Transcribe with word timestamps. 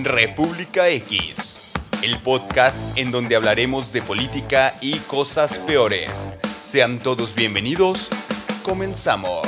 República 0.00 0.88
X, 0.88 1.70
el 2.02 2.16
podcast 2.20 2.96
en 2.96 3.10
donde 3.10 3.36
hablaremos 3.36 3.92
de 3.92 4.00
política 4.00 4.72
y 4.80 4.96
cosas 5.00 5.58
peores. 5.58 6.08
Sean 6.64 6.98
todos 6.98 7.34
bienvenidos, 7.34 8.08
comenzamos. 8.62 9.46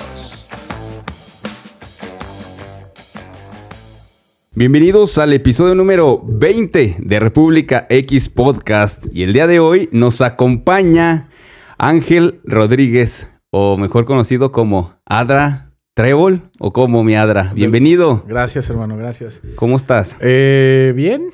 Bienvenidos 4.54 5.16
al 5.16 5.32
episodio 5.32 5.74
número 5.74 6.20
20 6.22 6.96
de 6.98 7.20
República 7.20 7.86
X 7.88 8.28
Podcast 8.28 9.06
y 9.14 9.22
el 9.22 9.32
día 9.32 9.46
de 9.46 9.60
hoy 9.60 9.88
nos 9.92 10.20
acompaña 10.20 11.30
Ángel 11.78 12.40
Rodríguez, 12.44 13.30
o 13.50 13.78
mejor 13.78 14.04
conocido 14.04 14.52
como 14.52 14.92
Adra 15.06 15.73
Trébol 15.94 16.50
o 16.58 16.72
como 16.72 17.04
mi 17.04 17.14
Adra. 17.14 17.52
Bienvenido. 17.54 18.24
Gracias, 18.26 18.68
hermano, 18.68 18.96
gracias. 18.96 19.40
¿Cómo 19.54 19.76
estás? 19.76 20.16
Eh, 20.18 20.92
bien, 20.96 21.28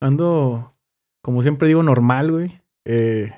ando, 0.00 0.76
como 1.20 1.42
siempre 1.42 1.66
digo, 1.66 1.82
normal, 1.82 2.30
güey. 2.30 2.60
Eh, 2.84 3.32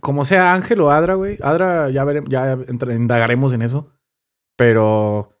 como 0.00 0.24
sea 0.24 0.54
Ángel 0.54 0.80
o 0.80 0.90
Adra, 0.90 1.14
güey. 1.16 1.36
Adra, 1.42 1.90
ya, 1.90 2.02
veremos, 2.04 2.30
ya 2.30 2.56
indagaremos 2.94 3.52
en 3.52 3.60
eso. 3.60 3.92
Pero 4.56 5.32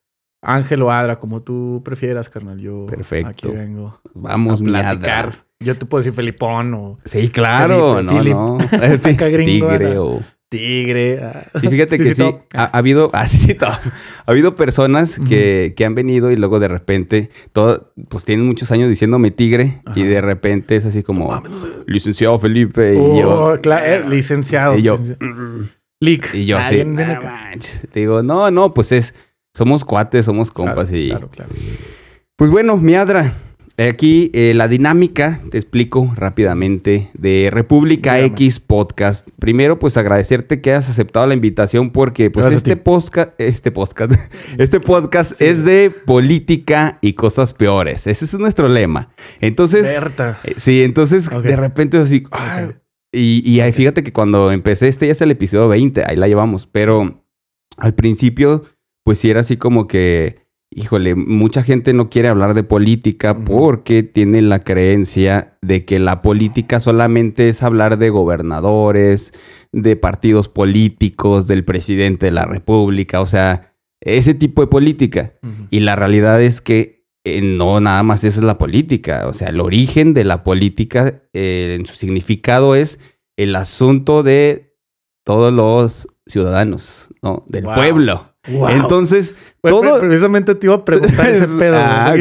Ángel 0.42 0.82
o 0.82 0.90
Adra, 0.90 1.18
como 1.20 1.40
tú 1.40 1.80
prefieras, 1.82 2.28
carnal. 2.28 2.58
Yo 2.58 2.84
Perfecto. 2.84 3.28
aquí 3.30 3.48
vengo 3.48 3.98
Vamos, 4.12 4.60
a 4.60 4.64
platicar. 4.64 5.26
Adra. 5.28 5.46
Yo 5.58 5.78
te 5.78 5.86
puedo 5.86 6.00
decir 6.00 6.12
Felipón 6.12 6.74
o 6.74 6.98
Sí, 7.06 7.30
claro. 7.30 7.94
Felipe, 7.94 8.12
no, 8.12 8.18
Philip. 8.18 8.34
no. 8.34 8.58
Sí, 9.00 9.14
gringo, 9.14 9.68
tigre 9.68 9.98
o... 9.98 10.20
Tigre. 10.48 11.20
ah. 11.22 11.46
Sí, 11.60 11.68
fíjate 11.68 11.98
que 11.98 12.14
sí. 12.14 12.22
Ha, 12.54 12.64
ha 12.64 12.78
habido, 12.78 13.10
ah, 13.14 13.26
sí, 13.26 13.36
sí, 13.38 13.54
top. 13.54 13.68
Ha 13.70 14.30
habido 14.30 14.54
personas 14.56 15.18
que, 15.28 15.74
que 15.76 15.84
han 15.84 15.94
venido 15.94 16.30
y 16.30 16.36
luego 16.36 16.60
de 16.60 16.68
repente, 16.68 17.30
todo, 17.52 17.92
pues 18.08 18.24
tienen 18.24 18.46
muchos 18.46 18.70
años 18.70 18.88
diciéndome 18.88 19.30
tigre 19.32 19.82
y 19.94 20.04
de 20.04 20.20
repente 20.20 20.76
es 20.76 20.84
así 20.86 21.02
como, 21.02 21.28
mames, 21.30 21.50
no 21.50 21.58
sé. 21.58 21.68
licenciado 21.86 22.38
Felipe 22.38 22.94
y 22.94 22.98
Oh, 22.98 23.20
yo, 23.20 23.62
cla- 23.62 23.82
eh, 23.84 24.04
licenciado. 24.08 24.76
y 24.78 24.82
yo, 24.82 24.92
licenciado. 24.96 25.32
mm, 25.34 25.68
Lick. 26.00 26.34
y 26.34 26.46
yo 26.46 26.58
Ah. 26.58 26.68
Te 27.92 28.00
digo, 28.00 28.22
no, 28.22 28.50
no, 28.50 28.72
pues 28.74 28.92
es, 28.92 29.14
somos 29.54 29.84
cuates, 29.84 30.26
somos 30.26 30.50
compas 30.50 30.90
Claro, 30.90 30.98
y... 31.02 31.08
Claro, 31.08 31.28
claro. 31.30 31.50
Pues 32.36 32.50
bueno, 32.50 32.76
Miadra, 32.76 33.34
aquí 33.78 34.30
eh, 34.32 34.54
la 34.54 34.68
dinámica, 34.68 35.40
te 35.50 35.58
explico 35.58 36.12
rápidamente, 36.16 37.10
de 37.14 37.50
República 37.52 38.14
Dígame. 38.14 38.32
X 38.32 38.60
Podcast. 38.60 39.28
Primero, 39.38 39.78
pues 39.78 39.96
agradecerte 39.96 40.60
que 40.60 40.70
hayas 40.70 40.88
aceptado 40.88 41.26
la 41.26 41.34
invitación 41.34 41.90
porque 41.90 42.30
pues 42.30 42.46
Gracias 42.46 42.60
este 42.60 42.76
ti. 42.76 42.82
podcast, 42.82 43.38
este 43.38 43.70
podcast, 43.70 44.12
este 44.58 44.80
podcast 44.80 45.40
es 45.42 45.64
de 45.64 45.90
política 45.90 46.98
y 47.02 47.12
cosas 47.12 47.52
peores. 47.52 48.06
Ese 48.06 48.24
es 48.24 48.38
nuestro 48.38 48.68
lema. 48.68 49.10
Entonces, 49.40 49.86
eh, 49.86 50.54
sí, 50.56 50.82
entonces 50.82 51.28
de 51.28 51.56
repente 51.56 51.98
así, 51.98 52.24
ah, 52.32 52.68
y, 53.12 53.42
y 53.48 53.60
ahí 53.60 53.72
fíjate 53.72 54.02
que 54.02 54.12
cuando 54.12 54.52
empecé, 54.52 54.88
este 54.88 55.06
ya 55.06 55.12
es 55.12 55.20
el 55.20 55.30
episodio 55.30 55.68
20, 55.68 56.04
ahí 56.06 56.16
la 56.16 56.28
llevamos, 56.28 56.66
pero 56.66 57.24
al 57.76 57.94
principio, 57.94 58.64
pues 59.04 59.18
sí 59.18 59.30
era 59.30 59.40
así 59.40 59.56
como 59.56 59.86
que, 59.86 60.45
híjole, 60.76 61.14
mucha 61.14 61.62
gente 61.62 61.94
no 61.94 62.10
quiere 62.10 62.28
hablar 62.28 62.52
de 62.52 62.62
política 62.62 63.34
porque 63.34 64.02
tiene 64.02 64.42
la 64.42 64.60
creencia 64.60 65.56
de 65.62 65.86
que 65.86 65.98
la 65.98 66.20
política 66.20 66.80
solamente 66.80 67.48
es 67.48 67.62
hablar 67.62 67.96
de 67.96 68.10
gobernadores, 68.10 69.32
de 69.72 69.96
partidos 69.96 70.50
políticos, 70.50 71.46
del 71.46 71.64
presidente 71.64 72.26
de 72.26 72.32
la 72.32 72.44
república, 72.44 73.22
o 73.22 73.26
sea, 73.26 73.72
ese 74.02 74.34
tipo 74.34 74.60
de 74.60 74.68
política. 74.68 75.32
Y 75.70 75.80
la 75.80 75.96
realidad 75.96 76.42
es 76.42 76.60
que 76.60 77.06
eh, 77.24 77.40
no 77.40 77.80
nada 77.80 78.02
más 78.02 78.22
esa 78.22 78.40
es 78.40 78.44
la 78.44 78.58
política. 78.58 79.26
O 79.26 79.32
sea, 79.32 79.48
el 79.48 79.60
origen 79.60 80.12
de 80.12 80.24
la 80.24 80.44
política 80.44 81.22
eh, 81.32 81.76
en 81.80 81.86
su 81.86 81.94
significado 81.96 82.74
es 82.74 83.00
el 83.38 83.56
asunto 83.56 84.22
de 84.22 84.74
todos 85.24 85.52
los 85.52 86.06
ciudadanos, 86.26 87.08
¿no? 87.22 87.44
Del 87.48 87.64
Wow. 87.64 87.74
pueblo. 87.74 88.32
Wow. 88.48 88.68
Entonces, 88.68 89.34
Todo... 89.70 90.00
Precisamente 90.00 90.54
te 90.54 90.66
iba 90.66 90.76
a 90.76 90.84
preguntar 90.84 91.28
ese 91.30 91.46
pedo. 91.58 91.76
ah, 91.78 92.10
ok. 92.12 92.16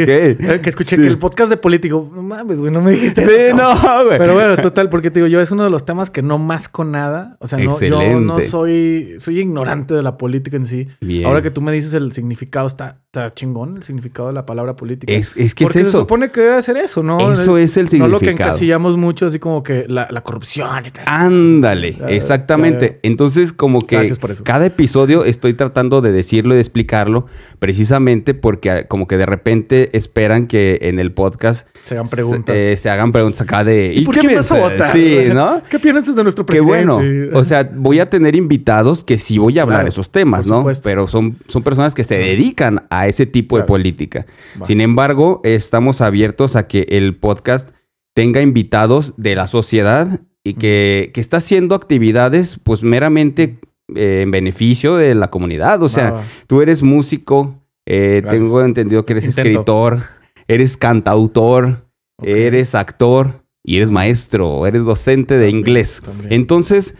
Que 0.62 0.70
escuché 0.70 0.96
Sí. 0.96 1.02
que 1.02 1.08
el 1.08 1.18
podcast 1.18 1.50
de 1.50 1.58
político. 1.58 2.10
No 2.14 2.22
mames, 2.22 2.60
güey, 2.60 2.72
no 2.72 2.82
me 2.82 2.92
dijiste 2.92 3.24
Sí, 3.26 3.32
eso, 3.32 3.56
no, 3.58 4.06
güey. 4.06 4.18
Pero 4.18 4.34
bueno, 4.34 4.58
total, 4.58 4.90
porque 4.90 5.12
te 5.12 5.20
digo, 5.20 5.28
yo 5.28 5.42
es 5.42 5.52
uno 5.52 5.64
de 5.64 5.70
los 5.70 5.86
temas 5.86 6.10
que 6.10 6.22
no 6.22 6.38
masco 6.38 6.84
nada. 6.84 7.38
O 7.40 7.48
sea, 7.48 7.60
no, 7.60 7.80
yo 7.80 8.20
no 8.20 8.40
soy, 8.40 9.16
soy 9.20 9.40
ignorante 9.40 9.94
de 9.94 10.02
la 10.04 10.18
política 10.18 10.58
en 10.58 10.68
sí. 10.68 10.88
Bien. 11.02 11.26
Ahora 11.26 11.42
que 11.42 11.52
tú 11.52 11.62
me 11.62 11.72
dices 11.72 11.94
el 11.94 12.12
significado, 12.14 12.68
está, 12.68 12.98
está 13.06 13.34
chingón 13.34 13.78
el 13.78 13.84
significado 13.84 14.28
de 14.30 14.34
la 14.34 14.46
palabra 14.46 14.76
política. 14.76 15.12
Es, 15.14 15.34
es 15.36 15.54
que 15.56 15.66
porque 15.66 15.80
es 15.80 15.86
se 15.88 15.90
eso. 15.90 16.00
supone 16.00 16.32
que 16.32 16.42
debe 16.42 16.62
ser 16.62 16.78
eso, 16.78 17.04
¿no? 17.04 17.32
Eso 17.32 17.58
es 17.58 17.78
el 17.78 17.86
No 17.98 18.08
lo 18.08 18.20
que 18.20 18.26
significado. 18.26 18.50
encasillamos 18.52 18.98
mucho, 18.98 19.26
así 19.26 19.40
como 19.40 19.64
que 19.64 19.86
la, 19.88 20.08
la 20.10 20.22
corrupción 20.22 20.86
y 20.86 20.92
tal. 20.92 21.04
Ándale, 21.08 21.94
Ya, 22.00 22.06
exactamente. 22.08 22.86
ya, 22.88 22.94
ya. 22.94 23.00
Entonces, 23.04 23.54
como 23.54 23.80
que 23.82 23.96
Gracias 23.98 24.20
por 24.20 24.32
eso. 24.32 24.44
cada 24.44 24.66
episodio 24.66 25.24
estoy 25.26 25.54
tratando 25.54 26.02
de 26.02 26.12
decirlo 26.12 26.54
y 26.54 26.56
de 26.56 26.62
explicarlo, 26.62 27.28
precisamente 27.60 28.34
porque 28.34 28.70
ah, 28.72 28.88
como 28.88 29.08
que 29.08 29.18
de 29.18 29.26
repente 29.26 29.96
esperan 29.98 30.48
que 30.48 30.80
en 30.82 31.00
el 31.00 31.12
podcast 31.12 31.68
Se 31.86 31.96
hagan 31.96 32.08
preguntas. 32.08 32.56
se, 32.56 32.74
eh, 32.74 32.78
se 32.78 32.90
hagan 32.90 33.12
preguntas 33.12 33.42
acá 33.42 33.64
de 33.64 33.94
¿Y, 33.96 34.06
por 34.06 34.16
qué 34.16 34.22
qué 34.22 34.36
vas 34.36 34.52
a 34.52 34.56
piensas?" 34.56 34.72
votar? 34.80 34.92
Sí, 34.94 35.18
¿no? 35.34 35.62
¿Qué 35.70 35.80
piensas 35.80 36.16
de 36.16 36.24
nuestro 36.24 36.46
Qué 36.46 36.62
presidente? 36.62 36.86
bueno. 36.88 37.40
O 37.40 37.46
sea, 37.46 37.70
voy 37.76 38.00
a 38.00 38.10
tener 38.10 38.36
invitados 38.36 39.04
que 39.04 39.18
sí 39.18 39.38
voy 39.38 39.60
a 39.60 39.64
hablar 39.64 39.80
Claro, 39.80 39.90
esos 39.90 40.12
temas, 40.12 40.42
por 40.46 40.52
¿no? 40.52 40.58
supuesto. 40.60 40.84
Pero 40.90 41.08
son, 41.08 41.38
son 41.48 41.64
personas 41.64 41.94
que 41.94 42.04
se 42.04 42.18
dedican 42.18 42.86
a 42.90 43.08
ese 43.08 43.26
tipo 43.26 43.58
de 43.58 43.64
política. 43.64 44.26
Sin 44.66 44.82
embargo, 44.82 45.42
estamos 45.44 46.02
abiertos 46.02 46.56
a 46.56 46.68
que 46.68 46.86
el 46.90 47.16
podcast 47.16 47.70
tenga 48.14 48.42
invitados 48.42 49.14
de 49.18 49.36
la 49.36 49.48
sociedad 49.48 50.22
y 50.44 50.54
que, 50.54 51.12
que 51.14 51.20
está 51.20 51.38
haciendo 51.38 51.76
actividades 51.76 52.60
pues 52.64 52.84
meramente 52.84 53.58
eh, 53.94 54.22
en 54.22 54.32
beneficio 54.32 54.96
de 54.96 55.14
la 55.16 55.30
comunidad. 55.30 55.84
O 55.84 55.90
sea, 55.90 56.24
tú 56.48 56.62
eres 56.62 56.82
músico, 56.82 57.62
eh, 57.86 58.24
tengo 58.30 58.64
entendido 58.64 59.06
que 59.06 59.14
eres 59.14 59.26
Intento. 59.26 59.50
escritor, 59.50 60.00
eres 60.48 60.78
cantautor, 60.78 61.86
eres 62.22 62.74
actor 62.76 63.44
y 63.64 63.78
eres 63.78 63.92
maestro, 63.92 64.66
eres 64.66 64.84
docente 64.86 65.36
de 65.36 65.48
También, 65.48 65.58
inglés. 65.60 66.02
también. 66.04 66.34
Entonces, 66.34 66.96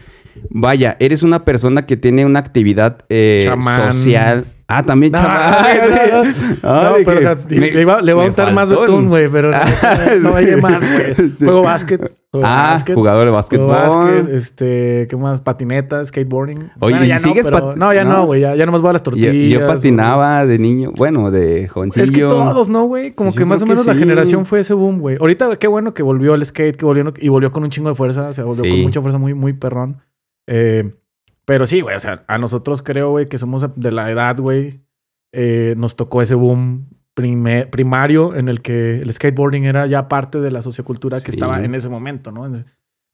vaya, 0.50 0.96
eres 1.00 1.22
una 1.22 1.44
persona 1.44 1.86
que 1.86 1.96
tiene 1.96 2.24
una 2.26 2.38
actividad 2.38 2.98
eh, 3.08 3.48
social. 3.92 4.46
Ah, 4.68 4.82
también 4.82 5.12
No, 5.12 5.18
chamán. 5.20 5.52
no, 6.10 6.24
no. 6.24 6.30
Ah, 6.64 6.94
pero 7.04 7.18
o 7.18 7.22
sea, 7.22 7.38
me- 7.48 7.70
le, 7.70 7.80
iba, 7.82 8.02
le 8.02 8.12
voy 8.12 8.24
a 8.24 8.28
untar 8.28 8.52
más 8.52 8.68
betún, 8.68 9.08
güey, 9.08 9.28
pero 9.28 9.52
no, 9.52 9.58
no, 10.20 10.32
vaya 10.32 10.56
más, 10.56 10.80
güey. 10.80 11.30
Juego 11.38 11.62
básquet. 11.62 12.00
juego 12.32 12.46
Ah, 12.46 12.70
básquet, 12.72 12.94
jugador 12.96 13.26
de 13.26 13.30
básquetbol. 13.30 13.68
básquet, 13.68 14.28
este, 14.34 15.06
¿qué 15.08 15.16
más? 15.16 15.40
Patineta, 15.40 16.04
skateboarding. 16.04 16.72
Oye, 16.80 17.04
¿y 17.04 17.08
ya 17.08 17.18
sigues 17.18 17.44
no, 17.46 17.52
pero- 17.52 17.76
No, 17.76 17.94
ya 17.94 18.02
no? 18.02 18.26
güey, 18.26 18.40
ya, 18.40 18.56
ya 18.56 18.66
nomás 18.66 18.82
voy 18.82 18.90
a 18.90 18.94
las 18.94 19.04
tortillas. 19.04 19.32
yo 19.32 19.60
güey. 19.60 19.68
patinaba 19.72 20.44
de 20.46 20.58
niño, 20.58 20.90
bueno, 20.96 21.30
de 21.30 21.68
jovencillo. 21.68 22.04
Es 22.04 22.10
que 22.10 22.20
todos, 22.22 22.68
¿no, 22.68 22.86
güey? 22.86 23.12
Como 23.12 23.30
Yo 23.30 23.36
que 23.38 23.44
más 23.44 23.62
o 23.62 23.66
menos 23.66 23.86
la 23.86 23.94
generación 23.94 24.44
fue 24.46 24.60
ese 24.60 24.74
boom, 24.74 24.98
güey. 24.98 25.16
Ahorita, 25.20 25.56
qué 25.60 25.68
bueno 25.68 25.94
que 25.94 26.02
volvió 26.02 26.34
el 26.34 26.44
skate, 26.44 26.76
que 26.76 26.84
volvió 26.84 27.14
y 27.20 27.28
volvió 27.28 27.52
con 27.52 27.62
un 27.62 27.70
chingo 27.70 27.88
de 27.88 27.94
fuerza. 27.94 28.28
O 28.28 28.32
sea, 28.32 28.42
volvió 28.44 28.64
Sí. 28.64 28.70
con 28.70 28.80
mucha 28.82 29.00
fuerza, 29.00 29.18
muy, 29.18 29.32
muy 29.32 29.52
perrón. 29.52 29.98
Eh, 30.48 30.92
pero 31.46 31.64
sí, 31.64 31.80
güey, 31.80 31.96
o 31.96 32.00
sea, 32.00 32.24
a 32.28 32.36
nosotros 32.36 32.82
creo, 32.82 33.10
güey, 33.10 33.28
que 33.28 33.38
somos 33.38 33.66
de 33.74 33.92
la 33.92 34.10
edad, 34.10 34.36
güey. 34.38 34.82
eh, 35.32 35.74
nos 35.76 35.96
tocó 35.96 36.22
ese 36.22 36.34
boom 36.34 36.86
prime- 37.14 37.66
primario 37.66 38.34
en 38.34 38.48
el 38.48 38.62
que 38.62 39.00
el 39.00 39.12
skateboarding 39.12 39.64
era 39.64 39.86
ya 39.86 40.08
parte 40.08 40.40
de 40.40 40.50
la 40.50 40.62
sociocultura 40.62 41.20
que 41.20 41.30
estaba 41.30 41.62
en 41.64 41.74
ese 41.74 41.88
momento, 41.88 42.30
¿no? 42.32 42.50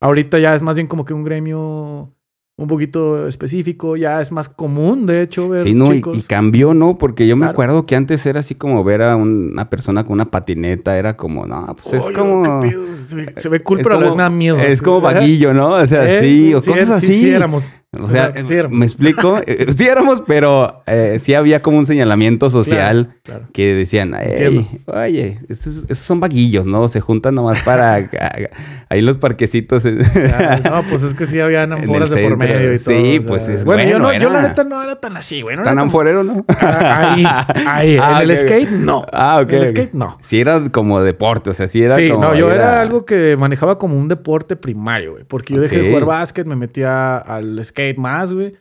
Ahorita 0.01 0.37
ya 0.39 0.53
es 0.55 0.61
más 0.61 0.75
bien 0.75 0.87
como 0.87 1.05
que 1.05 1.13
un 1.13 1.23
gremio 1.23 2.13
un 2.55 2.67
poquito 2.67 3.27
específico, 3.27 3.97
ya 3.97 4.21
es 4.21 4.31
más 4.31 4.47
común, 4.47 5.05
de 5.07 5.23
hecho, 5.23 5.49
ver 5.49 5.63
Sí, 5.63 5.73
no, 5.73 5.91
y, 5.91 5.95
chicos. 5.97 6.17
y 6.17 6.21
cambió, 6.21 6.73
¿no? 6.75 6.97
Porque 6.99 7.25
yo 7.27 7.35
me 7.35 7.41
Claro. 7.41 7.51
acuerdo 7.53 7.85
que 7.87 7.95
antes 7.95 8.23
era 8.27 8.41
así 8.41 8.53
como 8.55 8.83
ver 8.83 9.01
a 9.01 9.15
un- 9.15 9.51
una 9.53 9.69
persona 9.71 10.03
con 10.03 10.13
una 10.13 10.29
patineta, 10.29 10.97
era 10.97 11.17
como, 11.17 11.47
no, 11.47 11.75
pues 11.81 11.93
es 11.95 12.05
Oye, 12.05 12.13
como... 12.15 12.61
Se 12.95 13.15
ve, 13.15 13.33
se 13.35 13.49
ve 13.49 13.63
cool, 13.63 13.79
es 13.79 13.83
pero 13.83 13.99
como- 13.99 14.15
me 14.15 14.21
da 14.21 14.29
miedo. 14.29 14.59
Es 14.59 14.81
como 14.83 15.01
vaguillo, 15.01 15.53
¿no? 15.53 15.69
O 15.73 15.87
sea, 15.87 16.07
¿Eh? 16.09 16.21
sí, 16.21 16.53
o 16.53 16.61
cosas 16.61 16.87
sí, 16.87 16.93
así. 16.93 17.13
Sí, 17.23 17.29
éramos. 17.31 17.69
O 17.93 18.09
sea, 18.09 18.29
O 18.29 18.33
sea, 18.33 18.45
sí 18.45 18.53
éramos. 18.55 18.79
me 18.79 18.85
explico. 18.85 19.39
Eh, 19.47 19.67
sí 19.75 19.85
éramos, 19.87 20.23
pero 20.25 20.83
eh, 20.87 21.17
sí 21.19 21.33
había 21.33 21.61
como 21.61 21.77
un 21.77 21.85
señalamiento 21.85 22.49
social 22.49 23.15
Claro. 23.23 23.45
que 23.53 23.73
decían, 23.75 24.13
"Ey, 24.15 24.31
Entiendo. 24.57 24.67
oye, 24.87 25.39
esos, 25.49 25.83
esos 25.85 25.99
son 25.99 26.19
vaguillos, 26.19 26.65
¿no? 26.65 26.87
Se 26.89 26.99
juntan 27.01 27.35
nomás 27.35 27.61
para 27.63 27.93
ahí 28.89 29.01
los 29.01 29.17
parquecitos. 29.17 29.83
Claro, 29.83 30.63
No, 30.63 30.83
pues 30.89 31.03
es 31.03 31.13
que 31.13 31.25
sí 31.25 31.39
había 31.39 31.63
el 31.63 31.71
ánforas 31.73 32.11
de 32.11 32.23
por 32.23 32.37
medio 32.37 32.73
y 32.73 32.77
todo. 32.79 32.95
Sí, 32.95 33.17
o 33.17 33.21
sea, 33.21 33.27
pues 33.27 33.49
es 33.49 33.65
bueno. 33.65 33.83
yo, 33.83 33.99
bueno, 33.99 34.13
no, 34.13 34.19
yo 34.19 34.29
la 34.29 34.41
neta 34.41 34.63
no 34.63 34.81
era 34.83 34.99
tan 34.99 35.15
así, 35.17 35.41
güey. 35.41 35.55
No 35.55 35.61
era 35.63 35.71
Tan 35.71 35.79
anforero, 35.79 36.23
¿no? 36.23 36.45
Ah, 36.49 37.13
Ahí, 37.13 37.25
ahí. 37.67 37.97
Ah, 38.01 38.21
en 38.23 38.29
el 38.29 38.37
skate, 38.37 38.69
no. 38.71 39.05
Ah, 39.11 39.39
ok. 39.43 39.51
En 39.53 39.61
el 39.63 39.67
skate, 39.69 39.93
no. 39.93 40.17
Sí 40.21 40.39
era 40.39 40.61
como 40.71 41.01
deporte, 41.01 41.49
o 41.49 41.53
sea, 41.53 41.67
sí 41.67 41.83
era 41.83 41.95
sí, 41.95 42.09
como... 42.09 42.23
no, 42.25 42.35
yo 42.35 42.51
era... 42.51 42.81
algo 42.81 43.05
que 43.05 43.35
manejaba 43.37 43.77
como 43.77 43.97
un 43.97 44.07
deporte 44.07 44.55
primario, 44.55 45.11
güey. 45.13 45.23
Porque 45.25 45.53
yo 45.53 45.61
dejé 45.61 45.79
de 45.79 45.89
jugar 45.89 46.05
básquet, 46.05 46.45
me 46.47 46.55
metía 46.55 47.17
al 47.17 47.63
skate 47.63 47.82
más, 47.97 48.31
güey. 48.33 48.53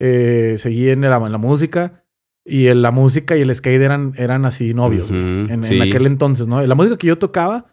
Eh, 0.00 0.54
seguí 0.56 0.88
en 0.88 1.02
la, 1.02 1.16
en 1.16 1.32
la 1.32 1.38
música. 1.38 2.04
Y 2.44 2.66
el- 2.66 2.80
la 2.82 2.90
música 2.90 3.36
y 3.36 3.42
el 3.42 3.54
skate 3.54 3.82
eran, 3.82 4.14
eran 4.16 4.44
así 4.46 4.72
novios, 4.74 5.10
en, 5.10 5.62
sí. 5.62 5.76
en 5.76 5.82
aquel 5.82 6.06
entonces, 6.06 6.48
¿no? 6.48 6.64
La 6.66 6.74
música 6.74 6.96
que 6.96 7.06
yo 7.06 7.18
tocaba 7.18 7.66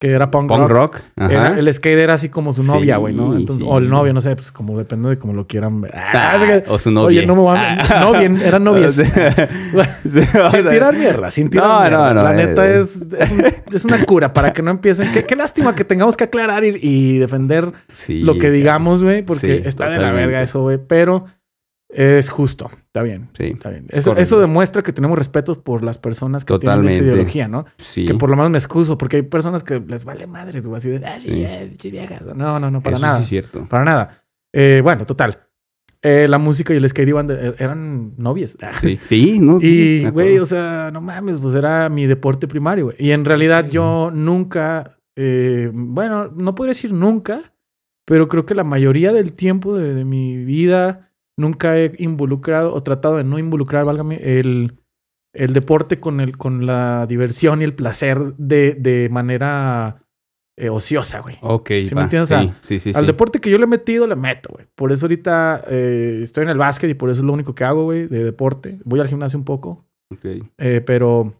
que 0.00 0.10
era 0.10 0.30
punk, 0.30 0.48
Punk 0.48 0.68
rock. 0.68 0.96
rock. 1.16 1.30
Era- 1.30 1.58
el 1.58 1.72
skate 1.72 1.98
era 2.00 2.14
así 2.14 2.28
como 2.28 2.52
su 2.52 2.62
novia, 2.62 2.96
güey, 2.98 3.14
¿no? 3.14 3.34
Entonces, 3.36 3.66
o 3.66 3.78
el 3.78 3.88
novio, 3.88 4.12
no 4.12 4.20
sé, 4.20 4.34
pues 4.34 4.50
como 4.52 4.76
depende 4.76 5.08
de 5.08 5.18
cómo 5.18 5.32
lo 5.32 5.46
quieran 5.46 5.80
ver. 5.80 5.92
Ah, 5.96 6.34
Ah, 6.36 6.62
o 6.68 6.78
su 6.78 6.90
novia. 6.90 7.20
Oye, 7.20 7.26
no 7.26 7.34
me 7.36 7.42
voy 7.42 7.56
a... 7.56 8.00
Novia, 8.00 8.46
eran 8.46 8.64
novias. 8.64 8.98
O 10.04 10.10
sea, 10.10 10.50
sin 10.50 10.68
tirar 10.68 10.94
mierda, 10.94 11.30
sin 11.30 11.48
tirar 11.48 11.68
No, 11.68 11.80
mierda. 11.80 12.08
no, 12.08 12.14
no, 12.14 12.22
La 12.22 12.32
eh, 12.32 12.46
neta 12.46 12.66
es, 12.66 13.00
es, 13.18 13.30
un- 13.30 13.44
es 13.72 13.84
una 13.84 14.04
cura 14.04 14.32
para 14.32 14.52
que 14.52 14.62
no 14.62 14.70
empiecen. 14.70 15.10
Qué, 15.12 15.24
qué 15.24 15.36
lástima 15.36 15.74
que 15.74 15.84
tengamos 15.84 16.16
que 16.16 16.24
aclarar 16.24 16.64
y, 16.64 16.78
y 16.82 17.18
defender 17.18 17.72
sí, 17.90 18.20
lo 18.20 18.38
que 18.38 18.50
digamos, 18.50 19.02
güey, 19.02 19.22
porque 19.22 19.62
está 19.64 19.88
de 19.88 19.98
la 19.98 20.12
verga 20.12 20.42
eso, 20.42 20.60
güey. 20.60 20.78
Pero 20.86 21.24
es 21.96 22.28
justo, 22.30 22.68
está 22.72 23.02
bien. 23.02 23.28
Sí, 23.36 23.44
Está 23.54 23.70
bien. 23.70 23.86
Es 23.88 23.98
Eso, 23.98 24.16
eso 24.16 24.40
demuestra 24.40 24.82
que 24.82 24.92
tenemos 24.92 25.16
respeto 25.18 25.62
por 25.62 25.82
las 25.84 25.96
personas 25.98 26.44
que 26.44 26.48
tienen 26.58 26.60
Totalmente. 26.62 26.94
esa 26.94 27.02
ideología, 27.04 27.48
¿no? 27.48 27.66
sí. 27.78 28.04
Que 28.06 28.14
por 28.14 28.30
lo 28.30 28.36
menos 28.36 28.50
me 28.50 28.58
excuso, 28.58 28.98
porque 28.98 29.16
hay 29.18 29.22
personas 29.22 29.62
que 29.62 29.80
les 29.80 30.04
vale 30.04 30.26
madres, 30.26 30.66
güey, 30.66 30.78
así 30.78 30.90
de, 30.90 31.06
"Ah, 31.06 31.14
sí, 31.14 31.28
eh, 31.30 31.72
viejas". 31.84 32.22
No, 32.34 32.58
no, 32.58 32.70
no, 32.70 32.82
para 32.82 32.96
Eso 32.96 33.06
nada. 33.06 33.18
sí 33.18 33.22
es 33.24 33.28
cierto. 33.28 33.66
Para 33.68 33.84
nada. 33.84 34.22
Eh, 34.52 34.80
bueno, 34.82 35.06
total. 35.06 35.40
Eh, 36.02 36.26
la 36.28 36.36
música 36.38 36.74
y 36.74 36.76
el 36.76 36.88
skate 36.88 37.08
iban 37.08 37.26
de- 37.26 37.54
eran 37.58 38.14
novias. 38.18 38.58
Sí, 38.80 38.98
sí, 39.04 39.38
no, 39.40 39.58
sí, 39.58 40.02
Y, 40.04 40.10
güey, 40.10 40.38
o 40.38 40.44
sea, 40.46 40.90
no 40.92 41.00
mames, 41.00 41.38
pues 41.40 41.54
era 41.54 41.88
mi 41.88 42.06
deporte 42.06 42.46
primario, 42.46 42.86
güey. 42.86 42.96
Y 42.98 43.12
en 43.12 43.24
realidad 43.24 43.68
yo 43.70 44.10
nunca, 44.12 44.98
eh, 45.16 45.70
bueno, 45.72 46.28
no 46.36 46.54
podría 46.54 46.70
decir 46.72 46.92
nunca, 46.92 47.40
pero 48.04 48.28
creo 48.28 48.44
que 48.44 48.54
la 48.54 48.64
mayoría 48.64 49.12
del 49.14 49.32
tiempo 49.32 49.76
de, 49.78 49.94
de 49.94 50.04
mi 50.04 50.36
vida 50.44 51.10
nunca 51.36 51.78
he 51.78 51.92
involucrado 51.98 52.74
o 52.74 52.82
tratado 52.82 53.16
de 53.16 53.24
no 53.24 53.38
involucrar, 53.38 53.84
válgame, 53.84 54.16
el, 54.38 54.78
el 55.34 55.52
deporte 55.52 56.00
con, 56.00 56.20
el, 56.20 56.36
con 56.36 56.66
la 56.66 57.06
diversión 57.06 57.60
y 57.60 57.64
el 57.64 57.74
placer 57.74 58.34
de, 58.36 58.74
de 58.74 59.08
manera 59.10 60.02
eh, 60.56 60.68
ociosa, 60.68 61.20
güey. 61.20 61.36
Ok, 61.40 61.68
¿Sí 61.84 61.94
me 61.94 61.96
va, 61.96 62.02
entiendes? 62.04 62.30
O 62.30 62.34
sea, 62.40 62.42
Sí, 62.60 62.78
sí, 62.78 62.92
sí. 62.92 62.92
Al 62.94 63.06
deporte 63.06 63.40
que 63.40 63.50
yo 63.50 63.58
le 63.58 63.64
he 63.64 63.68
metido, 63.68 64.06
le 64.06 64.14
meto, 64.16 64.50
güey. 64.52 64.66
Por 64.76 64.92
eso 64.92 65.06
ahorita 65.06 65.64
eh, 65.68 66.20
estoy 66.22 66.44
en 66.44 66.50
el 66.50 66.58
básquet 66.58 66.88
y 66.90 66.94
por 66.94 67.10
eso 67.10 67.20
es 67.20 67.24
lo 67.24 67.32
único 67.32 67.54
que 67.54 67.64
hago, 67.64 67.84
güey, 67.84 68.06
de 68.06 68.22
deporte. 68.22 68.78
Voy 68.84 69.00
al 69.00 69.08
gimnasio 69.08 69.38
un 69.38 69.44
poco, 69.44 69.84
Ok. 70.12 70.24
eh, 70.58 70.80
pero 70.86 71.34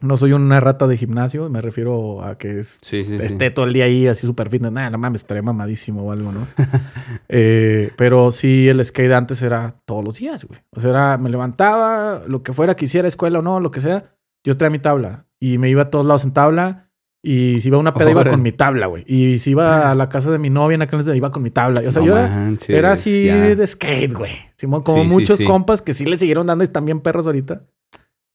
no 0.00 0.16
soy 0.16 0.32
una 0.32 0.60
rata 0.60 0.86
de 0.86 0.96
gimnasio. 0.96 1.48
Me 1.50 1.60
refiero 1.60 2.22
a 2.24 2.38
que 2.38 2.60
es- 2.60 2.78
Sí, 2.82 3.04
sí, 3.04 3.18
sí. 3.18 3.24
esté 3.24 3.50
todo 3.50 3.66
el 3.66 3.72
día 3.72 3.84
ahí 3.84 4.06
así 4.06 4.26
súper 4.26 4.48
fitness. 4.50 4.72
Nada, 4.72 4.90
no 4.90 4.98
mames, 4.98 5.22
estaré 5.22 5.42
mamadísimo 5.42 6.02
o 6.02 6.12
algo, 6.12 6.32
¿no? 6.32 6.46
Eh, 7.28 7.90
pero 7.96 8.30
sí, 8.30 8.68
el 8.68 8.84
skate 8.84 9.12
antes 9.12 9.42
era 9.42 9.74
todos 9.84 10.04
los 10.04 10.18
días, 10.18 10.44
güey. 10.44 10.60
O 10.70 10.80
sea, 10.80 10.90
era, 10.90 11.18
me 11.18 11.30
levantaba, 11.30 12.22
lo 12.26 12.42
que 12.42 12.52
fuera, 12.52 12.74
quisiera, 12.76 13.08
escuela 13.08 13.40
o 13.40 13.42
no, 13.42 13.60
lo 13.60 13.70
que 13.70 13.80
sea, 13.80 14.14
yo 14.44 14.56
traía 14.56 14.70
mi 14.70 14.78
tabla 14.78 15.26
y 15.40 15.58
me 15.58 15.68
iba 15.68 15.82
a 15.82 15.90
todos 15.90 16.06
lados 16.06 16.24
en 16.24 16.32
tabla. 16.32 16.84
Y 17.20 17.58
si 17.60 17.68
iba 17.68 17.76
a 17.76 17.80
una 17.80 17.94
peda, 17.94 18.12
iba 18.12 18.24
con 18.24 18.42
mi 18.42 18.52
tabla, 18.52 18.86
güey. 18.86 19.02
Y 19.06 19.38
si 19.38 19.50
iba 19.50 19.90
a 19.90 19.94
la 19.96 20.08
casa 20.08 20.30
de 20.30 20.38
mi 20.38 20.50
novia 20.50 20.76
en 20.76 20.82
aquel 20.82 21.00
entonces, 21.00 21.16
iba 21.16 21.32
con 21.32 21.42
mi 21.42 21.50
tabla. 21.50 21.82
O 21.86 21.90
sea, 21.90 22.00
No 22.00 22.06
yo 22.06 22.16
era, 22.16 22.28
manches, 22.28 22.70
era 22.70 22.92
así 22.92 23.24
ya. 23.24 23.36
de 23.36 23.66
skate, 23.66 24.12
güey. 24.14 24.30
Simón, 24.56 24.82
como 24.82 25.04
muchos 25.04 25.40
compas 25.42 25.82
que 25.82 25.94
sí 25.94 26.06
le 26.06 26.16
siguieron 26.16 26.46
dando 26.46 26.62
y 26.62 26.66
están 26.66 26.84
bien 26.84 27.00
perros 27.00 27.26
ahorita. 27.26 27.62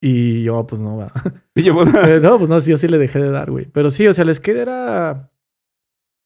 Y 0.05 0.43
yo, 0.43 0.67
pues 0.67 0.81
no, 0.81 0.97
va. 0.97 1.13
Y 1.55 1.63
yo, 1.63 1.73
pues, 1.73 1.87
Eh, 1.93 2.19
no, 2.21 2.37
pues 2.37 2.49
no, 2.49 2.59
sí, 2.59 2.71
yo 2.71 2.77
sí 2.77 2.89
le 2.89 2.97
dejé 2.97 3.19
de 3.19 3.31
dar, 3.31 3.49
güey. 3.49 3.67
Pero 3.71 3.89
sí, 3.89 4.05
o 4.05 4.11
sea, 4.11 4.25
el 4.25 4.35
skate 4.35 4.57
era 4.57 5.31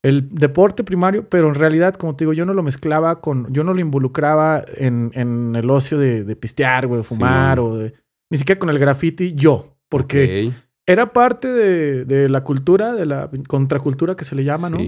el 0.04 0.30
deporte 0.30 0.84
primario, 0.84 1.30
pero 1.30 1.48
en 1.48 1.54
realidad, 1.54 1.94
como 1.94 2.16
te 2.16 2.24
digo, 2.24 2.34
yo 2.34 2.44
no 2.46 2.56
lo 2.56 2.64
mezclaba 2.64 3.22
con, 3.22 3.54
yo 3.54 3.64
no 3.64 3.76
lo 3.76 3.80
involucraba 3.80 4.66
en, 4.78 5.12
en 5.14 5.56
el 5.56 5.70
ocio 5.70 6.00
de, 6.00 6.24
de 6.24 6.36
pistear, 6.36 6.88
güey, 6.88 7.02
de 7.02 7.04
fumar 7.04 7.60
o 7.60 7.78
de, 7.78 7.94
ni 8.32 8.38
siquiera 8.40 8.58
con 8.58 8.70
el 8.70 8.80
graffiti, 8.80 9.36
yo, 9.36 9.78
porque 9.90 10.52
era 10.88 11.14
parte 11.14 11.48
de, 11.48 12.06
de 12.06 12.30
la 12.30 12.44
cultura, 12.44 12.94
de 12.94 13.06
la 13.06 13.30
contracultura 13.48 14.16
que 14.16 14.24
se 14.24 14.34
le 14.36 14.44
llama, 14.44 14.72
¿no? 14.72 14.80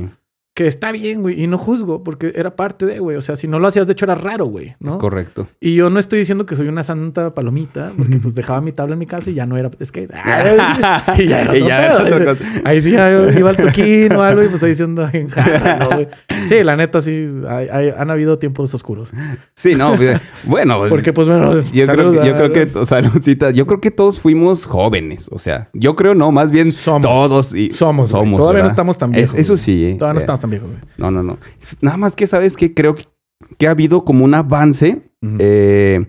Que 0.60 0.68
está 0.68 0.92
bien, 0.92 1.22
güey, 1.22 1.42
y 1.42 1.48
no 1.48 1.58
juzgo, 1.58 2.04
porque 2.04 2.34
era 2.36 2.58
parte 2.58 2.86
de, 2.86 3.00
güey, 3.00 3.16
o 3.16 3.22
sea, 3.22 3.38
si 3.38 3.48
no 3.48 3.60
lo 3.60 3.68
hacías, 3.70 3.88
de 3.88 3.94
hecho 3.94 4.04
era 4.04 4.16
raro, 4.16 4.44
güey, 4.48 4.76
¿no? 4.82 4.90
Es 4.90 4.98
correcto. 4.98 5.48
Y 5.62 5.74
yo 5.76 5.90
no 5.90 6.00
estoy 6.02 6.20
diciendo 6.20 6.46
que 6.46 6.58
soy 6.58 6.68
una 6.68 6.84
santa 6.84 7.34
palomita, 7.34 7.94
porque 7.98 8.18
pues 8.18 8.36
dejaba 8.36 8.60
mi 8.60 8.74
tabla 8.74 8.92
en 8.96 9.00
mi 9.00 9.06
casa 9.06 9.30
y 9.30 9.36
ya 9.36 9.46
no 9.46 9.56
era 9.56 9.72
skate. 9.82 10.12
y 11.18 11.28
ya 11.28 11.42
era 11.44 11.58
Y 11.58 11.66
ya. 11.66 12.36
Ahí 12.66 12.82
sí 12.82 12.90
iba 12.92 13.50
al 13.52 13.56
toquín 13.56 14.12
o 14.12 14.22
algo 14.22 14.44
y 14.44 14.50
pues 14.50 14.62
ahí 14.64 14.70
diciendo 14.72 15.08
en 15.14 15.30
jarra, 15.30 15.78
¿no, 15.80 15.90
güey? 15.96 16.08
Sí, 16.48 16.62
la 16.64 16.76
neta 16.76 17.00
sí, 17.00 17.28
hay- 17.48 17.70
hay- 17.70 17.94
han 17.98 18.10
habido 18.12 18.38
tiempos 18.38 18.74
oscuros. 18.74 19.12
Sí, 19.54 19.76
no, 19.76 19.96
pues, 19.96 20.20
bueno, 20.44 20.78
pues, 20.80 20.90
Porque 21.00 21.14
pues 21.14 21.30
bueno, 21.30 21.54
yo, 21.72 21.86
creo 21.88 22.12
que, 22.12 22.28
yo 22.28 22.36
creo 22.36 22.52
que, 22.52 22.78
o 22.78 22.86
sea, 22.86 23.00
Lucita, 23.00 23.52
yo 23.52 23.66
creo 23.66 23.80
que 23.80 23.92
todos 23.92 24.20
fuimos 24.20 24.66
jóvenes, 24.66 25.30
o 25.32 25.40
sea, 25.40 25.70
yo 25.74 25.96
creo 25.96 26.16
no, 26.16 26.34
más 26.34 26.52
bien 26.52 26.72
Somos. 26.74 27.10
todos 27.10 27.56
y 27.56 27.72
somos, 27.72 28.12
güey. 28.12 28.22
somos, 28.24 28.40
Todavía 28.42 28.64
no 28.64 28.68
estamos 28.70 28.98
tan 28.98 29.12
Es- 29.16 29.32
viejos. 29.32 29.40
eso 29.40 29.58
sí, 29.58 29.86
eh. 29.86 29.96
Todavía 29.98 30.16
no 30.16 30.20
Eh, 30.20 30.24
estamos 30.24 30.40
tan 30.42 30.49
güey. 30.58 30.78
No, 30.98 31.12
no, 31.12 31.22
no. 31.22 31.38
Nada 31.82 31.98
más 31.98 32.16
que 32.16 32.26
sabes 32.26 32.56
que 32.56 32.74
creo 32.74 32.96
que, 32.96 33.68
ha 33.68 33.72
habido 33.72 34.04
como 34.04 34.26
un 34.26 34.34
avance 34.34 35.02
eh, 35.22 36.06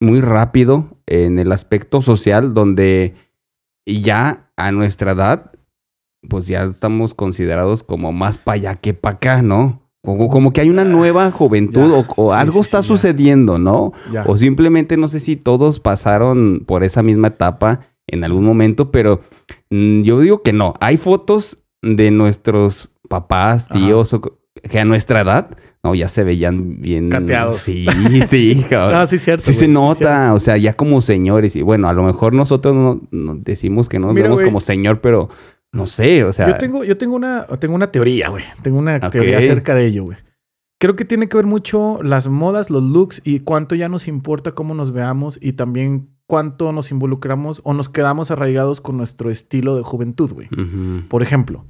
muy 0.00 0.20
rápido 0.20 0.98
en 1.06 1.38
el 1.38 1.52
aspecto 1.52 2.02
social 2.02 2.54
donde 2.54 3.14
ya 3.86 4.50
a 4.56 4.72
nuestra 4.72 5.12
edad, 5.12 5.52
pues 6.28 6.46
ya 6.46 6.64
estamos 6.64 7.14
considerados 7.14 7.82
como 7.82 8.12
más 8.12 8.38
para 8.38 8.56
allá 8.56 8.74
que 8.76 8.94
para 8.94 9.16
acá, 9.16 9.42
¿no? 9.42 9.80
Como, 10.02 10.28
como 10.28 10.52
que 10.52 10.62
hay 10.62 10.70
una 10.70 10.84
nueva 10.84 11.30
juventud 11.30 11.90
Ya, 11.90 11.96
o, 11.98 12.06
o 12.16 12.32
sí, 12.32 12.38
algo 12.38 12.62
sí, 12.62 12.66
está 12.68 12.82
sí, 12.82 12.88
sucediendo, 12.88 13.58
¿no? 13.58 13.92
Ya. 14.12 14.24
O 14.26 14.36
simplemente 14.36 14.96
no 14.96 15.08
sé 15.08 15.20
si 15.20 15.36
todos 15.36 15.78
pasaron 15.78 16.64
por 16.66 16.84
esa 16.84 17.02
misma 17.02 17.28
etapa 17.28 17.80
en 18.06 18.24
algún 18.24 18.44
momento, 18.44 18.90
pero 18.90 19.20
mm, 19.70 20.02
yo 20.02 20.20
digo 20.20 20.42
que 20.42 20.52
no. 20.52 20.74
Hay 20.80 20.96
fotos 20.96 21.58
de 21.82 22.10
nuestros 22.10 22.90
papás, 23.10 23.68
tíos, 23.68 24.14
o- 24.14 24.22
que 24.68 24.78
a 24.78 24.84
nuestra 24.84 25.20
edad, 25.22 25.56
no, 25.82 25.94
ya 25.94 26.08
se 26.08 26.22
veían 26.22 26.80
bien... 26.80 27.08
Cateados. 27.08 27.58
Sí, 27.58 27.86
sí, 28.26 28.64
cabrón. 28.70 29.00
Ah, 29.00 29.06
sí, 29.06 29.18
cierto. 29.18 29.44
Sí 29.44 29.54
se 29.54 29.68
nota, 29.68 30.32
o 30.34 30.40
sea, 30.40 30.56
ya 30.56 30.74
como 30.74 31.00
señores. 31.00 31.56
Y 31.56 31.62
bueno, 31.62 31.88
a 31.88 31.92
lo 31.92 32.02
mejor 32.02 32.32
nosotros 32.34 32.74
no, 32.74 33.00
no 33.10 33.34
decimos 33.36 33.88
que 33.88 33.98
no 33.98 34.06
nos 34.06 34.14
Mira, 34.14 34.24
vemos 34.24 34.40
güey. 34.40 34.48
como 34.50 34.60
señor, 34.60 35.00
pero 35.00 35.28
no 35.72 35.86
sé, 35.86 36.24
o 36.24 36.32
sea... 36.32 36.48
yo 36.48 36.58
tengo, 36.58 36.84
yo 36.84 36.96
tengo 36.98 37.16
una, 37.16 37.46
tengo 37.58 37.74
una 37.74 37.90
teoría, 37.90 38.28
güey. 38.28 38.44
Tengo 38.62 38.78
una 38.78 38.98
teoría 39.10 39.38
acerca 39.38 39.74
de 39.74 39.86
ello, 39.86 40.04
güey. 40.04 40.18
Creo 40.78 40.96
que 40.96 41.04
tiene 41.04 41.28
que 41.28 41.36
ver 41.36 41.46
mucho 41.46 42.02
las 42.02 42.26
modas, 42.28 42.70
los 42.70 42.82
looks 42.82 43.22
y 43.24 43.40
cuánto 43.40 43.74
ya 43.74 43.88
nos 43.88 44.08
importa 44.08 44.52
cómo 44.52 44.74
nos 44.74 44.92
veamos 44.92 45.38
y 45.40 45.52
también 45.52 46.08
cuánto 46.26 46.72
nos 46.72 46.90
involucramos 46.90 47.60
o 47.64 47.72
nos 47.74 47.88
quedamos 47.88 48.30
arraigados 48.30 48.80
con 48.80 48.96
nuestro 48.96 49.30
estilo 49.30 49.76
de 49.76 49.82
juventud, 49.82 50.32
güey. 50.32 50.48
Por 51.08 51.22
ejemplo, 51.22 51.66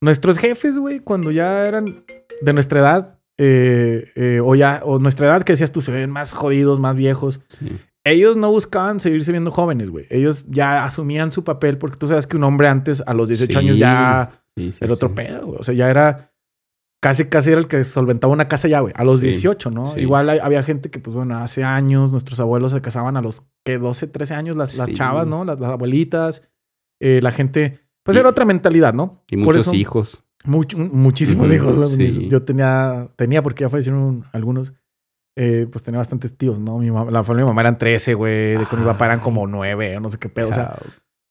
nuestros 0.00 0.38
jefes, 0.38 0.78
güey, 0.78 1.00
cuando 1.00 1.30
ya 1.30 1.66
eran 1.66 2.04
de 2.40 2.52
nuestra 2.52 2.80
edad, 2.80 3.18
eh, 3.38 4.10
eh, 4.16 4.40
o 4.42 4.54
ya, 4.54 4.80
o 4.84 4.98
nuestra 4.98 5.26
edad 5.26 5.42
que 5.42 5.52
decías 5.52 5.72
tú, 5.72 5.80
se 5.80 5.92
ven 5.92 6.10
más 6.10 6.32
jodidos, 6.32 6.80
más 6.80 6.96
viejos, 6.96 7.40
Sí. 7.48 7.68
ellos 8.04 8.36
no 8.36 8.50
buscaban 8.50 9.00
seguirse 9.00 9.30
viendo 9.32 9.50
jóvenes, 9.50 9.90
güey. 9.90 10.06
Ellos 10.10 10.44
ya 10.48 10.84
asumían 10.84 11.30
su 11.30 11.44
papel 11.44 11.78
porque 11.78 11.96
tú 11.96 12.06
sabes 12.08 12.26
que 12.26 12.36
un 12.36 12.44
hombre 12.44 12.68
antes, 12.68 13.02
a 13.06 13.14
los 13.14 13.28
18 13.28 13.52
Sí. 13.60 13.66
años, 13.66 13.78
ya 13.78 14.42
Sí, 14.56 14.74
era 14.80 14.92
otro 14.92 15.14
pedo, 15.14 15.46
güey. 15.46 15.58
O 15.60 15.62
sea, 15.62 15.74
ya 15.74 15.88
era. 15.88 16.32
Casi, 17.00 17.26
casi 17.26 17.52
era 17.52 17.60
el 17.60 17.68
que 17.68 17.84
solventaba 17.84 18.32
una 18.32 18.48
casa 18.48 18.66
ya, 18.66 18.80
güey. 18.80 18.92
A 18.96 19.04
los 19.04 19.20
Sí, 19.20 19.26
18, 19.28 19.70
¿no? 19.70 19.96
Igual 19.96 20.28
hay- 20.30 20.40
había 20.40 20.64
gente 20.64 20.90
que, 20.90 20.98
pues 20.98 21.14
bueno, 21.14 21.38
hace 21.38 21.62
años 21.62 22.10
nuestros 22.10 22.40
abuelos 22.40 22.72
se 22.72 22.80
casaban 22.80 23.16
a 23.16 23.22
los 23.22 23.44
que 23.64 23.78
12, 23.78 24.08
13 24.08 24.34
años, 24.34 24.56
las, 24.56 24.74
las 24.74 24.90
chavas, 24.90 25.28
¿no? 25.28 25.44
Las, 25.44 25.60
las 25.60 25.70
abuelitas. 25.70 26.42
eh, 27.00 27.20
la 27.22 27.30
gente. 27.30 27.78
Pues 28.08 28.16
Y- 28.16 28.20
era 28.20 28.30
otra 28.30 28.46
mentalidad, 28.46 28.94
¿no? 28.94 29.22
Y 29.30 29.36
muchos 29.36 29.66
eso- 29.66 29.74
hijos. 29.74 30.24
much- 30.44 30.74
muchísimos 30.74 31.52
hijos, 31.52 31.76
sí. 31.94 32.26
Yo 32.30 32.42
tenía, 32.42 33.10
tenía, 33.16 33.42
porque 33.42 33.64
ya 33.64 33.68
fallecieron 33.68 34.24
algunos. 34.32 34.72
eh, 35.40 35.68
pues 35.70 35.84
tenía 35.84 35.98
bastantes 35.98 36.36
tíos, 36.36 36.58
¿no? 36.58 36.78
Mi 36.78 36.90
mamá, 36.90 37.10
la 37.12 37.22
familia 37.22 37.42
de 37.42 37.44
mi 37.44 37.50
mamá 37.50 37.60
eran 37.60 37.78
13, 37.78 38.14
güey. 38.14 38.56
De 38.56 38.66
con 38.68 38.80
mi 38.80 38.84
papá 38.86 39.04
eran 39.04 39.20
como 39.20 39.46
9, 39.46 39.96
o 39.96 40.00
no 40.00 40.08
sé 40.10 40.18
qué 40.18 40.28
pedo. 40.28 40.48
O 40.48 40.52
sea, 40.52 40.76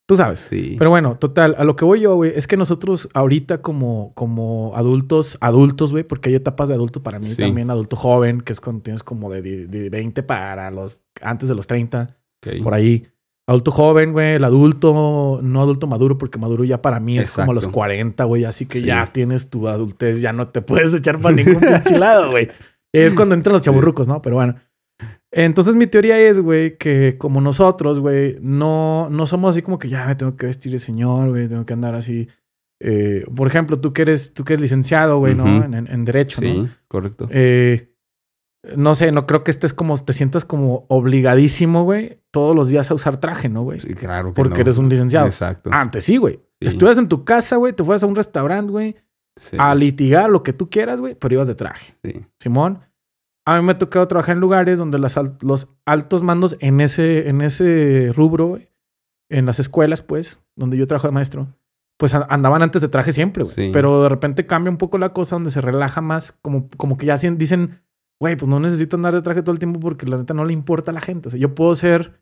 tú 0.07 0.15
sabes. 0.15 0.39
sí. 0.39 0.75
Pero 0.77 0.89
bueno, 0.91 1.17
total, 1.17 1.55
a 1.57 1.65
lo 1.65 1.75
que 1.75 1.83
voy 1.83 1.99
yo, 1.99 2.15
güey, 2.15 2.31
es 2.33 2.47
que 2.47 2.55
nosotros 2.55 3.09
ahorita 3.13 3.61
como, 3.61 4.13
como 4.13 4.71
adultos, 4.77 5.37
adultos, 5.41 5.91
güey, 5.91 6.05
porque 6.05 6.29
hay 6.29 6.35
etapas 6.35 6.69
de 6.69 6.75
adulto 6.75 7.03
para 7.03 7.19
mí 7.19 7.33
Sí. 7.33 7.41
también, 7.41 7.69
adulto 7.69 7.97
joven, 7.97 8.39
que 8.39 8.53
es 8.53 8.61
cuando 8.61 8.81
tienes 8.83 9.03
como 9.03 9.29
de, 9.29 9.41
de, 9.41 9.67
de 9.67 9.89
20 9.89 10.23
para 10.23 10.71
los, 10.71 11.01
antes 11.21 11.49
de 11.49 11.55
los 11.55 11.67
30, 11.67 12.15
Ok. 12.45 12.63
por 12.63 12.75
ahí. 12.75 13.07
Adulto 13.49 13.71
joven, 13.71 14.11
güey, 14.11 14.33
el 14.35 14.43
adulto, 14.43 15.39
no 15.41 15.61
adulto 15.61 15.87
maduro, 15.87 16.17
porque 16.17 16.37
maduro 16.37 16.65
ya 16.65 16.81
para 16.81 16.99
mí 16.99 17.17
es 17.17 17.31
como 17.31 17.51
a 17.51 17.55
los 17.55 17.63
Exacto. 17.63 17.75
40, 17.75 18.23
güey, 18.25 18.43
así 18.43 18.65
que 18.65 18.79
Sí. 18.81 18.85
ya 18.85 19.07
tienes 19.07 19.49
tu 19.49 19.67
adultez, 19.69 20.19
ya 20.19 20.33
no 20.33 20.49
te 20.49 20.61
puedes 20.61 20.93
echar 20.93 21.19
para 21.21 21.33
ningún 21.35 21.59
pinche 21.85 21.97
lado, 21.97 22.31
güey. 22.31 22.49
Es 22.93 23.13
cuando 23.13 23.35
entran 23.35 23.53
los 23.53 23.61
chaburrucos, 23.63 24.07
¿no? 24.07 24.21
Pero 24.21 24.35
bueno. 24.35 24.55
Entonces 25.31 25.75
mi 25.75 25.87
teoría 25.87 26.19
es, 26.19 26.39
güey, 26.39 26.77
que 26.77 27.17
como 27.17 27.39
nosotros, 27.41 27.99
güey, 27.99 28.37
no, 28.41 29.07
no 29.09 29.27
somos 29.27 29.51
así 29.51 29.61
como 29.61 29.77
que 29.79 29.87
ya 29.89 30.05
me 30.07 30.15
tengo 30.15 30.35
que 30.35 30.45
vestir 30.47 30.71
de 30.71 30.79
señor, 30.79 31.29
güey, 31.29 31.47
tengo 31.47 31.65
que 31.65 31.73
andar 31.73 31.95
así. 31.95 32.27
Eh, 32.81 33.25
por 33.35 33.47
ejemplo, 33.47 33.79
tú 33.79 33.93
que 33.93 34.03
eres, 34.03 34.33
tú 34.33 34.43
que 34.43 34.53
eres 34.53 34.61
licenciado, 34.61 35.19
güey, 35.19 35.35
¿no? 35.35 35.45
En 35.47 36.05
Derecho, 36.05 36.41
Sí, 36.41 36.53
¿no? 36.63 36.69
correcto. 36.87 37.27
Eh, 37.31 37.93
no 38.75 38.95
sé, 38.95 39.11
no 39.11 39.25
creo 39.25 39.43
que 39.43 39.51
estés 39.51 39.73
como, 39.73 39.97
te 40.03 40.13
sientas 40.13 40.45
como 40.45 40.85
obligadísimo, 40.89 41.83
güey, 41.83 42.19
todos 42.31 42.55
los 42.55 42.67
días 42.69 42.89
a 42.91 42.93
usar 42.93 43.17
traje, 43.17 43.49
¿no, 43.49 43.63
güey? 43.63 43.79
Sí, 43.79 43.93
claro 43.93 44.29
que 44.29 44.33
porque 44.41 44.55
no. 44.55 44.61
eres 44.61 44.77
un 44.77 44.89
licenciado. 44.89 45.27
Exacto. 45.27 45.69
Antes 45.73 46.03
sí, 46.03 46.17
güey. 46.17 46.35
Sí. 46.61 46.67
Estuvieras 46.67 46.97
en 46.97 47.07
tu 47.07 47.23
casa, 47.23 47.55
güey, 47.57 47.73
te 47.73 47.83
fueras 47.83 48.03
a 48.03 48.07
un 48.07 48.15
restaurante, 48.15 48.71
güey, 48.71 48.95
Sí. 49.37 49.55
a 49.59 49.75
litigar 49.75 50.29
lo 50.31 50.41
que 50.41 50.51
tú 50.51 50.69
quieras, 50.69 50.99
güey, 50.99 51.13
pero 51.13 51.35
ibas 51.35 51.47
de 51.47 51.55
traje. 51.55 51.93
sí. 52.03 52.25
Simón. 52.39 52.79
A 53.45 53.55
mí 53.57 53.65
me 53.65 53.71
ha 53.71 53.77
tocado 53.77 54.05
trabajar 54.07 54.35
en 54.35 54.41
lugares 54.41 54.77
donde 54.77 54.99
las 54.99 55.17
los 55.41 55.69
altos 55.85 56.21
mandos 56.21 56.57
en 56.59 56.81
ese, 56.81 57.29
en 57.29 57.41
ese 57.41 58.11
rubro, 58.13 58.47
güey, 58.47 58.69
en 59.29 59.45
las 59.45 59.59
escuelas, 59.59 60.01
pues, 60.01 60.41
donde 60.57 60.75
yo 60.75 60.85
trabajo 60.85 61.07
de 61.07 61.13
maestro, 61.13 61.47
pues 61.97 62.13
andaban 62.13 62.61
antes 62.61 62.81
de 62.81 62.89
traje 62.89 63.13
siempre, 63.13 63.43
güey. 63.43 63.55
Sí. 63.55 63.69
Pero 63.71 64.03
de 64.03 64.09
repente 64.09 64.45
cambia 64.45 64.69
un 64.69 64.77
poco 64.77 64.97
la 64.97 65.13
cosa 65.13 65.35
donde 65.35 65.49
se 65.49 65.61
relaja 65.61 66.01
más, 66.01 66.33
como, 66.41 66.67
como 66.75 66.97
que 66.97 67.05
ya 67.05 67.15
dicen, 67.17 67.79
güey, 68.19 68.35
pues 68.35 68.49
no 68.49 68.59
necesito 68.59 68.95
andar 68.97 69.13
de 69.13 69.21
traje 69.21 69.41
todo 69.41 69.53
el 69.53 69.59
tiempo 69.59 69.79
porque 69.79 70.05
la 70.05 70.17
neta 70.17 70.33
no 70.33 70.45
le 70.45 70.53
importa 70.53 70.91
a 70.91 70.93
la 70.93 71.01
gente. 71.01 71.27
O 71.27 71.31
sea, 71.31 71.39
yo 71.39 71.53
puedo 71.55 71.73
ser 71.75 72.21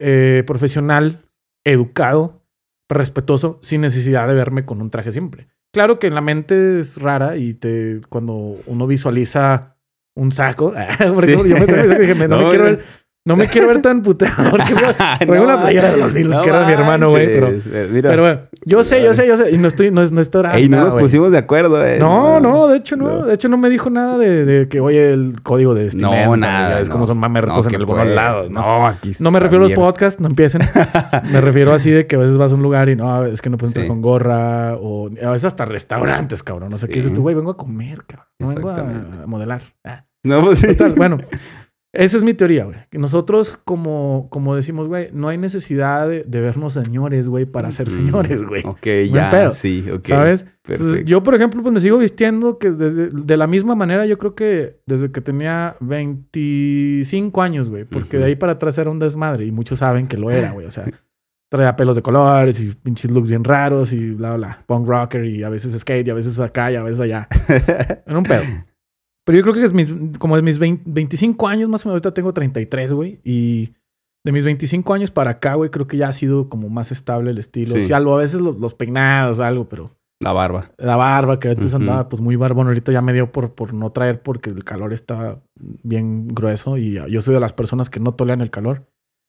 eh, 0.00 0.44
profesional, 0.46 1.24
educado, 1.64 2.42
respetuoso, 2.90 3.58
sin 3.62 3.80
necesidad 3.80 4.28
de 4.28 4.34
verme 4.34 4.64
con 4.64 4.80
un 4.80 4.90
traje 4.90 5.12
siempre. 5.12 5.48
Claro 5.72 5.98
que 5.98 6.06
en 6.06 6.14
la 6.14 6.20
mente 6.20 6.80
es 6.80 7.00
rara 7.00 7.36
y 7.36 7.54
te 7.54 8.00
cuando 8.08 8.56
uno 8.66 8.86
visualiza 8.86 9.76
un 10.16 10.32
saco, 10.32 10.72
porque 11.14 11.34
Sí. 11.36 11.48
yo 11.48 11.56
me, 11.56 11.66
dije, 11.98 12.28
no, 12.28 12.42
me 12.42 12.48
quiero 12.48 12.64
ver, 12.64 12.84
no 13.26 13.36
me 13.36 13.46
quiero 13.48 13.68
ver 13.68 13.82
tan 13.82 14.02
puteado 14.02 14.50
porque 14.50 14.72
traigo 15.26 15.44
una 15.44 15.60
playera 15.60 15.90
de 15.90 15.98
los 15.98 16.12
Beatles, 16.14 16.40
que 16.40 16.48
era 16.48 16.64
mi 16.66 16.72
hermano, 16.72 17.10
güey, 17.10 17.26
pero- 17.26 17.46
manches, 17.48 17.68
pero 17.70 17.92
mira. 17.92 18.08
pero 18.10 18.22
bueno, 18.22 18.40
yo 18.64 18.82
sé, 18.84 19.02
yo 19.02 19.12
sé, 19.12 19.26
yo 19.26 19.36
sé 19.36 19.50
y 19.50 19.58
no 19.58 19.68
estoy 19.68 19.90
no 19.90 20.02
no 20.06 20.20
es 20.20 20.28
pedrada, 20.28 20.56
Ey, 20.56 20.68
no 20.68 20.84
nos 20.84 20.94
pusimos 20.94 21.32
de 21.32 21.38
acuerdo, 21.38 21.84
eh. 21.84 21.98
No, 21.98 22.40
no, 22.40 22.68
de 22.68 22.78
hecho 22.78 22.96
no. 22.96 23.26
De 23.26 23.34
hecho 23.34 23.48
no 23.48 23.56
me 23.58 23.68
dijo 23.68 23.90
nada 23.90 24.16
de, 24.16 24.44
de 24.44 24.68
que, 24.68 24.80
oye, 24.80 25.12
el 25.12 25.42
código 25.42 25.74
de 25.74 25.84
vestimenta. 25.84 26.26
No, 26.26 26.36
y 26.36 26.40
nada. 26.40 26.80
Es 26.80 26.88
como 26.88 27.04
son 27.06 27.18
mamertos 27.18 27.66
en 27.66 27.74
algunos 27.74 28.04
pues, 28.04 28.14
lados, 28.14 28.50
¿no? 28.50 28.86
Aquí 28.86 29.12
No 29.20 29.30
me 29.30 29.40
refiero 29.40 29.64
a 29.64 29.68
los 29.68 29.76
podcasts, 29.76 30.20
no 30.20 30.28
empiecen. 30.28 30.62
me 31.32 31.40
refiero 31.40 31.72
así 31.72 31.90
de 31.90 32.06
que 32.06 32.16
a 32.16 32.18
veces 32.20 32.38
vas 32.38 32.52
a 32.52 32.54
un 32.54 32.62
lugar 32.62 32.88
y 32.88 32.96
no, 32.96 33.24
es 33.24 33.42
que 33.42 33.50
no 33.50 33.56
puedes 33.56 33.70
entrar 33.70 33.84
Sí. 33.86 33.88
con 33.88 34.00
gorra 34.02 34.76
o 34.76 35.08
a 35.08 35.30
veces 35.32 35.46
hasta 35.46 35.64
restaurantes, 35.64 36.42
cabrón. 36.42 36.70
No 36.70 36.78
sé 36.78 36.86
qué 36.86 36.94
Sí. 36.94 37.00
dices 37.00 37.12
tú, 37.14 37.22
güey, 37.22 37.34
vengo 37.34 37.50
a 37.50 37.56
comer, 37.56 38.04
cabrón. 38.06 38.26
No 38.38 38.48
vengo 38.48 38.70
a 38.70 39.26
modelar. 39.26 39.60
Ah. 39.84 40.04
No, 40.22 40.42
pues 40.44 40.58
sí. 40.60 40.68
Total, 40.68 40.92
bueno, 40.94 41.18
esa 41.92 42.16
es 42.18 42.22
mi 42.22 42.34
teoría, 42.34 42.64
güey. 42.64 42.76
Nosotros, 42.92 43.58
como, 43.64 44.28
como 44.30 44.54
decimos, 44.54 44.86
güey, 44.88 45.08
no 45.12 45.28
hay 45.28 45.38
necesidad 45.38 46.06
de, 46.08 46.24
de 46.24 46.40
vernos 46.42 46.74
señores, 46.74 47.28
güey, 47.28 47.46
para 47.46 47.70
ser 47.70 47.86
Mm, 47.88 47.90
señores, 47.90 48.44
güey. 48.46 48.62
Ok, 48.66 48.82
Buen 48.84 49.08
ya, 49.12 49.30
pedo. 49.30 49.52
sí, 49.52 49.84
ok. 49.90 50.06
¿Sabes? 50.06 50.46
Entonces, 50.68 51.04
yo, 51.06 51.22
por 51.22 51.34
ejemplo, 51.34 51.62
pues 51.62 51.72
me 51.72 51.80
sigo 51.80 51.96
vistiendo 51.98 52.58
que 52.58 52.70
desde, 52.70 53.08
de 53.10 53.36
la 53.36 53.46
misma 53.46 53.74
manera, 53.74 54.04
yo 54.04 54.18
creo 54.18 54.34
que 54.34 54.80
desde 54.86 55.10
que 55.12 55.20
tenía 55.20 55.76
25 55.80 57.40
años, 57.42 57.70
güey, 57.70 57.84
porque 57.84 58.18
de 58.18 58.24
ahí 58.24 58.36
para 58.36 58.52
atrás 58.52 58.76
era 58.78 58.90
un 58.90 58.98
desmadre 58.98 59.46
y 59.46 59.52
muchos 59.52 59.78
saben 59.78 60.06
que 60.06 60.16
lo 60.16 60.30
era, 60.30 60.50
güey. 60.52 60.66
O 60.66 60.70
sea, 60.70 60.84
traía 61.48 61.76
pelos 61.76 61.96
de 61.96 62.02
colores 62.02 62.60
y 62.60 62.74
pinches 62.74 63.10
looks 63.10 63.28
bien 63.28 63.44
raros 63.44 63.92
y 63.92 64.10
bla, 64.10 64.36
bla, 64.36 64.64
punk 64.66 64.86
rocker 64.88 65.24
y 65.24 65.42
a 65.44 65.48
veces 65.48 65.78
skate 65.78 66.06
y 66.08 66.10
a 66.10 66.14
veces 66.14 66.38
acá 66.40 66.70
y 66.72 66.76
a 66.76 66.82
veces 66.82 67.00
allá. 67.00 67.28
Era 68.06 68.18
un 68.18 68.24
pedo. 68.24 68.42
Pero 69.26 69.38
yo 69.38 69.42
creo 69.42 69.54
que 69.54 69.64
es 69.64 69.72
mis, 69.72 69.88
como 70.18 70.36
de 70.36 70.42
mis 70.42 70.58
20 70.58 70.84
25 70.86 71.48
años, 71.48 71.68
más 71.68 71.84
o 71.84 71.88
menos, 71.88 71.94
ahorita 71.96 72.14
tengo 72.14 72.32
33, 72.32 72.92
güey, 72.92 73.18
y 73.24 73.74
de 74.24 74.32
mis 74.32 74.44
25 74.44 74.94
años 74.94 75.10
para 75.10 75.32
acá, 75.32 75.54
güey, 75.54 75.70
creo 75.70 75.86
que 75.86 75.96
ya 75.96 76.08
ha 76.08 76.12
sido 76.12 76.48
como 76.48 76.68
más 76.68 76.92
estable 76.92 77.30
el 77.32 77.38
estilo. 77.38 77.74
Sí. 77.80 77.92
Algo, 77.92 78.14
a 78.14 78.18
veces 78.18 78.40
los, 78.40 78.56
los 78.58 78.74
peinados, 78.74 79.40
algo, 79.40 79.68
pero 79.68 79.96
La 80.20 80.32
barba. 80.32 80.70
la 80.78 80.94
barba, 80.96 81.40
que 81.40 81.48
antes 81.50 81.66
Ujú. 81.74 81.76
andaba 81.82 82.08
pues 82.08 82.22
muy 82.22 82.36
barbón, 82.36 82.68
ahorita 82.68 82.92
ya 82.92 83.02
me 83.02 83.12
dio 83.12 83.32
por, 83.32 83.54
por 83.54 83.74
no 83.74 83.90
traer 83.92 84.22
porque 84.22 84.50
el 84.50 84.62
calor 84.64 84.92
está 84.92 85.40
bien 85.82 86.28
grueso 86.28 86.76
y 86.78 86.92
yo 87.10 87.20
soy 87.20 87.34
de 87.34 87.40
las 87.40 87.52
personas 87.52 87.90
que 87.90 87.98
no 88.00 88.14
toleran 88.14 88.40
el 88.40 88.50
calor. 88.50 88.86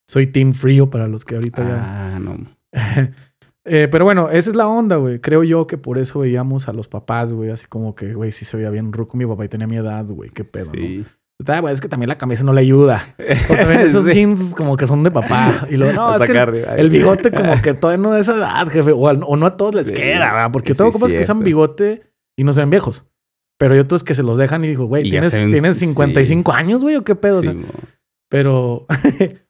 Soy 0.10 0.28
team 0.28 0.54
frío 0.54 0.90
para 0.90 1.08
los 1.08 1.26
que 1.26 1.36
ahorita 1.36 1.64
ya... 1.68 2.16
Ah, 2.16 2.20
no. 2.20 2.38
Eh, 3.70 3.88
pero 3.92 4.06
bueno, 4.06 4.30
esa 4.30 4.50
es 4.50 4.56
la 4.56 4.68
onda, 4.68 4.96
güey. 4.96 5.20
Creo 5.20 5.44
yo 5.44 5.68
que 5.68 5.78
por 5.78 5.98
eso 5.98 6.20
veíamos 6.20 6.68
a 6.70 6.74
los 6.74 6.88
papás, 6.88 7.34
güey, 7.34 7.50
así 7.52 7.68
como 7.68 7.96
que, 7.96 8.14
güey, 8.14 8.32
sí 8.32 8.46
se 8.46 8.56
veía 8.58 8.70
bien 8.70 8.94
ruco 8.94 9.18
mi 9.18 9.26
papá 9.26 9.44
y 9.46 9.50
tenía 9.50 9.68
mi 9.68 9.76
edad, 9.76 10.06
güey, 10.06 10.30
qué 10.30 10.44
pedo, 10.46 10.72
Sí. 10.74 11.00
¿no? 11.00 11.54
Ah, 11.54 11.60
güey, 11.60 11.72
es 11.74 11.82
que 11.82 11.88
también 11.88 12.10
la 12.10 12.18
camisa 12.18 12.44
no 12.44 12.52
le 12.54 12.62
ayuda. 12.62 13.16
O 13.52 13.54
también 13.56 13.82
esos 13.82 14.06
Sí. 14.06 14.14
jeans 14.14 14.56
como 14.56 14.76
que 14.78 14.88
son 14.88 15.04
de 15.04 15.12
papá. 15.12 15.68
Y 15.70 15.76
luego, 15.76 15.94
no, 15.94 16.16
es 16.16 16.24
que 16.24 16.66
el, 16.78 16.90
bigote 16.90 17.32
como 17.32 17.54
que 17.62 17.74
todavía 17.76 18.02
no 18.02 18.12
de 18.14 18.22
esa 18.22 18.36
edad, 18.36 18.68
jefe. 18.70 18.92
O, 18.92 19.08
al- 19.08 19.22
o 19.24 19.36
no 19.36 19.46
a 19.46 19.56
todos 19.58 19.76
les 19.76 19.88
Sí. 19.88 19.94
queda, 19.94 20.34
¿verdad? 20.34 20.52
Porque 20.52 20.74
tengo 20.74 20.90
es 20.90 20.94
compas 20.94 21.12
que 21.12 21.22
usan 21.22 21.42
bigote 21.42 22.10
y 22.38 22.44
no 22.44 22.54
se 22.54 22.62
ven 22.62 22.70
viejos. 22.72 23.06
Pero 23.60 23.74
hay 23.74 23.80
otros 23.80 24.04
que 24.04 24.16
se 24.16 24.24
los 24.24 24.38
dejan 24.38 24.64
y 24.66 24.70
digo, 24.70 24.86
güey, 24.86 25.10
¿tienes, 25.10 25.32
¿tienes 25.32 25.78
sí. 25.78 25.86
55 25.88 26.54
años, 26.54 26.82
güey? 26.82 26.96
¿O 26.96 27.04
qué 27.04 27.16
pedo? 27.16 27.40
O 27.40 27.44
sea, 27.44 27.54
pero... 28.30 28.86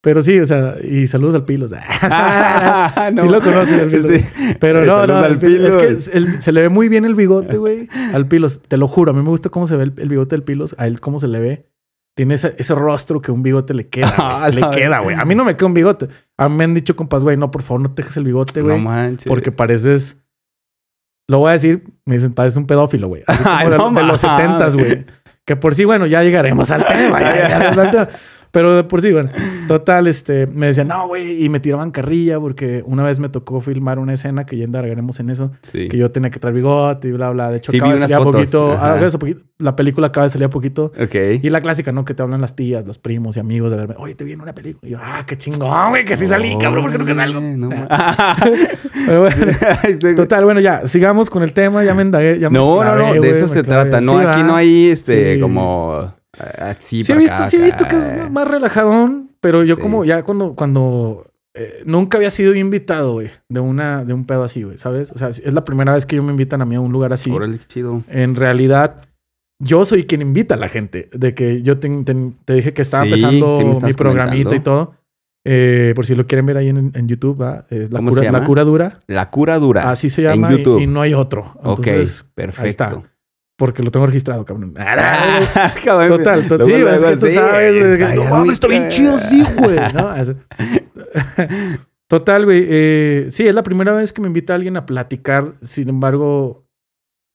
pero 0.00 0.22
sí, 0.22 0.38
o 0.38 0.46
sea, 0.46 0.76
y 0.82 1.06
saludos 1.06 1.34
al 1.34 1.44
Pilos. 1.44 1.72
Ah, 2.00 3.10
no. 3.12 3.22
Sí 3.22 3.28
lo 3.28 3.40
conoces, 3.40 3.80
el 3.80 3.88
Pilos. 3.90 4.06
Sí. 4.06 4.24
Pero 4.60 4.84
no, 4.84 4.96
Saludos 5.00 5.20
no, 5.20 5.26
al 5.26 5.38
Pilos- 5.38 5.68
es 5.68 6.08
que 6.08 6.16
el- 6.18 6.42
se 6.42 6.52
le 6.52 6.60
ve 6.62 6.68
muy 6.68 6.88
bien 6.88 7.04
el 7.04 7.14
bigote, 7.14 7.56
güey, 7.58 7.88
al 8.12 8.26
Pilos. 8.26 8.60
Te 8.66 8.76
lo 8.76 8.88
juro, 8.88 9.10
a 9.10 9.14
mí 9.14 9.22
me 9.22 9.28
gusta 9.28 9.48
cómo 9.50 9.66
se 9.66 9.76
ve 9.76 9.84
el, 9.84 9.92
el 9.96 10.08
bigote 10.08 10.36
del 10.36 10.42
Pilos, 10.44 10.74
a 10.78 10.86
él 10.86 11.00
cómo 11.00 11.18
se 11.18 11.28
le 11.28 11.40
ve. 11.40 11.66
Tiene 12.16 12.34
ese, 12.34 12.54
ese 12.58 12.74
rostro 12.74 13.20
que 13.22 13.30
un 13.30 13.42
bigote 13.44 13.74
le 13.74 13.88
queda. 13.88 14.12
Ah, 14.18 14.48
le 14.48 14.62
queda, 14.70 14.98
güey. 15.00 15.14
A 15.16 15.24
mí 15.24 15.34
no 15.36 15.44
me 15.44 15.54
queda 15.56 15.66
un 15.66 15.74
bigote. 15.74 16.08
A 16.36 16.48
mí 16.48 16.56
me 16.56 16.64
han 16.64 16.74
dicho 16.74 16.96
compas, 16.96 17.22
güey, 17.22 17.36
no, 17.36 17.50
por 17.52 17.62
favor, 17.62 17.80
no 17.80 17.92
te 17.92 18.02
dejes 18.02 18.16
el 18.16 18.24
bigote, 18.24 18.60
güey. 18.62 18.76
No 18.76 18.82
manches. 18.82 19.28
porque 19.28 19.52
pareces... 19.52 20.20
Lo 21.30 21.38
voy 21.40 21.50
a 21.50 21.52
decir, 21.52 21.84
me 22.06 22.14
dicen, 22.14 22.32
pareces 22.32 22.56
un 22.56 22.66
pedófilo, 22.66 23.06
güey. 23.08 23.22
Ay, 23.26 23.68
de, 23.70 23.76
no 23.76 23.92
de 23.92 24.02
los 24.02 24.20
setentas, 24.20 24.74
güey. 24.76 25.04
Que 25.44 25.56
por 25.56 25.74
sí, 25.74 25.84
bueno, 25.84 26.06
ya 26.06 26.22
llegaremos 26.22 26.70
al 26.70 26.84
tema, 26.86 27.20
ya 27.20 27.32
llegaremos 27.34 27.78
al 27.78 27.90
tema. 27.90 28.08
Pero 28.50 28.74
de 28.74 28.84
por 28.84 29.02
sí, 29.02 29.12
bueno. 29.12 29.30
Total, 29.68 30.06
este, 30.06 30.46
me 30.46 30.66
decían, 30.66 30.88
no, 30.88 31.06
güey, 31.06 31.44
y 31.44 31.48
me 31.50 31.60
tiraban 31.60 31.90
carrilla 31.90 32.40
porque 32.40 32.82
una 32.86 33.02
vez 33.04 33.20
me 33.20 33.28
tocó 33.28 33.60
filmar 33.60 33.98
una 33.98 34.14
escena 34.14 34.46
que 34.46 34.56
ya 34.56 34.64
indagaremos 34.64 35.20
en 35.20 35.28
eso, 35.30 35.50
Sí. 35.62 35.88
que 35.88 35.98
yo 35.98 36.10
tenía 36.10 36.30
que 36.30 36.38
traer 36.38 36.54
bigote 36.56 37.08
y 37.08 37.12
bla, 37.12 37.30
bla. 37.30 37.50
De 37.50 37.58
hecho, 37.58 37.70
Sí, 37.72 37.76
acaba 37.78 37.92
de 37.92 37.98
salir 37.98 38.16
a 38.16 38.20
poquito, 38.20 38.72
ah, 38.80 38.96
poquito- 39.18 39.40
la 39.58 39.76
película 39.76 40.06
acaba 40.06 40.24
de 40.24 40.30
salir 40.30 40.46
a 40.46 40.50
poquito. 40.50 40.92
Ok. 40.98 41.14
Y 41.42 41.50
la 41.50 41.60
clásica, 41.60 41.92
¿no? 41.92 42.04
Que 42.06 42.14
te 42.14 42.22
hablan 42.22 42.40
las 42.40 42.56
tías, 42.56 42.86
los 42.86 42.96
primos 42.98 43.36
y 43.36 43.40
amigos 43.40 43.70
de 43.70 43.76
verme. 43.76 43.94
Oye, 43.98 44.14
te 44.14 44.24
vi 44.24 44.32
en 44.32 44.40
una 44.40 44.54
película. 44.54 44.88
Y 44.88 44.92
yo, 44.92 44.98
ah, 45.02 45.24
qué 45.26 45.36
chingón, 45.36 45.90
güey, 45.90 46.04
que 46.06 46.16
sí 46.16 46.26
salí, 46.26 46.56
cabrón, 46.58 46.82
porque 46.84 46.98
nunca 46.98 47.14
salgo. 47.14 47.40
No, 47.40 47.68
ma- 47.68 48.36
Pero 49.06 49.20
bueno, 49.20 49.36
total, 50.16 50.44
bueno, 50.44 50.60
ya, 50.60 50.86
sigamos 50.86 51.28
con 51.28 51.42
el 51.42 51.52
tema. 51.52 51.84
Ya 51.84 51.94
me 51.94 52.02
indagué. 52.02 52.38
Ya 52.38 52.48
me 52.50 52.58
No, 52.58 52.76
no, 52.76 52.80
clavé, 52.80 53.16
no, 53.16 53.20
de 53.22 53.30
eso 53.30 53.48
se 53.48 53.62
clavé. 53.62 53.90
trata. 53.90 54.00
No, 54.00 54.18
Sí, 54.20 54.26
aquí 54.26 54.42
no 54.42 54.54
hay 54.56 54.88
este 54.88 55.38
como 55.40 55.92
ah, 55.94 56.14
así 56.36 57.02
Sí 57.04 57.12
he 57.12 57.16
visto, 57.16 57.34
acá, 57.34 57.48
sí 57.48 57.56
he 57.56 57.62
visto 57.62 57.86
que 57.88 57.96
es 57.96 58.30
más 58.30 58.46
relajadón, 58.48 59.30
pero 59.40 59.64
yo 59.64 59.76
Sí. 59.76 59.80
como 59.82 60.04
ya 60.04 60.22
cuando, 60.22 60.54
cuando 60.54 61.26
eh, 61.54 61.82
nunca 61.84 62.18
había 62.18 62.30
sido 62.30 62.54
invitado, 62.54 63.14
güey, 63.14 63.30
de 63.48 63.60
una, 63.60 64.04
de 64.04 64.12
un 64.12 64.24
pedo 64.26 64.44
así, 64.44 64.62
güey, 64.62 64.78
¿sabes? 64.78 65.10
O 65.12 65.18
sea, 65.18 65.28
es 65.28 65.52
la 65.52 65.64
primera 65.64 65.94
vez 65.94 66.06
que 66.06 66.16
yo 66.16 66.22
me 66.22 66.30
invitan 66.30 66.62
a 66.62 66.64
mí 66.64 66.74
a 66.74 66.80
un 66.80 66.92
lugar 66.92 67.12
así. 67.12 67.30
Órale, 67.30 67.58
chido. 67.66 68.02
En 68.08 68.36
realidad, 68.36 69.06
yo 69.60 69.84
soy 69.84 70.04
quien 70.04 70.22
invita 70.22 70.54
a 70.54 70.58
la 70.58 70.68
gente. 70.68 71.08
De 71.12 71.34
que 71.34 71.62
yo 71.62 71.78
te, 71.78 71.88
te- 72.04 72.32
te 72.44 72.52
dije 72.52 72.72
que 72.74 72.82
estaba 72.82 73.04
Sí, 73.04 73.08
empezando 73.10 73.58
sí 73.80 73.86
mi 73.86 73.92
programita 73.92 74.54
y 74.54 74.60
todo. 74.60 74.94
Eh, 75.44 75.92
por 75.96 76.04
si 76.06 76.14
lo 76.14 76.26
quieren 76.26 76.46
ver 76.46 76.58
ahí 76.58 76.68
en, 76.68 76.92
en 76.94 77.08
YouTube, 77.08 77.40
¿va? 77.40 77.64
Es 77.70 77.90
la, 77.90 77.98
¿Cómo 78.00 78.10
cura, 78.10 78.22
se 78.22 78.26
llama? 78.26 78.38
la 78.40 78.44
cura 78.46 78.64
dura. 78.64 79.00
La 79.06 79.30
cura 79.30 79.58
dura. 79.58 79.90
Así 79.90 80.10
se 80.10 80.22
llama 80.22 80.52
y, 80.52 80.58
YouTube. 80.58 80.80
y 80.80 80.86
no 80.86 81.00
hay 81.00 81.14
otro. 81.14 81.54
Entonces, 81.56 82.20
ok, 82.22 82.28
perfecto. 82.34 82.68
está. 82.68 83.02
Porque 83.58 83.82
lo 83.82 83.90
tengo 83.90 84.06
registrado, 84.06 84.44
cabrón. 84.44 84.72
Cabrón, 85.84 86.08
Total, 86.18 86.46
to- 86.46 86.58
luego, 86.58 86.90
sí, 86.90 86.96
es 86.96 87.04
que 87.04 87.16
tú 87.16 87.26
sí, 87.26 87.32
sabes, 87.32 87.78
güey. 87.78 87.98
que, 87.98 88.14
No 88.14 88.24
mames, 88.30 88.52
está 88.52 88.68
bien 88.68 88.88
chido, 88.88 89.18
sí, 89.18 89.42
güey. 89.58 89.76
¿no? 89.94 90.14
Total, 92.08 92.44
güey. 92.44 92.64
eh, 92.68 93.26
sí, 93.30 93.46
es 93.46 93.54
la 93.54 93.62
primera 93.64 93.92
vez 93.94 94.12
que 94.12 94.20
me 94.22 94.28
invita 94.28 94.54
alguien 94.54 94.76
a 94.76 94.86
platicar. 94.86 95.54
Sin 95.60 95.88
embargo, 95.88 96.66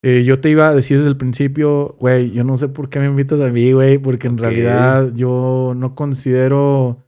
eh, 0.01 0.23
yo 0.23 0.39
te 0.39 0.49
iba 0.49 0.69
a 0.69 0.73
decir 0.73 0.97
desde 0.97 1.09
el 1.09 1.17
principio, 1.17 1.95
güey, 1.99 2.31
yo 2.31 2.43
no 2.43 2.55
sé 2.57 2.69
por 2.69 2.89
qué 2.89 2.99
me 2.99 3.05
invitas 3.05 3.41
a 3.41 3.49
mí, 3.49 3.71
güey, 3.73 3.97
porque 3.97 4.27
en 4.27 4.37
realidad 4.37 5.11
yo 5.13 5.73
no 5.75 5.93
considero. 5.93 7.02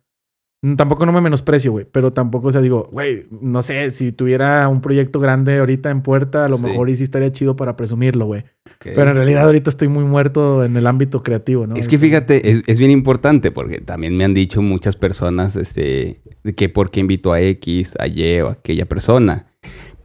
Mm, 0.62 0.76
Tampoco 0.76 1.06
no 1.06 1.12
me 1.12 1.22
menosprecio, 1.22 1.72
güey, 1.72 1.86
pero 1.92 2.14
tampoco, 2.14 2.48
o 2.48 2.52
sea, 2.52 2.62
digo, 2.62 2.90
güey, 2.92 3.28
no 3.42 3.62
sé, 3.62 3.92
si 3.92 4.12
tuviera 4.12 4.68
un 4.68 4.82
proyecto 4.82 5.20
grande 5.20 5.58
ahorita 5.60 5.90
en 5.90 6.02
puerta, 6.02 6.46
a 6.46 6.50
lo 6.50 6.58
Sí. 6.58 6.66
mejor 6.66 6.90
y 6.90 6.96
sí 6.96 7.04
estaría 7.04 7.32
chido 7.32 7.56
para 7.56 7.76
presumirlo, 7.76 8.26
güey. 8.26 8.44
Pero 8.80 9.10
en 9.10 9.16
realidad 9.16 9.46
ahorita 9.46 9.70
estoy 9.70 9.88
muy 9.88 10.04
muerto 10.04 10.64
en 10.64 10.76
el 10.78 10.86
ámbito 10.88 11.24
creativo, 11.24 11.66
¿no? 11.66 11.76
Es 11.76 11.88
que 11.88 11.98
fíjate, 11.98 12.52
es, 12.52 12.62
es 12.68 12.80
bien 12.80 12.92
importante 12.92 13.52
porque 13.52 13.80
también 13.80 14.16
me 14.18 14.24
han 14.26 14.34
dicho 14.34 14.62
muchas 14.62 14.96
personas 14.96 15.56
este, 15.56 16.22
que 16.56 16.70
por 16.70 16.92
qué 16.92 17.00
invito 17.00 17.32
a 17.34 17.42
X, 17.42 17.96
a 18.00 18.08
Y 18.08 18.42
o 18.42 18.50
a 18.50 18.52
aquella 18.54 18.86
persona. 18.86 19.48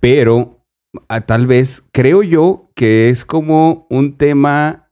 Pero 0.00 0.64
a- 1.08 1.22
tal 1.22 1.46
vez 1.46 1.82
creo 1.92 2.22
yo 2.22 2.70
que 2.74 3.08
es 3.10 3.24
como 3.24 3.86
un 3.90 4.16
tema. 4.16 4.89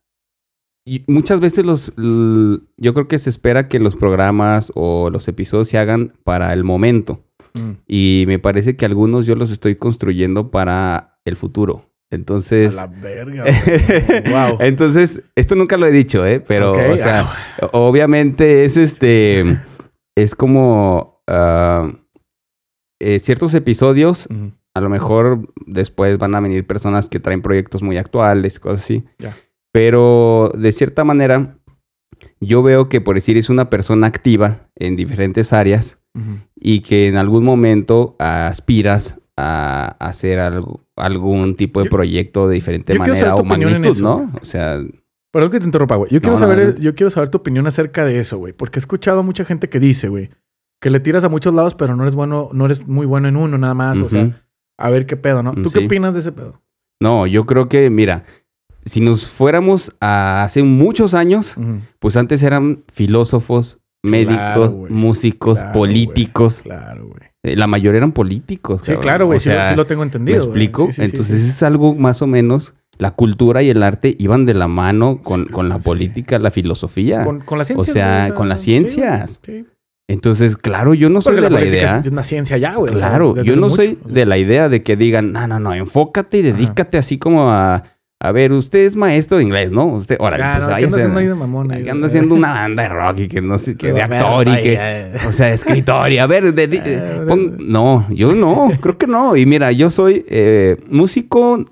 Y 0.89 1.05
muchas 1.07 1.39
veces 1.39 1.67
los. 1.67 1.93
yo 1.97 2.95
creo 2.95 3.09
que 3.09 3.19
se 3.19 3.29
espera 3.29 3.69
que 3.69 3.79
los 3.79 3.95
programas 3.95 4.73
o 4.75 5.11
los 5.11 5.29
episodios 5.29 5.69
se 5.69 5.77
hagan 5.77 6.15
para 6.25 6.51
el 6.55 6.65
momento. 6.65 7.27
Mm. 7.53 7.73
Y 7.87 8.25
me 8.27 8.39
parece 8.39 8.75
que 8.75 8.87
algunos 8.87 9.27
yo 9.27 9.35
los 9.35 9.51
estoy 9.51 9.77
construyendo 9.77 10.51
para 10.51 11.21
el 11.27 11.37
futuro. 11.37 11.91
Entonces. 12.11 12.79
A 12.79 12.87
la 12.87 12.95
verga. 13.01 13.45
wow. 14.31 14.59
Entonces, 14.61 15.23
esto 15.37 15.57
nunca 15.57 15.77
lo 15.77 15.87
he 15.87 15.91
dicho, 15.91 16.25
¿eh? 16.25 16.41
Pero, 16.41 16.73
o 16.73 16.97
sea, 16.97 17.29
obviamente 17.73 18.65
es 18.65 18.79
este. 18.79 19.45
Es 20.17 20.35
como. 20.35 21.23
ah, 21.27 21.93
eh, 23.01 23.21
ciertos 23.21 23.55
episodios 23.55 24.27
A 24.75 24.81
lo 24.81 24.89
mejor 24.89 25.53
después 25.67 26.19
van 26.19 26.35
a 26.35 26.41
venir 26.41 26.67
personas 26.67 27.09
que 27.09 27.21
traen 27.21 27.43
proyectos 27.43 27.83
muy 27.83 27.99
actuales, 27.99 28.59
cosas 28.59 28.83
así. 28.83 29.05
Ya. 29.19 29.37
Pero 29.79 30.51
de 30.59 30.73
cierta 30.73 31.05
manera, 31.05 31.57
yo 32.41 32.65
veo 32.65 32.89
que 32.89 33.01
por 33.01 33.15
decir 33.15 33.37
es 33.37 33.49
una 33.49 33.71
persona 33.71 34.09
activa 34.09 34.69
en 34.75 34.97
diferentes 34.97 35.53
áreas 35.53 36.01
y 36.57 36.81
que 36.81 37.07
en 37.07 37.17
algún 37.17 37.45
momento 37.45 38.17
aspiras 38.19 39.21
a 39.37 39.95
hacer 40.01 40.41
algo, 40.41 40.81
algún 40.97 41.55
tipo 41.55 41.79
de 41.79 41.87
Yo- 41.87 41.91
proyecto 41.91 42.49
de 42.49 42.57
diferente 42.57 42.99
manera 42.99 43.37
o 43.37 43.45
magnitud. 43.45 44.01
¿no? 44.01 44.33
O 44.43 44.45
sea, 44.45 44.81
Perdón 45.33 45.51
que 45.53 45.61
te 45.61 45.67
interrumpa, 45.67 45.95
güey. 45.95 46.11
Yo, 46.11 46.17
No, 46.17 46.23
quiero 46.23 46.37
saber, 46.39 46.81
yo 46.81 46.97
quiero 46.97 47.11
saber 47.11 47.29
tu 47.29 47.39
opinión 47.39 47.69
acerca 47.69 48.05
de 48.05 48.19
eso, 48.19 48.37
güey. 48.39 48.53
Porque 48.53 48.79
he 48.79 48.81
escuchado 48.81 49.21
a 49.21 49.23
mucha 49.23 49.45
gente 49.45 49.69
que 49.69 49.79
dice, 49.79 50.09
güey, 50.09 50.31
que 50.83 50.91
le 50.91 50.99
tiras 50.99 51.23
a 51.23 51.29
muchos 51.29 51.55
lados, 51.55 51.77
pero 51.77 51.95
no 51.95 52.03
eres 52.03 52.17
bueno, 52.17 52.49
no 52.53 52.65
eres 52.65 52.89
muy 52.89 53.07
bueno 53.07 53.29
en 53.29 53.37
uno 53.37 53.59
nada 53.59 53.75
más. 53.75 54.01
O 54.01 54.09
sea, 54.09 54.43
a 54.77 54.91
ver 54.91 55.07
qué 55.07 55.17
pedo, 55.17 55.45
¿no? 55.45 55.53
¿Tú 55.55 55.71
qué 55.71 55.85
opinas 55.85 56.15
de 56.15 56.21
ese 56.21 56.33
pedo? 56.33 56.61
no, 57.01 57.29
yo 57.29 57.47
creo 57.47 57.69
que, 57.69 57.91
mira, 57.91 58.25
si 58.89 59.01
nos 59.01 59.27
fuéramos 59.27 59.95
a 60.01 60.45
hace 60.45 60.63
muchos 60.63 61.15
años, 61.15 61.55
pues 61.99 62.17
antes 62.17 62.43
eran 62.43 62.85
filósofos, 62.93 63.79
médicos, 64.03 64.75
músicos, 64.91 65.59
Claro, 65.59 65.73
políticos. 65.73 66.63
güey. 66.65 66.77
Claro, 66.79 67.07
güey. 67.09 67.21
Eh, 67.45 67.57
La 67.57 67.67
mayoría 67.67 67.99
eran 67.99 68.13
políticos. 68.13 68.81
Sí, 68.83 68.87
cabrón. 68.93 69.03
claro, 69.03 69.27
güey. 69.27 69.37
O 69.37 69.41
sea, 69.41 69.71
sí 69.71 69.77
lo 69.77 69.87
tengo 69.87 70.01
¿Me 70.03 70.07
entendido. 70.07 70.39
güey. 70.39 70.49
explico? 70.49 70.87
Sí, 70.87 70.93
sí, 70.93 70.97
sí, 70.97 71.05
Entonces 71.05 71.43
es 71.49 71.63
algo 71.63 71.95
más 71.95 72.21
o 72.23 72.27
menos, 72.27 72.75
la 72.99 73.13
cultura 73.13 73.63
y 73.63 73.71
el 73.71 73.83
arte 73.83 74.17
iban 74.19 74.45
de 74.47 74.55
la 74.55 74.67
mano 74.69 75.21
con, 75.23 75.47
Sí, 75.47 75.53
con 75.53 75.69
la 75.69 75.79
sí. 75.79 75.85
política, 75.85 76.39
la 76.39 76.51
filosofía. 76.51 77.23
Con, 77.25 77.41
con 77.41 77.59
las 77.59 77.69
ciencias. 77.69 77.93
sea, 77.95 78.19
güey, 78.27 78.35
con 78.35 78.49
las 78.49 78.61
ciencias. 78.61 79.41
Sí, 79.45 79.65
Entonces, 80.09 80.57
claro, 80.57 80.95
yo 80.95 81.11
no 81.11 81.21
soy 81.21 81.35
Porque 81.37 81.49
de 81.49 81.51
la 81.51 81.65
idea. 81.65 81.99
es 81.99 82.07
una 82.11 82.23
ciencia 82.23 82.57
ya, 82.57 82.75
güey. 82.77 82.93
o 82.93 82.97
sea, 82.97 83.11
Claro, 83.11 83.41
yo 83.43 83.55
no 83.57 83.63
mucho, 83.69 83.77
soy 83.77 83.99
o 84.03 84.05
sea. 84.07 84.15
de 84.15 84.27
la 84.27 84.39
idea 84.39 84.69
de 84.69 84.83
que 84.83 84.97
digan, 84.97 85.33
no, 85.33 85.47
no, 85.47 85.61
no, 85.61 85.75
enfócate 85.75 86.39
y 86.39 86.49
Ajá. 86.49 86.57
dedícate 86.57 86.99
así 86.99 87.19
como 87.19 87.51
a, 87.53 87.85
a 88.29 88.33
ver, 88.33 88.53
usted 88.53 88.81
es 88.81 88.95
maestro 88.97 89.39
de 89.39 89.45
inglés, 89.45 89.73
¿no? 89.73 89.87
Usted, 89.87 90.17
órale, 90.21 90.45
Ah, 90.45 90.55
pues 90.57 90.69
¿qué 90.69 90.85
anda 90.85 90.97
haciendo 90.97 91.19
ahí 91.19 91.27
de 91.27 91.35
mamón? 91.35 91.71
ahí, 91.73 91.89
anda 91.89 92.07
haciendo 92.07 92.35
una 92.35 92.53
banda 92.53 92.83
de 92.85 92.89
rock 92.91 93.19
y 93.21 93.29
que 93.29 93.41
no 93.41 93.59
sé, 93.59 93.77
que 93.77 93.93
de 93.93 94.03
actor 94.03 94.47
y 94.49 94.63
que, 94.63 94.73
ya. 94.75 95.29
o 95.29 95.33
sea, 95.33 95.53
escritor 95.53 96.13
y 96.13 96.19
a 96.19 96.27
ver, 96.27 96.55
Eh, 96.57 97.25
pon- 97.27 97.57
no, 97.59 98.07
yo 98.11 98.35
no, 98.35 98.69
creo 98.81 98.99
que 98.99 99.07
no. 99.07 99.37
Y 99.37 99.47
mira, 99.47 99.73
yo 99.73 99.91
soy 99.91 100.25
eh, 100.29 100.77
músico, 100.89 101.65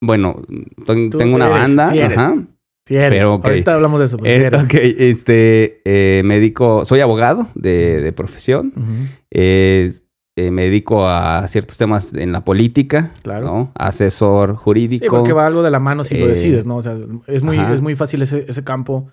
bueno, 0.00 0.42
tengo 0.86 1.34
una 1.34 1.46
eres, 1.46 1.58
banda, 1.60 1.90
sí 1.90 1.98
eres. 1.98 2.18
ajá. 2.18 2.36
Sí 2.84 2.96
eres. 2.96 3.10
Pero, 3.20 3.34
ok. 3.34 3.44
Ahorita 3.46 3.74
hablamos 3.74 4.00
de 4.00 4.06
eso. 4.06 4.18
Pues, 4.18 4.34
sí 4.34 4.40
Eh, 4.42 4.46
eres. 4.46 4.64
ok, 4.64 4.74
este, 4.74 5.80
eh, 5.84 6.22
me 6.24 6.34
dedico, 6.34 6.84
soy 6.84 6.98
abogado 7.00 7.46
de, 7.54 8.00
de 8.00 8.12
profesión. 8.12 8.72
Ujú. 8.76 8.84
Eh, 9.30 9.92
eh, 10.36 10.50
me 10.50 10.62
dedico 10.64 11.06
a 11.06 11.46
ciertos 11.48 11.76
temas 11.76 12.14
en 12.14 12.32
la 12.32 12.44
política, 12.44 13.12
Claro. 13.22 13.46
¿no? 13.46 13.72
Asesor 13.74 14.52
Sí, 14.52 14.56
jurídico. 14.62 15.16
porque 15.16 15.32
va 15.32 15.46
algo 15.46 15.62
de 15.62 15.70
la 15.70 15.78
mano 15.78 16.04
si 16.04 16.16
lo 16.16 16.26
Eh, 16.26 16.28
decides, 16.30 16.64
¿no? 16.66 16.76
O 16.76 16.82
sea, 16.82 16.96
es 17.26 17.42
muy, 17.42 17.58
ajá. 17.58 17.74
es 17.74 17.80
muy 17.82 17.94
fácil 17.94 18.22
ese, 18.22 18.46
ese 18.48 18.64
campo 18.64 19.08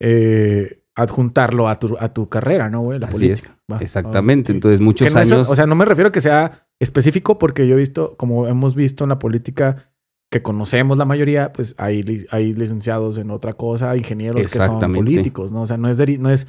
eh, 0.00 0.82
adjuntarlo 0.94 1.68
a 1.68 1.78
tu, 1.78 1.96
a 1.98 2.12
tu 2.12 2.28
carrera, 2.28 2.68
¿no, 2.68 2.80
güey? 2.80 2.98
La 2.98 3.06
Así 3.06 3.14
política. 3.14 3.56
Va. 3.70 3.78
Exactamente. 3.78 4.52
Sí. 4.52 4.56
Entonces, 4.56 4.80
muchos 4.80 5.12
no 5.14 5.20
es- 5.20 5.32
años. 5.32 5.48
o 5.48 5.54
sea, 5.54 5.66
no 5.66 5.74
me 5.74 5.84
refiero 5.84 6.08
a 6.08 6.12
que 6.12 6.20
sea 6.20 6.66
específico 6.80 7.38
porque 7.38 7.66
yo 7.66 7.74
he 7.76 7.78
visto, 7.78 8.16
como 8.16 8.46
hemos 8.46 8.74
visto 8.74 9.04
en 9.04 9.10
la 9.10 9.18
política 9.18 9.90
que 10.30 10.42
conocemos 10.42 10.96
la 10.98 11.04
mayoría, 11.04 11.52
pues 11.52 11.74
hay, 11.78 12.26
hay 12.30 12.54
licenciados 12.54 13.18
en 13.18 13.30
otra 13.30 13.52
cosa, 13.52 13.94
ingenieros 13.96 14.48
que 14.48 14.58
son 14.58 14.80
políticos, 14.80 15.52
¿no? 15.52 15.62
O 15.62 15.66
sea, 15.66 15.76
no 15.76 15.88
es, 15.88 15.98
deri- 16.00 16.18
no 16.18 16.30
es 16.30 16.46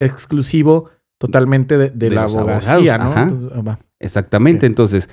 exclusivo 0.00 0.90
totalmente 1.18 1.78
de, 1.78 1.90
de 1.90 2.08
De 2.08 2.14
la 2.14 2.24
abogacía, 2.24 2.94
abogados, 2.94 3.16
¿no? 3.16 3.22
Entonces, 3.22 3.50
ah. 3.66 3.78
Exactamente. 3.98 4.66
Entonces, 4.66 5.08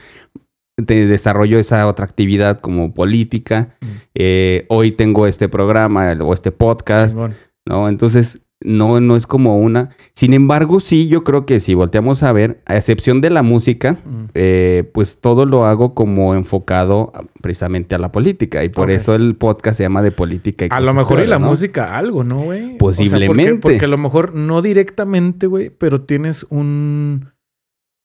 te 0.85 1.05
desarrollo 1.05 1.59
esa 1.59 1.87
otra 1.87 2.05
actividad 2.05 2.59
como 2.59 2.93
política. 2.93 3.75
Mm. 3.81 3.87
Eh, 4.15 4.65
hoy 4.69 4.91
tengo 4.91 5.27
este 5.27 5.49
programa 5.49 6.11
o 6.21 6.33
este 6.33 6.51
podcast, 6.51 7.13
Chingón. 7.13 7.35
¿no? 7.65 7.87
Entonces, 7.87 8.41
no, 8.63 8.99
no 8.99 9.15
es 9.15 9.27
como 9.27 9.57
una. 9.59 9.89
Sin 10.13 10.33
embargo, 10.33 10.79
sí, 10.79 11.07
yo 11.07 11.23
creo 11.23 11.45
que 11.45 11.59
si 11.59 11.73
volteamos 11.73 12.23
a 12.23 12.31
ver, 12.31 12.61
a 12.65 12.75
excepción 12.77 13.21
de 13.21 13.29
la 13.29 13.43
música, 13.43 13.99
Mm. 14.05 14.25
eh, 14.33 14.89
pues 14.93 15.17
todo 15.19 15.45
lo 15.45 15.65
hago 15.65 15.93
como 15.93 16.35
enfocado 16.35 17.11
precisamente 17.41 17.95
a 17.95 17.97
la 17.97 18.11
política. 18.11 18.63
Y 18.63 18.69
por 18.69 18.91
eso 18.91 19.15
el 19.15 19.35
podcast 19.35 19.77
se 19.77 19.83
llama 19.83 20.01
de 20.01 20.11
política. 20.11 20.65
Y 20.65 20.69
A 20.71 20.79
lo 20.79 20.93
mejor 20.93 21.19
y 21.21 21.27
la 21.27 21.39
¿no? 21.39 21.47
música 21.47 21.97
algo, 21.97 22.23
¿no, 22.23 22.37
güey? 22.39 22.63
O 22.63 22.67
sea, 22.69 22.77
Posiblemente. 22.77 23.43
porque, 23.55 23.59
porque 23.61 23.85
a 23.85 23.87
lo 23.89 23.97
mejor 23.97 24.33
no 24.35 24.61
directamente, 24.61 25.47
güey, 25.47 25.69
pero 25.69 26.01
tienes 26.01 26.45
un... 26.49 27.29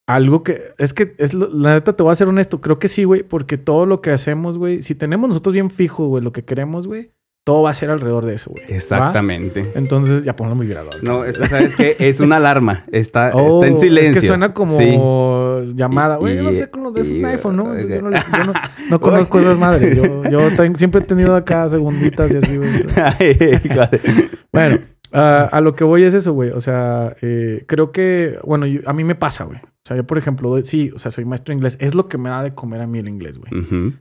Algo 0.06 0.42
que... 0.42 0.72
Es 0.78 0.94
que, 0.94 1.14
es 1.18 1.34
lo- 1.34 1.50
la 1.52 1.74
neta, 1.74 1.94
te 1.94 2.02
voy 2.02 2.12
a 2.12 2.14
ser 2.14 2.28
honesto. 2.28 2.62
Creo 2.62 2.78
que 2.78 2.88
sí, 2.88 3.04
güey. 3.04 3.22
Porque 3.22 3.58
todo 3.58 3.84
lo 3.84 4.00
que 4.00 4.10
hacemos, 4.10 4.56
güey... 4.56 4.80
Si 4.80 4.94
tenemos 4.94 5.28
nosotros 5.28 5.52
bien 5.52 5.68
fijo, 5.70 6.06
güey, 6.08 6.24
lo 6.24 6.32
que 6.32 6.44
queremos, 6.44 6.86
güey... 6.86 7.10
Todo 7.48 7.62
va 7.62 7.70
a 7.70 7.74
ser 7.74 7.88
alrededor 7.88 8.26
de 8.26 8.34
eso, 8.34 8.50
güey. 8.50 8.62
¿va? 8.68 8.74
Exactamente. 8.76 9.72
Entonces, 9.74 10.22
ya 10.22 10.36
ponlo 10.36 10.54
muy 10.54 10.66
grabado. 10.66 10.98
No, 11.00 11.24
es- 11.24 11.36
¿sabes 11.38 11.74
qué? 11.74 11.96
Es 11.98 12.20
una 12.20 12.36
alarma. 12.36 12.84
Está, 12.92 13.30
Oh, 13.32 13.64
está 13.64 13.68
en 13.68 13.78
silencio. 13.78 14.12
Es 14.16 14.20
que 14.20 14.26
suena 14.26 14.52
como 14.52 14.76
Sí. 14.76 15.74
llamada. 15.74 16.16
Güey, 16.16 16.36
yo 16.36 16.42
no 16.42 16.52
sé 16.52 16.68
con 16.68 16.82
lo 16.82 16.90
de 16.90 17.00
es 17.00 17.08
un 17.08 17.16
y- 17.16 17.24
iPhone, 17.24 17.56
¿no? 17.56 17.74
Entonces, 17.74 18.00
yo 18.02 18.02
no, 18.02 18.10
yo 18.10 18.44
no- 18.44 18.52
no 18.90 19.00
conozco 19.00 19.40
esas 19.40 19.56
madres. 19.58 19.96
Yo, 19.96 20.24
yo 20.24 20.40
ten- 20.56 20.76
siempre 20.76 21.00
he 21.00 21.04
tenido 21.04 21.34
acá 21.34 21.66
segunditas 21.70 22.30
y 22.32 22.36
así, 22.36 22.56
güey. 22.58 22.68
Bueno, 24.52 24.78
ah, 25.12 25.48
a 25.50 25.60
lo 25.60 25.74
que 25.74 25.84
voy 25.84 26.02
es 26.02 26.14
eso, 26.14 26.32
güey. 26.32 26.50
O 26.50 26.60
sea, 26.60 27.14
eh, 27.22 27.64
creo 27.66 27.92
que, 27.92 28.38
bueno, 28.44 28.66
yo- 28.66 28.80
a 28.86 28.92
mí 28.92 29.04
me 29.04 29.14
pasa, 29.14 29.44
güey. 29.44 29.58
O 29.58 29.84
sea, 29.88 29.96
yo, 29.96 30.04
por 30.04 30.18
ejemplo, 30.18 30.50
doy- 30.50 30.64
sí, 30.64 30.90
o 30.94 30.98
sea, 30.98 31.10
soy 31.10 31.24
maestro 31.24 31.52
de 31.52 31.56
inglés. 31.56 31.76
Es 31.80 31.94
lo 31.94 32.08
que 32.08 32.18
me 32.18 32.28
da 32.28 32.42
de 32.42 32.54
comer 32.54 32.80
a 32.82 32.86
mí 32.86 32.98
el 32.98 33.08
inglés, 33.08 33.38
güey. 33.38 33.50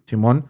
Simón, 0.06 0.48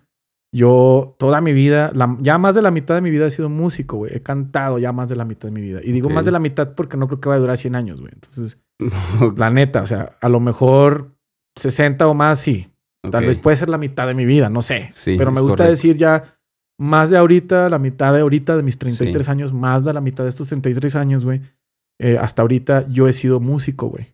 yo 0.54 1.16
toda 1.20 1.42
mi 1.42 1.54
vida, 1.54 1.92
la- 1.94 2.18
ya 2.22 2.38
más 2.38 2.56
de 2.56 2.62
la 2.62 2.72
mitad 2.72 2.96
de 2.96 3.02
mi 3.02 3.10
vida 3.10 3.28
he 3.28 3.32
sido 3.32 3.50
músico, 3.50 3.98
güey. 3.98 4.14
He 4.16 4.22
cantado 4.22 4.80
ya 4.80 4.92
más 4.92 5.10
de 5.10 5.16
la 5.16 5.26
mitad 5.26 5.48
de 5.50 5.52
mi 5.54 5.62
vida. 5.62 5.82
Y 5.84 5.92
digo 5.92 6.10
más 6.10 6.26
de 6.26 6.32
la 6.32 6.40
mitad 6.40 6.74
porque 6.74 6.98
no 6.98 7.08
creo 7.08 7.20
que 7.20 7.30
vaya 7.30 7.38
a 7.38 7.42
durar 7.42 7.58
100 7.58 7.76
años, 7.76 8.00
güey. 8.02 8.14
Entonces, 8.14 8.64
la 9.38 9.50
neta, 9.50 9.82
o 9.82 9.86
sea, 9.86 10.18
a 10.22 10.30
lo 10.30 10.40
mejor 10.40 11.16
60 11.56 12.08
o 12.08 12.14
más, 12.14 12.40
sí. 12.40 12.72
Tal 13.12 13.26
vez 13.26 13.38
puede 13.38 13.56
ser 13.56 13.70
la 13.70 13.78
mitad 13.78 14.06
de 14.08 14.14
mi 14.16 14.26
vida, 14.26 14.50
no 14.50 14.62
sé. 14.62 14.90
Sí, 14.92 15.16
Pero 15.18 15.32
me 15.32 15.40
gusta 15.40 15.58
correcto. 15.58 15.72
decir 15.72 15.96
ya 15.98 16.38
más 16.80 17.10
de 17.10 17.18
ahorita, 17.18 17.70
la 17.70 17.80
mitad 17.80 18.14
de 18.14 18.20
ahorita 18.22 18.58
de 18.58 18.64
mis 18.64 18.78
33 18.78 19.30
años, 19.30 19.54
más 19.54 19.84
de 19.86 19.94
la 19.94 20.02
mitad 20.02 20.24
de 20.24 20.30
estos 20.30 20.48
33 20.50 20.96
años, 20.96 21.24
güey. 21.24 21.42
eh, 22.00 22.18
hasta 22.20 22.42
ahorita 22.44 22.88
yo 22.90 23.08
he 23.08 23.14
sido 23.14 23.40
músico, 23.40 23.88
güey. 23.88 24.14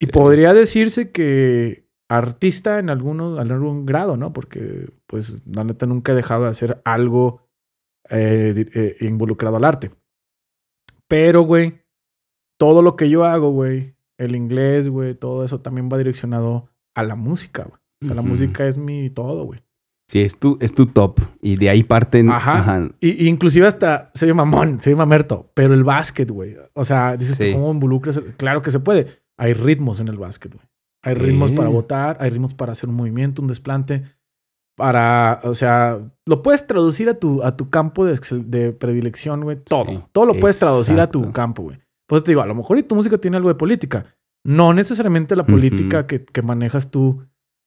Y 0.00 0.06
podría 0.06 0.52
decirse 0.52 1.10
que 1.12 1.81
artista 2.16 2.78
en 2.78 2.90
alguno, 2.90 3.40
en 3.40 3.50
algún 3.50 3.86
grado, 3.86 4.16
¿no? 4.16 4.32
Porque, 4.32 4.90
pues, 5.06 5.42
la 5.46 5.64
neta 5.64 5.86
nunca 5.86 6.12
he 6.12 6.14
dejado 6.14 6.44
de 6.44 6.50
hacer 6.50 6.80
algo 6.84 7.48
eh, 8.10 8.66
eh, 8.74 8.96
involucrado 9.00 9.56
al 9.56 9.64
arte. 9.64 9.90
Pero, 11.08 11.42
güey, 11.42 11.82
todo 12.58 12.82
lo 12.82 12.96
que 12.96 13.08
yo 13.08 13.24
hago, 13.24 13.50
güey, 13.50 13.94
el 14.18 14.34
inglés, 14.36 14.88
güey, 14.88 15.14
todo 15.14 15.44
eso 15.44 15.60
también 15.60 15.88
va 15.92 15.98
direccionado 15.98 16.68
a 16.94 17.02
la 17.02 17.16
música, 17.16 17.64
güey. 17.64 17.80
O 18.02 18.06
sea, 18.06 18.14
la 18.14 18.22
música 18.22 18.66
es 18.66 18.78
mi 18.78 19.10
todo, 19.10 19.44
güey. 19.44 19.62
Sí, 20.08 20.20
es 20.20 20.36
tu, 20.38 20.58
es 20.60 20.74
tu 20.74 20.86
top. 20.86 21.20
Y 21.40 21.56
de 21.56 21.70
ahí 21.70 21.84
parten. 21.84 22.28
Ajá. 22.30 22.90
Y, 23.00 23.24
y 23.24 23.28
inclusive 23.28 23.66
hasta 23.66 24.10
se 24.14 24.26
llama 24.26 24.44
mamón, 24.44 24.80
se 24.80 24.90
llama 24.90 25.06
Merto, 25.06 25.50
pero 25.54 25.72
el 25.72 25.84
básquet, 25.84 26.30
güey. 26.30 26.56
O 26.74 26.84
sea, 26.84 27.16
dices, 27.16 27.36
Sí. 27.36 27.52
¿cómo 27.52 27.70
involucras? 27.70 28.20
Claro 28.36 28.60
que 28.60 28.70
se 28.70 28.80
puede. 28.80 29.22
Hay 29.38 29.54
ritmos 29.54 30.00
en 30.00 30.08
el 30.08 30.18
básquet, 30.18 30.52
güey. 30.52 30.66
Hay 31.02 31.14
ritmos 31.14 31.52
para 31.52 31.68
votar, 31.68 32.16
hay 32.20 32.30
ritmos 32.30 32.54
para 32.54 32.72
hacer 32.72 32.88
un 32.88 32.94
movimiento, 32.94 33.42
un 33.42 33.48
desplante, 33.48 34.04
para, 34.76 35.40
o 35.44 35.54
sea, 35.54 36.00
lo 36.26 36.42
puedes 36.42 36.66
traducir 36.66 37.08
a 37.08 37.14
tu, 37.14 37.42
a 37.42 37.56
tu 37.56 37.70
campo 37.70 38.04
de, 38.04 38.18
de 38.44 38.72
predilección, 38.72 39.42
güey. 39.42 39.58
Todo. 39.64 39.86
Sí, 39.86 40.02
Todo 40.12 40.26
lo 40.26 40.38
puedes 40.38 40.58
traducir 40.58 40.98
a 41.00 41.10
tu 41.10 41.32
campo, 41.32 41.62
güey. 41.62 41.78
Pues 42.08 42.22
te 42.22 42.30
digo, 42.30 42.42
a 42.42 42.46
lo 42.46 42.54
mejor 42.54 42.78
y 42.78 42.82
tu 42.82 42.94
música 42.94 43.18
tiene 43.18 43.36
algo 43.36 43.48
de 43.48 43.54
política. 43.54 44.06
No 44.44 44.72
necesariamente 44.72 45.36
la 45.36 45.46
política 45.46 46.06
que, 46.06 46.24
que 46.24 46.42
manejas 46.42 46.90
tú 46.90 47.22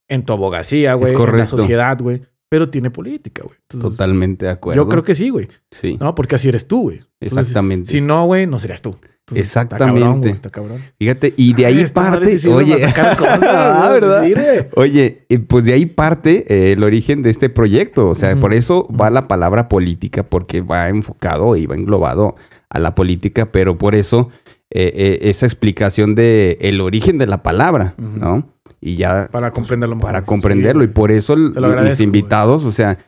en 0.07 0.23
tu 0.23 0.33
abogacía, 0.33 0.93
güey, 0.93 1.13
en 1.13 1.37
la 1.37 1.47
sociedad, 1.47 1.97
güey. 1.99 2.23
Pero 2.49 2.69
tiene 2.69 2.91
política, 2.91 3.43
güey. 3.43 3.57
Entonces, 3.63 3.91
Totalmente 3.91 4.45
de 4.45 4.51
acuerdo. 4.51 4.83
yo 4.83 4.87
creo 4.87 5.03
que 5.03 5.15
sí, 5.15 5.29
güey. 5.29 5.47
Sí, 5.71 5.97
No, 5.99 6.13
porque 6.13 6.35
así 6.35 6.47
eres 6.49 6.67
tú, 6.67 6.83
güey. 6.83 6.97
Entonces, 7.19 7.47
exactamente. 7.47 7.91
Si 7.91 8.01
no, 8.01 8.25
güey, 8.25 8.45
no 8.45 8.59
serías 8.59 8.81
tú. 8.81 8.89
Entonces, 8.91 9.45
Exactamente. 9.47 9.85
Está 9.95 10.01
cabrón, 10.01 10.21
güey, 10.21 10.33
está 10.33 10.49
cabrón. 10.51 10.81
Fíjate, 10.99 11.33
y 11.35 11.53
de 11.55 11.65
ahí 11.65 11.79
Ay, 11.79 11.87
parte. 11.87 12.49
oye, 12.49 12.73
para 12.75 12.87
sacar 12.89 13.17
cosas, 13.17 13.41
ah, 13.43 13.89
¿verdad? 13.91 14.67
Oye, 14.75 15.25
eh, 15.27 15.39
pues 15.39 15.65
de 15.65 15.73
ahí 15.73 15.87
parte 15.87 16.45
eh, 16.47 16.73
el 16.73 16.83
origen 16.83 17.23
de 17.23 17.31
este 17.31 17.49
proyecto. 17.49 18.07
O 18.09 18.15
sea, 18.15 18.35
por 18.39 18.53
eso 18.53 18.87
va 18.89 19.09
la 19.09 19.27
palabra 19.27 19.67
política, 19.67 20.23
porque 20.23 20.61
va 20.61 20.89
enfocado 20.89 21.55
y 21.55 21.65
va 21.65 21.75
englobado 21.75 22.35
a 22.69 22.79
la 22.79 22.93
política, 22.93 23.51
pero 23.51 23.77
por 23.79 23.95
eso 23.95 24.29
eh, 24.71 24.91
eh, 24.95 25.29
esa 25.29 25.45
explicación 25.45 26.15
de 26.15 26.57
el 26.59 26.81
origen 26.81 27.17
de 27.17 27.27
la 27.27 27.43
palabra. 27.43 27.93
¿no? 27.97 28.54
Y 28.85 28.95
ya 28.97 29.27
Para 29.31 29.49
comprenderlo 29.51 29.97
para 29.97 30.25
comprenderlo. 30.25 30.83
Sí, 30.83 30.89
y 30.89 30.93
por 30.93 31.11
eso 31.11 31.33
el- 31.33 31.53
Te 31.53 31.59
lo 31.59 31.69
mis 31.81 31.99
invitados, 32.01 32.63
o 32.65 32.71
sea, 32.71 32.99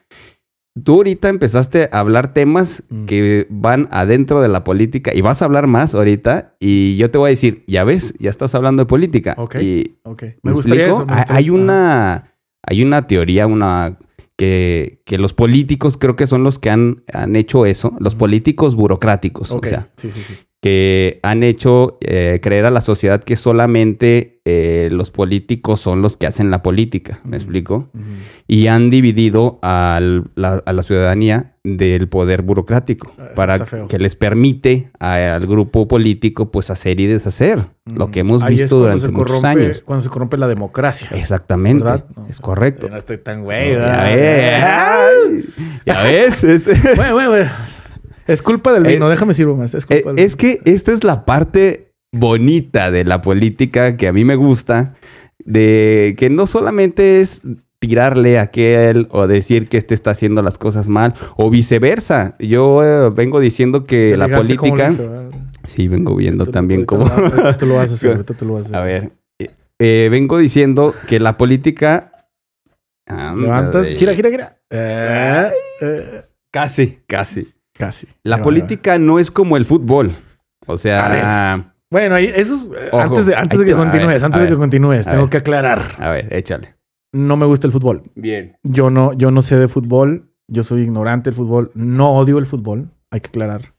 tú 0.84 0.96
ahorita 0.96 1.30
empezaste 1.30 1.90
a 1.92 2.00
hablar 2.00 2.34
temas 2.34 2.84
Mm. 2.90 3.06
que 3.06 3.48
van 3.50 3.88
adentro 3.92 4.42
de 4.42 4.48
la 4.48 4.64
política 4.64 5.14
y 5.14 5.22
vas 5.22 5.42
a 5.42 5.46
hablar 5.46 5.68
más 5.68 5.94
ahorita 5.94 6.56
y 6.60 6.98
yo 6.98 7.12
te 7.12 7.18
voy 7.20 7.28
a 7.28 7.30
decir, 7.30 7.64
ya 7.68 7.84
ves, 7.84 8.16
ya 8.20 8.30
estás 8.32 8.56
hablando 8.56 8.82
de 8.84 8.88
política. 8.88 9.36
Ok. 9.38 9.56
Y. 9.62 9.98
¿me 10.04 10.36
Me 10.44 10.52
gustaría 10.54 10.88
eso. 10.88 11.06
me 11.06 11.14
Hay- 11.14 11.18
gustaría 11.20 11.36
Hay 11.38 11.44
eso. 11.46 11.54
una, 11.54 12.34
hay 12.64 12.84
una 12.84 13.08
teoría, 13.08 13.46
una 13.48 13.98
que, 14.36 15.02
que 15.06 15.18
los 15.18 15.34
políticos 15.34 15.98
creo 15.98 16.16
que 16.16 16.28
son 16.28 16.44
los 16.44 16.60
que 16.60 16.70
han, 16.70 17.04
han 17.14 17.36
hecho 17.36 17.66
eso, 17.66 17.96
los 18.00 18.14
políticos 18.16 18.76
burocráticos, 18.76 19.52
o 19.52 19.60
sea, 19.64 19.90
sí, 19.96 20.12
sí, 20.12 20.22
sí. 20.22 20.36
Que 20.62 21.20
han 21.22 21.44
hecho 21.44 21.98
eh, 22.02 22.40
creer 22.42 22.66
a 22.66 22.72
la 22.72 22.82
sociedad 22.82 23.24
que 23.24 23.36
solamente 23.36 24.40
eh, 24.44 24.90
los 24.92 25.12
políticos 25.12 25.82
son 25.82 26.02
los 26.02 26.18
que 26.18 26.26
hacen 26.26 26.50
la 26.50 26.64
política, 26.64 27.20
¿me 27.26 27.38
explico? 27.38 27.90
Y 28.48 28.68
han 28.68 28.90
dividido 28.90 29.60
al- 29.62 30.32
la- 30.36 30.64
a 30.66 30.74
la 30.74 30.84
ciudadanía 30.84 31.54
del 31.64 32.08
poder 32.08 32.42
burocrático 32.44 33.14
Ah, 33.20 33.24
eso 33.26 33.36
para 33.36 33.58
que 33.88 34.00
les 34.00 34.16
permite 34.16 34.90
a- 35.00 35.36
al 35.36 35.46
grupo 35.46 35.88
político 35.88 36.50
pues 36.50 36.70
hacer 36.72 37.00
y 37.02 37.06
deshacer 37.08 37.66
lo 37.86 38.10
que 38.10 38.22
hemos 38.22 38.42
Ahí 38.42 38.56
visto 38.56 38.80
durante 38.80 39.10
muchos 39.10 39.42
corrompe- 39.44 39.46
años. 39.48 39.82
Cuando 39.86 40.02
se 40.02 40.10
corrompe 40.10 40.38
la 40.38 40.48
democracia. 40.48 41.10
Exactamente. 41.14 41.84
No, 41.84 42.28
es 42.30 42.40
correcto. 42.40 42.90
No 42.90 42.98
estoy 42.98 43.18
tan 43.20 43.44
güey. 43.44 43.74
Ya 43.74 43.78
¿verdad? 43.78 44.16
ves, 44.16 44.64
ay, 44.64 45.46
ya 45.86 46.02
ves, 46.04 46.44
este- 46.44 46.96
Güey, 46.96 47.12
güey, 47.12 47.28
güey. 47.28 47.46
Es 48.28 48.42
culpa 48.42 48.74
del 48.74 48.84
vino, 48.84 49.08
Eh, 49.08 49.10
déjame 49.10 49.34
sirvo 49.34 49.56
más. 49.56 49.74
Es, 49.74 49.86
Eh, 49.86 50.02
culpa 50.02 50.14
del 50.14 50.20
es 50.20 50.36
que 50.36 50.60
esta 50.66 50.92
es 50.92 51.04
la 51.04 51.26
parte 51.26 51.92
bonita 52.12 52.92
de 52.92 53.04
la 53.04 53.22
política 53.22 53.98
que 53.98 54.08
a 54.08 54.14
mí 54.14 54.26
me 54.26 54.36
gusta, 54.36 54.96
de 55.40 56.16
que 56.18 56.30
no 56.30 56.48
solamente 56.48 57.22
es 57.22 57.42
tirarle 57.80 58.40
a 58.40 58.44
aquel 58.44 59.08
o 59.12 59.28
decir 59.28 59.68
que 59.68 59.78
este 59.78 59.94
está 59.94 60.12
haciendo 60.12 60.42
las 60.42 60.58
cosas 60.58 60.88
mal 60.88 61.14
o 61.36 61.50
viceversa. 61.50 62.36
Yo 62.40 62.84
eh, 62.84 63.10
vengo 63.10 63.40
diciendo 63.40 63.84
que 63.86 64.18
la 64.18 64.28
política... 64.28 64.92
Sí, 65.68 65.88
vengo 65.90 66.16
viendo 66.16 66.46
también 66.46 66.86
cómo... 66.86 67.06
te 67.58 67.66
lo 67.66 67.80
hacer, 67.80 68.12
ahorita 68.12 68.34
te 68.34 68.46
lo 68.46 68.54
vas 68.54 68.74
a 68.74 68.82
ver, 68.82 69.12
eh, 69.38 69.50
eh, 69.80 70.08
vengo 70.10 70.38
diciendo 70.38 70.94
que 71.08 71.20
la 71.20 71.38
política... 71.38 72.14
Levantas, 73.10 73.88
gira, 73.88 74.14
gira, 74.14 74.30
gira. 74.30 74.58
Eh, 74.70 75.50
eh, 75.82 76.24
Casi, 76.52 77.00
casi. 77.08 77.48
Casi. 77.78 78.08
La 78.24 78.42
política 78.42 78.98
no 79.00 79.20
es 79.20 79.32
como 79.32 79.58
el 79.58 79.66
fútbol. 79.66 80.16
O 80.66 80.78
sea... 80.78 81.74
Bueno, 81.90 82.16
ahí- 82.16 82.32
eso 82.36 82.56
es, 82.56 82.62
eh, 82.62 82.90
Ojo, 82.92 83.02
antes 83.02 83.26
de, 83.26 83.36
antes 83.36 83.60
de 83.60 83.66
que 83.66 83.74
continúes, 83.74 84.22
antes 84.22 84.42
de 84.42 84.48
que 84.50 84.56
continúes, 84.56 85.06
tengo 85.06 85.24
ver. 85.24 85.30
que 85.30 85.38
aclarar. 85.38 85.82
A 86.00 86.10
ver, 86.10 86.28
échale. 86.34 86.76
No 87.14 87.38
me 87.38 87.46
gusta 87.46 87.68
el 87.68 87.72
fútbol. 87.72 88.04
Bien. 88.16 88.58
Yo 88.64 88.90
no, 88.90 89.14
yo 89.14 89.32
no 89.32 89.42
sé 89.42 89.56
de 89.58 89.70
fútbol. 89.70 90.30
Yo 90.50 90.64
soy 90.64 90.82
ignorante 90.82 91.30
del 91.30 91.36
fútbol. 91.38 91.72
No 91.76 92.12
odio 92.12 92.40
el 92.40 92.46
fútbol. 92.46 92.92
Hay 93.10 93.22
que 93.22 93.30
aclarar. 93.30 93.74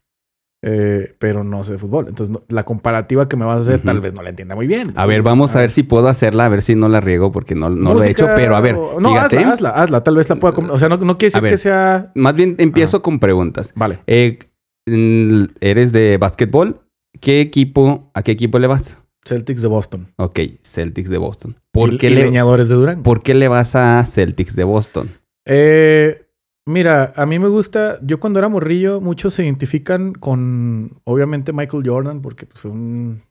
Eh, 0.60 1.14
pero 1.20 1.44
no 1.44 1.62
sé 1.62 1.72
de 1.72 1.78
fútbol. 1.78 2.06
Entonces, 2.08 2.32
no- 2.32 2.42
la 2.48 2.64
comparativa 2.64 3.28
que 3.28 3.36
me 3.36 3.44
vas 3.44 3.58
a 3.58 3.60
hacer 3.60 3.80
tal 3.80 4.00
vez 4.00 4.12
no 4.12 4.22
la 4.22 4.30
entienda 4.30 4.56
muy 4.56 4.66
bien. 4.66 4.92
A 4.96 5.06
ver, 5.06 5.22
vamos 5.22 5.54
a 5.54 5.60
ver 5.60 5.70
si 5.70 5.84
puedo 5.84 6.08
hacerla, 6.08 6.46
a 6.46 6.48
ver 6.48 6.62
si 6.62 6.74
no 6.74 6.88
la 6.88 7.00
riego 7.00 7.30
porque 7.30 7.54
no, 7.54 7.70
no 7.70 7.94
lo 7.94 8.02
he 8.02 8.10
hecho, 8.10 8.26
pero 8.34 8.56
a 8.56 8.60
ver, 8.60 8.74
o- 8.74 9.00
No, 9.00 9.10
fíjate. 9.10 9.38
hazla, 9.38 9.50
hazla, 9.52 9.70
hazla. 9.70 10.02
Tal 10.02 10.16
vez 10.16 10.28
la 10.28 10.36
pueda... 10.36 10.54
O 10.72 10.78
sea, 10.78 10.88
no, 10.88 10.96
no 10.96 11.16
quiere 11.16 11.28
decir 11.30 11.42
ver. 11.42 11.52
que 11.52 11.58
sea... 11.58 12.10
Más 12.16 12.34
bien 12.34 12.56
empiezo 12.58 13.02
con 13.02 13.20
preguntas. 13.20 13.72
Vale. 13.76 14.00
Eh, 14.08 14.38
mm, 14.86 15.44
¿Eres 15.60 15.92
de 15.92 16.18
básquetbol? 16.18 16.80
¿Qué 17.20 17.40
equipo, 17.40 18.10
a 18.14 18.22
qué 18.22 18.32
equipo 18.32 18.58
le 18.58 18.66
vas? 18.66 18.98
Celtics 19.24 19.62
de 19.62 19.68
Boston. 19.68 20.08
Ok, 20.16 20.40
Celtics 20.64 21.10
de 21.10 21.18
Boston. 21.18 21.56
¿Por, 21.72 21.94
y, 21.94 21.98
qué, 21.98 22.10
y 22.10 22.14
le, 22.14 22.22
Leñadores 22.24 22.68
de 22.68 22.74
Durango. 22.76 23.02
¿Por 23.02 23.22
qué 23.22 23.34
le 23.34 23.46
vas 23.48 23.76
a 23.76 24.04
Celtics 24.06 24.56
de 24.56 24.64
Boston? 24.64 25.10
Eh, 25.46 26.22
mira, 26.68 27.12
a 27.16 27.26
mí 27.26 27.38
me 27.38 27.48
gusta, 27.48 27.98
yo 28.02 28.20
cuando 28.20 28.38
era 28.38 28.48
morrillo, 28.48 29.00
muchos 29.00 29.34
se 29.34 29.44
identifican 29.44 30.12
con, 30.12 31.00
obviamente, 31.04 31.52
Michael 31.52 31.82
Jordan, 31.86 32.20
porque 32.22 32.46
pues, 32.46 32.60
fue 32.60 32.70
un- 32.70 33.22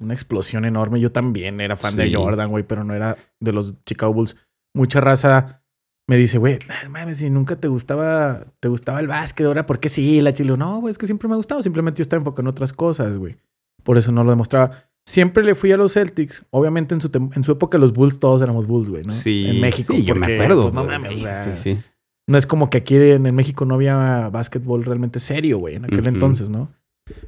una 0.00 0.12
explosión 0.14 0.64
enorme. 0.64 1.00
Yo 1.00 1.12
también 1.12 1.60
era 1.60 1.76
fan 1.76 1.94
Sí. 1.94 2.02
de 2.02 2.14
Jordan, 2.14 2.50
güey, 2.50 2.64
pero 2.64 2.82
no 2.84 2.94
era 2.94 3.16
de 3.40 3.52
los 3.52 3.74
Chicago 3.84 4.12
Bulls. 4.12 4.36
Mucha 4.74 5.00
raza 5.00 5.62
me 6.08 6.16
dice, 6.16 6.38
güey, 6.38 6.58
mames, 6.90 7.18
si 7.18 7.30
nunca 7.30 7.56
te 7.56 7.68
gustaba, 7.68 8.44
te 8.60 8.68
gustaba 8.68 8.98
el 9.00 9.06
básquet, 9.06 9.46
ahora, 9.46 9.66
¿por 9.66 9.78
qué 9.78 9.88
sí? 9.88 10.20
La 10.20 10.32
chile, 10.32 10.56
no, 10.56 10.80
güey, 10.80 10.90
es 10.90 10.98
que 10.98 11.06
siempre 11.06 11.28
me 11.28 11.34
ha 11.34 11.36
gustado, 11.36 11.62
simplemente 11.62 11.98
yo 11.98 12.02
estaba 12.02 12.20
enfocado 12.20 12.42
en 12.42 12.48
otras 12.48 12.72
cosas, 12.72 13.16
güey. 13.16 13.36
Por 13.84 13.96
eso 13.98 14.10
no 14.12 14.24
lo 14.24 14.30
demostraba. 14.30 14.72
Siempre 15.06 15.44
le 15.44 15.54
fui 15.54 15.70
a 15.70 15.76
los 15.76 15.92
Celtics. 15.92 16.44
Obviamente 16.50 16.94
en 16.94 17.00
su, 17.00 17.10
en 17.34 17.44
su 17.44 17.52
época 17.52 17.76
los 17.78 17.92
Bulls 17.92 18.18
todos 18.18 18.40
éramos 18.42 18.66
Bulls, 18.66 18.88
güey, 18.90 19.02
¿no? 19.04 19.12
Sí, 19.12 19.46
En 19.48 19.60
México. 19.60 19.92
Sí, 19.94 20.02
yo 20.02 20.14
me 20.14 20.20
porque, 20.22 20.34
acuerdo. 20.40 20.62
pues, 20.62 20.74
no 20.74 20.84
mames, 20.84 21.12
o 21.12 21.16
sea, 21.20 21.54
Sí, 21.54 21.74
sí. 21.74 21.82
No 22.26 22.38
es 22.38 22.46
como 22.46 22.70
que 22.70 22.78
aquí 22.78 22.96
en, 22.96 23.26
en 23.26 23.34
México 23.34 23.64
no 23.64 23.74
había 23.74 24.28
básquetbol 24.30 24.84
realmente 24.84 25.18
serio, 25.18 25.58
güey, 25.58 25.76
en 25.76 25.84
aquel 25.84 26.06
entonces, 26.06 26.48
¿no? 26.48 26.72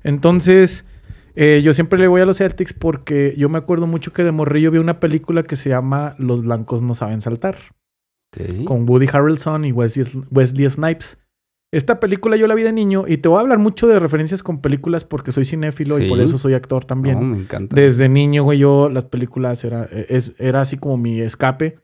Entonces, 0.05 0.87
eh, 1.35 1.61
yo 1.63 1.73
siempre 1.75 1.99
le 1.99 2.09
voy 2.09 2.23
a 2.23 2.27
los 2.27 2.39
Celtics 2.39 2.73
porque 2.73 3.35
yo 3.37 3.49
me 3.49 3.59
acuerdo 3.59 3.87
mucho 3.87 4.13
que 4.13 4.25
de 4.25 4.33
morrillo 4.33 4.71
vi 4.71 4.79
una 4.79 5.01
película 5.01 5.43
que 5.43 5.57
se 5.57 5.69
llama 5.69 6.17
Los 6.19 6.43
blancos 6.43 6.83
no 6.83 6.95
saben 6.95 7.21
saltar, 7.21 7.59
con 8.65 8.89
Woody 8.89 9.07
Harrelson 9.13 9.65
y 9.65 9.73
Wesley, 9.73 10.07
Wesley 10.31 10.69
Snipes. 10.69 11.19
Esta 11.73 12.01
película 12.01 12.37
yo 12.37 12.47
la 12.47 12.55
vi 12.55 12.63
de 12.63 12.73
niño 12.73 13.05
y 13.07 13.19
te 13.19 13.29
voy 13.29 13.39
a 13.39 13.41
hablar 13.41 13.59
mucho 13.59 13.87
de 13.87 13.99
referencias 13.99 14.43
con 14.43 14.61
películas 14.61 15.05
porque 15.05 15.33
soy 15.33 15.45
cinéfilo 15.45 15.99
y 15.99 16.09
por 16.09 16.21
eso 16.21 16.39
soy 16.39 16.55
actor 16.55 16.85
también. 16.85 17.19
No, 17.19 17.27
me 17.27 17.39
encanta. 17.39 17.75
Desde 17.75 18.09
niño, 18.09 18.45
güey, 18.45 18.59
yo 18.59 18.89
las 18.89 19.05
películas 19.05 19.65
era, 19.65 19.89
eh, 19.91 20.07
es, 20.09 20.33
era 20.39 20.63
así 20.63 20.79
como 20.79 20.97
mi 20.97 21.21
escape 21.21 21.79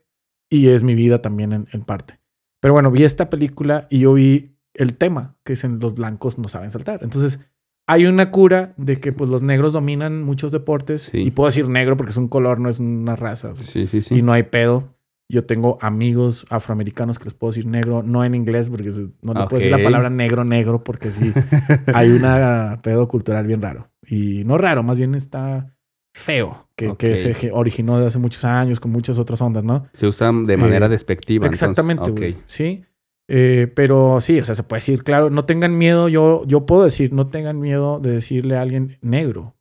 y 0.49 0.69
es 0.69 0.83
mi 0.83 0.95
vida 0.95 1.21
también 1.21 1.51
en, 1.51 1.67
en 1.73 1.83
parte. 1.83 2.22
Pero 2.63 2.71
bueno, 2.71 2.91
vi 2.91 3.03
esta 3.03 3.29
película 3.29 3.87
y 3.89 3.99
yo 3.99 4.13
vi 4.13 4.55
el 4.73 4.95
tema, 4.95 5.35
que 5.43 5.51
es 5.51 5.65
en 5.65 5.79
los 5.79 5.95
blancos 5.95 6.39
no 6.39 6.47
saben 6.47 6.71
saltar. 6.71 7.01
Entonces, 7.03 7.41
hay 7.87 8.05
una 8.05 8.31
cura 8.31 8.73
de 8.77 9.01
que 9.01 9.11
pues 9.11 9.29
los 9.29 9.43
negros 9.43 9.73
dominan 9.73 10.23
muchos 10.23 10.53
deportes 10.53 11.01
Sí. 11.11 11.17
y 11.17 11.31
puedo 11.31 11.47
decir 11.49 11.67
negro 11.67 11.97
porque 11.97 12.11
es 12.11 12.17
un 12.17 12.29
color, 12.29 12.61
no 12.61 12.69
es 12.69 12.79
una 12.79 13.17
raza. 13.17 13.49
o 13.51 13.55
sea, 13.57 13.65
Sí, 13.65 13.85
sí, 13.87 14.01
sí. 14.01 14.15
Y 14.15 14.21
no 14.21 14.31
hay 14.31 14.43
pedo. 14.43 14.95
Yo 15.27 15.43
tengo 15.45 15.77
amigos 15.81 16.45
afroamericanos 16.49 17.19
que 17.19 17.25
les 17.25 17.33
puedo 17.33 17.51
decir 17.51 17.65
negro, 17.65 18.01
no 18.01 18.23
en 18.23 18.33
inglés 18.33 18.69
porque 18.69 18.89
no 19.21 19.33
le 19.33 19.41
puedo 19.47 19.55
decir 19.57 19.71
la 19.71 19.83
palabra 19.83 20.09
negro, 20.09 20.45
negro, 20.45 20.85
porque 20.85 21.11
sí, 21.11 21.33
hay 21.93 22.11
una 22.11 22.79
pedo 22.81 23.09
cultural 23.09 23.45
bien 23.45 23.61
raro. 23.61 23.89
Y 24.07 24.45
no 24.45 24.57
raro, 24.57 24.83
más 24.83 24.97
bien 24.97 25.15
está 25.15 25.75
feo, 26.13 26.62
que, 26.75 27.15
se 27.17 27.51
originó 27.51 27.99
de 27.99 28.07
hace 28.07 28.19
muchos 28.19 28.43
años 28.45 28.79
con 28.79 28.91
muchas 28.91 29.19
otras 29.19 29.41
ondas, 29.41 29.63
¿no? 29.63 29.87
Se 29.93 30.07
usan 30.07 30.45
de 30.45 30.57
manera 30.57 30.87
Eh, 30.87 30.89
despectiva. 30.89 31.45
entonces. 31.45 31.61
Exactamente, 31.69 32.11
güey. 32.11 32.37
Sí. 32.45 32.83
Eh, 33.29 33.71
pero 33.73 34.19
sí, 34.21 34.39
o 34.39 34.43
sea, 34.43 34.53
se 34.55 34.63
puede 34.63 34.79
decir, 34.81 35.03
claro, 35.03 35.29
no 35.29 35.45
tengan 35.45 35.77
miedo, 35.77 36.09
yo, 36.09 36.43
yo 36.45 36.65
puedo 36.65 36.83
decir, 36.83 37.13
no 37.13 37.27
tengan 37.27 37.59
miedo 37.59 37.99
de 37.99 38.11
decirle 38.11 38.57
a 38.57 38.61
alguien 38.61 38.97
negro. 39.01 39.55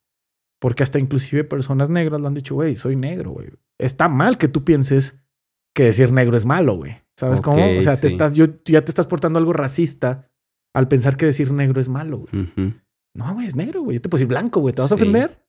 Porque 0.60 0.82
hasta 0.82 0.98
inclusive 0.98 1.44
personas 1.44 1.88
negras 1.90 2.20
lo 2.20 2.28
han 2.28 2.34
dicho, 2.34 2.54
güey, 2.54 2.76
soy 2.76 2.96
negro, 2.96 3.30
güey. 3.32 3.48
Está 3.78 4.08
mal 4.08 4.38
que 4.38 4.48
tú 4.48 4.64
pienses 4.64 5.18
que 5.74 5.84
decir 5.84 6.12
negro 6.12 6.36
es 6.36 6.44
malo, 6.44 6.76
güey. 6.76 6.96
¿Sabes 7.16 7.40
cómo? 7.40 7.64
O 7.78 7.80
sea, 7.82 7.96
te 8.00 8.06
estás, 8.06 8.34
yo, 8.34 8.46
ya 8.64 8.84
te 8.84 8.90
estás 8.90 9.06
portando 9.06 9.38
algo 9.38 9.52
racista 9.52 10.28
al 10.74 10.88
pensar 10.88 11.16
que 11.16 11.26
decir 11.26 11.52
negro 11.52 11.80
es 11.80 11.88
malo, 11.88 12.18
güey. 12.18 12.74
No, 13.14 13.34
güey, 13.34 13.46
es 13.46 13.56
negro, 13.56 13.82
güey. 13.82 13.96
Yo 13.96 14.02
te 14.02 14.08
puedo 14.08 14.20
decir 14.20 14.28
blanco, 14.28 14.60
güey. 14.60 14.74
¿Te 14.74 14.82
vas 14.82 14.92
a 14.92 14.94
ofender? 14.94 15.41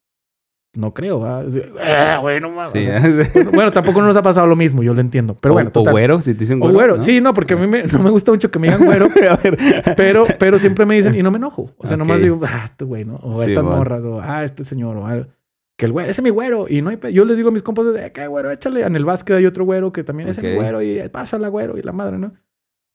No 0.76 0.92
creo, 0.94 1.20
¿va? 1.20 1.44
Es 1.44 1.54
de, 1.54 1.72
"Ah, 1.84 2.18
güey, 2.20 2.42
no 2.42 2.50
mames". 2.50 2.72
Sí. 2.72 2.80
O 2.80 2.84
sea, 2.84 3.44
bueno, 3.54 3.72
tampoco 3.72 4.02
nos 4.02 4.16
ha 4.18 4.22
pasado 4.24 4.48
lo 4.48 4.56
mismo, 4.56 4.82
yo 4.84 4.94
lo 4.94 5.02
entiendo. 5.02 5.38
Pero 5.40 5.54
O- 5.54 5.56
bueno, 5.56 5.70
o, 5.70 5.72
total. 5.74 5.94
güero, 5.94 6.22
si 6.22 6.34
te 6.34 6.40
dicen 6.40 6.58
O 6.58 6.62
güero. 6.62 6.74
güero. 6.74 6.96
¿no? 6.96 7.02
Sí, 7.02 7.22
no, 7.22 7.34
porque 7.34 7.54
a 7.54 7.58
mí 7.58 7.68
me- 7.68 7.84
no 7.84 8.00
me 8.00 8.10
gusta 8.10 8.32
mucho 8.32 8.50
que 8.50 8.58
me 8.60 8.68
digan 8.68 8.86
güero, 8.86 9.06
a 9.30 9.36
ver. 9.38 9.84
pero, 9.96 10.26
pero 10.40 10.58
siempre 10.58 10.86
me 10.86 10.96
dicen 10.96 11.14
y 11.16 11.22
no 11.22 11.30
me 11.32 11.38
enojo. 11.38 11.70
O 11.78 11.86
sea, 11.86 11.96
Ok. 11.96 12.00
nomás 12.00 12.22
digo, 12.22 12.40
ah, 12.44 12.62
este 12.66 12.86
güey, 12.86 13.06
¿no? 13.06 13.16
O 13.22 13.38
Sí, 13.44 13.50
estas 13.52 13.64
bueno. 13.64 13.78
morras, 13.78 14.04
o 14.04 14.20
ah, 14.22 14.44
este 14.44 14.66
señor, 14.66 14.98
o 14.98 15.06
algo. 15.06 15.28
Que 15.78 15.86
el 15.86 15.92
güero, 15.92 16.10
ese 16.10 16.22
es 16.22 16.24
mi 16.24 16.30
güero. 16.30 16.66
Y 16.70 16.82
no 16.82 16.90
hay 16.92 16.98
pe- 16.98 17.14
Yo 17.14 17.26
les 17.26 17.36
digo 17.38 17.50
a 17.50 17.52
mis 17.52 17.62
compas, 17.64 17.92
de, 17.94 18.12
¿qué 18.12 18.28
güero? 18.28 18.52
Échale. 18.52 18.82
En 18.84 18.96
el 18.96 19.06
básquet 19.06 19.38
hay 19.38 19.46
otro 19.46 19.66
güero 19.66 19.92
que 19.92 20.04
también 20.04 20.30
es 20.30 20.38
Ok. 20.38 20.44
el 20.46 20.56
güero 20.56 20.82
y 20.82 21.00
eh, 21.00 21.10
pasa 21.10 21.38
la 21.40 21.48
güero 21.50 21.78
y 21.78 21.82
la 21.82 21.92
madre, 21.94 22.18
¿no? 22.20 22.34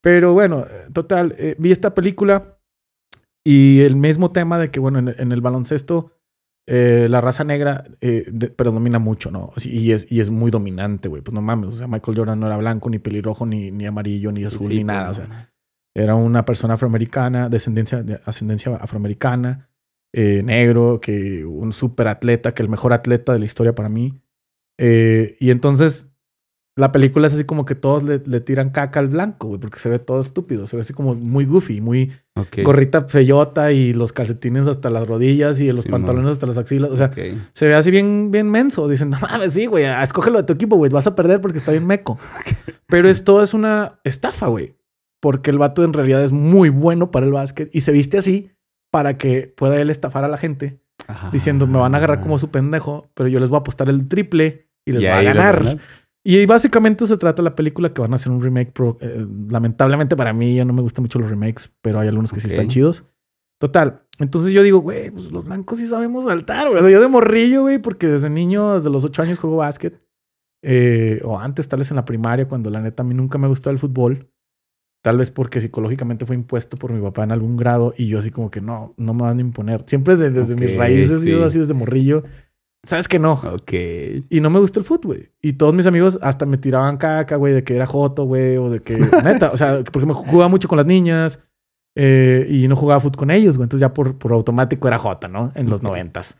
Pero 0.00 0.32
bueno, 0.32 0.64
eh, 0.68 0.86
total, 0.92 1.34
eh, 1.38 1.54
vi 1.58 1.72
esta 1.72 1.92
película 1.94 2.56
y 3.44 3.80
el 3.80 3.96
mismo 3.96 4.30
tema 4.32 4.58
de 4.58 4.70
que, 4.70 4.78
bueno, 4.80 4.98
en, 5.00 5.08
en 5.16 5.32
el 5.32 5.40
baloncesto, 5.40 6.12
eh, 6.70 7.07
la 7.09 7.20
raza 7.22 7.44
negra 7.44 7.85
eh, 8.02 8.26
de- 8.31 8.48
predomina 8.50 8.98
mucho, 8.98 9.31
¿no? 9.31 9.52
Y 9.64 9.92
es, 9.92 10.07
y 10.12 10.20
es 10.20 10.28
muy 10.28 10.50
dominante, 10.50 11.09
güey. 11.09 11.22
Pues 11.22 11.35
no 11.35 11.40
mames, 11.40 11.68
o 11.68 11.72
sea, 11.72 11.87
Michael 11.87 12.16
Jordan 12.18 12.38
no 12.38 12.46
era 12.46 12.59
blanco, 12.59 12.90
ni 12.90 12.98
pelirrojo, 12.98 13.46
ni, 13.46 13.70
ni 13.70 13.87
amarillo, 13.87 14.31
ni 14.33 14.44
azul, 14.44 14.68
Sí, 14.68 14.76
ni 14.78 14.85
nada. 14.85 15.11
O 15.11 15.14
sea, 15.14 15.50
era 15.94 16.14
una 16.14 16.44
persona 16.44 16.74
afroamericana, 16.74 17.48
descendencia, 17.48 18.02
de 18.02 18.20
ascendencia 18.26 18.76
afroamericana, 18.76 19.70
eh, 20.12 20.42
negro, 20.44 21.00
que 21.00 21.44
un 21.44 21.72
súper 21.72 22.09
atleta, 22.09 22.52
que 22.52 22.62
el 22.62 22.68
mejor 22.68 22.92
atleta 22.92 23.33
de 23.33 23.38
la 23.38 23.46
historia 23.46 23.74
para 23.74 23.88
mí. 23.88 24.20
Eh, 24.78 25.37
y 25.40 25.50
entonces 25.50 26.09
la 26.78 26.92
película 26.92 27.26
es 27.26 27.34
así 27.34 27.42
como 27.44 27.64
que 27.64 27.74
todos 27.74 28.04
le, 28.04 28.22
le 28.24 28.40
tiran 28.40 28.70
caca 28.70 29.00
al 29.00 29.08
blanco, 29.08 29.48
güey, 29.48 29.60
porque 29.60 29.80
se 29.80 29.88
ve 29.88 29.98
todo 29.98 30.20
estúpido, 30.20 30.66
se 30.66 30.76
ve 30.76 30.82
así 30.82 30.92
como 30.94 31.14
muy 31.14 31.44
goofy, 31.44 31.80
muy 31.80 32.12
ok. 32.36 32.58
gorrita 32.64 33.02
feyota 33.02 33.72
y 33.72 33.92
los 33.92 34.12
calcetines 34.12 34.68
hasta 34.68 34.88
las 34.88 35.06
rodillas 35.08 35.58
y 35.58 35.72
los 35.72 35.82
Sí, 35.82 35.88
pantalones 35.90 36.30
hasta 36.30 36.46
las 36.46 36.56
axilas. 36.56 36.90
O 36.90 36.96
sea, 36.96 37.10
se 37.52 37.66
ve 37.66 37.74
así 37.74 37.90
bien, 37.90 38.30
bien 38.30 38.48
menso. 38.48 38.86
Dicen, 38.86 39.10
no 39.10 39.18
mames, 39.20 39.54
sí, 39.54 39.66
güey, 39.66 39.86
ah, 39.86 40.02
escógelo 40.04 40.38
de 40.38 40.44
tu 40.44 40.52
equipo, 40.52 40.76
güey, 40.76 40.90
vas 40.92 41.06
a 41.08 41.16
perder 41.16 41.40
porque 41.40 41.58
está 41.58 41.72
bien 41.72 41.86
meco. 41.86 42.16
Pero 42.86 43.08
esto 43.08 43.42
es 43.42 43.54
una 43.54 43.98
estafa, 44.04 44.46
güey. 44.46 44.76
Porque 45.20 45.50
el 45.50 45.58
vato 45.58 45.82
en 45.82 45.92
realidad 45.92 46.22
es 46.22 46.30
muy 46.30 46.68
bueno 46.68 47.10
para 47.10 47.26
el 47.26 47.32
básquet 47.32 47.68
y 47.72 47.80
se 47.80 47.90
viste 47.90 48.18
así 48.18 48.52
para 48.92 49.18
que 49.18 49.52
pueda 49.56 49.80
él 49.80 49.90
estafar 49.90 50.24
a 50.24 50.28
la 50.28 50.38
gente 50.38 50.80
diciendo, 51.32 51.66
me 51.66 51.78
van 51.78 51.94
a 51.94 51.98
agarrar 51.98 52.20
como 52.20 52.38
su 52.38 52.50
pendejo, 52.50 53.10
pero 53.14 53.28
yo 53.28 53.40
les 53.40 53.48
voy 53.48 53.56
a 53.56 53.60
apostar 53.60 53.88
el 53.88 54.06
triple 54.08 54.68
y 54.86 54.92
les 54.92 55.02
voy 55.02 55.10
a 55.10 55.22
ganar. 55.22 55.78
Y 56.30 56.44
básicamente 56.44 57.06
se 57.06 57.16
trata 57.16 57.42
de 57.42 57.48
la 57.48 57.54
película 57.56 57.94
que 57.94 58.02
van 58.02 58.12
a 58.12 58.16
hacer 58.16 58.30
un 58.30 58.42
remake. 58.42 58.70
pro- 58.72 58.98
eh, 59.00 59.26
lamentablemente 59.50 60.14
para 60.14 60.34
mí, 60.34 60.54
yo 60.54 60.64
no 60.66 60.74
me 60.74 60.82
gustan 60.82 61.04
mucho 61.04 61.18
los 61.18 61.30
remakes, 61.30 61.72
pero 61.80 62.00
hay 62.00 62.08
algunos 62.08 62.32
que 62.32 62.40
sí 62.40 62.48
Ok. 62.48 62.52
están 62.52 62.68
chidos. 62.68 63.06
Total. 63.58 64.02
Entonces 64.18 64.52
yo 64.52 64.62
digo, 64.62 64.80
güey, 64.80 65.10
pues 65.10 65.32
los 65.32 65.44
blancos 65.46 65.78
sí 65.78 65.86
sabemos 65.86 66.26
saltar, 66.26 66.68
güey. 66.68 66.80
O 66.80 66.82
sea, 66.82 66.90
yo 66.90 67.00
de 67.00 67.08
morrillo, 67.08 67.62
güey, 67.62 67.78
porque 67.78 68.08
desde 68.08 68.28
niño, 68.28 68.74
desde 68.74 68.90
los 68.90 69.04
ocho 69.06 69.22
años 69.22 69.38
juego 69.38 69.56
básquet. 69.56 70.02
Eh, 70.62 71.20
o 71.24 71.38
antes, 71.38 71.66
tal 71.66 71.78
vez 71.78 71.90
en 71.90 71.96
la 71.96 72.04
primaria, 72.04 72.46
cuando 72.46 72.68
la 72.68 72.80
neta 72.82 73.02
a 73.02 73.06
mí 73.06 73.14
nunca 73.14 73.38
me 73.38 73.48
gustó 73.48 73.70
el 73.70 73.78
fútbol. 73.78 74.30
Tal 75.02 75.16
vez 75.16 75.30
porque 75.30 75.60
psicológicamente 75.62 76.26
fue 76.26 76.36
impuesto 76.36 76.76
por 76.76 76.92
mi 76.92 77.00
papá 77.00 77.22
en 77.24 77.32
algún 77.32 77.56
grado 77.56 77.94
y 77.96 78.06
yo 78.06 78.18
así 78.18 78.30
como 78.30 78.50
que 78.50 78.60
no, 78.60 78.92
no 78.98 79.14
me 79.14 79.22
van 79.22 79.38
a 79.38 79.40
imponer. 79.40 79.82
Siempre 79.86 80.14
desde, 80.16 80.30
desde 80.30 80.56
mis 80.56 80.72
Ok, 80.72 80.78
raíces, 80.78 81.22
sí. 81.22 81.30
yo 81.30 81.42
así 81.44 81.58
desde 81.58 81.72
morrillo. 81.72 82.24
¿Sabes 82.84 83.08
que 83.08 83.18
no? 83.18 83.32
Ok. 83.32 83.72
Y 84.30 84.40
no 84.40 84.50
me 84.50 84.60
gustó 84.60 84.80
el 84.80 84.86
fútbol, 84.86 85.16
güey. 85.16 85.32
Y 85.42 85.54
todos 85.54 85.74
mis 85.74 85.86
amigos 85.86 86.18
hasta 86.22 86.46
me 86.46 86.58
tiraban 86.58 86.96
caca, 86.96 87.36
güey, 87.36 87.52
de 87.52 87.64
que 87.64 87.74
era 87.74 87.86
joto, 87.86 88.24
güey, 88.24 88.56
o 88.56 88.70
de 88.70 88.80
que, 88.80 88.98
neta, 89.24 89.48
o 89.48 89.56
sea, 89.56 89.82
porque 89.92 90.06
me 90.06 90.14
jugaba 90.14 90.48
mucho 90.48 90.68
con 90.68 90.78
las 90.78 90.86
niñas 90.86 91.40
eh, 91.96 92.46
y 92.48 92.68
no 92.68 92.76
jugaba 92.76 93.00
fútbol 93.00 93.16
con 93.16 93.30
ellos, 93.30 93.56
güey. 93.56 93.64
Entonces 93.64 93.80
ya 93.80 93.92
por, 93.92 94.16
por 94.16 94.32
automático 94.32 94.86
era 94.86 94.98
jota, 94.98 95.28
¿no? 95.28 95.52
En 95.54 95.68
los 95.68 95.82
noventas. 95.82 96.38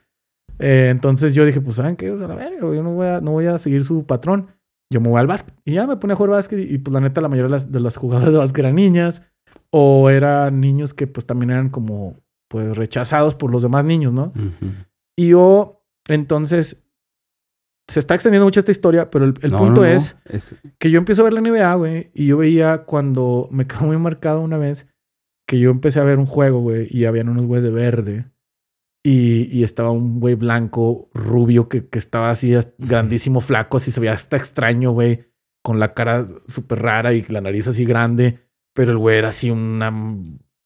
Eh, 0.59 0.89
entonces 0.91 1.35
yo 1.35 1.45
dije, 1.45 1.61
pues, 1.61 1.77
¿saben 1.77 1.97
qué? 1.97 2.11
O 2.11 2.19
sea, 2.19 2.27
güey, 2.27 2.77
yo 2.77 2.83
no 2.83 2.95
voy, 2.95 3.07
a, 3.07 3.21
no 3.21 3.33
voy 3.33 3.47
a 3.47 3.59
seguir 3.59 3.85
su 3.85 4.07
patrón. 4.07 4.49
Yo 4.93 5.01
me 5.01 5.09
voy 5.09 5.21
al 5.21 5.27
básquet. 5.27 5.55
Y 5.65 5.75
ya 5.75 5.87
me 5.87 5.97
pone 5.97 6.13
a 6.13 6.17
jugar 6.17 6.31
básquet 6.31 6.61
y, 6.61 6.75
y, 6.75 6.79
pues, 6.79 6.93
la 6.93 7.01
neta, 7.01 7.21
la 7.21 7.29
mayoría 7.29 7.49
de 7.49 7.53
las, 7.53 7.73
de 7.73 7.81
las 7.81 7.97
jugadoras 7.97 8.33
de 8.33 8.39
básquet 8.39 8.61
eran 8.61 8.77
niñas 8.77 9.23
o 9.71 10.09
eran 10.09 10.61
niños 10.61 10.95
que, 10.95 11.07
pues, 11.07 11.27
también 11.27 11.51
eran 11.51 11.69
como, 11.69 12.21
pues, 12.49 12.77
rechazados 12.77 13.35
por 13.35 13.51
los 13.51 13.63
demás 13.63 13.85
niños, 13.85 14.13
¿no? 14.13 14.33
Ujú. 14.35 14.73
Y 15.17 15.29
yo, 15.29 15.78
entonces, 16.09 16.83
se 17.87 18.01
está 18.01 18.15
extendiendo 18.15 18.45
mucho 18.45 18.61
esta 18.61 18.73
historia, 18.73 19.11
pero 19.11 19.25
el, 19.25 19.35
el 19.41 19.51
No, 19.53 19.59
punto 19.59 19.81
no, 19.83 19.87
no. 19.87 19.93
es 19.93 20.17
Es- 20.27 20.55
que 20.79 20.91
yo 20.91 20.99
empiezo 20.99 21.23
a 21.23 21.25
ver 21.25 21.33
la 21.33 21.41
NBA, 21.41 21.75
güey, 21.75 22.11
y 22.15 22.27
yo 22.27 22.37
veía 22.37 22.79
cuando 22.85 23.49
me 23.51 23.67
quedó 23.67 23.83
muy 23.87 23.97
marcado 23.99 24.41
una 24.41 24.59
vez 24.59 24.89
que 25.47 25.59
yo 25.59 25.71
empecé 25.71 25.99
a 26.01 26.05
ver 26.05 26.19
un 26.19 26.27
juego, 26.27 26.61
güey, 26.61 26.89
y 26.91 27.07
habían 27.07 27.29
unos 27.31 27.47
güeyes 27.47 27.65
de 27.65 27.71
verde. 27.71 28.31
Y, 29.03 29.45
y 29.57 29.63
estaba 29.65 29.91
un 29.91 30.21
güey 30.21 30.35
blanco, 30.35 31.09
rubio, 31.15 31.69
que, 31.71 31.89
que 31.89 31.99
estaba 31.99 32.31
así 32.31 32.55
as- 32.55 32.75
grandísimo, 32.77 33.41
flaco, 33.41 33.79
así 33.79 33.91
se 33.91 34.01
veía 34.01 34.13
hasta 34.13 34.37
extraño, 34.37 34.91
güey, 34.91 35.31
con 35.63 35.79
la 35.79 35.95
cara 35.95 36.27
súper 36.49 36.83
rara 36.83 37.15
y 37.15 37.23
la 37.29 37.41
nariz 37.41 37.69
así 37.69 37.87
grande. 37.87 38.41
Pero 38.75 38.93
el 38.93 38.99
güey 38.99 39.17
era 39.17 39.29
así 39.31 39.51
una, 39.51 39.91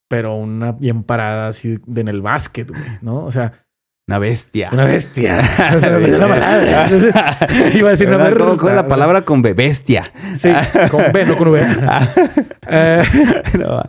pero 0.09 0.35
una 0.35 0.73
bien 0.73 1.05
parada 1.05 1.49
así 1.49 1.79
de 1.87 2.01
en 2.01 2.09
el 2.09 2.21
básquet, 2.23 2.69
güey, 2.69 2.83
¿no? 3.03 3.25
O 3.25 3.31
sea, 3.31 3.62
Una 4.09 4.19
bestia. 4.19 4.71
una 4.73 4.85
bestia. 4.85 5.41
O 5.77 5.81
sea, 5.81 5.91
me 5.91 5.97
olvidé 5.97 6.19
la 6.19 6.29
palabra. 6.29 6.89
Iba 7.75 7.89
a 7.89 7.91
decir 7.93 8.09
una 8.09 8.17
¿Cómo- 8.19 8.29
berruta. 8.29 8.57
cómo 8.59 8.75
la 8.75 8.89
palabra 8.89 9.23
con 9.23 9.43
B? 9.43 9.55
Bestia. 9.55 10.05
Sí, 10.35 10.51
con 10.91 11.05
B, 11.13 11.25
no 11.27 11.37
con 11.37 11.49
V. 11.49 11.63
Eh, 12.75 13.03
No. 13.59 13.83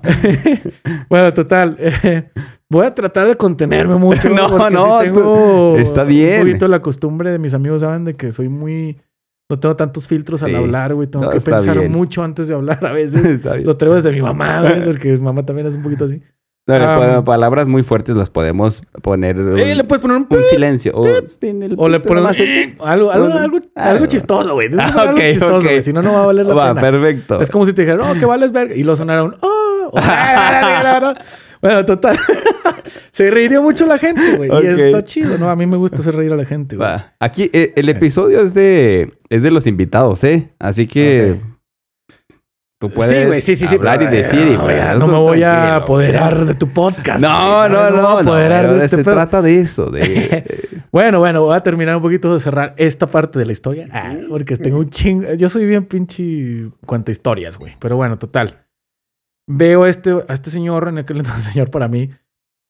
bueno, 1.10 1.34
total. 1.34 1.78
eh, 1.80 2.30
voy 2.70 2.86
a 2.86 2.94
tratar 2.94 3.28
de 3.28 3.36
contenerme 3.36 3.96
mucho. 3.96 4.30
No, 4.30 4.50
sí 4.68 4.74
no, 4.74 5.00
tengo 5.00 5.22
tú- 5.76 5.78
está 5.78 6.04
bien. 6.04 6.42
Un 6.42 6.48
poquito 6.48 6.68
la 6.68 6.82
costumbre 6.82 7.32
de 7.32 7.40
mis 7.40 7.54
amigos, 7.54 7.82
saben, 7.82 8.06
de 8.06 8.16
que 8.16 8.32
soy 8.32 8.50
muy. 8.50 9.00
No 9.50 9.60
tengo 9.60 9.76
tantos 9.76 10.08
filtros 10.08 10.42
al 10.42 10.56
hablar, 10.56 10.94
güey. 10.96 11.08
Tengo 11.08 11.26
No, 11.26 11.32
que 11.32 11.40
pensar 11.40 11.78
bien. 11.78 11.92
mucho 11.92 12.24
antes 12.24 12.48
de 12.48 12.56
hablar 12.56 12.84
a 12.86 12.92
veces. 12.94 13.24
Está 13.26 13.54
bien. 13.56 13.68
Lo 13.68 13.78
traigo 13.78 13.96
desde 13.96 14.12
mi 14.12 14.22
mamá, 14.22 14.62
güey, 14.62 14.84
porque 14.84 15.12
mi 15.14 15.20
mamá 15.20 15.46
también 15.46 15.68
es 15.68 15.76
un 15.76 15.84
poquito 15.84 16.06
así. 16.06 16.22
No, 16.66 16.76
Ah, 16.76 16.96
podemos- 16.98 17.24
palabras 17.26 17.68
muy 17.68 17.84
fuertes 17.84 18.16
las 18.16 18.30
podemos 18.30 18.84
poner 19.02 19.38
un, 19.38 19.60
Eh, 19.60 19.76
le 19.76 19.84
puedes 19.84 20.02
poner 20.02 20.16
un. 20.18 20.28
un 20.30 20.44
silencio. 20.46 20.94
O, 20.96 21.02
O 21.02 21.90
le 21.90 22.00
pones 22.00 22.24
pones 22.24 22.40
algo, 22.80 23.12
algo, 23.12 23.12
algo, 23.12 23.38
algo 23.38 23.58
Algo. 23.76 24.06
chistoso, 24.06 24.54
güey. 24.54 24.70
Ah, 24.80 24.92
poner 24.94 25.08
algo 25.10 25.18
chistoso, 25.30 25.58
ok. 25.58 25.64
güey. 25.64 25.82
Si 25.82 25.92
no, 25.92 26.02
no 26.02 26.14
va 26.14 26.24
a 26.24 26.26
valer 26.28 26.46
la 26.46 26.54
Va, 26.54 26.74
pena. 26.74 26.82
perfecto. 26.90 27.42
Es 27.42 27.50
como 27.50 27.66
si 27.66 27.74
te 27.74 27.82
dijeran, 27.82 28.10
oh, 28.10 28.18
que 28.18 28.26
vales 28.26 28.54
verga. 28.54 28.74
Y 28.76 28.84
lo 28.84 28.96
sonara 28.96 29.24
un, 29.26 29.36
oh. 29.42 29.92
bueno, 31.62 31.86
total. 31.86 32.18
Se 33.12 33.30
reiría 33.30 33.62
mucho 33.62 33.86
la 33.86 33.98
gente, 33.98 34.36
güey. 34.38 34.50
Ok. 34.50 34.64
Y 34.64 34.68
está 34.68 35.04
chido, 35.04 35.38
¿no? 35.38 35.50
A 35.50 35.56
mí 35.56 35.66
me 35.66 35.78
gusta 35.78 35.98
hacer 35.98 36.16
reír 36.16 36.32
a 36.34 36.36
la 36.36 36.46
gente, 36.46 36.76
güey. 36.78 36.90
Aquí 37.20 37.50
eh, 37.54 37.74
el 37.76 37.90
episodio 37.90 38.40
es 38.42 38.54
de 38.54 39.12
es 39.30 39.44
de 39.44 39.52
los 39.52 39.68
invitados, 39.68 40.24
¿eh? 40.24 40.50
Así 40.60 40.88
que 40.88 41.40
tú 42.84 42.94
puedes 42.94 43.18
sí, 43.18 43.26
güey, 43.26 43.40
sí, 43.40 43.56
sí, 43.56 43.66
sí. 43.68 43.76
hablar 43.76 44.00
pero, 44.00 44.12
y 44.12 44.18
decir. 44.18 44.40
eh, 44.40 44.52
y, 44.52 44.58
no, 44.58 44.64
güey, 44.64 44.94
tú 44.94 45.00
no 45.00 45.08
me 45.08 45.18
voy 45.18 45.44
a 45.44 45.76
apoderar 45.78 46.46
de 46.46 46.54
tu 46.54 46.68
podcast. 46.74 47.22
No, 47.22 47.70
no, 47.70 47.90
no, 47.90 48.02
no. 48.02 48.20
apoderar 48.20 48.64
de 48.64 48.74
pero 48.74 48.84
este 48.84 48.98
se 48.98 49.04
pedo. 49.06 49.14
trata 49.14 49.42
de 49.42 49.60
eso, 49.60 49.90
de 49.90 50.66
Bueno, 50.92 51.20
bueno, 51.20 51.42
voy 51.44 51.56
a 51.56 51.62
terminar 51.64 51.96
un 51.96 52.02
poquito 52.02 52.34
de 52.34 52.42
cerrar 52.42 52.74
esta 52.78 53.08
parte 53.08 53.40
de 53.40 53.46
la 53.46 53.54
historia. 53.54 53.88
Ah, 53.94 54.16
porque 54.28 54.58
tengo 54.58 54.80
un 54.80 54.90
chingo. 54.90 55.34
Yo 55.36 55.48
soy 55.48 55.66
bien 55.66 55.86
pinche 55.86 56.70
cuenta 56.86 57.12
historias, 57.12 57.58
güey. 57.58 57.74
Pero 57.80 57.96
bueno, 57.96 58.20
total. 58.20 58.66
Veo 59.48 59.84
a 59.84 59.90
este, 59.90 60.12
a 60.28 60.34
este 60.34 60.50
señor, 60.50 60.90
en 60.90 60.98
aquel 60.98 61.18
entonces 61.20 61.46
señor 61.46 61.72
para 61.72 61.88
mí, 61.88 62.10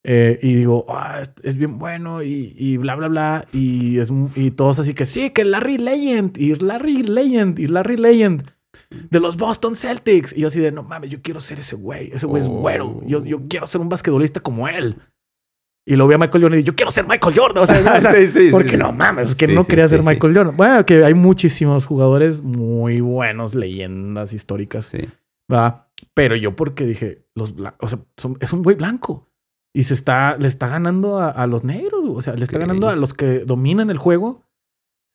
eh, 0.06 0.38
y 0.43 0.54
digo, 0.56 0.86
ah, 0.89 1.23
es, 1.43 1.56
bien 1.56 1.80
bueno 1.80 2.21
y, 2.21 2.54
y 2.58 2.78
bla, 2.78 2.95
bla, 2.95 3.08
bla. 3.08 3.45
Y, 3.52 3.97
es, 3.97 4.12
y 4.36 4.52
todos 4.52 4.78
así 4.78 4.93
que 4.93 5.06
sí, 5.06 5.32
que 5.32 5.43
Larry 5.43 5.80
Legend, 5.80 6.38
y 6.38 6.54
Larry 6.56 7.02
Legend, 7.02 7.58
y 7.58 7.67
Larry 7.67 7.97
Legend. 7.97 8.53
De 9.10 9.19
los 9.19 9.38
Boston 9.38 9.75
Celtics. 9.75 10.36
Y 10.36 10.41
yo 10.41 10.47
así 10.47 10.60
de, 10.60 10.71
no 10.71 10.84
mames, 10.84 11.10
yo 11.10 11.21
quiero 11.21 11.39
ser 11.39 11.60
ese 11.60 11.75
güey. 11.75 12.12
Ese 12.12 12.25
güey 12.25 12.41
es 12.43 12.49
Oh. 12.49 12.51
güero. 12.60 12.99
Yo, 13.06 13.23
yo 13.23 13.41
quiero 13.49 13.65
ser 13.67 13.82
un 13.82 13.89
basquetbolista 13.89 14.39
como 14.39 14.67
él. 14.67 14.97
Y 15.86 15.97
lo 15.97 16.08
vi 16.08 16.13
a 16.13 16.17
Michael 16.17 16.43
Jordan 16.43 16.60
y 16.60 16.63
yo 16.63 16.75
quiero 16.75 16.91
ser 16.91 17.06
Michael 17.08 17.36
Jordan. 17.38 17.63
O 17.63 17.67
sea, 17.67 18.01
Sí, 18.15 18.29
sí, 18.29 18.47
porque 18.51 18.71
sí, 18.71 18.77
no 18.77 18.93
mames, 18.93 19.29
es 19.29 19.36
que 19.36 19.47
no 19.47 19.65
quería 19.65 19.88
ser. 19.88 20.01
Michael 20.01 20.34
Jordan. 20.36 20.56
Bueno, 20.56 20.86
que 20.86 21.03
hay 21.03 21.13
muchísimos 21.13 21.86
jugadores 21.86 22.41
muy 22.41 23.01
buenos, 23.01 23.53
leyendas 23.53 24.32
históricas, 24.34 24.86
Sí. 24.86 24.99
¿va? 25.51 25.89
Pero 26.13 26.36
yo 26.38 26.56
porque 26.56 26.86
dije, 26.86 27.25
los 27.36 27.53
o 27.79 27.88
sea, 27.88 27.99
son- 28.17 28.38
es 28.39 28.53
un 28.53 28.63
güey 28.63 28.75
blanco. 28.77 29.29
Y 29.75 29.84
se 29.84 29.93
está, 29.95 30.38
le 30.38 30.47
está 30.47 30.67
ganando 30.67 31.19
a, 31.19 31.29
a 31.29 31.47
los 31.47 31.63
negros, 31.63 32.06
o 32.08 32.21
sea, 32.21 32.36
le 32.36 32.43
está 32.43 32.60
ganando 32.60 32.88
a 32.89 32.95
los 32.95 33.13
que 33.13 33.39
dominan 33.39 33.89
el 33.89 33.97
juego. 33.97 34.43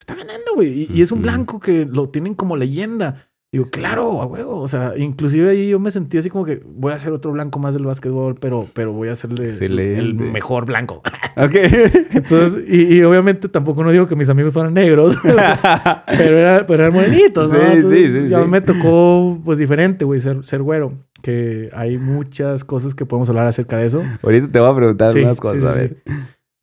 Está 0.01 0.17
ganando, 0.17 0.55
güey. 0.55 0.83
Y, 0.83 0.99
y 0.99 1.03
es 1.03 1.13
un 1.13 1.23
blanco 1.23 1.61
que 1.61 1.85
lo 1.87 2.09
tienen 2.09 2.35
como 2.35 2.57
leyenda. 2.57 3.28
Digo, 3.51 3.71
claro, 3.71 4.21
a 4.21 4.27
huevo. 4.27 4.61
O 4.61 4.69
sea, 4.69 4.93
inclusive 4.99 5.49
ahí 5.51 5.71
yo 5.71 5.79
me 5.81 5.91
sentí 5.91 6.19
así 6.19 6.29
como 6.29 6.45
que 6.45 6.61
voy 6.67 6.93
a 6.93 6.99
ser 6.99 7.13
otro 7.13 7.33
blanco 7.33 7.59
más 7.59 7.73
del 7.73 7.87
básquetbol, 7.87 8.35
pero, 8.39 8.69
pero 8.75 8.93
voy 8.93 9.09
a 9.09 9.13
hacerle 9.13 9.45
el, 9.45 9.51
Excelente. 9.51 9.99
el 10.01 10.15
mejor 10.15 10.67
blanco. 10.67 11.03
Ok. 11.41 11.55
Entonces, 11.55 12.65
y, 12.69 12.97
y 12.97 13.03
obviamente 13.05 13.49
tampoco 13.49 13.85
no 13.85 13.93
digo 13.93 14.09
que 14.09 14.17
mis 14.17 14.29
amigos 14.29 14.53
fueran 14.53 14.75
negros, 14.75 15.17
pero, 15.23 16.37
era- 16.37 16.67
pero 16.67 16.83
eran 16.83 16.93
morenitos, 16.93 17.53
¿no? 17.53 17.59
Sí, 17.59 17.65
Entonces, 17.75 18.13
sí, 18.13 18.23
sí, 18.25 18.29
Ya 18.29 18.43
sí. 18.43 18.49
me 18.49 18.61
tocó, 18.61 19.41
pues, 19.45 19.59
diferente, 19.61 20.05
güey, 20.05 20.19
ser, 20.21 20.45
ser 20.45 20.63
güero. 20.63 20.95
Que 21.23 21.71
hay 21.75 21.97
muchas 21.97 22.65
cosas 22.65 22.95
que 22.97 23.07
podemos 23.07 23.29
hablar 23.29 23.47
acerca 23.47 23.77
de 23.77 23.87
eso. 23.87 24.03
Ahorita 24.23 24.49
te 24.51 24.59
voy 24.59 24.69
a 24.69 24.75
preguntar 24.75 25.11
Sí, 25.13 25.21
unas 25.21 25.37
sí, 25.37 25.41
cosas, 25.43 25.61
sí, 25.61 25.67
a 25.69 25.73
ver. 25.73 26.03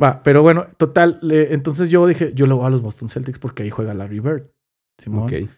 Va, 0.02 0.22
pero 0.24 0.42
bueno, 0.42 0.66
total. 0.76 1.20
le- 1.22 1.54
entonces 1.54 1.90
yo 1.90 2.06
dije, 2.06 2.34
yo 2.36 2.46
le 2.46 2.54
voy 2.54 2.66
a 2.66 2.70
los 2.70 2.82
Boston 2.82 3.08
Celtics 3.08 3.40
porque 3.40 3.64
ahí 3.64 3.70
juega 3.70 3.94
Larry 3.94 4.20
Bird. 4.20 4.44
Simón. 4.98 5.24
Ok. 5.24 5.50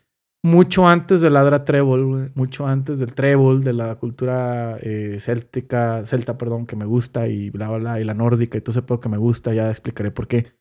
Mucho 0.48 0.88
antes 0.88 1.20
de 1.22 1.30
la 1.30 1.46
era 1.46 1.66
Trébol, 1.66 2.06
güey. 2.06 2.30
Mucho 2.36 2.66
antes 2.66 3.00
del 3.00 3.14
Trébol, 3.14 3.64
de 3.64 3.74
la 3.74 3.96
cultura 3.96 4.78
eh, 4.82 5.18
céltica, 5.20 6.06
celta, 6.06 6.38
perdón, 6.38 6.66
que 6.66 6.76
me 6.76 6.86
gusta 6.86 7.28
y 7.28 7.50
bla, 7.50 7.68
bla, 7.68 7.78
bla, 7.78 8.02
y 8.02 8.04
la 8.06 8.14
nórdica 8.14 8.58
y 8.58 8.62
todo 8.62 8.72
ese 8.72 8.82
pedo 8.82 9.00
que 9.00 9.10
me 9.10 9.18
gusta. 9.18 9.54
Ya 9.54 9.70
explicaré 9.70 10.12
por 10.12 10.28
qué. 10.28 10.54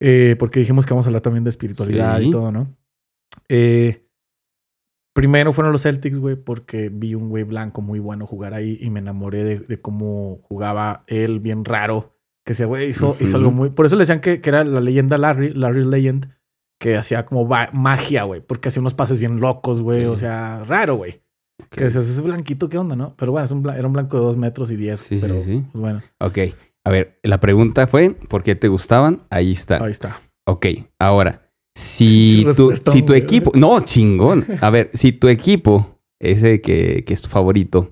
Eh, 0.00 0.36
porque 0.38 0.60
dijimos 0.60 0.84
que 0.84 0.92
vamos 0.94 1.06
a 1.06 1.08
hablar 1.08 1.22
también 1.22 1.44
de 1.44 1.50
espiritualidad 1.50 2.18
Sí. 2.18 2.26
y 2.26 2.30
todo, 2.30 2.52
¿no? 2.52 2.76
Eh, 3.48 4.06
primero 5.14 5.52
fueron 5.52 5.72
los 5.72 5.82
Celtics, 5.82 6.18
güey, 6.18 6.36
porque 6.36 6.88
vi 6.92 7.14
un 7.14 7.28
güey 7.28 7.44
blanco 7.44 7.80
muy 7.82 7.98
bueno 7.98 8.26
jugar 8.26 8.54
ahí 8.54 8.78
y 8.80 8.90
me 8.90 9.00
enamoré 9.00 9.44
de, 9.44 9.58
de 9.60 9.80
cómo 9.80 10.38
jugaba 10.42 11.04
él, 11.06 11.40
bien 11.40 11.64
raro. 11.64 12.16
Que 12.44 12.52
ese 12.52 12.64
güey 12.64 12.88
hizo, 12.88 13.16
hizo 13.20 13.36
algo 13.36 13.50
muy... 13.50 13.70
Por 13.70 13.86
eso 13.86 13.96
le 13.96 14.00
decían 14.02 14.20
que, 14.20 14.40
que 14.40 14.48
era 14.50 14.64
la 14.64 14.80
leyenda 14.80 15.18
Larry, 15.18 15.52
Larry 15.52 15.84
Legend, 15.84 16.28
que 16.80 16.96
hacía 16.96 17.26
como 17.26 17.44
magia, 17.72 18.22
güey, 18.24 18.40
porque 18.40 18.68
hacía 18.68 18.80
unos 18.80 18.94
pases 18.94 19.18
bien 19.18 19.38
locos, 19.38 19.82
güey, 19.82 20.00
Sí. 20.00 20.06
o 20.06 20.16
sea, 20.16 20.64
raro, 20.66 20.94
güey. 20.96 21.20
Que 21.70 21.84
decías, 21.84 22.08
ese 22.08 22.22
blanquito, 22.22 22.70
¿qué 22.70 22.78
onda, 22.78 22.96
no? 22.96 23.14
Pero 23.16 23.32
bueno, 23.32 23.44
es 23.44 23.50
un 23.50 23.62
bla- 23.62 23.76
era 23.78 23.86
un 23.86 23.92
blanco 23.92 24.16
de 24.16 24.22
dos 24.24 24.36
metros 24.38 24.70
y 24.72 24.76
diez, 24.76 24.98
Sí, 25.00 25.16
sí, 25.16 25.20
pero 25.20 25.40
sí. 25.42 25.62
pues 25.72 25.80
bueno, 25.80 26.02
Ok. 26.20 26.38
A 26.86 26.90
ver, 26.90 27.18
la 27.22 27.38
pregunta 27.38 27.86
fue, 27.86 28.10
¿por 28.12 28.42
qué 28.42 28.54
te 28.54 28.68
gustaban? 28.68 29.24
Ahí 29.28 29.52
está. 29.52 29.84
ahí 29.84 29.90
está. 29.90 30.20
Ok, 30.48 30.66
ahora, 30.98 31.52
si 31.76 32.40
tu, 32.56 32.70
respuesta, 32.70 32.90
si 32.90 33.02
tu 33.02 33.12
equipo... 33.12 33.52
No, 33.54 33.80
chingón. 33.80 34.46
A 34.62 34.70
ver, 34.70 34.90
si 34.94 35.12
tu 35.12 35.28
equipo, 35.28 35.98
ese 36.18 36.62
que, 36.62 37.04
que 37.04 37.12
es 37.12 37.20
tu 37.20 37.28
favorito, 37.28 37.90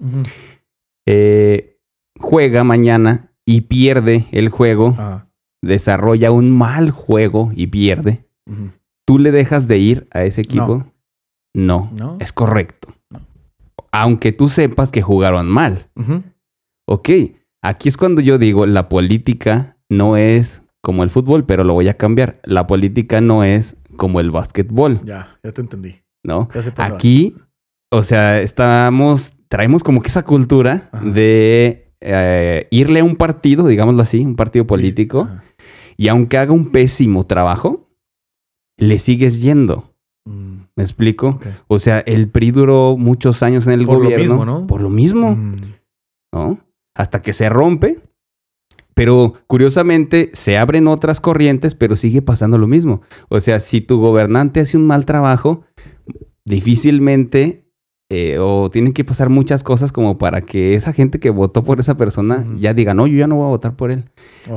eh, 1.07 1.79
juega 2.19 2.65
mañana 2.65 3.33
y 3.47 3.63
pierde 3.63 4.27
el 4.33 4.49
juego, 4.49 4.95
Ah, 4.99 5.27
desarrolla 5.63 6.31
un 6.31 6.51
mal 6.57 6.91
juego 6.91 7.51
y 7.55 7.67
pierde, 7.67 8.25
¿tú 9.07 9.19
le 9.19 9.31
dejas 9.31 9.69
de 9.69 9.79
ir 9.79 10.07
a 10.13 10.25
ese 10.25 10.41
equipo? 10.43 10.85
No, 11.55 11.91
No. 11.97 12.17
es 12.21 12.33
correcto. 12.33 12.89
No. 13.11 13.21
Aunque 13.93 14.33
tú 14.33 14.49
sepas 14.49 14.91
que 14.93 15.03
jugaron 15.03 15.49
mal. 15.49 15.87
Ujú. 15.97 16.23
Ok, 16.87 17.09
aquí 17.63 17.89
es 17.89 17.97
cuando 17.97 18.21
yo 18.21 18.39
digo, 18.39 18.67
la 18.67 18.89
política 18.89 19.77
no 19.91 20.17
es 20.17 20.63
como 20.83 21.03
el 21.03 21.11
fútbol, 21.11 21.45
pero 21.45 21.65
lo 21.65 21.75
voy 21.75 21.89
a 21.89 21.95
cambiar. 21.97 22.39
La 22.45 22.67
política 22.67 23.21
no 23.21 23.45
es 23.45 23.77
como 23.97 24.21
el 24.21 24.31
básquetbol. 24.31 25.01
Ya, 25.05 25.39
ya 25.43 25.53
te 25.53 25.61
entendí. 25.61 25.97
¿no? 26.25 26.49
Aquí, 26.77 27.37
o 27.91 28.05
sea, 28.05 28.41
estamos, 28.41 29.35
traemos 29.49 29.83
como 29.83 30.03
que 30.03 30.09
esa 30.09 30.25
cultura 30.25 30.91
Ajá. 30.93 31.05
de 31.05 31.91
eh, 32.01 32.67
irle 32.71 33.01
a 33.01 33.05
un 33.05 33.17
partido, 33.17 33.67
digámoslo 33.67 34.03
así, 34.03 34.25
un 34.25 34.37
partido 34.37 34.67
político, 34.67 35.23
Ajá. 35.23 35.43
y 35.97 36.09
aunque 36.09 36.37
haga 36.39 36.53
un 36.53 36.71
pésimo 36.71 37.25
trabajo, 37.27 37.88
le 38.79 38.99
sigues 38.99 39.41
yendo. 39.43 39.93
Mm, 40.25 40.61
¿Me 40.77 40.83
explico? 40.83 41.39
O 41.67 41.79
sea, 41.79 42.01
el 42.01 42.29
PRI 42.29 42.51
duró 42.53 42.97
muchos 42.97 43.43
años 43.43 43.67
en 43.67 43.75
el 43.75 43.85
Por 43.87 43.99
lo 43.99 44.05
gobierno. 44.05 44.23
mismo, 44.25 44.45
¿no? 44.47 44.67
Por 44.67 44.81
lo 44.81 44.89
mismo, 44.91 45.33
Mm, 45.37 45.57
¿no? 46.33 46.59
Hasta 46.95 47.21
que 47.23 47.33
se 47.35 47.49
rompe. 47.51 48.01
Pero 48.95 49.35
curiosamente 49.47 50.31
se 50.33 50.59
abren 50.59 50.89
otras 50.89 51.21
corrientes, 51.21 51.77
pero 51.77 51.95
sigue 51.97 52.21
pasando 52.21 52.59
lo 52.59 52.67
mismo. 52.67 53.03
O 53.29 53.41
sea, 53.41 53.61
si 53.61 53.81
tu 53.81 54.01
gobernante 54.01 54.59
hace 54.59 54.77
un 54.77 54.87
mal 54.89 55.05
trabajo, 55.07 55.63
difícilmente 56.45 57.68
eh, 58.11 58.39
o 58.41 58.71
tienen 58.71 58.95
que 58.95 59.05
pasar 59.05 59.29
muchas 59.29 59.63
cosas 59.63 59.93
como 59.93 60.17
para 60.17 60.41
que 60.41 60.73
esa 60.75 60.95
gente 60.95 61.21
que 61.21 61.29
votó 61.29 61.63
por 61.63 61.79
esa 61.79 61.95
persona 61.97 62.47
ya 62.57 62.73
diga, 62.73 62.95
no, 62.95 63.07
yo 63.07 63.19
ya 63.19 63.27
no 63.27 63.37
voy 63.37 63.45
a 63.45 63.49
votar 63.51 63.77
por 63.77 63.91
él. 63.91 64.05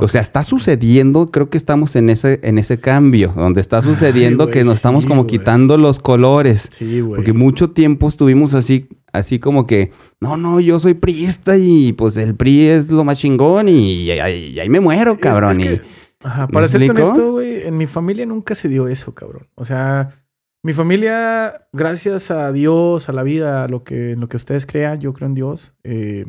O 0.00 0.08
sea, 0.08 0.22
está 0.22 0.42
sucediendo, 0.42 1.30
creo 1.30 1.50
que 1.50 1.58
estamos 1.58 1.94
en 1.96 2.08
ese, 2.08 2.40
en 2.44 2.56
ese 2.56 2.80
cambio, 2.80 3.34
donde 3.36 3.60
está 3.60 3.82
sucediendo 3.82 4.48
que 4.48 4.64
nos 4.64 4.76
estamos 4.76 5.04
como 5.06 5.26
quitando 5.26 5.76
los 5.76 5.98
colores. 5.98 6.68
Sí, 6.72 7.00
güey. 7.00 7.16
Porque 7.16 7.34
mucho 7.34 7.70
tiempo 7.72 8.08
estuvimos 8.08 8.54
así, 8.54 8.88
así 9.12 9.38
como 9.38 9.66
que, 9.66 9.92
no, 10.18 10.38
no, 10.38 10.58
yo 10.60 10.80
soy 10.80 10.94
priista 10.94 11.58
y 11.58 11.92
pues 11.92 12.16
el 12.16 12.34
PRI 12.34 12.68
es 12.68 12.90
lo 12.90 13.04
más 13.04 13.18
chingón 13.18 13.68
y, 13.68 14.04
y 14.04 14.10
ahí 14.12 14.52
y 14.54 14.60
ahí 14.60 14.70
me 14.70 14.80
muero, 14.80 15.18
cabrón. 15.18 15.52
es 15.52 15.58
que- 15.58 15.74
y- 15.74 15.80
Ajá, 16.24 16.46
¿Me 16.46 16.52
para 16.52 16.66
explico? 16.66 16.92
honesto, 16.94 17.32
güey, 17.32 17.66
en 17.66 17.76
mi 17.76 17.86
familia 17.86 18.24
nunca 18.24 18.54
se 18.54 18.68
dio 18.68 18.86
eso, 18.86 19.12
cabrón. 19.12 19.48
O 19.56 19.64
sea, 19.64 20.21
mi 20.64 20.72
familia, 20.72 21.66
gracias 21.72 22.30
a 22.30 22.52
Dios, 22.52 23.08
a 23.08 23.12
la 23.12 23.22
vida, 23.22 23.64
a 23.64 23.68
lo 23.68 23.82
que, 23.84 24.12
en 24.12 24.20
lo 24.20 24.28
que 24.28 24.36
ustedes 24.36 24.64
crean, 24.66 25.00
yo 25.00 25.12
creo 25.12 25.28
en 25.28 25.34
Dios. 25.34 25.74
Eh, 25.82 26.26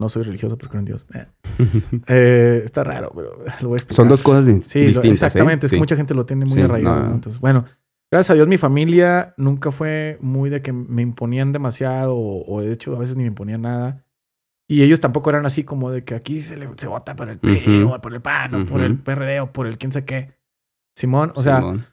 no 0.00 0.08
soy 0.08 0.24
religioso, 0.24 0.58
pero 0.58 0.68
creo 0.70 0.80
en 0.80 0.84
Dios. 0.86 1.06
Eh, 1.14 1.26
eh, 2.08 2.62
está 2.64 2.82
raro, 2.82 3.12
pero 3.14 3.36
lo 3.62 3.68
voy 3.68 3.74
a 3.74 3.76
explicar. 3.76 3.94
Son 3.96 4.08
dos 4.08 4.22
cosas 4.22 4.46
di- 4.46 4.62
Sí, 4.62 4.80
distintas. 4.80 5.04
¿eh? 5.22 5.26
exactamente. 5.26 5.66
Es 5.66 5.70
que 5.70 5.76
Sí. 5.76 5.80
mucha 5.80 5.96
gente 5.96 6.14
lo 6.14 6.26
tiene 6.26 6.44
muy 6.44 6.54
Sí, 6.54 6.60
arraigado. 6.62 7.12
Entonces, 7.12 7.40
bueno, 7.40 7.64
gracias 8.10 8.30
a 8.30 8.34
Dios 8.34 8.48
mi 8.48 8.58
familia 8.58 9.34
nunca 9.36 9.70
fue 9.70 10.18
muy 10.20 10.50
de 10.50 10.60
que 10.60 10.72
me 10.72 11.02
imponían 11.02 11.52
demasiado 11.52 12.16
o, 12.16 12.44
o 12.52 12.60
de 12.62 12.72
hecho 12.72 12.96
a 12.96 12.98
veces 12.98 13.14
ni 13.16 13.22
me 13.22 13.28
imponían 13.28 13.62
nada. 13.62 14.04
Y 14.68 14.82
ellos 14.82 15.00
tampoco 15.00 15.30
eran 15.30 15.44
así 15.46 15.62
como 15.64 15.90
de 15.90 16.02
que 16.02 16.14
aquí 16.14 16.40
se, 16.40 16.56
le, 16.56 16.68
se 16.76 16.88
vota 16.88 17.14
por 17.14 17.28
el 17.28 17.38
PRI 17.38 17.82
o 17.82 18.00
por 18.00 18.14
el 18.14 18.22
PAN 18.22 18.54
o 18.54 18.66
por 18.66 18.80
el. 18.80 18.98
PRD 18.98 19.40
o 19.40 19.52
por 19.52 19.66
el 19.66 19.76
quién 19.78 19.92
sé 19.92 20.04
qué. 20.04 20.32
Simón, 20.96 21.32
o 21.36 21.42
sea, 21.42 21.58
Simón. 21.58 21.84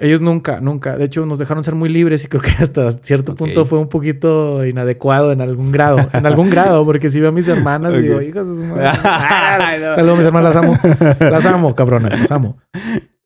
Ellos 0.00 0.22
nunca, 0.22 0.60
nunca. 0.60 0.96
De 0.96 1.04
hecho, 1.04 1.26
nos 1.26 1.38
dejaron 1.38 1.62
ser 1.62 1.74
muy 1.74 1.90
libres 1.90 2.24
y 2.24 2.28
creo 2.28 2.42
que 2.42 2.50
hasta 2.58 2.90
cierto 2.90 3.34
punto 3.34 3.66
fue 3.66 3.78
un 3.78 3.88
poquito 3.88 4.64
inadecuado 4.64 5.30
en 5.30 5.42
algún 5.42 5.70
grado. 5.70 6.08
En 6.14 6.24
algún 6.24 6.48
grado, 6.48 6.84
porque 6.86 7.10
si 7.10 7.20
veo 7.20 7.28
a 7.28 7.32
mis 7.32 7.46
hermanas 7.48 7.94
y 7.94 8.02
digo, 8.02 8.22
hijas 8.22 8.48
de 8.48 8.56
su 8.56 8.64
madre. 8.64 8.90
Saludos, 9.94 10.18
mis 10.18 10.26
hermanas, 10.26 10.54
las 10.54 10.64
amo. 10.64 10.78
Las 11.20 11.46
amo, 11.46 11.74
cabronas, 11.74 12.18
las 12.18 12.30
amo. 12.32 12.58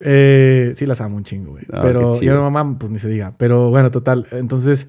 Eh, 0.01 0.73
sí, 0.75 0.85
las 0.85 1.01
amo 1.01 1.17
un 1.17 1.25
chingo, 1.25 1.53
güey. 1.53 1.65
Ah, 1.73 1.81
Pero 1.81 2.21
yo 2.21 2.33
a 2.33 2.37
mi 2.37 2.43
mamá, 2.43 2.77
pues 2.79 2.91
ni 2.91 2.99
se 2.99 3.09
diga. 3.09 3.33
Pero 3.39 3.71
bueno, 3.71 3.93
total. 3.93 4.27
Entonces, 4.33 4.89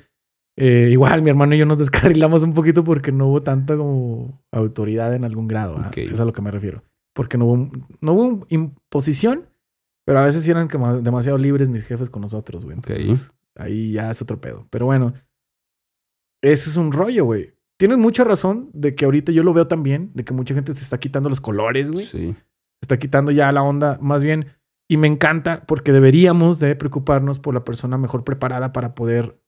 eh, 0.57 0.89
igual 0.91 1.21
mi 1.21 1.29
hermano 1.29 1.53
y 1.53 1.59
yo 1.59 1.65
nos 1.65 1.77
descarrilamos 1.79 2.43
un 2.43 2.53
poquito 2.53 2.83
porque 2.83 3.11
no 3.11 3.27
hubo 3.27 3.43
tanta 3.43 3.77
como 3.77 4.41
autoridad 4.51 5.13
en 5.13 5.23
algún 5.23 5.47
grado. 5.47 5.77
¿ah? 5.77 5.91
Es 5.95 6.19
a 6.19 6.25
lo 6.25 6.33
que 6.33 6.41
me 6.41 6.51
refiero. 6.51 6.83
Porque 7.13 7.37
no 7.37 7.45
hubo, 7.45 7.69
no 8.01 8.13
hubo 8.13 8.45
imposición, 8.49 9.45
pero 10.05 10.19
a 10.19 10.25
veces 10.25 10.43
sí 10.43 10.51
eran 10.51 10.67
como 10.67 11.01
demasiado 11.01 11.37
libres 11.37 11.67
mis 11.69 11.83
jefes 11.83 12.09
con 12.09 12.21
nosotros, 12.21 12.63
güey. 12.63 12.77
Entonces, 12.77 13.31
ahí 13.55 13.91
ya 13.93 14.11
es 14.11 14.21
otro 14.21 14.39
pedo. 14.39 14.67
Pero 14.69 14.85
bueno, 14.85 15.13
eso 16.41 16.69
es 16.69 16.77
un 16.77 16.91
rollo, 16.91 17.25
güey. 17.25 17.53
Tienes 17.77 17.97
mucha 17.97 18.23
razón 18.23 18.69
de 18.73 18.95
que 18.95 19.05
ahorita 19.05 19.31
yo 19.31 19.43
lo 19.43 19.53
veo 19.53 19.67
también, 19.67 20.11
de 20.13 20.23
que 20.23 20.33
mucha 20.33 20.53
gente 20.53 20.73
se 20.73 20.83
está 20.83 20.97
quitando 20.99 21.29
los 21.29 21.41
colores, 21.41 21.91
güey 21.91 22.05
Sí. 22.05 22.33
se 22.33 22.81
está 22.81 22.97
quitando 22.97 23.31
ya 23.31 23.51
la 23.51 23.63
onda 23.63 23.97
más 24.01 24.23
bien 24.23 24.47
y 24.87 24.97
me 24.97 25.07
encanta 25.07 25.65
porque 25.65 25.91
deberíamos 25.91 26.59
de 26.59 26.75
preocuparnos 26.75 27.39
por 27.39 27.53
la 27.53 27.63
persona 27.63 27.97
mejor 27.97 28.23
preparada 28.23 28.71
para 28.71 28.95
poder 28.95 29.41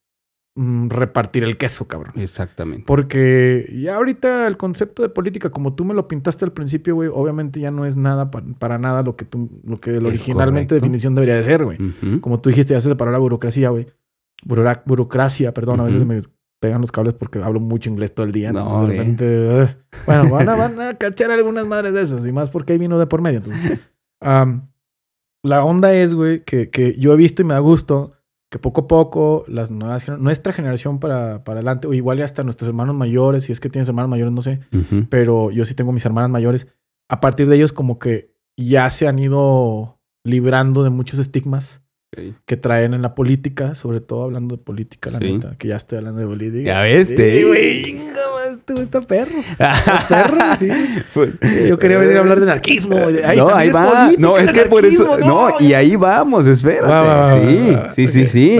repartir 0.89 1.43
el 1.43 1.55
queso, 1.57 1.87
cabrón. 1.87 2.13
Exactamente. 2.15 2.83
Porque 2.87 3.71
ya 3.79 3.95
ahorita 3.95 4.47
el 4.47 4.57
concepto 4.57 5.03
de 5.03 5.09
política, 5.09 5.49
como 5.51 5.75
tú 5.75 5.85
me 5.85 5.93
lo 5.93 6.07
pintaste 6.07 6.45
al 6.45 6.51
principio, 6.51 6.95
güey, 6.95 7.09
obviamente 7.13 7.59
ya 7.59 7.69
no 7.71 7.85
es 7.85 7.95
nada 7.95 8.31
pa- 8.31 8.43
para 8.57 8.77
nada 8.79 9.03
lo 9.03 9.15
que 9.15 9.25
tú, 9.25 9.49
lo 9.63 9.79
que 9.79 9.97
originalmente 9.97 10.69
correcto. 10.69 10.75
definición 10.75 11.13
debería 11.15 11.35
de 11.35 11.43
ser, 11.43 11.63
güey. 11.63 11.77
Ujú. 11.81 12.21
Como 12.21 12.41
tú 12.41 12.49
dijiste, 12.49 12.73
ya 12.73 12.79
se 12.81 12.89
separó 12.89 13.11
la 13.11 13.17
burocracia, 13.19 13.69
güey. 13.69 13.87
Burora- 14.43 14.83
burocracia, 14.85 15.53
perdón, 15.53 15.79
a 15.79 15.83
veces 15.83 16.05
me 16.05 16.21
pegan 16.59 16.81
los 16.81 16.91
cables 16.91 17.13
porque 17.13 17.39
hablo 17.39 17.59
mucho 17.59 17.89
inglés 17.89 18.15
todo 18.15 18.25
el 18.25 18.31
día. 18.31 18.51
No, 18.51 18.81
de 18.81 18.85
güey. 18.87 18.97
repente, 18.97 19.61
ugh. 19.63 19.69
bueno, 20.07 20.29
van 20.31 20.49
a, 20.49 20.55
van 20.55 20.81
a 20.81 20.93
cachar 20.95 21.29
algunas 21.31 21.67
madres 21.67 21.93
de 21.93 22.01
esas 22.01 22.25
y 22.25 22.31
más 22.31 22.49
porque 22.49 22.73
hay 22.73 22.79
vino 22.79 22.97
de 22.97 23.05
por 23.05 23.21
medio. 23.21 23.37
entonces. 23.37 23.79
Am, 24.21 24.69
la 25.43 25.63
onda 25.63 25.93
es, 25.93 26.15
güey, 26.15 26.43
que, 26.43 26.71
que 26.71 26.95
yo 26.97 27.13
he 27.13 27.15
visto 27.15 27.43
y 27.43 27.45
me 27.45 27.53
da 27.53 27.59
gusto 27.59 28.13
que 28.49 28.59
poco 28.59 28.81
a 28.81 28.87
poco 28.87 29.43
las 29.47 29.71
nuevas, 29.71 30.07
nuestra 30.19 30.53
generación 30.53 30.99
para, 30.99 31.43
para 31.43 31.59
adelante, 31.59 31.87
o 31.87 31.93
igual 31.93 32.19
y 32.19 32.21
hasta 32.21 32.43
nuestros 32.43 32.69
hermanos 32.69 32.95
mayores, 32.95 33.43
si 33.43 33.51
es 33.51 33.59
que 33.59 33.69
tienes 33.69 33.87
hermanos 33.89 34.09
mayores, 34.09 34.33
no 34.33 34.41
sé, 34.41 34.61
pero 35.09 35.51
yo 35.51 35.65
sí 35.65 35.73
tengo 35.73 35.91
mis 35.91 36.05
hermanas 36.05 36.29
mayores, 36.29 36.67
a 37.09 37.19
partir 37.19 37.47
de 37.47 37.57
ellos 37.57 37.73
como 37.73 37.99
que 37.99 38.35
ya 38.55 38.89
se 38.89 39.07
han 39.07 39.19
ido 39.19 39.99
librando 40.23 40.83
de 40.83 40.89
muchos 40.89 41.19
estigmas 41.19 41.86
Que 42.45 42.55
traen 42.55 42.93
en 42.93 43.01
la 43.01 43.13
política, 43.15 43.75
sobre 43.75 43.99
todo 43.99 44.23
hablando 44.23 44.55
de 44.55 44.63
política, 44.63 45.11
la 45.11 45.19
Sí. 45.19 45.33
neta, 45.33 45.55
que 45.57 45.67
ya 45.67 45.75
estoy 45.75 45.97
hablando 45.97 46.21
de 46.21 46.27
política. 46.27 46.63
Ya 46.65 46.81
ves, 46.81 47.13
te- 47.13 47.43
güey, 47.43 47.97
tú 48.65 48.81
está 48.81 49.01
perro. 49.01 49.31
Estás 49.59 50.05
perro, 50.05 50.37
sí. 50.57 50.69
Pues, 51.13 51.29
Yo 51.67 51.77
quería 51.77 51.97
venir 51.97 52.15
a 52.15 52.19
hablar 52.19 52.39
de 52.39 52.43
anarquismo. 52.49 52.95
de- 52.95 53.25
ay, 53.25 53.37
no, 53.37 53.49
ahí 53.53 53.67
es 53.67 53.75
va. 53.75 54.05
política 54.05 54.21
No, 54.21 54.37
es 54.37 54.51
que 54.53 54.61
por 54.65 54.85
eso. 54.85 55.03
anarquismo, 55.05 55.49
No, 55.49 55.55
y 55.59 55.73
ahí 55.73 55.97
vamos, 55.97 56.47
espérate. 56.47 57.91
Sí, 57.93 58.07
sí, 58.07 58.07
sí, 58.07 58.25
sí. 58.27 58.57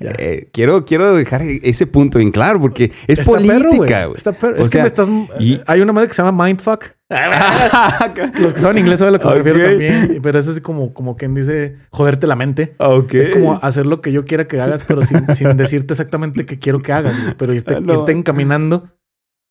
Eh, 0.00 0.48
quiero, 0.52 0.84
quiero 0.84 1.14
dejar 1.14 1.42
ese 1.42 1.86
punto 1.86 2.18
bien 2.18 2.32
claro 2.32 2.60
porque 2.60 2.90
es 3.06 3.20
Está 3.20 3.30
política, 3.30 4.06
güey. 4.06 4.16
Está 4.16 4.32
perro. 4.32 4.60
O 4.60 4.66
Es 4.66 4.72
sea, 4.72 4.80
que 4.80 4.82
me 4.82 4.86
estás. 4.88 5.08
y- 5.38 5.60
Hay 5.66 5.80
una 5.80 5.92
madre 5.92 6.08
que 6.08 6.14
se 6.14 6.22
llama 6.22 6.44
Mindfuck. 6.46 6.97
Los 8.40 8.52
que 8.54 8.60
saben 8.60 8.78
inglés 8.78 8.98
saben 8.98 9.14
lo 9.14 9.18
que 9.20 9.26
me 9.28 9.34
refiero 9.36 9.64
también. 9.70 10.20
Pero 10.22 10.38
es 10.38 10.60
como, 10.60 10.92
como 10.92 11.16
quien 11.16 11.34
dice 11.34 11.76
joderte 11.90 12.26
la 12.26 12.36
mente. 12.36 12.74
ok. 12.78 13.14
Es 13.14 13.30
como 13.30 13.58
hacer 13.62 13.86
lo 13.86 14.00
que 14.00 14.12
yo 14.12 14.24
quiera 14.24 14.46
que 14.46 14.60
hagas, 14.60 14.82
pero 14.86 15.02
sin, 15.02 15.26
sin 15.34 15.56
decirte 15.56 15.94
exactamente 15.94 16.44
qué 16.46 16.58
quiero 16.58 16.80
que 16.82 16.92
hagas, 16.92 17.20
güey, 17.22 17.34
pero 17.38 17.54
irte, 17.54 17.76
Ah, 17.76 17.80
no. 17.80 17.94
irte 17.94 18.12
encaminando. 18.12 18.88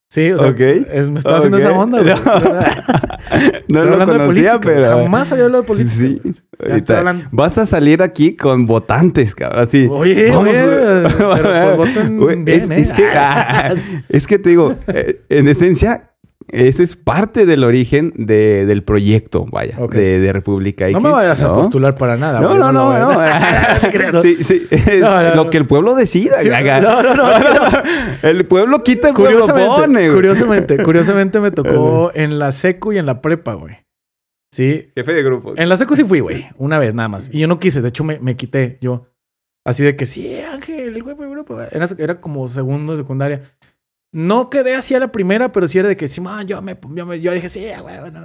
Sí, 0.10 0.32
o 0.32 0.40
sea, 0.40 0.56
es- 0.94 1.10
me 1.10 1.20
está 1.20 1.36
haciendo 1.38 1.58
esa 1.58 1.72
onda, 1.72 2.02
güey. 2.02 2.14
No, 3.68 3.84
no 3.84 3.98
lo 3.98 3.98
de 3.98 4.06
conocía, 4.06 4.52
política. 4.54 4.60
pero. 4.62 5.04
Jamás 5.04 5.32
había 5.34 5.44
hablado 5.46 5.64
de 5.64 5.68
política. 5.68 5.96
Sí. 5.96 6.22
Ahorita 6.66 7.00
hablando. 7.00 7.26
Vas 7.32 7.58
a 7.58 7.66
salir 7.66 8.02
aquí 8.02 8.38
con 8.38 8.66
votantes, 8.66 9.36
cabrón. 9.36 9.60
Así. 9.64 9.86
Oye, 9.92 10.30
Vamos, 10.30 10.48
oye, 10.48 10.64
güey. 10.64 11.14
pero 11.14 11.76
pues 11.76 11.94
voten 12.16 12.46
bien, 12.46 12.62
es, 12.62 12.70
¿eh? 12.70 12.76
es 12.80 12.94
que, 12.94 13.06
ah, 13.14 13.76
es 14.08 14.28
que 14.28 14.40
te 14.40 14.50
digo, 14.52 14.76
eh, 14.88 15.24
en 15.28 15.50
esencia, 15.50 16.07
ese 16.50 16.84
es 16.84 16.96
parte 16.96 17.46
del 17.46 17.64
origen 17.64 18.14
de- 18.16 18.66
del 18.66 18.84
proyecto, 18.84 19.46
vaya, 19.52 19.78
de, 19.92 20.20
de 20.20 20.34
República 20.34 20.86
X. 20.88 20.94
No 20.94 21.02
me 21.02 21.12
vayas 21.14 21.42
a 21.44 21.54
postular 21.54 21.96
para 21.96 22.16
nada. 22.18 22.40
No, 22.42 22.48
güey, 22.50 22.60
no, 22.60 22.72
no, 22.72 22.98
no. 22.98 23.14
¿no? 23.14 24.22
Sí, 24.22 24.44
sí. 24.44 24.66
Es 24.72 25.36
lo 25.36 25.50
que 25.50 25.58
el 25.58 25.68
pueblo 25.68 25.96
decida. 25.96 26.38
Sí, 26.42 26.50
haga. 26.50 26.80
no, 26.80 27.04
no, 27.04 27.14
no. 27.16 27.24
El 28.24 28.46
pueblo 28.46 28.84
quita, 28.84 29.10
el 29.10 29.14
pueblo 29.14 29.42
Curiosamente, 29.42 29.82
pone. 29.82 30.00
güey. 30.06 30.16
curiosamente, 30.16 30.84
curiosamente 30.84 31.40
me 31.40 31.52
tocó 31.52 32.12
en 32.14 32.40
la 32.40 32.52
secu 32.52 32.94
y 32.94 32.98
en 32.98 33.06
la 33.06 33.22
prepa, 33.22 33.54
güey. 33.54 33.76
Sí. 34.52 34.90
Jefe 34.96 35.14
de 35.14 35.24
grupo. 35.24 35.54
En 35.56 35.70
la 35.70 35.78
secu 35.78 35.96
sí 35.96 36.04
fui, 36.04 36.20
güey. 36.22 36.48
Una 36.58 36.80
vez 36.80 36.96
nada 36.96 37.10
más. 37.10 37.30
Y 37.34 37.40
yo 37.40 37.48
no 37.48 37.60
quise. 37.60 37.82
De 37.82 37.90
hecho, 37.90 38.04
me, 38.04 38.20
me 38.20 38.36
quité 38.36 38.78
yo. 38.82 39.08
Así 39.66 39.84
de 39.84 39.96
que 39.98 40.06
sí, 40.06 40.40
Ángel, 40.40 40.96
el 40.96 41.04
güey, 41.04 41.16
grupo. 41.30 41.60
Era, 41.62 41.86
era 41.98 42.22
como 42.22 42.48
segundo 42.48 42.94
de 42.94 42.98
secundaria. 43.00 43.42
No 44.14 44.50
quedé 44.50 44.76
así 44.76 44.96
a 44.96 45.00
la 45.00 45.12
primera, 45.12 45.52
pero 45.52 45.68
sí 45.68 45.80
era 45.80 45.88
de 45.90 45.98
que 45.98 46.08
sí, 46.08 46.22
man, 46.22 46.48
yo 46.48 46.62
me, 46.62 46.78
yo, 46.96 47.06
me- 47.06 47.20
yo 47.20 47.32
dije, 47.34 47.50
sí, 47.50 47.66
güey, 47.82 48.00
bueno. 48.00 48.22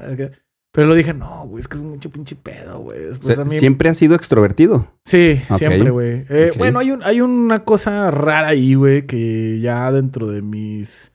Pero 0.75 0.87
lo 0.87 0.95
dije, 0.95 1.13
no, 1.13 1.47
güey, 1.49 1.61
es 1.61 1.69
que 1.69 1.77
es 1.77 1.83
mucho 1.83 2.09
pinche 2.11 2.35
pedo, 2.35 2.79
güey. 2.79 3.09
O 3.09 3.15
sea, 3.15 3.45
mí- 3.45 3.59
Siempre 3.59 3.91
ha 3.91 3.95
sido 3.95 4.15
extrovertido. 4.15 4.87
Sí, 5.05 5.43
siempre, 5.59 5.91
güey. 5.91 6.25
Eh. 6.31 6.53
Bueno, 6.57 6.79
hay, 6.79 6.91
un, 6.93 7.03
hay 7.03 7.21
una 7.21 7.65
cosa 7.65 8.11
rara 8.11 8.49
ahí, 8.49 8.75
güey, 8.75 9.07
que 9.07 9.61
ya 9.61 9.93
dentro 9.93 10.29
de 10.29 10.41
mis 10.41 11.13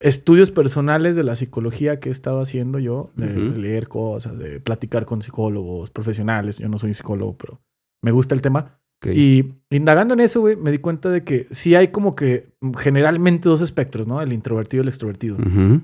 estudios 0.00 0.50
personales 0.50 1.14
de 1.14 1.22
la 1.22 1.36
psicología 1.36 2.00
que 2.00 2.08
he 2.08 2.12
estado 2.12 2.40
haciendo 2.40 2.80
yo, 2.80 3.12
de, 3.14 3.26
de 3.52 3.58
leer 3.58 3.86
cosas, 3.86 4.36
de 4.36 4.58
platicar 4.58 5.04
con 5.06 5.22
psicólogos 5.22 5.90
profesionales. 5.90 6.56
Yo 6.56 6.68
no 6.68 6.76
soy 6.78 6.92
psicólogo, 6.94 7.36
pero 7.36 7.60
me 8.02 8.10
gusta 8.10 8.34
el 8.34 8.40
tema. 8.40 8.80
Y 9.10 9.54
indagando 9.70 10.14
en 10.14 10.20
eso, 10.20 10.40
güey, 10.40 10.56
me 10.56 10.70
di 10.70 10.78
cuenta 10.78 11.08
de 11.10 11.24
que 11.24 11.46
sí 11.50 11.74
hay 11.74 11.88
como 11.88 12.14
que 12.14 12.46
generalmente 12.78 13.48
dos 13.48 13.60
espectros, 13.60 14.06
¿no? 14.06 14.20
El 14.22 14.32
introvertido 14.32 14.82
y 14.82 14.84
el 14.84 14.88
extrovertido. 14.88 15.36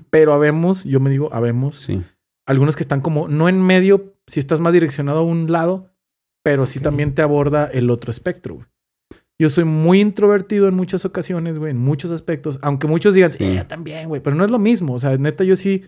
Pero 0.09 0.33
habemos, 0.33 0.83
yo 0.85 0.99
me 0.99 1.09
digo, 1.09 1.29
habemos 1.33 1.77
Sí. 1.81 2.01
algunos 2.47 2.75
que 2.75 2.83
están 2.83 3.01
como 3.01 3.27
no 3.27 3.49
en 3.49 3.61
medio, 3.61 4.13
si 4.27 4.39
estás 4.39 4.59
más 4.59 4.73
direccionado 4.73 5.19
a 5.19 5.23
un 5.23 5.51
lado, 5.51 5.91
pero 6.43 6.65
sí 6.65 6.79
también 6.79 7.13
te 7.13 7.21
aborda 7.21 7.65
el 7.65 7.89
otro 7.89 8.11
espectro. 8.11 8.55
güey. 8.55 8.65
yo 9.41 9.47
soy 9.49 9.63
muy 9.63 10.01
introvertido 10.01 10.67
en 10.67 10.73
muchas 10.75 11.05
ocasiones, 11.05 11.59
güey, 11.59 11.71
en 11.71 11.77
muchos 11.77 12.11
aspectos. 12.11 12.59
Aunque 12.61 12.87
muchos 12.87 13.13
digan, 13.13 13.31
sí, 13.31 13.55
yo 13.55 13.65
también, 13.67 14.09
güey. 14.09 14.21
Pero 14.21 14.35
no 14.35 14.43
es 14.43 14.51
lo 14.51 14.59
mismo. 14.59 14.93
O 14.93 14.99
sea, 14.99 15.17
neta, 15.17 15.43
yo 15.45 15.55
sí 15.55 15.83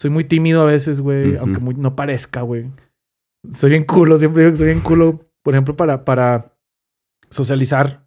soy 0.00 0.10
muy 0.10 0.24
tímido 0.24 0.62
a 0.62 0.64
veces, 0.66 1.00
güey. 1.00 1.36
Aunque 1.36 1.60
no 1.60 1.94
parezca, 1.94 2.42
güey. 2.42 2.66
Soy 3.52 3.70
bien 3.70 3.84
culo, 3.84 4.18
siempre 4.18 4.42
digo 4.42 4.52
que 4.52 4.56
soy 4.58 4.66
bien 4.66 4.80
culo. 4.80 5.20
Por 5.44 5.54
ejemplo, 5.54 5.76
para, 5.76 6.04
para 6.04 6.55
socializar 7.30 8.06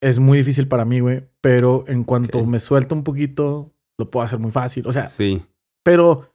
es 0.00 0.18
muy 0.18 0.38
difícil 0.38 0.68
para 0.68 0.84
mí, 0.84 1.00
güey. 1.00 1.24
Pero 1.40 1.84
en 1.86 2.04
cuanto 2.04 2.44
me 2.44 2.58
suelto 2.58 2.94
un 2.94 3.04
poquito, 3.04 3.72
lo 3.98 4.10
puedo 4.10 4.24
hacer 4.24 4.38
muy 4.38 4.50
fácil. 4.50 4.86
O 4.86 4.92
sea, 4.92 5.06
sí. 5.06 5.42
Pero 5.84 6.32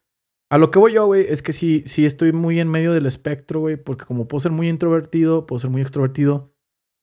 a 0.49 0.57
lo 0.57 0.71
que 0.71 0.79
voy 0.79 0.93
yo, 0.93 1.05
güey, 1.05 1.25
es 1.27 1.41
que 1.41 1.51
sí, 1.53 1.83
sí 1.85 2.05
estoy 2.05 2.31
muy 2.31 2.59
en 2.59 2.69
medio 2.69 2.93
del 2.93 3.05
espectro, 3.05 3.59
güey, 3.59 3.75
porque 3.75 4.05
como 4.05 4.27
puedo 4.27 4.39
ser 4.39 4.51
muy 4.51 4.69
introvertido, 4.69 5.45
puedo 5.45 5.59
ser 5.59 5.69
muy 5.69 5.81
extrovertido, 5.81 6.53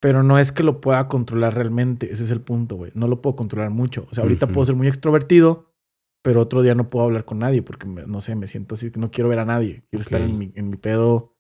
pero 0.01 0.23
no 0.23 0.39
es 0.39 0.53
que 0.53 0.63
lo 0.63 0.81
pueda 0.81 1.07
controlar 1.09 1.55
realmente. 1.55 2.11
Ese 2.11 2.25
es 2.25 2.31
el 2.31 2.41
punto, 2.41 2.77
güey. 2.77 2.93
No 2.95 3.09
lo 3.09 3.21
puedo 3.21 3.37
controlar 3.37 3.71
mucho. 3.71 4.07
O 4.11 4.15
sea, 4.15 4.23
ahorita 4.23 4.47
puedo 4.49 4.65
ser 4.65 4.75
muy 4.75 4.89
extrovertido, 4.89 5.75
pero 6.23 6.41
otro 6.41 6.63
día 6.63 6.75
no 6.75 6.89
puedo 6.89 7.05
hablar 7.05 7.27
con 7.27 7.39
nadie 7.39 7.61
porque, 7.61 7.87
no 7.87 8.21
sé, 8.23 8.35
me 8.35 8.47
siento 8.47 8.75
así 8.75 8.91
que 8.91 8.99
no 8.99 9.11
quiero 9.11 9.29
ver 9.29 9.41
a 9.41 9.45
nadie. 9.45 9.85
Quiero 9.91 10.03
estar 10.03 10.23
en 10.23 10.39
mi, 10.39 10.53
en 10.55 10.71
mi 10.71 10.79
pedo. 10.79 11.35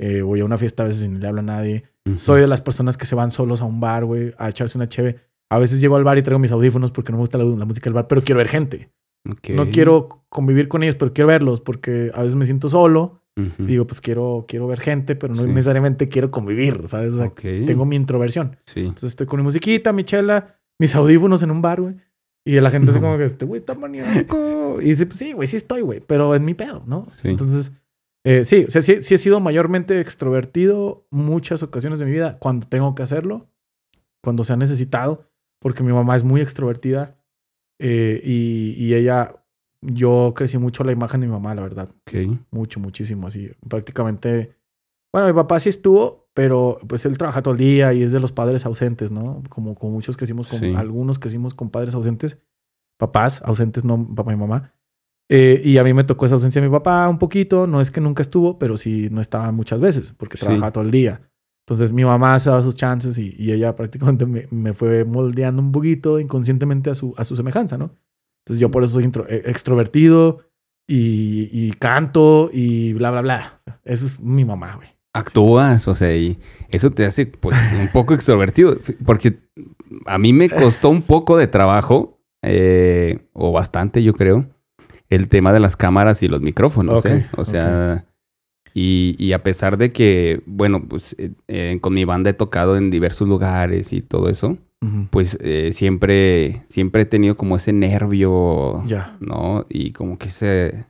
Eh, 0.00 0.22
voy 0.22 0.40
a 0.40 0.44
una 0.44 0.58
fiesta 0.58 0.84
a 0.84 0.86
veces 0.86 1.04
y 1.04 1.08
no 1.08 1.18
le 1.18 1.26
hablo 1.26 1.40
a 1.40 1.44
nadie. 1.44 1.84
Soy 2.16 2.40
de 2.40 2.46
las 2.46 2.60
personas 2.60 2.96
que 2.96 3.06
se 3.06 3.14
van 3.14 3.30
solos 3.30 3.60
a 3.60 3.64
un 3.64 3.80
bar, 3.80 4.04
güey, 4.04 4.34
a 4.38 4.48
echarse 4.48 4.78
una 4.78 4.88
cheve. 4.88 5.16
A 5.50 5.58
veces 5.58 5.80
llego 5.80 5.96
al 5.96 6.04
bar 6.04 6.18
y 6.18 6.22
traigo 6.22 6.38
mis 6.38 6.52
audífonos 6.52 6.90
porque 6.90 7.12
no 7.12 7.18
me 7.18 7.22
gusta 7.22 7.38
la, 7.38 7.44
la 7.44 7.64
música 7.64 7.84
del 7.84 7.94
bar, 7.94 8.06
pero 8.06 8.22
quiero 8.22 8.38
ver 8.38 8.48
gente. 8.48 8.90
No 9.54 9.70
quiero 9.70 10.24
convivir 10.28 10.68
con 10.68 10.82
ellos, 10.82 10.94
pero 10.94 11.12
quiero 11.12 11.28
verlos 11.28 11.60
porque 11.60 12.10
a 12.14 12.22
veces 12.22 12.36
me 12.36 12.44
siento 12.44 12.68
solo. 12.68 13.22
Digo, 13.58 13.86
pues 13.86 14.00
quiero, 14.00 14.46
quiero 14.48 14.66
ver 14.66 14.80
gente, 14.80 15.14
pero 15.14 15.32
no 15.32 15.44
necesariamente 15.46 16.08
quiero 16.08 16.32
convivir, 16.32 16.88
¿sabes? 16.88 17.14
Tengo 17.66 17.84
mi 17.84 17.94
introversión. 17.94 18.56
Entonces 18.74 19.10
estoy 19.12 19.26
con 19.26 19.38
mi 19.38 19.44
musiquita, 19.44 19.92
mi 19.92 20.02
chela, 20.02 20.56
mis 20.80 20.94
audífonos 20.96 21.42
en 21.44 21.52
un 21.52 21.62
bar, 21.62 21.80
güey. 21.80 21.94
Y 22.44 22.60
la 22.60 22.70
gente 22.70 22.90
se 22.92 23.00
como 23.00 23.16
que, 23.16 23.24
este 23.24 23.44
güey 23.44 23.60
está 23.60 23.74
maníaco. 23.74 24.78
Y 24.80 24.86
dice, 24.86 25.06
pues 25.06 25.18
sí, 25.20 25.32
güey, 25.32 25.46
sí 25.46 25.56
estoy, 25.56 25.82
güey, 25.82 26.00
pero 26.04 26.34
es 26.34 26.40
mi 26.40 26.54
pedo, 26.54 26.82
¿no? 26.86 27.06
Entonces, 27.22 27.72
eh, 28.24 28.44
sí, 28.44 28.64
o 28.66 28.70
sea, 28.70 28.82
sí, 28.82 29.02
sí 29.02 29.14
he 29.14 29.18
sido 29.18 29.40
mayormente 29.40 30.00
extrovertido 30.00 31.06
muchas 31.10 31.62
ocasiones 31.62 31.98
de 31.98 32.06
mi 32.06 32.12
vida 32.12 32.38
cuando 32.38 32.66
tengo 32.66 32.94
que 32.94 33.02
hacerlo, 33.02 33.48
cuando 34.22 34.44
se 34.44 34.52
ha 34.52 34.56
necesitado, 34.56 35.24
porque 35.60 35.82
mi 35.82 35.92
mamá 35.92 36.16
es 36.16 36.24
muy 36.24 36.40
extrovertida 36.40 37.18
eh, 37.80 38.20
y, 38.24 38.74
y, 38.76 38.94
ella, 38.94 39.36
yo 39.80 40.32
crecí 40.34 40.58
mucho 40.58 40.84
la 40.84 40.92
imagen 40.92 41.20
de 41.20 41.26
mi 41.26 41.32
mamá, 41.32 41.54
la 41.54 41.62
verdad. 41.62 41.88
Mucho, 42.50 42.80
muchísimo, 42.80 43.28
así. 43.28 43.50
Prácticamente, 43.68 44.56
bueno, 45.12 45.28
mi 45.28 45.34
papá 45.34 45.60
sí 45.60 45.68
estuvo, 45.68 46.28
pero 46.34 46.80
pues 46.88 47.06
él 47.06 47.16
trabaja 47.16 47.42
todo 47.42 47.54
el 47.54 47.58
día 47.58 47.92
y 47.92 48.02
es 48.02 48.12
de 48.12 48.20
los 48.20 48.32
padres 48.32 48.66
ausentes, 48.66 49.10
¿no? 49.10 49.42
Como, 49.48 49.74
como 49.74 49.92
muchos 49.92 50.16
crecimos 50.16 50.48
con, 50.48 50.76
algunos 50.76 51.18
crecimos 51.18 51.54
con 51.54 51.70
padres 51.70 51.94
ausentes, 51.94 52.38
papás 52.98 53.42
ausentes, 53.42 53.84
no 53.84 54.14
papá 54.14 54.32
y 54.32 54.36
mamá. 54.36 54.74
Eh, 55.30 55.60
y 55.62 55.76
a 55.76 55.84
mí 55.84 55.92
me 55.92 56.04
tocó 56.04 56.24
esa 56.26 56.36
ausencia 56.36 56.60
de 56.60 56.68
mi 56.68 56.72
papá 56.72 57.08
un 57.08 57.18
poquito, 57.18 57.66
no 57.66 57.80
es 57.80 57.90
que 57.90 58.00
nunca 58.00 58.22
estuvo, 58.22 58.58
pero 58.58 58.76
sí 58.76 59.08
no 59.10 59.20
estaba 59.20 59.52
muchas 59.52 59.80
veces 59.80 60.14
porque 60.16 60.38
trabajaba 60.38 60.72
todo 60.72 60.84
el 60.84 60.90
día. 60.90 61.20
Entonces 61.66 61.92
mi 61.92 62.02
mamá 62.02 62.40
se 62.40 62.48
daba 62.48 62.62
sus 62.62 62.76
chances 62.76 63.18
y, 63.18 63.52
ella 63.52 63.76
prácticamente 63.76 64.24
me, 64.24 64.72
fue 64.72 65.04
moldeando 65.04 65.60
un 65.60 65.70
poquito 65.70 66.18
inconscientemente 66.18 66.88
a 66.88 66.94
su, 66.94 67.14
a 67.18 67.24
su 67.24 67.36
semejanza, 67.36 67.76
¿no? 67.76 67.90
Entonces 68.42 68.60
yo 68.60 68.70
por 68.70 68.82
eso 68.84 68.94
soy 68.94 69.12
eh, 69.28 69.42
extrovertido 69.44 70.48
y, 70.86 71.72
canto 71.72 72.48
y 72.50 72.94
bla, 72.94 73.10
bla, 73.10 73.20
bla. 73.20 73.60
Eso 73.84 74.06
es 74.06 74.18
mi 74.18 74.46
mamá, 74.46 74.76
güey. 74.76 74.88
Actúas, 75.12 75.88
o 75.88 75.94
sea, 75.94 76.16
y 76.16 76.38
eso 76.70 76.90
te 76.90 77.04
hace 77.04 77.26
pues 77.26 77.54
un 77.78 77.88
poco 77.88 78.14
extrovertido, 78.14 78.78
porque 79.04 79.38
a 80.06 80.16
mí 80.16 80.32
me 80.32 80.48
costó 80.48 80.88
un 80.88 81.02
poco 81.02 81.36
de 81.36 81.48
trabajo, 81.48 82.18
eh, 82.42 83.28
o 83.34 83.52
bastante 83.52 84.02
yo 84.02 84.14
creo, 84.14 84.46
el 85.10 85.28
tema 85.28 85.52
de 85.52 85.60
las 85.60 85.76
cámaras 85.76 86.22
y 86.22 86.28
los 86.28 86.40
micrófonos, 86.40 87.04
¿eh? 87.06 87.26
O 87.36 87.44
sea, 87.44 88.04
y, 88.74 89.32
a 89.32 89.42
pesar 89.42 89.76
de 89.76 89.92
que, 89.92 90.40
bueno, 90.46 90.84
pues 90.88 91.16
eh, 91.18 91.32
eh, 91.48 91.78
con 91.80 91.94
mi 91.94 92.04
banda 92.04 92.30
he 92.30 92.34
tocado 92.34 92.76
en 92.76 92.90
diversos 92.90 93.28
lugares 93.28 93.92
y 93.92 94.02
todo 94.02 94.28
eso, 94.28 94.56
pues 95.10 95.36
eh, 95.40 95.70
siempre, 95.72 96.62
siempre 96.68 97.02
he 97.02 97.04
tenido 97.04 97.36
como 97.36 97.56
ese 97.56 97.72
nervio, 97.72 98.84
¿no? 99.20 99.66
Y 99.68 99.92
como 99.92 100.18
que 100.18 100.28
ese... 100.28 100.86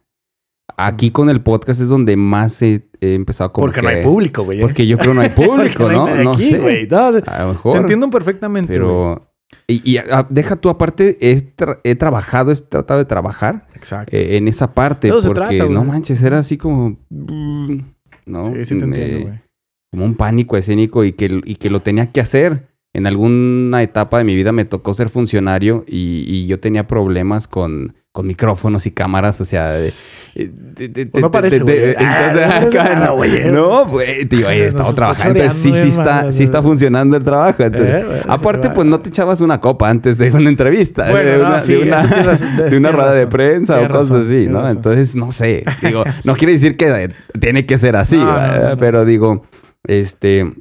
Aquí 0.76 1.10
con 1.10 1.30
el 1.30 1.40
podcast 1.40 1.80
es 1.80 1.88
donde 1.88 2.16
más 2.16 2.60
he, 2.60 2.84
empezado 3.00 3.52
como 3.52 3.66
Porque 3.66 3.80
no 3.80 3.88
hay 3.88 4.02
público, 4.02 4.44
güey. 4.44 4.60
Porque 4.60 4.86
yo 4.86 4.98
creo 4.98 5.14
no 5.14 5.22
hay 5.22 5.30
público, 5.34 5.90
¿no? 5.90 6.14
No, 6.22 6.34
sé. 6.34 6.88
a 7.26 7.42
lo 7.42 7.48
mejor. 7.48 7.72
Te 7.72 7.78
entiendo 7.78 8.10
perfectamente, 8.10 8.72
Pero... 8.74 9.27
Y, 9.66 9.98
deja 10.28 10.56
tú 10.56 10.68
aparte, 10.68 11.18
he, 11.20 11.94
trabajado, 11.94 12.52
he 12.52 12.56
tratado 12.56 12.98
de 12.98 13.04
trabajar 13.04 13.66
eh, 14.10 14.36
en 14.36 14.48
esa 14.48 14.74
parte. 14.74 15.10
porque 15.10 15.68
no 15.68 15.84
manches, 15.84 16.22
era 16.22 16.38
así 16.38 16.56
como. 16.56 16.98
¿no? 17.10 18.44
Sí, 18.44 18.64
sí 18.64 18.78
te 18.78 18.84
entiendo, 18.84 19.28
güey. 19.28 19.40
Como 19.90 20.04
un 20.04 20.16
pánico 20.16 20.56
escénico 20.58 21.04
y 21.04 21.14
que, 21.14 21.40
y 21.44 21.56
que 21.56 21.70
lo 21.70 21.80
tenía 21.80 22.12
que 22.12 22.20
hacer. 22.20 22.68
En 22.98 23.06
alguna 23.06 23.82
etapa 23.82 24.18
de 24.18 24.24
mi 24.24 24.34
vida 24.34 24.52
me 24.52 24.64
tocó 24.64 24.92
ser 24.92 25.08
funcionario 25.08 25.84
y 25.86 26.46
yo 26.46 26.60
tenía 26.60 26.86
problemas 26.86 27.46
con 27.46 27.94
con 28.18 28.26
micrófonos 28.26 28.84
y 28.84 28.90
cámaras, 28.90 29.40
o 29.40 29.44
sea, 29.44 29.74
de, 29.74 29.92
no 31.20 31.30
parece, 31.30 31.60
no, 31.60 33.86
güey, 33.86 34.24
tío, 34.24 34.48
ahí 34.48 34.62
estaba 34.62 34.92
trabajando, 34.92 35.38
entonces 35.38 35.62
sí, 35.62 35.72
sí 35.72 35.88
está, 35.88 36.32
sí 36.32 36.42
está 36.42 36.60
funcionando 36.60 37.16
el 37.16 37.22
trabajo. 37.22 37.62
Eh, 37.62 38.24
aparte, 38.26 38.70
pues 38.70 38.88
no 38.88 38.98
te 38.98 39.10
echabas 39.10 39.40
una 39.40 39.60
copa 39.60 39.88
antes 39.88 40.18
de 40.18 40.32
una 40.32 40.48
entrevista, 40.48 41.04
de 41.04 41.38
una, 41.38 41.60
de 41.60 42.76
una, 42.76 42.90
rueda 42.90 43.12
de 43.12 43.28
prensa 43.28 43.80
o 43.82 43.88
cosas 43.88 44.26
así, 44.26 44.48
¿no? 44.48 44.68
Entonces, 44.68 45.14
no 45.14 45.30
sé, 45.30 45.62
digo, 45.80 46.02
no 46.24 46.34
quiere 46.34 46.54
decir 46.54 46.76
que 46.76 47.12
tiene 47.38 47.66
que 47.66 47.78
ser 47.78 47.94
así, 47.94 48.20
pero 48.80 49.04
digo, 49.04 49.44
este, 49.84 50.54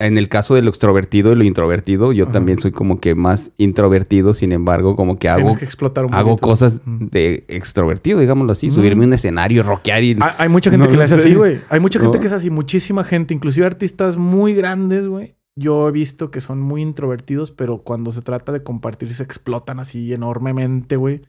en 0.00 0.16
el 0.16 0.30
caso 0.30 0.54
de 0.54 0.62
lo 0.62 0.70
extrovertido 0.70 1.32
y 1.32 1.36
lo 1.36 1.44
introvertido, 1.44 2.12
yo 2.12 2.26
también 2.26 2.58
soy 2.58 2.72
como 2.72 3.00
que 3.00 3.14
más 3.14 3.50
introvertido, 3.58 4.32
sin 4.32 4.52
embargo, 4.52 4.96
como 4.96 5.18
que 5.18 5.28
hago, 5.28 5.54
que 5.54 5.66
explotar 5.66 6.06
un 6.06 6.14
hago 6.14 6.38
cosas 6.38 6.80
de 6.86 7.44
extrovertido, 7.48 8.18
digámoslo 8.18 8.52
así, 8.52 8.70
subirme 8.70 9.04
a 9.04 9.08
un 9.08 9.12
escenario, 9.12 9.62
rockear 9.62 10.02
y... 10.02 10.16
Hay, 10.38 10.48
mucha 10.48 10.70
gente 10.70 10.88
que 10.88 10.96
lo 10.96 11.02
hace 11.02 11.16
así, 11.16 11.34
güey. 11.34 11.60
Hay 11.68 11.80
mucha 11.80 12.00
gente 12.00 12.18
que 12.18 12.26
es 12.28 12.32
así, 12.32 12.48
muchísima 12.48 13.04
gente, 13.04 13.34
inclusive 13.34 13.66
artistas 13.66 14.16
muy 14.16 14.54
grandes, 14.54 15.06
güey. 15.06 15.36
Yo 15.54 15.88
he 15.88 15.92
visto 15.92 16.30
que 16.30 16.40
son 16.40 16.62
muy 16.62 16.80
introvertidos, 16.80 17.50
pero 17.50 17.82
cuando 17.82 18.10
se 18.10 18.22
trata 18.22 18.52
de 18.52 18.62
compartir 18.62 19.12
se 19.12 19.22
explotan 19.22 19.80
así 19.80 20.14
enormemente, 20.14 20.96
güey. 20.96 21.22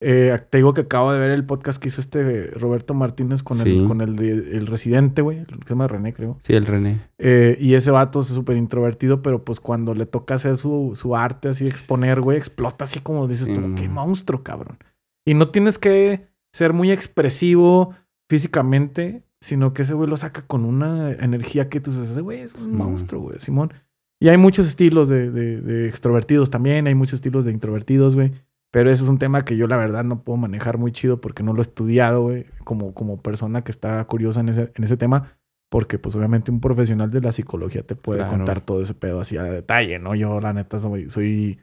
Eh, 0.00 0.38
te 0.50 0.58
digo 0.58 0.74
que 0.74 0.82
acabo 0.82 1.12
de 1.12 1.18
ver 1.18 1.32
el 1.32 1.44
podcast 1.44 1.80
que 1.82 1.88
hizo 1.88 2.00
este 2.00 2.46
Roberto 2.52 2.94
Martínez 2.94 3.42
con 3.42 3.60
el, 3.60 3.84
con 3.86 4.00
el, 4.00 4.18
el 4.20 4.66
residente, 4.68 5.22
güey. 5.22 5.44
Que 5.44 5.56
se 5.64 5.70
llama 5.70 5.88
René, 5.88 6.12
creo. 6.12 6.38
Sí, 6.42 6.54
el 6.54 6.66
René. 6.66 7.00
Eh, 7.18 7.56
y 7.60 7.74
ese 7.74 7.90
vato 7.90 8.20
es 8.20 8.26
súper 8.26 8.56
introvertido, 8.56 9.22
pero 9.22 9.44
pues 9.44 9.58
cuando 9.58 9.94
le 9.94 10.06
toca 10.06 10.34
hacer 10.34 10.56
su, 10.56 10.92
su 10.94 11.16
arte 11.16 11.48
así, 11.48 11.66
exponer, 11.66 12.20
güey, 12.20 12.38
explota 12.38 12.84
así 12.84 13.00
como 13.00 13.26
dices 13.26 13.52
tú, 13.52 13.74
qué 13.74 13.88
monstruo, 13.88 14.44
cabrón. 14.44 14.78
Y 15.26 15.34
no 15.34 15.48
tienes 15.48 15.78
que 15.78 16.28
ser 16.52 16.72
muy 16.72 16.92
expresivo 16.92 17.94
físicamente, 18.30 19.24
sino 19.40 19.74
que 19.74 19.82
ese 19.82 19.94
güey 19.94 20.08
lo 20.08 20.16
saca 20.16 20.42
con 20.46 20.64
una 20.64 21.12
energía 21.12 21.68
que 21.68 21.80
tú 21.80 21.90
dices, 21.90 22.18
güey, 22.18 22.40
es 22.40 22.54
un 22.54 22.76
monstruo, 22.76 23.22
güey, 23.22 23.40
Simón. 23.40 23.72
Y 24.20 24.28
hay 24.28 24.36
muchos 24.36 24.66
estilos 24.66 25.08
de, 25.08 25.30
de, 25.30 25.60
de 25.60 25.88
extrovertidos 25.88 26.50
también, 26.50 26.86
hay 26.86 26.94
muchos 26.94 27.14
estilos 27.14 27.44
de 27.44 27.52
introvertidos, 27.52 28.14
güey. 28.14 28.32
Pero 28.70 28.90
ese 28.90 29.02
es 29.02 29.08
un 29.08 29.18
tema 29.18 29.44
que 29.44 29.56
yo 29.56 29.66
la 29.66 29.76
verdad 29.76 30.04
no 30.04 30.22
puedo 30.22 30.36
manejar 30.36 30.76
muy 30.78 30.92
chido 30.92 31.20
porque 31.20 31.42
no 31.42 31.52
lo 31.52 31.60
he 31.60 31.62
estudiado, 31.62 32.22
güey, 32.22 32.46
como, 32.64 32.92
como 32.92 33.22
persona 33.22 33.64
que 33.64 33.72
está 33.72 34.04
curiosa 34.04 34.40
en 34.40 34.50
ese, 34.50 34.72
en 34.74 34.84
ese 34.84 34.96
tema. 34.96 35.38
Porque 35.70 35.98
pues 35.98 36.14
obviamente 36.16 36.50
un 36.50 36.60
profesional 36.60 37.10
de 37.10 37.20
la 37.20 37.32
psicología 37.32 37.82
te 37.82 37.94
puede 37.94 38.26
contar 38.26 38.62
todo 38.62 38.80
ese 38.80 38.94
pedo 38.94 39.20
así 39.20 39.36
a 39.36 39.42
detalle, 39.42 39.98
¿no? 39.98 40.14
Yo 40.14 40.40
la 40.40 40.54
neta 40.54 40.78
soy, 40.78 41.10
soy 41.10 41.60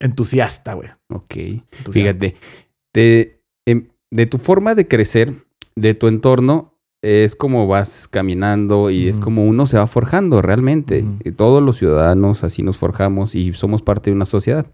entusiasta, 0.00 0.74
güey. 0.74 0.88
Ok. 1.08 1.34
Fíjate, 1.90 2.36
de, 2.94 3.42
em, 3.66 3.88
de 4.10 4.26
tu 4.26 4.38
forma 4.38 4.76
de 4.76 4.86
crecer, 4.86 5.44
de 5.74 5.94
tu 5.94 6.06
entorno, 6.06 6.69
es 7.02 7.34
como 7.34 7.66
vas 7.66 8.08
caminando 8.08 8.90
y 8.90 9.08
es 9.08 9.20
como 9.20 9.46
uno 9.46 9.66
se 9.66 9.78
va 9.78 9.86
forjando 9.86 10.42
realmente. 10.42 11.04
Todos 11.36 11.62
los 11.62 11.78
ciudadanos 11.78 12.44
así 12.44 12.62
nos 12.62 12.76
forjamos 12.76 13.34
y 13.34 13.52
somos 13.54 13.82
parte 13.82 14.10
de 14.10 14.16
una 14.16 14.26
sociedad. 14.26 14.66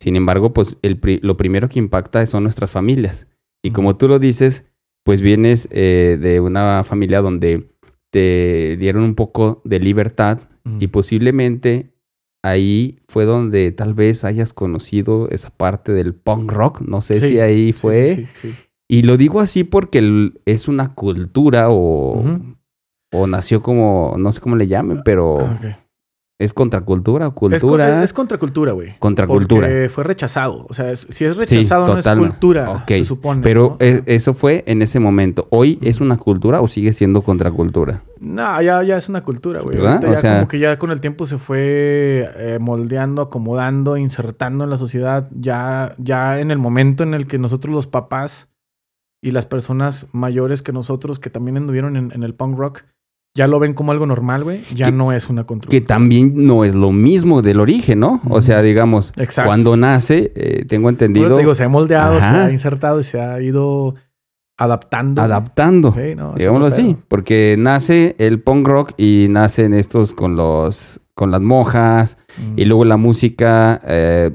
Sin 0.00 0.16
embargo, 0.16 0.54
pues 0.54 0.78
el 0.82 0.98
lo 1.22 1.36
primero 1.36 1.68
que 1.68 1.78
impacta 1.78 2.26
son 2.26 2.44
nuestras 2.44 2.70
familias. 2.70 3.26
Y 3.62 3.72
como 3.72 3.96
tú 3.96 4.08
lo 4.08 4.18
dices, 4.18 4.64
pues 5.04 5.20
vienes 5.20 5.68
eh, 5.70 6.18
de 6.20 6.40
una 6.40 6.82
familia 6.84 7.20
donde 7.20 7.70
te 8.10 8.76
dieron 8.78 9.02
un 9.02 9.14
poco 9.14 9.60
de 9.64 9.78
libertad 9.78 10.40
y 10.80 10.88
posiblemente 10.88 11.92
ahí 12.42 12.98
fue 13.06 13.24
donde 13.24 13.70
tal 13.70 13.94
vez 13.94 14.24
hayas 14.24 14.52
conocido 14.52 15.28
esa 15.30 15.50
parte 15.50 15.92
del 15.92 16.14
punk 16.14 16.50
rock. 16.50 16.80
No 16.80 17.00
sé 17.02 17.20
si 17.20 17.38
ahí 17.38 17.72
fue. 17.72 18.26
Y 18.88 19.02
lo 19.02 19.16
digo 19.16 19.40
así 19.40 19.64
porque 19.64 20.32
es 20.44 20.68
una 20.68 20.94
cultura 20.94 21.68
o, 21.70 22.22
o 23.12 23.26
nació 23.26 23.62
como, 23.62 24.14
no 24.18 24.32
sé 24.32 24.40
cómo 24.40 24.56
le 24.56 24.66
llamen, 24.66 25.02
pero... 25.04 25.40
Ah, 25.40 25.78
¿Es 26.38 26.52
contracultura 26.52 27.28
o 27.28 27.34
cultura? 27.34 28.02
es 28.04 28.12
contracultura, 28.12 28.72
güey. 28.72 28.98
Contracultura. 28.98 29.68
Porque 29.68 29.88
fue 29.88 30.04
rechazado. 30.04 30.66
O 30.68 30.74
sea, 30.74 30.92
es- 30.92 31.06
si 31.08 31.24
es 31.24 31.34
rechazado, 31.34 31.86
no 31.86 31.98
es 31.98 32.06
cultura, 32.06 32.70
Ok, 32.72 32.88
se 32.88 33.04
supone. 33.04 33.40
Pero 33.40 33.68
¿no? 33.70 33.76
eh, 33.80 34.02
eso 34.04 34.34
fue 34.34 34.62
en 34.66 34.82
ese 34.82 35.00
momento. 35.00 35.48
¿Hoy 35.50 35.78
es 35.80 35.98
una 36.02 36.18
cultura 36.18 36.60
o 36.60 36.68
sigue 36.68 36.92
siendo 36.92 37.22
contracultura? 37.22 38.02
No, 38.20 38.60
ya, 38.60 38.82
ya 38.82 38.98
es 38.98 39.08
una 39.08 39.22
cultura, 39.22 39.62
güey. 39.62 39.78
Ya 39.78 39.98
sea- 40.20 40.34
como 40.36 40.48
que 40.48 40.58
ya 40.58 40.78
con 40.78 40.90
el 40.90 41.00
tiempo 41.00 41.24
se 41.24 41.38
fue 41.38 42.28
eh, 42.36 42.58
moldeando, 42.60 43.22
acomodando, 43.22 43.96
insertando 43.96 44.64
en 44.64 44.68
la 44.68 44.76
sociedad. 44.76 45.30
Ya, 45.34 45.94
ya 45.96 46.38
en 46.38 46.50
el 46.50 46.58
momento 46.58 47.02
en 47.02 47.14
el 47.14 47.26
que 47.26 47.38
nosotros 47.38 47.74
los 47.74 47.86
papás 47.86 48.50
y 49.26 49.32
las 49.32 49.44
personas 49.46 50.06
mayores 50.12 50.62
que 50.62 50.72
nosotros 50.72 51.18
que 51.18 51.30
también 51.30 51.56
anduvieron 51.56 51.96
en, 51.96 52.12
en 52.12 52.22
el 52.22 52.34
punk 52.34 52.56
rock, 52.56 52.82
ya 53.36 53.46
lo 53.46 53.58
ven 53.58 53.74
como 53.74 53.92
algo 53.92 54.06
normal, 54.06 54.44
güey. 54.44 54.62
Ya 54.74 54.86
Que- 54.86 54.92
no 54.92 55.12
es 55.12 55.28
una 55.28 55.42
Que 55.42 55.46
contracultura. 55.48 55.86
también 55.86 56.46
no 56.46 56.64
es 56.64 56.74
lo 56.74 56.92
mismo 56.92 57.42
del 57.42 57.60
origen, 57.60 58.00
¿no? 58.00 58.20
O 58.30 58.40
sea, 58.40 58.62
digamos, 58.62 59.12
Exacto. 59.16 59.48
cuando 59.48 59.76
nace, 59.76 60.32
eh, 60.36 60.64
tengo 60.66 60.88
entendido, 60.88 61.34
te 61.34 61.40
digo, 61.42 61.52
se 61.54 61.64
ha 61.64 61.68
moldeado, 61.68 62.18
se 62.20 62.26
ha 62.26 62.50
insertado 62.50 63.00
y 63.00 63.02
se 63.02 63.20
ha 63.20 63.40
ido 63.42 63.94
adaptando. 64.58 65.20
adaptando. 65.22 65.92
Sí, 65.92 66.14
no, 66.14 66.34
digámoslo 66.36 66.66
así, 66.66 66.96
porque 67.08 67.56
nace 67.58 68.14
el 68.18 68.40
punk 68.40 68.66
rock 68.68 68.92
y 68.96 69.26
nacen 69.28 69.74
estos 69.74 70.14
con 70.14 70.36
los 70.36 71.00
con 71.14 71.30
las 71.30 71.40
monjas 71.40 72.18
Mm. 72.38 72.58
y 72.58 72.64
luego 72.66 72.84
la 72.84 72.96
música, 72.98 73.80
eh, 73.86 74.30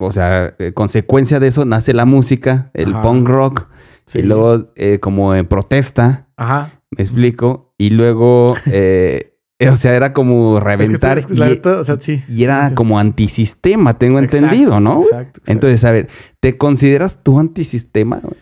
o 0.00 0.10
sea, 0.12 0.54
eh, 0.58 0.72
consecuencia 0.74 1.38
de 1.40 1.46
eso 1.48 1.64
nace 1.64 1.94
la 1.94 2.04
música, 2.04 2.70
el 2.74 2.90
Ajá. 2.92 3.02
punk 3.02 3.28
rock 3.28 3.68
Sí. 4.06 4.18
y 4.18 4.22
luego 4.22 4.72
eh, 4.76 4.98
como 5.00 5.34
en 5.34 5.46
protesta, 5.46 6.28
Ajá. 6.36 6.80
me 6.90 7.02
explico, 7.02 7.74
y 7.78 7.90
luego, 7.90 8.54
eh, 8.66 9.36
eh, 9.58 9.68
o 9.68 9.76
sea, 9.76 9.94
era 9.94 10.12
como 10.12 10.60
reventar 10.60 11.18
Es 11.18 11.26
que, 11.26 11.32
es 11.32 11.38
que 11.38 11.44
la 11.44 11.50
y, 11.50 11.54
neta, 11.54 11.78
o 11.80 11.84
sea, 11.84 11.96
sí. 12.00 12.22
y 12.28 12.44
era 12.44 12.68
Sí. 12.70 12.74
como 12.74 12.98
antisistema, 12.98 13.98
tengo 13.98 14.18
Exacto, 14.18 14.44
entendido, 14.46 14.80
¿no? 14.80 14.96
Exacto, 15.00 15.16
exacto. 15.40 15.52
Entonces, 15.52 15.84
a 15.84 15.90
ver, 15.90 16.08
¿te 16.40 16.56
consideras 16.56 17.22
tú 17.22 17.38
antisistema? 17.40 18.20
güey? 18.22 18.36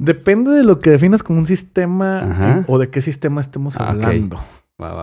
Depende 0.00 0.50
de 0.50 0.64
lo 0.64 0.80
que 0.80 0.90
definas 0.90 1.22
como 1.22 1.38
un 1.38 1.46
sistema 1.46 2.20
Ajá. 2.20 2.64
o 2.66 2.78
de 2.78 2.88
qué 2.90 3.00
sistema 3.00 3.40
estemos 3.40 3.76
Ah, 3.78 3.90
hablando. 3.90 4.40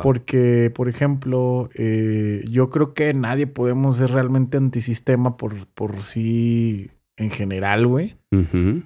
Porque, 0.03 0.72
por 0.76 0.89
ejemplo, 0.89 1.70
eh, 1.74 2.43
yo 2.49 2.70
creo 2.70 2.93
que 2.93 3.14
nadie 3.14 3.47
podemos 3.47 3.95
ser 3.95 4.12
realmente 4.12 4.57
antisistema 4.57 5.38
por, 5.38 5.68
por 5.68 6.01
sí 6.01 6.91
en 7.20 7.30
general, 7.30 7.86
güey. 7.86 8.15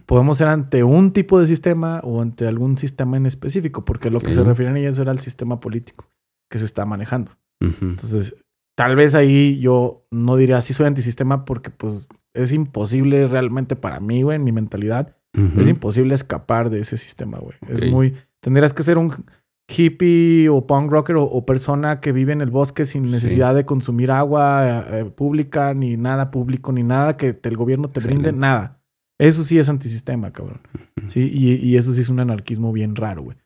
Podemos 0.05 0.37
ser 0.37 0.47
ante 0.47 0.83
un 0.83 1.11
tipo 1.11 1.39
de 1.39 1.45
sistema 1.45 2.01
o 2.03 2.21
ante 2.21 2.47
algún 2.47 2.77
sistema 2.77 3.15
en 3.15 3.27
específico, 3.27 3.85
porque 3.85 4.09
lo 4.09 4.19
que 4.19 4.31
se 4.31 4.43
refieren 4.43 4.75
a 4.75 4.79
ellos 4.79 4.97
era 4.97 5.11
el 5.11 5.19
sistema 5.19 5.59
político 5.59 6.09
que 6.49 6.59
se 6.59 6.65
está 6.65 6.85
manejando. 6.85 7.31
Entonces, 7.61 8.35
tal 8.75 8.95
vez 8.95 9.15
ahí 9.15 9.59
yo 9.59 10.05
no 10.11 10.35
diría 10.35 10.59
sí 10.61 10.73
soy 10.73 10.87
antisistema 10.87 11.45
porque 11.45 11.69
pues 11.69 12.07
es 12.33 12.51
imposible 12.51 13.27
realmente 13.27 13.75
para 13.75 13.99
mí, 13.99 14.23
güey, 14.23 14.35
en 14.35 14.43
mi 14.43 14.51
mentalidad. 14.51 15.15
Es 15.57 15.67
imposible 15.67 16.13
escapar 16.13 16.69
de 16.69 16.79
ese 16.79 16.97
sistema, 16.97 17.39
güey. 17.39 17.55
Es 17.69 17.89
muy... 17.89 18.15
Tendrías 18.39 18.73
que 18.73 18.83
ser 18.83 18.97
un 18.97 19.13
hippie 19.67 20.49
o 20.49 20.67
punk 20.67 20.91
rocker 20.91 21.15
o, 21.15 21.23
o 21.23 21.45
persona 21.45 21.99
que 22.01 22.11
vive 22.11 22.33
en 22.33 22.41
el 22.41 22.49
bosque 22.49 22.85
sin 22.85 23.09
necesidad 23.09 23.55
de 23.55 23.65
consumir 23.65 24.11
agua 24.11 24.63
eh, 24.89 24.99
eh, 25.01 25.05
pública, 25.05 25.73
ni 25.73 25.97
nada 25.97 26.31
público, 26.31 26.71
ni 26.71 26.83
nada 26.83 27.17
que 27.17 27.33
te- 27.33 27.49
el 27.49 27.57
gobierno 27.57 27.89
te 27.89 27.99
brinde, 28.01 28.31
nada. 28.33 28.81
Eso 29.19 29.43
sí 29.43 29.57
es 29.59 29.69
antisistema, 29.69 30.31
cabrón. 30.31 30.61
Sí, 31.05 31.29
y, 31.33 31.55
y 31.55 31.77
eso 31.77 31.93
sí 31.93 32.01
es 32.01 32.09
un 32.09 32.19
anarquismo 32.19 32.71
bien 32.73 32.95
raro, 32.95 33.23
güey. 33.23 33.37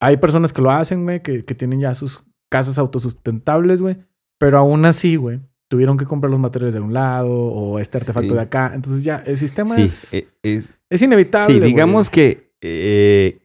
Hay 0.00 0.16
personas 0.18 0.52
que 0.52 0.62
lo 0.62 0.70
hacen, 0.70 1.04
güey, 1.04 1.22
que, 1.22 1.44
que 1.44 1.54
tienen 1.54 1.80
ya 1.80 1.94
sus 1.94 2.22
casas 2.50 2.78
autosustentables, 2.78 3.80
güey. 3.82 3.96
Pero 4.38 4.58
aún 4.58 4.84
así, 4.84 5.16
güey, 5.16 5.40
tuvieron 5.68 5.96
que 5.98 6.04
comprar 6.06 6.30
los 6.30 6.40
materiales 6.40 6.74
de 6.74 6.80
un 6.80 6.94
lado 6.94 7.30
o 7.32 7.78
este 7.78 7.98
artefacto 7.98 8.30
Sí. 8.30 8.34
de 8.34 8.40
acá. 8.40 8.72
Entonces 8.74 9.04
ya, 9.04 9.22
el 9.26 9.36
sistema 9.36 9.74
Sí, 9.74 9.82
es, 9.82 10.08
es, 10.42 10.74
es 10.88 11.02
inevitable. 11.02 11.54
sí, 11.54 11.58
güey. 11.60 11.70
digamos 11.70 12.08
que 12.08 12.52
eh, 12.62 13.40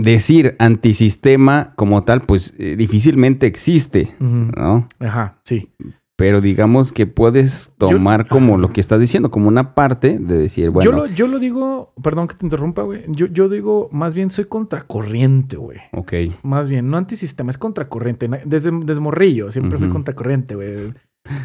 decir 0.00 0.56
antisistema 0.58 1.72
como 1.76 2.04
tal, 2.04 2.22
pues 2.22 2.54
eh, 2.58 2.76
difícilmente 2.76 3.46
existe. 3.46 4.12
¿no? 4.20 4.88
Ajá, 4.98 5.38
sí. 5.44 5.70
Pero 6.16 6.42
digamos 6.42 6.92
que 6.92 7.06
puedes 7.06 7.68
Yo- 7.80 7.88
tomar 7.88 8.28
como 8.28 8.58
lo 8.58 8.72
que 8.74 8.82
estás 8.82 9.00
diciendo, 9.00 9.30
como 9.30 9.48
una 9.48 9.74
parte 9.74 10.18
de 10.18 10.36
decir, 10.36 10.68
bueno, 10.68 10.90
Yo, 10.90 10.94
lo, 10.94 11.06
yo 11.06 11.26
lo 11.26 11.38
digo, 11.38 11.94
perdón 12.02 12.28
que 12.28 12.34
te 12.34 12.44
interrumpa, 12.44 12.82
güey. 12.82 13.04
Yo, 13.08 13.24
yo 13.26 13.48
digo, 13.48 13.88
más 13.90 14.12
bien 14.12 14.28
soy 14.28 14.44
contracorriente, 14.44 15.56
güey. 15.56 15.78
ok, 15.92 16.12
Más 16.42 16.68
bien, 16.68 16.90
no 16.90 16.98
antisistema, 16.98 17.50
es 17.50 17.56
contracorriente. 17.56 18.28
Desde, 18.44 18.70
desde 18.84 19.00
morrillo, 19.00 19.50
siempre 19.50 19.78
fui 19.78 19.86
Ujú. 19.86 19.94
contracorriente, 19.94 20.56
güey. 20.56 20.92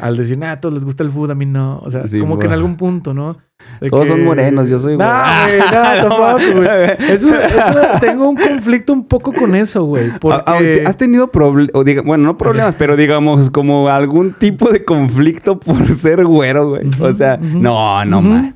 Al 0.00 0.16
decir, 0.16 0.36
nada, 0.38 0.52
a 0.52 0.60
todos 0.60 0.74
les 0.74 0.84
gusta 0.84 1.02
el 1.02 1.10
food, 1.10 1.30
a 1.30 1.34
mí 1.34 1.46
no. 1.46 1.78
O 1.78 1.90
sea, 1.90 2.06
Sí, 2.06 2.18
como 2.20 2.38
que 2.38 2.46
en 2.46 2.52
algún 2.52 2.76
punto, 2.76 3.14
¿no? 3.14 3.36
De 3.80 3.88
Todos 3.88 4.08
son 4.08 4.22
morenos, 4.24 4.68
yo 4.68 4.78
soy 4.80 4.96
No, 4.98 5.04
güey. 5.04 5.56
güey, 5.56 5.68
no, 5.70 6.08
tampoco, 6.08 6.56
güey. 6.56 6.68
Eso, 7.10 7.34
eso- 7.34 7.80
tengo 8.00 8.28
un 8.28 8.36
conflicto 8.36 8.92
un 8.92 9.04
poco 9.06 9.32
con 9.32 9.54
eso, 9.54 9.84
güey. 9.84 10.10
Porque... 10.20 10.82
¿Has 10.86 10.96
tenido 10.96 11.28
problemas, 11.28 11.72
bueno, 12.04 12.24
no 12.24 12.36
problemas, 12.38 12.74
pero 12.74 12.96
digamos 12.96 13.50
como 13.50 13.88
algún 13.88 14.32
tipo 14.32 14.70
de 14.70 14.84
conflicto 14.84 15.58
por 15.58 15.88
ser 15.94 16.24
güero, 16.24 16.70
güey? 16.70 16.88
O 17.00 17.12
sea, 17.12 17.36
no, 17.38 18.04
no, 18.04 18.18
ujú. 18.18 18.28
ma. 18.28 18.52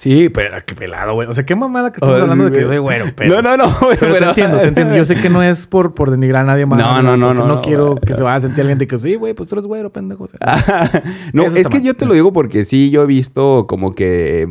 Sí, 0.00 0.30
pero 0.30 0.56
qué 0.64 0.74
pelado, 0.74 1.12
güey. 1.12 1.28
O 1.28 1.34
sea, 1.34 1.44
qué 1.44 1.54
mamada 1.54 1.92
que 1.92 1.96
estamos 1.96 2.18
Oh, 2.18 2.22
hablando 2.22 2.46
sí, 2.46 2.52
de 2.52 2.58
que 2.58 2.64
soy 2.66 2.78
güero, 2.78 3.06
pero... 3.14 3.42
No, 3.42 3.42
no, 3.42 3.56
no, 3.58 3.70
güey, 3.82 3.98
Pero 4.00 4.14
te 4.18 4.24
entiendo, 4.28 4.58
te 4.58 4.68
entiendo. 4.68 4.96
Yo 4.96 5.04
sé 5.04 5.16
que 5.16 5.28
no 5.28 5.42
es 5.42 5.66
por, 5.66 5.92
por 5.94 6.10
denigrar 6.10 6.44
a 6.44 6.46
nadie 6.46 6.64
más. 6.64 6.78
No, 6.78 7.02
no, 7.02 7.18
no, 7.18 7.34
no, 7.34 7.46
No 7.46 7.60
quiero 7.60 7.88
güey. 7.92 8.00
que 8.06 8.14
se 8.14 8.22
vaya 8.22 8.36
a 8.36 8.40
sentir 8.40 8.62
alguien 8.62 8.78
de 8.78 8.86
que, 8.86 8.98
sí, 8.98 9.16
güey, 9.16 9.34
pues 9.34 9.48
tú 9.50 9.56
eres 9.56 9.66
güero, 9.66 9.92
pendejo. 9.92 10.24
O 10.24 10.28
sea, 10.28 10.38
no, 11.34 11.42
es 11.44 11.68
que 11.68 11.76
mal. 11.76 11.82
yo 11.82 11.94
te 11.94 12.06
lo 12.06 12.14
digo 12.14 12.32
porque 12.32 12.64
sí, 12.64 12.88
yo 12.90 13.02
he 13.02 13.06
visto 13.06 13.66
como 13.68 13.92
que, 13.94 14.48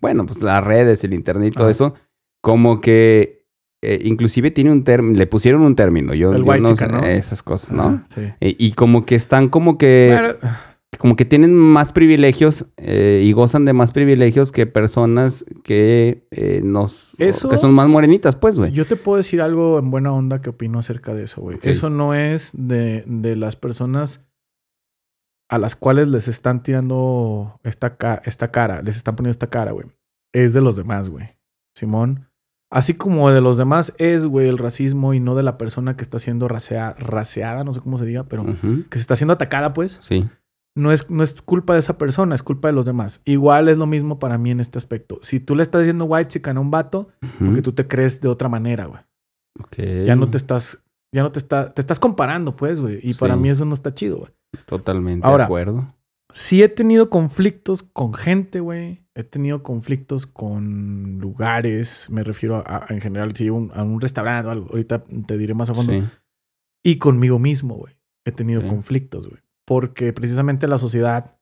bueno, 0.00 0.24
pues 0.24 0.40
las 0.42 0.64
redes, 0.64 1.04
el 1.04 1.12
internet 1.12 1.48
y 1.52 1.56
todo 1.56 1.68
eso, 1.68 1.92
como 2.40 2.80
que 2.80 3.44
eh, 3.82 4.00
inclusive 4.02 4.50
tiene 4.50 4.72
un 4.72 4.82
término, 4.82 5.18
le 5.18 5.26
pusieron 5.26 5.60
un 5.60 5.76
término, 5.76 6.14
yo, 6.14 6.30
El 6.32 6.38
yo 6.38 6.44
no 6.44 6.50
whitezican, 6.50 6.88
sé, 6.90 6.96
¿no? 6.96 7.04
esas 7.04 7.42
cosas, 7.42 7.72
¿no? 7.72 8.02
Sí. 8.08 8.22
Eh, 8.40 8.56
y 8.58 8.72
como 8.72 9.04
que 9.04 9.14
están 9.14 9.50
como 9.50 9.76
que, 9.76 10.36
como 10.98 11.16
que 11.16 11.24
tienen 11.24 11.54
más 11.54 11.92
privilegios 11.92 12.66
eh, 12.76 13.22
y 13.24 13.32
gozan 13.32 13.64
de 13.64 13.72
más 13.72 13.92
privilegios 13.92 14.52
que 14.52 14.66
personas 14.66 15.44
que 15.64 16.26
eh, 16.30 16.60
nos, 16.64 17.14
Eso- 17.18 17.48
que 17.48 17.58
son 17.58 17.72
más 17.74 17.88
morenitas, 17.88 18.36
pues, 18.36 18.58
güey. 18.58 18.72
yo 18.72 18.86
te 18.86 18.96
puedo 18.96 19.16
decir 19.16 19.40
algo 19.42 19.78
en 19.78 19.90
buena 19.90 20.12
onda 20.12 20.40
que 20.40 20.50
opino 20.50 20.78
acerca 20.78 21.14
de 21.14 21.24
eso, 21.24 21.40
güey. 21.40 21.58
Eso 21.62 21.90
no 21.90 22.14
es 22.14 22.52
de, 22.56 23.04
de 23.06 23.36
las 23.36 23.56
personas 23.56 24.28
a 25.48 25.58
las 25.58 25.76
cuales 25.76 26.08
les 26.08 26.26
están 26.28 26.62
tirando 26.62 27.60
esta, 27.62 27.96
ca- 27.96 28.20
esta 28.24 28.50
cara, 28.50 28.82
les 28.82 28.96
están 28.96 29.14
poniendo 29.16 29.30
esta 29.32 29.46
cara, 29.48 29.72
güey. 29.72 29.86
Es 30.34 30.54
de 30.54 30.60
los 30.60 30.76
demás, 30.76 31.08
güey. 31.08 31.28
Simón. 31.76 32.28
Así 32.68 32.94
como 32.94 33.30
de 33.30 33.40
los 33.40 33.56
demás 33.56 33.94
es, 33.98 34.26
güey, 34.26 34.48
el 34.48 34.58
racismo 34.58 35.14
y 35.14 35.20
no 35.20 35.36
de 35.36 35.44
la 35.44 35.56
persona 35.56 35.96
que 35.96 36.02
está 36.02 36.18
siendo 36.18 36.48
racea- 36.48 36.96
raseada, 36.98 37.62
no 37.62 37.72
sé 37.72 37.80
cómo 37.80 37.96
se 37.96 38.06
diga, 38.06 38.24
pero 38.24 38.44
que 38.90 38.98
se 38.98 39.02
está 39.02 39.14
siendo 39.14 39.34
atacada, 39.34 39.72
pues. 39.72 39.98
Sí. 40.02 40.28
No 40.76 40.92
es, 40.92 41.10
no 41.10 41.22
es 41.24 41.40
culpa 41.42 41.72
de 41.72 41.80
esa 41.80 41.98
persona, 41.98 42.34
es 42.36 42.42
culpa 42.44 42.68
de 42.68 42.74
los 42.74 42.86
demás. 42.86 43.20
Igual 43.24 43.68
es 43.68 43.78
lo 43.78 43.86
mismo 43.86 44.18
para 44.20 44.38
mí 44.38 44.50
en 44.52 44.60
este 44.60 44.78
aspecto. 44.78 45.18
Si 45.22 45.40
tú 45.40 45.56
le 45.56 45.62
estás 45.64 45.80
diciendo 45.80 46.04
white 46.04 46.28
chican 46.28 46.56
a 46.56 46.60
un 46.60 46.70
vato, 46.70 47.08
porque 47.40 47.62
tú 47.62 47.72
te 47.72 47.88
crees 47.88 48.20
de 48.20 48.28
otra 48.28 48.48
manera, 48.48 48.84
güey. 48.86 49.00
Ya 50.04 50.14
no 50.16 50.28
te 50.30 50.36
estás, 50.36 50.78
ya 51.12 51.22
no 51.22 51.32
te 51.32 51.38
está, 51.38 51.72
te 51.72 51.80
estás 51.80 51.98
comparando, 51.98 52.54
pues, 52.56 52.78
güey. 52.78 53.00
Y 53.02 53.14
para 53.14 53.34
Sí. 53.34 53.40
mí 53.40 53.48
eso 53.48 53.64
no 53.64 53.74
está 53.74 53.92
chido, 53.94 54.18
güey. 54.18 54.30
Totalmente 54.66 55.26
Ahora, 55.26 55.44
de 55.44 55.46
acuerdo. 55.46 55.94
Sí 56.32 56.62
he 56.62 56.68
tenido 56.68 57.08
conflictos 57.08 57.82
con 57.82 58.12
gente, 58.12 58.60
güey. 58.60 59.02
He 59.14 59.24
tenido 59.24 59.62
conflictos 59.62 60.26
con 60.26 61.18
lugares. 61.20 62.08
Me 62.10 62.22
refiero 62.22 62.56
a, 62.56 62.84
a- 62.84 62.86
en 62.90 63.00
general, 63.00 63.34
si 63.34 63.48
un, 63.48 63.70
a 63.74 63.82
un 63.82 64.00
restaurante 64.00 64.48
o 64.48 64.50
algo. 64.50 64.66
Ahorita 64.70 65.04
te 65.26 65.38
diré 65.38 65.54
más 65.54 65.70
a 65.70 65.74
fondo. 65.74 65.92
Sí. 65.92 66.02
Y 66.84 66.96
conmigo 66.98 67.38
mismo, 67.38 67.76
güey. 67.76 67.94
He 68.26 68.32
tenido 68.32 68.66
conflictos, 68.68 69.26
güey. 69.28 69.40
Porque 69.66 70.12
precisamente 70.12 70.66
la 70.68 70.78
sociedad, 70.78 71.38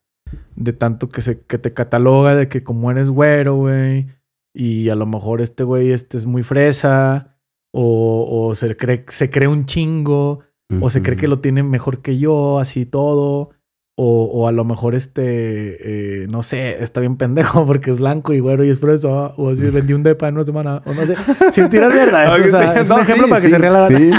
de 0.55 0.73
tanto 0.73 1.07
que, 1.07 1.21
se, 1.21 1.41
que 1.41 1.57
te 1.57 1.73
cataloga 1.73 2.35
de 2.35 2.49
que 2.49 2.63
como 2.63 2.91
eres 2.91 3.09
güero, 3.09 3.55
güey, 3.55 4.07
y 4.53 4.89
a 4.89 4.95
lo 4.95 5.05
mejor 5.05 5.41
este 5.41 5.63
güey 5.63 5.91
este 5.91 6.17
es 6.17 6.25
muy 6.25 6.43
fresa, 6.43 7.37
o, 7.71 8.47
o 8.47 8.55
se, 8.55 8.75
cree, 8.75 9.05
se 9.07 9.29
cree 9.29 9.47
un 9.47 9.65
chingo, 9.65 10.41
o 10.81 10.89
se 10.89 11.03
cree 11.03 11.15
que 11.15 11.27
lo 11.27 11.39
tiene 11.39 11.61
mejor 11.61 12.01
que 12.01 12.17
yo, 12.17 12.59
así 12.59 12.85
todo. 12.85 13.51
O, 13.97 14.25
o 14.25 14.47
a 14.47 14.51
lo 14.51 14.65
mejor 14.65 14.93
este, 14.93 16.23
eh, 16.23 16.27
no 16.27 16.43
sé, 16.43 16.83
está 16.83 16.99
bien 16.99 17.15
pendejo 17.15 17.65
porque 17.67 17.91
es 17.91 17.99
blanco 17.99 18.33
y 18.33 18.39
güero 18.39 18.65
y 18.65 18.69
es 18.69 18.79
fresa. 18.79 19.07
O 19.37 19.49
así 19.51 19.61
vendí 19.63 19.93
un 19.93 20.03
depa 20.03 20.27
en 20.27 20.35
una 20.35 20.45
semana. 20.45 20.81
O 20.85 20.93
no 20.93 21.05
sé, 21.05 21.15
sin 21.53 21.69
tirar 21.69 21.93
mierda. 21.93 22.35
Es, 22.37 22.47
o 22.47 22.57
sea, 22.57 22.73
es 22.73 22.89
un 22.89 22.95
No, 22.95 23.01
ejemplo 23.01 23.25
sí, 23.25 23.29
para 23.29 23.41
que 23.41 23.47
sí, 23.47 23.53
se 23.53 23.57
ría 23.57 23.71
la 23.71 23.87
sí. 23.87 24.11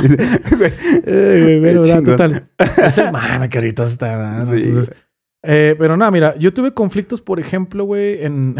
Eh, 1.04 1.58
güey, 1.60 1.74
bueno, 1.74 2.02
total. 2.02 2.48
Es 2.78 2.98
el 2.98 3.12
mame 3.12 3.48
que 3.48 3.58
ahorita 3.58 3.84
está. 3.84 4.16
¿verdad? 4.16 4.44
Sí. 4.46 4.62
Entonces, 4.64 4.94
eh, 5.42 5.76
pero 5.78 5.96
nada, 5.96 6.10
mira, 6.10 6.34
yo 6.36 6.54
tuve 6.54 6.72
conflictos, 6.72 7.20
por 7.20 7.38
ejemplo, 7.38 7.84
güey, 7.84 8.24
en. 8.24 8.56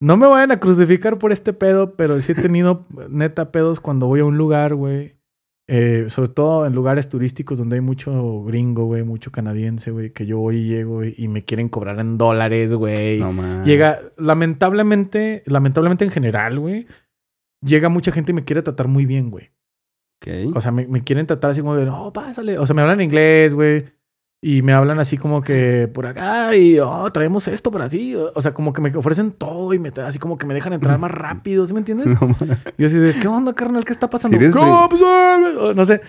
no 0.00 0.16
me 0.16 0.26
vayan 0.26 0.50
a 0.50 0.60
crucificar 0.60 1.18
por 1.18 1.30
este 1.32 1.52
pedo, 1.52 1.94
pero 1.94 2.20
sí 2.20 2.32
he 2.32 2.34
tenido 2.34 2.86
neta 3.08 3.52
pedos 3.52 3.78
cuando 3.80 4.06
voy 4.06 4.20
a 4.20 4.24
un 4.24 4.36
lugar, 4.36 4.74
güey. 4.74 5.17
Eh, 5.70 6.06
sobre 6.08 6.30
todo 6.30 6.64
en 6.66 6.74
lugares 6.74 7.10
turísticos 7.10 7.58
donde 7.58 7.76
hay 7.76 7.82
mucho 7.82 8.42
gringo, 8.42 8.86
güey, 8.86 9.02
mucho 9.02 9.30
canadiense, 9.30 9.90
güey, 9.90 10.14
que 10.14 10.24
yo 10.24 10.40
hoy 10.40 10.64
llego 10.64 11.04
y 11.04 11.28
me 11.28 11.44
quieren 11.44 11.68
cobrar 11.68 12.00
en 12.00 12.16
dólares, 12.16 12.72
güey. 12.72 13.20
No. 13.20 13.64
Llega, 13.64 14.00
lamentablemente, 14.16 15.42
lamentablemente 15.44 16.06
en 16.06 16.10
general, 16.10 16.58
güey, 16.58 16.86
llega 17.62 17.90
mucha 17.90 18.12
gente 18.12 18.32
y 18.32 18.34
me 18.34 18.44
quiere 18.44 18.62
tratar 18.62 18.88
muy 18.88 19.04
bien, 19.04 19.30
güey. 19.30 19.50
Ok. 20.22 20.56
O 20.56 20.60
sea, 20.62 20.72
me, 20.72 20.86
me 20.86 21.04
quieren 21.04 21.26
tratar 21.26 21.50
así 21.50 21.60
como 21.60 21.76
de, 21.76 21.84
no, 21.84 22.14
pásale. 22.14 22.58
O 22.58 22.66
sea, 22.66 22.74
me 22.74 22.80
hablan 22.80 23.02
inglés, 23.02 23.52
güey. 23.52 23.84
Y 24.40 24.62
me 24.62 24.72
hablan 24.72 25.00
así 25.00 25.18
como 25.18 25.42
que 25.42 25.90
por 25.92 26.06
acá 26.06 26.54
y, 26.54 26.78
oh, 26.78 27.10
traemos 27.12 27.48
esto 27.48 27.72
para 27.72 27.86
así. 27.86 28.14
O 28.14 28.40
sea, 28.40 28.54
como 28.54 28.72
que 28.72 28.80
me 28.80 28.94
ofrecen 28.96 29.32
todo 29.32 29.74
y 29.74 29.80
me, 29.80 29.88
así 29.88 30.18
como 30.20 30.38
que 30.38 30.46
me 30.46 30.54
dejan 30.54 30.72
entrar 30.72 30.96
más 30.98 31.10
rápido, 31.12 31.66
¿sí 31.66 31.72
me 31.74 31.80
entiendes? 31.80 32.08
No 32.20 32.36
yo 32.78 32.86
así 32.86 32.96
de, 32.98 33.14
¿qué 33.14 33.26
onda, 33.26 33.52
carnal? 33.54 33.84
¿Qué 33.84 33.92
está 33.92 34.08
pasando? 34.08 34.38
Si 34.38 34.44
eres 34.44 34.54
¿Qué 34.54 34.60
de- 34.64 34.86
pues, 34.88 35.00
eh, 35.02 35.74
No 35.74 35.84
sé. 35.84 36.00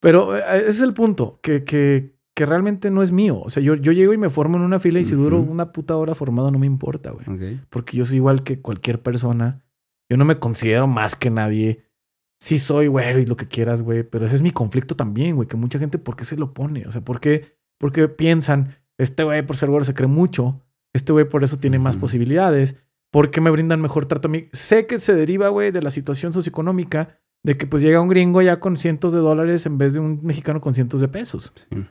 Pero 0.00 0.36
eh, 0.36 0.42
ese 0.58 0.68
es 0.68 0.82
el 0.82 0.94
punto, 0.94 1.40
que, 1.42 1.64
que, 1.64 2.14
que 2.36 2.46
realmente 2.46 2.90
no 2.92 3.02
es 3.02 3.10
mío. 3.10 3.40
O 3.40 3.48
sea, 3.48 3.60
yo, 3.62 3.74
yo 3.74 3.90
llego 3.90 4.12
y 4.12 4.18
me 4.18 4.30
formo 4.30 4.56
en 4.56 4.62
una 4.62 4.78
fila 4.78 5.00
y 5.00 5.04
si 5.04 5.16
duro 5.16 5.40
una 5.40 5.72
puta 5.72 5.96
hora 5.96 6.14
formado 6.14 6.52
no 6.52 6.58
me 6.60 6.66
importa, 6.66 7.10
güey. 7.10 7.24
Ok. 7.28 7.60
Porque 7.70 7.96
yo 7.96 8.04
soy 8.04 8.16
igual 8.18 8.44
que 8.44 8.60
cualquier 8.60 9.02
persona. 9.02 9.64
Yo 10.08 10.16
no 10.16 10.24
me 10.24 10.38
considero 10.38 10.86
más 10.86 11.16
que 11.16 11.30
nadie. 11.30 11.86
Sí 12.38 12.58
soy, 12.58 12.86
güey, 12.88 13.22
y 13.22 13.26
lo 13.26 13.36
que 13.36 13.48
quieras, 13.48 13.82
güey. 13.82 14.02
Pero 14.04 14.26
ese 14.26 14.34
es 14.36 14.42
mi 14.42 14.50
conflicto 14.52 14.94
también, 14.94 15.34
güey. 15.34 15.48
Que 15.48 15.56
mucha 15.56 15.78
gente, 15.80 15.98
¿por 15.98 16.14
qué 16.14 16.24
se 16.24 16.36
lo 16.36 16.52
pone? 16.52 16.86
O 16.86 16.92
sea, 16.92 17.00
¿por 17.00 17.18
qué, 17.18 17.56
por 17.84 17.92
qué 17.92 18.08
piensan, 18.08 18.76
este 18.96 19.24
güey 19.24 19.44
por 19.44 19.58
ser 19.58 19.68
güey 19.68 19.84
se 19.84 19.92
cree 19.92 20.08
mucho? 20.08 20.62
Este 20.94 21.12
güey 21.12 21.28
por 21.28 21.44
eso 21.44 21.58
tiene 21.58 21.78
más 21.78 21.98
posibilidades. 21.98 22.76
¿Por 23.12 23.30
qué 23.30 23.42
me 23.42 23.50
brindan 23.50 23.82
mejor 23.82 24.06
trato 24.06 24.26
a 24.28 24.30
mí? 24.30 24.48
Sé 24.54 24.86
que 24.86 25.00
se 25.00 25.14
deriva, 25.14 25.50
güey, 25.50 25.70
de 25.70 25.82
la 25.82 25.90
situación 25.90 26.32
socioeconómica. 26.32 27.18
De 27.42 27.58
que 27.58 27.66
pues 27.66 27.82
llega 27.82 28.00
un 28.00 28.08
gringo 28.08 28.40
ya 28.40 28.58
con 28.58 28.78
cientos 28.78 29.12
de 29.12 29.18
dólares 29.18 29.66
en 29.66 29.76
vez 29.76 29.92
de 29.92 30.00
un 30.00 30.20
mexicano 30.22 30.62
con 30.62 30.72
cientos 30.72 31.02
de 31.02 31.08
pesos. 31.08 31.52
Sí. 31.68 31.86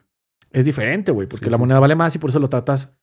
Es 0.50 0.66
diferente, 0.66 1.12
güey, 1.12 1.28
porque 1.28 1.46
Sí, 1.46 1.52
la 1.52 1.58
sí, 1.58 1.60
moneda 1.60 1.80
vale 1.80 1.94
más 1.94 2.16
y 2.16 2.18
por 2.18 2.32
eso 2.32 2.40
lo 2.40 2.50
tratas. 2.50 2.98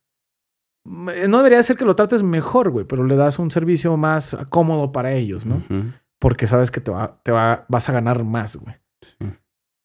Eh, 1.15 1.29
No 1.29 1.37
debería 1.37 1.63
ser 1.63 1.77
que 1.77 1.85
lo 1.85 1.95
trates 1.95 2.25
mejor, 2.25 2.71
güey, 2.71 2.87
pero 2.87 3.05
le 3.05 3.15
das 3.15 3.39
un 3.39 3.53
servicio 3.53 3.97
más 3.97 4.37
cómodo 4.49 4.91
para 4.91 5.13
ellos, 5.13 5.47
¿no? 5.47 5.63
Porque 6.19 6.49
sabes 6.49 6.73
que 6.73 6.81
te, 6.81 6.91
va, 6.91 7.21
te 7.23 7.31
va, 7.31 7.67
vas 7.69 7.89
a 7.89 7.93
ganar 7.93 8.25
más, 8.25 8.57
güey. 8.57 8.75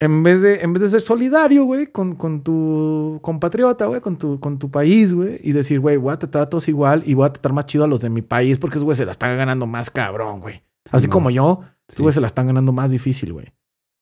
En 0.05 0.23
vez 0.23 0.41
de, 0.41 0.61
en 0.61 0.71
vez 0.73 0.81
de 0.83 0.89
ser 0.89 1.01
solidario, 1.01 1.65
güey, 1.65 1.87
con, 1.87 2.15
con 2.15 2.41
tu 2.41 3.19
compatriota, 3.21 3.85
güey, 3.87 4.01
con 4.01 4.17
tu, 4.17 4.39
con 4.39 4.57
tu 4.59 4.69
país, 4.71 5.13
güey, 5.13 5.39
y 5.43 5.51
decir, 5.51 5.79
güey, 5.79 5.97
voy 5.97 6.13
a 6.13 6.17
tratar 6.19 6.43
a 6.43 6.49
todos 6.49 6.67
igual 6.67 7.03
y 7.05 7.13
voy 7.13 7.25
a 7.25 7.33
tratar 7.33 7.53
más 7.53 7.65
chido 7.65 7.83
a 7.83 7.87
los 7.87 7.99
de 8.01 8.09
mi 8.09 8.21
país 8.21 8.57
porque 8.57 8.75
esos 8.77 8.83
güey 8.85 8.95
se 8.95 9.05
la 9.05 9.11
están 9.11 9.37
ganando 9.37 9.65
más 9.67 9.89
cabrón, 9.89 10.39
güey. 10.41 10.61
Así 10.91 11.07
como 11.07 11.29
yo, 11.29 11.61
Sí. 11.87 11.97
Tú, 11.97 12.03
güey, 12.03 12.13
se 12.13 12.21
la 12.21 12.25
están 12.27 12.47
ganando 12.47 12.71
más 12.71 12.89
difícil, 12.89 13.31
güey. 13.33 13.53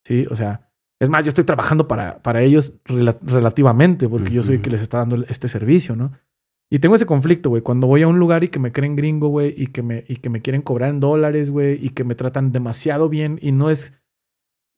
Sí, 0.05 0.25
o 0.31 0.35
sea, 0.35 0.69
es 1.01 1.09
más, 1.09 1.25
yo 1.25 1.29
estoy 1.29 1.43
trabajando 1.43 1.85
para, 1.87 2.21
para 2.23 2.41
ellos 2.41 2.73
rela- 2.85 3.17
relativamente, 3.21 4.07
porque 4.07 4.29
yo 4.31 4.41
soy 4.41 4.55
el 4.55 4.61
que 4.61 4.69
les 4.69 4.81
está 4.81 4.99
dando 4.99 5.17
este 5.27 5.49
servicio, 5.49 5.95
¿no? 5.95 6.13
Y 6.71 6.79
tengo 6.79 6.95
ese 6.95 7.05
conflicto, 7.05 7.49
güey. 7.49 7.61
Cuando 7.61 7.87
voy 7.87 8.01
a 8.03 8.07
un 8.07 8.19
lugar 8.19 8.43
y 8.45 8.47
que 8.47 8.57
me 8.59 8.71
creen 8.71 8.95
gringo, 8.95 9.27
güey, 9.27 9.53
y 9.57 9.67
que 9.67 9.81
me, 9.83 10.05
y 10.07 10.15
que 10.15 10.29
me 10.29 10.41
quieren 10.41 10.61
cobrar 10.61 10.89
en 10.91 11.01
dólares, 11.01 11.51
güey, 11.51 11.77
y 11.85 11.89
que 11.89 12.03
me 12.05 12.15
tratan 12.15 12.51
demasiado 12.53 13.09
bien, 13.09 13.37
y 13.41 13.51
no 13.51 13.69
es. 13.69 13.93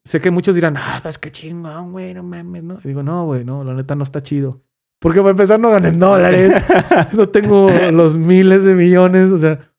Sé 0.06 0.22
que 0.22 0.30
muchos 0.30 0.54
dirán, 0.54 0.78
ah, 0.78 1.00
pues 1.02 1.18
qué 1.18 1.32
chingón, 1.32 1.92
güey, 1.92 2.14
no 2.14 2.22
mames, 2.22 2.64
¿no? 2.64 2.80
Y 2.84 2.90
digo, 2.90 3.02
no, 3.02 3.26
güey, 3.26 3.44
no, 3.44 3.64
la 3.64 3.74
neta 3.74 3.96
no 3.96 4.04
está 4.04 4.22
chido. 4.22 4.62
Porque 5.00 5.20
para 5.20 5.32
empezar 5.32 5.60
no 5.60 5.72
ganen 5.72 6.00
dólares, 6.00 6.54
no 7.14 7.30
tengo 7.30 7.70
los 7.92 8.16
miles 8.16 8.64
de 8.66 8.76
millones, 8.76 9.32
o 9.32 9.38
sea, 9.38 9.72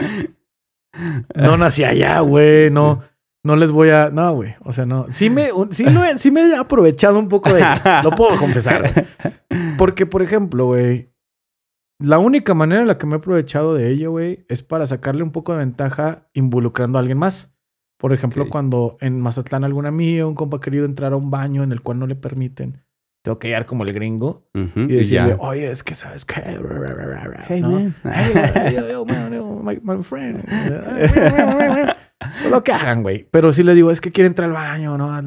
no 1.34 1.56
nací 1.58 1.84
allá, 1.84 2.20
güey, 2.20 2.70
no, 2.70 3.02
no 3.44 3.54
les 3.56 3.70
voy 3.70 3.90
a, 3.90 4.10
no, 4.10 4.34
güey, 4.34 4.54
o 4.64 4.72
sea, 4.72 4.84
no, 4.84 5.06
sí 5.10 5.30
me, 5.30 5.50
sí, 5.70 5.84
lo 5.84 6.04
he, 6.04 6.18
sí 6.18 6.32
me 6.32 6.42
he 6.42 6.56
aprovechado 6.56 7.18
un 7.18 7.28
poco 7.28 7.52
de 7.54 7.60
ello, 7.60 7.80
lo 8.02 8.10
puedo 8.10 8.36
confesar. 8.36 9.06
Porque, 9.78 10.06
por 10.06 10.22
ejemplo, 10.22 10.66
güey, 10.66 11.12
la 11.98 12.18
única 12.18 12.52
manera 12.52 12.82
en 12.82 12.88
la 12.88 12.98
que 12.98 13.06
me 13.06 13.14
he 13.14 13.18
aprovechado 13.18 13.74
de 13.74 13.90
ello, 13.90 14.10
güey, 14.10 14.44
es 14.48 14.62
para 14.62 14.86
sacarle 14.86 15.22
un 15.22 15.32
poco 15.32 15.52
de 15.52 15.58
ventaja 15.58 16.28
involucrando 16.34 16.98
a 16.98 17.00
alguien 17.00 17.18
más. 17.18 17.55
Por 17.98 18.12
ejemplo, 18.12 18.48
cuando 18.48 18.98
en 19.00 19.20
Mazatlán 19.20 19.64
alguna 19.64 19.88
amiga, 19.88 20.26
un 20.26 20.34
compa 20.34 20.60
querido 20.60 20.84
entrar 20.84 21.12
a 21.12 21.16
un 21.16 21.30
baño 21.30 21.62
en 21.62 21.72
el 21.72 21.82
cual 21.82 21.98
no 21.98 22.06
le 22.06 22.16
permiten, 22.16 22.85
tengo 23.26 23.40
que 23.40 23.48
llegar 23.48 23.66
como 23.66 23.82
el 23.82 23.92
gringo 23.92 24.44
y 24.54 24.60
Y 24.82 24.86
decirle, 24.86 25.34
oye, 25.40 25.68
es 25.68 25.82
que 25.82 25.94
sabes 25.94 26.24
qué. 26.24 26.42
Hey, 27.48 27.60
¿no? 27.60 27.70
man. 27.72 27.94
Hey, 28.04 28.72
yo, 28.76 28.88
yo, 28.88 29.04
man, 29.04 29.32
yo, 29.34 29.60
my, 29.64 29.80
my 29.82 30.00
friend. 30.04 30.44
Lo 32.50 32.62
que 32.62 32.72
hagan, 32.72 33.02
güey. 33.02 33.26
Pero 33.32 33.50
si 33.52 33.64
le 33.64 33.74
digo, 33.74 33.90
es 33.90 34.00
que 34.00 34.12
quiere 34.12 34.28
entrar 34.28 34.48
al 34.48 34.54
baño, 34.54 34.96
¿no? 34.96 35.20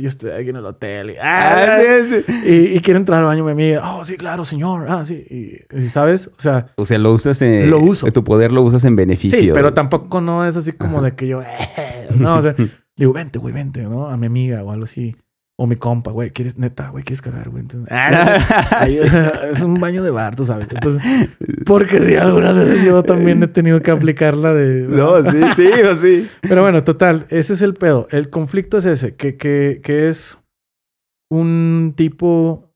Yo 0.00 0.08
estoy 0.08 0.30
aquí 0.30 0.50
en 0.50 0.56
el 0.56 0.64
hotel. 0.64 1.10
Y, 1.10 1.14
Ah, 1.20 1.78
sí, 2.04 2.22
sí. 2.24 2.32
y, 2.46 2.76
y 2.76 2.80
quiere 2.80 2.98
entrar 3.00 3.18
al 3.18 3.26
baño 3.26 3.44
mi 3.44 3.50
amiga. 3.50 3.82
Oh, 3.96 4.04
sí, 4.04 4.16
claro, 4.16 4.44
señor. 4.44 4.86
Ah, 4.88 5.04
sí. 5.04 5.26
Y, 5.28 5.76
y, 5.76 5.88
¿sabes? 5.88 6.28
O 6.28 6.40
sea, 6.40 6.66
O 6.76 6.86
sea, 6.86 6.98
lo 6.98 7.12
usas 7.12 7.42
en... 7.42 7.68
Lo 7.68 7.80
uso. 7.80 8.10
Tu 8.12 8.22
poder 8.22 8.52
lo 8.52 8.62
usas 8.62 8.84
en 8.84 8.94
beneficio. 8.94 9.38
sí, 9.38 9.50
pero 9.52 9.74
tampoco 9.74 10.20
no 10.20 10.46
es 10.46 10.56
así 10.56 10.70
como 10.72 11.02
de 11.02 11.16
que 11.16 11.26
yo... 11.26 11.42
eh, 11.42 12.08
no, 12.16 12.36
o 12.36 12.42
sea, 12.42 12.54
digo, 12.96 13.12
vente, 13.12 13.40
güey, 13.40 13.52
vente, 13.52 13.82
¿no? 13.82 14.06
A 14.08 14.16
mi 14.16 14.26
amiga 14.26 14.62
o 14.62 14.70
algo 14.70 14.84
así. 14.84 15.16
O 15.56 15.68
mi 15.68 15.76
compa, 15.76 16.10
güey, 16.10 16.30
¿quieres, 16.30 16.58
neta, 16.58 16.88
güey, 16.88 17.04
quieres 17.04 17.22
cagar, 17.22 17.48
güey? 17.48 17.62
Entonces, 17.62 17.88
ah, 17.92 18.66
ahí- 18.80 18.98
es 19.52 19.62
un 19.62 19.74
baño 19.78 20.02
de 20.02 20.10
bar, 20.10 20.34
tú 20.34 20.44
sabes. 20.44 20.66
Entonces, 20.68 21.00
porque 21.64 22.00
sí, 22.00 22.16
algunas 22.16 22.56
veces 22.56 22.82
yo 22.84 23.02
también 23.04 23.40
he 23.42 23.46
tenido 23.46 23.80
que 23.80 23.92
aplicarla 23.92 24.52
de... 24.52 24.80
No, 24.88 25.22
sí, 25.22 25.38
sí, 25.54 25.66
o 25.88 25.94
sí. 25.94 26.28
Pero 26.42 26.62
bueno, 26.62 26.82
total, 26.82 27.26
ese 27.30 27.52
es 27.52 27.62
el 27.62 27.74
pedo. 27.74 28.08
El 28.10 28.30
conflicto 28.30 28.78
es 28.78 28.84
ese, 28.84 29.14
que, 29.14 29.36
que, 29.36 29.80
que 29.80 30.08
es 30.08 30.38
un 31.30 31.94
tipo, 31.96 32.72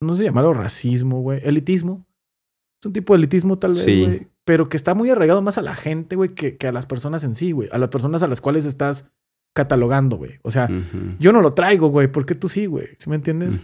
no 0.00 0.14
sé 0.14 0.24
llamarlo 0.24 0.54
racismo, 0.54 1.20
güey, 1.20 1.40
elitismo. 1.42 2.06
Es 2.80 2.86
un 2.86 2.92
tipo 2.92 3.12
de 3.14 3.18
elitismo 3.18 3.58
tal 3.58 3.72
vez, 3.74 3.82
Sí. 3.84 4.04
güey. 4.04 4.28
Pero 4.46 4.68
que 4.68 4.76
está 4.76 4.94
muy 4.94 5.08
arraigado 5.10 5.40
más 5.42 5.56
a 5.58 5.62
la 5.62 5.74
gente, 5.74 6.16
güey, 6.16 6.34
que, 6.34 6.56
que 6.58 6.68
a 6.68 6.72
las 6.72 6.84
personas 6.86 7.24
en 7.24 7.34
sí, 7.34 7.50
güey. 7.52 7.68
A 7.72 7.78
las 7.78 7.88
personas 7.88 8.22
a 8.22 8.28
las 8.28 8.40
cuales 8.42 8.66
estás 8.66 9.06
catalogando, 9.54 10.16
güey. 10.18 10.32
O 10.42 10.50
sea, 10.50 10.68
yo 11.18 11.32
no 11.32 11.40
lo 11.40 11.54
traigo, 11.54 11.88
güey. 11.88 12.08
¿Por 12.08 12.26
qué 12.26 12.34
tú 12.34 12.48
sí, 12.48 12.66
güey? 12.66 12.88
¿Sí 12.98 13.08
me 13.08 13.16
entiendes? 13.16 13.60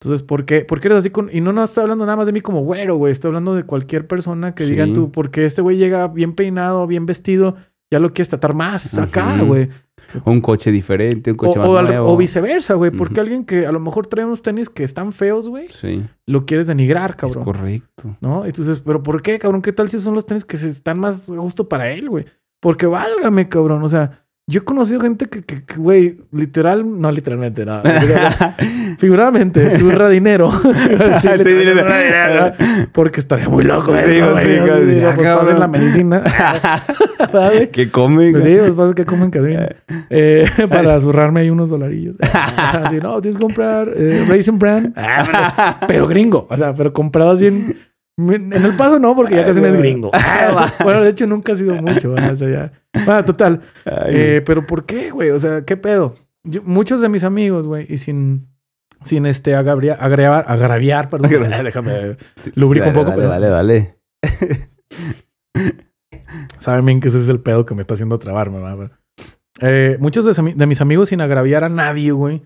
Entonces, 0.00 0.22
¿por 0.26 0.44
qué, 0.44 0.64
¿por 0.64 0.80
qué 0.80 0.88
eres 0.88 0.98
así 0.98 1.10
con.? 1.10 1.28
Y 1.32 1.40
no, 1.40 1.52
no 1.52 1.62
estoy 1.64 1.82
hablando 1.82 2.04
nada 2.04 2.16
más 2.16 2.26
de 2.26 2.32
mí 2.32 2.40
como 2.40 2.60
güero, 2.60 2.96
güey. 2.96 3.12
Estoy 3.12 3.28
hablando 3.30 3.54
de 3.54 3.64
cualquier 3.64 4.06
persona 4.06 4.54
que 4.54 4.64
Sí. 4.64 4.70
digan 4.70 4.92
tú, 4.92 5.10
porque 5.10 5.44
este 5.44 5.62
güey 5.62 5.76
llega 5.76 6.06
bien 6.08 6.34
peinado, 6.34 6.86
bien 6.86 7.06
vestido, 7.06 7.56
ya 7.90 7.98
lo 8.00 8.12
quieres 8.12 8.28
tratar 8.28 8.54
más 8.54 8.98
acá, 8.98 9.42
güey. 9.42 9.68
Un 10.24 10.40
coche 10.40 10.70
diferente, 10.72 11.30
un 11.30 11.36
O, 11.36 11.38
coche 11.38 11.58
más 11.58 11.68
o 11.68 11.82
nuevo. 11.82 12.12
o 12.12 12.16
viceversa, 12.16 12.74
güey. 12.74 12.90
Porque 12.90 13.14
Ujú. 13.14 13.20
alguien 13.22 13.44
que 13.46 13.64
a 13.66 13.72
lo 13.72 13.80
mejor 13.80 14.08
trae 14.08 14.24
unos 14.26 14.42
tenis 14.42 14.68
que 14.68 14.82
están 14.84 15.12
feos, 15.12 15.48
güey, 15.48 15.68
Sí, 15.70 16.04
lo 16.26 16.44
quieres 16.44 16.66
denigrar, 16.66 17.10
es 17.10 17.16
cabrón. 17.16 17.44
correcto. 17.44 18.16
¿No? 18.20 18.44
Entonces, 18.44 18.82
¿pero 18.84 19.02
por 19.02 19.22
qué, 19.22 19.38
cabrón? 19.38 19.62
¿Qué 19.62 19.72
tal 19.72 19.88
si 19.88 19.98
son 20.00 20.14
los 20.14 20.26
tenis 20.26 20.44
que 20.44 20.56
están 20.56 20.98
más 20.98 21.28
a 21.28 21.32
gusto 21.36 21.68
para 21.68 21.90
él, 21.92 22.08
güey? 22.10 22.26
Porque 22.60 22.86
válgame, 22.86 23.48
cabrón. 23.48 23.82
O 23.84 23.88
sea, 23.88 24.24
yo 24.48 24.60
he 24.60 24.64
conocido 24.64 25.00
gente 25.00 25.26
que, 25.26 25.42
que, 25.42 25.64
que, 25.64 25.76
güey, 25.76 26.18
literal, 26.32 27.00
no 27.00 27.12
literalmente, 27.12 27.64
no. 27.64 27.80
Figuradamente, 28.98 29.78
zurra 29.78 30.08
dinero. 30.08 30.50
Sí, 31.22 31.28
dinero. 31.44 32.52
Porque 32.92 33.20
estaría 33.20 33.48
muy 33.48 33.62
loco, 33.62 33.92
Sí, 33.94 34.16
eso, 34.16 34.32
pues, 34.32 34.44
güey. 34.44 34.94
sí, 34.94 35.00
no, 35.00 35.08
ah, 35.08 35.12
pues, 35.14 35.28
pasen 35.28 35.60
la 35.60 35.68
medicina. 35.68 36.22
¿Sabes? 37.30 37.68
¿Qué 37.68 37.90
come? 37.90 38.32
Pues 38.32 38.44
sí, 38.44 38.56
pues 38.58 38.72
pasa 38.72 38.94
que 38.94 39.06
comen 39.06 39.30
cadrín. 39.30 39.60
Eh, 40.10 40.46
para 40.68 40.98
zurrarme 40.98 41.40
ahí 41.40 41.50
unos 41.50 41.70
dolarillos. 41.70 42.16
Así, 42.20 42.96
no, 42.96 43.20
tienes 43.20 43.36
que 43.36 43.42
comprar 43.42 43.92
eh, 43.96 44.24
Raisin 44.28 44.58
Brand. 44.58 44.92
Ah, 44.96 45.76
pero, 45.80 45.86
pero 45.88 46.06
gringo. 46.08 46.46
O 46.50 46.56
sea, 46.56 46.74
pero 46.74 46.92
comprado 46.92 47.30
así 47.30 47.46
en... 47.46 47.76
En 48.18 48.52
el 48.52 48.76
paso 48.76 48.98
no, 48.98 49.16
porque 49.16 49.34
ya 49.36 49.44
casi 49.44 49.60
no 49.60 49.66
es 49.68 49.76
gringo. 49.76 50.10
bueno, 50.84 51.02
de 51.02 51.10
hecho 51.10 51.26
nunca 51.26 51.52
ha 51.52 51.56
sido 51.56 51.74
mucho. 51.76 52.12
¿verdad? 52.12 52.32
O 52.32 52.36
sea, 52.36 52.48
ya... 52.50 52.72
Bueno, 53.04 53.24
total. 53.24 53.62
Ay, 53.84 53.92
Eh, 54.14 54.42
pero 54.44 54.66
¿por 54.66 54.84
qué, 54.84 55.10
güey? 55.10 55.30
O 55.30 55.38
sea, 55.38 55.64
¿qué 55.64 55.76
pedo? 55.76 56.12
Yo- 56.44 56.62
muchos 56.62 57.00
de 57.00 57.08
mis 57.08 57.24
amigos, 57.24 57.66
güey, 57.66 57.86
y 57.88 57.96
sin... 57.96 58.48
Sin 59.02 59.26
este 59.26 59.56
agravia- 59.56 59.96
agrevar, 59.98 60.44
agraviar, 60.46 61.08
perdón. 61.08 61.26
Agraviar. 61.26 61.64
Déjame... 61.64 62.16
sí, 62.38 62.52
lubrico 62.54 62.86
un 62.88 62.92
dale, 62.94 63.04
poco, 63.04 63.10
Dale, 63.10 63.22
pero- 63.22 63.28
dale, 63.30 63.48
dale. 63.48 63.96
Saben 66.58 66.84
bien 66.86 67.00
que 67.00 67.08
ese 67.08 67.18
es 67.18 67.28
el 67.28 67.40
pedo 67.40 67.64
que 67.66 67.74
me 67.74 67.80
está 67.82 67.94
haciendo 67.94 68.18
trabarme, 68.18 68.60
¿verdad? 68.60 68.92
Eh, 69.60 69.96
muchos 70.00 70.24
de 70.24 70.66
mis 70.66 70.80
amigos, 70.80 71.08
sin 71.10 71.20
agraviar 71.20 71.64
a 71.64 71.68
nadie, 71.68 72.12
güey, 72.12 72.42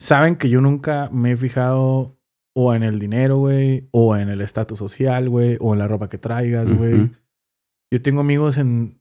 saben 0.00 0.36
que 0.36 0.48
yo 0.48 0.60
nunca 0.60 1.08
me 1.12 1.32
he 1.32 1.36
fijado 1.36 2.16
o 2.54 2.74
en 2.74 2.82
el 2.82 2.98
dinero, 2.98 3.38
güey, 3.38 3.88
o 3.92 4.16
en 4.16 4.28
el 4.28 4.40
estatus 4.40 4.78
social, 4.78 5.28
güey, 5.28 5.56
o 5.60 5.72
en 5.72 5.78
la 5.78 5.88
ropa 5.88 6.08
que 6.08 6.18
traigas, 6.18 6.70
güey. 6.70 7.10
Yo 7.92 8.02
tengo 8.02 8.20
amigos 8.20 8.58
en. 8.58 9.00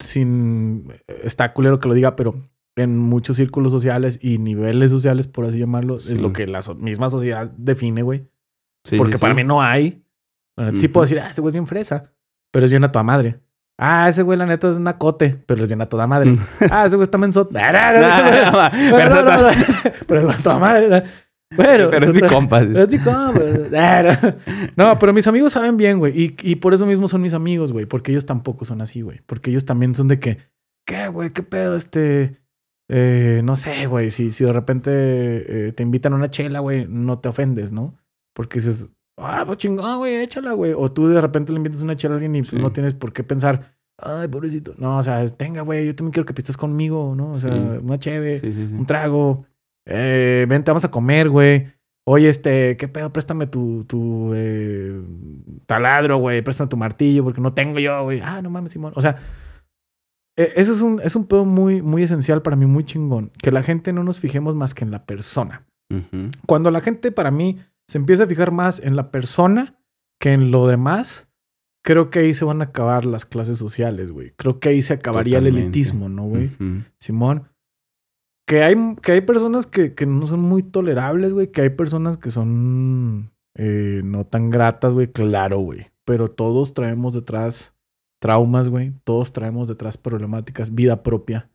Sin. 0.00 0.92
Está 1.22 1.52
culero 1.52 1.78
que 1.78 1.88
lo 1.88 1.94
diga, 1.94 2.16
pero 2.16 2.34
en 2.76 2.98
muchos 2.98 3.36
círculos 3.36 3.70
sociales 3.70 4.18
y 4.22 4.38
niveles 4.38 4.90
sociales, 4.90 5.26
por 5.26 5.44
así 5.44 5.58
llamarlo, 5.58 5.98
Sí. 5.98 6.14
es 6.14 6.20
lo 6.20 6.32
que 6.32 6.46
la 6.46 6.62
so- 6.62 6.74
misma 6.74 7.08
sociedad 7.10 7.50
define, 7.56 8.02
güey. 8.02 8.26
Sí, 8.84 8.96
Porque 8.96 9.14
sí, 9.14 9.20
para 9.20 9.34
mí 9.34 9.44
no 9.44 9.62
hay. 9.62 10.02
Bueno, 10.56 10.76
Sí 10.78 10.88
puedo 10.88 11.04
decir, 11.04 11.20
ah, 11.20 11.28
ese 11.30 11.40
güey 11.40 11.50
es 11.50 11.54
bien 11.54 11.66
fresa, 11.66 12.10
pero 12.50 12.64
es 12.64 12.70
bien 12.70 12.82
a 12.84 12.90
tu 12.90 13.02
madre. 13.04 13.38
Ah, 13.78 14.08
ese 14.08 14.22
güey, 14.22 14.38
la 14.38 14.46
neta, 14.46 14.68
es 14.68 14.76
una 14.76 14.98
cote, 14.98 15.36
pero 15.46 15.62
es 15.62 15.68
bien 15.68 15.80
a 15.80 15.86
toda 15.88 16.06
madre. 16.06 16.36
ah, 16.70 16.86
ese 16.86 16.96
güey 16.96 17.04
está 17.04 17.18
menso. 17.18 17.48
pero, 17.52 17.62
pero 20.06 20.20
es 20.20 20.38
a 20.38 20.42
toda 20.42 20.58
madre. 20.58 21.04
Pero, 21.56 21.90
pero 21.90 22.06
es 22.06 22.14
mi 22.14 22.20
compa. 22.20 22.62
Es 22.62 22.88
mi 22.88 22.98
compa. 22.98 23.40
no, 24.76 24.98
pero 24.98 25.12
mis 25.12 25.26
amigos 25.26 25.52
saben 25.52 25.76
bien, 25.76 25.98
güey. 25.98 26.18
Y, 26.18 26.36
y 26.42 26.56
por 26.56 26.74
eso 26.74 26.86
mismo 26.86 27.08
son 27.08 27.22
mis 27.22 27.34
amigos, 27.34 27.72
güey. 27.72 27.86
Porque 27.86 28.12
ellos 28.12 28.26
tampoco 28.26 28.64
son 28.64 28.80
así, 28.80 29.02
güey. 29.02 29.20
Porque 29.26 29.50
ellos 29.50 29.64
también 29.64 29.94
son 29.94 30.08
de 30.08 30.20
que, 30.20 30.38
¿qué, 30.86 31.08
güey? 31.08 31.30
¿Qué 31.30 31.42
pedo? 31.42 31.76
Este. 31.76 32.42
Eh, 32.88 33.40
no 33.44 33.56
sé, 33.56 33.86
güey. 33.86 34.10
Si, 34.10 34.30
si 34.30 34.44
de 34.44 34.52
repente 34.52 34.90
eh, 34.92 35.72
te 35.72 35.82
invitan 35.82 36.12
a 36.12 36.16
una 36.16 36.30
chela, 36.30 36.60
güey, 36.60 36.86
no 36.88 37.18
te 37.18 37.28
ofendes, 37.28 37.72
¿no? 37.72 37.94
Porque 38.34 38.58
dices, 38.58 38.90
ah, 39.16 39.44
pues 39.46 39.58
chingón, 39.58 39.98
güey, 39.98 40.16
échala, 40.16 40.52
güey. 40.52 40.74
O 40.76 40.90
tú 40.92 41.08
de 41.08 41.20
repente 41.20 41.52
le 41.52 41.58
invitas 41.58 41.82
una 41.82 41.96
chela 41.96 42.14
a 42.14 42.16
alguien 42.16 42.36
y 42.36 42.42
pues, 42.42 42.60
no 42.60 42.72
tienes 42.72 42.94
por 42.94 43.12
qué 43.12 43.24
pensar, 43.24 43.76
ay, 43.98 44.28
pobrecito. 44.28 44.74
No, 44.78 44.98
o 44.98 45.02
sea, 45.02 45.26
tenga, 45.28 45.62
güey, 45.62 45.86
yo 45.86 45.94
también 45.94 46.12
quiero 46.12 46.26
que 46.26 46.34
pistes 46.34 46.56
conmigo, 46.56 47.14
¿no? 47.16 47.30
O 47.30 47.34
sea, 47.34 47.52
una 47.52 47.98
cheve, 47.98 48.40
un 48.42 48.86
trago. 48.86 49.46
Eh, 49.86 50.46
vente, 50.48 50.70
vamos 50.70 50.84
a 50.84 50.90
comer, 50.90 51.28
güey. 51.28 51.66
Oye, 52.04 52.28
este, 52.28 52.76
¿qué 52.76 52.88
pedo? 52.88 53.12
Préstame 53.12 53.46
tu, 53.46 53.84
tu 53.84 54.32
eh, 54.34 55.00
taladro, 55.66 56.16
güey. 56.18 56.42
Préstame 56.42 56.68
tu 56.68 56.76
martillo 56.76 57.24
porque 57.24 57.40
no 57.40 57.54
tengo 57.54 57.78
yo, 57.78 58.02
güey. 58.04 58.20
Ah, 58.22 58.42
no 58.42 58.50
mames, 58.50 58.72
Simón. 58.72 58.92
O 58.96 59.00
sea, 59.00 59.16
e, 60.36 60.52
eso 60.56 60.72
es 60.72 60.80
un, 60.80 61.00
es 61.00 61.14
un 61.14 61.26
pedo 61.26 61.44
muy, 61.44 61.80
muy 61.80 62.02
esencial 62.02 62.42
para 62.42 62.56
mí, 62.56 62.66
muy 62.66 62.84
chingón. 62.84 63.30
Que 63.40 63.52
la 63.52 63.62
gente 63.62 63.92
no 63.92 64.02
nos 64.02 64.18
fijemos 64.18 64.54
más 64.54 64.74
que 64.74 64.84
en 64.84 64.90
la 64.90 65.04
persona. 65.04 65.66
Cuando 66.46 66.70
la 66.70 66.80
gente, 66.80 67.12
para 67.12 67.30
mí, 67.30 67.58
se 67.86 67.98
empieza 67.98 68.24
a 68.24 68.26
fijar 68.26 68.50
más 68.50 68.80
en 68.80 68.96
la 68.96 69.10
persona 69.10 69.78
que 70.18 70.32
en 70.32 70.50
lo 70.50 70.66
demás, 70.66 71.28
creo 71.84 72.08
que 72.08 72.20
ahí 72.20 72.32
se 72.32 72.46
van 72.46 72.62
a 72.62 72.66
acabar 72.66 73.04
las 73.04 73.26
clases 73.26 73.58
sociales, 73.58 74.10
güey. 74.10 74.32
Creo 74.36 74.58
que 74.58 74.70
ahí 74.70 74.80
se 74.80 74.94
acabaría 74.94 75.36
el 75.36 75.48
elitismo, 75.48 76.08
¿no, 76.08 76.24
güey? 76.24 76.50
Simón. 76.98 77.51
Que 78.46 78.62
hay, 78.62 78.74
que 79.02 79.12
hay 79.12 79.20
personas 79.20 79.66
que, 79.66 79.94
que 79.94 80.06
no 80.06 80.26
son 80.26 80.40
muy 80.40 80.62
tolerables, 80.62 81.32
güey. 81.32 81.50
Que 81.50 81.62
hay 81.62 81.70
personas 81.70 82.16
que 82.16 82.30
son 82.30 83.32
eh, 83.56 84.00
no 84.04 84.26
tan 84.26 84.50
gratas, 84.50 84.92
güey. 84.92 85.08
Claro, 85.12 85.58
güey. 85.58 85.88
Pero 86.04 86.28
todos 86.28 86.74
traemos 86.74 87.14
detrás 87.14 87.74
traumas, 88.20 88.68
güey. 88.68 88.92
Todos 89.04 89.32
traemos 89.32 89.68
detrás 89.68 89.96
problemáticas, 89.96 90.74
vida 90.74 91.02
propia, 91.02 91.50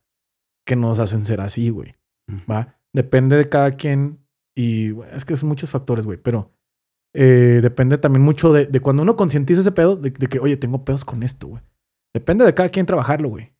que 0.65 0.75
nos 0.75 0.99
hacen 0.99 1.23
ser 1.23 1.41
así, 1.41 1.69
güey. 1.69 1.95
¿Va? 2.49 2.79
Depende 2.93 3.37
de 3.37 3.49
cada 3.49 3.71
quien. 3.71 4.19
Y 4.55 4.99
es 5.13 5.23
que 5.25 5.37
son 5.37 5.49
muchos 5.49 5.69
factores, 5.69 6.05
güey. 6.05 6.17
Pero 6.17 6.51
eh, 7.13 7.59
depende 7.61 7.97
también 7.97 8.23
mucho 8.23 8.53
de, 8.53 8.65
de 8.65 8.79
cuando 8.79 9.03
uno 9.03 9.15
concientiza 9.15 9.61
ese 9.61 9.71
pedo, 9.71 9.95
de, 9.95 10.11
de, 10.11 10.27
que, 10.27 10.39
oye, 10.39 10.57
tengo 10.57 10.83
pedos 10.83 11.05
con 11.05 11.23
esto, 11.23 11.47
güey. 11.47 11.63
Depende 12.13 12.45
de 12.45 12.53
cada 12.53 12.69
quien 12.69 12.85
trabajarlo, 12.85 13.29
güey. 13.29 13.53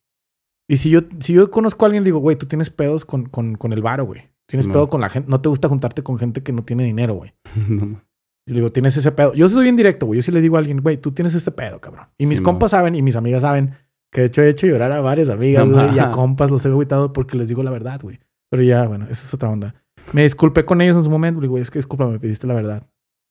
Y 0.67 0.77
si 0.77 0.89
yo, 0.89 1.01
si 1.19 1.33
yo 1.33 1.49
conozco 1.49 1.85
a 1.85 1.87
alguien, 1.87 2.03
digo, 2.03 2.19
güey, 2.19 2.35
tú 2.35 2.45
tienes 2.45 2.69
pedos 2.69 3.05
con, 3.05 3.25
con, 3.25 3.55
con 3.55 3.73
el 3.73 3.81
varo, 3.81 4.05
güey. 4.05 4.29
Tienes 4.47 4.67
pedo 4.67 4.87
con 4.89 5.01
la 5.01 5.09
gente. 5.09 5.29
No 5.29 5.41
te 5.41 5.49
gusta 5.49 5.67
juntarte 5.67 6.03
con 6.03 6.17
gente 6.17 6.41
que 6.41 6.53
no 6.53 6.63
tiene 6.63 6.83
dinero, 6.83 7.15
güey. 7.15 7.33
no. 7.67 8.01
Y 8.45 8.51
le 8.51 8.59
digo, 8.59 8.69
tienes 8.69 8.95
ese 8.95 9.11
pedo. 9.11 9.33
Yo 9.33 9.49
soy 9.49 9.63
bien 9.63 9.75
directo, 9.75 10.05
güey. 10.05 10.19
Yo 10.19 10.23
sí 10.23 10.31
le 10.31 10.39
digo 10.39 10.55
a 10.55 10.59
alguien, 10.59 10.81
güey, 10.81 10.97
tú 10.97 11.11
tienes 11.11 11.35
este 11.35 11.51
pedo, 11.51 11.81
cabrón. 11.81 12.07
Y 12.17 12.25
mis 12.25 12.39
compas 12.39 12.71
saben 12.71 12.95
y 12.95 13.01
mis 13.01 13.17
amigas 13.17 13.41
saben 13.41 13.75
que 14.09 14.21
de 14.21 14.27
hecho 14.27 14.41
he 14.41 14.49
hecho 14.49 14.67
llorar 14.67 14.93
a 14.93 15.01
varias 15.01 15.29
amigas, 15.29 15.67
güey. 15.67 15.95
y 15.95 15.99
a 15.99 16.11
compas 16.11 16.49
los 16.49 16.65
he 16.65 16.69
agüitado 16.69 17.11
porque 17.11 17.37
les 17.37 17.49
digo 17.49 17.61
la 17.61 17.71
verdad, 17.71 17.99
güey. 18.01 18.19
Pero 18.49 18.63
ya, 18.63 18.87
bueno, 18.87 19.05
esa 19.09 19.25
es 19.25 19.33
otra 19.33 19.49
onda. 19.49 19.75
Me 20.13 20.23
disculpé 20.23 20.63
con 20.63 20.79
ellos 20.79 20.95
en 20.95 21.03
su 21.03 21.09
momento. 21.09 21.41
Le 21.41 21.45
digo, 21.45 21.51
güey, 21.51 21.61
es 21.61 21.69
que 21.69 21.79
disculpa, 21.79 22.07
me 22.07 22.19
pediste 22.19 22.47
la 22.47 22.53
verdad. 22.53 22.87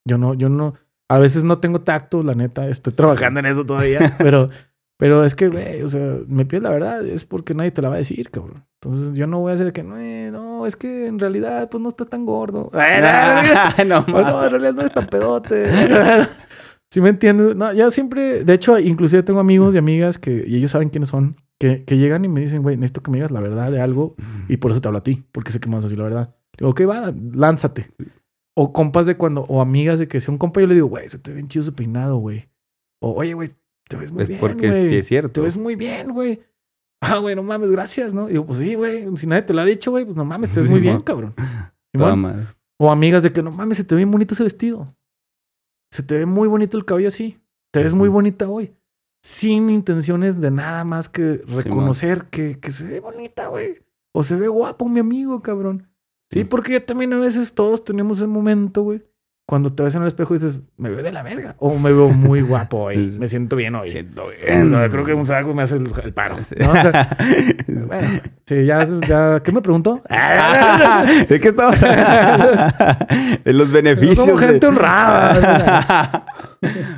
Yo 0.06 0.18
no, 0.18 0.34
yo 0.34 0.50
no. 0.50 0.74
A 1.08 1.18
veces 1.18 1.44
no 1.44 1.58
tengo 1.60 1.80
tacto, 1.80 2.22
la 2.22 2.34
neta. 2.34 2.68
Estoy 2.68 2.92
trabajando 2.92 3.40
en 3.40 3.46
eso 3.46 3.64
todavía. 3.64 4.16
pero 4.18 4.48
pero 4.98 5.24
es 5.24 5.34
que, 5.34 5.48
güey, 5.48 5.82
o 5.82 5.88
sea, 5.88 6.18
me 6.26 6.46
pides 6.46 6.62
la 6.62 6.70
verdad, 6.70 7.06
es 7.06 7.24
porque 7.24 7.54
nadie 7.54 7.70
te 7.70 7.82
la 7.82 7.90
va 7.90 7.96
a 7.96 7.98
decir, 7.98 8.30
cabrón. 8.30 8.64
Entonces 8.80 9.16
yo 9.16 9.26
no 9.26 9.40
voy 9.40 9.50
a 9.50 9.54
hacer 9.54 9.72
que, 9.72 9.82
no, 9.82 9.98
eh, 9.98 10.30
no, 10.32 10.66
es 10.66 10.76
que 10.76 11.06
en 11.06 11.18
realidad, 11.18 11.68
pues 11.68 11.82
no 11.82 11.88
estás 11.90 12.08
tan 12.08 12.24
gordo. 12.24 12.70
no, 13.86 14.06
no, 14.06 14.44
en 14.44 14.50
realidad 14.50 14.74
no 14.74 14.80
eres 14.80 14.92
tan 14.92 15.06
pedote. 15.08 15.70
¿Sí 16.90 17.00
me 17.00 17.10
entiendes? 17.10 17.56
No, 17.56 17.72
ya 17.72 17.90
siempre, 17.90 18.44
de 18.44 18.54
hecho, 18.54 18.78
inclusive 18.78 19.22
tengo 19.22 19.40
amigos 19.40 19.74
y 19.74 19.78
amigas 19.78 20.18
que, 20.18 20.44
y 20.46 20.56
ellos 20.56 20.70
saben 20.70 20.88
quiénes 20.88 21.10
son, 21.10 21.36
que, 21.58 21.84
que 21.84 21.98
llegan 21.98 22.24
y 22.24 22.28
me 22.28 22.40
dicen, 22.40 22.62
güey, 22.62 22.76
necesito 22.76 23.02
que 23.02 23.10
me 23.10 23.18
digas 23.18 23.32
la 23.32 23.40
verdad 23.40 23.70
de 23.70 23.80
algo 23.80 24.14
y 24.48 24.56
por 24.58 24.70
eso 24.70 24.80
te 24.80 24.88
hablo 24.88 24.98
a 24.98 25.02
ti, 25.02 25.24
porque 25.32 25.52
sé 25.52 25.60
que 25.60 25.68
me 25.68 25.74
vas 25.74 25.84
a 25.84 25.88
decir 25.88 25.98
la 25.98 26.04
verdad. 26.04 26.34
Digo, 26.56 26.70
ok, 26.70 26.82
va, 26.88 27.12
lánzate. 27.34 27.90
O 28.54 28.72
compas 28.72 29.04
de 29.04 29.16
cuando, 29.16 29.42
o 29.42 29.60
amigas 29.60 29.98
de 29.98 30.08
que 30.08 30.20
si 30.20 30.30
un 30.30 30.38
compa 30.38 30.60
yo 30.60 30.66
le 30.66 30.74
digo, 30.74 30.86
güey, 30.86 31.08
se 31.08 31.18
te 31.18 31.32
ve 31.32 31.36
bien 31.36 31.48
chido 31.48 31.62
ese 31.62 31.72
peinado, 31.72 32.16
güey. 32.16 32.48
O, 33.02 33.12
oye, 33.12 33.34
güey, 33.34 33.50
te 33.88 33.96
ves 33.96 34.12
muy 34.12 34.22
es 34.22 34.28
bien. 34.28 34.40
Porque 34.40 34.72
sí 34.72 34.96
es 34.96 35.06
cierto. 35.06 35.32
Te 35.32 35.40
ves 35.40 35.56
muy 35.56 35.76
bien, 35.76 36.12
güey. 36.12 36.40
Ah, 37.00 37.18
güey, 37.18 37.36
no 37.36 37.42
mames, 37.42 37.70
gracias, 37.70 38.14
¿no? 38.14 38.28
Y 38.28 38.32
digo, 38.32 38.46
pues 38.46 38.58
sí, 38.58 38.74
güey. 38.74 39.04
Si 39.16 39.26
nadie 39.26 39.42
te 39.42 39.54
lo 39.54 39.60
ha 39.60 39.64
dicho, 39.64 39.90
güey, 39.90 40.04
pues 40.04 40.16
no 40.16 40.24
mames, 40.24 40.50
te 40.50 40.60
ves 40.60 40.70
muy 40.70 40.80
bien, 40.80 41.00
cabrón. 41.00 41.34
o 42.78 42.90
amigas 42.90 43.22
de 43.22 43.32
que 43.32 43.42
no 43.42 43.50
mames, 43.50 43.78
se 43.78 43.84
te 43.84 43.94
ve 43.94 44.00
bien 44.00 44.10
bonito 44.10 44.34
ese 44.34 44.42
vestido. 44.42 44.94
Se 45.90 46.02
te 46.02 46.18
ve 46.18 46.26
muy 46.26 46.48
bonito 46.48 46.76
el 46.76 46.84
cabello 46.84 47.08
así. 47.08 47.38
Te 47.72 47.82
ves 47.82 47.94
muy 47.94 48.08
bonita 48.08 48.48
hoy. 48.48 48.74
Sin 49.22 49.70
intenciones 49.70 50.40
de 50.40 50.50
nada 50.50 50.84
más 50.84 51.08
que 51.08 51.42
reconocer 51.46 52.26
que, 52.26 52.58
que 52.58 52.72
se 52.72 52.84
ve 52.84 53.00
bonita, 53.00 53.48
güey. 53.48 53.82
O 54.12 54.22
se 54.22 54.36
ve 54.36 54.48
guapo 54.48 54.88
mi 54.88 55.00
amigo, 55.00 55.42
cabrón. 55.42 55.88
Sí, 56.30 56.44
porque 56.44 56.80
también 56.80 57.12
a 57.12 57.18
veces 57.18 57.52
todos 57.52 57.84
tenemos 57.84 58.20
el 58.20 58.28
momento, 58.28 58.82
güey, 58.82 59.02
cuando 59.46 59.72
te 59.72 59.84
ves 59.84 59.94
en 59.94 60.02
el 60.02 60.08
espejo 60.08 60.34
y 60.34 60.38
dices, 60.38 60.60
me 60.76 60.90
veo 60.90 61.04
de 61.04 61.12
la 61.12 61.22
verga. 61.22 61.54
O 61.60 61.78
me 61.78 61.92
veo 61.92 62.08
muy 62.08 62.40
guapo 62.40 62.78
hoy. 62.78 63.16
me 63.20 63.28
siento 63.28 63.54
bien 63.54 63.76
hoy. 63.76 63.88
Siento 63.88 64.26
bien. 64.28 64.72
creo 64.90 65.04
que 65.04 65.14
un 65.14 65.24
saco 65.24 65.54
me 65.54 65.62
hace 65.62 65.76
el, 65.76 66.12
paro. 66.12 66.34
¿no? 66.34 66.70
O 66.70 66.74
sea, 66.74 67.16
bueno, 67.68 68.20
sí, 68.44 68.64
ya, 68.66 68.84
ya. 69.06 69.40
¿Qué 69.44 69.52
me 69.52 69.62
preguntó? 69.62 70.02
¿De 71.28 71.38
qué 71.38 71.48
estamos 71.48 71.80
hablando? 71.80 72.46
de 73.44 73.52
los 73.52 73.70
beneficios. 73.70 74.26
Somos 74.26 74.40
gente 74.40 74.66
honrada. 74.66 76.26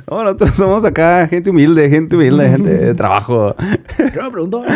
No, 0.09 0.23
nosotros 0.23 0.51
somos 0.51 0.85
acá 0.85 1.27
gente 1.27 1.49
humilde, 1.49 1.89
gente 1.89 2.15
humilde, 2.15 2.49
gente 2.49 2.69
de 2.69 2.93
trabajo. 2.93 3.55
¿Qué 3.97 4.21
me 4.21 4.31
preguntó? 4.31 4.63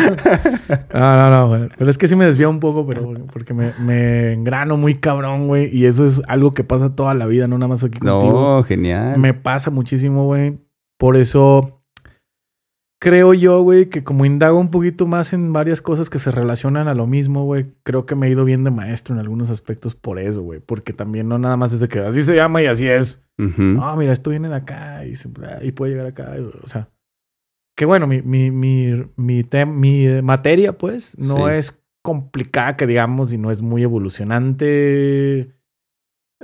No, 0.92 1.30
no, 1.30 1.48
no, 1.48 1.68
Pero 1.76 1.90
es 1.90 1.98
que 1.98 2.08
sí 2.08 2.14
me 2.16 2.24
desvía 2.24 2.48
un 2.48 2.60
poco, 2.60 2.86
pero 2.86 3.12
porque 3.32 3.52
me, 3.52 3.72
me 3.80 4.32
engrano 4.32 4.76
muy 4.76 4.94
cabrón, 4.94 5.48
güey. 5.48 5.74
Y 5.76 5.86
eso 5.86 6.04
es 6.04 6.22
algo 6.28 6.52
que 6.52 6.62
pasa 6.64 6.94
toda 6.94 7.14
la 7.14 7.26
vida, 7.26 7.48
no 7.48 7.58
nada 7.58 7.68
más 7.68 7.82
aquí 7.82 7.98
contigo. 7.98 8.58
No, 8.58 8.62
genial. 8.62 9.18
Me 9.18 9.34
pasa 9.34 9.70
muchísimo, 9.70 10.26
güey. 10.26 10.58
Por 10.98 11.16
eso 11.16 11.73
creo 13.04 13.34
yo, 13.34 13.60
güey, 13.60 13.90
que 13.90 14.02
como 14.02 14.24
indago 14.24 14.58
un 14.58 14.70
poquito 14.70 15.06
más 15.06 15.34
en 15.34 15.52
varias 15.52 15.82
cosas 15.82 16.08
que 16.08 16.18
se 16.18 16.30
relacionan 16.30 16.88
a 16.88 16.94
lo 16.94 17.06
mismo, 17.06 17.44
güey, 17.44 17.66
creo 17.82 18.06
que 18.06 18.14
me 18.14 18.26
he 18.26 18.30
ido 18.30 18.46
bien 18.46 18.64
de 18.64 18.70
maestro 18.70 19.14
en 19.14 19.20
algunos 19.20 19.50
aspectos 19.50 19.94
por 19.94 20.18
eso, 20.18 20.40
güey. 20.40 20.60
Porque 20.60 20.94
también 20.94 21.28
no 21.28 21.38
nada 21.38 21.58
más 21.58 21.74
es 21.74 21.80
de 21.80 21.88
que 21.88 21.98
así 21.98 22.22
se 22.22 22.34
llama 22.34 22.62
y 22.62 22.66
así 22.66 22.88
es. 22.88 23.20
No, 23.36 23.94
mira, 23.96 24.14
esto 24.14 24.30
viene 24.30 24.48
de 24.48 24.54
acá 24.54 25.04
y, 25.04 25.12
y 25.62 25.72
puede 25.72 25.92
llegar 25.92 26.06
acá. 26.06 26.34
O 26.62 26.66
sea, 26.66 26.88
que 27.76 27.84
bueno, 27.84 28.06
mi, 28.06 28.22
mi, 28.22 28.50
mi, 28.50 28.94
mi, 29.16 29.44
mi 29.66 30.22
materia, 30.22 30.78
pues, 30.78 31.18
no 31.18 31.50
es 31.50 31.78
complicada, 32.02 32.78
que 32.78 32.86
digamos, 32.86 33.34
y 33.34 33.38
no 33.38 33.50
es 33.50 33.60
muy 33.60 33.82
evolucionante 33.82 35.50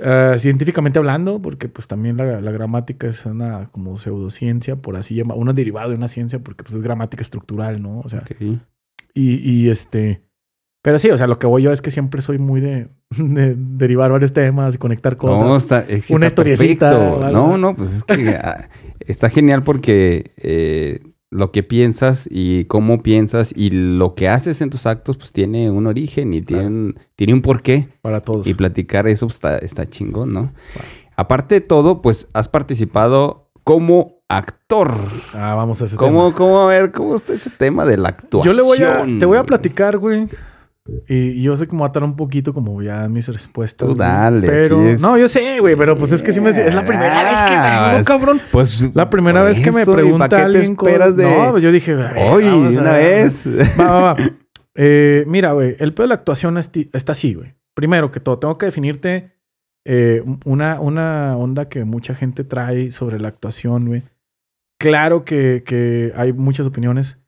eh, 0.01 0.35
científicamente 0.39 0.99
hablando, 0.99 1.41
porque 1.41 1.69
pues 1.69 1.87
también 1.87 2.17
la, 2.17 2.39
gramática 2.51 3.07
es 3.07 3.25
una 3.25 3.67
como 3.71 3.97
pseudociencia, 3.97 4.75
por 4.75 4.95
así 4.95 5.15
llamar, 5.15 5.37
una 5.37 5.53
derivada 5.53 5.89
de 5.89 5.95
una 5.95 6.07
ciencia, 6.07 6.39
porque 6.39 6.63
pues 6.63 6.75
es 6.75 6.81
gramática 6.81 7.21
estructural, 7.21 7.81
¿no? 7.81 7.99
O 7.99 8.09
sea, 8.09 8.23
y, 9.13 9.35
y 9.49 9.69
este, 9.69 10.23
pero 10.81 10.97
sí, 10.97 11.09
o 11.11 11.17
sea, 11.17 11.27
lo 11.27 11.37
que 11.37 11.45
voy 11.45 11.61
yo 11.61 11.71
es 11.71 11.81
que 11.81 11.91
siempre 11.91 12.21
soy 12.21 12.39
muy 12.39 12.59
de, 12.59 12.87
derivar 13.55 14.11
varios 14.11 14.33
temas 14.33 14.75
y 14.75 14.77
conectar 14.77 15.15
cosas. 15.15 15.45
No, 15.45 15.55
está, 15.55 15.85
una 16.09 16.27
historiecita. 16.27 16.91
No, 17.31 17.57
no, 17.57 17.75
pues 17.75 17.93
es 17.93 18.03
que 18.03 18.29
ah, 18.29 18.69
está 18.99 19.29
genial 19.29 19.61
porque 19.63 20.31
eh, 20.37 21.01
lo 21.31 21.51
que 21.51 21.63
piensas 21.63 22.27
y 22.29 22.65
cómo 22.65 23.01
piensas 23.01 23.53
y 23.55 23.71
lo 23.71 24.15
que 24.15 24.27
haces 24.27 24.61
en 24.61 24.69
tus 24.69 24.85
actos, 24.85 25.17
pues 25.17 25.31
tiene 25.31 25.71
un 25.71 25.87
origen 25.87 26.33
y 26.33 26.41
tiene, 26.41 26.67
un, 26.67 26.99
tiene 27.15 27.33
un 27.33 27.41
porqué. 27.41 27.87
Para 28.01 28.19
todos. 28.19 28.45
Y 28.45 28.53
platicar 28.53 29.07
eso 29.07 29.27
pues, 29.27 29.35
está, 29.35 29.57
está 29.57 29.89
chingón, 29.89 30.33
¿no? 30.33 30.51
Aparte 31.15 31.55
de 31.55 31.61
todo, 31.61 32.01
pues 32.01 32.27
has 32.33 32.49
participado 32.49 33.49
como 33.63 34.21
actor. 34.27 34.91
Ah, 35.33 35.55
vamos 35.55 35.81
a 35.81 35.85
ese 35.85 35.95
¿Cómo, 35.95 36.25
tema. 36.25 36.37
¿Cómo, 36.37 36.61
a 36.61 36.65
ver, 36.67 36.91
cómo 36.91 37.15
está 37.15 37.33
ese 37.33 37.49
tema 37.49 37.85
de 37.85 37.97
la 37.97 38.09
actuación? 38.09 38.53
Yo 38.53 38.61
le 38.61 38.65
voy 38.65 38.83
a, 38.83 39.05
te 39.19 39.25
voy 39.25 39.37
a 39.37 39.43
platicar, 39.43 39.97
güey. 39.97 40.27
Y 41.07 41.41
yo 41.41 41.55
sé 41.57 41.67
cómo 41.67 41.85
atar 41.85 42.03
un 42.03 42.15
poquito 42.15 42.53
como 42.53 42.81
ya 42.81 43.07
mis 43.07 43.27
respuestas. 43.27 43.87
Tú 43.87 43.95
dale. 43.95 44.47
Pero, 44.47 44.77
no, 44.99 45.17
yo 45.17 45.27
sé, 45.27 45.59
güey, 45.59 45.75
pero 45.75 45.97
pues 45.97 46.11
es 46.11 46.21
que 46.21 46.31
sí 46.31 46.41
me... 46.41 46.49
Es 46.49 46.73
la 46.73 46.85
primera 46.85 47.23
vez 47.23 47.41
que 47.43 47.51
vengo, 47.51 47.61
ah, 47.63 48.01
cabrón. 48.05 48.41
Pues 48.51 48.89
la 48.93 49.09
primera 49.09 49.43
vez 49.43 49.59
que 49.59 49.71
me 49.71 49.85
pregunta 49.85 50.43
alguien... 50.43 50.75
Te 50.75 50.85
esperas 50.85 51.15
de... 51.15 51.23
No, 51.23 51.51
pues 51.51 51.63
yo 51.63 51.71
dije... 51.71 51.95
Oye, 51.95 52.51
una 52.51 52.93
vez. 52.93 53.47
Va, 53.79 53.91
va, 53.91 54.01
va. 54.13 54.17
Eh, 54.73 55.25
mira, 55.27 55.51
güey, 55.51 55.75
el 55.79 55.93
pedo 55.93 56.05
de 56.05 56.07
la 56.09 56.15
actuación 56.15 56.57
está 56.57 57.11
así, 57.11 57.33
güey. 57.33 57.55
Primero 57.73 58.09
que 58.09 58.21
todo, 58.21 58.39
tengo 58.39 58.57
que 58.57 58.67
definirte 58.67 59.33
eh, 59.85 60.23
una, 60.45 60.79
una 60.79 61.35
onda 61.37 61.67
que 61.67 61.83
mucha 61.83 62.15
gente 62.15 62.43
trae 62.43 62.91
sobre 62.91 63.19
la 63.19 63.27
actuación, 63.27 63.87
güey. 63.87 64.03
claro 64.79 65.25
que, 65.25 65.63
que 65.65 66.13
hay 66.15 66.33
muchas 66.33 66.67
opiniones. 66.67 67.20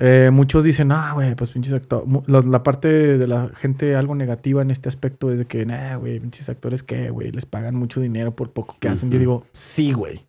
Eh, 0.00 0.30
muchos 0.32 0.64
dicen, 0.64 0.92
ah, 0.92 1.12
güey, 1.12 1.34
pues 1.34 1.50
pinches 1.50 1.72
actores. 1.74 2.06
La, 2.26 2.40
la 2.40 2.62
parte 2.62 2.88
de 2.88 3.26
la 3.26 3.50
gente 3.54 3.94
algo 3.96 4.14
negativa 4.14 4.62
en 4.62 4.70
este 4.70 4.88
aspecto 4.88 5.30
es 5.30 5.38
de 5.38 5.44
que, 5.46 5.66
nah, 5.66 5.96
güey, 5.96 6.18
pinches 6.20 6.48
actores 6.48 6.82
que, 6.82 7.10
güey, 7.10 7.30
les 7.32 7.44
pagan 7.46 7.74
mucho 7.74 8.00
dinero 8.00 8.34
por 8.34 8.50
poco 8.52 8.76
que 8.80 8.88
hacen. 8.88 9.10
Yo 9.10 9.18
digo, 9.18 9.44
sí, 9.52 9.92
güey. 9.92 10.26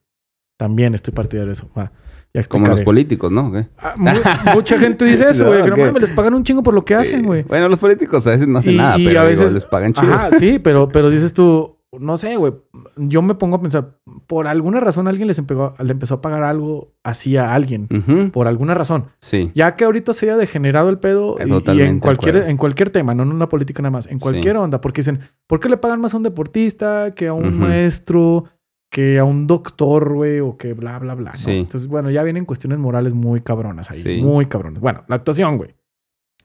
También 0.57 0.93
estoy 0.93 1.13
partidario 1.13 1.47
de 1.47 1.53
eso. 1.53 1.69
Va, 1.78 1.91
ya 2.34 2.43
Como 2.43 2.67
los 2.67 2.82
políticos, 2.82 3.32
¿no? 3.32 3.51
Ah, 3.80 3.93
mu- 3.97 4.11
mucha 4.53 4.78
gente 4.78 5.05
dice 5.05 5.30
eso, 5.30 5.45
güey. 5.47 5.59
No, 5.59 5.65
que 5.65 5.72
no 5.72 5.78
mames, 5.78 6.01
les 6.01 6.11
pagan 6.11 6.34
un 6.36 6.43
chingo 6.43 6.61
por 6.63 6.74
lo 6.74 6.86
que 6.86 6.93
hacen, 6.95 7.22
Sí. 7.22 7.26
güey. 7.26 7.43
Bueno, 7.43 7.67
los 7.67 7.80
políticos 7.80 8.28
a 8.28 8.32
veces 8.32 8.47
no 8.47 8.59
hacen 8.59 8.74
Y- 8.74 8.78
nada, 8.78 8.99
y 8.99 9.05
pero 9.05 9.22
a 9.22 9.24
digo, 9.26 9.39
veces- 9.41 9.53
les 9.53 9.65
pagan 9.65 9.93
chido. 9.93 10.13
Ajá, 10.13 10.32
sí, 10.38 10.59
pero, 10.59 10.88
pero 10.89 11.09
dices 11.09 11.34
tú, 11.34 11.78
no 11.99 12.17
sé, 12.17 12.36
güey. 12.36 12.53
Yo 12.98 13.22
me 13.22 13.36
pongo 13.36 13.56
a 13.58 13.62
pensar, 13.62 13.98
por 14.28 14.48
alguna 14.48 14.80
razón 14.80 15.08
alguien 15.08 15.28
les 15.28 15.38
empezó, 15.39 15.76
le 15.84 15.92
empezó 15.92 16.16
a 16.16 16.22
pagar 16.22 16.44
algo 16.44 16.94
así 17.04 17.38
a 17.38 17.54
alguien. 17.54 17.88
Por 18.32 18.48
alguna 18.48 18.74
razón. 18.74 19.06
Sí. 19.22 19.52
Ya 19.56 19.76
que 19.76 19.86
ahorita 19.86 20.14
se 20.14 20.26
haya 20.26 20.38
degenerado 20.38 20.89
el 20.89 21.00
pedo 21.00 21.39
Eh, 21.39 21.46
y- 21.48 21.82
en 21.82 22.00
cualquier, 22.00 22.36
acuerdo. 22.36 22.50
en 22.50 22.58
cualquier 22.58 22.89
tema, 22.89 23.14
no 23.16 23.24
en 23.24 23.32
una 23.32 23.48
política 23.50 23.82
nada 23.82 23.92
más, 23.92 24.08
en 24.08 24.20
cualquier 24.20 24.58
onda, 24.58 24.82
porque 24.82 25.02
dicen, 25.02 25.20
¿por 25.48 25.60
qué 25.60 25.70
le 25.70 25.78
pagan 25.78 26.02
más 26.02 26.14
a 26.14 26.18
un 26.18 26.24
deportista 26.24 27.12
que 27.16 27.28
a 27.28 27.34
un 27.34 27.58
maestro, 27.58 28.46
que 28.92 29.20
a 29.20 29.24
un 29.24 29.48
doctor, 29.48 30.14
güey, 30.14 30.39
o 30.42 30.58
que 30.58 30.74
bla, 30.74 31.00
bla, 31.00 31.16
bla? 31.16 31.32
¿no? 31.32 31.38
Sí. 31.38 31.52
Entonces, 31.52 31.88
bueno, 31.88 32.10
ya 32.12 32.24
vienen 32.24 32.46
cuestiones 32.46 32.78
morales 32.80 33.14
muy 33.14 33.42
cabronas 33.42 33.89
ahí, 33.92 34.02
Sí. 34.02 34.22
muy 34.22 34.48
cabronas. 34.48 34.82
Bueno, 34.82 35.04
la 35.08 35.16
actuación, 35.16 35.58
güey. 35.58 35.76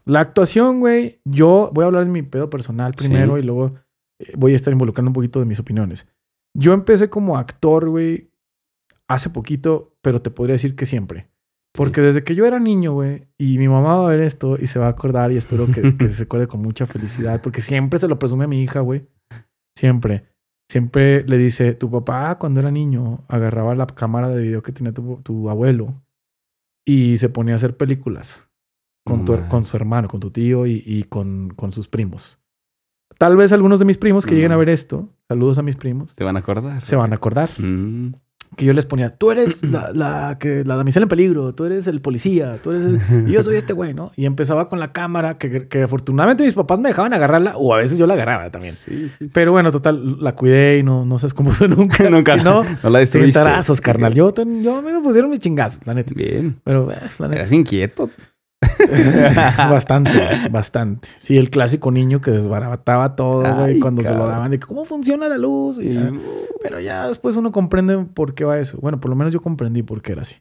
La 0.04 0.20
actuación, 0.20 0.78
güey, 0.78 1.20
yo 1.24 1.70
voy 1.74 1.82
a 1.82 1.86
hablar 1.86 2.04
de 2.04 2.10
mi 2.12 2.22
pedo 2.22 2.48
personal 2.48 2.94
primero 2.94 3.34
Sí. 3.36 3.42
y 3.42 3.44
luego 3.44 3.72
eh, 4.18 4.32
voy 4.36 4.52
a 4.52 4.56
estar 4.56 4.72
involucrando 4.72 5.10
un 5.10 5.12
poquito 5.14 5.40
de 5.40 5.44
mis 5.46 5.58
opiniones. 5.60 6.06
Yo 6.58 6.72
empecé 6.72 7.10
como 7.10 7.36
actor, 7.36 7.88
güey, 7.88 8.30
hace 9.08 9.30
poquito, 9.30 9.96
pero 10.00 10.22
te 10.22 10.30
podría 10.30 10.54
decir 10.54 10.74
que 10.74 10.86
siempre. 10.86 11.28
Porque 11.72 12.00
desde 12.00 12.24
que 12.24 12.34
yo 12.34 12.46
era 12.46 12.58
niño, 12.58 12.94
güey, 12.94 13.28
y 13.36 13.58
mi 13.58 13.68
mamá 13.68 13.96
va 13.96 14.06
a 14.06 14.10
ver 14.10 14.20
esto 14.20 14.56
y 14.58 14.66
se 14.66 14.78
va 14.78 14.86
a 14.86 14.90
acordar 14.90 15.30
y 15.30 15.36
espero 15.36 15.66
que, 15.66 15.94
que 15.94 16.08
se 16.08 16.22
acuerde 16.22 16.46
con 16.46 16.62
mucha 16.62 16.86
felicidad, 16.86 17.42
porque 17.42 17.60
siempre 17.60 17.98
se 17.98 18.08
lo 18.08 18.18
presume 18.18 18.44
a 18.44 18.48
mi 18.48 18.62
hija, 18.62 18.80
güey. 18.80 19.06
Siempre. 19.76 20.24
Siempre 20.70 21.22
le 21.24 21.36
dice, 21.36 21.74
tu 21.74 21.90
papá 21.90 22.38
cuando 22.38 22.60
era 22.60 22.70
niño 22.70 23.24
agarraba 23.28 23.74
la 23.74 23.86
cámara 23.86 24.28
de 24.30 24.42
video 24.42 24.62
que 24.62 24.72
tenía 24.72 24.92
tu, 24.92 25.20
tu 25.22 25.48
abuelo 25.50 26.02
y 26.84 27.18
se 27.18 27.28
ponía 27.28 27.54
a 27.54 27.56
hacer 27.56 27.76
películas 27.76 28.50
con, 29.04 29.24
tu, 29.24 29.38
con 29.48 29.64
su 29.66 29.76
hermano, 29.76 30.08
con 30.08 30.20
tu 30.20 30.30
tío 30.30 30.66
y, 30.66 30.82
y 30.84 31.04
con, 31.04 31.50
con 31.50 31.72
sus 31.72 31.86
primos. 31.86 32.40
Tal 33.18 33.36
vez 33.36 33.52
algunos 33.52 33.78
de 33.78 33.86
mis 33.86 33.96
primos 33.96 34.26
que 34.26 34.34
lleguen 34.34 34.52
a 34.52 34.56
ver 34.56 34.68
esto, 34.68 35.08
saludos 35.28 35.58
a 35.58 35.62
mis 35.62 35.76
primos, 35.76 36.14
¿Te 36.14 36.24
van 36.24 36.36
a 36.36 36.40
acordar? 36.40 36.84
se 36.84 36.96
van 36.96 37.12
a 37.12 37.16
acordar 37.16 37.48
Mm. 37.58 38.12
que 38.56 38.64
yo 38.64 38.72
les 38.74 38.84
ponía, 38.86 39.16
tú 39.16 39.30
eres 39.30 39.62
la, 39.64 39.90
la, 39.92 40.36
que, 40.38 40.64
la 40.64 40.76
damisela 40.76 41.04
en 41.04 41.08
peligro, 41.08 41.54
tú 41.54 41.64
eres 41.64 41.86
el 41.86 42.00
policía, 42.02 42.56
tú 42.62 42.70
eres 42.72 42.84
el... 42.84 43.00
Y 43.28 43.32
yo 43.32 43.42
soy 43.42 43.56
este 43.56 43.72
güey, 43.72 43.92
¿no? 43.94 44.12
Y 44.16 44.24
empezaba 44.26 44.68
con 44.68 44.78
la 44.80 44.92
cámara, 44.92 45.38
que, 45.38 45.66
que 45.66 45.82
afortunadamente 45.82 46.44
mis 46.44 46.52
papás 46.54 46.78
me 46.78 46.90
dejaban 46.90 47.12
agarrarla, 47.14 47.56
o 47.56 47.74
a 47.74 47.78
veces 47.78 47.98
yo 47.98 48.06
la 48.06 48.14
agarraba 48.14 48.50
también. 48.50 48.74
Sí. 48.74 49.10
Pero 49.32 49.50
bueno, 49.52 49.72
total, 49.72 50.18
la 50.22 50.34
cuidé 50.34 50.78
y 50.78 50.82
no, 50.82 51.04
no 51.06 51.18
sé 51.18 51.28
cómo 51.34 51.50
fue 51.52 51.68
nunca. 51.68 52.08
Nunca. 52.10 52.36
Si 52.38 52.44
no, 52.44 52.64
No 52.82 52.90
la 52.90 52.98
destruiste. 53.00 53.32
tarazos, 53.32 53.80
carnal. 53.80 54.12
Yo, 54.14 54.32
yo 54.62 54.82
me 54.82 55.00
pusieron 55.00 55.30
mis 55.30 55.40
chingazos, 55.40 55.80
la 55.86 55.94
neta. 55.94 56.12
Bien. 56.14 56.56
Pero, 56.64 56.90
eh, 56.92 56.96
la 57.18 57.28
neta. 57.28 57.40
Eras 57.40 57.52
inquieto. 57.52 58.10
bastante, 59.56 60.10
bastante. 60.50 61.08
Sí, 61.18 61.36
el 61.36 61.50
clásico 61.50 61.90
niño 61.90 62.20
que 62.20 62.30
desbarataba 62.30 63.16
todo, 63.16 63.42
güey, 63.56 63.80
cuando 63.80 64.02
se 64.02 64.14
lo 64.14 64.26
daban. 64.26 64.50
De 64.50 64.60
¿cómo 64.60 64.84
funciona 64.84 65.28
la 65.28 65.38
luz? 65.38 65.78
Y, 65.78 65.98
Pero 66.62 66.80
ya 66.80 67.08
después 67.08 67.36
uno 67.36 67.52
comprende 67.52 67.98
por 67.98 68.34
qué 68.34 68.44
va 68.44 68.58
eso. 68.58 68.78
Bueno, 68.80 69.00
por 69.00 69.10
lo 69.10 69.16
menos 69.16 69.32
yo 69.32 69.40
comprendí 69.40 69.82
por 69.82 70.02
qué 70.02 70.12
era 70.12 70.22
así. 70.22 70.36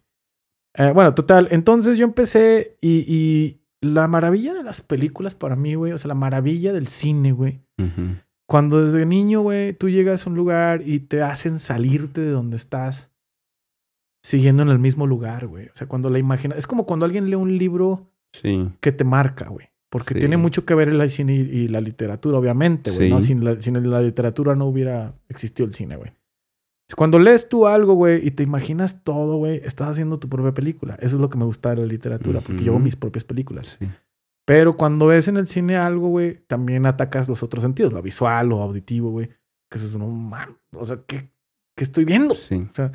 Eh, 0.76 0.92
bueno, 0.94 1.14
total. 1.14 1.48
Entonces 1.52 1.98
yo 1.98 2.06
empecé 2.06 2.78
y, 2.82 3.06
y 3.08 3.62
la 3.82 4.08
maravilla 4.08 4.54
de 4.54 4.64
las 4.64 4.82
películas 4.82 5.36
para 5.36 5.56
mí, 5.56 5.76
güey, 5.76 5.92
o 5.92 5.98
sea, 5.98 6.10
la 6.10 6.16
maravilla 6.16 6.74
del 6.74 6.88
cine, 6.88 7.32
güey. 7.32 7.62
Cuando 8.48 8.86
desde 8.86 9.06
niño, 9.06 9.42
güey, 9.42 9.74
tú 9.74 9.90
llegas 9.90 10.26
a 10.26 10.30
un 10.30 10.36
lugar 10.36 10.88
y 10.88 11.00
te 11.00 11.22
hacen 11.22 11.60
salirte 11.60 12.22
de 12.22 12.32
donde 12.32 12.58
estás 12.58 13.12
siguiendo 14.24 14.64
en 14.64 14.70
el 14.70 14.80
mismo 14.80 15.08
lugar, 15.08 15.48
güey. 15.48 15.68
O 15.68 15.76
sea, 15.76 15.88
cuando 15.88 16.10
la 16.10 16.20
imagina... 16.20 16.56
Es 16.56 16.68
como 16.68 16.86
cuando 16.86 17.06
alguien 17.06 17.30
lee 17.30 17.36
un 17.36 17.58
libro 17.58 18.12
Sí. 18.42 18.70
que 18.80 18.92
te 18.92 19.04
marca, 19.04 19.50
güey. 19.50 19.70
Porque 19.90 20.14
Sí. 20.14 20.20
tiene 20.22 20.38
mucho 20.38 20.66
que 20.66 20.74
ver 20.76 20.90
el 20.90 21.12
cine 21.12 21.36
y, 21.36 21.40
y 21.40 21.68
la 21.68 21.80
literatura, 21.82 22.38
obviamente, 22.38 22.92
güey. 22.92 23.10
¿no? 23.10 23.20
Sí. 23.20 23.28
Sin, 23.28 23.46
la, 23.46 23.62
sin 23.62 23.90
la 23.90 24.02
literatura 24.02 24.56
no 24.56 24.66
hubiera 24.66 25.14
existido 25.30 25.66
el 25.68 25.74
cine, 25.74 25.96
güey. 25.96 26.12
Cuando 26.96 27.18
lees 27.18 27.50
tú 27.50 27.66
algo, 27.66 27.96
güey, 27.96 28.26
y 28.28 28.32
te 28.32 28.44
imaginas 28.44 29.04
todo, 29.04 29.38
güey, 29.38 29.62
estás 29.64 29.90
haciendo 29.90 30.20
tu 30.20 30.30
propia 30.30 30.54
película. 30.54 30.96
Eso 31.02 31.16
es 31.16 31.22
lo 31.22 31.30
que 31.30 31.38
me 31.38 31.46
gusta 31.46 31.72
de 31.72 31.78
la 31.78 31.86
literatura, 31.88 32.42
porque 32.42 32.64
yo 32.64 32.74
hago 32.74 32.80
mis 32.80 32.96
propias 32.96 33.24
películas. 33.24 33.78
Sí. 33.80 33.88
Pero 34.46 34.78
cuando 34.78 35.08
ves 35.08 35.28
en 35.28 35.38
el 35.38 35.48
cine 35.48 35.78
algo, 35.78 36.10
güey, 36.10 36.42
también 36.46 36.86
atacas 36.86 37.28
los 37.28 37.42
otros 37.42 37.64
sentidos, 37.64 37.92
lo 37.92 38.02
visual, 38.04 38.50
lo 38.50 38.62
auditivo, 38.62 39.10
güey. 39.10 39.30
Que 39.72 39.80
eso 39.80 39.88
es 39.88 39.96
un 39.96 40.30
man. 40.30 40.58
O 40.74 40.86
sea, 40.86 41.00
¿qué, 41.08 41.32
qué 41.76 41.84
estoy 41.84 42.06
viendo? 42.06 42.36
Sí. 42.36 42.68
O 42.70 42.74
sea, 42.74 42.92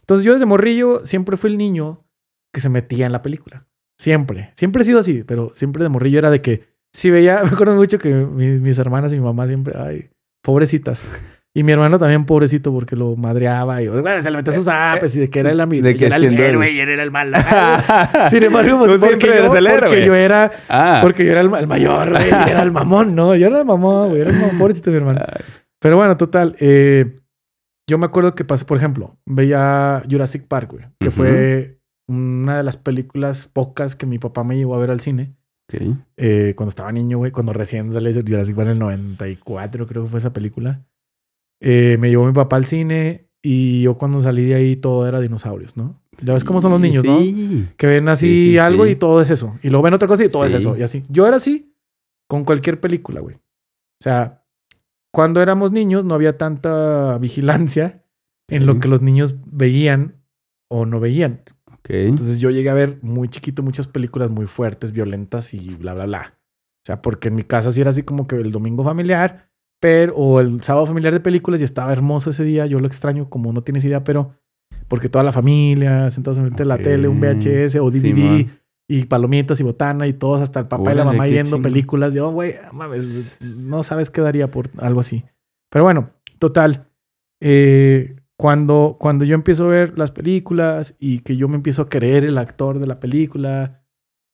entonces 0.00 0.24
yo 0.24 0.32
desde 0.32 0.46
morrillo 0.46 1.04
siempre 1.04 1.36
fui 1.36 1.50
el 1.50 1.58
niño 1.58 2.02
que 2.52 2.60
se 2.62 2.70
metía 2.70 3.04
en 3.04 3.12
la 3.12 3.20
película. 3.20 3.66
Siempre. 4.04 4.50
Siempre 4.54 4.82
he 4.82 4.84
sido 4.84 4.98
así, 5.00 5.24
pero 5.26 5.50
siempre 5.54 5.82
de 5.82 5.88
morrillo 5.88 6.18
era 6.18 6.30
de 6.30 6.40
que 6.42 6.64
si 6.92 7.10
veía, 7.10 7.40
me 7.42 7.48
acuerdo 7.48 7.74
mucho 7.74 7.98
que 7.98 8.12
mis, 8.14 8.60
mis 8.60 8.78
hermanas 8.78 9.12
y 9.12 9.16
mi 9.16 9.22
mamá 9.24 9.46
siempre, 9.48 9.74
ay, 9.78 10.10
pobrecitas. 10.42 11.02
Y 11.56 11.62
mi 11.62 11.70
hermano 11.70 12.00
también 12.00 12.24
pobrecito 12.24 12.72
porque 12.72 12.96
lo 12.96 13.14
madreaba 13.14 13.80
y 13.80 13.86
bueno, 13.86 14.20
se 14.20 14.28
le 14.30 14.38
metía 14.38 14.52
sus 14.52 14.66
apes 14.66 15.14
y 15.14 15.20
de 15.20 15.30
que 15.30 15.38
era 15.38 15.52
el 15.52 15.60
amigo. 15.60 15.86
De 15.86 15.96
que 15.96 16.06
era 16.06 16.16
el 16.16 16.36
héroe 16.38 16.70
y 16.70 16.80
él 16.80 16.88
era 16.88 17.02
el 17.04 17.12
malo. 17.12 17.38
Sin 18.30 18.42
embargo, 18.42 18.76
pues, 18.80 19.00
Tú 19.00 19.06
porque, 19.06 19.26
yo, 19.28 19.32
el 19.34 19.64
porque 19.68 19.72
héroe. 19.72 20.04
yo 20.06 20.14
era 20.16 20.50
Ah. 20.68 20.98
porque 21.00 21.24
yo 21.24 21.30
era 21.30 21.40
el, 21.40 21.48
ma- 21.50 21.60
el 21.60 21.68
mayor, 21.68 22.10
güey. 22.10 22.24
y 22.24 22.50
Era 22.50 22.60
el 22.62 22.72
mamón, 22.72 23.14
¿no? 23.14 23.36
Yo 23.36 23.46
era 23.46 23.60
el 23.60 23.64
mamón, 23.66 24.08
güey. 24.10 24.20
Era 24.22 24.30
el 24.30 24.36
mamón, 24.36 24.58
pobrecito 24.58 24.90
mi 24.90 24.96
hermano. 24.96 25.20
Pero 25.80 25.96
bueno, 25.96 26.16
total. 26.16 26.56
eh, 26.58 27.16
yo 27.88 27.98
me 27.98 28.06
acuerdo 28.06 28.34
que 28.34 28.44
pasé, 28.44 28.64
por 28.64 28.76
ejemplo, 28.78 29.16
veía 29.24 30.02
Jurassic 30.10 30.48
Park, 30.48 30.72
güey. 30.72 30.84
Que 30.98 31.12
fue 31.12 31.78
una 32.06 32.56
de 32.58 32.62
las 32.62 32.76
películas 32.76 33.48
pocas 33.52 33.96
que 33.96 34.06
mi 34.06 34.18
papá 34.18 34.44
me 34.44 34.56
llevó 34.56 34.74
a 34.74 34.78
ver 34.78 34.90
al 34.90 35.00
cine. 35.00 35.34
Ok. 35.72 35.80
eh, 36.18 36.52
cuando 36.56 36.68
estaba 36.68 36.92
niño, 36.92 37.18
güey. 37.18 37.30
Cuando 37.30 37.52
recién 37.52 37.92
salió 37.92 38.12
Jurassic 38.12 38.54
Park 38.54 38.66
en 38.66 38.72
el 38.74 38.78
94, 38.78 39.86
creo 39.86 40.04
que 40.04 40.10
fue 40.10 40.18
esa 40.18 40.32
película. 40.32 40.84
Eh, 41.60 41.96
me 41.98 42.10
llevó 42.10 42.26
mi 42.26 42.32
papá 42.32 42.56
al 42.56 42.66
cine 42.66 43.28
y 43.42 43.82
yo 43.82 43.96
cuando 43.96 44.20
salí 44.20 44.44
de 44.44 44.54
ahí 44.54 44.76
todo 44.76 45.06
era 45.08 45.20
dinosaurios, 45.20 45.76
¿no? 45.76 46.00
Ya 46.22 46.34
ves 46.34 46.44
cómo 46.44 46.60
son 46.60 46.72
los 46.72 46.80
niños, 46.80 47.04
¿no? 47.04 47.20
Sí. 47.20 47.68
Que 47.76 47.86
ven 47.86 48.08
así 48.08 48.28
Sí, 48.28 48.50
sí, 48.50 48.58
algo 48.58 48.86
y 48.86 48.96
todo 48.96 49.20
es 49.20 49.30
eso. 49.30 49.58
Y 49.62 49.70
luego 49.70 49.84
ven 49.84 49.94
otra 49.94 50.06
cosa 50.08 50.24
y 50.24 50.28
todo 50.28 50.44
es 50.44 50.52
eso. 50.52 50.76
Y 50.76 50.82
así. 50.82 51.02
Yo 51.08 51.26
era 51.26 51.36
así 51.36 51.74
con 52.28 52.44
cualquier 52.44 52.80
película, 52.80 53.20
güey. 53.20 53.36
O 53.36 54.02
sea, 54.02 54.44
cuando 55.12 55.40
éramos 55.40 55.72
niños 55.72 56.04
no 56.04 56.14
había 56.14 56.36
tanta 56.36 57.16
vigilancia 57.20 58.04
en 58.48 58.66
lo 58.66 58.78
que 58.78 58.88
los 58.88 59.00
niños 59.00 59.36
veían 59.46 60.22
o 60.68 60.84
no 60.86 61.00
veían. 61.00 61.40
Entonces 61.86 62.40
yo 62.40 62.50
llegué 62.50 62.70
a 62.70 62.74
ver 62.74 62.98
muy 63.02 63.28
chiquito 63.28 63.62
muchas 63.62 63.86
películas 63.86 64.30
muy 64.30 64.46
fuertes, 64.46 64.92
violentas 64.92 65.52
y 65.52 65.76
bla, 65.76 65.94
bla, 65.94 66.06
bla. 66.06 66.34
O 66.82 66.86
sea, 66.86 67.02
porque 67.02 67.28
en 67.28 67.34
mi 67.34 67.44
casa 67.44 67.72
sí 67.72 67.80
era 67.80 67.90
así 67.90 68.02
como 68.02 68.26
que 68.26 68.36
el 68.36 68.52
domingo 68.52 68.84
familiar, 68.84 69.50
pero, 69.80 70.14
o 70.16 70.40
el 70.40 70.62
sábado 70.62 70.86
familiar 70.86 71.12
de 71.12 71.20
películas 71.20 71.60
y 71.60 71.64
estaba 71.64 71.92
hermoso 71.92 72.30
ese 72.30 72.44
día. 72.44 72.66
Yo 72.66 72.80
lo 72.80 72.86
extraño 72.86 73.28
como 73.28 73.52
no 73.52 73.62
tienes 73.62 73.84
idea, 73.84 74.02
pero 74.02 74.34
porque 74.88 75.08
toda 75.08 75.24
la 75.24 75.32
familia 75.32 76.10
sentados 76.10 76.38
enfrente 76.38 76.62
de 76.62 76.68
la 76.68 76.78
tele, 76.78 77.08
un 77.08 77.20
VHS 77.20 77.76
o 77.76 77.90
DVD 77.90 78.46
y 78.88 79.04
palomitas 79.06 79.60
y 79.60 79.62
botana 79.62 80.06
y 80.06 80.12
todos, 80.12 80.42
hasta 80.42 80.60
el 80.60 80.68
papá 80.68 80.92
y 80.92 80.96
la 80.96 81.04
mamá 81.04 81.24
viendo 81.24 81.56
chingo. 81.56 81.62
películas. 81.62 82.14
Yo, 82.14 82.30
güey, 82.30 82.54
mames, 82.72 83.38
no 83.60 83.82
sabes 83.82 84.10
qué 84.10 84.20
daría 84.20 84.50
por 84.50 84.70
algo 84.78 85.00
así. 85.00 85.24
Pero 85.70 85.84
bueno, 85.84 86.10
total. 86.38 86.86
eh, 87.40 88.16
cuando, 88.36 88.96
cuando 88.98 89.24
yo 89.24 89.34
empiezo 89.34 89.66
a 89.66 89.68
ver 89.68 89.98
las 89.98 90.10
películas 90.10 90.94
y 90.98 91.20
que 91.20 91.36
yo 91.36 91.48
me 91.48 91.56
empiezo 91.56 91.82
a 91.82 91.88
creer 91.88 92.24
el 92.24 92.38
actor 92.38 92.78
de 92.78 92.86
la 92.86 93.00
película, 93.00 93.84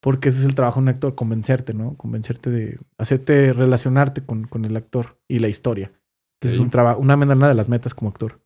porque 0.00 0.30
ese 0.30 0.40
es 0.40 0.46
el 0.46 0.54
trabajo 0.54 0.80
de 0.80 0.84
un 0.84 0.88
actor, 0.88 1.14
convencerte, 1.14 1.74
¿no? 1.74 1.96
Convencerte 1.96 2.50
de 2.50 2.78
hacerte 2.96 3.52
relacionarte 3.52 4.24
con, 4.24 4.46
con 4.46 4.64
el 4.64 4.76
actor 4.76 5.20
y 5.28 5.38
la 5.38 5.48
historia. 5.48 5.92
Ese 6.40 6.54
es 6.54 6.60
un 6.60 6.70
trabajo, 6.70 7.00
una, 7.00 7.16
una 7.16 7.48
de 7.48 7.54
las 7.54 7.68
metas 7.68 7.92
como 7.92 8.10
actor. 8.10 8.40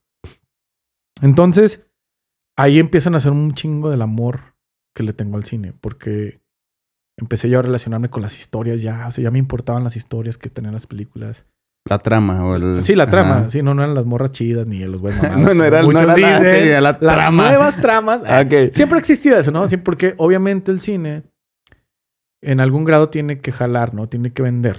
Entonces, 1.23 1.87
ahí 2.57 2.81
empiezan 2.81 3.15
a 3.15 3.19
hacer 3.19 3.31
un 3.31 3.55
chingo 3.55 3.91
del 3.91 4.03
amor 4.03 4.57
que 4.95 5.05
le 5.05 5.13
tengo 5.13 5.37
al 5.37 5.45
cine, 5.45 5.73
porque 5.73 6.41
empecé 7.17 7.49
yo 7.49 7.61
a 7.61 7.63
relacionarme 7.63 8.11
con 8.11 8.23
las 8.23 8.39
historias 8.39 8.83
ya, 8.83 9.07
o 9.07 9.11
sea, 9.13 9.23
ya 9.23 9.31
me 9.31 9.39
importaban 9.39 9.85
las 9.85 9.97
historias 9.97 10.39
que 10.39 10.51
tenían 10.51 10.73
las 10.73 10.89
películas. 10.89 11.47
La 11.87 11.99
trama 11.99 12.47
o 12.47 12.57
el... 12.57 12.81
Sí, 12.83 12.95
la 12.95 13.07
trama, 13.07 13.39
Ajá. 13.41 13.51
sí, 13.51 13.61
no, 13.63 13.75
no 13.75 13.83
eran 13.83 13.95
las 13.95 14.07
morras 14.07 14.33
chidas 14.33 14.67
ni 14.67 14.79
los 14.81 15.01
güeyes 15.03 15.23
mamados. 15.23 15.43
No, 15.49 15.55
no 15.55 15.65
era- 15.65 15.81
como 15.83 15.93
no 15.93 16.01
muchos 16.01 16.17
era 16.19 16.31
la- 16.31 16.41
dicen. 16.41 16.63
sí, 16.65 16.69
la 16.71 16.81
las 16.81 16.99
trama. 16.99 17.49
nuevas 17.49 17.77
tramas. 17.81 18.23
Ah, 18.27 18.43
ok. 18.45 18.73
Siempre 18.73 18.97
ha 18.97 19.01
existido 19.01 19.39
eso, 19.39 19.51
¿no? 19.51 19.69
Siempre 19.69 19.85
porque 19.85 20.15
obviamente 20.17 20.71
el 20.73 20.81
cine 20.81 21.25
en 22.43 22.61
algún 22.61 22.85
grado 22.85 23.11
tiene 23.11 23.41
que 23.41 23.53
jalar, 23.53 23.93
¿no? 23.95 24.09
Tiene 24.09 24.33
que 24.33 24.43
vender. 24.43 24.77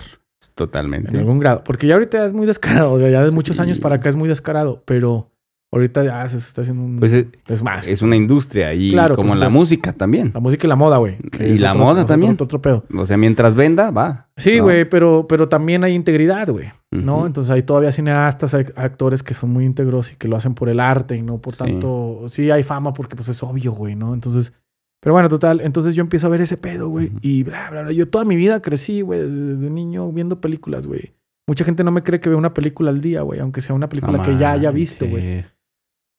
Totalmente. 0.56 1.10
En 1.12 1.18
algún 1.18 1.40
grado. 1.40 1.64
Porque 1.64 1.88
ya 1.88 1.94
ahorita 1.96 2.26
es 2.26 2.34
muy 2.34 2.46
descarado. 2.48 2.92
O 2.94 3.00
sea, 3.00 3.10
ya 3.10 3.24
de 3.24 3.32
muchos 3.32 3.58
Sí. 3.58 3.64
años 3.64 3.80
para 3.80 3.96
acá 3.96 4.10
es 4.10 4.16
muy 4.16 4.28
descarado. 4.30 4.84
Pero 4.86 5.32
Ahorita 5.72 6.06
ya 6.06 6.30
se 6.30 6.38
está 6.38 6.62
haciendo 6.62 6.84
un 6.86 7.00
Pues 7.00 7.12
es, 7.12 7.26
desmadre. 7.48 7.92
es 7.92 8.02
una 8.02 8.16
industria 8.16 8.74
y 8.74 8.92
Claro, 8.92 9.18
como 9.18 9.36
la 9.36 9.50
música 9.50 9.92
también. 9.92 10.32
La 10.34 10.40
música 10.40 10.66
y 10.68 10.70
la 10.70 10.78
moda, 10.78 10.98
güey. 10.98 11.18
Y 11.38 11.56
es 11.56 11.60
la 11.60 11.72
otro- 11.72 11.84
moda 11.84 12.06
también. 12.06 12.34
Otro, 12.34 12.46
otro 12.46 12.62
pedo. 12.62 12.86
O 12.96 13.06
sea, 13.06 13.18
mientras 13.18 13.56
venda, 13.56 13.92
va. 13.92 14.30
Sí, 14.38 14.58
¿no? 14.58 14.64
güey, 14.66 14.86
pero, 14.88 15.26
pero 15.28 15.50
también 15.50 15.84
hay 15.84 15.94
integridad, 15.94 16.48
güey. 16.50 16.72
¿No? 17.04 17.26
Entonces 17.26 17.52
hay 17.52 17.64
todavía 17.64 17.92
cineastas, 17.92 18.54
hay 18.54 18.66
actores 18.76 19.24
que 19.24 19.34
son 19.34 19.52
muy 19.52 19.66
íntegros 19.66 20.12
y 20.14 20.16
que 20.16 20.28
lo 20.28 20.36
hacen 20.36 20.54
por 20.56 20.70
el 20.70 20.80
arte 20.80 21.16
y 21.16 21.22
no 21.22 21.40
por 21.40 21.54
Sí. 21.56 21.60
tanto. 21.60 22.26
Sí, 22.28 22.52
hay 22.52 22.64
fama 22.64 22.94
porque 22.94 23.16
pues 23.16 23.30
es 23.30 23.42
obvio, 23.44 23.72
güey, 23.74 23.96
¿no? 23.96 24.14
Entonces. 24.14 24.54
Pero 25.02 25.14
bueno, 25.14 25.30
total. 25.30 25.62
Entonces 25.62 25.94
yo 25.94 26.02
empiezo 26.02 26.26
a 26.28 26.30
ver 26.32 26.42
ese 26.42 26.58
pedo, 26.58 26.90
güey. 26.90 27.12
Y 27.22 27.44
bla, 27.44 27.70
bla, 27.70 27.84
bla. 27.84 27.92
Yo 27.92 28.08
toda 28.10 28.26
mi 28.26 28.36
vida 28.36 28.62
crecí, 28.62 29.02
güey, 29.02 29.22
desde 29.22 29.56
de 29.58 29.70
niño 29.70 30.12
viendo 30.12 30.42
películas, 30.42 30.88
güey. 30.88 31.14
Mucha 31.48 31.64
gente 31.64 31.84
no 31.84 31.92
me 31.92 32.02
cree 32.02 32.20
que 32.20 32.30
vea 32.30 32.38
una 32.40 32.56
película 32.56 32.90
al 32.90 33.02
día, 33.02 33.22
güey, 33.22 33.40
aunque 33.40 33.62
sea 33.62 33.76
una 33.76 33.88
película 33.88 34.18
No 34.18 34.24
que 34.24 34.36
ya 34.38 34.52
haya 34.54 34.72
visto, 34.72 35.06
güey. 35.08 35.46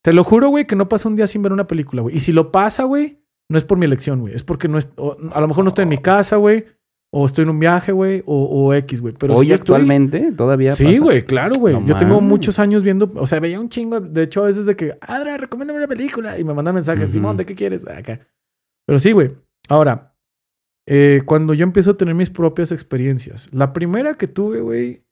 Te 0.04 0.12
lo 0.12 0.22
juro, 0.22 0.50
güey, 0.50 0.66
que 0.68 0.76
no 0.76 0.88
pasa 0.88 1.08
un 1.08 1.16
día 1.16 1.26
sin 1.26 1.42
ver 1.42 1.52
una 1.52 1.66
película, 1.66 2.02
güey. 2.02 2.16
Y 2.16 2.20
si 2.20 2.32
lo 2.32 2.52
pasa, 2.52 2.84
güey, 2.84 3.18
no 3.50 3.58
es 3.58 3.64
por 3.64 3.76
mi 3.76 3.86
elección, 3.86 4.20
güey. 4.20 4.34
Es 4.34 4.44
porque 4.44 4.68
no 4.68 4.78
es, 4.78 4.88
o- 4.96 5.16
a 5.32 5.40
lo 5.40 5.48
mejor 5.48 5.64
no 5.64 5.68
estoy 5.70 5.82
en 5.82 5.88
mi 5.88 5.98
casa, 5.98 6.36
güey. 6.36 6.66
O 7.12 7.24
estoy 7.24 7.44
en 7.44 7.50
un 7.50 7.58
viaje, 7.60 7.92
güey. 7.92 8.22
O, 8.26 8.44
o 8.66 8.74
X, 8.74 9.00
güey. 9.00 9.14
Pero 9.18 9.34
Hoy 9.34 9.46
si 9.46 9.52
estoy- 9.52 9.76
actualmente 9.76 10.32
todavía 10.32 10.72
Sí, 10.72 10.98
güey, 10.98 11.24
claro, 11.24 11.54
güey. 11.58 11.74
No 11.74 11.86
yo 11.86 11.96
tengo 11.98 12.20
muchos 12.20 12.58
años 12.58 12.82
viendo, 12.82 13.10
o 13.16 13.26
sea, 13.26 13.40
veía 13.40 13.60
un 13.60 13.68
chingo. 13.68 14.00
De 14.00 14.22
hecho, 14.24 14.42
a 14.42 14.46
veces 14.46 14.66
de 14.66 14.76
que, 14.76 14.98
Adra, 15.00 15.36
recomiéndame 15.36 15.78
una 15.78 15.88
película. 15.88 16.38
Y 16.38 16.44
me 16.44 16.52
mandan 16.52 16.74
mensajes. 16.74 17.10
Simón, 17.10 17.36
¿de 17.36 17.46
qué 17.46 17.54
quieres? 17.54 17.86
Acá. 17.88 18.20
Pero 18.86 18.98
sí, 18.98 19.12
güey. 19.12 19.36
Ahora, 19.68 20.14
eh, 20.88 21.22
cuando 21.24 21.54
yo 21.54 21.62
empiezo 21.64 21.92
a 21.92 21.96
tener 21.96 22.14
mis 22.14 22.30
propias 22.30 22.70
experiencias, 22.72 23.48
la 23.52 23.72
primera 23.72 24.14
que 24.14 24.26
tuve, 24.28 24.60
güey, 24.60 25.04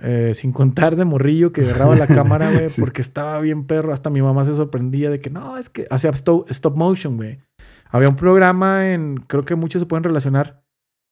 eh, 0.00 0.32
sin 0.34 0.52
contar 0.52 0.96
de 0.96 1.04
morrillo 1.04 1.52
que 1.52 1.62
agarraba 1.62 1.96
la 1.96 2.06
cámara, 2.06 2.50
güey, 2.52 2.68
Sí. 2.70 2.80
porque 2.80 3.02
estaba 3.02 3.38
bien 3.40 3.66
perro. 3.66 3.92
Hasta 3.92 4.10
mi 4.10 4.22
mamá 4.22 4.44
se 4.44 4.54
sorprendía 4.54 5.10
de 5.10 5.20
que 5.20 5.30
no, 5.30 5.56
es 5.58 5.68
que 5.68 5.86
hacía 5.90 6.10
stop, 6.10 6.50
stop 6.50 6.76
motion, 6.76 7.16
güey. 7.16 7.38
Había 7.90 8.08
un 8.08 8.16
programa 8.16 8.92
en, 8.92 9.16
creo 9.26 9.44
que 9.44 9.54
muchos 9.54 9.80
se 9.80 9.86
pueden 9.86 10.04
relacionar. 10.04 10.62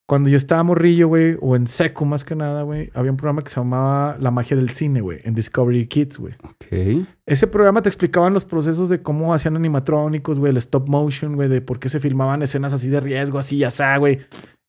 Cuando 0.08 0.28
yo 0.30 0.36
estaba 0.36 0.62
morrillo, 0.62 1.08
güey, 1.08 1.36
o 1.40 1.56
en 1.56 1.66
seco 1.66 2.04
más 2.04 2.22
que 2.22 2.36
nada, 2.36 2.62
güey, 2.62 2.90
había 2.94 3.10
un 3.10 3.16
programa 3.16 3.42
que 3.42 3.48
se 3.50 3.56
llamaba 3.56 4.16
La 4.20 4.30
magia 4.30 4.56
del 4.56 4.70
cine, 4.70 5.00
güey, 5.00 5.18
en 5.24 5.34
Discovery 5.34 5.86
Kids, 5.88 6.18
güey. 6.18 6.34
Ok. 6.44 7.06
Ese 7.26 7.48
programa 7.48 7.82
te 7.82 7.88
explicaban 7.88 8.32
los 8.32 8.44
procesos 8.44 8.88
de 8.88 9.02
cómo 9.02 9.34
hacían 9.34 9.56
animatrónicos, 9.56 10.38
güey, 10.38 10.50
el 10.50 10.58
stop 10.58 10.88
motion, 10.88 11.34
güey, 11.34 11.48
de 11.48 11.60
por 11.60 11.80
qué 11.80 11.88
se 11.88 11.98
filmaban 11.98 12.42
escenas 12.42 12.72
así 12.72 12.88
de 12.88 13.00
riesgo, 13.00 13.38
así, 13.38 13.64
asá, 13.64 13.96
güey. 13.96 14.20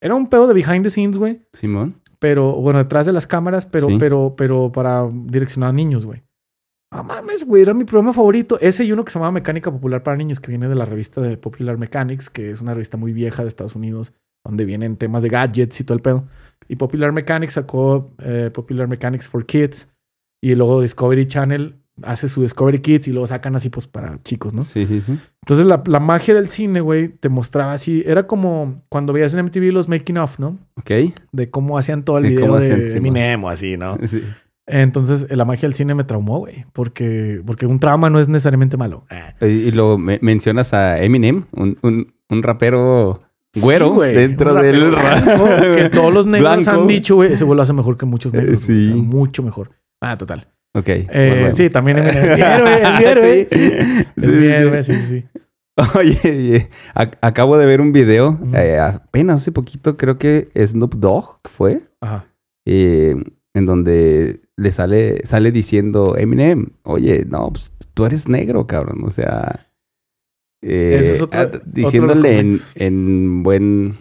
Era 0.02 0.16
un 0.16 0.28
pedo 0.28 0.48
de 0.48 0.56
behind 0.56 0.84
the 0.84 0.90
scenes, 0.90 1.18
güey, 1.18 1.42
Simón. 1.54 2.02
pero, 2.18 2.54
bueno, 2.56 2.80
detrás 2.80 3.06
de 3.06 3.14
las 3.14 3.28
cámaras, 3.28 3.66
pero, 3.68 3.88
Sí. 3.90 3.98
pero, 4.00 4.34
pero 4.36 4.72
para 4.72 5.08
direccionar 5.12 5.70
a 5.70 5.74
niños, 5.74 6.04
güey. 6.06 6.24
No 6.92 7.04
mames, 7.04 7.46
güey, 7.46 7.62
era 7.62 7.76
mi 7.76 7.84
programa 7.84 8.14
favorito. 8.14 8.58
Ese 8.60 8.86
y 8.86 8.92
uno 8.92 9.04
que 9.06 9.12
se 9.12 9.20
llamaba 9.20 9.34
Mecánica 9.34 9.70
Popular 9.70 10.02
para 10.02 10.18
Niños, 10.18 10.40
que 10.40 10.48
viene 10.50 10.68
de 10.68 10.74
la 10.76 10.86
revista 10.86 11.22
de 11.22 11.38
Popular 11.38 11.78
Mechanics, 11.78 12.30
que 12.32 12.50
es 12.50 12.62
una 12.62 12.74
revista 12.74 12.98
muy 12.98 13.12
vieja 13.14 13.44
de 13.44 13.50
Estados 13.50 13.76
Unidos, 13.76 14.14
donde 14.46 14.66
vienen 14.66 14.98
temas 14.98 15.22
de 15.24 15.30
gadgets 15.30 15.80
y 15.80 15.84
todo 15.84 15.96
el 15.96 16.02
pedo. 16.02 16.26
Y 16.68 16.76
Popular 16.76 17.12
Mechanics 17.14 17.54
sacó 17.54 18.14
eh, 18.20 18.50
Popular 18.54 18.88
Mechanics 18.88 19.28
for 19.28 19.46
Kids, 19.46 19.90
y 20.42 20.54
luego 20.56 20.82
Discovery 20.82 21.26
Channel 21.26 21.76
hace 22.04 22.30
su 22.30 22.44
Discovery 22.44 22.80
Kids 22.80 23.08
y 23.08 23.12
luego 23.12 23.26
sacan 23.26 23.56
así, 23.56 23.70
pues, 23.70 23.88
para 23.88 24.22
chicos, 24.24 24.54
¿no? 24.54 24.64
Sí, 24.64 24.86
sí, 24.86 25.02
sí. 25.02 25.18
Entonces 25.42 25.66
la, 25.66 25.82
la 25.88 26.00
magia 26.00 26.36
del 26.36 26.48
cine, 26.50 26.80
güey, 26.80 27.08
te 27.08 27.28
mostraba 27.30 27.74
así. 27.74 28.04
Era 28.06 28.28
como 28.28 28.84
cuando 28.90 29.14
veías 29.14 29.34
en 29.34 29.46
MTV 29.46 29.72
los 29.74 29.88
making 29.90 30.18
of, 30.18 30.38
¿no? 30.38 30.60
Ok. 30.76 30.92
De 31.32 31.50
cómo 31.50 31.78
hacían 31.78 32.04
todo 32.04 32.20
el 32.20 32.26
Sí, 32.26 32.30
video 32.32 32.46
cómo 32.46 32.60
de 32.60 32.66
hacían, 32.66 32.90
sí, 32.90 32.98
Eminem 32.98 33.44
o 33.44 33.50
así, 33.50 33.78
¿no? 33.78 33.98
Sí. 34.04 34.22
Entonces 34.68 35.26
eh, 35.30 35.36
la 35.36 35.46
magia 35.46 35.68
del 35.68 35.74
cine 35.74 35.96
me 35.96 36.04
traumó, 36.04 36.40
güey. 36.40 36.66
Porque, 36.74 37.42
porque 37.46 37.66
un 37.66 37.80
trauma 37.80 38.10
no 38.10 38.20
es 38.20 38.28
necesariamente 38.28 38.78
malo. 38.78 39.06
Ah. 39.10 39.34
Y, 39.42 39.46
y 39.46 39.72
luego 39.72 39.98
me- 39.98 40.20
mencionas 40.22 40.74
a 40.74 41.02
Eminem, 41.02 41.46
un, 41.54 41.78
un, 41.82 42.14
un 42.30 42.44
rapero 42.44 43.24
güero 43.62 43.88
Sí, 43.90 43.94
güey, 43.94 44.16
dentro 44.16 44.54
del 44.54 44.90
blanco, 44.90 45.46
que 45.76 45.90
todos 45.90 46.14
los 46.14 46.26
negros 46.26 46.64
Blanco. 46.66 46.82
han 46.82 46.88
dicho, 46.88 47.16
güey, 47.16 47.34
ese 47.34 47.44
güey 47.46 47.56
lo 47.56 47.62
hace 47.64 47.74
mejor 47.74 47.98
que 47.98 48.06
muchos 48.06 48.34
Eh, 48.34 48.38
negros. 48.38 48.66
güey, 48.66 48.80
o 48.80 48.84
sea, 48.84 48.94
sí. 48.94 49.02
mucho 49.02 49.44
mejor. 49.44 49.72
Ah, 50.02 50.18
total. 50.18 50.48
Ok. 50.74 50.86
Eh, 50.88 51.52
sí, 51.54 51.70
también. 51.70 51.98
Es 52.00 52.16
héroe, 52.16 52.82
es 52.82 53.02
héroe. 53.02 53.48
Sí, 53.50 53.60
Sí, 53.60 53.70
sí, 54.18 54.30
sí, 54.30 54.30
sí. 54.30 54.84
sí, 54.84 54.94
sí, 54.94 55.06
sí. 55.08 55.26
Oye, 55.96 56.20
oye, 56.24 56.70
ac- 56.96 57.18
acabo 57.22 57.58
de 57.58 57.66
ver 57.68 57.82
un 57.82 57.94
video, 57.94 58.40
eh, 58.56 58.80
apenas 58.80 59.42
hace 59.42 59.52
poquito, 59.52 59.96
creo 59.96 60.18
que 60.18 60.50
Snoop 60.56 60.96
Dogg 60.96 61.40
fue, 61.46 61.82
Ajá. 62.02 62.26
eh, 62.66 63.16
en 63.54 63.66
donde 63.68 64.42
le 64.56 64.72
sale, 64.72 65.22
sale 65.26 65.52
diciendo 65.52 66.16
Eminem, 66.18 66.70
oye, 66.84 67.26
no, 67.30 67.52
pues 67.52 67.72
tú 67.94 68.06
eres 68.06 68.28
negro, 68.28 68.66
cabrón, 68.66 69.04
o 69.04 69.12
sea, 69.12 69.67
eh, 70.62 70.98
Ese 71.00 71.16
es 71.16 71.22
otro- 71.22 71.40
ah, 71.40 71.44
otro 71.46 71.60
de 71.60 71.66
los 71.66 71.74
diciéndole 71.74 72.40
en, 72.40 72.58
en 72.76 73.44
buen, 73.44 73.98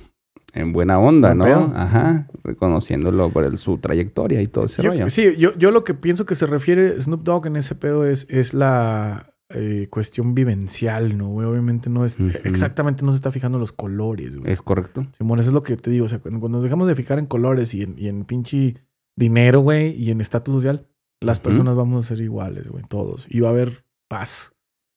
en 0.54 0.72
buena 0.72 0.98
onda, 0.98 1.34
¿no? 1.34 1.44
pedo. 1.44 1.72
Ajá, 1.74 2.28
reconociéndolo 2.44 3.30
por 3.30 3.44
el- 3.44 3.58
su 3.58 3.78
trayectoria 3.78 4.40
y 4.42 4.46
todo 4.48 4.64
ese 4.66 4.82
Yo- 4.82 4.90
rollo. 4.90 5.10
sí, 5.10 5.36
yo, 5.36 5.54
yo 5.56 5.70
lo 5.70 5.84
que 5.84 5.94
pienso 5.94 6.24
que 6.26 6.34
se 6.34 6.46
refiere 6.46 7.00
Snoop 7.00 7.22
Dogg 7.22 7.46
en 7.46 7.56
ese 7.56 7.74
pedo 7.74 8.06
es, 8.06 8.26
es 8.30 8.54
la 8.54 9.32
eh, 9.50 9.86
cuestión 9.90 10.34
vivencial, 10.34 11.16
¿no? 11.16 11.28
güey? 11.28 11.46
Obviamente 11.46 11.88
no 11.88 12.04
es... 12.04 12.18
Exactamente 12.42 13.04
no 13.04 13.12
se 13.12 13.16
está 13.16 13.30
fijando 13.30 13.58
en 13.58 13.60
los 13.60 13.70
colores, 13.70 14.36
güey. 14.36 14.50
¿Es 14.52 14.60
correcto? 14.60 15.06
Simón, 15.16 15.38
eso 15.38 15.50
es 15.50 15.54
lo 15.54 15.62
que 15.62 15.76
te 15.76 15.88
digo. 15.90 16.06
O 16.06 16.08
sea, 16.08 16.18
cuando, 16.18 16.40
cuando 16.40 16.58
nos 16.58 16.64
dejamos 16.64 16.88
de 16.88 16.96
fijar 16.96 17.20
en 17.20 17.26
colores 17.26 17.72
y 17.72 17.82
en, 17.82 17.94
y 17.96 18.08
en 18.08 18.24
pinche 18.24 18.74
dinero, 19.16 19.60
güey, 19.60 19.92
y 19.92 20.10
en 20.10 20.20
estatus 20.20 20.52
social, 20.52 20.88
las 21.20 21.38
personas 21.38 21.76
vamos 21.76 22.04
a 22.04 22.08
ser 22.08 22.20
iguales, 22.24 22.68
güey, 22.68 22.82
todos. 22.88 23.26
Y 23.30 23.38
va 23.38 23.48
a 23.48 23.52
haber 23.52 23.84
paz. 24.08 24.52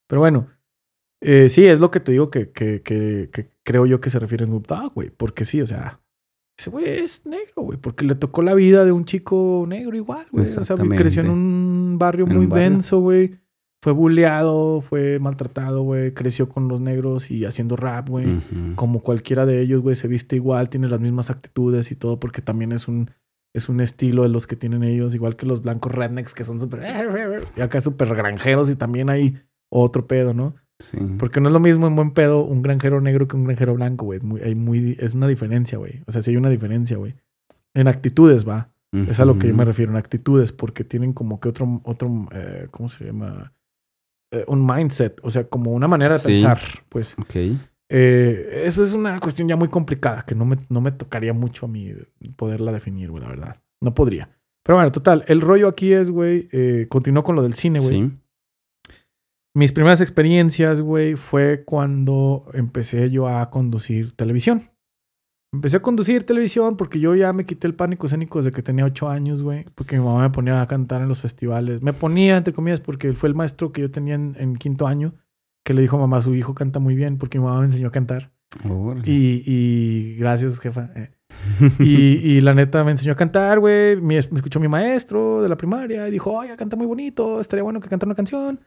Pero 0.07 0.19
bueno, 0.21 0.47
eh, 1.21 1.49
sí, 1.49 1.65
es 1.65 1.79
lo 1.79 1.91
que 1.91 1.99
te 1.99 2.11
digo 2.11 2.29
que, 2.29 2.51
que, 2.51 2.81
que, 2.81 3.29
que 3.31 3.49
creo 3.63 3.85
yo 3.85 3.99
que 4.01 4.09
se 4.09 4.19
refiere 4.19 4.43
a 4.43 4.47
Snoop 4.47 4.67
Dogg, 4.67 4.93
güey. 4.93 5.09
Porque 5.09 5.45
sí, 5.45 5.61
o 5.61 5.67
sea, 5.67 5.99
ese 6.57 6.69
güey 6.69 6.87
es 6.87 7.25
negro, 7.25 7.63
güey. 7.63 7.77
Porque 7.77 8.05
le 8.05 8.15
tocó 8.15 8.41
la 8.41 8.53
vida 8.53 8.85
de 8.85 8.91
un 8.91 9.05
chico 9.05 9.65
negro 9.67 9.95
igual, 9.95 10.27
güey. 10.31 10.45
O 10.45 10.63
sea, 10.63 10.75
creció 10.75 11.21
en 11.21 11.29
un 11.29 11.97
barrio 11.99 12.25
En 12.25 12.33
muy 12.35 12.45
un 12.45 12.49
barrio. 12.49 12.69
denso, 12.69 12.99
güey. 12.99 13.37
Fue 13.81 13.93
bulleado, 13.93 14.81
fue 14.81 15.19
maltratado, 15.19 15.83
güey. 15.83 16.13
Creció 16.13 16.49
con 16.49 16.67
los 16.67 16.81
negros 16.81 17.31
y 17.31 17.45
haciendo 17.45 17.77
rap, 17.77 18.09
güey 18.09 18.41
como 18.75 18.99
cualquiera 19.01 19.45
de 19.45 19.61
ellos, 19.61 19.81
güey, 19.81 19.95
se 19.95 20.07
viste 20.09 20.35
igual, 20.35 20.69
tiene 20.69 20.89
las 20.89 20.99
mismas 20.99 21.29
actitudes 21.29 21.91
y 21.91 21.95
todo, 21.95 22.19
porque 22.19 22.41
también 22.41 22.71
es 22.73 22.87
un, 22.89 23.09
es 23.53 23.69
un 23.69 23.79
estilo 23.79 24.23
de 24.23 24.29
los 24.29 24.47
que 24.47 24.55
tienen 24.57 24.83
ellos, 24.83 25.15
igual 25.15 25.35
que 25.37 25.45
los 25.45 25.61
blancos 25.61 25.93
rednecks 25.93 26.33
que 26.33 26.43
son 26.43 26.59
súper... 26.59 26.81
Y 27.57 27.61
acá 27.61 27.79
súper 27.79 28.13
granjeros 28.15 28.69
y 28.69 28.75
también 28.75 29.09
hay 29.09 29.41
otro 29.71 30.07
pedo, 30.07 30.33
¿no? 30.33 30.55
Sí. 30.79 30.97
Porque 31.17 31.41
no 31.41 31.49
es 31.49 31.53
lo 31.53 31.59
mismo 31.59 31.87
en 31.87 31.95
buen 31.95 32.11
pedo 32.11 32.43
un 32.45 32.61
granjero 32.61 33.01
negro 33.01 33.27
que 33.27 33.35
un 33.35 33.43
granjero 33.43 33.73
blanco, 33.75 34.05
güey. 34.05 34.17
Es, 34.19 34.23
muy, 34.23 34.41
hay 34.41 34.55
muy, 34.55 34.97
es 34.99 35.13
una 35.13 35.27
diferencia, 35.27 35.77
güey. 35.77 36.03
O 36.07 36.11
sea, 36.11 36.21
sí 36.21 36.31
hay 36.31 36.37
una 36.37 36.49
diferencia, 36.49 36.97
güey. 36.97 37.15
En 37.73 37.87
actitudes, 37.87 38.47
va. 38.47 38.69
Es 38.91 39.19
a 39.19 39.25
lo 39.25 39.37
que 39.37 39.47
yo 39.47 39.53
me 39.53 39.65
refiero, 39.65 39.91
en 39.91 39.97
actitudes, 39.97 40.51
porque 40.51 40.83
tienen 40.83 41.13
como 41.13 41.39
que 41.39 41.49
otro, 41.49 41.79
otro 41.83 42.27
eh, 42.31 42.67
¿cómo 42.71 42.89
se 42.89 43.05
llama? 43.05 43.53
Eh, 44.31 44.43
un 44.47 44.65
mindset, 44.65 45.19
o 45.21 45.29
sea, 45.29 45.43
como 45.43 45.73
una 45.73 45.87
manera 45.87 46.13
de 46.13 46.19
Sí. 46.19 46.25
pensar, 46.27 46.59
pues. 46.89 47.15
Ok. 47.19 47.35
Eh, 47.91 48.63
eso 48.65 48.83
es 48.83 48.93
una 48.93 49.19
cuestión 49.19 49.47
ya 49.47 49.55
muy 49.55 49.67
complicada 49.67 50.23
que 50.23 50.33
no 50.33 50.45
me, 50.45 50.57
no 50.69 50.81
me 50.81 50.91
tocaría 50.91 51.33
mucho 51.33 51.65
a 51.65 51.69
mí 51.69 51.93
poderla 52.35 52.71
definir, 52.71 53.11
güey, 53.11 53.21
la 53.23 53.29
verdad. 53.29 53.57
No 53.81 53.93
podría. 53.93 54.29
Pero 54.63 54.77
bueno, 54.77 54.91
total, 54.91 55.23
el 55.27 55.41
rollo 55.41 55.67
aquí 55.67 55.93
es, 55.93 56.09
güey, 56.09 56.47
eh, 56.51 56.87
continuó 56.89 57.23
con 57.23 57.35
lo 57.35 57.43
del 57.43 57.53
cine, 57.53 57.79
güey. 57.79 58.07
Sí. 58.07 58.11
Mis 59.55 59.71
primeras 59.71 60.01
experiencias, 60.01 60.79
güey, 60.81 61.15
fue 61.15 61.63
cuando 61.65 62.45
empecé 62.53 63.09
yo 63.09 63.27
a 63.27 63.49
conducir 63.49 64.13
televisión. 64.13 64.69
Empecé 65.51 65.77
a 65.77 65.81
conducir 65.81 66.23
televisión 66.23 66.77
porque 66.77 66.99
yo 66.99 67.15
ya 67.15 67.33
me 67.33 67.45
quité 67.45 67.65
el 67.65 67.73
pánico 67.73 68.05
escénico 68.05 68.37
desde 68.37 68.51
que 68.51 68.61
tenía 68.61 68.85
ocho 68.85 69.09
años, 69.09 69.41
güey. 69.41 69.65
Porque 69.75 69.97
mi 69.97 70.05
mamá 70.05 70.21
me 70.21 70.29
ponía 70.29 70.61
a 70.61 70.67
cantar 70.67 71.01
en 71.01 71.07
los 71.09 71.21
festivales. 71.21 71.81
Me 71.81 71.93
ponía, 71.93 72.37
entre 72.37 72.53
comillas, 72.53 72.81
porque 72.81 73.13
fue 73.13 73.29
el 73.29 73.35
maestro 73.35 73.71
que 73.71 73.81
yo 73.81 73.89
tenía 73.89 74.13
en, 74.13 74.35
en 74.39 74.55
quinto 74.55 74.85
año. 74.85 75.15
Que 75.65 75.73
le 75.73 75.81
dijo 75.81 75.97
a 75.97 75.99
mamá, 75.99 76.21
su 76.21 76.35
hijo 76.35 76.53
canta 76.53 76.79
muy 76.79 76.95
bien 76.95 77.17
porque 77.17 77.39
mi 77.39 77.45
mamá 77.45 77.59
me 77.59 77.65
enseñó 77.65 77.87
a 77.87 77.91
cantar. 77.91 78.31
Y, 79.05 79.43
y 79.45 80.15
gracias, 80.17 80.59
jefa. 80.59 80.91
Eh. 80.95 81.11
Y, 81.79 82.35
y 82.35 82.41
la 82.41 82.53
neta 82.53 82.83
me 82.83 82.91
enseñó 82.91 83.13
a 83.13 83.15
cantar, 83.15 83.59
güey. 83.59 83.99
Me 83.99 84.17
escuchó 84.17 84.59
mi 84.59 84.67
maestro 84.67 85.41
de 85.41 85.49
la 85.49 85.57
primaria 85.57 86.07
y 86.07 86.11
dijo, 86.11 86.31
oye, 86.31 86.55
canta 86.55 86.75
muy 86.75 86.85
bonito, 86.85 87.39
estaría 87.39 87.63
bueno 87.63 87.79
que 87.79 87.89
cantara 87.89 88.07
una 88.07 88.15
canción. 88.15 88.59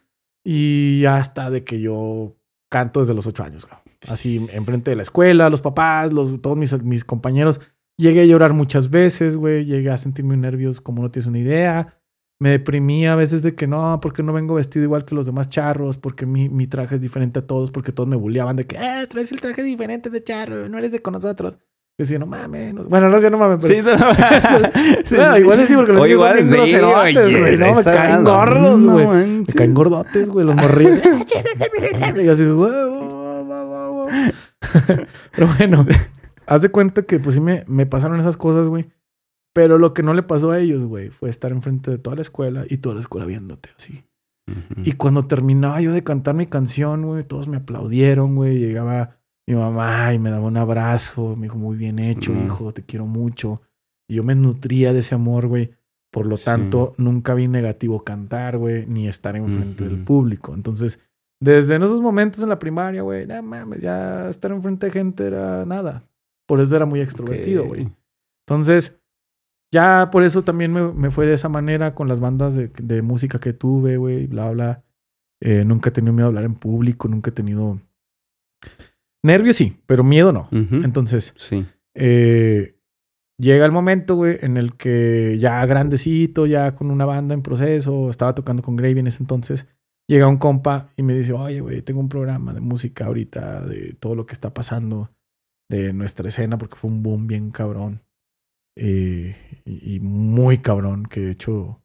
Y 0.44 1.04
hasta 1.04 1.50
de 1.50 1.64
que 1.64 1.80
yo 1.80 2.36
canto 2.68 3.00
desde 3.00 3.14
los 3.14 3.26
ocho 3.26 3.44
años, 3.44 3.66
güey. 3.66 3.80
Así, 4.08 4.46
enfrente 4.52 4.90
de 4.90 4.96
la 4.96 5.02
escuela, 5.02 5.48
los 5.48 5.60
papás, 5.60 6.12
los, 6.12 6.40
todos 6.40 6.56
mis, 6.56 6.72
mis 6.82 7.04
compañeros. 7.04 7.60
Llegué 7.96 8.22
a 8.22 8.24
llorar 8.24 8.52
muchas 8.52 8.90
veces, 8.90 9.36
güey. 9.36 9.64
Llegué 9.64 9.90
a 9.90 9.98
sentirme 9.98 10.36
nervios 10.36 10.80
como 10.80 11.02
no 11.02 11.10
tienes 11.10 11.26
una 11.26 11.38
idea. 11.38 12.00
Me 12.40 12.50
deprimía 12.50 13.12
a 13.12 13.16
veces 13.16 13.44
de 13.44 13.54
que 13.54 13.68
no, 13.68 14.00
porque 14.00 14.24
no 14.24 14.32
vengo 14.32 14.54
vestido 14.54 14.84
igual 14.84 15.04
que 15.04 15.14
los 15.14 15.26
demás 15.26 15.48
charros, 15.48 15.96
porque 15.96 16.26
mi, 16.26 16.48
mi 16.48 16.66
traje 16.66 16.96
es 16.96 17.00
diferente 17.00 17.38
a 17.38 17.46
todos, 17.46 17.70
porque 17.70 17.92
todos 17.92 18.08
me 18.08 18.16
bulleaban 18.16 18.56
de 18.56 18.66
que, 18.66 18.74
eh, 18.76 19.06
traes 19.08 19.30
el 19.30 19.40
traje 19.40 19.62
diferente 19.62 20.10
de 20.10 20.24
charro, 20.24 20.68
no 20.68 20.76
eres 20.76 20.90
de 20.90 21.00
con 21.00 21.12
nosotros. 21.12 21.58
Decía, 22.02 22.18
no 22.18 22.26
mames. 22.26 22.74
no- 22.74 22.84
Bueno, 22.84 23.08
no 23.08 23.18
sé, 23.20 23.30
no 23.30 23.38
mames, 23.38 23.58
pero... 23.60 23.74
Sí, 23.74 23.80
no. 23.82 23.90
Sí, 25.04 25.16
Bueno, 25.16 25.34
sí. 25.34 25.40
igual 25.40 25.66
sí, 25.66 25.74
porque 25.74 25.92
los 25.92 26.02
niños 26.02 26.20
son 26.20 26.28
igual 26.28 26.34
bien 26.34 26.48
groserotes, 26.50 27.40
güey. 27.40 27.56
No, 27.58 27.74
me 27.74 27.84
caen 27.84 28.22
no, 28.24 28.30
gordos, 28.30 28.80
no 28.80 28.92
güey. 28.92 29.06
Me 29.06 29.26
manches. 29.26 29.54
caen 29.54 29.74
gordotes, 29.74 30.28
güey, 30.30 30.46
los 30.46 30.54
morrillos. 30.56 30.98
y 32.16 32.24
yo 32.24 32.32
así, 32.32 32.44
"Guau, 32.46 32.90
guau, 32.90 33.44
guau, 33.44 33.66
guau, 33.68 33.92
guau". 33.92 34.08
Pero 35.34 35.48
bueno, 35.58 35.86
haz 36.46 36.62
de 36.62 36.68
cuenta 36.70 37.02
que 37.02 37.18
pues 37.18 37.34
sí 37.34 37.40
me, 37.40 37.64
me 37.66 37.86
pasaron 37.86 38.18
esas 38.20 38.36
cosas, 38.36 38.68
güey. 38.68 38.90
Pero 39.54 39.76
lo 39.78 39.92
que 39.92 40.02
no 40.02 40.14
le 40.14 40.22
pasó 40.22 40.50
a 40.50 40.58
ellos, 40.60 40.82
güey, 40.84 41.10
fue 41.10 41.28
estar 41.28 41.52
enfrente 41.52 41.90
de 41.90 41.98
toda 41.98 42.16
la 42.16 42.22
escuela 42.22 42.64
y 42.68 42.78
toda 42.78 42.94
la 42.94 43.00
escuela 43.02 43.26
viéndote 43.26 43.68
así. 43.76 44.04
Ujú. 44.50 44.80
Y 44.84 44.92
cuando 44.92 45.26
terminaba 45.26 45.80
yo 45.80 45.92
de 45.92 46.02
cantar 46.02 46.34
mi 46.34 46.46
canción, 46.46 47.04
güey, 47.04 47.22
todos 47.24 47.48
me 47.48 47.58
aplaudieron, 47.58 48.34
güey. 48.34 48.58
Llegaba 48.58 49.16
mi 49.46 49.54
mamá 49.54 50.12
y 50.14 50.18
me 50.18 50.30
daba 50.30 50.46
un 50.46 50.56
abrazo. 50.56 51.36
Me 51.36 51.42
dijo, 51.46 51.56
muy 51.58 51.76
bien 51.76 51.98
hecho, 51.98 52.32
hijo, 52.34 52.72
te 52.72 52.82
quiero 52.82 53.06
mucho. 53.06 53.60
Y 54.08 54.14
yo 54.16 54.24
me 54.24 54.34
nutría 54.34 54.92
de 54.92 55.00
ese 55.00 55.14
amor, 55.14 55.46
güey. 55.46 55.72
Por 56.10 56.26
lo 56.26 56.36
Sí. 56.36 56.44
tanto, 56.44 56.94
nunca 56.98 57.34
vi 57.34 57.48
negativo 57.48 58.04
cantar, 58.04 58.58
güey, 58.58 58.86
ni 58.86 59.08
estar 59.08 59.34
enfrente 59.36 59.84
del 59.84 59.94
Ujú. 59.94 60.04
público. 60.04 60.54
Entonces, 60.54 61.00
desde 61.40 61.74
en 61.76 61.82
esos 61.82 62.00
momentos 62.02 62.42
en 62.42 62.50
la 62.50 62.58
primaria, 62.58 63.02
güey, 63.02 63.26
no 63.26 63.42
mames, 63.42 63.80
ya 63.80 64.28
estar 64.28 64.50
enfrente 64.52 64.86
de 64.86 64.92
gente 64.92 65.26
era 65.26 65.64
nada. 65.64 66.04
Por 66.46 66.60
eso 66.60 66.76
era 66.76 66.84
muy 66.84 67.00
extrovertido, 67.00 67.64
güey. 67.64 67.88
Entonces, 68.46 69.00
ya 69.72 70.10
por 70.12 70.22
eso 70.22 70.42
también 70.42 70.72
me, 70.72 70.92
me 70.92 71.10
fue 71.10 71.24
de 71.26 71.34
esa 71.34 71.48
manera 71.48 71.94
con 71.94 72.08
las 72.08 72.20
bandas 72.20 72.54
de, 72.54 72.68
de 72.68 73.00
música 73.00 73.38
que 73.38 73.54
tuve, 73.54 73.96
güey, 73.96 74.26
bla, 74.26 74.50
bla. 74.50 74.82
Eh, 75.40 75.64
nunca 75.64 75.88
he 75.88 75.92
tenido 75.92 76.12
miedo 76.12 76.26
a 76.26 76.28
hablar 76.28 76.44
en 76.44 76.54
público, 76.54 77.08
nunca 77.08 77.30
he 77.30 77.32
tenido... 77.32 77.80
Nervios 79.24 79.56
sí, 79.56 79.76
pero 79.86 80.02
miedo 80.04 80.32
no. 80.32 80.48
Entonces, 80.52 81.34
Sí. 81.36 81.64
eh, 81.94 82.76
llega 83.38 83.64
el 83.64 83.72
momento, 83.72 84.16
güey, 84.16 84.38
en 84.40 84.56
el 84.56 84.76
que 84.76 85.36
ya 85.38 85.64
grandecito, 85.66 86.46
ya 86.46 86.74
con 86.74 86.90
una 86.90 87.04
banda 87.04 87.34
en 87.34 87.42
proceso, 87.42 88.10
estaba 88.10 88.34
tocando 88.34 88.62
con 88.62 88.76
Gravy 88.76 89.00
en 89.00 89.06
ese 89.06 89.22
entonces, 89.22 89.68
llega 90.08 90.26
un 90.28 90.38
compa 90.38 90.92
y 90.96 91.02
me 91.02 91.14
dice, 91.16 91.32
oye, 91.32 91.60
güey, 91.60 91.82
tengo 91.82 92.00
un 92.00 92.08
programa 92.08 92.52
de 92.52 92.60
música 92.60 93.06
ahorita, 93.06 93.64
de 93.64 93.94
todo 94.00 94.14
lo 94.14 94.26
que 94.26 94.32
está 94.32 94.52
pasando, 94.52 95.10
de 95.70 95.92
nuestra 95.92 96.28
escena, 96.28 96.58
porque 96.58 96.76
fue 96.76 96.90
un 96.90 97.02
boom 97.02 97.26
bien 97.26 97.50
cabrón. 97.50 98.02
eh, 98.76 99.36
y, 99.64 99.96
y 99.96 100.00
muy 100.00 100.58
cabrón, 100.58 101.04
que 101.06 101.20
de 101.20 101.30
hecho, 101.32 101.80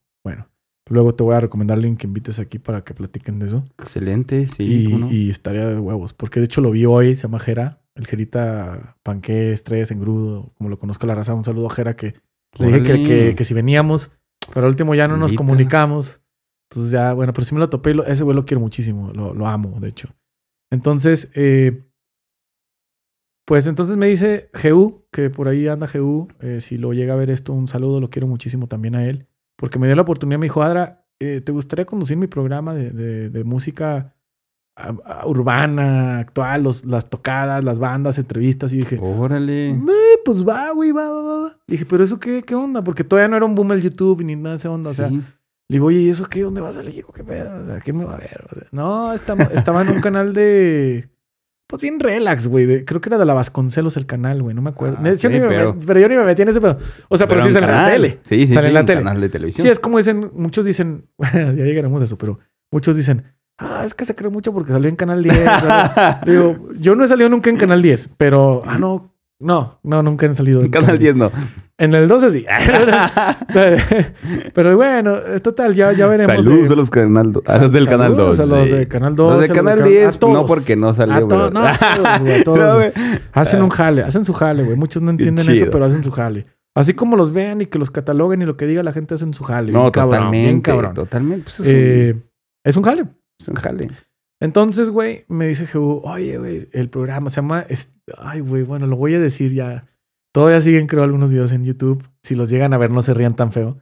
luego 0.89 1.15
te 1.15 1.23
voy 1.23 1.35
a 1.35 1.39
recomendar 1.39 1.75
a 1.75 1.77
alguien 1.77 1.97
que 1.97 2.07
invites 2.07 2.39
aquí 2.39 2.59
para 2.59 2.83
que 2.83 2.93
platiquen 2.93 3.39
de 3.39 3.45
eso. 3.47 3.65
Excelente, 3.79 4.47
sí. 4.47 4.63
y, 4.63 4.85
¿cómo 4.85 4.97
no? 4.99 5.11
y 5.11 5.29
estaría 5.29 5.65
de 5.67 5.79
huevos, 5.79 6.13
porque 6.13 6.39
de 6.39 6.45
hecho 6.45 6.61
lo 6.61 6.71
vi 6.71 6.85
hoy, 6.85 7.15
se 7.15 7.23
llama 7.23 7.39
Jera, 7.39 7.81
el 7.95 8.05
Jerita 8.07 8.97
Panqué, 9.03 9.51
Estrés, 9.53 9.91
Engrudo, 9.91 10.51
como 10.57 10.69
lo 10.69 10.77
conozco 10.79 11.07
la 11.07 11.15
raza, 11.15 11.33
un 11.33 11.43
saludo 11.43 11.67
a 11.67 11.73
Jera 11.73 11.95
que 11.95 12.13
le 12.59 12.67
dije 12.67 12.83
que, 12.83 13.03
que, 13.03 13.35
que 13.35 13.43
si 13.43 13.53
veníamos, 13.53 14.11
pero 14.53 14.65
al 14.65 14.71
último 14.71 14.95
ya 14.95 15.07
no 15.07 15.17
nos 15.17 15.31
comunicamos. 15.37 16.21
Entonces 16.69 16.91
ya, 16.91 17.13
bueno, 17.13 17.33
pero 17.33 17.45
sí 17.45 17.53
me 17.53 17.59
lo 17.59 17.69
topé 17.69 17.91
y 17.91 17.93
lo- 17.93 18.05
ese 18.05 18.23
güey 18.23 18.35
lo 18.35 18.45
quiero 18.45 18.61
muchísimo, 18.61 19.11
lo, 19.13 19.33
lo 19.33 19.47
amo, 19.47 19.79
de 19.79 19.87
hecho. 19.89 20.09
Entonces, 20.71 21.31
eh, 21.33 21.83
pues 23.45 23.67
entonces 23.67 23.95
me 23.95 24.07
dice 24.07 24.49
GU, 24.61 25.05
que 25.11 25.29
por 25.29 25.47
ahí 25.47 25.67
anda 25.67 25.87
GU, 25.91 26.27
eh, 26.41 26.59
si 26.59 26.77
lo 26.77 26.91
llega 26.93 27.13
a 27.13 27.17
ver 27.17 27.29
esto, 27.29 27.53
un 27.53 27.67
saludo, 27.67 28.01
lo 28.01 28.09
quiero 28.09 28.27
muchísimo 28.27 28.67
también 28.67 28.95
a 28.95 29.05
él, 29.07 29.27
porque 29.57 29.77
me 29.79 29.87
dio 29.87 29.95
la 29.97 30.03
oportunidad, 30.03 30.39
me 30.39 30.45
dijo, 30.45 30.61
Adra, 30.63 31.03
eh, 31.19 31.41
¿te 31.43 31.51
gustaría 31.51 31.85
conducir 31.85 32.15
mi 32.15 32.27
programa 32.27 32.73
de, 32.73 32.91
de- 32.91 33.29
de 33.29 33.43
música 33.43 34.13
urbana, 35.25 36.19
actual, 36.19 36.63
los, 36.63 36.85
las 36.85 37.09
tocadas, 37.09 37.63
las 37.63 37.79
bandas, 37.79 38.17
entrevistas? 38.17 38.73
Y 38.73 38.77
dije, 38.77 38.99
Órale. 39.01 39.69
"Eh, 39.71 40.19
pues 40.23 40.47
va, 40.47 40.71
güey, 40.71 40.91
va, 40.91 41.09
va, 41.09 41.37
va. 41.43 41.57
Dije, 41.67 41.85
pero 41.85 42.03
eso 42.03 42.19
qué, 42.19 42.43
qué 42.43 42.55
onda? 42.55 42.83
Porque 42.83 43.03
todavía 43.03 43.27
no 43.29 43.37
era 43.37 43.45
un 43.45 43.55
boom 43.55 43.71
el 43.71 43.81
YouTube 43.81 44.23
ni 44.23 44.35
nada 44.35 44.51
de 44.51 44.55
esa 44.57 44.69
onda. 44.71 44.91
O 44.91 44.93
sea, 44.93 45.09
Sí. 45.09 45.15
le 45.15 45.23
digo, 45.75 45.87
oye, 45.87 45.99
¿y 46.01 46.09
eso 46.09 46.25
qué? 46.25 46.41
¿Dónde 46.43 46.61
va 46.61 46.69
a? 46.69 46.71
¿O 46.71 47.13
¿Qué 47.13 47.23
pedo? 47.23 47.63
O 47.63 47.65
sea, 47.65 47.79
¿quién 47.81 47.97
me 47.97 48.05
va 48.05 48.13
a 48.13 48.17
ver? 48.17 48.45
O 48.51 48.55
sea, 48.55 48.67
no, 48.71 49.13
estaba, 49.13 49.43
estaba 49.45 49.81
en 49.81 49.89
un 49.89 50.01
canal 50.01 50.33
de. 50.33 51.09
Pues 51.67 51.81
bien 51.81 51.99
relax, 51.99 52.47
güey. 52.47 52.85
Creo 52.85 53.01
que 53.01 53.09
era 53.09 53.17
de 53.17 53.25
la 53.25 53.33
Vasconcelos 53.33 53.97
el 53.97 54.05
canal, 54.05 54.41
güey. 54.41 54.55
No 54.55 54.61
me 54.61 54.69
acuerdo. 54.69 54.97
Ah, 55.03 55.15
sí, 55.15 55.27
pero- 55.27 55.75
pero 55.85 55.99
yo 55.99 56.07
ni 56.07 56.15
me 56.15 56.23
metí 56.23 56.41
en 56.41 56.47
ese 56.49 56.61
pedo. 56.61 56.77
O 57.09 57.17
sea, 57.17 57.27
pero, 57.27 57.45
sí 57.45 57.51
sale 57.51 57.65
en 57.65 57.71
la 57.71 57.91
tele. 57.91 58.19
Sí, 58.23 58.47
sí, 58.47 58.53
Sale 58.53 58.67
sí, 58.67 58.67
en 58.69 58.73
la 58.73 58.85
tele. 58.85 59.01
canal 59.01 59.19
de 59.21 59.29
televisión. 59.29 59.63
Sí, 59.65 59.69
es 59.69 59.79
como 59.79 59.97
dicen, 59.97 60.31
muchos 60.33 60.63
dicen, 60.65 61.05
ya 61.33 61.51
llegaremos 61.51 62.01
a 62.01 62.05
eso, 62.05 62.17
pero 62.17 62.39
muchos 62.71 62.95
dicen, 62.95 63.23
ah, 63.57 63.83
es 63.85 63.93
que 63.93 64.05
se 64.05 64.15
cree 64.15 64.29
mucho 64.31 64.53
porque 64.53 64.71
salió 64.71 64.87
en 64.89 64.95
Canal 64.95 65.21
10. 65.21 65.35
¿verdad? 65.37 66.21
Digo, 66.25 66.69
yo 66.79 66.95
no 66.95 67.03
he 67.03 67.07
salido 67.09 67.27
nunca 67.29 67.49
en 67.49 67.57
Canal 67.57 67.81
10, 67.81 68.11
pero, 68.17 68.61
ah, 68.65 68.77
no, 68.77 69.13
no, 69.39 69.79
no, 69.83 70.01
nunca 70.03 70.25
he 70.25 70.33
salido 70.33 70.61
En 70.61 70.69
Canal 70.69 70.97
10 70.99 71.15
no. 71.15 71.31
En 71.77 71.93
el 71.93 72.07
12 72.07 72.29
sí. 72.31 72.45
pero 74.53 74.75
bueno, 74.75 75.17
es 75.17 75.41
total, 75.41 75.75
ya, 75.75 75.91
ya 75.91 76.07
veremos. 76.07 76.43
Saludos 76.43 76.69
eh, 76.69 76.73
a 76.73 76.75
los, 76.75 76.89
canal 76.89 77.31
do- 77.33 77.43
a 77.45 77.57
los 77.59 77.71
del 77.71 77.87
Canal 77.87 78.15
2. 78.15 78.37
saludos 78.37 78.53
a 78.53 78.59
los 78.59 78.69
sí. 78.69 78.75
de 78.75 78.87
Canal 78.87 79.15
2. 79.15 79.33
Los 79.33 79.41
de 79.41 79.49
Canal 79.53 79.79
can- 79.79 79.87
10, 79.89 80.15
a 80.15 80.19
todos. 80.19 80.33
no 80.33 80.45
porque 80.45 80.75
no 80.75 80.93
salió, 80.93 81.27
no, 81.27 81.45
a 81.45 81.49
todos, 82.43 82.73
güey, 82.75 82.91
No. 82.95 83.19
Hacen 83.33 83.61
un 83.61 83.69
jale, 83.69 84.03
hacen 84.03 84.25
su 84.25 84.33
jale, 84.33 84.63
güey. 84.63 84.75
Muchos 84.75 85.01
no 85.03 85.11
entienden 85.11 85.49
eso, 85.49 85.65
pero 85.71 85.85
hacen 85.85 86.03
su 86.03 86.11
jale. 86.11 86.47
Así 86.75 86.93
como 86.93 87.15
los 87.15 87.31
vean 87.33 87.61
y 87.61 87.65
que 87.65 87.79
los 87.79 87.89
cataloguen 87.89 88.41
y 88.41 88.45
lo 88.45 88.55
que 88.55 88.67
diga 88.67 88.83
la 88.83 88.93
gente 88.93 89.15
hacen 89.15 89.33
su 89.33 89.43
jale. 89.43 89.71
No, 89.71 89.81
bien 89.83 89.91
cabrón, 89.91 90.31
bien 90.31 90.61
totalmente. 90.61 90.71
cabrón. 90.71 90.93
Totalmente. 90.93 91.43
Pues 91.45 91.59
es, 91.61 91.67
Eh, 91.69 92.11
un, 92.15 92.23
es 92.63 92.77
un 92.77 92.83
jale. 92.83 93.05
es 93.39 93.47
un 93.47 93.55
jale. 93.55 93.91
Entonces, 94.39 94.91
güey, 94.91 95.25
me 95.27 95.47
dice 95.47 95.65
Jehu, 95.65 96.01
oye, 96.03 96.37
güey, 96.37 96.69
el 96.71 96.89
programa 96.89 97.29
se 97.31 97.37
llama... 97.37 97.65
Ay, 98.17 98.39
güey, 98.41 98.63
bueno, 98.63 98.87
lo 98.87 98.95
voy 98.95 99.13
a 99.15 99.19
decir 99.19 99.53
ya. 99.53 99.85
Todavía 100.33 100.61
siguen, 100.61 100.87
creo, 100.87 101.03
algunos 101.03 101.31
videos 101.31 101.51
en 101.51 101.63
YouTube. 101.63 102.07
Si 102.21 102.35
los 102.35 102.49
llegan 102.49 102.73
a 102.73 102.77
ver, 102.77 102.91
no 102.91 103.01
se 103.01 103.13
rían 103.13 103.35
tan 103.35 103.51
feo. 103.51 103.77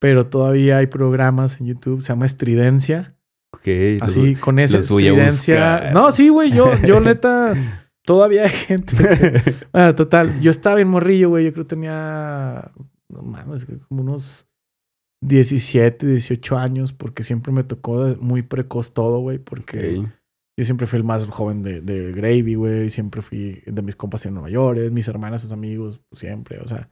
Pero 0.00 0.26
todavía 0.26 0.78
hay 0.78 0.86
programas 0.86 1.60
en 1.60 1.66
YouTube. 1.66 2.00
Se 2.02 2.08
llama 2.08 2.26
Estridencia. 2.26 3.16
Ok. 3.52 3.66
los- 4.00 4.02
Así, 4.02 4.34
con 4.36 4.58
esa 4.58 4.76
los 4.78 4.90
voy 4.90 5.06
a 5.08 5.26
estridencia. 5.26 5.90
No, 5.92 6.12
sí, 6.12 6.28
güey, 6.28 6.52
yo, 6.52 6.70
yo 6.86 7.00
neta... 7.00 7.54
Todavía 8.04 8.44
hay 8.44 8.50
gente. 8.50 8.96
que- 8.96 9.54
Bueno, 9.72 9.94
total. 9.94 10.40
Yo 10.40 10.50
estaba 10.50 10.76
bien 10.76 10.88
morrillo, 10.88 11.30
güey. 11.30 11.44
Yo 11.46 11.52
creo 11.52 11.64
que 11.66 11.70
tenía... 11.70 12.70
No 13.08 13.22
mames, 13.22 13.66
como 13.88 14.02
unos 14.02 14.46
17, 15.20 16.06
18 16.06 16.56
años. 16.58 16.92
Porque 16.92 17.22
siempre 17.22 17.52
me 17.52 17.64
tocó 17.64 18.16
muy 18.20 18.42
precoz 18.42 18.94
todo, 18.94 19.18
güey. 19.20 19.38
Porque... 19.38 20.06
Yo 20.58 20.64
siempre 20.64 20.86
fui 20.88 20.96
el 20.96 21.04
más 21.04 21.24
joven 21.28 21.62
de, 21.62 21.80
de 21.80 22.10
Gravy, 22.12 22.54
güey. 22.56 22.90
Siempre 22.90 23.22
fui 23.22 23.62
de 23.64 23.82
mis 23.82 23.94
compas 23.94 24.26
en 24.26 24.34
Nueva 24.34 24.50
York, 24.50 24.90
mis 24.90 25.06
hermanas, 25.06 25.42
sus 25.42 25.52
amigos, 25.52 26.00
pues, 26.10 26.18
siempre, 26.20 26.58
o 26.58 26.66
sea. 26.66 26.90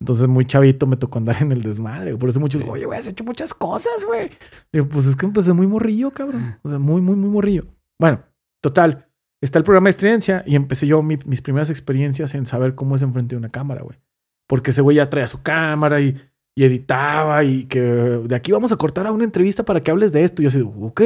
Entonces, 0.00 0.28
muy 0.28 0.44
chavito 0.44 0.86
me 0.86 0.96
tocó 0.96 1.18
andar 1.18 1.42
en 1.42 1.50
el 1.50 1.62
desmadre. 1.62 2.16
Por 2.16 2.28
eso 2.28 2.38
muchos, 2.38 2.62
oye, 2.68 2.84
güey, 2.84 2.98
has 3.00 3.08
hecho 3.08 3.24
muchas 3.24 3.52
cosas, 3.54 4.04
güey. 4.06 4.30
Digo, 4.72 4.86
pues 4.88 5.06
es 5.06 5.16
que 5.16 5.26
empecé 5.26 5.52
muy 5.54 5.66
morrillo, 5.66 6.12
cabrón. 6.12 6.56
O 6.62 6.68
sea, 6.68 6.78
muy, 6.78 7.00
muy, 7.00 7.16
muy 7.16 7.30
morrillo. 7.30 7.64
Bueno, 8.00 8.22
total. 8.62 9.06
Está 9.42 9.58
el 9.58 9.64
programa 9.64 9.86
de 9.86 9.90
estridencia 9.90 10.44
y 10.46 10.54
empecé 10.56 10.86
yo 10.86 11.02
mi- 11.02 11.18
mis 11.24 11.40
primeras 11.42 11.70
experiencias 11.70 12.34
en 12.34 12.44
saber 12.44 12.74
cómo 12.74 12.94
es 12.96 13.02
enfrente 13.02 13.34
de 13.34 13.38
una 13.38 13.48
cámara, 13.48 13.82
güey. 13.82 13.98
Porque 14.48 14.70
ese 14.70 14.82
güey 14.82 14.96
ya 14.98 15.08
traía 15.10 15.26
su 15.26 15.42
cámara 15.42 16.00
y, 16.00 16.16
y 16.56 16.64
editaba 16.64 17.42
y 17.44 17.64
que 17.64 17.80
de 17.80 18.34
aquí 18.36 18.52
vamos 18.52 18.70
a 18.72 18.76
cortar 18.76 19.06
a 19.06 19.12
una 19.12 19.24
entrevista 19.24 19.64
para 19.64 19.80
que 19.80 19.90
hables 19.90 20.12
de 20.12 20.24
esto. 20.24 20.42
Y 20.42 20.44
yo 20.44 20.48
así, 20.48 20.60
ok. 20.62 21.00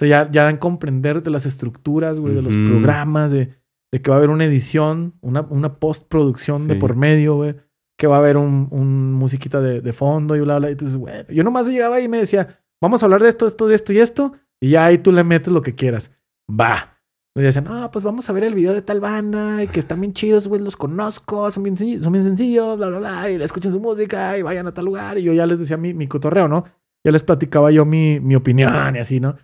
Sea, 0.00 0.08
ya, 0.08 0.30
ya 0.30 0.44
dan 0.44 0.56
comprender 0.56 1.22
de 1.22 1.30
las 1.30 1.44
estructuras, 1.44 2.18
güey, 2.18 2.34
de 2.34 2.40
los 2.40 2.54
programas, 2.56 3.32
de, 3.32 3.50
de 3.92 4.00
que 4.00 4.10
va 4.10 4.16
a 4.16 4.18
haber 4.18 4.30
una 4.30 4.46
edición, 4.46 5.12
una, 5.20 5.42
una 5.42 5.74
postproducción 5.74 6.66
de 6.66 6.76
por 6.76 6.96
medio, 6.96 7.36
güey. 7.36 7.54
Que 7.98 8.06
va 8.06 8.16
a 8.16 8.20
haber 8.20 8.38
un, 8.38 8.68
un 8.70 9.12
musiquita 9.12 9.60
de, 9.60 9.82
de 9.82 9.92
fondo 9.92 10.36
y 10.36 10.40
bla, 10.40 10.58
bla. 10.58 10.70
Entonces, 10.70 10.96
bueno, 10.96 11.28
yo 11.28 11.44
nomás 11.44 11.68
llegaba 11.68 12.00
y 12.00 12.08
me 12.08 12.16
decía, 12.16 12.60
vamos 12.80 13.02
a 13.02 13.06
hablar 13.06 13.22
de 13.22 13.28
esto, 13.28 13.46
esto, 13.46 13.68
de 13.68 13.74
esto 13.74 13.92
y 13.92 13.98
esto. 13.98 14.32
Y 14.58 14.70
ya 14.70 14.86
ahí 14.86 14.96
tú 14.96 15.12
le 15.12 15.22
metes 15.22 15.52
lo 15.52 15.60
que 15.60 15.74
quieras. 15.74 16.10
Va. 16.50 16.96
Y 17.36 17.42
decían, 17.42 17.64
no, 17.64 17.90
pues 17.90 18.02
vamos 18.02 18.30
a 18.30 18.32
ver 18.32 18.44
el 18.44 18.54
video 18.54 18.72
de 18.72 18.80
tal 18.80 19.00
banda 19.00 19.62
y 19.62 19.68
que 19.68 19.80
están 19.80 20.00
bien 20.00 20.14
chidos, 20.14 20.48
güey, 20.48 20.62
los 20.62 20.78
conozco, 20.78 21.50
son 21.50 21.62
bien, 21.62 21.76
sencillos, 21.76 22.04
son 22.04 22.14
bien 22.14 22.24
sencillos, 22.24 22.78
bla, 22.78 22.88
bla, 22.88 22.98
bla, 23.00 23.30
y 23.30 23.34
escuchen 23.42 23.70
su 23.70 23.80
música 23.80 24.38
y 24.38 24.42
vayan 24.42 24.66
a 24.66 24.72
tal 24.72 24.86
lugar. 24.86 25.18
Y 25.18 25.24
yo 25.24 25.34
ya 25.34 25.46
les 25.46 25.58
decía 25.58 25.76
mi, 25.76 25.92
mi 25.92 26.06
cotorreo, 26.06 26.48
¿no? 26.48 26.64
Ya 27.04 27.12
les 27.12 27.22
platicaba 27.22 27.70
yo 27.70 27.84
mi, 27.84 28.18
mi 28.18 28.34
opinión 28.34 28.96
y 28.96 28.98
así, 28.98 29.20
¿no? 29.20 29.36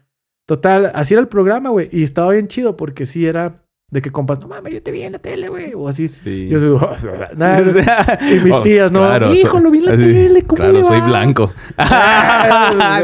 Total, 0.46 0.92
así 0.94 1.14
era 1.14 1.20
el 1.20 1.28
programa, 1.28 1.70
güey. 1.70 1.88
Y 1.92 2.02
estaba 2.04 2.32
bien 2.32 2.46
chido 2.48 2.76
porque 2.76 3.04
sí 3.06 3.26
era 3.26 3.62
de 3.90 4.02
que 4.02 4.10
compas, 4.10 4.40
no 4.40 4.48
mames, 4.48 4.74
yo 4.74 4.82
te 4.82 4.90
vi 4.90 5.02
en 5.02 5.12
la 5.12 5.18
tele, 5.18 5.48
güey. 5.48 5.72
O 5.74 5.88
así. 5.88 6.08
Sí. 6.08 6.48
Yo 6.48 6.60
digo, 6.60 6.80
nada, 7.36 7.62
y 8.22 8.40
mis 8.40 8.54
Oh, 8.54 8.62
tías, 8.62 8.90
¿no? 8.92 9.00
claro, 9.06 9.32
Hijo, 9.32 9.50
soy- 9.52 9.62
lo 9.62 9.70
vi 9.70 9.78
en 9.78 9.84
la 9.86 9.92
así, 9.92 10.02
tele, 10.02 10.42
¿cómo 10.42 10.56
Claro, 10.56 10.72
le 10.72 10.84
soy 10.84 11.00
va? 11.00 11.06
blanco. 11.08 11.52
Ah, 11.78 12.96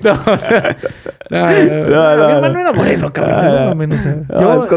No. 0.00 0.10
Ah, 1.30 1.52
No, 1.90 2.16
no, 2.16 2.16
no, 2.16 2.16
no, 2.16 2.16
No, 2.16 2.16
no, 2.16 2.26
Mi 2.26 2.32
hermano 2.32 2.52
no. 2.52 2.60
era 2.60 2.72
moreno, 2.72 3.12
cabrón. 3.12 3.34
Ah, 3.34 3.64
No 3.70 3.74
mames, 3.74 4.00
o 4.00 4.02
sea, 4.02 4.14
no, 4.28 4.40
yo, 4.40 4.54
es 4.54 4.62
es 4.62 4.68
lo 4.68 4.72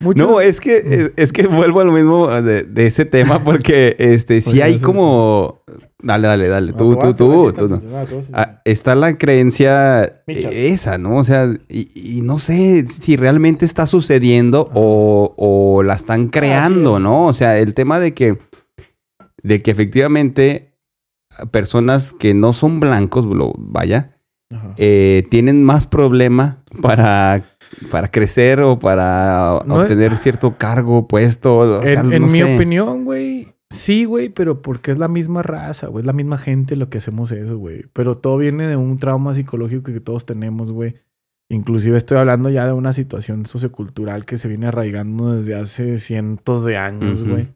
No, 0.00 0.40
es 0.40 0.60
que, 0.60 0.82
Mm. 0.84 0.92
es, 0.92 1.12
es 1.16 1.32
que 1.32 1.46
vuelvo 1.48 1.80
a 1.80 1.84
lo 1.84 1.90
mismo 1.92 2.28
de, 2.28 2.62
de 2.62 2.86
ese 2.86 3.04
tema 3.04 3.42
porque 3.44 3.96
este, 3.98 4.40
sí 4.40 4.60
hay 4.60 4.78
como... 4.78 5.62
Dale, 6.00 6.28
dale, 6.28 6.48
dale. 6.48 6.72
Tú, 6.72 6.96
tú, 6.96 7.12
tú, 7.14 7.52
tú. 7.52 7.68
no. 7.68 7.80
Ah, 8.32 8.60
está 8.64 8.94
la 8.94 9.18
creencia 9.18 10.22
eh, 10.28 10.68
esa, 10.72 10.98
¿no? 10.98 11.16
O 11.16 11.24
sea, 11.24 11.50
y, 11.68 11.90
y 12.18 12.22
no 12.22 12.38
sé 12.38 12.86
si 12.86 13.16
realmente 13.16 13.64
está 13.64 13.86
sucediendo 13.88 14.70
o, 14.72 15.34
o 15.36 15.82
la 15.82 15.94
están 15.94 16.28
creando. 16.28 17.00
¿no? 17.00 17.24
O 17.26 17.34
sea, 17.34 17.58
el 17.58 17.74
tema 17.74 17.98
de 17.98 18.14
que, 18.14 18.38
de 19.42 19.62
que 19.62 19.70
efectivamente 19.72 20.74
personas 21.50 22.12
que 22.12 22.34
no 22.34 22.52
son 22.52 22.78
blancos, 22.80 23.26
vaya, 23.58 24.16
eh, 24.76 25.26
tienen 25.30 25.62
más 25.64 25.86
problema 25.86 26.62
para, 26.80 27.42
para 27.90 28.10
crecer 28.10 28.60
o 28.60 28.78
para 28.78 29.62
No 29.64 29.76
obtener 29.76 30.16
cierto 30.16 30.56
cargo, 30.56 31.08
puesto. 31.08 31.58
O 31.58 31.86
sea, 31.86 32.00
en 32.00 32.30
mi 32.30 32.42
opinión, 32.42 33.04
güey, 33.04 33.54
sí, 33.70 34.04
güey, 34.04 34.28
pero 34.28 34.62
porque 34.62 34.90
es 34.90 34.98
la 34.98 35.08
misma 35.08 35.42
raza, 35.42 35.88
güey, 35.88 36.02
es 36.02 36.06
la 36.06 36.12
misma 36.12 36.38
gente 36.38 36.76
lo 36.76 36.88
que 36.88 36.98
hacemos 36.98 37.32
eso, 37.32 37.58
güey. 37.58 37.84
Pero 37.92 38.18
todo 38.18 38.38
viene 38.38 38.66
de 38.66 38.76
un 38.76 38.98
trauma 38.98 39.34
psicológico 39.34 39.92
que 39.92 40.00
todos 40.00 40.26
tenemos, 40.26 40.72
güey. 40.72 40.94
Inclusive 41.50 41.96
estoy 41.96 42.18
hablando 42.18 42.50
ya 42.50 42.66
de 42.66 42.72
una 42.72 42.92
situación 42.92 43.46
sociocultural 43.46 44.26
que 44.26 44.36
se 44.36 44.48
viene 44.48 44.66
arraigando 44.66 45.34
desde 45.34 45.54
hace 45.54 45.96
cientos 45.96 46.64
de 46.64 46.76
años, 46.76 47.26
güey. 47.26 47.48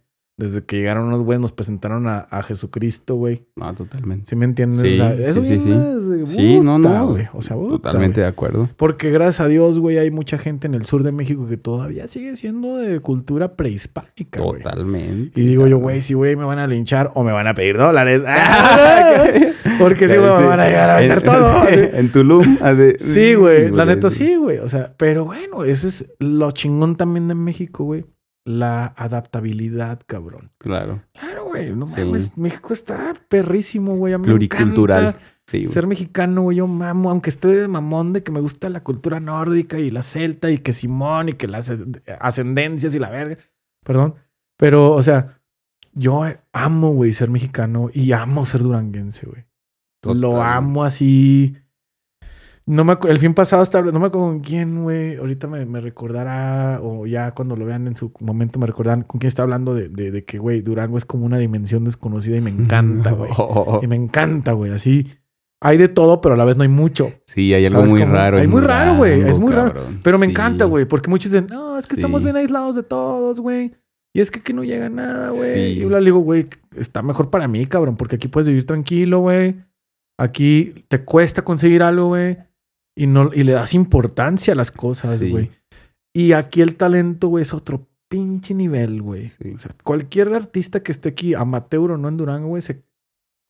Desde 0.42 0.64
que 0.64 0.76
llegaron 0.76 1.04
unos 1.06 1.22
güeyes, 1.22 1.40
nos 1.40 1.52
presentaron 1.52 2.08
a, 2.08 2.18
a 2.18 2.42
Jesucristo, 2.42 3.14
güey. 3.14 3.44
No, 3.54 3.72
totalmente. 3.74 4.26
¿Sí 4.28 4.34
me 4.34 4.44
entiendes? 4.44 4.80
Sí, 4.80 4.94
o 4.94 4.96
sea, 4.96 5.14
eso 5.14 5.44
sí, 5.44 5.60
sí, 5.60 6.26
sí. 6.26 6.60
no, 6.60 6.78
no. 6.78 7.10
güey. 7.10 7.28
O 7.32 7.42
sea, 7.42 7.56
puta, 7.56 7.76
Totalmente 7.90 8.20
güey. 8.20 8.24
de 8.24 8.28
acuerdo. 8.28 8.68
Porque 8.76 9.10
gracias 9.10 9.38
a 9.40 9.46
Dios, 9.46 9.78
güey, 9.78 9.98
hay 9.98 10.10
mucha 10.10 10.38
gente 10.38 10.66
en 10.66 10.74
el 10.74 10.84
sur 10.84 11.04
de 11.04 11.12
México 11.12 11.46
que 11.48 11.56
todavía 11.56 12.08
sigue 12.08 12.34
siendo 12.34 12.76
de 12.78 12.98
cultura 12.98 13.54
prehispánica, 13.56 14.42
güey. 14.42 14.62
Totalmente. 14.62 15.40
Y 15.40 15.46
digo 15.46 15.68
yo, 15.68 15.78
güey, 15.78 16.02
si 16.02 16.14
güey 16.14 16.34
me 16.34 16.44
van 16.44 16.58
a 16.58 16.66
linchar 16.66 17.12
o 17.14 17.22
me 17.22 17.30
van 17.30 17.46
a 17.46 17.54
pedir 17.54 17.76
dólares. 17.78 18.22
Porque 19.78 20.08
si, 20.08 20.16
güey, 20.16 20.30
me 20.40 20.46
van 20.46 20.60
a 20.60 20.66
llegar 20.66 20.90
a 20.90 20.96
vender 20.96 21.18
En- 21.18 21.24
todo. 21.24 21.68
En 21.92 22.12
Tulum. 22.12 22.58
así. 22.60 22.92
Sí, 22.98 23.34
güey, 23.34 23.70
la 23.70 23.84
neta 23.84 24.10
sí, 24.10 24.34
güey. 24.36 24.58
O 24.58 24.68
sea, 24.68 24.92
pero 24.96 25.24
bueno, 25.24 25.64
ese 25.64 25.88
es 25.88 26.12
lo 26.18 26.50
chingón 26.50 26.96
también 26.96 27.28
de 27.28 27.34
México, 27.34 27.84
güey. 27.84 28.04
La 28.44 28.86
adaptabilidad, 28.96 30.00
cabrón. 30.06 30.50
Claro. 30.58 31.02
Claro, 31.12 31.44
güey, 31.44 31.74
no 31.76 31.86
Sí. 31.86 32.00
mames. 32.00 32.36
México 32.36 32.72
está 32.72 33.14
perrísimo, 33.28 33.96
güey. 33.96 34.14
A 34.14 34.18
mí 34.18 34.22
me 34.22 34.28
Pluricultural. 34.32 35.00
encanta 35.08 35.20
Sí, 35.46 35.66
ser 35.66 35.86
mexicano, 35.86 36.42
güey. 36.42 36.56
Yo 36.58 36.66
mamo, 36.66 37.10
aunque 37.10 37.28
esté 37.30 37.48
de 37.48 37.68
mamón 37.68 38.12
de 38.12 38.22
que 38.22 38.30
me 38.32 38.40
gusta 38.40 38.68
la 38.68 38.82
cultura 38.82 39.20
nórdica 39.20 39.78
y 39.78 39.90
la 39.90 40.02
celta 40.02 40.50
y 40.50 40.58
que 40.58 40.72
Simón 40.72 41.28
y 41.30 41.32
que 41.34 41.48
las 41.48 41.72
ascendencias 42.20 42.94
y 42.94 42.98
la 42.98 43.10
verga. 43.10 43.36
Perdón. 43.84 44.14
Pero, 44.56 44.92
o 44.92 45.02
sea, 45.02 45.40
yo 45.92 46.22
amo, 46.52 46.92
güey, 46.92 47.12
ser 47.12 47.28
mexicano 47.28 47.90
y 47.92 48.12
amo 48.12 48.44
ser 48.44 48.62
duranguense, 48.62 49.26
güey. 49.26 49.44
Lo 50.14 50.40
amo 50.42 50.84
así. 50.84 51.56
No 52.64 52.84
me 52.84 52.96
el 53.08 53.18
fin 53.18 53.34
pasado 53.34 53.62
estaba, 53.62 53.90
no 53.90 53.98
me 53.98 54.06
acuerdo 54.06 54.28
con 54.28 54.40
quién, 54.40 54.84
güey. 54.84 55.16
Ahorita 55.16 55.48
me, 55.48 55.66
me 55.66 55.80
recordará, 55.80 56.78
o 56.80 57.06
ya 57.06 57.32
cuando 57.32 57.56
lo 57.56 57.64
vean 57.66 57.88
en 57.88 57.96
su 57.96 58.12
momento 58.20 58.58
me 58.60 58.66
recordarán 58.66 59.02
con 59.02 59.18
quién 59.18 59.28
está 59.28 59.42
hablando 59.42 59.74
de, 59.74 59.88
de, 59.88 60.12
de 60.12 60.24
que, 60.24 60.38
güey, 60.38 60.62
Durango 60.62 60.96
es 60.96 61.04
como 61.04 61.26
una 61.26 61.38
dimensión 61.38 61.84
desconocida 61.84 62.36
y 62.36 62.40
me 62.40 62.50
encanta, 62.50 63.10
güey. 63.12 63.30
Y 63.82 63.86
me 63.88 63.96
encanta, 63.96 64.52
güey. 64.52 64.70
Así 64.72 65.08
hay 65.64 65.76
de 65.76 65.88
todo, 65.88 66.20
pero 66.20 66.34
a 66.34 66.38
la 66.38 66.44
vez 66.44 66.56
no 66.56 66.62
hay 66.64 66.68
mucho. 66.68 67.12
Sí, 67.26 67.52
hay 67.54 67.66
algo 67.66 67.78
¿Sabes 67.86 67.92
muy 67.92 68.04
raro. 68.04 68.38
Hay 68.38 68.46
muy 68.48 68.60
raro, 68.62 68.96
güey, 68.96 69.20
es 69.22 69.38
muy 69.38 69.52
raro. 69.52 69.72
cabrón. 69.74 70.00
Pero 70.02 70.18
me 70.18 70.26
Sí. 70.26 70.32
encanta, 70.32 70.64
güey, 70.64 70.84
porque 70.86 71.08
muchos 71.10 71.30
dicen, 71.32 71.46
no, 71.50 71.78
es 71.78 71.86
que 71.86 71.94
estamos 71.96 72.22
bien 72.22 72.36
aislados 72.36 72.74
de 72.76 72.82
todos, 72.84 73.38
güey. 73.40 73.72
Y 74.14 74.20
es 74.20 74.30
que 74.30 74.40
aquí 74.40 74.52
no 74.52 74.62
llega 74.62 74.88
nada, 74.88 75.30
güey. 75.30 75.54
Sí. 75.54 75.60
Y 75.60 75.76
yo 75.80 75.88
le 75.88 76.00
digo, 76.04 76.18
güey, 76.20 76.46
está 76.76 77.00
mejor 77.02 77.30
para 77.30 77.48
mí, 77.48 77.64
cabrón, 77.66 77.96
porque 77.96 78.16
aquí 78.16 78.28
puedes 78.28 78.46
vivir 78.48 78.66
tranquilo, 78.66 79.20
güey. 79.20 79.56
Aquí 80.18 80.84
te 80.88 81.04
cuesta 81.04 81.42
conseguir 81.42 81.82
algo, 81.82 82.08
güey. 82.08 82.38
Y, 82.96 83.06
no, 83.06 83.30
y 83.32 83.42
le 83.42 83.52
das 83.52 83.74
importancia 83.74 84.52
a 84.52 84.56
las 84.56 84.70
cosas, 84.70 85.18
Sí. 85.20 85.30
güey. 85.30 85.50
Y 86.14 86.32
aquí 86.32 86.60
el 86.60 86.76
talento, 86.76 87.28
güey, 87.28 87.42
es 87.42 87.54
otro 87.54 87.88
pinche 88.08 88.52
nivel, 88.52 89.00
güey. 89.00 89.30
Sí. 89.30 89.52
O 89.54 89.58
sea, 89.58 89.74
cualquier 89.82 90.34
artista 90.34 90.82
que 90.82 90.92
esté 90.92 91.08
aquí, 91.10 91.32
amateur 91.34 91.92
o 91.92 91.96
no 91.96 92.08
en 92.08 92.18
Durango, 92.18 92.48
güey, 92.48 92.60
se 92.60 92.82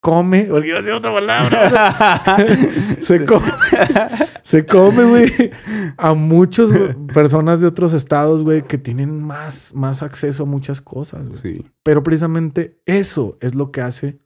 come. 0.01 0.45
Porque 0.51 0.69
iba 0.69 0.79
a 0.79 0.83
decir 0.83 0.95
otra 0.95 1.13
palabra. 1.13 2.37
Se 3.03 3.25
come. 3.25 3.53
Se 4.45 4.65
come, 4.67 5.05
güey, 5.05 5.51
a 5.97 6.15
muchas 6.15 6.71
personas 7.13 7.61
de 7.61 7.67
otros 7.69 7.93
estados, 7.95 8.43
güey, 8.43 8.63
que 8.63 8.79
tienen 8.79 9.21
más, 9.23 9.73
más 9.75 10.03
acceso 10.03 10.43
a 10.45 10.47
muchas 10.47 10.81
cosas, 10.81 11.29
güey. 11.29 11.41
Sí. 11.41 11.67
Pero 11.83 12.03
precisamente 12.05 12.81
eso 12.87 13.39
es 13.41 13.55
lo 13.57 13.71
que 13.73 13.81
hace 13.81 14.19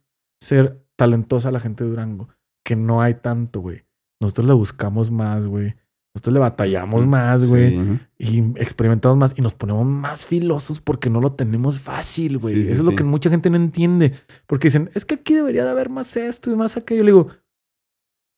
ser 0.42 0.82
talentosa 0.96 1.50
la 1.50 1.60
gente 1.60 1.84
de 1.84 1.90
Durango. 1.90 2.28
Que 2.64 2.76
no 2.76 3.00
hay 3.00 3.14
tanto, 3.14 3.60
güey. 3.60 3.84
Nosotros 4.20 4.46
le 4.46 4.52
buscamos 4.54 5.10
más, 5.10 5.46
güey. 5.46 5.74
Nosotros 6.14 6.32
le 6.32 6.40
batallamos 6.40 7.04
más, 7.04 7.44
güey. 7.44 7.76
Sí. 7.76 8.00
Y 8.18 8.38
experimentamos 8.60 9.18
más 9.18 9.34
y 9.36 9.42
nos 9.42 9.52
ponemos 9.52 9.84
más 9.84 10.24
filosos 10.24 10.80
porque 10.80 11.10
no 11.10 11.20
lo 11.20 11.32
tenemos 11.32 11.78
fácil, 11.78 12.38
güey. 12.38 12.54
Sí, 12.54 12.62
sí, 12.64 12.70
Eso 12.70 12.80
es 12.80 12.86
lo 12.86 12.96
que 12.96 13.04
mucha 13.04 13.28
gente 13.28 13.50
no 13.50 13.56
entiende. 13.56 14.14
Porque 14.46 14.68
dicen, 14.68 14.90
es 14.94 15.04
que 15.04 15.16
aquí 15.16 15.34
debería 15.34 15.64
de 15.64 15.70
haber 15.70 15.90
más 15.90 16.16
esto 16.16 16.50
y 16.50 16.56
más 16.56 16.78
aquello. 16.78 17.00
Yo 17.00 17.04
le 17.04 17.10
digo, 17.10 17.28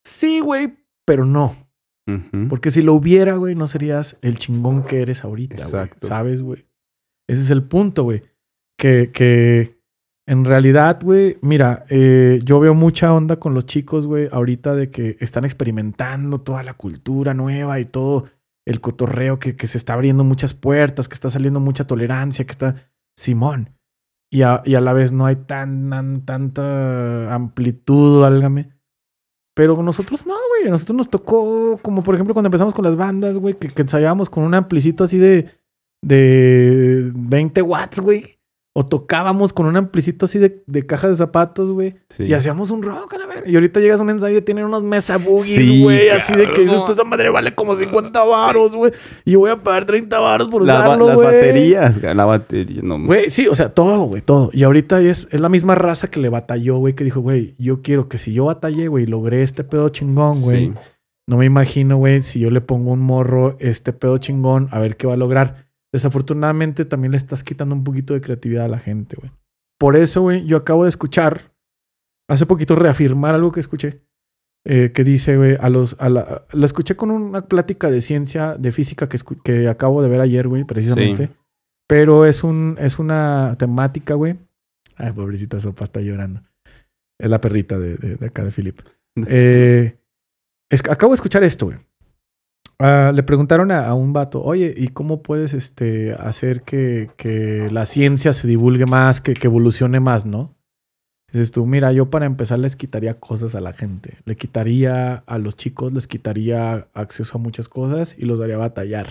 sí, 0.03 0.41
güey, 0.41 0.77
pero 1.05 1.25
no. 1.25 1.55
Porque 2.49 2.71
si 2.71 2.81
lo 2.81 2.95
hubiera, 2.95 3.35
güey, 3.35 3.55
no 3.55 3.67
serías 3.67 4.17
el 4.21 4.37
chingón 4.39 4.83
que 4.83 5.01
eres 5.01 5.23
ahorita, 5.23 5.67
güey. 5.67 5.89
¿Sabes, 6.01 6.41
güey? 6.41 6.65
Ese 7.27 7.43
es 7.43 7.49
el 7.51 7.63
punto, 7.63 8.03
güey. 8.03 8.23
Que, 8.77 9.11
que 9.13 9.78
en 10.29 10.45
realidad, 10.45 10.99
güey, 11.01 11.37
mira, 11.41 11.85
eh, 11.89 12.39
yo 12.43 12.59
veo 12.59 12.75
mucha 12.75 13.11
onda 13.13 13.37
con 13.37 13.53
los 13.55 13.65
chicos, 13.65 14.05
güey, 14.05 14.29
ahorita 14.31 14.75
de 14.75 14.91
que 14.91 15.17
están 15.19 15.43
experimentando 15.43 16.39
toda 16.41 16.61
la 16.61 16.75
cultura 16.75 17.33
nueva 17.33 17.79
y 17.79 17.85
todo 17.85 18.25
el 18.65 18.79
cotorreo 18.79 19.39
que, 19.39 19.55
que 19.55 19.65
se 19.65 19.79
está 19.79 19.93
abriendo 19.95 20.23
muchas 20.23 20.53
puertas, 20.53 21.07
que 21.07 21.15
está 21.15 21.29
saliendo 21.29 21.59
mucha 21.59 21.87
tolerancia, 21.87 22.45
que 22.45 22.51
está 22.51 22.75
Simón. 23.17 23.71
Y 24.31 24.43
a, 24.43 24.61
y 24.63 24.75
a 24.75 24.81
la 24.81 24.93
vez 24.93 25.11
no 25.11 25.25
hay 25.25 25.35
tan, 25.37 25.89
tan- 25.89 26.21
tanta 26.25 27.33
amplitud, 27.33 28.21
válgame. 28.21 28.69
Pero 29.55 29.81
nosotros 29.81 30.27
no, 30.27 30.35
güey. 30.49 30.67
A 30.67 30.71
nosotros 30.71 30.95
nos 30.95 31.09
tocó, 31.09 31.79
como 31.81 32.03
por 32.03 32.13
ejemplo 32.13 32.35
cuando 32.35 32.47
empezamos 32.47 32.75
con 32.75 32.85
las 32.85 32.95
bandas, 32.95 33.37
güey, 33.39 33.55
que, 33.55 33.69
que 33.69 33.81
ensayábamos 33.81 34.29
con 34.29 34.43
un 34.43 34.53
amplicito 34.53 35.03
así 35.03 35.17
de, 35.17 35.49
de 36.03 37.11
20 37.15 37.61
watts, 37.63 37.99
güey. 37.99 38.38
O 38.73 38.85
tocábamos 38.85 39.51
con 39.51 39.65
un 39.65 39.75
amplicito 39.77 40.25
así 40.25 40.37
de, 40.37 40.61
de 40.67 40.85
caja 40.85 41.07
de 41.07 41.15
zapatos, 41.15 41.71
güey. 41.71 41.95
Sí. 42.09 42.25
Y 42.25 42.33
hacíamos 42.33 42.69
un 42.69 42.83
rock 42.83 43.15
a 43.15 43.17
la 43.17 43.25
verga. 43.25 43.49
Y 43.49 43.55
ahorita 43.55 43.79
llegas 43.79 43.99
a 43.99 44.03
un 44.03 44.11
ensayo 44.11 44.37
y 44.37 44.41
tienen 44.43 44.63
unos 44.63 44.83
mesa 44.83 45.17
boogies, 45.17 45.55
Sí, 45.57 45.81
güey. 45.83 46.09
así 46.09 46.35
de 46.35 46.51
que 46.51 46.61
dices, 46.61 46.85
"Tú, 46.85 46.91
esa 46.91 47.03
madre 47.03 47.29
vale 47.29 47.55
como 47.55 47.73
50 47.75 48.23
varos, 48.23 48.75
güey. 48.75 48.91
Y 49.25 49.33
voy 49.35 49.49
a 49.49 49.57
pagar 49.57 49.85
30 49.85 50.19
varos 50.19 50.47
por 50.49 50.65
La 50.65 50.79
usarlo, 50.81 51.07
las 51.07 51.15
güey. 51.15 51.25
baterías, 51.27 52.01
la 52.15 52.25
batería, 52.25 52.81
no. 52.83 53.03
Güey, 53.03 53.31
sí, 53.31 53.47
o 53.47 53.55
sea, 53.55 53.69
todo, 53.73 54.03
güey, 54.03 54.21
todo. 54.21 54.51
Y 54.53 54.61
ahorita 54.63 55.01
es, 55.01 55.27
es 55.31 55.39
la 55.41 55.49
misma 55.49 55.73
raza 55.73 56.09
que 56.11 56.19
le 56.19 56.29
batalló, 56.29 56.77
güey, 56.77 56.93
que 56.93 57.03
dijo, 57.03 57.21
güey, 57.21 57.55
yo 57.57 57.81
quiero 57.81 58.07
que 58.07 58.19
si 58.19 58.33
yo 58.33 58.45
batallé, 58.45 58.87
güey, 58.87 59.07
logré 59.07 59.41
este 59.41 59.63
pedo 59.63 59.89
chingón, 59.89 60.41
güey. 60.41 60.67
Sí. 60.67 60.73
No 61.27 61.37
me 61.37 61.45
imagino, 61.45 61.97
güey, 61.97 62.21
si 62.21 62.39
yo 62.39 62.49
le 62.51 62.61
pongo 62.61 62.91
un 62.91 63.01
morro 63.01 63.55
este 63.59 63.93
pedo 63.93 64.19
chingón, 64.19 64.67
a 64.71 64.79
ver 64.79 64.95
qué 64.95 65.07
va 65.07 65.13
a 65.13 65.17
lograr. 65.17 65.68
Desafortunadamente 65.93 66.85
también 66.85 67.11
le 67.11 67.17
estás 67.17 67.43
quitando 67.43 67.73
un 67.75 67.83
poquito 67.83 68.13
de 68.13 68.21
creatividad 68.21 68.65
a 68.65 68.69
la 68.69 68.79
gente, 68.79 69.15
güey. 69.15 69.31
Por 69.79 69.95
eso, 69.95 70.21
güey, 70.21 70.45
yo 70.45 70.57
acabo 70.57 70.83
de 70.83 70.89
escuchar, 70.89 71.53
hace 72.29 72.45
poquito 72.45 72.75
reafirmar 72.75 73.33
algo 73.33 73.51
que 73.51 73.59
escuché, 73.59 74.01
eh, 74.65 74.91
que 74.93 75.03
dice, 75.03 75.37
güey, 75.37 75.55
a 75.59 75.69
los, 75.69 75.95
a 75.99 76.09
la, 76.09 76.45
lo 76.51 76.65
escuché 76.65 76.95
con 76.95 77.11
una 77.11 77.47
plática 77.47 77.89
de 77.89 78.01
ciencia, 78.01 78.55
de 78.55 78.71
física 78.71 79.07
que, 79.09 79.17
que 79.43 79.67
acabo 79.67 80.01
de 80.03 80.09
ver 80.09 80.19
ayer, 80.21 80.47
güey, 80.47 80.63
precisamente. 80.65 81.27
Sí. 81.27 81.33
Pero 81.87 82.25
es 82.25 82.43
un, 82.43 82.75
es 82.79 82.99
una 82.99 83.55
temática, 83.57 84.13
güey. 84.13 84.37
Ay, 84.95 85.11
pobrecita 85.13 85.59
sopa, 85.59 85.85
está 85.85 86.01
llorando. 86.01 86.41
Es 87.19 87.29
la 87.29 87.41
perrita 87.41 87.79
de, 87.79 87.95
de- 87.97 88.15
de 88.17 88.25
acá 88.27 88.43
de 88.43 88.51
Philip. 88.51 88.79
Eh, 89.27 89.97
es- 90.69 90.83
acabo 90.89 91.11
de 91.13 91.15
escuchar 91.15 91.43
esto, 91.43 91.65
güey. 91.65 91.77
Ah, 92.81 93.11
le 93.13 93.23
preguntaron 93.23 93.71
a, 93.71 93.87
a 93.87 93.93
un 93.93 94.13
vato, 94.13 94.41
oye, 94.41 94.73
¿y 94.77 94.87
cómo 94.87 95.21
puedes 95.21 95.53
este, 95.53 96.13
hacer 96.13 96.61
que, 96.61 97.09
que 97.17 97.67
la 97.71 97.85
ciencia 97.85 98.31
se 98.31 98.47
divulgue 98.47 98.85
más, 98.85 99.19
que, 99.19 99.33
que 99.33 99.47
evolucione 99.47 99.99
más, 99.99 100.25
no? 100.25 100.55
Dices 101.31 101.51
tú, 101.51 101.65
mira, 101.65 101.91
yo 101.91 102.09
para 102.09 102.25
empezar 102.25 102.57
les 102.57 102.75
quitaría 102.75 103.19
cosas 103.19 103.53
a 103.53 103.59
la 103.61 103.73
gente. 103.73 104.17
Le 104.25 104.35
quitaría 104.35 105.23
a 105.27 105.37
los 105.37 105.57
chicos, 105.57 105.93
les 105.93 106.07
quitaría 106.07 106.87
acceso 106.93 107.37
a 107.37 107.41
muchas 107.41 107.67
cosas 107.69 108.15
y 108.17 108.25
los 108.25 108.39
daría 108.39 108.55
a 108.55 108.59
batallar. 108.59 109.07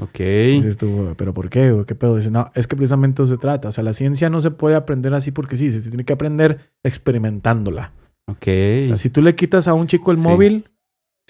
Ok. 0.00 0.16
Dices 0.18 0.78
tú, 0.78 1.12
¿pero 1.18 1.34
por 1.34 1.50
qué? 1.50 1.72
güey? 1.72 1.84
¿Qué 1.84 1.94
pedo? 1.94 2.16
Dice, 2.16 2.30
no, 2.30 2.50
es 2.54 2.66
que 2.66 2.76
precisamente 2.76 3.20
eso 3.22 3.34
se 3.34 3.38
trata. 3.38 3.68
O 3.68 3.72
sea, 3.72 3.84
la 3.84 3.92
ciencia 3.92 4.30
no 4.30 4.40
se 4.40 4.50
puede 4.52 4.74
aprender 4.76 5.12
así 5.12 5.32
porque 5.32 5.56
sí, 5.56 5.70
se 5.70 5.86
tiene 5.86 6.04
que 6.04 6.14
aprender 6.14 6.60
experimentándola. 6.82 7.92
Ok. 8.28 8.46
O 8.82 8.84
sea, 8.86 8.96
si 8.96 9.10
tú 9.10 9.20
le 9.20 9.34
quitas 9.34 9.68
a 9.68 9.74
un 9.74 9.86
chico 9.86 10.12
el 10.12 10.16
Sí. 10.16 10.22
móvil, 10.22 10.64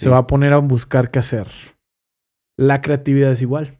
se 0.01 0.09
va 0.09 0.19
a 0.19 0.27
poner 0.27 0.53
a 0.53 0.59
buscar 0.59 1.11
qué 1.11 1.19
hacer. 1.19 1.49
La 2.59 2.81
creatividad 2.81 3.33
es 3.33 3.43
igual. 3.43 3.79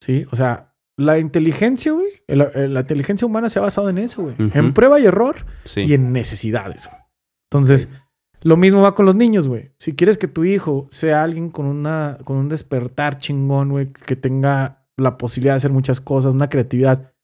¿sí? 0.00 0.26
O 0.30 0.36
sea, 0.36 0.74
la 0.98 1.18
inteligencia, 1.18 1.92
güey, 1.92 2.08
la 2.28 2.80
inteligencia 2.80 3.26
humana 3.26 3.48
se 3.48 3.58
ha 3.58 3.62
basado 3.62 3.88
en 3.88 3.98
eso, 3.98 4.22
güey. 4.22 4.36
En 4.38 4.74
prueba 4.74 5.00
y 5.00 5.06
error 5.06 5.46
Sí. 5.64 5.80
y 5.82 5.94
en 5.94 6.12
necesidades. 6.12 6.86
güey. 6.88 7.00
Entonces, 7.50 7.88
lo 8.42 8.56
mismo 8.56 8.82
va 8.82 8.94
con 8.94 9.06
los 9.06 9.14
niños, 9.16 9.48
güey. 9.48 9.72
Si 9.78 9.96
quieres 9.96 10.18
que 10.18 10.28
tu 10.28 10.44
hijo 10.44 10.86
sea 10.90 11.22
alguien 11.22 11.50
con 11.50 11.66
una 11.66 12.18
con 12.24 12.36
un 12.36 12.48
despertar 12.48 13.16
chingón, 13.18 13.70
güey, 13.70 13.92
que 13.92 14.16
tenga 14.16 14.86
la 14.98 15.16
posibilidad 15.16 15.54
de 15.54 15.58
hacer 15.58 15.72
muchas 15.72 16.00
cosas, 16.00 16.34
una 16.34 16.48
creatividad, 16.50 17.14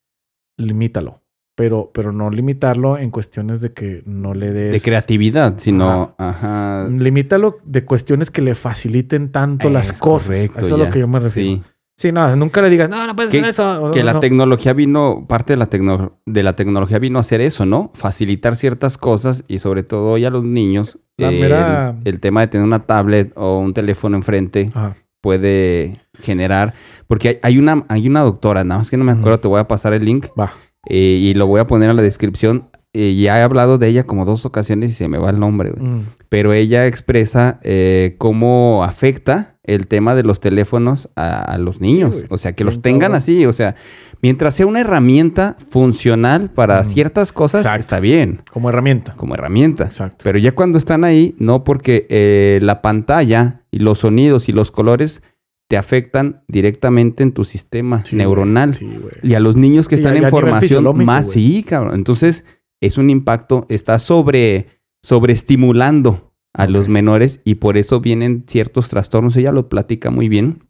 limítalo. 0.59 1.23
Pero, 1.61 1.91
pero 1.93 2.11
no 2.11 2.31
limitarlo 2.31 2.97
en 2.97 3.11
cuestiones 3.11 3.61
de 3.61 3.75
que 3.75 4.03
no 4.07 4.33
le 4.33 4.51
des... 4.51 4.73
De 4.73 4.81
creatividad, 4.81 5.59
sino, 5.59 6.15
ajá. 6.17 6.89
Limítalo 6.89 7.59
de 7.65 7.85
cuestiones 7.85 8.31
que 8.31 8.41
le 8.41 8.55
faciliten 8.55 9.31
tanto 9.31 9.69
las 9.69 9.93
cosas. 9.93 10.29
correcto, 10.39 10.59
Eso 10.59 10.75
es 10.77 10.81
lo 10.87 10.91
que 10.91 11.01
yo 11.01 11.07
me 11.09 11.19
refiero. 11.19 11.57
Sí. 11.59 11.63
Sí, 11.99 12.13
no, 12.13 12.35
nunca 12.35 12.63
le 12.63 12.71
digas, 12.71 12.89
no, 12.89 13.07
no 13.07 13.15
puedes 13.15 13.31
Que- 13.31 13.41
hacer 13.41 13.51
eso. 13.51 13.91
Que 13.93 13.99
no, 13.99 14.05
la 14.07 14.13
no. 14.15 14.21
tecnología 14.21 14.73
vino, 14.73 15.27
parte 15.29 15.53
de 15.53 15.59
la, 15.59 15.69
tecno- 15.69 16.13
de 16.25 16.43
la 16.43 16.57
tecnología 16.57 16.99
vino 16.99 17.19
a 17.19 17.21
hacer 17.21 17.43
eso, 17.43 17.67
¿no? 17.67 17.91
Facilitar 17.93 18.57
ciertas 18.57 18.97
cosas 18.97 19.45
y 19.49 19.59
sobre 19.59 19.83
todo 19.83 20.07
hoy 20.13 20.25
a 20.25 20.31
los 20.31 20.43
niños, 20.43 20.99
La 21.19 21.31
eh, 21.31 21.39
mera- 21.39 21.91
el, 22.07 22.15
el 22.15 22.21
tema 22.21 22.41
de 22.41 22.47
tener 22.47 22.67
una 22.67 22.79
tablet 22.87 23.33
o 23.37 23.59
un 23.59 23.75
teléfono 23.75 24.17
enfrente 24.17 24.71
Ajá. 24.75 24.97
puede 25.21 25.99
generar, 26.23 26.73
porque 27.07 27.29
hay, 27.29 27.39
hay 27.43 27.59
una, 27.59 27.85
hay 27.89 28.09
una 28.09 28.21
doctora, 28.23 28.65
nada 28.65 28.79
más 28.79 28.89
que 28.89 28.97
no 28.97 29.05
me 29.05 29.13
acuerdo, 29.13 29.41
te 29.41 29.49
voy 29.49 29.61
a 29.61 29.69
pasar 29.69 29.93
el 29.93 30.03
link 30.07 30.29
Va. 30.39 30.55
Eh, 30.89 30.97
y 31.21 31.35
lo 31.35 31.47
voy 31.47 31.61
a 31.61 31.67
poner 31.67 31.91
en 31.91 31.97
la 31.97 32.03
descripción. 32.03 32.69
Eh, 32.93 33.15
ya 33.15 33.39
he 33.39 33.43
hablado 33.43 33.79
de 33.79 33.87
ella 33.87 34.05
como 34.05 34.25
dos 34.25 34.45
ocasiones 34.45 34.91
y 34.91 34.95
se 34.95 35.07
me 35.07 35.17
va 35.19 35.31
el 35.31 35.39
nombre, 35.39 35.71
güey. 35.71 35.85
Mm. 35.87 36.07
pero 36.29 36.53
ella 36.53 36.87
expresa 36.89 37.61
eh, 37.63 38.17
cómo 38.19 38.83
afecta 38.83 39.57
el 39.63 39.87
tema 39.87 40.17
de 40.17 40.25
los 40.25 40.41
teléfonos 40.41 41.09
a, 41.15 41.41
a 41.41 41.59
los 41.59 41.81
niños. 41.81 42.17
o 42.29 42.39
sea, 42.39 42.53
que 42.55 42.65
Bien 42.65 42.75
los 42.75 42.83
tengan 42.83 43.15
así. 43.15 43.47
O 43.47 43.53
sea, 43.53 43.77
mientras 44.23 44.55
sea 44.57 44.67
una 44.67 44.81
herramienta 44.81 45.57
funcional 45.69 46.51
para 46.51 46.81
Ujú. 46.81 46.91
ciertas 46.91 47.33
cosas, 47.33 47.61
Exacto. 47.63 47.81
está 47.81 48.01
bien, 48.01 48.43
Como 48.51 48.69
herramienta. 48.71 49.15
como 49.17 49.35
herramienta. 49.35 49.85
Exacto. 49.85 50.19
Pero 50.25 50.39
ya 50.39 50.53
cuando 50.53 50.77
están 50.79 51.05
ahí, 51.05 51.35
no 51.39 51.63
porque 51.63 52.07
eh, 52.11 52.59
la 52.63 52.83
pantalla 52.83 53.61
y 53.71 53.79
los 53.79 54.01
sonidos 54.01 54.49
y 54.49 54.53
los 54.53 54.71
colores 54.73 55.23
te 55.71 55.77
afectan 55.77 56.43
directamente 56.49 57.23
en 57.23 57.31
tu 57.31 57.45
sistema 57.45 58.05
Sí, 58.05 58.17
neuronal. 58.17 58.75
Sí. 58.75 58.91
Y 59.23 59.35
a 59.35 59.41
los 59.41 59.55
niños 59.55 59.87
que 59.87 59.95
Sí, 59.97 60.01
están 60.01 60.15
ya- 60.15 60.19
en 60.19 60.23
ya 60.25 60.31
formación 60.31 61.05
más, 61.05 61.31
sí, 61.31 61.63
cabrón. 61.63 61.95
Entonces, 61.95 62.45
es 62.81 62.99
un 62.99 63.09
impacto, 63.09 63.67
está 63.69 64.01
sobre, 64.01 64.67
sobreestimulando 65.03 66.33
a 66.53 66.67
los 66.67 66.89
menores 66.89 67.41
y 67.45 67.55
por 67.57 67.77
eso 67.77 68.01
vienen 68.01 68.45
ciertos 68.49 68.89
trastornos. 68.89 69.37
Ella 69.37 69.53
lo 69.53 69.69
platica 69.69 70.11
muy 70.11 70.29
bien 70.29 70.65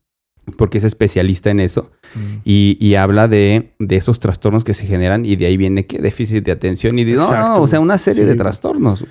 porque 0.58 0.78
es 0.78 0.84
especialista 0.84 1.48
en 1.50 1.60
eso 1.60 1.92
Mm. 2.14 2.40
y, 2.44 2.76
y 2.80 2.96
habla 2.96 3.28
de, 3.28 3.72
de 3.78 3.96
esos 3.96 4.18
trastornos 4.20 4.64
que 4.64 4.74
se 4.74 4.84
generan 4.84 5.24
y 5.24 5.36
de 5.36 5.46
ahí 5.46 5.56
viene 5.56 5.86
que 5.86 5.98
déficit 5.98 6.44
de 6.44 6.50
atención 6.52 6.98
y 6.98 7.04
de, 7.04 7.12
no, 7.14 7.22
Exacto, 7.22 7.62
o 7.62 7.66
sea, 7.68 7.78
una 7.80 7.96
serie 7.98 8.24
de 8.26 8.34
trastornos. 8.34 9.06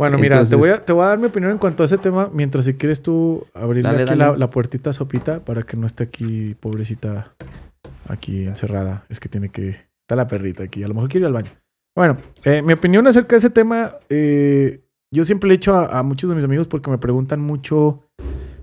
Bueno, 0.00 0.16
mira, 0.16 0.36
Entonces- 0.36 0.56
te, 0.56 0.56
voy 0.56 0.70
a, 0.70 0.82
te 0.82 0.92
voy 0.94 1.04
a 1.04 1.08
dar 1.08 1.18
mi 1.18 1.26
opinión 1.26 1.52
en 1.52 1.58
cuanto 1.58 1.82
a 1.82 1.84
ese 1.84 1.98
tema, 1.98 2.30
mientras 2.32 2.64
si 2.64 2.72
quieres 2.72 3.02
tú 3.02 3.46
abrirle 3.52 3.90
Dale, 3.90 4.02
aquí 4.04 4.18
dale. 4.18 4.32
La, 4.32 4.38
la 4.38 4.48
puertita 4.48 4.88
a 4.88 4.92
Sopita 4.94 5.44
para 5.44 5.62
que 5.62 5.76
no 5.76 5.86
esté 5.86 6.04
aquí, 6.04 6.54
pobrecita, 6.58 7.34
aquí 8.08 8.44
encerrada. 8.44 9.04
Es 9.10 9.20
que 9.20 9.28
tiene 9.28 9.50
que... 9.50 9.68
Está 9.68 10.16
la 10.16 10.26
perrita 10.26 10.62
aquí, 10.62 10.82
a 10.82 10.88
lo 10.88 10.94
mejor 10.94 11.10
quiere 11.10 11.24
ir 11.24 11.26
al 11.26 11.34
baño. 11.34 11.50
Bueno, 11.94 12.16
eh, 12.44 12.62
mi 12.62 12.72
opinión 12.72 13.06
acerca 13.08 13.32
de 13.32 13.36
ese 13.40 13.50
tema, 13.50 13.96
eh, 14.08 14.80
yo 15.12 15.22
siempre 15.24 15.48
le 15.48 15.54
he 15.54 15.58
dicho 15.58 15.74
a, 15.74 15.98
a 15.98 16.02
muchos 16.02 16.30
de 16.30 16.36
mis 16.36 16.46
amigos 16.46 16.66
porque 16.66 16.90
me 16.90 16.96
preguntan 16.96 17.40
mucho 17.42 18.02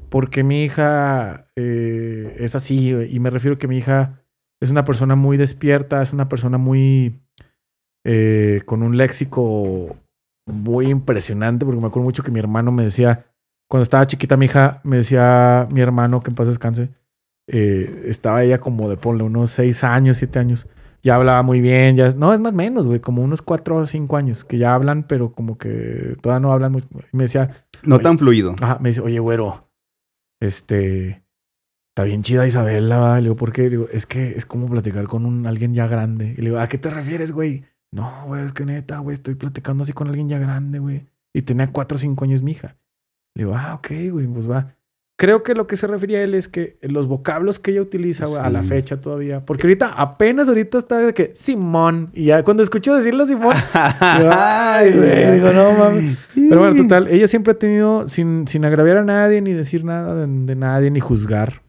por 0.09 0.31
qué 0.31 0.43
mi 0.43 0.64
hija 0.64 1.51
eh, 1.55 2.35
es 2.39 2.55
así, 2.55 2.95
y 2.95 3.19
me 3.19 3.30
refiero 3.30 3.59
que 3.59 3.68
mi 3.68 3.77
hija 3.77 4.23
es 4.59 4.72
una 4.72 4.84
persona 4.85 5.15
muy 5.15 5.38
despierta, 5.38 6.01
es 6.01 6.14
una 6.14 6.30
persona 6.30 6.57
muy... 6.57 7.22
con 8.65 8.81
un 8.81 8.97
léxico 8.97 9.95
muy 10.48 10.88
impresionante, 10.88 11.65
porque 11.65 11.80
me 11.80 11.88
acuerdo 11.88 12.06
mucho 12.06 12.24
que 12.24 12.32
mi 12.32 12.40
hermano 12.40 12.72
me 12.72 12.84
decía, 12.84 13.26
cuando 13.69 13.84
estaba 13.84 14.07
chiquita 14.07 14.38
mi 14.38 14.45
hija, 14.45 14.82
me 14.84 14.98
decía 14.98 15.68
mi 15.72 15.82
hermano, 15.82 16.22
que 16.22 16.32
en 16.32 16.36
paz 16.36 16.48
descanse, 16.48 16.90
eh, 17.48 18.03
estaba 18.06 18.44
ella 18.44 18.60
como 18.60 18.90
de 18.90 18.98
ponle 18.98 19.24
unos 19.24 19.52
seis 19.52 19.84
años, 19.84 20.18
siete 20.18 20.40
años, 20.40 20.68
ya 21.03 21.15
hablaba 21.15 21.44
muy 21.44 21.61
bien, 21.61 21.95
ya, 21.95 22.11
no, 22.11 22.34
es 22.34 22.40
más 22.40 22.53
o 22.53 22.56
menos, 22.56 22.86
güey, 22.86 22.99
como 22.99 23.24
unos 23.24 23.41
cuatro 23.41 23.78
o 23.78 23.88
cinco 23.88 24.18
años, 24.18 24.44
que 24.44 24.57
ya 24.57 24.74
hablan, 24.74 25.03
pero 25.03 25.32
como 25.32 25.57
que 25.57 26.18
todavía 26.22 26.41
no 26.41 26.53
hablan 26.53 26.72
mucho. 26.72 26.88
Y 27.14 27.18
me 27.18 27.24
decía, 27.24 27.65
No 27.84 27.99
tan 27.99 28.18
fluido. 28.18 28.56
Ajá, 28.61 28.80
me 28.82 28.90
dice, 28.90 29.02
oye, 29.02 29.19
güero, 29.19 29.69
este, 30.41 31.24
está 31.90 32.03
bien 32.03 32.24
chida 32.24 32.48
Isabela, 32.48 32.98
¿va? 32.98 33.15
Le 33.18 33.24
digo, 33.24 33.36
¿por 33.36 33.52
qué? 33.52 33.64
Le 33.64 33.69
digo, 33.69 33.88
es 33.91 34.06
que 34.06 34.36
es 34.36 34.45
como 34.45 34.68
platicar 34.68 35.07
con 35.07 35.26
un, 35.26 35.48
alguien 35.48 35.74
ya 35.74 35.88
grande. 35.88 36.36
Y 36.38 36.41
le 36.41 36.49
digo, 36.49 36.60
¿a 36.60 36.68
qué 36.68 36.78
te 36.78 36.90
refieres, 36.90 37.32
güey? 37.32 37.65
No, 37.98 38.26
güey, 38.28 38.45
es 38.45 38.53
que 38.53 38.64
neta, 38.64 38.99
güey, 38.99 39.15
estoy 39.15 39.34
platicando 39.34 39.84
así 39.84 39.91
con 39.91 40.07
alguien 40.07 40.30
ya 40.30 40.38
grande, 40.38 40.78
güey. 40.78 41.07
Y 41.34 41.41
tenía 41.41 41.72
cuatro 41.72 41.95
o 41.95 41.99
cinco 41.99 42.26
años 42.26 42.44
mi 42.44 42.52
hija. 42.52 42.76
Le 43.34 43.44
digo, 43.44 43.56
ah, 43.57 43.74
ok, 43.74 43.88
güey, 44.11 44.28
pues 44.28 44.48
va. 44.48 44.76
Creo 45.18 45.41
que 45.41 45.56
lo 45.56 45.65
que 45.65 45.78
se 45.78 45.88
refería 45.88 46.19
a 46.19 46.22
él 46.22 46.36
es 46.36 46.48
que 46.48 46.78
los 46.84 47.07
vocablos 47.07 47.57
que 47.57 47.72
ella 47.72 47.82
utiliza, 47.82 48.28
güey, 48.28 48.40
a 48.40 48.52
la 48.52 48.61
fecha 48.61 49.02
todavía. 49.02 49.44
Porque 49.44 49.65
ahorita, 49.65 49.94
apenas 49.94 50.48
ahorita 50.48 50.78
está 50.78 50.99
de 50.99 51.11
que 51.15 51.32
Simón. 51.34 52.11
Y 52.14 52.26
ya 52.26 52.44
cuando 52.44 52.61
escucho 52.61 52.95
decirlo 52.95 53.26
Simón, 53.26 53.56
digo, 53.74 54.30
ay, 54.32 54.94
güey, 54.94 55.32
digo, 55.32 55.52
no 55.53 55.72
mames. 55.72 56.19
Pero 56.36 56.60
bueno, 56.60 56.84
total, 56.84 57.07
ella 57.07 57.28
siempre 57.28 57.53
ha 57.53 57.57
tenido, 57.57 58.07
sin, 58.07 58.48
sin 58.48 58.64
agraviar 58.64 58.98
a 58.98 59.03
nadie, 59.03 59.41
ni 59.41 59.53
decir 59.53 59.84
nada 59.84 60.14
de, 60.14 60.28
de 60.28 60.56
nadie, 60.56 60.91
ni 60.91 60.99
juzgar. 60.99 61.64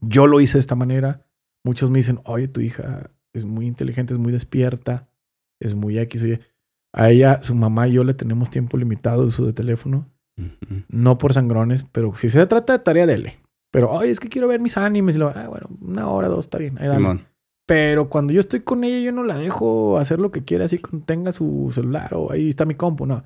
Yo 0.00 0.28
lo 0.28 0.40
hice 0.40 0.58
de 0.58 0.60
esta 0.60 0.76
manera. 0.76 1.26
Muchos 1.64 1.90
me 1.90 1.98
dicen, 1.98 2.20
oye, 2.22 2.46
tu 2.46 2.60
hija 2.60 3.10
es 3.32 3.44
muy 3.44 3.66
inteligente, 3.66 4.14
es 4.14 4.20
muy 4.20 4.30
despierta, 4.30 5.08
es 5.60 5.74
muy 5.74 5.98
X. 5.98 6.22
Oye, 6.24 6.40
a 6.94 7.10
ella, 7.10 7.42
su 7.42 7.54
mamá 7.54 7.88
y 7.88 7.92
yo 7.92 8.04
le 8.04 8.14
tenemos 8.14 8.50
tiempo 8.50 8.76
limitado 8.76 9.22
de 9.22 9.28
uso 9.28 9.44
de 9.46 9.52
teléfono. 9.52 10.06
No 10.88 11.18
por 11.18 11.32
sangrones, 11.32 11.82
pero 11.82 12.14
si 12.14 12.30
se 12.30 12.46
trata 12.46 12.72
de 12.74 12.78
tarea, 12.78 13.06
dele. 13.06 13.38
Pero, 13.72 13.90
oye, 13.90 14.10
es 14.10 14.20
que 14.20 14.28
quiero 14.28 14.46
ver 14.48 14.60
mis 14.60 14.76
animes. 14.76 15.16
Y 15.16 15.18
lo, 15.18 15.28
ah, 15.28 15.48
bueno, 15.48 15.68
una 15.80 16.08
hora, 16.08 16.28
dos, 16.28 16.44
está 16.46 16.58
bien. 16.58 16.78
ahí 16.78 16.86
dale". 16.86 16.98
Simón. 16.98 17.26
Pero 17.66 18.08
cuando 18.08 18.32
yo 18.32 18.40
estoy 18.40 18.60
con 18.60 18.82
ella, 18.84 18.98
yo 19.04 19.12
no 19.12 19.24
la 19.24 19.36
dejo 19.36 19.98
hacer 19.98 20.18
lo 20.20 20.30
que 20.30 20.44
quiera, 20.44 20.64
así 20.64 20.78
que 20.78 20.96
tenga 21.04 21.32
su 21.32 21.70
celular 21.72 22.14
o 22.14 22.32
ahí 22.32 22.48
está 22.48 22.64
mi 22.64 22.74
compu, 22.74 23.04
no. 23.04 23.24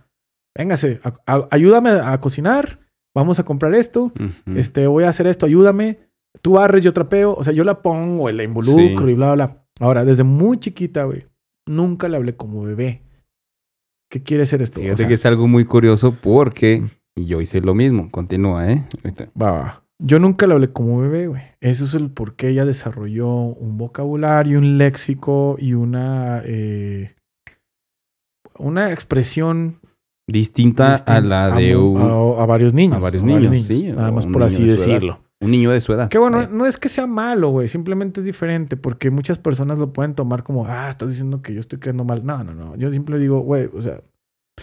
Véngase, 0.57 1.01
a- 1.05 1.15
a- 1.27 1.49
ayúdame 1.53 1.91
a 1.91 2.19
cocinar, 2.19 2.81
vamos 3.15 3.39
a 3.39 3.45
comprar 3.45 3.73
esto, 3.75 4.11
este, 4.57 4.87
voy 4.89 5.05
a 5.05 5.11
hacer 5.11 5.27
esto, 5.29 5.47
ayúdame. 5.47 6.01
Tú 6.41 6.53
barres, 6.55 6.83
yo 6.83 6.93
trapeo, 6.93 7.35
o 7.37 7.43
sea, 7.45 7.53
yo 7.53 7.63
la 7.63 7.83
pongo, 7.83 8.29
la 8.31 8.43
involucro 8.43 9.07
Sí. 9.07 9.13
y 9.13 9.15
bla, 9.15 9.35
bla. 9.35 9.65
Ahora, 9.79 10.05
desde 10.05 10.25
muy 10.25 10.59
chiquita, 10.59 11.05
güey, 11.05 11.27
nunca 11.67 12.09
le 12.09 12.17
hablé 12.17 12.37
como 12.37 12.63
bebé. 12.63 13.03
¿Qué 14.11 14.23
quiere 14.23 14.45
ser 14.47 14.63
esto? 14.63 14.81
O 14.81 14.83
Fíjate 14.83 14.99
sea, 14.99 15.09
que 15.09 15.15
es 15.15 15.27
algo 15.27 15.49
muy 15.49 15.65
curioso 15.65 16.15
porque 16.21 16.83
yo 17.17 17.41
hice 17.41 17.61
lo 17.61 17.75
mismo. 17.75 18.11
Continúa, 18.11 18.71
¿eh? 18.71 18.85
Va, 19.41 19.51
va. 19.53 19.79
Yo 20.05 20.19
nunca 20.19 20.47
le 20.47 20.55
hablé 20.55 20.73
como 20.73 20.99
bebé, 20.99 21.29
güey. 21.29 21.43
Eso 21.61 21.85
es 21.85 21.95
el 21.95 22.11
por 22.11 22.35
qué 22.35 22.49
ella 22.49 22.65
desarrolló 22.65 23.29
un 23.35 23.79
vocabulario, 23.79 24.59
un 24.59 24.77
léxico 24.77 25.57
y 25.59 25.75
una 25.75 26.43
eh, 26.45 27.15
una 28.59 28.93
expresión 28.93 29.81
Distinta, 30.29 30.95
a 30.95 31.21
la 31.21 31.51
de 31.57 31.77
mu- 31.77 31.93
un, 31.95 32.01
a, 32.39 32.43
a 32.43 32.47
varios 32.47 32.73
niños. 32.75 32.97
a 32.97 33.01
varios 33.01 33.25
niños, 33.25 33.63
sí, 33.67 33.85
Nada 33.93 34.13
más 34.13 34.27
por 34.27 34.43
así 34.43 34.65
de 34.65 34.73
decirlo. 34.73 35.21
Un 35.43 35.51
niño 35.51 35.71
de 35.71 35.81
su 35.81 35.93
edad. 35.93 36.09
Que 36.09 36.19
bueno, 36.19 36.39
Vaya. 36.39 36.49
no 36.51 36.65
es 36.67 36.79
que 36.79 36.89
sea 36.89 37.07
malo, 37.07 37.51
güey. 37.51 37.69
Simplemente 37.69 38.21
es 38.21 38.27
diferente 38.27 38.77
porque 38.77 39.11
muchas 39.11 39.39
personas 39.39 39.79
lo 39.79 39.93
pueden 39.93 40.15
tomar 40.15 40.43
como, 40.45 40.67
ah, 40.67 40.89
estás 40.89 41.11
diciendo 41.11 41.43
que 41.43 41.53
yo 41.53 41.61
estoy 41.61 41.79
creando 41.79 42.05
mal. 42.05 42.25
No, 42.25 42.43
no, 42.45 42.55
no. 42.55 42.77
Yo 42.77 42.91
siempre 42.91 43.19
digo, 43.19 43.41
güey, 43.41 43.69
o 43.75 43.83
sea, 43.83 44.01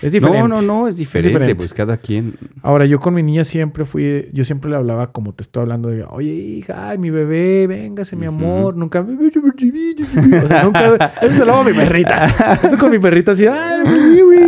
es 0.01 0.11
diferente. 0.11 0.47
No, 0.47 0.47
no, 0.47 0.61
no, 0.61 0.87
es 0.87 0.95
diferente, 0.97 1.29
diferente. 1.29 1.55
Pues 1.55 1.73
cada 1.73 1.97
quien. 1.97 2.35
Ahora, 2.61 2.85
yo 2.85 2.99
con 2.99 3.13
mi 3.15 3.23
niña 3.23 3.43
siempre 3.43 3.85
fui, 3.85 4.29
yo 4.31 4.45
siempre 4.45 4.69
le 4.69 4.77
hablaba 4.77 5.11
como 5.11 5.33
te 5.33 5.41
estoy 5.41 5.63
hablando 5.63 5.89
de, 5.89 6.03
oye, 6.03 6.31
hija, 6.31 6.89
ay, 6.89 6.97
mi 6.99 7.09
bebé, 7.09 7.65
véngase, 7.67 8.15
mi 8.15 8.27
amor, 8.27 8.77
nunca, 8.77 9.01
o 9.01 10.47
sea, 10.47 10.63
nunca, 10.63 10.95
eso 11.21 11.37
se 11.37 11.43
lo 11.45 11.53
hago 11.53 11.61
a 11.61 11.65
mi 11.65 11.73
perrita, 11.73 12.59
eso 12.63 12.77
con 12.77 12.91
mi 12.91 12.99
perrita 12.99 13.31
así, 13.31 13.47
"Ay, 13.47 13.81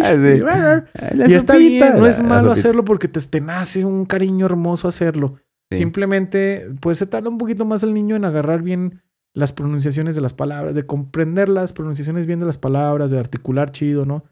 Ah, 0.03 0.13
sí. 0.15 1.27
y 1.27 1.33
está 1.33 1.57
bien, 1.57 1.97
no 1.97 2.05
es 2.07 2.21
malo 2.23 2.51
hacerlo 2.51 2.85
porque 2.85 3.07
te, 3.07 3.19
te 3.19 3.41
nace 3.41 3.83
un 3.83 4.05
cariño 4.05 4.45
hermoso 4.45 4.87
hacerlo. 4.87 5.35
Simplemente, 5.71 6.69
pues 6.81 6.97
se 6.97 7.07
tarda 7.07 7.29
un 7.29 7.37
poquito 7.37 7.65
más 7.65 7.81
el 7.83 7.93
niño 7.93 8.15
en 8.15 8.25
agarrar 8.25 8.61
bien 8.61 9.01
las 9.33 9.53
pronunciaciones 9.53 10.15
de 10.15 10.21
las 10.21 10.33
palabras, 10.33 10.75
de 10.75 10.85
comprender 10.85 11.47
las 11.47 11.71
pronunciaciones 11.71 12.27
bien 12.27 12.39
de 12.39 12.45
las 12.45 12.57
palabras, 12.57 13.09
de 13.11 13.19
articular 13.19 13.71
chido, 13.71 14.05
¿no? 14.05 14.25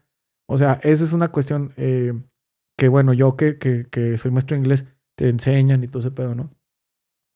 O 0.46 0.58
sea, 0.58 0.80
esa 0.82 1.04
es 1.04 1.12
una 1.12 1.28
cuestión 1.28 1.72
eh, 1.76 2.12
que, 2.76 2.88
bueno, 2.88 3.14
yo 3.14 3.36
que, 3.36 3.56
que, 3.58 3.86
que 3.90 4.18
soy 4.18 4.30
maestro 4.30 4.54
de 4.54 4.60
inglés, 4.60 4.84
te 5.16 5.28
enseñan 5.28 5.82
y 5.82 5.88
todo 5.88 6.00
ese 6.00 6.10
pedo, 6.10 6.34
¿no? 6.34 6.50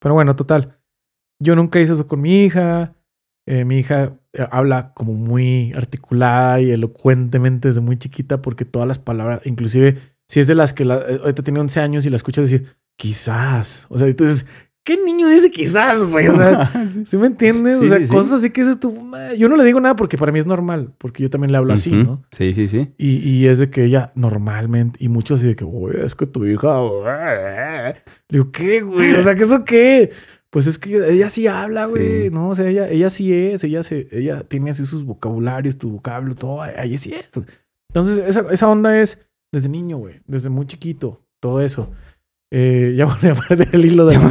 Pero 0.00 0.14
bueno, 0.14 0.36
total. 0.36 0.78
Yo 1.42 1.56
nunca 1.56 1.80
hice 1.80 1.94
eso 1.94 2.06
con 2.06 2.20
mi 2.20 2.44
hija. 2.44 2.94
Eh, 3.46 3.64
mi 3.64 3.78
hija 3.78 4.18
eh, 4.32 4.46
habla 4.50 4.92
como 4.94 5.12
muy 5.14 5.72
articulada 5.72 6.60
y 6.60 6.70
elocuentemente 6.70 7.68
desde 7.68 7.80
muy 7.80 7.98
chiquita 7.98 8.42
porque 8.42 8.64
todas 8.64 8.88
las 8.88 8.98
palabras, 8.98 9.42
inclusive 9.44 9.98
si 10.28 10.40
es 10.40 10.46
de 10.46 10.54
las 10.54 10.72
que 10.72 10.84
la, 10.84 10.94
ahorita 10.94 11.42
tiene 11.42 11.60
11 11.60 11.80
años 11.80 12.06
y 12.06 12.10
la 12.10 12.16
escuchas 12.16 12.50
decir, 12.50 12.76
quizás. 12.96 13.86
O 13.88 13.98
sea, 13.98 14.08
entonces 14.08 14.46
¿Qué 14.84 14.98
niño 15.02 15.28
dice 15.28 15.50
quizás, 15.50 16.04
güey? 16.04 16.28
O 16.28 16.36
sea, 16.36 16.70
¿sí, 17.06 17.16
me 17.16 17.28
entiendes? 17.28 17.78
Sí, 17.78 17.86
o 17.86 17.88
sea, 17.88 17.98
sí, 17.98 18.06
sí. 18.06 18.12
cosas 18.12 18.32
así 18.32 18.50
que 18.50 18.60
dices 18.60 18.78
tú. 18.78 18.94
Yo 19.38 19.48
no 19.48 19.56
le 19.56 19.64
digo 19.64 19.80
nada 19.80 19.96
porque 19.96 20.18
para 20.18 20.30
mí 20.30 20.38
es 20.38 20.46
normal, 20.46 20.92
porque 20.98 21.22
yo 21.22 21.30
también 21.30 21.52
le 21.52 21.56
hablo 21.58 21.72
así, 21.72 21.90
Ujú. 21.90 22.02
¿no? 22.02 22.24
Sí, 22.32 22.52
sí, 22.52 22.68
sí. 22.68 22.92
Y, 22.98 23.16
y 23.26 23.46
es 23.46 23.58
de 23.58 23.70
que 23.70 23.84
ella 23.84 24.12
normalmente, 24.14 25.02
y 25.02 25.08
muchos 25.08 25.40
así 25.40 25.48
de 25.48 25.56
que, 25.56 25.64
güey, 25.64 26.04
es 26.04 26.14
que 26.14 26.26
tu 26.26 26.44
hija. 26.44 26.80
güey". 26.80 27.94
Le 28.28 28.38
digo, 28.38 28.50
¿qué, 28.50 28.82
güey? 28.82 29.14
O 29.14 29.22
sea, 29.22 29.34
¿qué 29.34 29.44
eso 29.44 29.64
qué? 29.64 30.10
Pues 30.50 30.66
es 30.66 30.76
que 30.76 31.10
ella 31.10 31.30
sí 31.30 31.46
habla, 31.46 31.86
güey. 31.86 32.24
Sí. 32.24 32.30
No, 32.30 32.50
o 32.50 32.54
sea, 32.54 32.68
ella, 32.68 32.86
ella 32.86 33.08
sí 33.08 33.32
es, 33.32 33.64
ella 33.64 33.82
se, 33.82 34.06
ella 34.12 34.42
tiene 34.46 34.70
así 34.70 34.84
sus 34.84 35.02
vocabularios, 35.02 35.78
tu 35.78 35.92
vocablo, 35.92 36.34
todo, 36.34 36.62
ella 36.62 36.98
sí 36.98 37.14
es. 37.14 37.30
Entonces, 37.88 38.18
esa, 38.18 38.44
esa 38.52 38.68
onda 38.68 39.00
es 39.00 39.18
desde 39.50 39.70
niño, 39.70 39.96
güey, 39.96 40.20
desde 40.26 40.50
muy 40.50 40.66
chiquito, 40.66 41.24
todo 41.40 41.62
eso. 41.62 41.90
Eh, 42.56 42.94
ya 42.96 43.06
voy 43.06 43.30
a 43.30 43.34
perder 43.34 43.68
el 43.72 43.84
hilo 43.84 44.06
de. 44.06 44.16
No, 44.16 44.28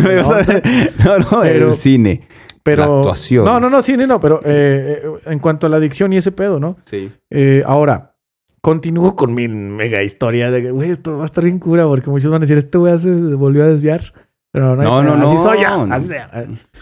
no, 1.19 1.41
Pero- 1.41 1.67
el 1.69 1.73
cine. 1.75 2.21
Pero, 2.63 2.85
La 2.85 2.97
actuación. 2.99 3.43
No, 3.43 3.59
no, 3.59 3.69
no, 3.69 3.81
sí, 3.81 3.97
no, 3.97 4.21
pero 4.21 4.39
eh, 4.45 5.01
eh, 5.03 5.09
en 5.25 5.39
cuanto 5.39 5.67
a 5.67 5.69
la 5.69 5.75
adicción 5.75 6.13
y 6.13 6.17
ese 6.17 6.31
pedo, 6.31 6.61
¿no? 6.61 6.77
Sí. 6.85 7.11
Eh, 7.29 7.61
ahora, 7.65 8.15
continúo 8.61 9.17
con 9.17 9.33
mi 9.33 9.49
mega 9.49 10.01
historia 10.01 10.49
de 10.49 10.61
que, 10.61 10.71
güey, 10.71 10.91
esto 10.91 11.17
va 11.17 11.23
a 11.23 11.25
estar 11.25 11.43
bien 11.43 11.59
cura 11.59 11.85
porque 11.85 12.09
muchos 12.09 12.31
van 12.31 12.41
a 12.41 12.45
decir, 12.45 12.57
este 12.57 12.77
güey 12.77 12.97
se 12.97 13.11
volvió 13.11 13.65
a 13.65 13.67
desviar. 13.67 14.13
Pero 14.53 14.75
no, 14.75 14.83
No, 15.01 15.01
no, 15.17 15.25
así 15.25 15.33
no, 15.33 15.43
soy 15.43 15.63
yo, 15.63 15.85
no. 15.87 15.93
así. 15.93 16.13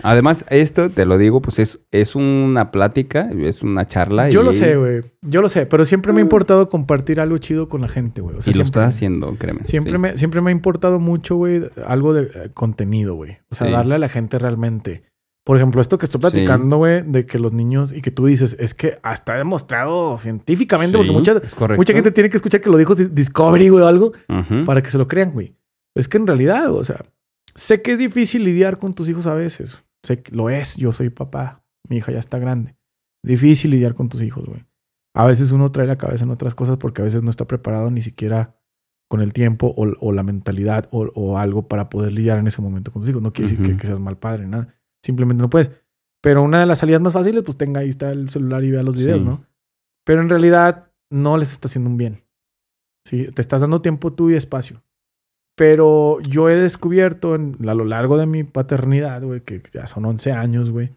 Además, 0.03 0.45
esto, 0.49 0.89
te 0.89 1.05
lo 1.05 1.17
digo, 1.17 1.41
pues 1.41 1.57
es, 1.57 1.79
es 1.91 2.15
una 2.15 2.69
plática, 2.69 3.29
es 3.31 3.63
una 3.63 3.87
charla. 3.87 4.29
Yo 4.29 4.41
y, 4.41 4.43
lo 4.43 4.51
sé, 4.51 4.75
güey. 4.75 5.01
Yo 5.21 5.41
lo 5.41 5.47
sé, 5.47 5.65
pero 5.65 5.85
siempre 5.85 6.11
me 6.11 6.19
ha 6.19 6.23
importado 6.23 6.67
compartir 6.67 7.21
algo 7.21 7.37
chido 7.37 7.69
con 7.69 7.79
la 7.79 7.87
gente, 7.87 8.19
güey. 8.19 8.35
O 8.35 8.41
sea, 8.41 8.51
y 8.53 8.57
lo 8.57 8.63
estás 8.63 8.87
haciendo, 8.89 9.35
créeme. 9.35 9.63
Siempre, 9.63 9.93
sí. 9.93 9.97
me, 9.97 10.17
siempre 10.17 10.41
me 10.41 10.49
ha 10.49 10.51
importado 10.51 10.99
mucho, 10.99 11.37
güey, 11.37 11.69
algo 11.85 12.13
de 12.13 12.23
eh, 12.23 12.49
contenido, 12.53 13.15
güey. 13.15 13.37
O 13.49 13.55
sea, 13.55 13.67
Sí. 13.67 13.73
darle 13.73 13.95
a 13.95 13.99
la 13.99 14.09
gente 14.09 14.37
realmente. 14.37 15.03
Por 15.45 15.55
ejemplo, 15.57 15.81
esto 15.81 15.97
que 15.97 16.05
estoy 16.05 16.19
platicando, 16.21 16.75
güey, 16.77 17.01
de 17.03 17.25
que 17.25 17.39
los 17.39 17.51
niños 17.53 17.93
y 17.93 18.01
que 18.01 18.11
tú 18.11 18.25
dices, 18.25 18.55
es 18.59 18.73
que 18.75 18.99
hasta 19.01 19.35
demostrado 19.37 20.17
científicamente, 20.19 20.97
porque 20.97 21.11
mucha, 21.13 21.33
mucha 21.77 21.93
gente 21.93 22.11
tiene 22.11 22.29
que 22.29 22.37
escuchar 22.37 22.61
que 22.61 22.69
lo 22.69 22.77
dijo 22.77 22.95
Dis- 22.95 23.09
Discovery, 23.09 23.69
güey, 23.69 23.83
o 23.83 23.87
algo, 23.87 24.11
para 24.65 24.83
que 24.83 24.91
se 24.91 24.97
lo 24.99 25.07
crean, 25.07 25.31
güey. 25.31 25.55
Es 25.95 26.07
que 26.07 26.17
en 26.17 26.27
realidad, 26.27 26.71
o 26.73 26.83
sea, 26.83 27.05
sé 27.55 27.81
que 27.81 27.93
es 27.93 27.99
difícil 27.99 28.43
lidiar 28.43 28.79
con 28.79 28.93
tus 28.93 29.09
hijos 29.09 29.27
a 29.27 29.33
veces. 29.33 29.83
Sé 30.03 30.21
que 30.21 30.35
lo 30.35 30.49
es. 30.49 30.75
Yo 30.77 30.91
soy 30.91 31.09
papá. 31.09 31.63
Mi 31.87 31.97
hija 31.97 32.11
ya 32.11 32.19
está 32.19 32.39
grande. 32.39 32.75
Difícil 33.23 33.71
lidiar 33.71 33.95
con 33.95 34.09
tus 34.09 34.21
hijos, 34.21 34.45
güey. 34.45 34.65
A 35.15 35.25
veces 35.25 35.51
uno 35.51 35.71
trae 35.71 35.87
la 35.87 35.97
cabeza 35.97 36.23
en 36.23 36.31
otras 36.31 36.55
cosas 36.55 36.77
porque 36.77 37.01
a 37.01 37.05
veces 37.05 37.21
no 37.21 37.29
está 37.29 37.45
preparado 37.45 37.91
ni 37.91 38.01
siquiera 38.01 38.55
con 39.09 39.21
el 39.21 39.33
tiempo 39.33 39.73
o, 39.75 39.93
o 39.99 40.11
la 40.13 40.23
mentalidad 40.23 40.87
o, 40.91 41.01
o 41.15 41.37
algo 41.37 41.67
para 41.67 41.89
poder 41.89 42.13
lidiar 42.13 42.37
en 42.39 42.47
ese 42.47 42.61
momento 42.61 42.91
con 42.91 43.01
tus 43.01 43.09
hijos. 43.09 43.21
No 43.21 43.33
quiere 43.33 43.51
decir 43.51 43.77
que, 43.77 43.85
seas 43.85 43.99
mal 43.99 44.17
padre, 44.17 44.47
nada. 44.47 44.73
Simplemente 45.03 45.41
no 45.41 45.49
puedes. 45.49 45.69
Pero 46.21 46.43
una 46.43 46.61
de 46.61 46.65
las 46.65 46.79
salidas 46.79 47.01
más 47.01 47.13
fáciles, 47.13 47.43
pues 47.43 47.57
tenga 47.57 47.81
ahí 47.81 47.89
está 47.89 48.11
el 48.11 48.29
celular 48.29 48.63
y 48.63 48.71
vea 48.71 48.83
los 48.83 48.95
videos, 48.95 49.19
Sí. 49.19 49.25
¿no? 49.25 49.45
Pero 50.05 50.21
en 50.21 50.29
realidad 50.29 50.91
no 51.11 51.37
les 51.37 51.51
está 51.51 51.67
haciendo 51.67 51.89
un 51.89 51.97
bien. 51.97 52.23
Sí, 53.05 53.27
te 53.33 53.41
estás 53.41 53.61
dando 53.61 53.81
tiempo 53.81 54.13
tú 54.13 54.29
y 54.29 54.35
espacio. 54.35 54.81
Pero 55.55 56.19
yo 56.21 56.49
he 56.49 56.55
descubierto 56.55 57.35
en- 57.35 57.57
a 57.67 57.73
lo 57.73 57.85
largo 57.85 58.17
de 58.17 58.25
mi 58.25 58.43
paternidad, 58.43 59.21
güey, 59.23 59.41
que 59.41 59.61
ya 59.71 59.85
son 59.85 60.05
11 60.05 60.31
años, 60.31 60.69
güey, 60.71 60.91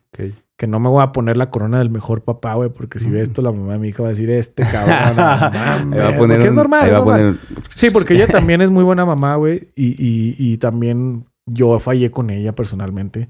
que 0.57 0.67
no 0.69 0.79
me 0.79 0.89
voy 0.89 1.03
a 1.03 1.11
poner 1.13 1.37
la 1.37 1.51
corona 1.51 1.79
del 1.79 1.91
mejor 1.91 2.23
papá, 2.23 2.55
güey, 2.55 2.71
porque 2.71 2.99
si 3.01 3.11
ve 3.11 3.21
esto, 3.21 3.43
la 3.43 3.51
mamá 3.51 3.73
de 3.75 3.79
mi 3.81 3.89
hija 3.89 4.03
va 4.03 4.09
a 4.09 4.13
decir, 4.13 4.31
este 4.31 4.63
cabrón, 4.71 5.17
no 5.17 5.23
mames", 5.51 6.01
Ahí 6.01 6.05
va 6.13 6.15
a 6.15 6.19
poner 6.19 6.37
porque 6.39 6.49
es 6.49 6.55
normal. 6.55 6.87
es 6.87 6.93
va 6.93 6.97
a 6.97 7.01
normal. 7.01 7.21
poner- 7.21 7.65
Sí, 7.75 7.91
porque 7.91 8.15
ella 8.15 8.27
también 8.29 8.61
es 8.61 8.71
muy 8.71 8.85
buena 8.85 9.05
mamá, 9.05 9.35
güey, 9.37 9.69
y, 9.75 9.87
y, 9.99 10.37
y 10.39 10.59
también 10.59 11.25
yo 11.47 11.79
fallé 11.81 12.11
con 12.11 12.31
ella 12.31 12.55
personalmente. 12.55 13.29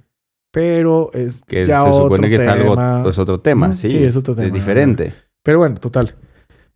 Pero 0.53 1.11
es 1.15 1.41
Que 1.49 1.67
ya 1.67 1.83
se 1.83 1.91
supone 1.93 2.29
que 2.29 2.37
es 2.37 2.47
algo, 2.47 3.09
es 3.09 3.19
otro 3.19 3.41
tema, 3.41 3.75
sí. 3.75 3.91
sí, 3.91 4.05
es 4.05 4.15
otro 4.15 4.37
tema. 4.37 4.51
diferente. 4.51 5.13
Pero 5.43 5.59
bueno, 5.59 5.77
total. 5.81 6.15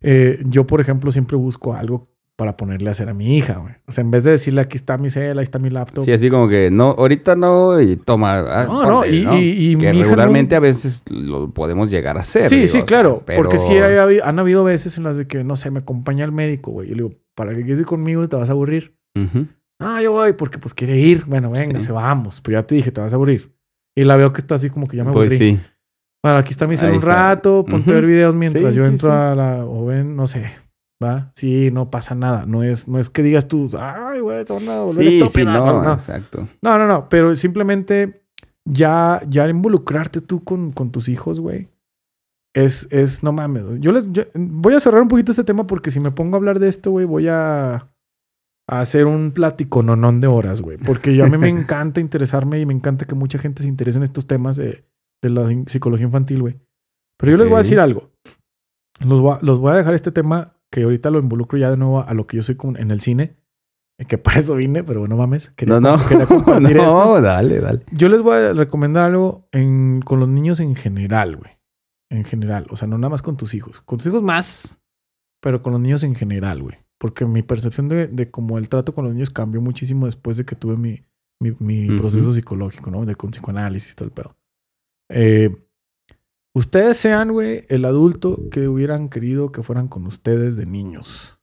Eh, 0.01 0.41
yo, 0.45 0.65
por 0.67 0.81
ejemplo, 0.81 1.11
siempre 1.11 1.37
busco 1.37 1.73
algo 1.73 2.09
para 2.39 2.55
ponerle 2.55 2.87
a 2.87 2.91
hacer 2.91 3.09
a 3.09 3.13
mi 3.13 3.35
hija, 3.37 3.55
güey. 3.57 3.73
O 3.85 3.91
sea, 3.91 4.01
en 4.01 4.11
vez 4.11 4.23
de 4.23 4.31
decirle 4.31 4.61
aquí 4.61 4.77
está 4.77 4.97
mi 4.97 5.09
cel, 5.09 5.37
ahí 5.37 5.43
está 5.43 5.59
mi 5.59 5.69
laptop. 5.69 6.05
Sí, 6.05 6.13
así 6.13 6.29
como 6.29 6.47
que 6.47 6.71
no, 6.71 6.91
ahorita 6.91 7.35
no, 7.35 7.81
y 7.81 7.97
toma. 7.97 8.39
ah, 8.39 8.63
no, 8.65 8.81
no, 8.85 8.89
ponte, 9.01 9.09
y, 9.11 9.17
y- 9.27 9.71
y 9.71 9.75
que 9.75 9.91
mi 9.91 9.99
hija 9.99 10.03
regularmente 10.07 10.55
no- 10.55 10.57
a 10.57 10.59
veces 10.61 11.03
lo 11.09 11.51
podemos 11.51 11.91
llegar 11.91 12.15
a 12.17 12.21
hacer. 12.21 12.43
Sí, 12.47 12.55
digo, 12.55 12.67
sí, 12.69 12.81
claro. 12.83 13.23
pero- 13.25 13.39
Porque 13.43 13.59
sí 13.59 13.73
hay 13.73 14.19
han 14.23 14.39
habido 14.39 14.63
veces 14.63 14.97
en 14.97 15.03
las 15.03 15.17
de 15.17 15.27
que, 15.27 15.43
no 15.43 15.57
sé, 15.57 15.69
me 15.69 15.79
acompaña 15.79 16.23
el 16.23 16.31
médico, 16.31 16.71
güey. 16.71 16.87
Yo 16.87 16.95
le 16.95 17.03
digo, 17.03 17.15
¿para 17.35 17.51
qué 17.51 17.57
quieres 17.57 17.79
ir 17.81 17.85
conmigo? 17.85 18.25
Te 18.29 18.37
vas 18.37 18.47
a 18.49 18.53
aburrir. 18.53 18.95
Ujú. 19.17 19.47
Ah, 19.81 20.01
yo 20.01 20.13
voy 20.13 20.31
porque 20.33 20.59
pues 20.59 20.73
quiere 20.73 20.97
ir. 20.97 21.25
Bueno, 21.25 21.51
venga, 21.51 21.77
Sí. 21.79 21.87
se 21.87 21.91
vamos. 21.91 22.39
Pero 22.39 22.59
ya 22.61 22.65
te 22.65 22.75
dije, 22.75 22.91
te 22.91 23.01
vas 23.01 23.11
a 23.11 23.17
aburrir. 23.17 23.51
Y 23.97 24.05
la 24.05 24.15
veo 24.15 24.31
que 24.31 24.39
está 24.39 24.55
así 24.55 24.69
como 24.69 24.87
que 24.87 24.95
ya 24.95 25.03
me 25.03 25.11
Pues 25.11 25.29
aburrí. 25.31 25.37
sí. 25.55 25.59
Bueno, 26.23 26.37
aquí 26.37 26.51
está 26.51 26.67
mi 26.67 26.77
cel 26.77 26.91
un 26.93 27.01
rato, 27.01 27.65
ponte 27.69 27.91
a 27.91 27.93
ver 27.95 28.05
videos 28.05 28.33
mientras 28.35 28.73
Sí, 28.73 28.77
yo 28.79 28.85
entro 28.85 29.11
a 29.11 29.35
la... 29.35 29.65
O 29.65 29.85
ven, 29.85 30.15
no 30.15 30.25
sé. 30.27 30.51
¿Va? 31.01 31.31
Sí, 31.35 31.69
no 31.71 31.89
pasa 31.89 32.13
nada. 32.15 32.45
No 32.45 32.61
es, 32.63 32.87
no 32.87 32.99
es 32.99 33.09
que 33.09 33.23
digas 33.23 33.47
tú, 33.47 33.69
ay, 33.79 34.19
güey, 34.19 34.45
se 34.45 34.53
van 34.53 34.67
a 34.67 34.81
volver 34.81 35.05
Sí, 35.05 35.11
sí, 35.11 35.21
estúpidas", 35.21 35.65
no, 35.65 35.81
no. 35.83 35.93
exacto. 35.93 36.47
No, 36.61 36.77
no, 36.77 36.87
no. 36.87 37.07
Pero 37.07 37.33
simplemente 37.35 38.23
ya, 38.65 39.21
ya 39.27 39.47
involucrarte 39.47 40.19
tú 40.21 40.43
con, 40.43 40.71
con 40.73 40.91
tus 40.91 41.07
hijos, 41.07 41.39
güey. 41.39 41.69
Es, 42.53 42.87
es, 42.91 43.23
no 43.23 43.31
mames. 43.31 43.63
Yo 43.79 43.91
les 43.93 44.11
yo- 44.11 44.23
voy 44.35 44.73
a 44.73 44.79
cerrar 44.79 45.01
un 45.01 45.07
poquito 45.07 45.31
este 45.31 45.43
tema 45.45 45.65
porque 45.67 45.91
si 45.91 45.99
me 46.01 46.11
pongo 46.11 46.35
a 46.35 46.39
hablar 46.39 46.59
de 46.59 46.67
esto, 46.67 46.91
güey, 46.91 47.05
voy 47.05 47.27
a, 47.29 47.75
a 48.67 48.79
hacer 48.81 49.05
un 49.05 49.31
plático 49.31 49.81
nonón 49.83 50.19
de 50.19 50.27
horas, 50.27 50.61
güey. 50.61 50.77
Porque 50.77 51.15
yo 51.15 51.23
a 51.23 51.29
mí 51.29 51.37
me 51.37 51.47
encanta 51.49 52.01
interesarme 52.01 52.59
y 52.59 52.65
me 52.65 52.73
encanta 52.73 53.05
que 53.05 53.15
mucha 53.15 53.37
gente 53.39 53.61
se 53.61 53.69
interese 53.69 53.99
en 53.99 54.03
estos 54.03 54.27
temas 54.27 54.57
de, 54.57 54.83
de 55.21 55.29
la 55.29 55.47
psicología 55.67 56.07
infantil, 56.07 56.41
güey. 56.41 56.59
Pero 57.17 57.31
yo 57.33 57.37
les 57.37 57.47
voy 57.47 57.55
a 57.55 57.59
decir 57.59 57.79
algo. 57.79 58.09
Los 58.99 59.41
los 59.43 59.59
voy 59.59 59.71
a 59.71 59.75
dejar 59.75 59.93
este 59.93 60.11
tema 60.11 60.55
que 60.71 60.83
ahorita 60.83 61.09
lo 61.09 61.19
involucro 61.19 61.57
ya 61.57 61.69
de 61.71 61.77
nuevo 61.77 62.01
a 62.01 62.13
lo 62.13 62.27
que 62.27 62.37
yo 62.37 62.43
soy 62.43 62.55
con- 62.55 62.77
en 62.77 62.91
el 62.91 62.99
cine. 63.01 63.35
eh, 63.99 64.05
Que 64.05 64.17
para 64.17 64.39
eso 64.39 64.55
vine, 64.55 64.83
pero 64.83 65.01
bueno, 65.01 65.17
mames. 65.17 65.49
Quería, 65.51 65.79
No, 65.79 65.97
no. 65.97 66.07
quería 66.07 66.25
compartir 66.25 66.77
esto. 66.77 66.85
no, 67.05 67.21
dale, 67.21 67.59
dale. 67.59 67.83
Yo 67.91 68.07
les 68.09 68.21
voy 68.21 68.35
a 68.37 68.53
recomendar 68.53 69.05
algo 69.05 69.47
en- 69.51 70.01
con 70.05 70.19
los 70.19 70.29
niños 70.29 70.59
en 70.59 70.75
general, 70.75 71.35
güey. 71.37 71.51
En 72.11 72.23
general. 72.23 72.65
O 72.69 72.75
sea, 72.75 72.87
no 72.87 72.97
nada 72.97 73.09
más 73.09 73.21
con 73.21 73.35
tus 73.37 73.53
hijos. 73.53 73.81
Con 73.81 73.97
tus 73.99 74.07
hijos 74.07 74.23
más, 74.23 74.77
pero 75.41 75.61
con 75.61 75.73
los 75.73 75.81
niños 75.81 76.03
en 76.03 76.15
general, 76.15 76.61
güey. 76.63 76.77
Porque 76.97 77.25
mi 77.25 77.43
percepción 77.43 77.87
de, 77.87 78.07
de 78.07 78.29
cómo 78.31 78.57
el 78.57 78.67
trato 78.69 78.93
con 78.93 79.05
los 79.05 79.13
niños 79.13 79.29
cambió 79.29 79.61
muchísimo 79.61 80.05
después 80.05 80.35
de 80.37 80.43
que 80.45 80.55
tuve 80.55 80.75
mi, 80.77 81.03
mi, 81.59 81.95
proceso 81.97 82.33
psicológico, 82.33 82.91
¿no? 82.91 83.05
De 83.05 83.15
con 83.15 83.31
psicoanálisis 83.31 83.93
y 83.93 83.95
todo 83.95 84.05
el 84.05 84.11
pedo. 84.11 84.35
Eh, 85.09 85.55
ustedes 86.53 86.97
sean, 86.97 87.31
güey, 87.31 87.65
el 87.69 87.85
adulto 87.85 88.49
que 88.49 88.67
hubieran 88.67 89.09
querido 89.09 89.51
que 89.51 89.63
fueran 89.63 89.87
con 89.87 90.05
ustedes 90.05 90.55
de 90.55 90.65
niños. 90.65 91.39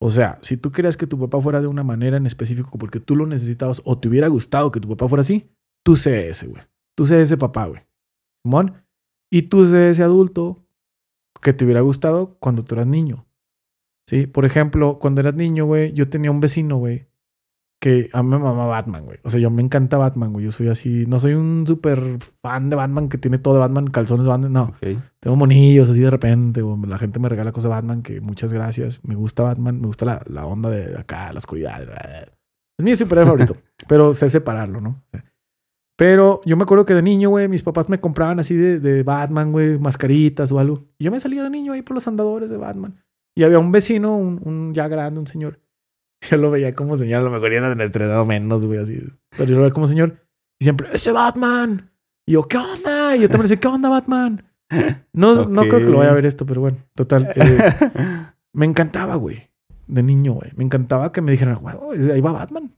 O 0.00 0.10
sea, 0.10 0.38
si 0.42 0.56
tú 0.56 0.70
querías 0.70 0.96
que 0.96 1.06
tu 1.06 1.18
papá 1.18 1.40
fuera 1.40 1.60
de 1.60 1.66
una 1.66 1.82
manera 1.82 2.16
en 2.16 2.26
específico 2.26 2.76
porque 2.78 3.00
tú 3.00 3.16
lo 3.16 3.26
necesitabas 3.26 3.80
o 3.84 3.98
te 3.98 4.08
hubiera 4.08 4.28
gustado 4.28 4.70
que 4.70 4.80
tu 4.80 4.88
papá 4.88 5.08
fuera 5.08 5.20
así, 5.20 5.50
tú 5.82 5.96
sé 5.96 6.28
ese, 6.28 6.46
güey. 6.46 6.62
Tú 6.96 7.06
sé 7.06 7.20
ese 7.22 7.36
papá, 7.36 7.66
güey. 7.66 7.82
Simón. 8.44 8.84
Y 9.30 9.42
tú 9.42 9.66
sé 9.66 9.90
ese 9.90 10.02
adulto 10.02 10.64
que 11.40 11.52
te 11.52 11.64
hubiera 11.64 11.80
gustado 11.80 12.36
cuando 12.38 12.64
tú 12.64 12.74
eras 12.74 12.86
niño. 12.86 13.26
Sí, 14.06 14.26
por 14.26 14.44
ejemplo, 14.44 14.98
cuando 14.98 15.20
eras 15.22 15.34
niño, 15.34 15.64
güey, 15.64 15.92
yo 15.92 16.08
tenía 16.08 16.30
un 16.30 16.40
vecino, 16.40 16.76
güey, 16.76 17.06
que 17.84 18.08
a 18.14 18.22
mí 18.22 18.30
me 18.30 18.38
mamaba 18.38 18.64
Batman, 18.64 19.04
güey. 19.04 19.18
O 19.24 19.28
sea, 19.28 19.38
yo 19.38 19.50
me 19.50 19.60
encanta 19.60 19.98
Batman, 19.98 20.32
güey. 20.32 20.46
Yo 20.46 20.52
soy 20.52 20.68
así, 20.68 21.04
no 21.06 21.18
soy 21.18 21.34
un 21.34 21.66
súper 21.66 22.16
fan 22.40 22.70
de 22.70 22.76
Batman 22.76 23.10
que 23.10 23.18
tiene 23.18 23.36
todo 23.36 23.52
de 23.52 23.60
Batman, 23.60 23.88
calzones 23.88 24.24
de 24.24 24.30
Batman, 24.30 24.54
no. 24.54 24.72
Tengo 25.20 25.36
monillos 25.36 25.90
así 25.90 26.00
de 26.00 26.08
repente, 26.08 26.62
o 26.62 26.78
la 26.86 26.96
gente 26.96 27.18
me 27.18 27.28
regala 27.28 27.52
cosas 27.52 27.64
de 27.64 27.74
Batman 27.74 28.02
que 28.02 28.22
muchas 28.22 28.54
gracias. 28.54 29.04
Me 29.04 29.14
gusta 29.14 29.42
Batman, 29.42 29.82
me 29.82 29.86
gusta 29.86 30.06
la, 30.06 30.22
la 30.30 30.46
onda 30.46 30.70
de 30.70 30.98
acá, 30.98 31.30
la 31.30 31.40
oscuridad. 31.40 31.82
Es 32.78 32.84
mi 32.86 32.96
superhéroe 32.96 33.26
favorito, 33.26 33.56
pero 33.86 34.14
sé 34.14 34.30
separarlo, 34.30 34.80
¿no? 34.80 35.02
Pero 35.98 36.40
yo 36.46 36.56
me 36.56 36.62
acuerdo 36.62 36.86
que 36.86 36.94
de 36.94 37.02
niño, 37.02 37.28
güey, 37.28 37.48
mis 37.48 37.62
papás 37.62 37.90
me 37.90 38.00
compraban 38.00 38.40
así 38.40 38.56
de, 38.56 38.80
de 38.80 39.02
Batman, 39.02 39.52
güey, 39.52 39.78
mascaritas 39.78 40.50
o 40.52 40.58
algo. 40.58 40.86
Y 40.96 41.04
yo 41.04 41.10
me 41.10 41.20
salía 41.20 41.42
de 41.42 41.50
niño 41.50 41.74
ahí 41.74 41.82
por 41.82 41.96
los 41.96 42.08
andadores 42.08 42.48
de 42.48 42.56
Batman. 42.56 43.04
Y 43.36 43.42
había 43.42 43.58
un 43.58 43.72
vecino, 43.72 44.16
un, 44.16 44.40
un 44.42 44.72
ya 44.72 44.88
grande, 44.88 45.20
un 45.20 45.26
señor. 45.26 45.60
Yo 46.30 46.36
lo 46.36 46.50
veía 46.50 46.74
como 46.74 46.96
señor, 46.96 47.20
a 47.20 47.24
lo 47.24 47.30
mejor 47.30 47.52
era 47.52 47.68
de 47.68 47.76
nuestra 47.76 48.04
edad 48.06 48.20
o 48.20 48.24
menos, 48.26 48.64
güey, 48.66 48.78
así. 48.78 49.02
Pero 49.36 49.44
yo 49.50 49.56
lo 49.56 49.62
veía 49.62 49.72
como 49.72 49.86
señor. 49.86 50.16
Y 50.60 50.64
siempre, 50.64 50.88
¡ese 50.92 51.12
Batman! 51.12 51.90
Y 52.26 52.32
yo, 52.32 52.42
¿qué 52.44 52.56
onda? 52.58 53.16
Y 53.16 53.20
yo 53.20 53.28
también 53.28 53.42
decía, 53.42 53.60
¿qué 53.60 53.68
onda, 53.68 53.88
Batman? 53.88 54.44
No, 55.12 55.44
no 55.46 55.62
creo 55.62 55.78
que 55.78 55.84
lo 55.90 55.98
vaya 55.98 56.10
a 56.10 56.14
ver 56.14 56.26
esto, 56.26 56.46
pero 56.46 56.60
bueno, 56.62 56.78
total. 56.94 57.32
eh, 57.36 57.58
me 58.54 58.64
encantaba, 58.66 59.14
güey. 59.16 59.50
De 59.86 60.02
niño, 60.02 60.32
güey. 60.32 60.50
Me 60.56 60.64
encantaba 60.64 61.12
que 61.12 61.20
me 61.20 61.32
dijeran, 61.32 61.56
güey, 61.56 62.10
ahí 62.10 62.20
va 62.20 62.32
Batman. 62.32 62.72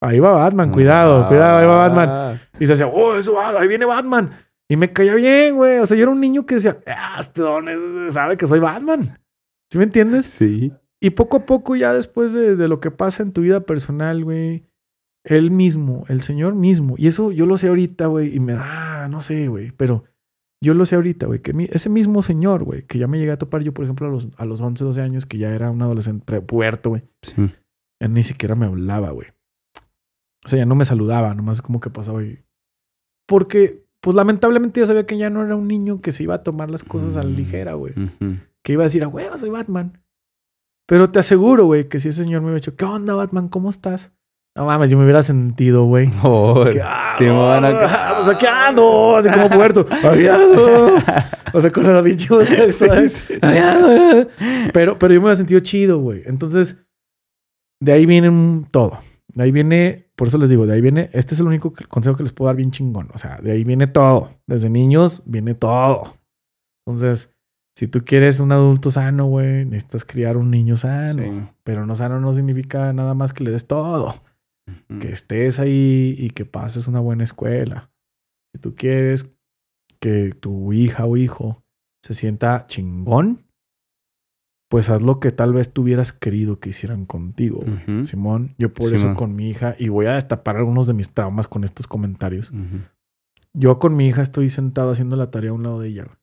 Ahí 0.00 0.20
va 0.20 0.32
Batman, 0.34 0.70
cuidado, 0.70 1.26
cuidado, 1.28 1.58
ahí 1.58 1.66
va 1.66 1.88
Batman. 1.88 2.08
Ah, 2.10 2.34
Y 2.60 2.66
se 2.66 2.72
decía, 2.72 2.86
oh, 2.86 3.14
eso 3.16 3.32
va, 3.34 3.58
ahí 3.58 3.66
viene 3.66 3.84
Batman. 3.86 4.30
Y 4.68 4.76
me 4.76 4.92
caía 4.92 5.14
bien, 5.14 5.56
güey. 5.56 5.78
O 5.78 5.86
sea, 5.86 5.96
yo 5.96 6.04
era 6.04 6.12
un 6.12 6.20
niño 6.20 6.46
que 6.46 6.56
decía, 6.56 6.78
ah, 6.86 7.16
este 7.20 7.42
don 7.42 7.68
es- 7.68 8.14
sabe 8.14 8.36
que 8.36 8.46
soy 8.46 8.60
Batman. 8.60 9.18
¿Sí 9.70 9.78
me 9.78 9.84
entiendes? 9.84 10.26
Sí. 10.26 10.72
Y 11.04 11.10
poco 11.10 11.36
a 11.38 11.46
poco, 11.46 11.76
ya 11.76 11.92
después 11.92 12.32
de, 12.32 12.56
de 12.56 12.68
lo 12.68 12.80
que 12.80 12.90
pasa 12.90 13.22
en 13.22 13.32
tu 13.32 13.42
vida 13.42 13.60
personal, 13.60 14.24
güey, 14.24 14.64
Él 15.24 15.50
mismo, 15.50 16.04
el 16.08 16.22
Señor 16.22 16.54
mismo. 16.54 16.94
Y 16.96 17.06
eso 17.08 17.30
yo 17.32 17.44
lo 17.46 17.56
sé 17.56 17.68
ahorita, 17.68 18.06
güey, 18.06 18.34
y 18.34 18.40
me 18.40 18.54
da, 18.54 19.06
no 19.08 19.20
sé, 19.20 19.48
güey, 19.48 19.70
pero 19.72 20.04
yo 20.62 20.72
lo 20.72 20.86
sé 20.86 20.94
ahorita, 20.94 21.26
güey, 21.26 21.40
que 21.42 21.52
mi- 21.52 21.68
ese 21.70 21.90
mismo 21.90 22.22
Señor, 22.22 22.64
güey, 22.64 22.84
que 22.86 22.98
ya 22.98 23.06
me 23.06 23.18
llegué 23.18 23.32
a 23.32 23.38
topar 23.38 23.62
yo, 23.62 23.74
por 23.74 23.84
ejemplo, 23.84 24.06
a 24.06 24.10
los, 24.10 24.28
a 24.38 24.44
los 24.46 24.60
11, 24.62 24.82
12 24.84 25.00
años, 25.02 25.26
que 25.26 25.36
ya 25.36 25.50
era 25.54 25.70
un 25.70 25.82
adolescente 25.82 26.40
puberto, 26.40 26.88
güey, 26.90 27.02
Sí. 27.22 27.34
ya 28.00 28.08
ni 28.08 28.24
siquiera 28.24 28.54
me 28.54 28.64
hablaba, 28.66 29.10
güey. 29.10 29.28
O 30.44 30.48
sea, 30.48 30.58
ya 30.58 30.66
no 30.66 30.74
me 30.74 30.84
saludaba, 30.86 31.34
nomás 31.34 31.60
como 31.62 31.80
que 31.80 31.90
pasaba 31.90 32.22
y... 32.22 32.38
Porque, 33.26 33.84
pues 34.00 34.14
lamentablemente 34.14 34.80
ya 34.80 34.86
sabía 34.86 35.06
que 35.06 35.16
ya 35.18 35.30
no 35.30 35.42
era 35.42 35.56
un 35.56 35.68
niño 35.68 36.00
que 36.02 36.12
se 36.12 36.22
iba 36.22 36.34
a 36.36 36.42
tomar 36.42 36.70
las 36.70 36.84
cosas 36.84 37.16
a 37.16 37.22
la 37.22 37.30
Mm. 37.30 37.34
ligera, 37.36 37.74
güey. 37.74 37.94
Que 38.62 38.72
iba 38.74 38.82
a 38.82 38.86
decir, 38.86 39.02
a 39.04 39.08
huevo, 39.08 39.36
soy 39.38 39.50
Batman. 39.50 40.00
Pero 40.86 41.10
te 41.10 41.18
aseguro, 41.18 41.64
güey, 41.66 41.88
que 41.88 41.98
si 41.98 42.08
ese 42.10 42.24
señor 42.24 42.40
me 42.42 42.46
hubiera 42.48 42.60
dicho, 42.60 42.76
¿qué 42.76 42.84
onda, 42.84 43.14
Batman? 43.14 43.48
¿Cómo 43.48 43.70
estás? 43.70 44.12
No 44.56 44.66
mames, 44.66 44.90
yo 44.90 44.96
me 44.98 45.04
hubiera 45.04 45.22
sentido, 45.22 45.84
güey. 45.84 46.08
Por- 46.22 46.72
Que, 46.72 46.80
ah, 46.82 47.14
Simón, 47.18 47.62
no, 47.62 47.66
acá. 47.68 48.14
Pues 48.22 48.36
aquí 48.36 48.46
ando, 48.46 49.16
así 49.16 49.28
como 49.30 49.48
puerto. 49.48 49.86
Ando. 50.04 50.96
O 51.52 51.60
sea, 51.60 51.70
con 51.72 51.84
la 51.92 52.00
bichuda, 52.00 52.44
¿sabes? 52.72 53.14
Sí, 53.14 53.34
sí. 53.34 53.38
Pero, 54.72 54.98
pero 54.98 55.14
yo 55.14 55.20
me 55.20 55.26
hubiera 55.26 55.36
sentido 55.36 55.60
chido, 55.60 55.98
güey. 56.00 56.22
Entonces, 56.26 56.84
de 57.80 57.92
ahí 57.92 58.06
viene 58.06 58.64
todo. 58.70 58.98
De 59.28 59.42
ahí 59.44 59.52
viene, 59.52 60.10
por 60.16 60.28
eso 60.28 60.38
les 60.38 60.50
digo, 60.50 60.66
de 60.66 60.74
ahí 60.74 60.80
viene, 60.80 61.10
este 61.12 61.34
es 61.34 61.40
el 61.40 61.46
único 61.46 61.72
consejo 61.88 62.16
que 62.16 62.22
les 62.24 62.32
puedo 62.32 62.46
dar 62.48 62.56
bien 62.56 62.70
chingón. 62.70 63.08
O 63.14 63.18
sea, 63.18 63.38
de 63.42 63.52
ahí 63.52 63.64
viene 63.64 63.86
todo. 63.86 64.30
Desde 64.46 64.68
niños 64.70 65.22
viene 65.26 65.54
todo. 65.54 66.16
Entonces, 66.86 67.33
si 67.76 67.88
tú 67.88 68.04
quieres 68.04 68.38
un 68.40 68.52
adulto 68.52 68.90
sano, 68.90 69.26
güey, 69.26 69.64
necesitas 69.64 70.04
criar 70.04 70.36
un 70.36 70.50
niño 70.50 70.76
sano. 70.76 71.22
Sí. 71.22 71.48
Pero 71.64 71.86
no 71.86 71.96
sano 71.96 72.20
no 72.20 72.32
significa 72.32 72.92
nada 72.92 73.14
más 73.14 73.32
que 73.32 73.44
le 73.44 73.50
des 73.50 73.66
todo 73.66 74.14
que 75.00 75.12
estés 75.12 75.58
ahí 75.60 76.16
y 76.18 76.30
que 76.30 76.46
pases 76.46 76.88
una 76.88 76.98
buena 77.00 77.24
escuela. 77.24 77.90
Si 78.54 78.60
tú 78.60 78.74
quieres 78.74 79.28
que 80.00 80.32
tu 80.32 80.72
hija 80.72 81.04
o 81.04 81.16
hijo 81.18 81.62
se 82.02 82.14
sienta 82.14 82.66
chingón, 82.66 83.44
pues 84.70 84.88
haz 84.88 85.02
lo 85.02 85.20
que 85.20 85.32
tal 85.32 85.52
vez 85.52 85.72
tú 85.72 85.82
hubieras 85.82 86.12
querido 86.12 86.60
que 86.60 86.70
hicieran 86.70 87.04
contigo. 87.04 87.60
güey. 87.60 87.74
Ujú. 87.98 88.04
Simón, 88.04 88.54
yo 88.56 88.72
por 88.72 88.86
Simón. 88.86 88.94
eso 89.10 89.14
con 89.18 89.36
mi 89.36 89.50
hija, 89.50 89.76
y 89.78 89.88
voy 89.88 90.06
a 90.06 90.14
destapar 90.14 90.56
algunos 90.56 90.86
de 90.86 90.94
mis 90.94 91.10
traumas 91.10 91.46
con 91.46 91.64
estos 91.64 91.86
comentarios. 91.86 92.50
Yo 93.52 93.78
con 93.78 93.96
mi 93.96 94.08
hija 94.08 94.22
estoy 94.22 94.48
sentado 94.48 94.90
haciendo 94.90 95.16
la 95.16 95.30
tarea 95.30 95.50
a 95.50 95.54
un 95.54 95.62
lado 95.62 95.80
de 95.80 95.88
ella. 95.88 96.04
güey. 96.04 96.16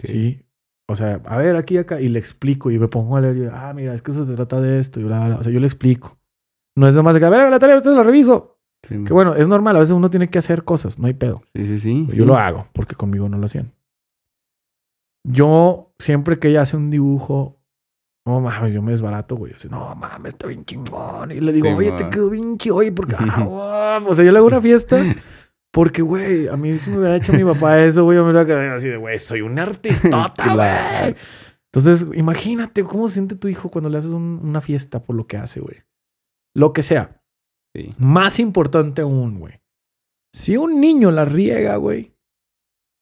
Ok. 0.00 0.06
Sí. 0.06 0.42
O 0.90 0.96
sea, 0.96 1.20
a 1.24 1.36
ver, 1.36 1.56
aquí, 1.56 1.78
acá, 1.78 2.00
y 2.00 2.08
le 2.08 2.18
explico, 2.18 2.70
y 2.70 2.78
me 2.78 2.88
pongo 2.88 3.16
a 3.16 3.20
leer, 3.20 3.36
y 3.36 3.40
yo, 3.44 3.50
ah, 3.54 3.72
mira, 3.72 3.94
es 3.94 4.02
que 4.02 4.10
eso 4.10 4.24
se 4.24 4.34
trata 4.34 4.60
de 4.60 4.80
esto, 4.80 4.98
y 4.98 5.04
bla, 5.04 5.26
bla. 5.26 5.36
O 5.36 5.42
sea, 5.42 5.52
yo 5.52 5.60
le 5.60 5.66
explico. 5.66 6.18
No 6.76 6.88
es 6.88 6.94
nomás 6.94 7.14
de 7.14 7.20
que, 7.20 7.26
a 7.26 7.30
ver, 7.30 7.48
la 7.50 7.58
tarea, 7.58 7.76
ustedes 7.76 7.96
la 7.96 8.02
reviso. 8.02 8.58
Sí. 8.88 9.04
Que 9.04 9.12
bueno, 9.12 9.34
es 9.36 9.46
normal, 9.46 9.76
a 9.76 9.80
veces 9.80 9.94
uno 9.94 10.10
tiene 10.10 10.30
que 10.30 10.38
hacer 10.38 10.64
cosas, 10.64 10.98
no 10.98 11.06
hay 11.06 11.14
pedo. 11.14 11.42
Sí, 11.54 11.66
sí, 11.66 11.78
sí. 11.78 12.06
Yo 12.08 12.14
sí. 12.14 12.24
lo 12.24 12.36
hago, 12.36 12.66
porque 12.72 12.96
conmigo 12.96 13.28
no 13.28 13.38
lo 13.38 13.44
hacían. 13.44 13.72
Yo, 15.24 15.92
siempre 15.98 16.38
que 16.38 16.48
ella 16.48 16.62
hace 16.62 16.76
un 16.76 16.90
dibujo, 16.90 17.60
no 18.26 18.40
mames, 18.40 18.72
yo 18.72 18.82
me 18.82 18.90
desbarato, 18.90 19.36
güey. 19.36 19.52
Así, 19.54 19.68
no 19.68 19.94
mames, 19.94 20.34
está 20.34 20.46
bien 20.46 20.64
chingón. 20.64 21.30
Y 21.30 21.40
le 21.40 21.52
digo, 21.52 21.68
Sí, 21.68 21.74
oye, 21.74 21.90
ma. 21.92 21.96
te 21.98 22.10
quedó 22.10 22.30
bien 22.30 22.58
chido, 22.58 22.76
oye, 22.76 22.90
porque, 22.90 23.14
ah, 23.18 23.44
wow. 24.00 24.10
o 24.10 24.14
sea, 24.14 24.24
yo 24.24 24.32
le 24.32 24.38
hago 24.38 24.46
una 24.46 24.60
fiesta. 24.60 25.00
Porque, 25.72 26.02
güey, 26.02 26.48
a 26.48 26.56
mí 26.56 26.78
si 26.78 26.90
me 26.90 26.98
hubiera 26.98 27.16
hecho 27.16 27.32
mi 27.32 27.44
papá 27.44 27.78
eso, 27.82 28.04
güey, 28.04 28.16
yo 28.16 28.24
me 28.24 28.30
hubiera 28.30 28.46
quedado 28.46 28.74
así 28.76 28.88
de, 28.88 28.96
güey, 28.96 29.18
soy 29.18 29.40
un 29.42 29.58
artistota, 29.58 30.54
güey. 30.54 31.14
Entonces, 31.72 32.06
imagínate 32.16 32.82
cómo 32.82 33.06
se 33.08 33.14
siente 33.14 33.36
tu 33.36 33.46
hijo 33.46 33.68
cuando 33.70 33.88
le 33.88 33.98
haces 33.98 34.10
un- 34.10 34.40
una 34.42 34.60
fiesta 34.60 35.02
por 35.04 35.14
lo 35.14 35.26
que 35.28 35.36
hace, 35.36 35.60
güey. 35.60 35.76
Lo 36.56 36.72
que 36.72 36.82
sea. 36.82 37.22
Sí. 37.76 37.94
Más 37.98 38.40
importante 38.40 39.02
aún, 39.02 39.38
güey. 39.38 39.60
Si 40.34 40.56
un 40.56 40.80
niño 40.80 41.12
la 41.12 41.24
riega, 41.24 41.76
güey, 41.76 42.16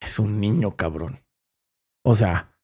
es 0.02 0.18
un 0.18 0.38
niño 0.40 0.76
cabrón. 0.76 1.20
O 2.04 2.14
sea, 2.14 2.54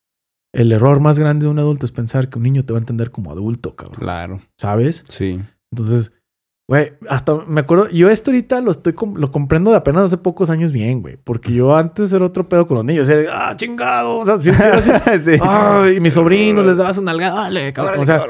el 0.54 0.72
error 0.72 1.00
más 1.00 1.18
grande 1.18 1.46
de 1.46 1.50
un 1.50 1.58
adulto 1.58 1.86
es 1.86 1.92
pensar 1.92 2.28
que 2.28 2.38
un 2.38 2.44
niño 2.44 2.64
te 2.64 2.72
va 2.74 2.78
a 2.78 2.82
entender 2.82 3.10
como 3.10 3.30
adulto, 3.32 3.74
cabrón. 3.74 3.98
Claro. 3.98 4.42
¿Sabes? 4.58 5.04
Sí. 5.08 5.40
Entonces, 5.72 6.13
güey, 6.68 6.92
hasta 7.08 7.34
me 7.46 7.60
acuerdo, 7.60 7.88
yo 7.90 8.08
esto 8.08 8.30
ahorita 8.30 8.60
lo 8.60 8.70
estoy 8.70 8.94
lo 9.16 9.30
comprendo 9.30 9.70
de 9.70 9.76
apenas 9.76 10.04
hace 10.04 10.16
pocos 10.16 10.50
años 10.50 10.72
bien, 10.72 11.02
güey, 11.02 11.16
porque 11.16 11.52
yo 11.52 11.76
antes 11.76 12.12
era 12.12 12.24
otro 12.24 12.48
pedo 12.48 12.66
con 12.66 12.76
los 12.76 12.84
niños, 12.84 13.08
de, 13.08 13.28
ah, 13.30 13.54
chingado, 13.56 14.18
o 14.18 14.24
sea, 14.24 14.40
sí, 14.40 14.52
sí, 14.52 14.62
era 14.62 14.76
así, 14.76 14.90
sí. 15.32 15.38
ay, 15.42 15.96
y 15.96 16.00
mis 16.00 16.14
sobrinos 16.14 16.64
les 16.64 16.76
dabas 16.76 16.98
una 16.98 17.12
nalgada, 17.12 17.42
dale, 17.42 17.72
cabrón, 17.72 18.00
o 18.00 18.04
sea, 18.04 18.26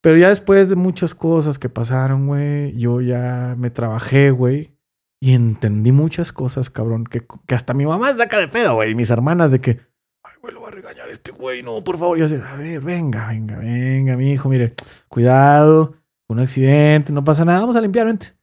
pero 0.00 0.16
ya 0.16 0.28
después 0.28 0.68
de 0.68 0.76
muchas 0.76 1.14
cosas 1.14 1.58
que 1.58 1.68
pasaron, 1.68 2.26
güey, 2.28 2.76
yo 2.76 3.00
ya 3.00 3.54
me 3.58 3.70
trabajé, 3.70 4.30
güey. 4.30 4.74
Y 5.20 5.34
entendí 5.34 5.90
muchas 5.90 6.30
cosas, 6.32 6.70
cabrón, 6.70 7.04
que, 7.04 7.26
que 7.46 7.54
hasta 7.54 7.74
mi 7.74 7.84
mamá 7.84 8.14
saca 8.14 8.38
de 8.38 8.46
pedo, 8.46 8.74
güey. 8.74 8.92
Y 8.92 8.94
mis 8.94 9.10
hermanas 9.10 9.50
de 9.50 9.60
que, 9.60 9.80
ay, 10.22 10.34
güey, 10.40 10.54
lo 10.54 10.62
va 10.62 10.68
a 10.68 10.70
regañar 10.70 11.08
este 11.08 11.32
güey, 11.32 11.64
no, 11.64 11.82
por 11.82 11.98
favor. 11.98 12.16
Y 12.16 12.20
yo 12.20 12.26
así, 12.26 12.36
a 12.36 12.54
ver, 12.54 12.80
venga, 12.80 13.26
venga, 13.26 13.56
venga, 13.56 14.16
mi 14.16 14.30
hijo, 14.30 14.48
mire, 14.48 14.74
cuidado, 15.08 15.96
un 16.28 16.40
accidente, 16.40 17.12
no 17.12 17.24
pasa 17.24 17.44
nada, 17.44 17.60
vamos 17.60 17.76
a 17.76 17.80
limpiar, 17.80 18.06
vente. 18.06 18.34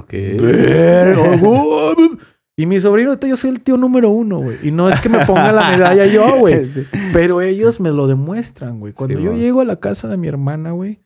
Ok. 0.00 0.12
Verga, 0.40 1.36
güey. 1.40 2.18
Y 2.56 2.66
mi 2.66 2.78
sobrino, 2.80 3.18
yo 3.18 3.36
soy 3.36 3.50
el 3.50 3.60
tío 3.60 3.76
número 3.76 4.10
uno, 4.10 4.38
güey. 4.38 4.58
Y 4.62 4.70
no 4.70 4.88
es 4.88 5.00
que 5.00 5.08
me 5.08 5.24
ponga 5.24 5.52
la 5.52 5.70
medalla 5.70 6.06
yo, 6.06 6.36
güey. 6.38 6.72
Sí. 6.72 6.86
Pero 7.12 7.40
ellos 7.40 7.80
me 7.80 7.90
lo 7.90 8.06
demuestran, 8.06 8.78
güey. 8.78 8.92
Cuando 8.92 9.16
Sí, 9.18 9.24
yo 9.24 9.34
llego 9.34 9.60
a 9.60 9.64
la 9.64 9.76
casa 9.76 10.08
de 10.08 10.16
mi 10.16 10.28
hermana, 10.28 10.72
güey, 10.72 11.00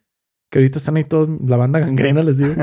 que 0.51 0.59
ahorita 0.59 0.79
están 0.79 0.97
ahí 0.97 1.05
todos, 1.05 1.29
la 1.47 1.57
banda 1.57 1.79
gangrena, 1.79 2.23
les 2.23 2.39
digo. 2.39 2.55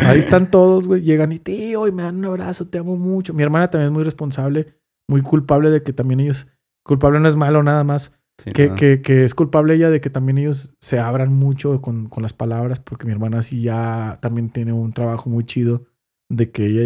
Ahí 0.00 0.18
están 0.18 0.50
todos, 0.50 0.86
güey. 0.86 1.02
Llegan 1.02 1.32
y 1.32 1.38
tío, 1.38 1.86
y 1.86 1.92
me 1.92 2.02
dan 2.02 2.16
un 2.16 2.26
abrazo, 2.26 2.68
te 2.68 2.78
amo 2.78 2.96
mucho. 2.96 3.32
Mi 3.32 3.42
hermana 3.42 3.70
también 3.70 3.88
es 3.88 3.94
muy 3.94 4.04
responsable, 4.04 4.74
muy 5.08 5.22
culpable 5.22 5.70
de 5.70 5.82
que 5.82 5.92
también 5.92 6.20
ellos. 6.20 6.48
Culpable 6.84 7.20
no 7.20 7.28
es 7.28 7.36
malo, 7.36 7.62
nada 7.62 7.84
más. 7.84 8.12
Sí, 8.38 8.52
Que, 8.52 8.72
que, 8.74 9.02
que 9.02 9.24
es 9.24 9.34
culpable 9.34 9.74
ella 9.74 9.90
de 9.90 10.00
que 10.00 10.10
también 10.10 10.38
ellos 10.38 10.74
se 10.80 10.98
abran 11.00 11.32
mucho 11.32 11.80
con, 11.82 12.08
con 12.08 12.22
las 12.22 12.32
palabras, 12.32 12.78
porque 12.78 13.04
mi 13.06 13.12
hermana 13.12 13.42
sí 13.42 13.62
ya 13.62 14.18
también 14.22 14.48
tiene 14.50 14.72
un 14.72 14.92
trabajo 14.92 15.28
muy 15.28 15.44
chido 15.44 15.82
de 16.28 16.50
que 16.50 16.66
ella 16.66 16.84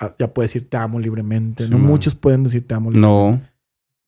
ya, 0.00 0.12
ya 0.18 0.34
puede 0.34 0.44
decir 0.44 0.68
te 0.68 0.76
amo 0.76 0.98
libremente. 1.00 1.64
Sí, 1.64 1.70
no 1.70 1.78
man. 1.78 1.86
muchos 1.86 2.14
pueden 2.14 2.42
decir 2.44 2.66
te 2.66 2.74
amo 2.74 2.90
libremente. 2.90 3.40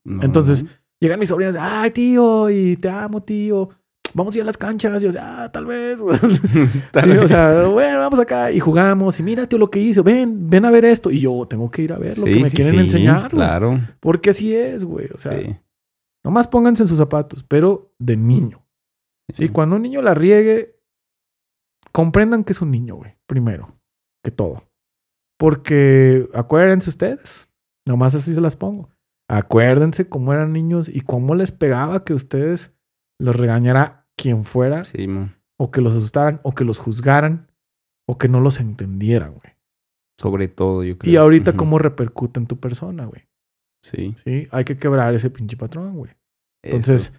No. 0.04 0.16
No, 0.16 0.22
Entonces. 0.22 0.64
Llegan 1.00 1.18
mis 1.18 1.30
sobrinos, 1.30 1.56
ay, 1.58 1.90
tío, 1.92 2.48
y 2.50 2.76
te 2.76 2.88
amo, 2.88 3.22
tío. 3.22 3.70
Vamos 4.14 4.34
a 4.34 4.38
ir 4.38 4.42
a 4.42 4.46
las 4.46 4.56
canchas. 4.58 5.02
Y 5.02 5.10
yo, 5.10 5.18
ah, 5.20 5.48
tal 5.52 5.64
vez. 5.66 5.98
Tal 6.92 7.04
Sí, 7.04 7.10
o 7.10 7.20
vez. 7.20 7.28
sea, 7.28 7.64
bueno, 7.64 7.98
vamos 7.98 8.20
acá 8.20 8.52
y 8.52 8.60
jugamos. 8.60 9.18
Y 9.18 9.22
mira, 9.22 9.46
tío, 9.46 9.58
lo 9.58 9.70
que 9.70 9.80
hizo. 9.80 10.02
Ven, 10.04 10.50
ven 10.50 10.64
a 10.64 10.70
ver 10.70 10.84
esto. 10.84 11.10
Y 11.10 11.20
yo 11.20 11.46
tengo 11.48 11.70
que 11.70 11.82
ir 11.82 11.92
a 11.92 11.98
ver 11.98 12.18
lo 12.18 12.24
que 12.24 12.36
me 12.40 12.50
quieren 12.50 12.78
enseñar. 12.78 13.30
Claro. 13.30 13.80
Porque 14.00 14.30
así 14.30 14.54
es, 14.54 14.84
güey. 14.84 15.08
O 15.14 15.18
sea. 15.18 15.40
Nomás 16.24 16.46
pónganse 16.46 16.82
en 16.84 16.88
sus 16.88 16.98
zapatos, 16.98 17.42
pero 17.42 17.92
de 17.98 18.16
niño. 18.16 18.64
Sí, 19.32 19.48
cuando 19.48 19.76
un 19.76 19.82
niño 19.82 20.02
la 20.02 20.14
riegue, 20.14 20.78
comprendan 21.92 22.44
que 22.44 22.52
es 22.52 22.60
un 22.60 22.70
niño, 22.70 22.96
güey. 22.96 23.16
Primero 23.26 23.74
que 24.24 24.30
todo. 24.30 24.64
Porque 25.38 26.28
acuérdense 26.34 26.90
ustedes, 26.90 27.48
nomás 27.86 28.14
así 28.14 28.32
se 28.34 28.40
las 28.40 28.56
pongo. 28.56 28.90
Acuérdense 29.28 30.08
cómo 30.08 30.32
eran 30.32 30.52
niños 30.52 30.88
y 30.88 31.00
cómo 31.00 31.34
les 31.34 31.52
pegaba 31.52 32.04
que 32.04 32.14
ustedes 32.14 32.74
los 33.18 33.34
regañara 33.34 34.06
quien 34.16 34.44
fuera, 34.44 34.84
Sí, 34.84 35.06
man. 35.06 35.36
o 35.58 35.70
que 35.70 35.80
los 35.80 35.94
asustaran, 35.94 36.40
o 36.42 36.54
que 36.54 36.64
los 36.64 36.78
juzgaran, 36.78 37.50
o 38.06 38.18
que 38.18 38.28
no 38.28 38.40
los 38.40 38.60
entendieran, 38.60 39.32
güey. 39.34 39.54
Sobre 40.20 40.48
todo, 40.48 40.84
yo 40.84 40.98
creo. 40.98 41.12
Y 41.12 41.16
ahorita 41.16 41.54
cómo 41.56 41.78
repercute 41.78 42.38
en 42.38 42.46
tu 42.46 42.58
persona, 42.60 43.06
güey. 43.06 43.26
Sí. 43.82 44.14
Sí, 44.24 44.46
hay 44.50 44.64
que 44.64 44.78
quebrar 44.78 45.14
ese 45.14 45.28
pinche 45.30 45.56
patrón, 45.56 45.96
güey. 45.96 46.12
Entonces, 46.64 47.12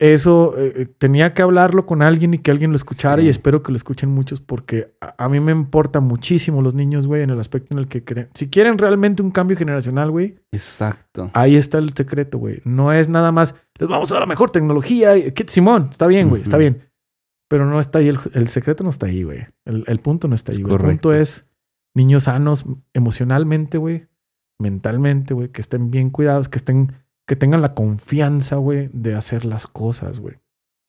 eso 0.00 0.58
eh, 0.58 0.72
eh, 0.76 0.86
tenía 0.98 1.32
que 1.32 1.42
hablarlo 1.42 1.86
con 1.86 2.02
alguien 2.02 2.34
y 2.34 2.38
que 2.38 2.50
alguien 2.50 2.70
lo 2.72 2.76
escuchara 2.76 3.20
Sí. 3.22 3.26
y 3.26 3.30
espero 3.30 3.62
que 3.62 3.70
lo 3.70 3.76
escuchen 3.76 4.08
muchos 4.10 4.40
porque 4.40 4.94
a, 5.00 5.14
a 5.24 5.28
mí 5.28 5.38
me 5.38 5.52
importa 5.52 6.00
muchísimo 6.00 6.60
los 6.60 6.74
niños, 6.74 7.06
güey, 7.06 7.22
en 7.22 7.30
el 7.30 7.38
aspecto 7.38 7.68
en 7.74 7.78
el 7.78 7.86
que 7.86 8.02
creen. 8.02 8.28
Si 8.34 8.48
quieren 8.50 8.78
realmente 8.78 9.22
un 9.22 9.30
cambio 9.30 9.56
generacional, 9.56 10.10
güey, 10.10 10.34
Exacto. 10.50 11.30
ahí 11.34 11.54
está 11.54 11.78
el 11.78 11.92
secreto, 11.94 12.38
güey. 12.38 12.60
No 12.64 12.92
es 12.92 13.08
nada 13.08 13.30
más, 13.30 13.54
les 13.78 13.88
vamos 13.88 14.10
a 14.10 14.14
dar 14.14 14.22
la 14.22 14.26
mejor 14.26 14.50
tecnología. 14.50 15.32
que- 15.32 15.46
Simón, 15.48 15.88
está 15.92 16.08
bien, 16.08 16.28
güey, 16.28 16.42
está 16.42 16.56
bien. 16.56 16.82
Pero 17.48 17.66
no 17.66 17.78
está 17.78 18.00
ahí, 18.00 18.08
el, 18.08 18.18
el 18.34 18.48
secreto 18.48 18.82
no 18.82 18.90
está 18.90 19.06
ahí, 19.06 19.22
güey. 19.22 19.46
El, 19.66 19.84
el 19.86 19.98
punto 20.00 20.26
no 20.26 20.34
está 20.34 20.50
ahí, 20.50 20.62
güey. 20.62 20.74
El 20.74 20.80
punto 20.80 21.12
es 21.12 21.44
niños 21.94 22.24
sanos 22.24 22.64
emocionalmente, 22.94 23.78
güey, 23.78 24.06
mentalmente, 24.62 25.34
güey, 25.34 25.48
que 25.48 25.60
estén 25.60 25.90
bien 25.90 26.08
cuidados, 26.10 26.48
que 26.48 26.56
estén, 26.58 26.92
que 27.26 27.36
tengan 27.36 27.60
la 27.60 27.74
confianza, 27.74 28.56
güey, 28.56 28.88
de 28.94 29.14
hacer 29.14 29.44
las 29.44 29.66
cosas, 29.66 30.20
güey. 30.20 30.36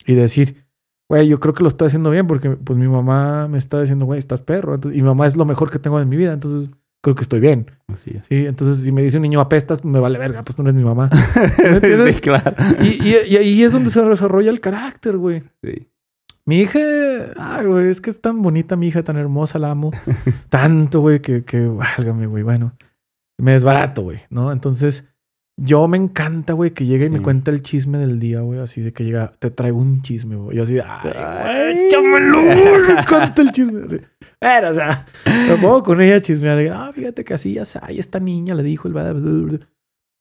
Y 0.06 0.14
decir, 0.14 0.64
güey, 1.08 1.28
yo 1.28 1.40
creo 1.40 1.52
que 1.54 1.62
lo 1.62 1.68
estoy 1.68 1.86
haciendo 1.88 2.10
bien 2.10 2.26
porque 2.26 2.50
pues 2.50 2.78
mi 2.78 2.88
mamá 2.88 3.46
me 3.48 3.58
está 3.58 3.80
diciendo, 3.80 4.04
güey, 4.06 4.18
estás 4.18 4.40
perro. 4.40 4.74
Entonces, 4.74 4.98
y 4.98 5.02
mi 5.02 5.08
mamá 5.08 5.26
es 5.26 5.36
lo 5.36 5.44
mejor 5.44 5.70
que 5.70 5.78
tengo 5.78 6.00
en 6.00 6.08
mi 6.08 6.16
vida, 6.16 6.32
entonces 6.32 6.70
creo 7.02 7.14
que 7.14 7.22
estoy 7.22 7.40
bien. 7.40 7.70
Así 7.88 8.12
es. 8.16 8.24
Sí, 8.26 8.46
entonces 8.46 8.78
si 8.82 8.90
me 8.92 9.02
dice 9.02 9.18
un 9.18 9.22
niño 9.22 9.40
apestas, 9.40 9.84
me 9.84 10.00
vale 10.00 10.18
verga, 10.18 10.42
pues 10.42 10.56
no 10.58 10.64
eres 10.64 10.74
mi 10.74 10.84
mamá. 10.84 11.10
¿Me 11.82 12.12
sí, 12.12 12.20
claro. 12.20 12.54
Y, 12.80 13.06
y- 13.06 13.16
y 13.28 13.36
ahí 13.36 13.62
es 13.62 13.72
donde 13.72 13.90
se 13.90 14.02
desarrolla 14.02 14.50
el 14.50 14.60
carácter, 14.60 15.16
güey. 15.18 15.42
Sí. 15.62 15.88
Mi 16.46 16.60
hija, 16.60 16.78
ay, 17.38 17.64
güey, 17.66 17.88
es 17.88 18.02
que 18.02 18.10
es 18.10 18.20
tan 18.20 18.42
bonita 18.42 18.76
mi 18.76 18.88
hija, 18.88 19.02
tan 19.02 19.16
hermosa, 19.16 19.58
la 19.58 19.70
amo. 19.70 19.90
Tanto, 20.50 21.00
güey, 21.00 21.20
que, 21.20 21.42
que, 21.44 21.66
válgame, 21.66 22.26
güey, 22.26 22.42
bueno. 22.42 22.72
Me 23.38 23.52
desbarato, 23.52 24.02
güey, 24.02 24.20
¿no? 24.30 24.52
Entonces, 24.52 25.08
yo 25.56 25.86
me 25.86 25.96
encanta, 25.96 26.52
güey, 26.52 26.72
que 26.72 26.86
llegue 26.86 27.06
y 27.06 27.10
me 27.10 27.22
cuenta 27.22 27.50
el 27.50 27.62
chisme 27.62 27.98
del 27.98 28.18
día, 28.18 28.40
güey, 28.40 28.60
así 28.60 28.80
de 28.80 28.92
que 28.92 29.04
llega, 29.04 29.32
te 29.38 29.50
traigo 29.50 29.78
un 29.78 30.02
chisme, 30.02 30.36
güey. 30.36 30.56
Y 30.56 30.60
así, 30.60 30.74
de, 30.74 30.82
ay, 30.82 31.12
Ay. 31.14 31.88
güey, 31.90 32.22
me 32.94 33.00
encanta 33.00 33.42
el 33.42 33.50
chisme. 33.52 33.82
Así. 33.84 34.00
Pero, 34.40 34.70
o 34.70 34.74
sea, 34.74 35.06
me 35.26 35.56
pongo 35.56 35.82
con 35.82 36.00
ella 36.00 36.16
a 36.16 36.20
chismear. 36.20 36.56
de, 36.56 36.70
Ah, 36.70 36.90
fíjate 36.94 37.24
que 37.24 37.34
así, 37.34 37.54
ya 37.54 37.64
sabes, 37.64 37.98
esta 37.98 38.20
niña 38.20 38.54
le 38.54 38.62
dijo 38.62 38.88
el... 38.88 38.94
bla, 38.94 39.12
bla, 39.12 39.20
bla, 39.20 39.52
bla". 39.58 39.58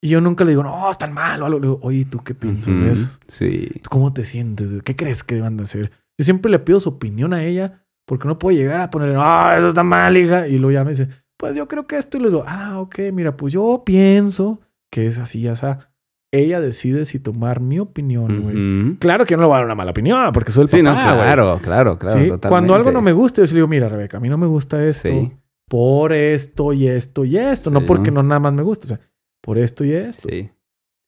Y 0.01 0.09
yo 0.09 0.19
nunca 0.19 0.43
le 0.43 0.51
digo, 0.51 0.63
no, 0.63 0.91
es 0.91 0.97
tan 0.97 1.13
mal 1.13 1.41
o 1.41 1.45
algo. 1.45 1.59
Le 1.59 1.67
digo, 1.67 1.79
oye, 1.81 2.05
¿tú 2.05 2.19
qué 2.19 2.33
piensas 2.35 2.75
de 2.75 2.91
eso? 2.91 3.09
Sí. 3.27 3.71
¿Tú 3.81 3.89
cómo 3.89 4.11
te 4.11 4.25
sientes? 4.25 4.73
¿Qué 4.83 4.97
crees 4.97 5.23
que 5.23 5.35
deban 5.35 5.55
de 5.55 5.63
hacer? 5.63 5.91
Yo 6.17 6.25
siempre 6.25 6.51
le 6.51 6.59
pido 6.59 6.79
su 6.81 6.89
opinión 6.89 7.33
a 7.33 7.41
ella 7.43 7.85
porque 8.05 8.27
no 8.27 8.37
puedo 8.37 8.57
llegar 8.57 8.81
a 8.81 8.89
ponerle, 8.89 9.15
ah, 9.17 9.55
eso 9.57 9.69
está 9.69 9.83
mal, 9.83 10.17
hija. 10.17 10.47
Y 10.49 10.57
luego 10.57 10.71
ya 10.73 10.83
me 10.83 10.89
dice, 10.89 11.07
pues 11.43 11.55
yo 11.55 11.67
creo 11.67 11.85
que 11.85 11.97
esto. 11.97 12.15
Y 12.17 12.21
le 12.21 12.29
digo, 12.29 12.45
ah, 12.47 12.79
ok, 12.79 12.99
mira, 13.11 13.35
pues 13.35 13.51
yo 13.51 13.83
pienso 13.85 14.61
que 14.89 15.07
es 15.07 15.19
así, 15.19 15.41
ya 15.41 15.57
sea. 15.57 15.89
Ella 16.31 16.61
decide 16.61 17.03
si 17.03 17.19
tomar 17.19 17.59
mi 17.59 17.79
opinión, 17.79 18.41
güey. 18.41 18.97
Claro 18.97 19.25
que 19.25 19.31
yo 19.31 19.37
no 19.37 19.43
le 19.43 19.47
voy 19.47 19.55
a 19.55 19.57
dar 19.57 19.65
una 19.65 19.75
mala 19.75 19.91
opinión 19.91 20.31
porque 20.31 20.51
soy 20.51 20.63
el 20.63 20.69
Sí, 20.69 20.81
no, 20.81 20.93
papá, 20.93 21.15
claro, 21.15 21.59
claro, 21.61 21.99
claro. 21.99 22.19
Sí. 22.23 22.31
Cuando 22.47 22.73
algo 22.73 22.93
no 22.93 23.01
me 23.01 23.11
gusta, 23.11 23.41
yo 23.41 23.47
sí 23.47 23.55
le 23.55 23.57
digo, 23.57 23.67
mira, 23.67 23.89
Rebeca, 23.89 24.17
a 24.17 24.19
mí 24.21 24.29
no 24.29 24.37
me 24.37 24.47
gusta 24.47 24.81
esto 24.81 25.09
Sí, 25.09 25.33
por 25.67 26.13
esto 26.13 26.71
y 26.71 26.87
esto 26.87 27.25
y 27.25 27.37
esto. 27.37 27.69
No 27.71 27.85
porque 27.85 28.09
no 28.09 28.23
nada 28.23 28.39
más 28.39 28.53
me 28.53 28.63
gusta, 28.63 28.85
o 28.85 28.87
sea, 28.87 29.01
por 29.41 29.57
esto 29.57 29.83
y 29.83 29.91
esto. 29.91 30.29
sí. 30.29 30.49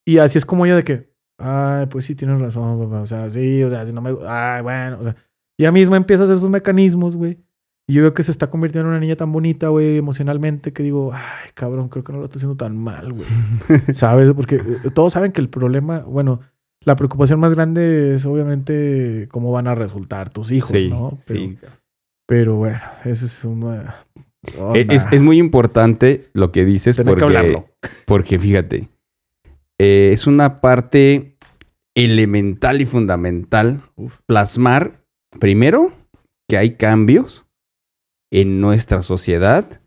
Y 0.06 0.18
así 0.18 0.36
es 0.36 0.44
como 0.44 0.66
ella 0.66 0.76
de 0.76 0.84
que, 0.84 1.10
ay, 1.38 1.86
pues 1.86 2.04
sí 2.04 2.14
tienes 2.14 2.38
razón, 2.38 2.78
papá. 2.78 3.00
O 3.00 3.06
sea, 3.06 3.30
sí, 3.30 3.62
o 3.62 3.70
sea, 3.70 3.86
si 3.86 3.92
no 3.94 4.02
me 4.02 4.14
ay, 4.28 4.62
bueno, 4.62 4.98
o 5.00 5.02
sea. 5.02 5.16
Y 5.58 5.62
ella 5.62 5.72
misma 5.72 5.96
empieza 5.96 6.24
a 6.24 6.26
hacer 6.26 6.38
sus 6.38 6.50
mecanismos, 6.50 7.16
güey. 7.16 7.38
Y 7.88 7.94
yo 7.94 8.02
veo 8.02 8.14
que 8.14 8.22
se 8.24 8.32
está 8.32 8.48
convirtiendo 8.50 8.88
en 8.88 8.90
una 8.96 9.00
niña 9.00 9.14
tan 9.16 9.30
bonita, 9.30 9.68
güey, 9.68 9.96
emocionalmente, 9.96 10.72
que 10.72 10.82
digo, 10.82 11.12
ay, 11.14 11.50
cabrón, 11.54 11.88
creo 11.88 12.02
que 12.02 12.12
no 12.12 12.18
lo 12.18 12.24
estoy 12.24 12.38
haciendo 12.38 12.56
tan 12.56 12.76
mal, 12.76 13.12
güey. 13.12 13.26
¿Sabes? 13.92 14.32
Porque 14.34 14.56
eh, 14.56 14.90
todos 14.92 15.12
saben 15.12 15.30
que 15.30 15.40
el 15.40 15.48
problema, 15.48 16.00
bueno, 16.00 16.40
la 16.84 16.96
preocupación 16.96 17.38
más 17.38 17.54
grande 17.54 18.14
es 18.14 18.26
obviamente 18.26 19.28
cómo 19.30 19.52
van 19.52 19.68
a 19.68 19.74
resultar 19.76 20.30
tus 20.30 20.50
hijos, 20.50 20.70
Sí, 20.80 20.88
¿no? 20.88 21.16
Pero, 21.28 21.40
sí. 21.40 21.58
pero 22.26 22.56
bueno, 22.56 22.78
eso 23.04 23.26
es 23.26 23.44
una. 23.44 24.04
E- 24.74 24.86
Es, 24.90 25.06
es 25.12 25.22
muy 25.22 25.38
importante 25.38 26.28
lo 26.32 26.50
que 26.52 26.64
dices 26.64 26.96
Tener 26.96 27.14
que 27.14 27.20
porque, 27.20 27.36
hablarlo. 27.36 27.68
porque 28.04 28.38
fíjate, 28.38 28.88
eh, 29.80 30.10
es 30.12 30.26
una 30.26 30.60
parte 30.60 31.36
elemental 31.96 32.80
y 32.80 32.86
fundamental 32.86 33.82
Uf. 33.96 34.18
plasmar, 34.26 35.00
primero, 35.40 35.92
que 36.48 36.58
hay 36.58 36.72
cambios 36.76 37.45
en 38.30 38.60
nuestra 38.60 39.02
sociedad 39.02 39.80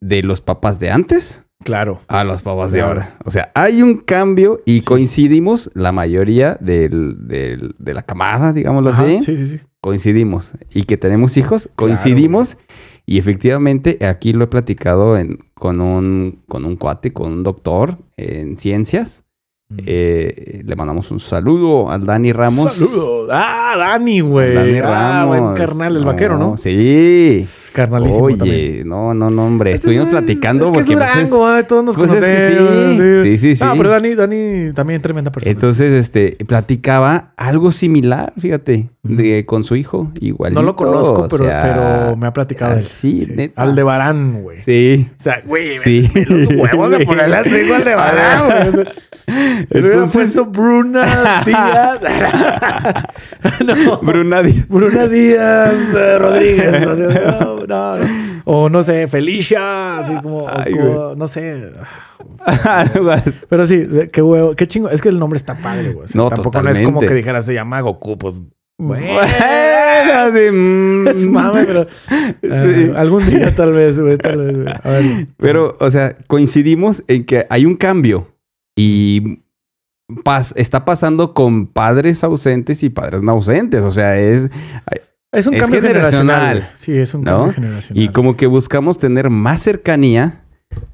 de 0.00 0.22
los 0.22 0.40
papás 0.40 0.78
de 0.80 0.90
antes 0.90 1.42
Claro. 1.64 2.00
a 2.06 2.22
los 2.24 2.42
papás 2.42 2.70
de 2.72 2.80
ahora. 2.82 3.16
O 3.24 3.30
sea, 3.32 3.50
hay 3.54 3.82
un 3.82 3.96
cambio 3.98 4.62
y 4.64 4.80
Sí. 4.80 4.84
coincidimos, 4.86 5.70
la 5.74 5.90
mayoría 5.90 6.56
del- 6.60 7.26
del- 7.26 7.74
de 7.78 7.94
la 7.94 8.02
camada, 8.02 8.52
digámoslo 8.52 8.90
Ajá, 8.90 9.02
así, 9.02 9.22
sí, 9.22 9.36
sí, 9.36 9.46
sí. 9.48 9.60
coincidimos. 9.80 10.52
Y 10.72 10.84
que 10.84 10.96
tenemos 10.96 11.36
hijos, 11.36 11.68
coincidimos. 11.74 12.56
y 13.06 13.18
efectivamente, 13.18 14.04
aquí 14.06 14.32
lo 14.34 14.44
he 14.44 14.48
platicado 14.48 15.16
en- 15.16 15.38
con, 15.54 15.80
un, 15.80 16.42
con 16.46 16.64
un 16.66 16.76
cuate, 16.76 17.12
con 17.12 17.32
un 17.32 17.42
doctor 17.42 17.96
en 18.18 18.58
ciencias. 18.58 19.24
Mm. 19.70 19.76
Eh, 19.84 20.62
le 20.64 20.76
mandamos 20.76 21.10
un 21.10 21.20
saludo 21.20 21.90
al 21.90 22.06
Dani 22.06 22.32
Ramos. 22.32 22.72
Saludos. 22.72 23.28
Ah, 23.30 23.74
Dani, 23.76 24.20
güey. 24.20 24.54
Dani 24.54 24.78
Ah, 24.82 25.24
buen 25.26 25.40
Ramos. 25.42 25.58
carnal, 25.60 25.96
el 25.96 26.00
No, 26.00 26.06
vaquero, 26.06 26.38
¿no? 26.38 26.56
Sí. 26.56 27.44
Carnalísimo 27.74 28.24
Oye, 28.24 28.36
también. 28.38 28.88
no, 28.88 29.12
no, 29.12 29.28
no, 29.28 29.44
hombre. 29.44 29.72
Este 29.72 29.88
Estuvimos 29.90 30.06
es- 30.06 30.12
platicando 30.12 30.64
es 30.64 30.70
que 30.70 30.74
porque 30.74 30.92
es 30.94 30.98
pues, 30.98 31.16
es- 31.16 31.30
Durango, 31.30 31.46
ah, 31.46 31.62
todos 31.64 31.84
nos 31.84 31.96
pues, 31.96 32.10
es 32.12 32.18
que 32.18 32.56
conocemos. 32.56 32.96
sí. 32.96 33.22
Sí, 33.24 33.38
sí, 33.38 33.56
sí. 33.56 33.64
No, 33.64 33.76
pero 33.76 33.90
Dani, 33.90 34.14
Dani 34.14 34.72
también 34.72 35.02
tremenda 35.02 35.30
persona. 35.30 35.52
Entonces, 35.52 35.90
este, 35.90 36.38
platicaba 36.46 37.32
algo 37.36 37.70
similar, 37.70 38.32
fíjate, 38.40 38.88
de, 39.02 39.44
con 39.44 39.64
su 39.64 39.76
hijo, 39.76 40.10
igualito. 40.18 40.62
no 40.62 40.66
lo 40.66 40.76
conozco, 40.76 41.24
o 41.24 41.28
pero, 41.28 41.44
sea, 41.44 41.62
pero 42.06 42.16
me 42.16 42.26
ha 42.26 42.32
platicado 42.32 42.72
él. 42.72 42.78
así, 42.78 43.28
neta. 43.34 43.62
Aldebarán, 43.64 44.42
güey. 44.42 44.62
Sí. 44.62 45.08
O 45.20 45.22
sea, 45.22 45.42
güey, 45.46 45.76
Sí. 45.76 46.08
me- 46.14 46.24
me- 46.24 46.44
los 46.56 46.62
huevos 46.72 46.90
de 46.90 47.04
ponerle 47.04 47.36
a 47.36 47.42
tu 47.42 47.50
hijo 47.54 47.74
Aldebarán, 47.74 48.72
güey. 48.72 48.86
Hubiera 49.70 49.88
Entonces, 49.88 50.12
puesto 50.14 50.46
Bruna 50.46 51.42
Díaz. 51.44 52.00
no. 53.64 53.98
Bruna 53.98 54.42
Díaz. 54.42 54.68
Bruna 54.68 55.06
Díaz 55.06 55.94
eh, 55.94 56.18
Rodríguez. 56.18 56.86
o 56.86 56.94
no, 56.96 57.66
no, 57.66 57.96
no. 57.98 58.06
O 58.44 58.68
no 58.70 58.82
sé, 58.82 59.08
Felicia. 59.08 59.98
Así 59.98 60.14
como, 60.22 60.46
Ay, 60.48 60.72
como- 60.72 61.14
no 61.14 61.28
sé. 61.28 61.72
Pero 63.48 63.66
sí, 63.66 63.86
qué 64.10 64.22
huevo, 64.22 64.54
qué 64.54 64.66
chingo. 64.66 64.88
Es 64.88 65.02
que 65.02 65.10
el 65.10 65.18
nombre 65.18 65.36
está 65.36 65.54
padre, 65.56 65.92
güey. 65.92 66.04
O 66.04 66.08
sea, 66.08 66.18
No, 66.20 66.30
tampoco 66.30 66.62
no 66.62 66.70
es 66.70 66.80
como 66.80 67.00
que 67.00 67.14
dijeras 67.14 67.44
se 67.44 67.54
llama 67.54 67.80
Goku, 67.80 68.16
pues. 68.16 68.40
Bueno, 68.80 69.04
mm. 70.52 71.08
es 71.08 71.26
mame, 71.26 71.64
pero. 71.64 71.86
Sí. 72.08 72.92
ah, 72.94 73.00
algún 73.00 73.28
día 73.28 73.52
tal 73.54 73.72
vez, 73.72 73.98
güey, 73.98 74.16
tal 74.16 74.38
vez, 74.38 74.56
güey. 74.56 74.68
A 74.68 74.88
ver. 74.88 75.26
Pero, 75.36 75.76
o 75.80 75.90
sea, 75.90 76.16
coincidimos 76.28 77.02
en 77.08 77.24
que 77.24 77.44
hay 77.50 77.66
un 77.66 77.74
cambio 77.76 78.28
y 78.80 79.40
pas- 80.24 80.52
está 80.56 80.84
pasando 80.84 81.34
con 81.34 81.66
padres 81.66 82.22
ausentes 82.22 82.82
y 82.82 82.90
padres 82.90 83.22
no 83.22 83.32
ausentes. 83.32 83.82
O 83.84 83.90
sea, 83.92 84.18
es... 84.18 84.48
Es 85.30 85.46
un 85.46 85.54
es 85.54 85.60
cambio 85.62 85.82
generacional. 85.82 86.40
generacional, 86.62 86.70
Sí, 86.78 86.92
es 86.96 87.12
un 87.12 87.22
¿no? 87.24 87.36
cambio 87.38 87.52
generacional. 87.54 88.02
Y 88.02 88.08
como 88.08 88.36
que 88.36 88.46
buscamos 88.46 88.96
tener 88.98 89.28
más 89.28 89.60
cercanía 89.60 90.44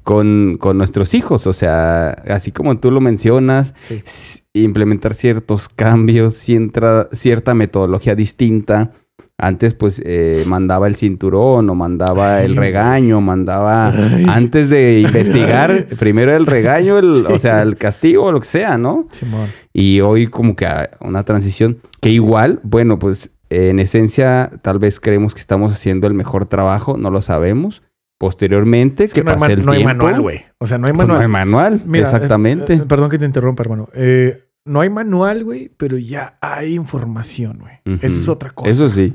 con, 0.03 0.57
con 0.59 0.77
nuestros 0.77 1.13
hijos. 1.13 1.47
O 1.47 1.53
sea, 1.53 2.09
así 2.27 2.51
como 2.51 2.77
tú 2.79 2.91
lo 2.91 2.99
mencionas, 2.99 3.73
Sí. 4.03 4.41
implementar 4.53 5.13
ciertos 5.13 5.69
cambios, 5.69 6.35
cierta, 6.35 7.07
cierta 7.13 7.53
metodología 7.53 8.15
distinta. 8.15 8.91
Antes, 9.37 9.73
pues, 9.73 10.01
eh, 10.05 10.43
mandaba 10.47 10.87
el 10.87 10.95
cinturón 10.95 11.69
o 11.69 11.75
mandaba 11.75 12.41
el 12.43 12.55
regaño, 12.55 13.19
mandaba... 13.19 13.89
Ay. 13.89 14.25
Antes 14.29 14.69
de 14.69 14.99
investigar, 15.01 15.87
primero 15.99 16.33
el 16.35 16.45
regaño, 16.45 16.97
el, 16.99 17.25
Sí. 17.27 17.33
o 17.33 17.39
sea, 17.39 17.61
el 17.61 17.75
castigo 17.75 18.23
o 18.23 18.31
lo 18.31 18.39
que 18.39 18.45
sea, 18.47 18.77
¿no? 18.77 19.07
Simón. 19.11 19.49
Y 19.73 19.99
hoy 19.99 20.27
como 20.27 20.55
que 20.55 20.65
una 21.01 21.23
transición 21.23 21.79
que 22.01 22.11
igual, 22.11 22.61
bueno, 22.63 22.97
pues 22.97 23.31
en 23.49 23.79
esencia 23.79 24.51
tal 24.61 24.79
vez 24.79 24.99
creemos 25.01 25.33
que 25.33 25.41
estamos 25.41 25.73
haciendo 25.73 26.07
el 26.07 26.13
mejor 26.13 26.45
trabajo, 26.45 26.97
no 26.97 27.09
lo 27.11 27.21
sabemos. 27.21 27.83
Posteriormente, 28.17 29.03
Es 29.03 29.13
que 29.13 29.19
que 29.19 29.25
no 29.25 29.31
hay, 29.31 29.37
pase 29.37 29.49
man- 29.49 29.59
el 29.59 29.65
no 29.65 29.71
hay 29.73 29.83
manual, 29.83 30.21
güey. 30.21 30.41
O 30.59 30.67
sea, 30.67 30.77
no 30.77 30.87
hay 30.87 30.93
pues, 30.93 31.07
manual. 31.07 31.17
no 31.17 31.21
hay 31.23 31.45
manual, 31.45 31.81
Mira, 31.85 32.05
exactamente. 32.05 32.73
eh, 32.73 32.77
eh, 32.77 32.83
perdón 32.87 33.09
que 33.09 33.19
te 33.19 33.25
interrumpa, 33.25 33.61
hermano. 33.63 33.89
Eh, 33.93 34.41
no 34.65 34.79
hay 34.81 34.89
manual, 34.89 35.43
güey, 35.43 35.69
pero 35.77 35.97
ya 35.97 36.37
hay 36.41 36.73
información, 36.75 37.59
güey. 37.59 37.73
Ujú. 37.85 38.05
Esa 38.05 38.15
es 38.15 38.29
otra 38.29 38.49
cosa. 38.51 38.69
Eso 38.69 38.89
sí. 38.89 39.13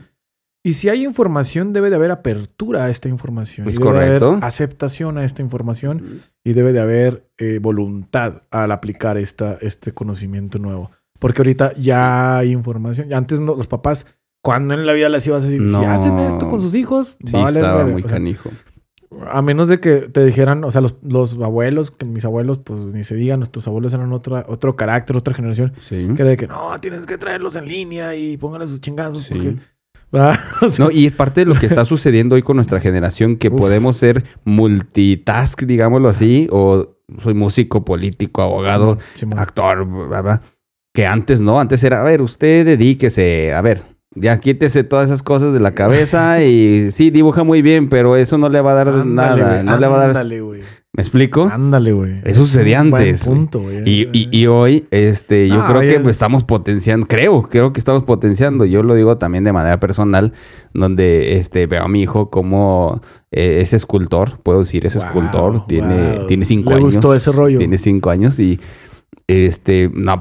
Y 0.62 0.74
si 0.74 0.88
hay 0.90 1.04
información, 1.04 1.72
debe 1.72 1.88
de 1.88 1.96
haber 1.96 2.10
apertura 2.10 2.84
a 2.84 2.90
esta 2.90 3.08
información. 3.08 3.66
Es 3.68 3.76
y 3.76 3.82
debe 3.82 3.98
de 3.98 4.16
haber 4.16 4.44
aceptación 4.44 5.16
a 5.16 5.24
esta 5.24 5.40
información 5.40 6.22
y 6.44 6.52
debe 6.52 6.72
de 6.74 6.80
haber 6.80 7.26
eh, 7.38 7.58
voluntad 7.62 8.42
al 8.50 8.70
aplicar 8.72 9.16
esta, 9.16 9.56
este 9.62 9.92
conocimiento 9.92 10.58
nuevo. 10.58 10.90
Porque 11.18 11.40
ahorita 11.40 11.72
ya 11.74 12.36
hay 12.38 12.50
información. 12.52 13.12
Antes 13.14 13.40
no, 13.40 13.54
los 13.54 13.66
papás, 13.68 14.06
cuando 14.42 14.74
en 14.74 14.84
la 14.86 14.92
vida 14.92 15.08
les 15.08 15.26
ibas 15.26 15.44
a 15.44 15.46
decir, 15.46 15.66
si 15.68 15.76
hacen 15.76 16.18
esto 16.18 16.50
con 16.50 16.60
sus 16.60 16.74
hijos, 16.74 17.16
Sí, 17.24 17.32
va 17.32 17.40
a 17.40 17.44
valer 17.44 17.62
estaba 17.62 17.76
verga". 17.78 17.92
muy 17.92 18.02
O 18.02 18.08
sea, 18.08 18.16
canijo. 18.18 18.50
a 19.32 19.42
menos 19.42 19.68
de 19.68 19.80
que 19.80 19.96
te 20.08 20.24
dijeran, 20.24 20.62
o 20.64 20.70
sea, 20.70 20.80
los, 20.82 20.96
los 21.02 21.34
abuelos, 21.36 21.90
que 21.90 22.04
mis 22.06 22.24
abuelos, 22.26 22.58
pues 22.58 22.80
ni 22.80 23.02
se 23.04 23.16
digan, 23.16 23.40
nuestros 23.40 23.66
abuelos 23.66 23.92
eran 23.94 24.12
otra, 24.12 24.44
otro 24.48 24.76
carácter, 24.76 25.16
otra 25.16 25.34
generación, 25.34 25.72
Sí. 25.78 26.06
que 26.14 26.22
era 26.22 26.30
de 26.30 26.36
que 26.36 26.46
no, 26.46 26.78
tienes 26.80 27.06
que 27.06 27.16
traerlos 27.18 27.56
en 27.56 27.66
línea 27.66 28.14
y 28.14 28.36
pónganle 28.36 28.66
sus 28.66 28.80
chingazos 28.80 29.22
Sí. 29.24 29.34
porque. 29.34 29.56
sea, 30.12 30.38
No, 30.78 30.90
y 30.90 31.06
es 31.06 31.12
parte 31.12 31.40
de 31.40 31.46
lo 31.46 31.54
que 31.54 31.66
está 31.66 31.84
sucediendo 31.84 32.34
hoy 32.34 32.42
con 32.42 32.56
nuestra 32.56 32.80
generación, 32.80 33.36
que 33.36 33.48
Uf. 33.48 33.58
podemos 33.58 33.96
ser 33.96 34.24
multitask, 34.44 35.62
digámoslo 35.62 36.08
así, 36.08 36.48
o 36.50 36.96
soy 37.18 37.34
músico, 37.34 37.84
político, 37.84 38.42
abogado, 38.42 38.98
actor, 39.36 39.84
bla, 40.08 40.20
bla. 40.20 40.42
que 40.94 41.06
antes 41.06 41.42
no, 41.42 41.60
antes 41.60 41.82
era, 41.84 42.00
a 42.00 42.04
ver, 42.04 42.22
usted 42.22 42.64
dedíquese, 42.64 43.52
a 43.52 43.60
ver, 43.62 43.82
ya 44.14 44.38
quítese 44.40 44.84
todas 44.84 45.06
esas 45.06 45.22
cosas 45.22 45.52
de 45.52 45.60
la 45.60 45.72
cabeza 45.72 46.42
y 46.44 46.90
sí, 46.92 47.10
dibuja 47.10 47.44
muy 47.44 47.62
bien, 47.62 47.88
pero 47.88 48.16
eso 48.16 48.38
no 48.38 48.48
le 48.48 48.60
va 48.60 48.72
a 48.72 48.74
dar 48.74 48.88
Ándale, 48.88 49.42
nada, 49.42 49.62
no 49.62 49.78
le 49.78 49.86
va 49.86 49.94
a 49.94 50.06
dar... 50.06 50.08
Ándale. 50.10 50.62
¿Me 50.92 51.02
explico? 51.02 51.44
Ándale, 51.44 51.92
güey. 51.92 52.20
Eso 52.24 52.40
sucedía 52.40 52.80
antes, 52.80 53.24
punto, 53.24 53.60
güey. 53.60 53.88
Y, 53.88 54.08
y- 54.12 54.28
y 54.32 54.46
hoy, 54.48 54.86
este, 54.90 55.46
yo 55.48 55.62
Ah, 55.62 55.66
creo 55.68 55.80
que 55.82 55.94
es- 55.94 56.00
pues, 56.02 56.08
estamos 56.16 56.42
potenciando, 56.42 57.06
creo, 57.06 57.42
creo 57.42 57.72
que 57.72 57.78
estamos 57.78 58.02
potenciando. 58.02 58.64
Yo 58.64 58.82
lo 58.82 58.96
digo 58.96 59.16
también 59.16 59.44
de 59.44 59.52
manera 59.52 59.78
personal, 59.78 60.32
donde 60.74 61.38
este, 61.38 61.66
veo 61.68 61.84
a 61.84 61.88
mi 61.88 62.02
hijo 62.02 62.28
como 62.28 63.00
eh, 63.30 63.60
es 63.62 63.72
escultor, 63.72 64.40
puedo 64.42 64.58
decir, 64.58 64.84
es 64.84 64.96
Wow, 64.96 65.04
escultor, 65.04 65.66
tiene, 65.68 66.16
wow. 66.18 66.26
tiene 66.26 66.44
cinco 66.44 66.70
Le 66.70 66.76
años. 66.76 66.94
gustó 66.94 67.14
ese 67.14 67.30
rollo. 67.30 67.58
Tiene 67.58 67.78
cinco 67.78 68.10
años 68.10 68.40
y 68.40 68.58
este, 69.28 69.88
no, 69.94 70.18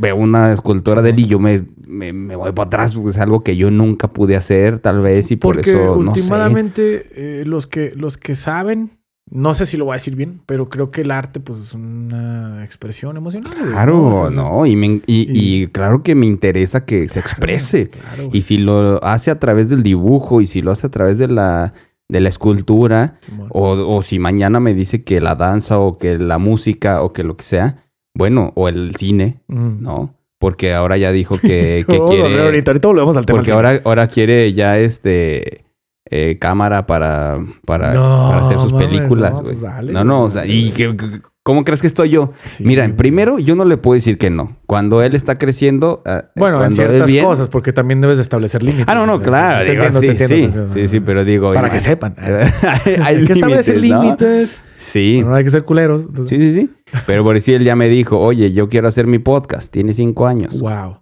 veo 0.00 0.16
una 0.16 0.54
escultora 0.54 1.02
de 1.02 1.10
él 1.10 1.18
y 1.20 1.26
yo 1.26 1.38
me, 1.38 1.60
me, 1.86 2.14
me 2.14 2.34
voy 2.34 2.52
para 2.52 2.66
atrás, 2.68 2.96
es 3.08 3.18
algo 3.18 3.44
que 3.44 3.56
yo 3.56 3.70
nunca 3.70 4.08
pude 4.08 4.36
hacer, 4.36 4.78
tal 4.78 5.02
vez, 5.02 5.30
y 5.30 5.36
por 5.36 5.60
eso, 5.60 5.96
no 6.02 6.14
sé. 6.14 6.20
últimamente 6.22 7.06
eh, 7.14 7.44
los, 7.44 7.66
que, 7.66 7.92
los 7.94 8.16
que 8.16 8.34
saben, 8.34 8.92
no 9.30 9.54
sé 9.54 9.66
si 9.66 9.76
lo 9.76 9.84
voy 9.86 9.92
a 9.92 9.96
decir 9.96 10.16
bien, 10.16 10.40
pero 10.46 10.68
creo 10.68 10.90
que 10.90 11.02
el 11.02 11.10
arte 11.10 11.40
pues 11.40 11.58
es 11.58 11.74
una 11.74 12.64
expresión 12.64 13.16
emocional. 13.16 13.52
Claro, 13.70 14.06
O 14.24 14.28
sea, 14.30 14.36
no, 14.42 14.66
y, 14.66 14.76
me- 14.76 14.86
y- 14.86 15.02
y- 15.06 15.62
y 15.62 15.66
claro 15.68 16.02
que 16.02 16.14
me 16.14 16.26
interesa 16.26 16.84
que 16.84 17.08
se 17.08 17.20
exprese. 17.20 17.90
claro. 17.90 18.30
Y 18.32 18.42
si 18.42 18.58
lo 18.58 19.02
hace 19.04 19.30
a 19.30 19.38
través 19.38 19.68
del 19.68 19.82
dibujo 19.82 20.40
y 20.40 20.46
si 20.46 20.62
lo 20.62 20.70
hace 20.72 20.86
a 20.86 20.90
través 20.90 21.18
de 21.18 21.28
la, 21.28 21.74
de 22.08 22.20
la 22.20 22.28
escultura, 22.28 23.18
o, 23.50 23.70
o 23.72 24.02
si 24.02 24.18
mañana 24.18 24.60
me 24.60 24.72
dice 24.74 25.04
que 25.04 25.20
la 25.20 25.34
danza 25.34 25.78
o 25.78 25.98
que 25.98 26.16
la 26.18 26.38
música 26.38 27.02
o 27.02 27.12
que 27.12 27.22
lo 27.24 27.36
que 27.36 27.44
sea, 27.44 27.84
bueno, 28.14 28.52
o 28.56 28.68
el 28.68 28.94
cine, 28.96 29.40
Mm. 29.48 29.82
¿no? 29.82 30.14
Porque 30.40 30.72
ahora 30.72 30.96
ya 30.96 31.10
dijo 31.12 31.36
que, 31.40 31.84
volver 31.86 32.06
quiere... 32.26 32.42
ahorita, 32.44 32.70
ahorita 32.70 32.88
volvemos 32.88 33.16
al 33.16 33.26
tema. 33.26 33.38
Porque 33.38 33.52
ahora, 33.52 33.80
ahora 33.84 34.06
quiere 34.08 34.52
ya 34.52 34.78
este 34.78 35.64
eh, 36.10 36.38
cámara 36.40 36.86
para, 36.86 37.38
para, 37.66 37.92
No, 37.94 38.28
para 38.30 38.42
hacer 38.42 38.58
sus 38.58 38.72
mames, 38.72 38.88
películas, 38.88 39.32
no, 39.32 39.40
güey. 39.42 39.52
pues 39.54 39.60
dale, 39.60 39.92
no, 39.92 40.04
no, 40.04 40.22
o 40.24 40.30
sea, 40.30 40.46
¿y 40.46 40.70
qué- 40.70 40.96
qué- 40.96 41.20
cómo 41.42 41.64
crees 41.64 41.80
que 41.80 41.86
estoy 41.86 42.10
yo? 42.10 42.32
Sí. 42.44 42.64
Mira, 42.64 42.84
en 42.84 42.94
primero, 42.96 43.38
yo 43.38 43.54
no 43.56 43.64
le 43.64 43.76
puedo 43.78 43.94
decir 43.94 44.18
que 44.18 44.28
no. 44.30 44.56
Cuando 44.66 45.02
él 45.02 45.14
está 45.14 45.36
creciendo, 45.38 46.02
ah, 46.06 46.24
Bueno, 46.36 46.62
en 46.64 46.74
ciertas 46.74 47.10
bien- 47.10 47.24
cosas, 47.24 47.48
porque 47.48 47.72
también 47.72 48.00
debes 48.00 48.18
de 48.18 48.22
establecer 48.22 48.62
límites. 48.62 48.86
Ah, 48.88 48.94
no, 48.94 49.06
no, 49.06 49.20
claro. 49.22 49.64
Te 49.64 49.70
digo, 49.72 49.84
entiendo, 49.84 50.00
sí, 50.00 50.06
te 50.18 50.24
entiendo, 50.24 50.68
sí, 50.74 50.80
sí, 50.80 50.88
sí, 50.88 51.00
pero 51.00 51.24
digo... 51.24 51.52
Para 51.54 51.70
que 51.70 51.80
sepan. 51.80 52.14
hay, 52.18 52.94
Hay 53.18 53.24
que 53.24 53.32
establecer 53.34 53.78
límites, 53.78 53.98
¿no? 53.98 54.02
límites. 54.28 54.60
Sí. 54.76 55.22
No 55.24 55.34
hay 55.34 55.42
que 55.44 55.50
ser 55.50 55.64
culeros. 55.64 56.02
entonces- 56.02 56.28
Sí, 56.28 56.52
sí, 56.52 56.60
sí. 56.60 56.70
Pero 57.06 57.24
por 57.24 57.40
si 57.40 57.52
él 57.54 57.64
ya 57.64 57.74
me 57.76 57.88
dijo, 57.88 58.18
oye, 58.18 58.52
yo 58.52 58.68
quiero 58.68 58.86
hacer 58.88 59.06
mi 59.06 59.18
podcast. 59.18 59.72
Tiene 59.72 59.92
cinco 59.94 60.26
años. 60.26 60.60
Wow. 60.60 61.00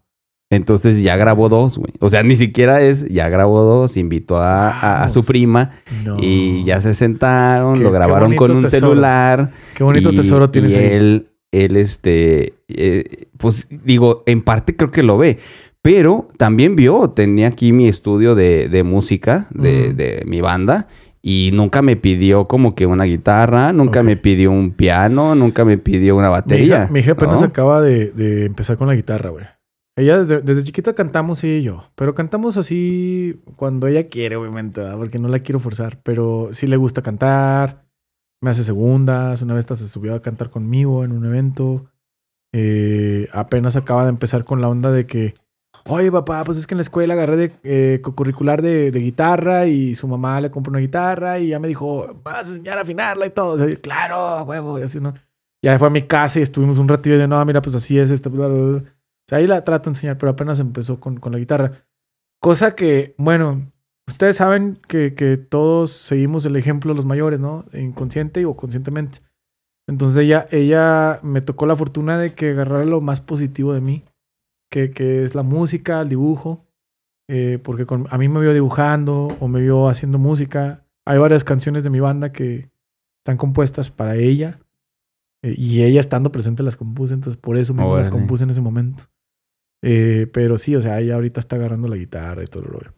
Entonces 0.50 1.02
ya 1.02 1.16
grabó 1.16 1.48
dos, 1.48 1.76
güey. 1.76 1.92
O 2.00 2.08
sea, 2.08 2.22
ni 2.22 2.36
siquiera 2.36 2.80
es, 2.80 3.08
ya 3.08 3.28
grabó 3.28 3.62
dos, 3.62 3.96
invitó 3.96 4.36
a, 4.36 4.70
a- 4.70 5.02
a 5.02 5.08
su 5.10 5.24
prima 5.24 5.72
No. 6.04 6.16
y 6.20 6.64
ya 6.64 6.80
se 6.80 6.94
sentaron, 6.94 7.74
Qué- 7.78 7.82
lo 7.82 7.90
grabaron 7.90 8.36
con 8.36 8.52
un 8.52 8.62
tesoro. 8.62 8.88
celular. 8.90 9.50
Qué 9.74 9.82
bonito 9.82 10.12
y- 10.12 10.16
tesoro 10.16 10.50
tienes 10.50 10.72
y 10.74 10.76
ahí. 10.76 10.84
él, 10.92 11.26
él, 11.50 11.76
este, 11.76 12.54
eh, 12.68 13.26
pues 13.38 13.68
digo, 13.84 14.22
en 14.26 14.42
parte 14.42 14.76
creo 14.76 14.90
que 14.92 15.02
lo 15.02 15.18
ve. 15.18 15.38
Pero 15.82 16.28
también 16.36 16.74
vio, 16.76 17.10
tenía 17.10 17.48
aquí 17.48 17.72
mi 17.72 17.88
estudio 17.88 18.34
de, 18.36 18.68
de 18.68 18.82
música, 18.84 19.46
de, 19.50 19.90
Mm. 19.92 19.96
de 19.96 20.22
mi 20.26 20.40
banda. 20.40 20.86
Y 21.22 21.50
nunca 21.54 21.82
me 21.82 21.96
pidió 21.96 22.44
como 22.44 22.76
que 22.76 22.86
una 22.86 23.02
guitarra, 23.02 23.72
nunca 23.72 24.04
me 24.04 24.16
pidió 24.16 24.52
un 24.52 24.70
piano, 24.70 25.34
nunca 25.34 25.64
me 25.64 25.76
pidió 25.76 26.14
una 26.14 26.28
Mi 26.28 26.32
batería. 26.32 26.66
hija, 26.84 26.88
mi 26.92 27.00
hija 27.00 27.12
apenas 27.12 27.42
acaba 27.42 27.80
de, 27.80 28.12
de 28.12 28.44
empezar 28.46 28.76
con 28.76 28.86
la 28.86 28.94
guitarra, 28.94 29.30
güey. 29.30 29.44
Ella 29.98 30.18
desde, 30.18 30.42
desde 30.42 30.62
chiquita 30.62 30.94
cantamos 30.94 31.42
ella 31.42 31.56
y 31.56 31.62
yo. 31.62 31.84
Pero 31.94 32.14
cantamos 32.14 32.56
así 32.58 33.40
cuando 33.56 33.86
ella 33.86 34.08
quiere, 34.08 34.36
obviamente, 34.36 34.82
porque 34.96 35.18
no 35.18 35.28
la 35.28 35.38
quiero 35.38 35.58
forzar. 35.58 36.00
Pero 36.02 36.50
sí 36.52 36.66
le 36.66 36.76
gusta 36.76 37.02
cantar. 37.02 37.86
Me 38.42 38.50
hace 38.50 38.62
segundas. 38.62 39.40
Una 39.40 39.54
vez 39.54 39.64
se 39.64 39.88
subió 39.88 40.14
a 40.14 40.22
cantar 40.22 40.50
conmigo 40.50 41.02
en 41.02 41.12
un 41.12 41.24
evento. 41.24 41.86
Eh, 42.52 43.28
apenas 43.32 43.76
acaba 43.76 44.04
de 44.04 44.10
empezar 44.10 44.44
con 44.44 44.60
la 44.60 44.68
onda 44.68 44.90
de 44.90 45.06
que, 45.06 45.34
oye 45.88 46.12
papá, 46.12 46.44
pues 46.44 46.58
es 46.58 46.66
que 46.66 46.74
en 46.74 46.78
la 46.78 46.82
escuela 46.82 47.14
agarré 47.14 47.36
de 47.36 47.52
eh, 47.64 48.00
curricular 48.02 48.62
de, 48.62 48.90
de 48.90 49.00
guitarra 49.00 49.66
y 49.66 49.94
su 49.94 50.08
mamá 50.08 50.40
le 50.40 50.50
compró 50.50 50.70
una 50.70 50.78
guitarra 50.78 51.38
y 51.38 51.48
ya 51.48 51.58
me 51.58 51.68
dijo, 51.68 52.18
vas 52.22 52.48
a 52.48 52.50
enseñar 52.50 52.78
a 52.78 52.82
afinarla 52.82 53.26
y 53.26 53.30
todo. 53.30 53.56
Claro, 53.82 54.44
huevo, 54.44 54.78
y 54.78 54.82
así, 54.82 55.00
¿no? 55.00 55.14
Ya 55.62 55.78
fue 55.78 55.88
a 55.88 55.90
mi 55.90 56.02
casa 56.02 56.38
y 56.38 56.42
estuvimos 56.42 56.78
un 56.78 56.88
ratillo 56.88 57.18
de, 57.18 57.26
no, 57.28 57.44
mira, 57.44 57.60
pues 57.60 57.74
así 57.74 57.98
es. 57.98 58.10
Este, 58.10 58.28
bla, 58.28 58.46
bla, 58.46 58.58
bla". 58.58 58.95
Sea, 59.28 59.38
ahí 59.38 59.46
la 59.46 59.64
trato 59.64 59.90
de 59.90 59.96
enseñar, 59.96 60.18
pero 60.18 60.30
apenas 60.30 60.60
empezó 60.60 61.00
con, 61.00 61.18
con 61.18 61.32
la 61.32 61.38
guitarra. 61.38 61.72
Cosa 62.40 62.74
que, 62.76 63.14
bueno, 63.18 63.68
ustedes 64.08 64.36
saben 64.36 64.78
que, 64.88 65.14
que 65.14 65.36
todos 65.36 65.90
seguimos 65.90 66.46
el 66.46 66.56
ejemplo 66.56 66.92
de 66.92 66.96
los 66.96 67.04
mayores, 67.04 67.40
¿no? 67.40 67.64
Inconsciente 67.72 68.44
o 68.46 68.56
conscientemente. 68.56 69.20
Entonces 69.88 70.18
ella, 70.24 70.46
ella 70.50 71.20
me 71.22 71.40
tocó 71.40 71.66
la 71.66 71.76
fortuna 71.76 72.18
de 72.18 72.34
que 72.34 72.50
agarrara 72.50 72.84
lo 72.84 73.00
más 73.00 73.20
positivo 73.20 73.72
de 73.72 73.80
mí, 73.80 74.04
que, 74.70 74.90
que 74.90 75.24
es 75.24 75.34
la 75.34 75.42
música, 75.42 76.00
el 76.00 76.08
dibujo, 76.08 76.64
eh, 77.28 77.58
porque 77.62 77.86
con- 77.86 78.06
a 78.10 78.18
mí 78.18 78.28
me 78.28 78.40
vio 78.40 78.52
dibujando 78.52 79.28
o 79.40 79.48
me 79.48 79.60
vio 79.60 79.88
haciendo 79.88 80.18
música. 80.18 80.84
Hay 81.04 81.18
varias 81.18 81.44
canciones 81.44 81.82
de 81.84 81.90
mi 81.90 82.00
banda 82.00 82.32
que 82.32 82.70
están 83.24 83.36
compuestas 83.36 83.90
para 83.90 84.16
ella 84.16 84.58
eh, 85.42 85.54
y 85.56 85.82
ella 85.82 86.00
estando 86.00 86.30
presente 86.32 86.62
las 86.62 86.76
compuse, 86.76 87.14
entonces 87.14 87.40
por 87.40 87.56
eso 87.56 87.72
mismo 87.74 87.96
las 87.96 88.06
Órale. 88.08 88.20
compuse 88.20 88.44
en 88.44 88.50
ese 88.50 88.60
momento. 88.60 89.04
Eh, 89.88 90.26
pero 90.32 90.56
sí, 90.56 90.74
o 90.74 90.80
sea, 90.80 90.98
ella 91.00 91.14
ahorita 91.14 91.38
está 91.38 91.54
agarrando 91.56 91.86
la 91.86 91.96
guitarra 91.96 92.42
y 92.42 92.46
todo 92.46 92.64
lo 92.64 92.70
rollo. 92.70 92.92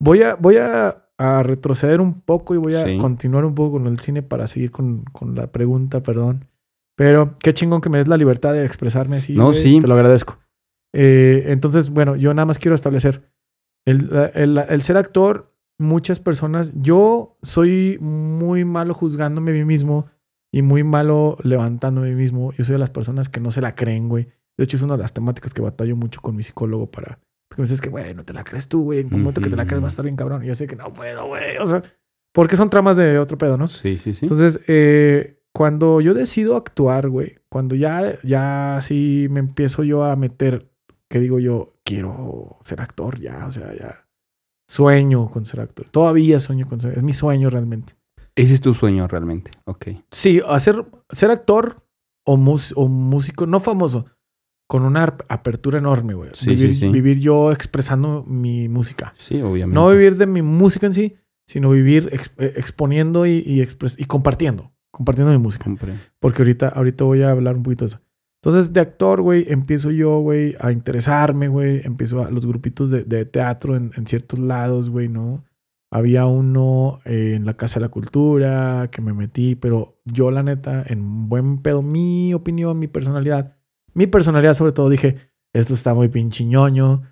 Voy 0.00 0.22
a, 0.22 0.34
voy 0.34 0.56
a, 0.56 1.06
a 1.16 1.42
retroceder 1.44 2.00
un 2.00 2.20
poco 2.20 2.54
y 2.54 2.58
voy 2.58 2.74
a 2.74 2.84
Sí. 2.84 2.98
continuar 2.98 3.44
un 3.44 3.54
poco 3.54 3.72
con 3.78 3.86
el 3.86 4.00
cine 4.00 4.22
para 4.22 4.48
seguir 4.48 4.72
con, 4.72 5.04
con 5.12 5.36
la 5.36 5.52
pregunta, 5.52 6.02
perdón. 6.02 6.46
Pero 6.96 7.36
qué 7.42 7.54
chingón 7.54 7.80
que 7.80 7.88
me 7.90 7.98
des 7.98 8.08
la 8.08 8.16
libertad 8.16 8.52
de 8.54 8.64
expresarme 8.64 9.18
así. 9.18 9.34
No, 9.34 9.52
sí. 9.52 9.78
Te 9.80 9.86
lo 9.86 9.94
agradezco. 9.94 10.38
Eh, 10.92 11.44
entonces, 11.46 11.90
bueno, 11.90 12.16
yo 12.16 12.34
nada 12.34 12.46
más 12.46 12.58
quiero 12.58 12.74
establecer. 12.74 13.22
El, 13.86 14.10
el- 14.34 14.58
el 14.58 14.82
ser 14.82 14.96
actor, 14.96 15.54
muchas 15.78 16.18
personas, 16.20 16.72
yo 16.74 17.38
soy 17.42 17.98
muy 18.00 18.64
malo 18.64 18.94
juzgándome 18.94 19.52
a 19.52 19.54
mí 19.54 19.64
mismo 19.64 20.06
y 20.52 20.62
muy 20.62 20.82
malo 20.84 21.38
levantándome 21.42 22.08
a 22.08 22.10
mí 22.10 22.16
mismo. 22.16 22.52
Yo 22.52 22.64
soy 22.64 22.72
de 22.74 22.78
las 22.78 22.90
personas 22.90 23.28
que 23.28 23.40
no 23.40 23.50
se 23.52 23.60
la 23.60 23.74
creen, 23.74 24.08
güey. 24.08 24.28
De 24.58 24.64
hecho, 24.64 24.76
es 24.76 24.82
una 24.82 24.96
de 24.96 25.02
las 25.02 25.12
temáticas 25.12 25.54
que 25.54 25.62
batallo 25.62 25.96
mucho 25.96 26.20
con 26.20 26.36
mi 26.36 26.42
psicólogo 26.42 26.90
para... 26.90 27.18
Porque 27.48 27.62
me 27.62 27.64
dices 27.64 27.80
que, 27.80 27.90
güey, 27.90 28.14
no 28.14 28.24
te 28.24 28.32
la 28.32 28.44
crees 28.44 28.68
tú, 28.68 28.84
güey. 28.84 29.00
En 29.00 29.06
un 29.06 29.20
momento 29.20 29.40
que 29.42 29.50
te 29.50 29.56
la 29.56 29.66
crees 29.66 29.82
va 29.82 29.86
a 29.86 29.88
estar 29.88 30.04
bien 30.04 30.16
cabrón. 30.16 30.42
Y 30.42 30.46
yo 30.46 30.54
sé 30.54 30.66
que 30.66 30.76
no 30.76 30.92
puedo, 30.92 31.26
güey. 31.26 31.58
O 31.58 31.66
sea, 31.66 31.82
porque 32.34 32.56
son 32.56 32.70
tramas 32.70 32.96
de 32.96 33.18
otro 33.18 33.36
pedo, 33.36 33.56
¿no? 33.58 33.66
Sí, 33.66 33.98
sí, 33.98 34.14
sí. 34.14 34.20
Entonces, 34.22 34.60
eh, 34.68 35.38
cuando 35.54 36.00
yo 36.00 36.14
decido 36.14 36.56
actuar, 36.56 37.10
güey, 37.10 37.40
cuando 37.50 37.74
ya, 37.74 38.18
ya 38.22 38.78
sí 38.80 39.26
me 39.30 39.40
empiezo 39.40 39.84
yo 39.84 40.04
a 40.04 40.16
meter, 40.16 40.70
que 41.10 41.18
digo 41.20 41.38
yo, 41.38 41.74
quiero 41.84 42.56
ser 42.64 42.80
actor 42.80 43.20
ya, 43.20 43.44
o 43.46 43.50
sea, 43.50 43.74
ya 43.76 44.06
sueño 44.66 45.30
con 45.30 45.44
ser 45.44 45.60
actor. 45.60 45.88
Todavía 45.90 46.40
sueño 46.40 46.66
con 46.66 46.80
ser, 46.80 46.96
es 46.96 47.02
mi 47.04 47.12
sueño 47.12 47.50
realmente. 47.50 47.94
Ese 48.34 48.54
es 48.54 48.62
tu 48.62 48.72
sueño 48.72 49.06
realmente. 49.08 49.50
Ok. 49.64 49.88
Sí, 50.10 50.40
hacer, 50.48 50.86
ser 51.10 51.30
actor 51.30 51.76
o, 52.24 52.38
mus- 52.38 52.72
o 52.76 52.88
músico, 52.88 53.44
no 53.46 53.60
famoso, 53.60 54.06
con 54.72 54.84
una 54.84 55.04
ap- 55.04 55.22
apertura 55.28 55.78
enorme, 55.78 56.14
güey. 56.14 56.30
Sí, 56.32 56.48
vivir, 56.54 56.70
sí, 56.72 56.80
sí. 56.80 56.88
vivir 56.88 57.20
yo 57.20 57.52
expresando 57.52 58.24
mi 58.26 58.70
música. 58.70 59.12
Sí, 59.18 59.42
obviamente. 59.42 59.74
No 59.74 59.90
vivir 59.90 60.16
de 60.16 60.26
mi 60.26 60.40
música 60.40 60.86
en 60.86 60.94
sí, 60.94 61.14
sino 61.46 61.68
vivir 61.68 62.08
ex- 62.10 62.32
eh, 62.38 62.54
exponiendo 62.56 63.26
y, 63.26 63.42
y, 63.46 63.60
expres- 63.60 63.96
y 63.98 64.06
compartiendo, 64.06 64.72
compartiendo 64.90 65.30
mi 65.30 65.38
música. 65.38 65.64
Compré. 65.64 65.92
Porque 66.18 66.40
ahorita, 66.40 66.68
ahorita 66.68 67.04
voy 67.04 67.20
a 67.22 67.32
hablar 67.32 67.54
un 67.56 67.62
poquito 67.64 67.84
de 67.84 67.88
eso. 67.88 68.00
Entonces, 68.42 68.72
de 68.72 68.80
actor, 68.80 69.20
güey, 69.20 69.44
empiezo 69.48 69.90
yo, 69.90 70.20
güey, 70.20 70.56
a 70.58 70.72
interesarme, 70.72 71.48
güey. 71.48 71.82
Empiezo 71.84 72.24
a 72.24 72.30
los 72.30 72.46
grupitos 72.46 72.88
de, 72.90 73.04
de 73.04 73.26
teatro 73.26 73.76
en, 73.76 73.92
en 73.96 74.06
ciertos 74.06 74.38
lados, 74.40 74.88
güey, 74.88 75.08
¿no? 75.08 75.44
Había 75.92 76.24
uno 76.24 77.00
eh, 77.04 77.34
en 77.36 77.44
la 77.44 77.54
Casa 77.58 77.78
de 77.78 77.84
la 77.86 77.90
Cultura 77.90 78.88
que 78.90 79.02
me 79.02 79.12
metí, 79.12 79.54
pero 79.54 80.00
yo, 80.06 80.30
la 80.30 80.42
neta, 80.42 80.82
en 80.86 81.28
buen 81.28 81.58
pedo, 81.60 81.82
mi 81.82 82.32
opinión, 82.32 82.78
mi 82.78 82.86
personalidad, 82.88 83.58
mi 83.94 84.06
personalidad 84.06 84.54
sobre 84.54 84.72
todo, 84.72 84.88
dije, 84.88 85.16
esto 85.52 85.74
está 85.74 85.94
muy 85.94 86.08
pinche 86.08 86.44
ñoño. 86.44 87.02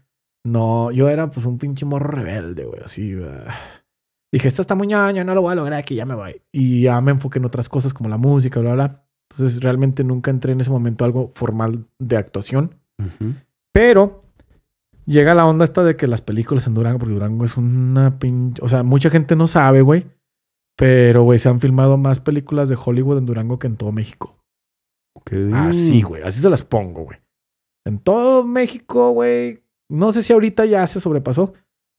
No, 0.44 0.90
yo 0.90 1.08
era 1.08 1.30
pues 1.30 1.46
un 1.46 1.58
pinche 1.58 1.84
morro 1.84 2.10
rebelde, 2.10 2.64
güey, 2.64 2.80
así. 2.82 3.14
ah. 3.22 3.54
Dije, 4.32 4.48
esto 4.48 4.62
está 4.62 4.74
muy 4.74 4.86
ñoño, 4.86 5.24
no 5.24 5.34
lo 5.34 5.42
voy 5.42 5.52
a 5.52 5.56
lograr 5.56 5.78
aquí, 5.78 5.96
ya 5.96 6.06
me 6.06 6.14
voy. 6.14 6.40
Y 6.52 6.82
ya 6.82 7.00
me 7.00 7.10
enfoqué 7.10 7.38
en 7.38 7.44
otras 7.44 7.68
cosas 7.68 7.92
como 7.92 8.08
la 8.08 8.16
música, 8.16 8.60
bla, 8.60 8.74
bla. 8.74 9.04
Entonces 9.30 9.62
realmente 9.62 10.04
nunca 10.04 10.30
entré 10.30 10.52
en 10.52 10.60
ese 10.60 10.70
momento 10.70 11.04
a 11.04 11.06
algo 11.06 11.30
formal 11.34 11.86
de 11.98 12.16
actuación. 12.16 12.76
Pero 13.72 14.24
llega 15.06 15.34
la 15.34 15.46
onda 15.46 15.64
esta 15.64 15.82
de 15.82 15.96
que 15.96 16.06
las 16.06 16.20
películas 16.20 16.66
en 16.66 16.74
Durango, 16.74 16.98
porque 16.98 17.14
Durango 17.14 17.44
es 17.44 17.56
una 17.56 18.18
pinche... 18.18 18.62
O 18.62 18.68
sea, 18.68 18.82
mucha 18.82 19.10
gente 19.10 19.36
no 19.36 19.46
sabe, 19.46 19.82
güey. 19.82 20.06
Pero, 20.76 21.22
güey, 21.24 21.38
se 21.38 21.48
han 21.48 21.60
filmado 21.60 21.96
más 21.96 22.20
películas 22.20 22.68
de 22.68 22.78
Hollywood 22.82 23.18
en 23.18 23.26
Durango 23.26 23.58
que 23.58 23.66
en 23.66 23.76
todo 23.76 23.92
México. 23.92 24.39
Así, 25.54 26.02
güey. 26.02 26.22
Así 26.22 26.40
se 26.40 26.50
las 26.50 26.62
pongo, 26.62 27.04
güey. 27.04 27.18
En 27.86 27.98
todo 27.98 28.44
México, 28.44 29.10
güey. 29.12 29.62
No 29.88 30.12
sé 30.12 30.22
si 30.22 30.32
ahorita 30.32 30.64
ya 30.66 30.86
se 30.86 31.00
sobrepasó. 31.00 31.54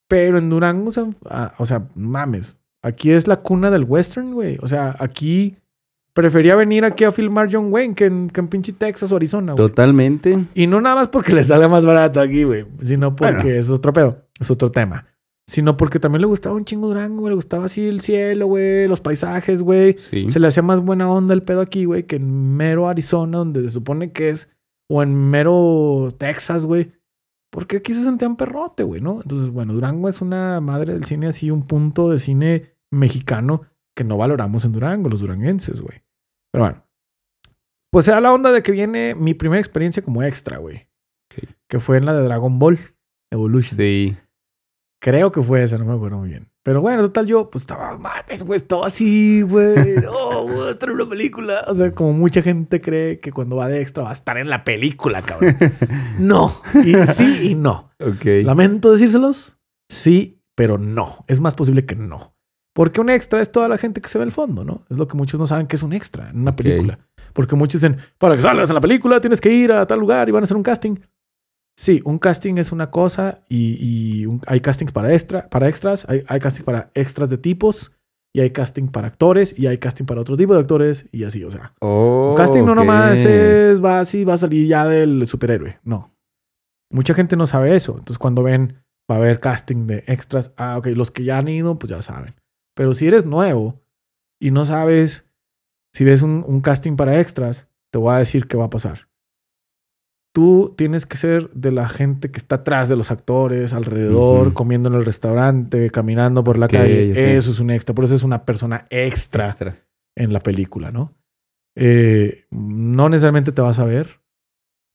Pero 0.08 0.38
en 0.38 0.50
Durango, 0.50 0.92
ah, 1.30 1.54
o 1.58 1.66
sea, 1.66 1.88
mames. 1.96 2.58
Aquí 2.84 3.12
es 3.12 3.28
la 3.28 3.38
cuna 3.38 3.72
del 3.72 3.86
western, 3.86 4.34
güey. 4.34 4.58
O 4.62 4.68
sea, 4.68 4.96
aquí 5.00 5.56
prefería 6.14 6.56
venir 6.56 6.84
aquí 6.84 7.06
a 7.06 7.12
filmar 7.14 7.48
John 7.50 7.72
Wayne 7.72 7.96
que 7.96 8.06
en, 8.08 8.30
que 8.30 8.42
en 8.42 8.48
pinche 8.50 8.74
Texas 8.74 9.12
o 9.12 9.16
Arizona, 9.16 9.54
güey. 9.54 9.68
Totalmente. 9.70 10.48
Y 10.54 10.68
no 10.68 10.82
nada 10.82 10.96
más 10.96 11.08
porque 11.08 11.34
le 11.34 11.44
salga 11.44 11.70
más 11.70 11.86
barato 11.86 12.20
aquí, 12.20 12.44
güey. 12.44 12.66
Sino 12.82 13.16
porque 13.16 13.36
Bueno. 13.44 13.50
es 13.52 13.70
otro 13.70 13.94
pedo. 13.94 14.26
Es 14.40 14.52
otro 14.52 14.70
tema. 14.72 15.06
Sino 15.52 15.76
porque 15.76 16.00
también 16.00 16.22
le 16.22 16.28
gustaba 16.28 16.56
un 16.56 16.64
chingo 16.64 16.88
Durango, 16.88 17.20
güey. 17.20 17.32
Le 17.32 17.36
gustaba 17.36 17.66
así 17.66 17.86
el 17.86 18.00
cielo, 18.00 18.46
güey. 18.46 18.88
Los 18.88 19.02
paisajes, 19.02 19.62
güey. 19.62 19.98
Sí. 19.98 20.30
Se 20.30 20.40
le 20.40 20.48
hacía 20.48 20.64
más 20.64 20.80
buena 20.80 21.12
onda 21.12 21.34
el 21.34 21.44
pedo 21.44 21.60
aquí, 21.60 21.84
güey, 21.84 22.04
que 22.04 22.16
en 22.16 22.56
mero 22.56 22.88
Arizona, 22.88 23.40
donde 23.40 23.62
se 23.64 23.72
supone 23.72 24.14
que 24.14 24.30
es. 24.30 24.50
O 24.90 25.04
en 25.04 25.14
mero 25.14 26.08
Texas, 26.18 26.64
güey. 26.64 26.94
Porque 27.52 27.78
aquí 27.78 27.94
se 27.94 28.06
sentían 28.06 28.38
perrote, 28.38 28.84
güey, 28.84 29.02
¿no? 29.02 29.20
Entonces, 29.24 29.50
bueno, 29.50 29.74
Durango 29.74 30.08
es 30.08 30.22
una 30.22 30.62
madre 30.62 30.94
del 30.94 31.04
cine 31.04 31.28
así, 31.28 31.52
un 31.52 31.68
punto 31.68 32.10
de 32.10 32.18
cine 32.18 32.78
mexicano 32.90 33.64
que 33.94 34.06
no 34.06 34.16
valoramos 34.16 34.64
en 34.64 34.72
Durango, 34.72 35.10
los 35.10 35.20
duranguenses, 35.20 35.82
güey. 35.82 36.02
Pero 36.54 36.64
bueno. 36.64 36.88
Pues 37.92 38.06
se 38.06 38.12
da 38.12 38.22
la 38.22 38.32
onda 38.32 38.54
de 38.54 38.64
que 38.64 38.72
viene 38.72 39.16
mi 39.16 39.34
primera 39.34 39.60
experiencia 39.60 40.02
como 40.02 40.24
extra, 40.24 40.60
güey. 40.60 40.88
Que 41.68 41.82
fue 41.82 41.98
en 41.98 42.06
la 42.06 42.14
de 42.14 42.24
Dragon 42.24 42.58
Ball 42.58 42.80
Evolution. 43.34 43.76
Sí. 43.76 44.16
Creo 45.02 45.32
que 45.32 45.42
fue 45.42 45.64
esa, 45.64 45.80
no 45.80 45.86
me 45.86 45.96
acuerdo 45.96 46.20
muy 46.20 46.30
bien. 46.30 46.48
Pero 46.62 46.80
bueno, 46.80 47.02
total, 47.02 47.26
yo 47.26 47.50
pues 47.50 47.64
estaba, 47.64 47.98
mames, 47.98 48.44
güey, 48.44 48.58
estaba 48.58 48.86
así, 48.86 49.42
güey. 49.42 49.96
Oh, 50.08 50.48
voy 50.48 50.70
a 50.70 50.78
traer 50.78 50.94
una 50.94 51.10
película. 51.10 51.66
O 51.68 51.74
sea, 51.74 51.92
como 51.92 52.14
mucha 52.14 52.44
gente 52.44 52.82
cree 52.82 53.20
que 53.20 53.32
cuando 53.32 53.56
va 53.56 53.68
de 53.68 53.82
extra 53.82 54.04
va 54.04 54.12
a 54.12 54.14
estar 54.14 54.38
en 54.38 54.48
la 54.48 54.64
película, 54.64 55.24
cabrón. 55.24 55.58
No. 56.20 56.62
Y 56.86 56.94
sí 57.14 57.50
y 57.50 57.56
no. 57.56 57.90
Ok. 58.00 58.44
Lamento 58.44 58.92
decírselos. 58.92 59.58
Sí, 59.90 60.40
pero 60.54 60.78
no. 60.78 61.26
Es 61.28 61.40
más 61.40 61.56
posible 61.56 61.84
que 61.84 61.96
no. 61.96 62.36
Porque 62.74 63.02
un 63.02 63.10
extra 63.10 63.42
es 63.42 63.52
toda 63.52 63.68
la 63.68 63.80
gente 63.80 64.02
que 64.02 64.08
se 64.08 64.20
ve 64.20 64.24
al 64.24 64.32
fondo, 64.32 64.64
¿no? 64.64 64.86
Es 64.92 64.98
lo 64.98 65.08
que 65.08 65.18
muchos 65.18 65.40
no 65.40 65.48
saben 65.48 65.66
que 65.66 65.78
es 65.78 65.84
un 65.84 65.94
extra 65.94 66.30
en 66.30 66.42
una 66.42 66.56
película. 66.56 67.00
Porque 67.34 67.56
muchos 67.56 67.82
dicen, 67.82 67.98
para 68.20 68.36
que 68.36 68.44
salgas 68.44 68.70
en 68.70 68.76
la 68.76 68.82
película 68.82 69.20
tienes 69.20 69.42
que 69.42 69.52
ir 69.52 69.72
a 69.72 69.88
tal 69.88 70.00
lugar 70.00 70.30
y 70.30 70.32
van 70.32 70.44
a 70.44 70.46
hacer 70.46 70.58
un 70.58 70.64
casting. 70.64 70.98
Sí, 71.82 72.00
un 72.06 72.20
casting 72.20 72.60
es 72.60 72.72
una 72.72 72.92
cosa 72.92 73.40
y, 73.50 73.76
y 73.80 74.26
un- 74.28 74.40
hay 74.46 74.60
castings 74.60 74.92
para, 74.92 75.12
extra, 75.16 75.50
para 75.50 75.68
extras, 75.68 76.06
hay, 76.08 76.24
hay 76.28 76.40
casting 76.40 76.64
para 76.64 76.92
extras 76.94 77.32
de 77.32 77.40
tipos 77.40 77.92
y 78.36 78.42
hay 78.42 78.52
casting 78.52 78.88
para 78.90 79.08
actores 79.08 79.58
y 79.58 79.66
hay 79.66 79.80
casting 79.80 80.06
para 80.06 80.22
otro 80.22 80.38
tipo 80.38 80.54
de 80.54 80.60
actores 80.60 81.08
y 81.12 81.24
así, 81.24 81.44
o 81.44 81.50
sea. 81.50 81.74
Oh, 81.82 82.30
Un 82.30 82.36
casting 82.38 82.62
no 82.66 82.76
nomás 82.76 83.18
es, 83.18 83.84
va 83.84 84.00
así, 84.00 84.24
va 84.24 84.36
a 84.36 84.38
salir 84.38 84.68
ya 84.68 84.86
del 84.86 85.26
superhéroe. 85.26 85.80
No. 85.84 86.14
Mucha 86.92 87.16
gente 87.16 87.36
no 87.36 87.48
sabe 87.48 87.74
eso. 87.74 87.94
Entonces, 87.94 88.20
cuando 88.20 88.44
ven, 88.44 88.84
va 89.10 89.16
a 89.16 89.18
haber 89.18 89.40
casting 89.40 89.88
de 89.88 90.04
extras. 90.06 90.54
Ah, 90.58 90.78
ok, 90.78 90.88
los 90.96 91.10
que 91.10 91.24
ya 91.24 91.40
han 91.40 91.48
ido, 91.48 91.80
pues 91.80 91.90
ya 91.90 92.04
saben. 92.04 92.36
Pero 92.76 92.94
si 92.94 93.08
eres 93.08 93.26
nuevo 93.26 93.82
y 94.40 94.52
no 94.52 94.66
sabes, 94.66 95.28
si 95.96 96.04
ves 96.06 96.22
un, 96.22 96.46
un 96.48 96.62
casting 96.62 96.96
para 96.96 97.20
extras, 97.20 97.68
te 97.92 97.98
voy 97.98 98.14
a 98.14 98.20
decir 98.20 98.48
qué 98.48 98.56
va 98.56 98.66
a 98.66 98.70
pasar. 98.70 99.08
Tú 100.34 100.74
tienes 100.78 101.06
que 101.06 101.18
ser 101.18 101.50
de 101.52 101.72
la 101.72 101.90
gente 101.90 102.32
que 102.32 102.38
está 102.38 102.56
atrás 102.58 102.88
de 102.88 102.96
los 102.96 103.12
actores, 103.12 103.74
alrededor, 103.74 104.54
comiendo 104.54 104.88
en 104.88 104.96
el 104.96 105.04
restaurante, 105.04 105.90
caminando 105.90 106.42
por 106.44 106.58
la 106.58 106.70
calle. 106.70 107.36
Eso 107.36 107.52
es 107.52 107.60
un 107.60 107.70
extra. 107.70 107.94
Por 107.94 108.06
eso 108.06 108.16
es 108.16 108.24
una 108.24 108.46
persona 108.46 108.88
extra 108.90 109.48
Extra. 109.48 109.84
en 110.16 110.32
la 110.32 110.40
película, 110.40 110.90
¿no? 110.92 111.14
Eh, 111.76 112.46
no 112.50 113.10
necesariamente 113.10 113.52
te 113.52 113.62
vas 113.62 113.80
a 113.80 113.84
ver, 113.86 114.21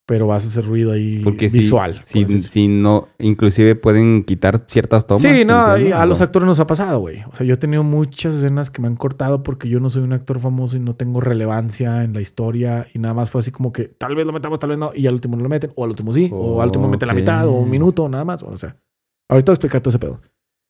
pero 0.08 0.28
vas 0.28 0.44
a 0.44 0.48
hacer 0.48 0.64
ruido 0.64 0.92
ahí 0.92 1.20
Porque 1.24 1.48
si- 1.50 1.58
visual. 1.58 2.00
Si, 2.04 2.20
decirlo. 2.22 2.42
si 2.48 2.68
no, 2.68 3.08
inclusive 3.18 3.74
pueden 3.74 4.22
quitar 4.22 4.64
ciertas 4.68 5.04
tomas. 5.06 5.20
Sí, 5.22 5.44
no, 5.44 5.76
y 5.76 5.90
a 5.90 6.06
los 6.06 6.20
actores 6.20 6.46
nos 6.46 6.60
ha 6.60 6.66
pasado, 6.68 7.00
güey. 7.00 7.24
O 7.30 7.34
sea, 7.34 7.44
yo 7.44 7.54
he 7.54 7.56
tenido 7.56 7.82
muchas 7.82 8.36
escenas 8.36 8.70
que 8.70 8.80
me 8.80 8.86
han 8.86 8.94
cortado 8.94 9.42
porque 9.42 9.68
yo 9.68 9.80
no 9.80 9.90
soy 9.90 10.04
un 10.04 10.12
actor 10.12 10.38
famoso 10.38 10.76
y 10.76 10.80
no 10.80 10.94
tengo 10.94 11.20
relevancia 11.20 12.04
en 12.04 12.12
la 12.14 12.20
historia 12.20 12.86
y 12.94 13.00
nada 13.00 13.14
más 13.14 13.30
fue 13.30 13.40
así 13.40 13.50
como 13.50 13.72
que 13.72 13.88
tal 13.88 14.14
vez 14.14 14.24
lo 14.26 14.32
metamos, 14.32 14.60
tal 14.60 14.70
vez 14.70 14.78
no, 14.78 14.92
y 14.94 15.08
al 15.08 15.14
último 15.14 15.36
no 15.36 15.42
lo 15.42 15.48
meten, 15.48 15.72
o 15.74 15.82
al 15.82 15.90
último 15.90 16.12
sí, 16.12 16.30
o 16.32 16.62
al 16.62 16.68
último 16.68 16.88
meten 16.88 17.08
la 17.08 17.14
mitad, 17.14 17.48
o 17.48 17.52
un 17.52 17.68
minuto, 17.70 18.08
nada 18.08 18.24
más. 18.24 18.42
O 18.44 18.56
sea, 18.56 18.76
ahorita 19.28 19.50
voy 19.50 19.54
a 19.54 19.56
explicar 19.56 19.80
todo 19.80 19.90
ese 19.90 19.98
pedo. 19.98 20.20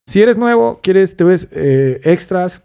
Si 0.07 0.21
eres 0.21 0.37
nuevo, 0.37 0.79
quieres, 0.81 1.15
te 1.15 1.23
ves 1.23 1.47
eh, 1.51 2.01
extras, 2.05 2.63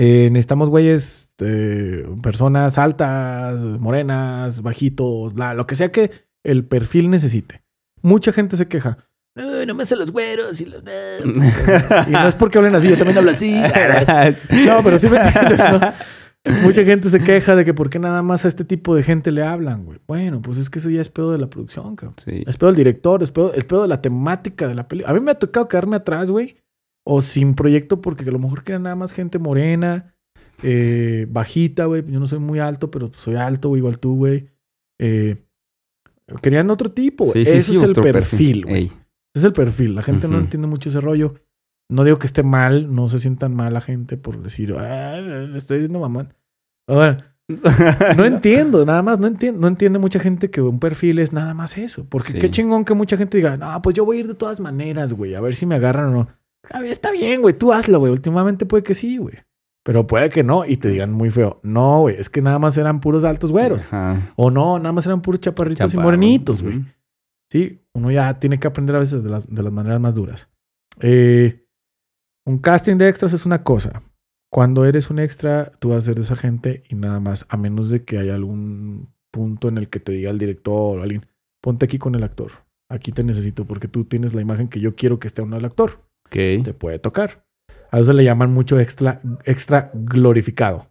eh, 0.00 0.28
necesitamos 0.30 0.70
güeyes, 0.70 1.28
eh, 1.40 2.06
personas 2.22 2.78
altas, 2.78 3.60
morenas, 3.62 4.62
bajitos, 4.62 5.34
bla, 5.34 5.54
lo 5.54 5.66
que 5.66 5.74
sea 5.74 5.90
que 5.90 6.12
el 6.44 6.64
perfil 6.64 7.10
necesite. 7.10 7.64
Mucha 8.00 8.32
gente 8.32 8.56
se 8.56 8.68
queja. 8.68 8.98
No, 9.34 9.74
me 9.74 9.82
hacen 9.82 9.98
los 9.98 10.12
güeros 10.12 10.60
y 10.60 10.66
los... 10.66 10.82
Y 12.06 12.10
no 12.12 12.28
es 12.28 12.34
porque 12.36 12.58
hablen 12.58 12.76
así, 12.76 12.88
yo 12.88 12.96
también 12.96 13.18
hablo 13.18 13.32
así. 13.32 13.52
No, 14.64 14.84
pero 14.84 15.00
sí 15.00 15.08
me 15.08 15.16
entiendes, 15.16 15.58
¿no? 15.58 15.80
Mucha 16.62 16.84
gente 16.84 17.10
se 17.10 17.20
queja 17.20 17.56
de 17.56 17.64
que 17.64 17.74
por 17.74 17.90
qué 17.90 17.98
nada 17.98 18.22
más 18.22 18.44
a 18.44 18.48
este 18.48 18.64
tipo 18.64 18.94
de 18.94 19.02
gente 19.02 19.32
le 19.32 19.42
hablan, 19.42 19.84
güey. 19.84 19.98
Bueno, 20.06 20.40
pues 20.40 20.58
es 20.58 20.70
que 20.70 20.78
eso 20.78 20.90
ya 20.90 21.00
es 21.00 21.08
pedo 21.08 21.32
de 21.32 21.38
la 21.38 21.50
producción, 21.50 21.96
cabrón. 21.96 22.14
Sí. 22.24 22.44
Es 22.46 22.56
pedo 22.56 22.68
del 22.68 22.76
director, 22.76 23.20
es 23.24 23.32
pedo, 23.32 23.52
es 23.52 23.64
pedo 23.64 23.82
de 23.82 23.88
la 23.88 24.00
temática 24.00 24.68
de 24.68 24.76
la 24.76 24.86
película. 24.86 25.10
A 25.10 25.14
mí 25.14 25.20
me 25.20 25.32
ha 25.32 25.34
tocado 25.34 25.66
quedarme 25.66 25.96
atrás, 25.96 26.30
güey. 26.30 26.56
O 27.10 27.22
sin 27.22 27.54
proyecto 27.54 28.02
porque 28.02 28.24
a 28.28 28.32
lo 28.32 28.38
mejor 28.38 28.64
quería 28.64 28.80
nada 28.80 28.94
más 28.94 29.12
gente 29.12 29.38
morena, 29.38 30.14
eh, 30.62 31.26
bajita, 31.30 31.86
güey. 31.86 32.04
Yo 32.06 32.20
no 32.20 32.26
soy 32.26 32.38
muy 32.38 32.58
alto, 32.58 32.90
pero 32.90 33.10
soy 33.14 33.36
alto, 33.36 33.70
güey, 33.70 33.80
igual 33.80 33.98
tú, 33.98 34.16
güey. 34.16 34.50
Eh, 34.98 35.36
querían 36.42 36.68
otro 36.70 36.90
tipo, 36.90 37.24
güey. 37.24 37.44
Sí, 37.46 37.50
sí, 37.50 37.56
Eso 37.56 37.72
sí, 37.72 37.78
es 37.78 37.82
el 37.82 37.94
perfil, 37.94 38.66
güey. 38.66 38.92
Es 39.34 39.42
el 39.42 39.54
perfil. 39.54 39.94
La 39.94 40.02
gente 40.02 40.28
no 40.28 40.38
entiende 40.38 40.68
mucho 40.68 40.90
ese 40.90 41.00
rollo. 41.00 41.34
No 41.90 42.04
digo 42.04 42.18
que 42.18 42.26
esté 42.26 42.42
mal, 42.42 42.94
no 42.94 43.08
se 43.08 43.18
sientan 43.18 43.54
mal 43.54 43.72
la 43.72 43.80
gente 43.80 44.18
por 44.18 44.42
decir, 44.42 44.74
ah, 44.74 45.16
estoy 45.56 45.78
diciendo 45.78 46.00
mamón. 46.00 46.34
A 46.86 46.94
ver, 46.94 47.24
no 48.18 48.26
entiendo, 48.26 48.84
nada 48.84 49.02
más, 49.02 49.18
no 49.18 49.26
entiendo, 49.26 49.58
no 49.58 49.68
entiende 49.68 49.98
mucha 49.98 50.20
gente 50.20 50.50
que 50.50 50.60
un 50.60 50.78
perfil 50.78 51.18
es 51.18 51.32
nada 51.32 51.54
más 51.54 51.78
eso. 51.78 52.04
Porque 52.06 52.34
qué 52.34 52.50
chingón 52.50 52.84
que 52.84 52.92
mucha 52.92 53.16
gente 53.16 53.38
diga, 53.38 53.56
no, 53.56 53.80
pues 53.80 53.96
yo 53.96 54.04
voy 54.04 54.18
a 54.18 54.20
ir 54.20 54.28
de 54.28 54.34
todas 54.34 54.60
maneras, 54.60 55.14
güey, 55.14 55.34
a 55.34 55.40
ver 55.40 55.54
si 55.54 55.64
me 55.64 55.76
agarran 55.76 56.08
o 56.08 56.10
no. 56.10 56.37
Está 56.84 57.10
bien, 57.10 57.40
güey, 57.40 57.56
tú 57.56 57.72
hazlo, 57.72 57.98
güey. 57.98 58.12
Últimamente 58.12 58.66
puede 58.66 58.82
que 58.82 58.94
sí, 58.94 59.18
güey. 59.18 59.36
Pero 59.84 60.06
puede 60.06 60.28
que 60.28 60.42
no 60.42 60.66
y 60.66 60.76
te 60.76 60.88
digan 60.88 61.12
muy 61.12 61.30
feo. 61.30 61.60
No, 61.62 62.00
güey, 62.00 62.16
es 62.16 62.28
que 62.28 62.42
nada 62.42 62.58
más 62.58 62.76
eran 62.76 63.00
puros 63.00 63.24
altos 63.24 63.50
güeros. 63.50 63.86
Ajá. 63.86 64.32
O 64.36 64.50
no, 64.50 64.78
nada 64.78 64.92
más 64.92 65.06
eran 65.06 65.22
puros 65.22 65.40
chaparritos 65.40 65.94
y 65.94 65.96
morenitos, 65.96 66.62
güey. 66.62 66.84
Sí, 67.50 67.80
uno 67.94 68.10
ya 68.10 68.38
tiene 68.38 68.58
que 68.58 68.68
aprender 68.68 68.96
a 68.96 68.98
veces 68.98 69.24
de 69.24 69.30
las, 69.30 69.48
de 69.48 69.62
las 69.62 69.72
maneras 69.72 70.00
más 70.00 70.14
duras. 70.14 70.50
Eh, 71.00 71.66
un 72.44 72.58
casting 72.58 72.96
de 72.96 73.08
extras 73.08 73.32
es 73.32 73.46
una 73.46 73.62
cosa. 73.62 74.02
Cuando 74.50 74.84
eres 74.84 75.10
un 75.10 75.18
extra, 75.18 75.72
tú 75.78 75.90
vas 75.90 75.98
a 75.98 76.06
ser 76.06 76.16
de 76.16 76.22
esa 76.22 76.36
gente 76.36 76.82
y 76.88 76.94
nada 76.94 77.20
más, 77.20 77.46
a 77.48 77.56
menos 77.56 77.90
de 77.90 78.04
que 78.04 78.18
haya 78.18 78.34
algún 78.34 79.08
punto 79.30 79.68
en 79.68 79.78
el 79.78 79.88
que 79.88 80.00
te 80.00 80.12
diga 80.12 80.30
el 80.30 80.38
director 80.38 80.98
o 80.98 81.02
alguien, 81.02 81.26
ponte 81.62 81.84
aquí 81.84 81.98
con 81.98 82.14
el 82.14 82.24
actor. 82.24 82.50
Aquí 82.90 83.12
te 83.12 83.22
necesito 83.22 83.66
porque 83.66 83.88
tú 83.88 84.04
tienes 84.04 84.34
la 84.34 84.40
imagen 84.40 84.68
que 84.68 84.80
yo 84.80 84.94
quiero 84.94 85.18
que 85.18 85.28
esté 85.28 85.42
uno 85.42 85.56
del 85.56 85.66
actor. 85.66 86.07
Ok. 86.28 86.64
Te 86.64 86.74
puede 86.74 86.98
tocar. 86.98 87.44
A 87.90 87.98
eso 88.00 88.12
le 88.12 88.22
llaman 88.24 88.52
mucho 88.52 88.78
extra, 88.78 89.20
extra 89.44 89.90
glorificado. 89.94 90.88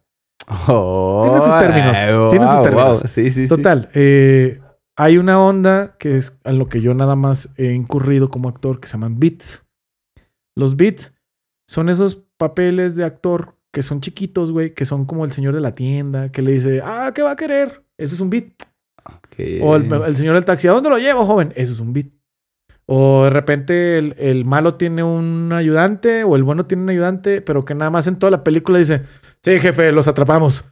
Oh, 0.67 1.21
Tiene 1.23 1.39
sus 1.41 1.59
términos, 1.59 1.97
wow, 2.17 2.29
tiene 2.29 2.47
sus 2.47 2.61
términos. 2.61 2.99
wow. 2.99 3.07
Sí, 3.09 3.29
sí, 3.31 3.47
sí. 3.47 3.47
Total, 3.47 3.89
eh, 3.93 4.61
hay 4.95 5.17
una 5.17 5.41
onda 5.43 5.95
que 5.99 6.17
es 6.17 6.37
a 6.43 6.53
lo 6.53 6.69
que 6.69 6.81
yo 6.81 6.93
nada 6.93 7.15
más 7.15 7.49
he 7.57 7.73
incurrido 7.73 8.29
como 8.29 8.47
actor 8.49 8.79
que 8.79 8.87
se 8.87 8.93
llaman 8.93 9.19
beats. 9.19 9.65
Los 10.55 10.75
beats 10.77 11.13
son 11.69 11.89
esos 11.89 12.23
papeles 12.37 12.95
de 12.95 13.03
actor 13.03 13.55
que 13.73 13.83
son 13.83 13.99
chiquitos, 14.01 14.51
güey, 14.51 14.73
que 14.73 14.85
son 14.85 15.05
como 15.05 15.25
el 15.25 15.31
señor 15.31 15.53
de 15.53 15.61
la 15.61 15.75
tienda, 15.75 16.31
que 16.31 16.41
le 16.41 16.53
dice, 16.53 16.81
ah, 16.83 17.11
¿qué 17.13 17.21
va 17.21 17.31
a 17.31 17.35
querer? 17.35 17.83
Eso 17.97 18.15
es 18.15 18.21
un 18.21 18.29
beat. 18.29 18.53
O 19.61 19.75
el, 19.75 19.91
el 19.93 20.15
señor 20.15 20.33
del 20.35 20.45
taxi, 20.45 20.67
¿a 20.67 20.71
dónde 20.71 20.89
lo 20.89 20.97
llevo, 20.97 21.25
joven? 21.25 21.53
Eso 21.55 21.73
es 21.73 21.79
un 21.79 21.93
beat. 21.93 22.07
O 22.89 23.25
de 23.25 23.29
repente 23.29 23.97
el, 23.97 24.15
el 24.17 24.45
malo 24.45 24.75
tiene 24.75 25.03
un 25.03 25.51
ayudante 25.51 26.23
o 26.23 26.35
el 26.37 26.43
bueno 26.43 26.65
tiene 26.65 26.83
un 26.83 26.89
ayudante, 26.89 27.41
pero 27.41 27.65
que 27.65 27.75
nada 27.75 27.91
más 27.91 28.07
en 28.07 28.17
toda 28.17 28.31
la 28.31 28.43
película 28.43 28.79
dice, 28.79 29.03
sí, 29.43 29.59
jefe, 29.59 29.91
los 29.91 30.07
atrapamos. 30.07 30.63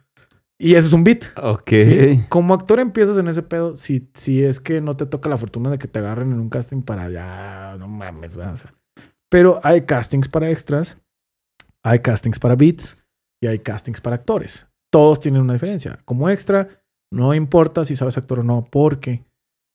Y 0.58 0.76
eso 0.76 0.88
es 0.88 0.94
un 0.94 1.04
beat. 1.04 1.26
Ok. 1.36 1.70
¿sí? 1.70 2.26
Como 2.30 2.54
actor 2.54 2.80
empiezas 2.80 3.18
en 3.18 3.28
ese 3.28 3.44
pedo 3.44 3.76
si, 3.76 4.10
si 4.14 4.44
es 4.44 4.60
que 4.60 4.80
no 4.80 4.96
te 4.96 5.06
toca 5.06 5.30
la 5.30 5.38
fortuna 5.38 5.70
de 5.70 5.78
que 5.78 5.88
te 5.88 6.00
agarren 6.00 6.32
en 6.32 6.40
un 6.40 6.50
casting 6.50 6.82
para 6.82 7.10
ya, 7.10 7.76
no 7.78 7.88
mames. 7.88 8.38
O 8.38 8.56
sea, 8.56 8.74
pero 9.30 9.60
hay 9.64 9.82
castings 9.82 10.30
para 10.30 10.50
extras, 10.50 10.98
hay 11.84 12.00
castings 12.00 12.40
para 12.40 12.56
beats 12.56 13.04
y 13.42 13.48
hay 13.48 13.60
castings 13.60 14.00
para 14.00 14.16
actores. 14.16 14.68
Todos 14.90 15.20
tienen 15.20 15.42
una 15.42 15.54
diferencia. 15.54 16.00
Como 16.06 16.30
extra, 16.30 16.70
no 17.12 17.34
importa 17.34 17.84
si 17.84 17.98
sabes 17.98 18.18
actor 18.18 18.40
o 18.40 18.44
no, 18.44 18.66
porque 18.72 19.26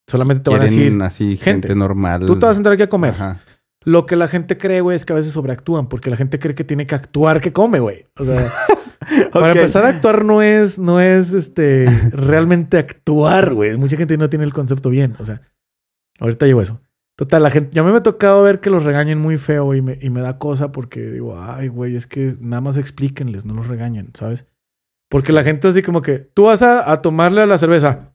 solamente 0.07 0.45
te 0.45 0.51
van 0.51 0.61
a 0.61 0.65
decir, 0.65 1.03
así 1.03 1.37
gente, 1.37 1.69
gente, 1.69 1.75
normal. 1.75 2.27
tú 2.27 2.39
te 2.39 2.47
vas 2.47 2.57
a 2.57 2.59
entrar 2.59 2.75
aquí 2.75 2.83
a 2.83 2.89
comer. 2.89 3.15
Ajá. 3.15 3.41
Lo 3.85 4.05
que 4.05 4.15
la 4.15 4.29
gente 4.29 4.59
cree, 4.59 4.83
güey, 4.83 4.95
es 4.95 5.07
que 5.07 5.15
a 5.15 5.17
veces 5.17 5.33
sobreactúan, 5.33 5.89
porque 5.89 6.11
la 6.11 6.17
gente 6.17 6.39
cree 6.39 6.55
que 6.55 6.65
tiene 6.65 6.87
que 6.87 6.95
actuar 6.95 7.41
que 7.41 7.53
come, 7.53 7.81
güey. 7.81 8.07
O 8.19 8.25
sea, 8.25 8.53
para 9.33 9.53
empezar 9.53 9.87
a 9.87 9.89
actuar 9.89 10.25
no 10.25 10.43
es, 10.43 10.79
no 10.79 11.01
es 11.01 11.33
este 11.33 11.87
realmente 12.13 12.77
actuar, 12.77 13.55
güey. 13.55 13.77
Mucha 13.77 13.97
gente 13.97 14.19
no 14.19 14.29
tiene 14.29 14.45
el 14.45 14.53
concepto 14.53 14.91
bien. 14.91 15.17
O 15.19 15.25
sea, 15.25 15.41
ahorita 16.19 16.45
llevo 16.45 16.61
eso. 16.61 16.83
Total, 17.17 17.43
la 17.43 17.51
gente, 17.51 17.71
ya 17.73 17.83
me 17.83 17.97
ha 17.97 18.03
tocado 18.03 18.43
ver 18.43 18.61
que 18.61 18.71
los 18.71 18.85
regañen 18.85 19.19
muy 19.19 19.39
feo 19.39 19.75
y 19.75 19.83
me, 19.83 19.99
y 20.01 20.11
me 20.11 20.21
da 20.21 20.39
cosa 20.39 20.73
porque 20.73 21.01
digo, 21.01 21.39
ay, 21.39 21.69
güey, 21.69 21.97
es 21.97 22.07
que 22.07 22.35
nada 22.41 22.61
más 22.61 22.77
explíquenles, 22.77 23.45
no 23.45 23.55
los 23.55 23.67
regañen, 23.67 24.11
¿sabes? 24.15 24.47
Porque 25.11 25.33
la 25.33 25.43
gente 25.43 25.69
así 25.69 25.83
como 25.83 26.03
que, 26.03 26.19
tú 26.19 26.45
vas 26.45 26.63
a, 26.63 26.91
a 26.91 27.03
tomarle 27.03 27.43
a 27.43 27.47
la 27.47 27.59
cerveza. 27.59 28.15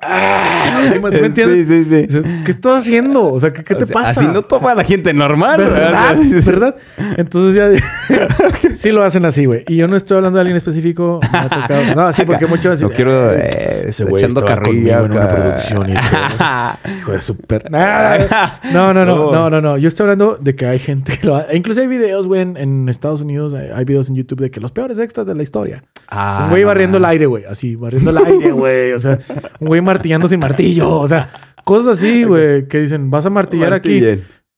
Ah, 0.00 0.90
¿sí 0.92 0.98
me- 0.98 1.08
entiendes? 1.26 1.68
Sí, 1.68 1.84
sí, 1.84 2.06
sí. 2.08 2.20
¿Qué 2.44 2.50
estás 2.50 2.82
haciendo? 2.82 3.32
O 3.32 3.40
sea, 3.40 3.52
¿qué, 3.52 3.64
qué 3.64 3.74
te 3.74 3.84
O 3.84 3.86
sea, 3.86 3.94
pasa? 3.94 4.20
Así 4.20 4.26
no 4.28 4.42
toma 4.42 4.74
la 4.74 4.84
gente 4.84 5.12
normal. 5.12 5.58
¿Verdad? 5.58 6.16
¿Verdad? 6.44 6.76
Entonces 7.16 7.54
ya 7.56 8.74
sí 8.74 8.90
lo 8.92 9.02
hacen 9.02 9.24
así, 9.24 9.46
güey. 9.46 9.64
Y 9.68 9.76
yo 9.76 9.88
no 9.88 9.96
estoy 9.96 10.16
hablando 10.16 10.36
de 10.36 10.40
alguien 10.42 10.56
específico. 10.56 11.20
Me 11.32 11.38
ha 11.38 11.48
tocado. 11.48 11.94
No, 11.96 12.12
sí, 12.12 12.22
porque 12.24 12.46
muchas 12.46 12.72
veces. 12.72 12.82
No 12.84 12.90
quiero... 12.90 13.32
"Eh, 13.32 13.86
ese 13.88 14.04
güey 14.04 14.22
echando 14.22 14.44
carrilla 14.44 15.00
en 15.00 15.12
una 15.12 15.24
acá". 15.24 15.34
producción 15.34 15.90
y. 15.90 15.94
Hijo 16.98 17.12
de 17.12 17.20
super. 17.20 17.70
No, 17.70 18.92
no, 18.92 19.04
no, 19.04 19.32
No. 19.32 19.50
no, 19.50 19.60
no. 19.60 19.76
Yo 19.78 19.88
estoy 19.88 20.04
hablando 20.04 20.36
de 20.40 20.54
que 20.54 20.66
hay 20.66 20.78
gente 20.78 21.18
que 21.18 21.26
lo 21.26 21.36
hace. 21.36 21.56
Incluso 21.56 21.80
hay 21.80 21.86
videos, 21.86 22.26
güey, 22.26 22.42
en, 22.42 22.56
en 22.56 22.88
Estados 22.88 23.20
Unidos. 23.20 23.54
Hay, 23.54 23.84
videos 23.84 24.08
en 24.08 24.14
YouTube 24.16 24.40
de 24.40 24.50
que 24.50 24.60
los 24.60 24.72
peores 24.72 24.98
extras 24.98 25.26
de 25.26 25.34
la 25.34 25.42
historia. 25.42 25.82
Ah, 26.08 26.42
un 26.44 26.50
güey 26.50 26.64
barriendo 26.64 26.98
el 26.98 27.04
aire, 27.04 27.26
güey. 27.26 27.44
Así, 27.44 27.76
barriendo 27.76 28.10
el 28.10 28.18
aire, 28.18 28.43
güey. 28.52 28.92
O 28.92 28.98
sea, 28.98 29.18
un 29.60 29.68
güey 29.68 29.80
martillando 29.80 30.28
sin 30.28 30.40
martillo. 30.40 30.90
O 30.98 31.06
sea, 31.08 31.30
cosas 31.64 31.98
así, 31.98 32.24
güey, 32.24 32.68
que 32.68 32.80
dicen, 32.80 33.10
vas 33.10 33.26
a 33.26 33.30
martillar 33.30 33.72
aquí. 33.72 34.00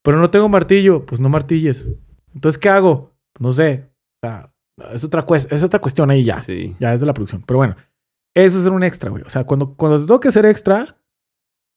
Pero 0.03 0.19
no 0.19 0.31
tengo 0.31 0.49
martillo. 0.49 1.05
Pues 1.07 1.21
no 1.21 1.29
martilles. 1.29 1.85
Entonces, 2.35 2.59
¿qué 2.59 2.69
hago? 2.69 3.15
No 3.39 3.53
sé. 3.53 3.91
O 4.23 4.27
sea, 4.27 4.53
es 4.93 5.05
otra, 5.05 5.27
cues- 5.27 5.49
es 5.51 5.63
otra 5.63 5.81
cuestión 5.81 6.11
ahí 6.11 6.25
ya. 6.25 6.37
Sí. 6.37 6.77
Ya 6.81 6.93
es 6.93 7.01
de 7.01 7.07
la 7.07 7.15
producción. 7.15 7.43
Pero 7.47 7.59
bueno, 7.59 7.77
eso 8.35 8.59
es 8.59 8.65
ser 8.65 8.73
un 8.73 8.83
extra, 8.85 9.11
güey. 9.11 9.23
O 9.25 9.29
sea, 9.29 9.45
cuando, 9.45 9.75
cuando 9.75 10.01
te 10.01 10.07
toque 10.07 10.31
ser 10.31 10.45
extra, 10.47 10.97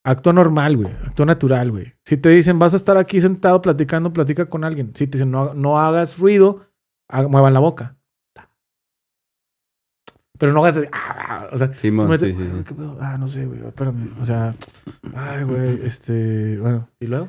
actúa 0.05 0.33
normal, 0.33 0.77
güey. 0.77 0.89
Actúa 1.05 1.25
natural, 1.25 1.71
güey. 1.71 1.93
Si 2.05 2.17
te 2.17 2.29
dicen, 2.29 2.59
vas 2.59 2.73
a 2.73 2.77
estar 2.77 2.97
aquí 2.97 3.21
sentado 3.21 3.61
platicando, 3.61 4.11
platica 4.13 4.47
con 4.49 4.63
alguien. 4.63 4.91
Si 4.95 5.07
te 5.07 5.17
dicen, 5.17 5.31
no, 5.31 5.53
no 5.53 5.79
hagas 5.79 6.17
ruido, 6.19 6.65
ha- 7.09 7.27
muevan 7.27 7.53
la 7.53 7.59
boca. 7.59 7.95
Pero 10.39 10.53
no 10.53 10.61
hagas... 10.61 10.75
de- 10.75 10.89
ah, 10.91 11.47
o 11.51 11.57
sea, 11.57 11.71
sí, 11.75 11.91
sí, 12.17 12.33
sí. 12.33 12.63
"¿Qué 12.65 12.73
pedo? 12.73 12.97
Ah, 12.99 13.17
no 13.19 13.27
sé, 13.27 13.45
güey. 13.45 13.59
Espérame. 13.67 14.09
O 14.19 14.25
sea, 14.25 14.55
ay, 15.15 15.43
güey, 15.43 15.81
este... 15.85 16.57
Bueno, 16.57 16.89
¿y 16.99 17.05
luego? 17.07 17.27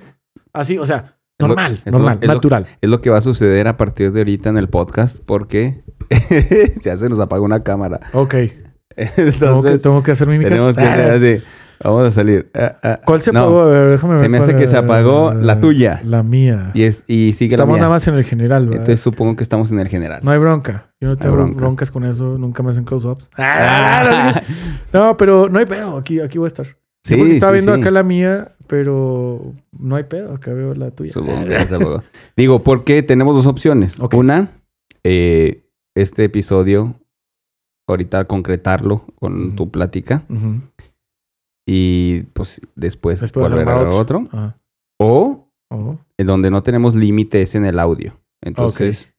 Así, 0.55 0.78
o 0.78 0.87
sea, 0.87 1.16
Es 1.39 1.43
lo- 1.43 1.49
normal, 1.49 1.82
es 1.85 1.93
lo- 1.93 1.99
normal, 1.99 2.19
es 2.23 2.28
lo- 2.28 2.35
natural. 2.35 2.66
Es 2.81 2.89
lo 2.89 3.01
que 3.03 3.11
va 3.11 3.19
a 3.19 3.23
suceder 3.23 3.69
a 3.69 3.77
partir 3.77 4.12
de 4.12 4.20
ahorita 4.20 4.49
en 4.49 4.57
el 4.57 4.69
podcast 4.69 5.19
porque 5.27 5.82
se 6.81 7.09
nos 7.09 7.19
apaga 7.20 7.43
una 7.43 7.62
cámara. 7.62 8.01
Ok. 8.12 8.31
Tengo 8.35 8.55
que, 9.15 9.23
Entonces, 9.28 9.82
tengo 9.82 10.03
que 10.03 10.12
hacer 10.12 10.28
mímicas. 10.28 10.51
tenemos 10.53 10.77
que 10.77 10.82
hacer 10.85 11.11
así. 11.39 11.45
Vamos 11.82 12.09
a 12.09 12.11
salir. 12.11 12.51
Ah, 12.55 12.77
ah. 12.82 13.01
¿Cuál 13.05 13.20
se 13.23 13.32
No, 13.32 13.40
apagó? 13.40 13.61
A 13.62 13.66
ver, 13.66 13.90
déjame 13.93 14.15
ver. 14.15 14.23
se 14.23 14.28
me 14.28 14.39
hace 14.39 14.55
que 14.57 14.69
se 14.69 14.77
apagó 14.77 15.32
la 15.32 15.61
tuya. 15.61 16.02
La 16.05 16.23
mía. 16.23 16.73
Y, 16.74 16.82
es, 16.82 17.05
y 17.07 17.32
sigue 17.32 17.55
Estamos 17.55 17.73
la 17.73 17.77
mía. 17.77 17.81
nada 17.82 17.94
más 17.94 18.07
en 18.07 18.15
el 18.16 18.24
general, 18.24 18.65
¿verdad? 18.66 18.81
Entonces 18.82 19.01
supongo 19.01 19.35
que 19.36 19.43
estamos 19.43 19.70
en 19.73 19.78
el 19.81 19.89
general. 19.89 20.20
no 20.23 20.31
hay 20.31 20.39
bronca. 20.39 20.90
Yo 21.01 21.09
no 21.09 21.16
tengo 21.16 21.36
bronca. 21.36 21.57
broncas 21.57 21.90
con 21.90 22.05
eso. 22.05 22.36
Nunca 22.36 22.62
me 22.62 22.70
hacen 22.70 22.85
close-ups. 22.85 23.31
Ah. 23.39 24.43
no, 24.93 25.16
pero 25.16 25.48
no 25.48 25.59
hay 25.59 25.66
pedo. 25.66 25.97
Aquí, 25.97 26.20
aquí 26.20 26.36
voy 26.39 26.47
a 26.47 26.48
estar. 26.48 26.66
Sí, 27.02 27.16
porque 27.16 27.32
estaba 27.32 27.52
sí, 27.52 27.55
viendo 27.57 27.74
sí. 27.74 27.81
acá 27.81 27.90
la 27.90 28.02
mía, 28.02 28.52
pero 28.66 29.55
no 29.73 29.97
hay 29.97 30.05
pedo. 30.05 30.35
Acá 30.35 30.52
veo 30.52 30.74
la 30.74 30.90
tuya. 30.90 31.12
Supongo 31.12 31.44
que 31.44 31.51
ya 31.55 31.66
se 31.66 31.74
apagó. 31.77 32.02
Digo, 32.36 32.62
porque 32.62 33.02
tenemos 33.02 33.35
dos 33.35 33.47
opciones. 33.47 33.97
Una, 33.98 34.51
eh, 35.02 35.65
este 35.94 36.24
episodio, 36.24 36.94
ahorita 37.89 38.27
concretarlo 38.27 39.07
con 39.15 39.57
tu 39.57 39.70
plática. 39.70 40.24
Ujú. 40.28 40.61
Y 41.66 42.23
pues 42.32 42.61
después, 42.74 43.20
Después 43.20 43.51
volver 43.51 43.69
a 43.69 43.89
otro. 43.91 44.28
Ajá. 44.32 44.57
O 44.99 45.47
Oh. 45.73 45.99
en 46.19 46.27
donde 46.27 46.51
no 46.51 46.62
tenemos 46.65 46.97
límites 46.97 47.55
en 47.55 47.65
el 47.65 47.78
audio. 47.78 48.19
Entonces, 48.43 49.15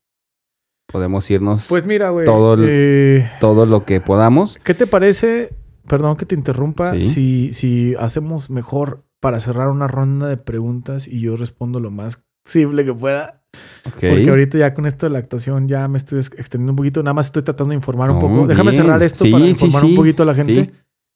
podemos 0.92 1.30
irnos 1.32 1.68
Pues 1.70 1.86
mira, 1.86 2.10
güey. 2.10 2.26
Todo 2.26 2.58
eh, 2.60 3.30
todo 3.40 3.66
lo 3.66 3.86
que 3.86 4.02
podamos. 4.02 4.58
¿Qué 4.64 4.74
te 4.74 4.86
parece? 4.88 5.54
Perdón 5.88 6.18
que 6.18 6.26
te 6.26 6.36
interrumpa. 6.36 6.94
Sí. 6.94 7.06
Si, 7.06 7.54
si 7.54 7.96
hacemos 7.98 8.50
mejor 8.50 9.04
para 9.22 9.40
cerrar 9.40 9.70
una 9.70 9.88
ronda 9.88 10.28
de 10.28 10.36
preguntas 10.38 11.08
y 11.08 11.22
yo 11.22 11.38
respondo 11.38 11.80
lo 11.80 11.90
más 11.92 12.22
simple 12.46 12.84
que 12.84 12.94
pueda. 12.94 13.44
Porque 13.84 14.30
ahorita 14.30 14.58
ya 14.58 14.74
con 14.74 14.86
esto 14.86 15.06
de 15.06 15.12
la 15.14 15.20
actuación 15.20 15.68
ya 15.68 15.88
me 15.88 15.98
estoy 15.98 16.20
ex- 16.20 16.32
extendiendo 16.38 16.74
un 16.74 16.78
poquito. 16.78 17.02
Nada 17.04 17.14
más 17.14 17.28
estoy 17.28 17.44
tratando 17.44 17.70
de 17.72 17.76
informar 17.76 18.12
un 18.12 18.20
poco. 18.20 18.46
Déjame 18.48 18.72
bien. 18.72 18.84
cerrar 18.84 19.02
esto 19.04 19.24
Sí, 19.26 19.32
para 19.32 19.46
informar 19.48 19.82
sí. 19.84 19.88
un 19.90 19.96
poquito 19.96 20.24
a 20.24 20.26
la 20.26 20.36
gente. 20.36 20.72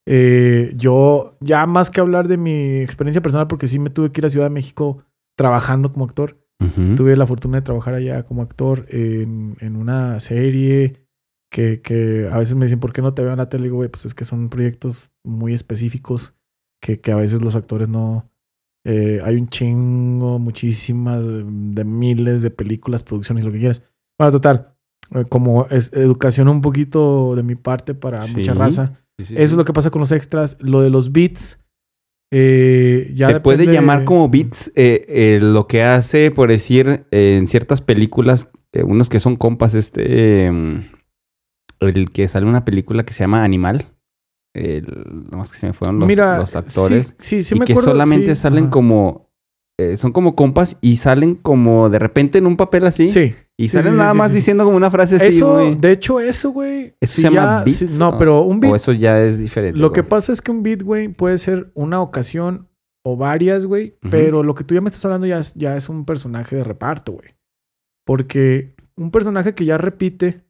Eh, 0.05 0.73
yo, 0.75 1.35
ya 1.39 1.65
más 1.65 1.89
que 1.89 2.01
hablar 2.01 2.27
de 2.27 2.37
mi 2.37 2.77
experiencia 2.81 3.21
personal, 3.21 3.47
porque 3.47 3.67
sí 3.67 3.79
me 3.79 3.89
tuve 3.89 4.11
que 4.11 4.21
ir 4.21 4.25
a 4.25 4.29
Ciudad 4.29 4.45
de 4.47 4.53
México 4.53 5.03
trabajando 5.35 5.91
como 5.91 6.05
actor. 6.05 6.37
Tuve 6.95 7.15
la 7.15 7.27
fortuna 7.27 7.57
de 7.57 7.63
trabajar 7.63 7.93
allá 7.93 8.23
como 8.23 8.41
actor 8.41 8.85
en, 8.89 9.55
en 9.59 9.75
una 9.75 10.19
serie 10.19 11.05
que, 11.51 11.81
que 11.81 12.27
a 12.31 12.37
veces 12.37 12.55
me 12.55 12.65
dicen, 12.65 12.79
¿por 12.79 12.91
qué 12.91 13.01
no 13.01 13.13
te 13.13 13.21
veo 13.21 13.31
en 13.31 13.37
la 13.37 13.49
tele? 13.49 13.63
Y 13.63 13.65
digo, 13.65 13.75
güey, 13.77 13.89
pues 13.89 14.05
es 14.05 14.15
que 14.15 14.25
son 14.25 14.49
proyectos 14.49 15.11
muy 15.23 15.53
específicos 15.53 16.33
que, 16.81 16.99
que 17.01 17.11
a 17.11 17.17
veces 17.17 17.41
los 17.41 17.55
actores 17.55 17.87
no... 17.87 18.29
eh, 18.85 19.19
hay 19.23 19.35
un 19.35 19.47
chingo, 19.47 20.39
muchísimas, 20.39 21.21
de 21.21 21.83
miles 21.83 22.41
de 22.41 22.51
películas, 22.51 23.03
producciones, 23.03 23.43
lo 23.43 23.51
que 23.51 23.59
quieras. 23.59 23.83
Bueno, 24.17 24.31
total, 24.31 24.75
eh, 25.11 25.23
como 25.29 25.67
es 25.67 25.91
educación 25.93 26.47
un 26.47 26.61
poquito 26.61 27.35
de 27.35 27.43
mi 27.43 27.55
parte 27.55 27.93
para 27.93 28.25
mucha 28.27 28.53
raza. 28.53 29.04
Sí, 29.17 29.25
sí, 29.25 29.33
Eso 29.35 29.43
es 29.43 29.53
lo 29.53 29.65
que 29.65 29.73
pasa 29.73 29.91
con 29.91 30.01
los 30.01 30.11
extras. 30.11 30.57
Lo 30.59 30.81
de 30.81 30.89
los 30.89 31.11
beats, 31.11 31.59
eh, 32.31 33.11
ya 33.13 33.29
Se 33.29 33.39
puede 33.39 33.65
llamar 33.65 34.03
como 34.03 34.27
beats 34.29 34.71
eh, 34.75 35.05
eh, 35.07 35.39
lo 35.41 35.67
que 35.67 35.83
hace, 35.83 36.31
por 36.31 36.49
decir, 36.49 37.05
en 37.11 37.47
ciertas 37.47 37.81
películas, 37.81 38.49
unos 38.83 39.07
que 39.09 39.21
son 39.21 39.37
compas, 39.37 39.73
este, 39.73 40.45
em, 40.47 40.89
el 41.79 42.11
que 42.11 42.27
sale 42.27 42.45
una 42.45 42.65
película 42.65 43.05
que 43.05 43.13
se 43.13 43.23
llama 43.23 43.43
Animal, 43.45 43.85
nomás 45.31 45.51
que 45.51 45.57
se 45.57 45.67
me 45.67 45.73
fueron 45.73 45.99
los, 45.99 46.07
Mira, 46.07 46.37
los 46.37 46.55
actores, 46.55 47.15
Sí, 47.19 47.37
sí, 47.37 47.43
sí 47.43 47.55
y 47.55 47.59
me 47.59 47.65
que 47.65 47.73
acuerdo, 47.73 47.91
solamente 47.91 48.35
salen 48.35 48.65
ajá. 48.65 48.71
como, 48.71 49.29
eh, 49.77 49.97
son 49.97 50.13
como 50.13 50.35
compas 50.35 50.77
y 50.81 50.95
salen 50.97 51.35
como 51.35 51.89
de 51.89 51.99
repente 51.99 52.37
en 52.37 52.47
un 52.47 52.55
papel 52.57 52.85
así, 52.87 53.07
Sí. 53.09 53.35
y 53.57 53.67
salen 53.67 53.93
sí, 53.93 53.97
nada 53.99 54.11
sí, 54.13 54.17
más 54.17 54.33
diciendo 54.33 54.63
como 54.63 54.77
una 54.77 54.89
frase 54.89 55.17
así, 55.17 55.27
Eso, 55.27 55.75
de 55.75 55.91
hecho, 55.91 56.19
eso, 56.21 56.51
güey. 56.51 56.95
¿Eso 57.01 57.13
si 57.15 57.21
se 57.23 57.29
llama 57.31 57.63
ya- 57.65 57.71
si- 57.71 57.97
no, 57.99 58.17
pero 58.17 58.41
un 58.43 58.59
beat. 58.61 58.71
O 58.73 58.75
eso 58.75 58.93
ya 58.93 59.21
es 59.21 59.37
diferente. 59.37 59.77
Lo 59.79 59.91
que 59.91 60.03
pasa 60.03 60.31
es 60.31 60.41
que 60.41 60.51
un 60.51 60.63
beat, 60.63 60.81
güey, 60.81 61.09
puede 61.09 61.37
ser 61.37 61.71
una 61.73 62.01
ocasión 62.01 62.69
o 63.05 63.17
varias, 63.17 63.65
güey. 63.65 63.97
Pero 64.09 64.43
lo 64.43 64.55
que 64.55 64.63
tú 64.63 64.75
ya 64.75 64.81
me 64.81 64.87
estás 64.87 65.03
hablando 65.05 65.27
ya 65.27 65.39
es, 65.39 65.53
ya 65.55 65.75
es 65.75 65.89
un 65.89 66.05
personaje 66.05 66.55
de 66.55 66.63
reparto, 66.63 67.11
güey. 67.11 67.35
Porque 68.05 68.75
un 68.95 69.11
personaje 69.11 69.53
que 69.55 69.65
ya 69.65 69.77
repite 69.77 70.43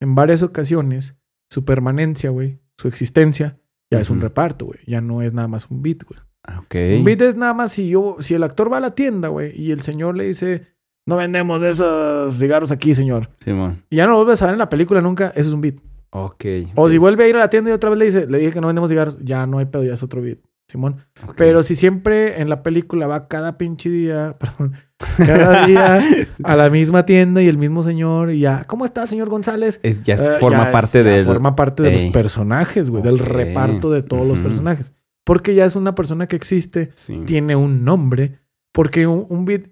en 0.00 0.14
varias 0.14 0.42
ocasiones 0.42 1.16
su 1.50 1.64
permanencia, 1.64 2.30
güey, 2.30 2.58
su 2.78 2.88
existencia, 2.88 3.58
ya 3.92 4.00
es 4.00 4.10
un 4.10 4.20
reparto, 4.20 4.66
güey. 4.66 4.80
Ya 4.86 5.00
no 5.00 5.22
es 5.22 5.32
nada 5.34 5.46
más 5.48 5.70
un 5.70 5.82
beat, 5.82 6.04
güey. 6.04 6.20
Ah. 6.46 6.60
Un 6.70 7.04
beat 7.04 7.20
es 7.22 7.36
nada 7.36 7.54
más 7.54 7.72
si 7.72 7.88
yo, 7.88 8.16
si 8.20 8.34
el 8.34 8.42
actor 8.42 8.70
va 8.72 8.76
a 8.76 8.80
la 8.80 8.94
tienda, 8.94 9.28
güey, 9.28 9.52
y 9.60 9.70
el 9.72 9.80
señor 9.80 10.16
le 10.16 10.24
dice, 10.26 10.66
no 11.06 11.16
vendemos 11.16 11.60
de 11.60 11.70
esos 11.70 12.36
cigarros 12.36 12.70
aquí, 12.70 12.94
señor. 12.94 13.30
Simón. 13.42 13.82
Y 13.90 13.96
ya 13.96 14.04
no 14.06 14.12
lo 14.12 14.18
vuelves 14.18 14.42
a 14.42 14.46
ver 14.46 14.52
en 14.54 14.58
la 14.58 14.68
película 14.68 15.00
nunca, 15.00 15.32
eso 15.36 15.48
es 15.48 15.54
un 15.54 15.60
beat. 15.62 15.76
Ok. 16.10 16.44
O 16.76 16.88
si 16.90 16.98
vuelve 16.98 17.24
a 17.24 17.28
ir 17.28 17.36
a 17.36 17.40
la 17.40 17.50
tienda 17.50 17.70
y 17.70 17.72
otra 17.74 17.90
vez 17.90 17.98
le 17.98 18.04
dice, 18.04 18.26
le 18.26 18.38
dije 18.38 18.52
que 18.52 18.60
no 18.60 18.66
vendemos 18.68 18.90
cigarros, 18.90 19.18
ya 19.22 19.46
no 19.46 19.58
hay 19.58 19.64
pedo, 19.66 19.84
ya 19.84 19.94
es 19.94 20.02
otro 20.02 20.20
beat. 20.22 20.38
Simón. 20.66 20.96
Pero 21.36 21.62
si 21.62 21.76
siempre 21.76 22.40
en 22.40 22.48
la 22.48 22.62
película 22.62 23.06
va 23.06 23.28
cada 23.28 23.58
pinche 23.58 23.90
día, 23.90 24.36
perdón, 24.38 24.72
cada 25.18 25.66
día 25.66 26.02
a 26.44 26.56
la 26.56 26.70
misma 26.70 27.04
tienda 27.04 27.42
y 27.42 27.48
el 27.48 27.58
mismo 27.58 27.82
señor 27.82 28.30
y 28.30 28.40
ya, 28.40 28.64
¿cómo 28.64 28.84
está, 28.86 29.06
señor 29.06 29.28
González? 29.28 29.78
Es, 29.82 30.02
ya 30.02 30.14
Eh, 30.14 30.36
forma 30.40 30.58
ya 30.58 30.64
es- 30.66 30.70
parte 30.72 31.04
ya 31.04 31.10
del... 31.10 31.24
Forma 31.26 31.54
parte 31.56 31.82
de 31.82 31.94
Ey. 31.96 32.02
los 32.04 32.12
personajes, 32.12 32.88
güey, 32.90 33.02
del 33.02 33.18
reparto 33.18 33.90
de 33.90 34.02
todos 34.02 34.26
los 34.26 34.40
personajes. 34.40 34.92
Porque 35.24 35.54
ya 35.54 35.64
es 35.64 35.74
una 35.76 35.94
persona 35.94 36.26
que 36.26 36.36
existe, 36.36 36.90
Sí. 36.92 37.22
tiene 37.24 37.56
un 37.56 37.84
nombre, 37.84 38.40
porque 38.72 39.06
un, 39.06 39.26
un 39.28 39.44
beat 39.44 39.70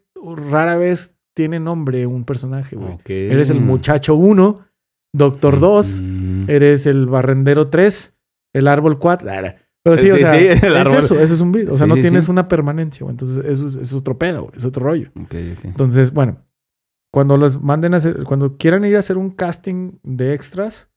rara 0.50 0.76
vez 0.76 1.14
tiene 1.34 1.60
nombre 1.60 2.06
un 2.06 2.24
personaje, 2.24 2.76
güey. 2.76 2.98
Eres 3.06 3.50
el 3.50 3.60
muchacho 3.60 4.14
1, 4.14 4.60
Doctor 5.14 5.60
2, 5.60 6.00
Mm. 6.02 6.44
eres 6.48 6.86
el 6.86 7.06
barrendero 7.06 7.68
3, 7.68 8.14
el 8.54 8.66
árbol 8.68 8.98
4. 8.98 9.28
Pero 9.84 9.96
sí, 9.96 10.10
o 10.10 10.16
sea, 10.16 10.32
sí, 10.38 10.46
es 10.46 10.62
árbol. 10.62 10.98
eso, 11.00 11.18
eso 11.18 11.34
es 11.34 11.40
un 11.40 11.50
beat. 11.52 11.68
O 11.68 11.76
sea, 11.76 11.86
Sí, 11.86 11.88
no 11.88 11.94
tienes 11.96 12.28
una 12.28 12.46
permanencia, 12.48 13.02
güey. 13.04 13.12
Entonces, 13.12 13.44
eso 13.44 13.80
es, 13.80 13.92
otro 13.92 14.16
pedo, 14.16 14.44
güey, 14.44 14.56
es 14.56 14.64
otro 14.64 14.84
rollo. 14.84 15.10
Ok, 15.20 15.34
ok. 15.58 15.64
Entonces, 15.64 16.12
bueno, 16.14 16.38
cuando 17.12 17.36
los 17.36 17.60
manden 17.60 17.92
a 17.94 17.96
hacer, 17.98 18.22
cuando 18.24 18.56
quieran 18.56 18.84
ir 18.84 18.96
a 18.96 19.00
hacer 19.00 19.18
un 19.18 19.30
casting 19.30 19.98
de 20.02 20.32
extras, 20.34 20.88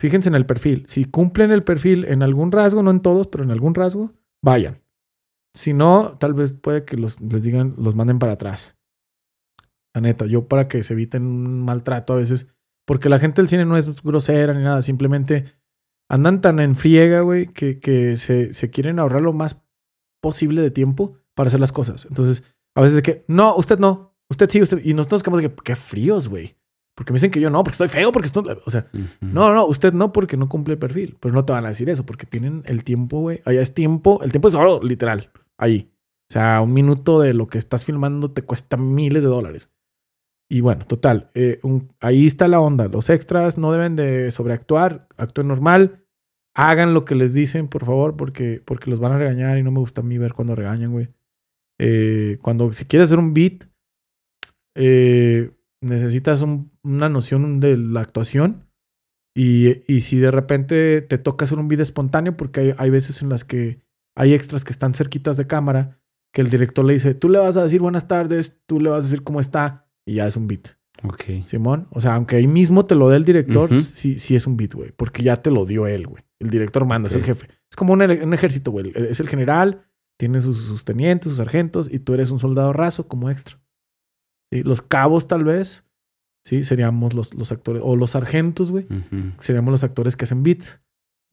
fíjense 0.00 0.28
en 0.28 0.34
el 0.34 0.46
perfil. 0.46 0.84
Si 0.86 1.04
cumplen 1.04 1.50
el 1.50 1.64
perfil 1.64 2.04
en 2.06 2.22
algún 2.22 2.52
rasgo, 2.52 2.82
no 2.82 2.90
en 2.90 3.00
todos, 3.00 3.26
pero 3.28 3.44
en 3.44 3.50
algún 3.50 3.74
rasgo, 3.74 4.12
vayan. 4.42 4.82
Si 5.54 5.72
no, 5.72 6.16
tal 6.18 6.34
vez 6.34 6.52
puede 6.52 6.84
que 6.84 6.96
los, 6.96 7.20
les 7.20 7.42
digan, 7.42 7.74
los 7.78 7.94
manden 7.94 8.18
para 8.18 8.32
atrás. 8.32 8.76
La 9.94 10.00
neta, 10.00 10.26
yo 10.26 10.48
para 10.48 10.66
que 10.66 10.82
se 10.82 10.94
eviten 10.94 11.22
un 11.22 11.62
maltrato 11.64 12.12
a 12.12 12.16
veces, 12.16 12.48
porque 12.84 13.08
la 13.08 13.20
gente 13.20 13.40
del 13.40 13.48
cine 13.48 13.64
no 13.64 13.76
es 13.76 14.02
grosera 14.02 14.52
ni 14.52 14.64
nada, 14.64 14.82
simplemente 14.82 15.44
andan 16.10 16.40
tan 16.40 16.58
en 16.58 16.74
friega, 16.74 17.20
güey, 17.20 17.46
que, 17.46 18.16
se 18.16 18.70
quieren 18.70 18.98
ahorrar 18.98 19.22
lo 19.22 19.32
más 19.32 19.64
posible 20.20 20.62
de 20.62 20.70
tiempo 20.70 21.18
para 21.34 21.48
hacer 21.48 21.60
las 21.60 21.72
cosas. 21.72 22.06
Entonces, 22.06 22.42
a 22.74 22.80
veces 22.80 22.96
de 22.96 23.02
que, 23.02 23.24
no, 23.28 23.56
usted 23.56 23.78
no, 23.78 24.16
usted 24.30 24.50
sí, 24.50 24.62
usted. 24.62 24.84
Y 24.84 24.94
nosotros 24.94 25.22
quedamos 25.22 25.42
de 25.42 25.50
que, 25.50 25.56
qué 25.62 25.76
fríos, 25.76 26.28
güey. 26.28 26.56
Porque 26.96 27.12
me 27.12 27.16
dicen 27.16 27.30
que 27.32 27.40
yo 27.40 27.50
no, 27.50 27.58
porque 27.64 27.72
estoy 27.74 27.88
feo, 27.88 28.12
porque 28.12 28.26
estoy. 28.26 28.44
O 28.64 28.70
sea, 28.70 28.86
Ujú. 28.92 29.04
no, 29.20 29.52
no, 29.54 29.66
usted 29.66 29.92
no, 29.94 30.12
porque 30.12 30.36
no 30.36 30.48
cumple 30.48 30.74
el 30.74 30.78
perfil. 30.78 31.16
Pero 31.20 31.34
no 31.34 31.44
te 31.44 31.52
van 31.52 31.64
a 31.64 31.68
decir 31.70 31.90
eso, 31.90 32.06
porque 32.06 32.24
tienen 32.26 32.62
el 32.66 32.84
tiempo, 32.84 33.20
güey. 33.20 33.40
Allá 33.44 33.62
es 33.62 33.74
tiempo, 33.74 34.20
el 34.22 34.30
tiempo 34.30 34.48
es 34.48 34.54
oro, 34.54 34.80
literal, 34.82 35.30
ahí. 35.58 35.90
O 36.30 36.32
sea, 36.32 36.60
un 36.60 36.72
minuto 36.72 37.20
de 37.20 37.34
lo 37.34 37.48
que 37.48 37.58
estás 37.58 37.84
filmando 37.84 38.30
te 38.30 38.42
cuesta 38.42 38.76
miles 38.76 39.22
de 39.24 39.28
dólares. 39.28 39.70
Y 40.48 40.60
bueno, 40.60 40.84
total, 40.86 41.30
eh, 41.34 41.58
un- 41.62 41.90
ahí 42.00 42.26
está 42.26 42.46
la 42.48 42.60
onda. 42.60 42.86
Los 42.88 43.10
extras 43.10 43.58
no 43.58 43.72
deben 43.72 43.96
de 43.96 44.30
sobreactuar, 44.30 45.08
actúen 45.16 45.48
normal. 45.48 46.04
Hagan 46.56 46.94
lo 46.94 47.04
que 47.04 47.16
les 47.16 47.34
dicen, 47.34 47.66
por 47.66 47.84
favor, 47.84 48.16
porque, 48.16 48.62
porque 48.64 48.88
los 48.88 49.00
van 49.00 49.12
a 49.12 49.18
regañar 49.18 49.58
y 49.58 49.62
no 49.64 49.72
me 49.72 49.80
gusta 49.80 50.02
a 50.02 50.04
mí 50.04 50.16
ver 50.18 50.34
cuando 50.34 50.54
regañan, 50.54 50.92
güey. 50.92 51.08
Eh, 51.80 52.38
cuando, 52.40 52.72
si 52.72 52.84
quieres 52.84 53.06
hacer 53.08 53.18
un 53.18 53.34
beat, 53.34 53.64
eh, 54.76 55.50
necesitas 55.84 56.42
un- 56.42 56.70
una 56.82 57.08
noción 57.08 57.60
de 57.60 57.76
la 57.76 58.00
actuación. 58.00 58.66
Y, 59.36 59.82
y 59.92 60.00
si 60.00 60.18
de 60.18 60.30
repente 60.30 61.02
te 61.02 61.18
toca 61.18 61.44
hacer 61.44 61.58
un 61.58 61.66
beat 61.68 61.80
espontáneo, 61.80 62.36
porque 62.36 62.60
hay, 62.60 62.74
hay 62.78 62.90
veces 62.90 63.20
en 63.22 63.28
las 63.28 63.44
que 63.44 63.80
hay 64.16 64.32
extras 64.32 64.64
que 64.64 64.72
están 64.72 64.94
cerquitas 64.94 65.36
de 65.36 65.46
cámara, 65.48 65.98
que 66.32 66.40
el 66.40 66.50
director 66.50 66.84
le 66.84 66.92
dice, 66.92 67.14
tú 67.14 67.28
le 67.28 67.38
vas 67.40 67.56
a 67.56 67.62
decir 67.64 67.80
buenas 67.80 68.06
tardes, 68.06 68.56
tú 68.66 68.78
le 68.80 68.90
vas 68.90 69.00
a 69.00 69.08
decir 69.08 69.24
cómo 69.24 69.40
está, 69.40 69.88
y 70.06 70.14
ya 70.14 70.26
es 70.26 70.36
un 70.36 70.46
beat. 70.46 70.76
Ok. 71.02 71.44
Simón, 71.46 71.88
o 71.90 72.00
sea, 72.00 72.14
aunque 72.14 72.36
ahí 72.36 72.46
mismo 72.46 72.86
te 72.86 72.94
lo 72.94 73.08
dé 73.08 73.16
el 73.16 73.24
director, 73.24 73.72
Ujú. 73.72 73.80
sí, 73.82 74.18
sí 74.20 74.36
es 74.36 74.46
un 74.46 74.56
beat, 74.56 74.74
güey, 74.74 74.92
porque 74.92 75.22
ya 75.24 75.36
te 75.42 75.50
lo 75.50 75.66
dio 75.66 75.86
él, 75.88 76.06
güey. 76.06 76.22
El 76.38 76.50
director 76.50 76.84
manda, 76.86 77.08
es 77.08 77.14
el 77.16 77.24
jefe. 77.24 77.48
Es 77.70 77.76
como 77.76 77.92
un, 77.92 78.02
ejército, 78.02 78.70
güey. 78.70 78.92
Es 78.94 79.18
el 79.18 79.28
general, 79.28 79.82
tiene 80.16 80.40
sus, 80.40 80.58
sus 80.58 80.84
tenientes, 80.84 81.30
sus 81.30 81.38
sargentos, 81.38 81.88
y 81.92 81.98
tú 81.98 82.14
eres 82.14 82.30
un 82.30 82.38
soldado 82.38 82.72
raso 82.72 83.08
como 83.08 83.30
extra. 83.30 83.58
¿Sí? 84.54 84.62
Los 84.62 84.82
cabos, 84.82 85.26
tal 85.26 85.42
vez, 85.42 85.84
sí, 86.44 86.62
seríamos 86.62 87.12
los, 87.12 87.34
los 87.34 87.50
actores, 87.50 87.82
o 87.84 87.96
los 87.96 88.10
sargentos, 88.12 88.70
güey, 88.70 88.86
seríamos 89.38 89.72
los 89.72 89.82
actores 89.82 90.16
que 90.16 90.26
hacen 90.26 90.44
beats. 90.44 90.80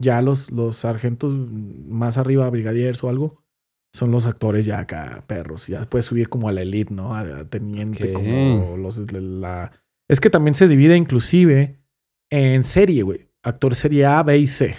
Ya 0.00 0.20
los, 0.20 0.50
los 0.50 0.74
sargentos 0.74 1.36
más 1.36 2.18
arriba, 2.18 2.50
brigadiers 2.50 3.04
o 3.04 3.08
algo, 3.08 3.44
son 3.94 4.10
los 4.10 4.26
actores 4.26 4.64
ya 4.66 4.80
acá, 4.80 5.22
perros. 5.28 5.68
Ya 5.68 5.88
puedes 5.88 6.06
subir 6.06 6.28
como 6.28 6.48
a 6.48 6.52
la 6.52 6.62
elite, 6.62 6.92
¿no? 6.92 7.14
A, 7.14 7.44
teniente, 7.44 8.12
como 8.12 8.76
los 8.76 9.12
la... 9.12 9.70
Es 10.08 10.18
que 10.18 10.28
también 10.28 10.56
se 10.56 10.66
divide 10.66 10.96
inclusive 10.96 11.78
en 12.28 12.64
serie, 12.64 13.04
güey. 13.04 13.28
Actor 13.44 13.76
serie 13.76 14.04
A, 14.06 14.24
B 14.24 14.36
y 14.38 14.48
C. 14.48 14.74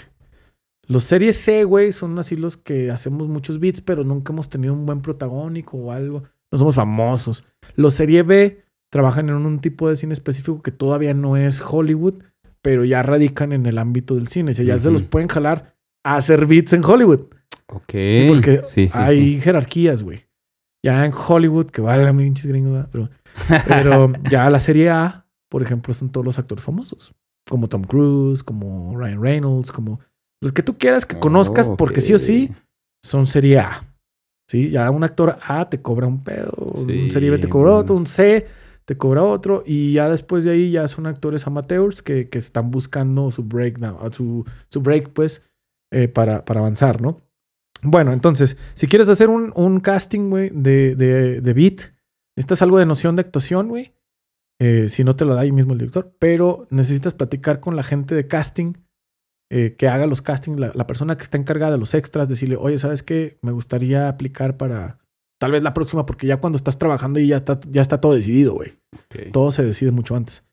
Los 0.86 1.06
series 1.06 1.38
C, 1.38 1.64
güey, 1.64 1.94
son 1.94 2.20
así 2.20 2.36
los 2.36 2.58
que 2.58 2.92
hacemos 2.92 3.30
muchos 3.30 3.62
beats, 3.62 3.80
pero 3.80 4.04
nunca 4.04 4.34
hemos 4.34 4.50
tenido 4.50 4.74
un 4.74 4.86
buen 4.86 5.02
protagónico 5.02 5.78
o 5.78 5.92
algo. 5.94 6.24
No 6.52 6.58
somos 6.58 6.76
famosos. 6.76 7.46
Los 7.76 7.94
serie 7.94 8.24
B 8.24 8.64
trabajan 8.92 9.30
en 9.30 9.36
un 9.36 9.60
tipo 9.60 9.90
de 9.90 9.96
cine 9.96 10.14
específico 10.14 10.62
que 10.62 10.72
todavía 10.72 11.14
no 11.14 11.38
es 11.38 11.62
Hollywood, 11.62 12.16
pero 12.62 12.86
ya 12.86 13.04
radican 13.04 13.52
en 13.52 13.66
el 13.66 13.78
ámbito 13.78 14.16
del 14.16 14.28
cine. 14.28 14.52
O 14.52 14.54
sea, 14.54 14.66
ya 14.66 14.80
se 14.80 14.92
los 14.92 15.04
pueden 15.04 15.28
jalar 15.28 15.76
a 16.04 16.16
hacer 16.16 16.46
beats 16.46 16.74
en 16.74 16.86
Hollywood. 16.86 17.22
Ok. 17.68 17.92
Sí, 17.92 18.26
porque 18.28 18.62
Sí, 18.64 18.88
sí, 18.88 18.98
hay 18.98 19.40
jerarquías, 19.40 20.04
güey. 20.04 20.26
Ya 20.86 21.06
en 21.06 21.14
Hollywood, 21.14 21.68
que 21.68 21.82
vale 21.82 22.04
la 22.04 22.14
pinches 22.14 22.46
gringos, 22.46 22.74
¿verdad? 22.74 22.90
pero, 22.92 23.10
pero 23.68 24.14
ya 24.30 24.50
la 24.50 24.60
serie 24.60 24.90
A, 24.90 25.26
por 25.50 25.62
ejemplo, 25.64 25.94
son 25.94 26.10
todos 26.12 26.26
los 26.26 26.38
actores 26.40 26.64
famosos. 26.64 27.14
Como 27.50 27.68
Tom 27.68 27.84
Cruise, 27.84 28.44
como 28.44 28.98
Ryan 28.98 29.22
Reynolds, 29.22 29.72
como 29.72 30.00
los 30.42 30.52
que 30.54 30.62
tú 30.64 30.78
quieras 30.78 31.06
que 31.06 31.20
conozcas, 31.20 31.68
Oh, 31.68 31.78
porque 31.78 32.02
sí 32.02 32.14
o 32.14 32.20
sí 32.20 32.52
son 33.02 33.28
serie 33.28 33.60
A. 33.60 33.88
¿Sí? 34.54 34.70
Ya 34.70 34.92
un 34.92 35.04
actor 35.04 35.40
A 35.48 35.68
te 35.68 35.82
cobra 35.82 36.06
un 36.06 36.24
pedo, 36.24 36.54
un 36.76 37.10
serie 37.10 37.32
B 37.32 37.40
te 37.40 37.50
cobra 37.50 37.72
bueno. 37.72 37.82
otro, 37.82 37.96
un 37.96 38.06
C 38.06 38.46
te 38.86 38.96
cobra 38.96 39.24
otro, 39.24 39.64
y 39.66 39.94
ya 39.94 40.08
después 40.10 40.44
de 40.44 40.52
ahí 40.52 40.70
ya 40.70 40.88
son 40.88 41.08
actores 41.08 41.48
amateurs 41.48 42.04
que, 42.04 42.30
que 42.30 42.38
están 42.38 42.70
buscando 42.70 43.32
su 43.32 43.42
breakdown, 43.44 44.14
su, 44.14 44.46
su 44.68 44.82
break, 44.82 45.10
pues, 45.10 45.44
eh, 45.92 46.08
para, 46.08 46.46
para 46.46 46.60
avanzar, 46.60 47.02
¿no? 47.02 47.22
Bueno, 47.82 48.14
entonces, 48.14 48.56
si 48.76 48.86
quieres 48.86 49.10
hacer 49.10 49.30
un, 49.30 49.52
un 49.56 49.80
casting, 49.80 50.30
güey, 50.30 50.52
de, 50.54 50.96
de, 50.96 51.42
de 51.42 51.54
beat, 51.54 51.94
necesitas 52.36 52.62
algo 52.62 52.78
de 52.78 52.86
noción 52.86 53.16
de 53.16 53.22
actuación, 53.22 53.70
güey. 53.70 53.96
Eh, 54.60 54.88
si 54.88 55.04
no 55.04 55.16
te 55.16 55.26
lo 55.26 55.34
da 55.34 55.42
ahí 55.42 55.52
mismo 55.52 55.74
el 55.74 55.80
director, 55.80 56.14
pero 56.20 56.68
necesitas 56.70 57.16
platicar 57.16 57.60
con 57.60 57.76
la 57.76 57.82
gente 57.82 58.14
de 58.14 58.28
casting 58.28 58.74
eh, 59.52 59.76
que 59.78 59.88
haga 59.88 60.08
los 60.08 60.22
castings, 60.22 60.60
la, 60.60 60.72
la 60.74 60.88
persona 60.88 61.16
que 61.18 61.24
está 61.24 61.38
encargada 61.38 61.74
de 61.74 61.78
los 61.78 61.94
extras, 61.94 62.28
decirle, 62.30 62.56
oye, 62.56 62.78
¿sabes 62.78 63.04
qué? 63.04 63.38
Me 63.42 63.52
gustaría 63.52 64.08
aplicar 64.08 64.58
para 64.58 65.00
tal 65.40 65.52
vez 65.52 65.62
la 65.64 65.74
próxima, 65.74 66.06
porque 66.06 66.28
ya 66.28 66.38
cuando 66.38 66.56
estás 66.58 66.78
trabajando 66.78 67.20
y 67.20 67.28
ya 67.28 67.38
está, 67.38 67.60
ya 67.70 67.82
está 67.82 68.00
todo 68.02 68.14
decidido, 68.14 68.54
güey. 68.54 68.78
Todo 69.32 69.52
se 69.52 69.64
decide 69.64 69.92
mucho 69.92 70.16
antes. 70.16 70.46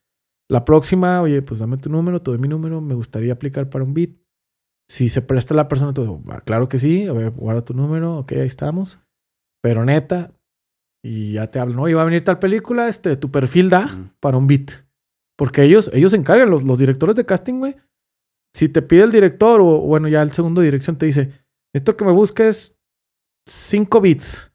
La 0.50 0.64
próxima, 0.64 1.22
oye, 1.22 1.42
pues 1.42 1.60
dame 1.60 1.76
tu 1.76 1.88
número, 1.90 2.20
te 2.22 2.30
doy 2.32 2.38
mi 2.40 2.48
número, 2.48 2.80
me 2.80 2.94
gustaría 2.94 3.32
aplicar 3.32 3.70
para 3.70 3.84
un 3.84 3.94
beat. 3.94 4.10
Si 4.88 5.08
se 5.08 5.22
presta 5.22 5.54
la 5.54 5.68
persona, 5.68 5.94
te 5.94 6.00
digo, 6.00 6.20
"Ah, 6.28 6.40
claro 6.40 6.68
que 6.68 6.78
sí, 6.78 7.06
a 7.06 7.12
ver, 7.12 7.30
guarda 7.30 7.64
tu 7.64 7.72
número, 7.74 8.18
ok, 8.18 8.32
ahí 8.32 8.46
estamos. 8.48 8.98
Pero 9.62 9.84
neta, 9.84 10.32
y 11.04 11.34
ya 11.34 11.50
te 11.50 11.60
hablan, 11.60 11.78
oye, 11.78 11.94
va 11.94 12.02
a 12.02 12.06
venir 12.06 12.24
tal 12.24 12.40
película, 12.40 12.88
este, 12.88 13.16
tu 13.16 13.30
perfil 13.30 13.70
da 13.70 13.86
para 14.18 14.36
un 14.36 14.48
beat. 14.48 14.70
Porque 15.38 15.62
ellos, 15.62 15.90
ellos 15.94 16.10
se 16.10 16.16
encargan, 16.16 16.50
los, 16.50 16.64
los 16.64 16.78
directores 16.78 17.14
de 17.14 17.24
casting, 17.24 17.60
güey. 17.60 17.76
Si 18.54 18.68
te 18.68 18.82
pide 18.82 19.02
el 19.02 19.12
director, 19.12 19.60
o 19.60 19.80
bueno, 19.80 20.08
ya 20.08 20.22
el 20.22 20.32
segundo 20.32 20.60
dirección 20.60 20.96
te 20.96 21.06
dice, 21.06 21.32
esto 21.72 21.96
que 21.96 22.04
me 22.04 22.12
busques 22.12 22.76
cinco 23.46 24.00
beats. 24.00 24.50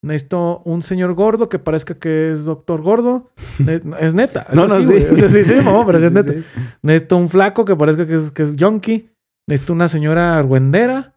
Necesito 0.00 0.62
un 0.64 0.82
señor 0.82 1.14
gordo 1.14 1.48
que 1.48 1.58
parezca 1.58 1.94
que 1.98 2.30
es 2.30 2.44
doctor 2.44 2.82
gordo. 2.82 3.32
Es 4.00 4.14
neta. 4.14 4.46
No, 4.54 4.66
no, 4.66 4.82
sí. 4.82 5.04
sí, 5.28 5.44
sí, 5.44 5.54
mamá, 5.56 5.84
pero 5.84 5.98
sí 5.98 6.06
es 6.06 6.12
neta. 6.12 6.32
sí. 6.32 6.44
Necesito 6.82 7.16
un 7.16 7.28
flaco 7.28 7.64
que 7.64 7.74
parezca 7.74 8.06
que 8.06 8.14
es, 8.14 8.30
que 8.30 8.42
es 8.42 8.56
junkie. 8.58 9.10
Necesito 9.48 9.72
una 9.72 9.88
señora 9.88 10.38
argüendera. 10.38 11.14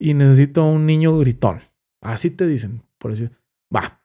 Y 0.00 0.14
necesito 0.14 0.64
un 0.66 0.84
niño 0.86 1.16
gritón. 1.18 1.60
Así 2.02 2.30
te 2.30 2.46
dicen, 2.48 2.82
por 2.98 3.12
decir. 3.12 3.30
Va. 3.74 4.00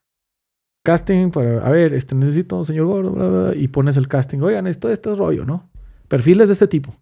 Casting 0.86 1.32
para. 1.32 1.66
A 1.66 1.70
ver, 1.72 1.94
este 1.94 2.14
necesito 2.14 2.56
un 2.56 2.66
señor 2.66 2.86
gordo. 2.86 3.12
bla, 3.12 3.28
bla, 3.28 3.42
bla, 3.42 3.56
y 3.56 3.68
pones 3.68 3.98
el 3.98 4.08
casting. 4.08 4.40
Oigan, 4.42 4.68
esto, 4.68 4.90
esto 4.90 5.14
es 5.14 5.18
rollo, 5.18 5.44
¿no? 5.44 5.72
Perfiles 6.08 6.50
de 6.50 6.54
este 6.54 6.68
tipo. 6.68 6.96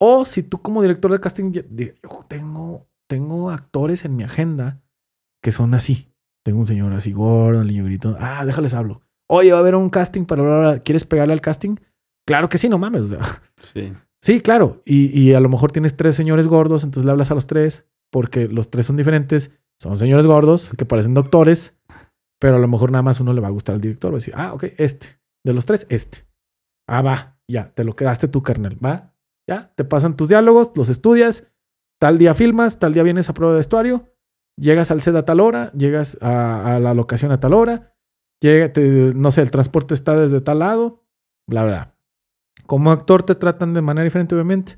O 0.00 0.24
si 0.24 0.42
tú, 0.42 0.58
como 0.58 0.82
director 0.82 1.10
de 1.10 1.20
casting, 1.20 1.52
yo 1.52 1.62
tengo, 2.28 2.86
tengo 3.08 3.50
actores 3.50 4.04
en 4.04 4.16
mi 4.16 4.24
agenda 4.24 4.82
que 5.42 5.52
son 5.52 5.74
así. 5.74 6.12
Tengo 6.44 6.60
un 6.60 6.66
señor 6.66 6.92
así 6.92 7.12
gordo, 7.12 7.60
el 7.62 7.68
niño 7.68 7.84
gritón. 7.84 8.16
Ah, 8.20 8.44
déjales 8.44 8.74
hablo. 8.74 9.02
Oye, 9.28 9.50
va 9.52 9.58
a 9.58 9.60
haber 9.60 9.74
un 9.74 9.90
casting 9.90 10.24
para 10.24 10.42
hablar. 10.42 10.82
¿Quieres 10.82 11.04
pegarle 11.04 11.32
al 11.32 11.40
casting? 11.40 11.76
Claro 12.26 12.48
que 12.48 12.58
sí, 12.58 12.68
no 12.68 12.78
mames. 12.78 13.04
O 13.04 13.08
sea, 13.08 13.20
Sí. 13.74 13.92
Sí, 14.20 14.40
claro. 14.40 14.82
Y, 14.84 15.06
y 15.18 15.34
a 15.34 15.40
lo 15.40 15.48
mejor 15.48 15.72
tienes 15.72 15.96
tres 15.96 16.14
señores 16.16 16.46
gordos, 16.46 16.84
entonces 16.84 17.04
le 17.04 17.12
hablas 17.12 17.30
a 17.30 17.34
los 17.34 17.46
tres, 17.46 17.86
porque 18.10 18.48
los 18.48 18.70
tres 18.70 18.86
son 18.86 18.96
diferentes. 18.96 19.52
Son 19.80 19.98
señores 19.98 20.26
gordos 20.26 20.70
que 20.76 20.84
parecen 20.84 21.14
doctores, 21.14 21.76
pero 22.40 22.56
a 22.56 22.58
lo 22.58 22.66
mejor 22.68 22.90
nada 22.90 23.02
más 23.02 23.20
uno 23.20 23.32
le 23.32 23.40
va 23.40 23.48
a 23.48 23.52
gustar 23.52 23.74
al 23.74 23.80
director. 23.80 24.10
Va 24.12 24.16
a 24.16 24.18
decir, 24.18 24.34
ah, 24.36 24.52
ok, 24.54 24.64
este. 24.78 25.18
De 25.44 25.52
los 25.52 25.66
tres, 25.66 25.86
este. 25.90 26.26
Ah, 26.88 27.02
va, 27.02 27.38
ya, 27.48 27.72
te 27.74 27.84
lo 27.84 27.94
quedaste 27.94 28.26
tú, 28.28 28.42
carnal. 28.42 28.82
Va, 28.84 29.14
ya, 29.48 29.72
te 29.76 29.84
pasan 29.84 30.16
tus 30.16 30.28
diálogos, 30.28 30.72
los 30.74 30.88
estudias. 30.88 31.46
Tal 31.98 32.18
día 32.18 32.34
filmas, 32.34 32.78
tal 32.78 32.92
día 32.92 33.02
vienes 33.02 33.30
a 33.30 33.34
prueba 33.34 33.52
de 33.54 33.58
vestuario, 33.58 34.12
llegas 34.58 34.90
al 34.90 35.00
set 35.00 35.16
a 35.16 35.24
tal 35.24 35.40
hora, 35.40 35.72
llegas 35.72 36.18
a, 36.20 36.76
a 36.76 36.80
la 36.80 36.92
locación 36.92 37.32
a 37.32 37.40
tal 37.40 37.54
hora, 37.54 37.94
llega, 38.42 38.70
te- 38.72 39.12
no 39.14 39.30
sé, 39.30 39.40
el 39.40 39.50
transporte 39.50 39.94
está 39.94 40.14
desde 40.14 40.40
tal 40.42 40.58
lado, 40.58 41.04
bla, 41.48 41.64
bla. 41.64 41.94
Como 42.66 42.90
actor 42.90 43.22
te 43.22 43.34
tratan 43.34 43.72
de 43.72 43.80
manera 43.80 44.04
diferente, 44.04 44.34
obviamente. 44.34 44.76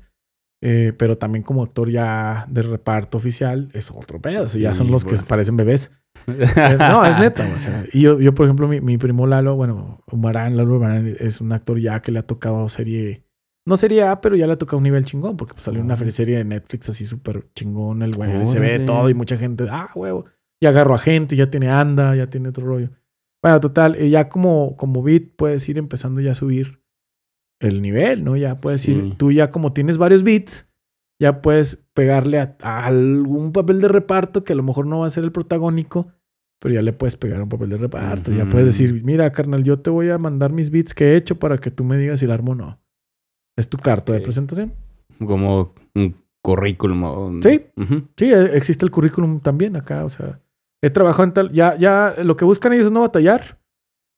eh, 0.61 0.93
pero 0.97 1.17
también 1.17 1.41
como 1.43 1.63
actor 1.63 1.89
ya 1.89 2.45
de 2.49 2.61
reparto 2.61 3.17
oficial 3.17 3.69
es 3.73 3.89
otro 3.91 4.21
pedo. 4.21 4.43
o 4.43 4.47
sea, 4.47 4.61
ya 4.61 4.73
son 4.73 4.87
Sí, 4.87 4.91
los 4.91 5.03
que 5.03 5.09
pues. 5.11 5.23
parecen 5.23 5.57
bebés. 5.57 5.91
Eh, 6.27 6.75
no, 6.77 7.05
es 7.05 7.17
neta. 7.17 7.49
o 7.55 7.59
sea, 7.59 7.85
y 7.93 8.01
yo, 8.01 8.19
yo, 8.19 8.33
por 8.33 8.45
ejemplo, 8.45 8.67
mi, 8.67 8.81
mi 8.81 8.97
primo 8.97 9.25
Lalo, 9.27 9.55
bueno, 9.55 10.03
Umarán, 10.11 10.57
Lalo 10.57 10.77
Umarán 10.77 11.15
es 11.19 11.39
un 11.41 11.51
actor 11.53 11.79
ya 11.79 12.01
que 12.01 12.11
le 12.11 12.19
ha 12.19 12.23
tocado 12.27 12.67
serie. 12.69 13.23
No 13.67 13.77
serie 13.77 14.03
A, 14.03 14.19
pero 14.21 14.35
ya 14.35 14.47
le 14.47 14.53
ha 14.53 14.57
tocado 14.57 14.77
un 14.77 14.83
nivel 14.83 15.05
chingón, 15.05 15.37
porque 15.37 15.53
pues, 15.53 15.63
salió 15.63 15.81
una 15.81 15.95
serie 15.95 16.37
de 16.37 16.43
Netflix 16.43 16.89
así 16.89 17.05
súper 17.05 17.47
chingón, 17.53 18.01
el 18.01 18.13
güey. 18.15 18.45
Se 18.45 18.59
ve 18.59 18.79
todo 18.79 19.09
y 19.09 19.13
mucha 19.13 19.37
gente, 19.37 19.65
ah, 19.69 19.89
huevo. 19.93 20.25
Ya 20.61 20.69
agarró 20.69 20.95
a 20.95 20.99
gente, 20.99 21.35
ya 21.35 21.49
tiene 21.49 21.69
anda, 21.69 22.15
ya 22.15 22.27
tiene 22.29 22.49
otro 22.49 22.65
rollo. 22.65 22.89
Bueno, 23.43 23.59
total, 23.59 23.95
eh, 23.95 24.09
ya 24.09 24.27
como, 24.27 24.75
como 24.75 25.01
beat 25.03 25.35
puedes 25.37 25.67
ir 25.69 25.77
empezando 25.77 26.19
ya 26.19 26.31
a 26.31 26.35
subir 26.35 26.81
el 27.61 27.81
nivel, 27.81 28.23
¿no? 28.23 28.35
Ya 28.35 28.59
puedes 28.59 28.81
Sí. 28.81 28.91
ir, 28.93 29.17
tú 29.17 29.31
ya 29.31 29.49
como 29.49 29.71
tienes 29.73 29.97
varios 29.97 30.23
beats, 30.23 30.67
ya 31.21 31.41
puedes 31.41 31.75
pegarle 31.93 32.39
a, 32.39 32.57
a 32.61 32.85
algún 32.87 33.51
papel 33.51 33.81
de 33.81 33.87
reparto 33.89 34.43
que 34.43 34.53
a 34.53 34.55
lo 34.55 34.63
mejor 34.63 34.87
no 34.87 34.99
va 34.99 35.07
a 35.07 35.11
ser 35.11 35.23
el 35.25 35.31
protagónico, 35.31 36.11
pero 36.61 36.73
ya 36.73 36.81
le 36.81 36.91
puedes 36.93 37.15
pegar 37.17 37.41
un 37.41 37.49
papel 37.49 37.69
de 37.69 37.77
reparto. 37.77 38.31
Ya 38.33 38.47
puedes 38.49 38.65
decir, 38.67 39.01
mira, 39.05 39.31
carnal, 39.31 39.63
yo 39.63 39.79
te 39.79 39.89
voy 39.89 40.09
a 40.09 40.17
mandar 40.17 40.51
mis 40.51 40.71
beats 40.71 40.93
que 40.93 41.13
he 41.13 41.15
hecho 41.15 41.39
para 41.39 41.57
que 41.57 41.71
tú 41.71 41.83
me 41.85 41.97
digas 41.97 42.19
si 42.19 42.27
la 42.27 42.33
armo 42.33 42.51
o 42.53 42.55
no. 42.55 42.79
Es 43.59 43.67
tu 43.67 43.77
carta 43.77 44.13
de 44.13 44.21
presentación. 44.21 44.71
Como 45.19 45.73
un 45.93 46.15
currículum. 46.41 47.41
Sí. 47.41 47.65
Sí, 48.15 48.33
eh, 48.33 48.51
existe 48.53 48.85
el 48.85 48.91
currículum 48.91 49.41
también 49.41 49.75
acá, 49.75 50.05
o 50.05 50.09
sea, 50.09 50.39
he 50.81 50.89
trabajado 50.89 51.25
en 51.25 51.33
tal, 51.33 51.51
ya, 51.51 51.75
ya, 51.75 52.15
lo 52.23 52.37
que 52.37 52.45
buscan 52.45 52.71
ellos 52.71 52.85
es 52.85 52.91
no 52.93 53.01
batallar 53.01 53.59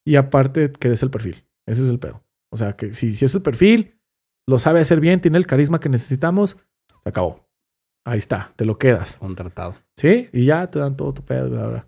y 0.05 0.15
aparte 0.15 0.72
que 0.72 0.89
des 0.89 1.01
el 1.01 1.09
perfil. 1.09 1.43
Ese 1.65 1.84
es 1.84 1.89
el 1.89 1.97
pedo. 1.97 2.23
O 2.51 2.57
sea, 2.57 2.73
que 2.73 2.93
si, 2.93 3.15
si 3.15 3.26
es 3.26 3.34
el 3.34 3.41
perfil, 3.41 3.99
lo 4.47 4.59
sabe 4.59 4.80
hacer 4.80 4.99
bien, 4.99 5.22
tiene 5.22 5.39
el 5.39 5.47
carisma 5.47 5.80
que 5.80 5.89
necesitamos, 5.89 6.57
se 7.01 7.09
acabó. 7.09 7.49
Ahí 8.05 8.19
está, 8.19 8.53
te 8.57 8.65
lo 8.65 8.77
quedas. 8.77 9.18
Contratado. 9.18 9.76
¿Sí? 9.95 10.30
Y 10.34 10.45
ya 10.45 10.69
te 10.69 10.77
dan 10.77 10.95
todo 10.95 11.15
tu 11.15 11.23
pedo, 11.23 11.49
bla, 11.49 11.65
bla. 11.65 11.88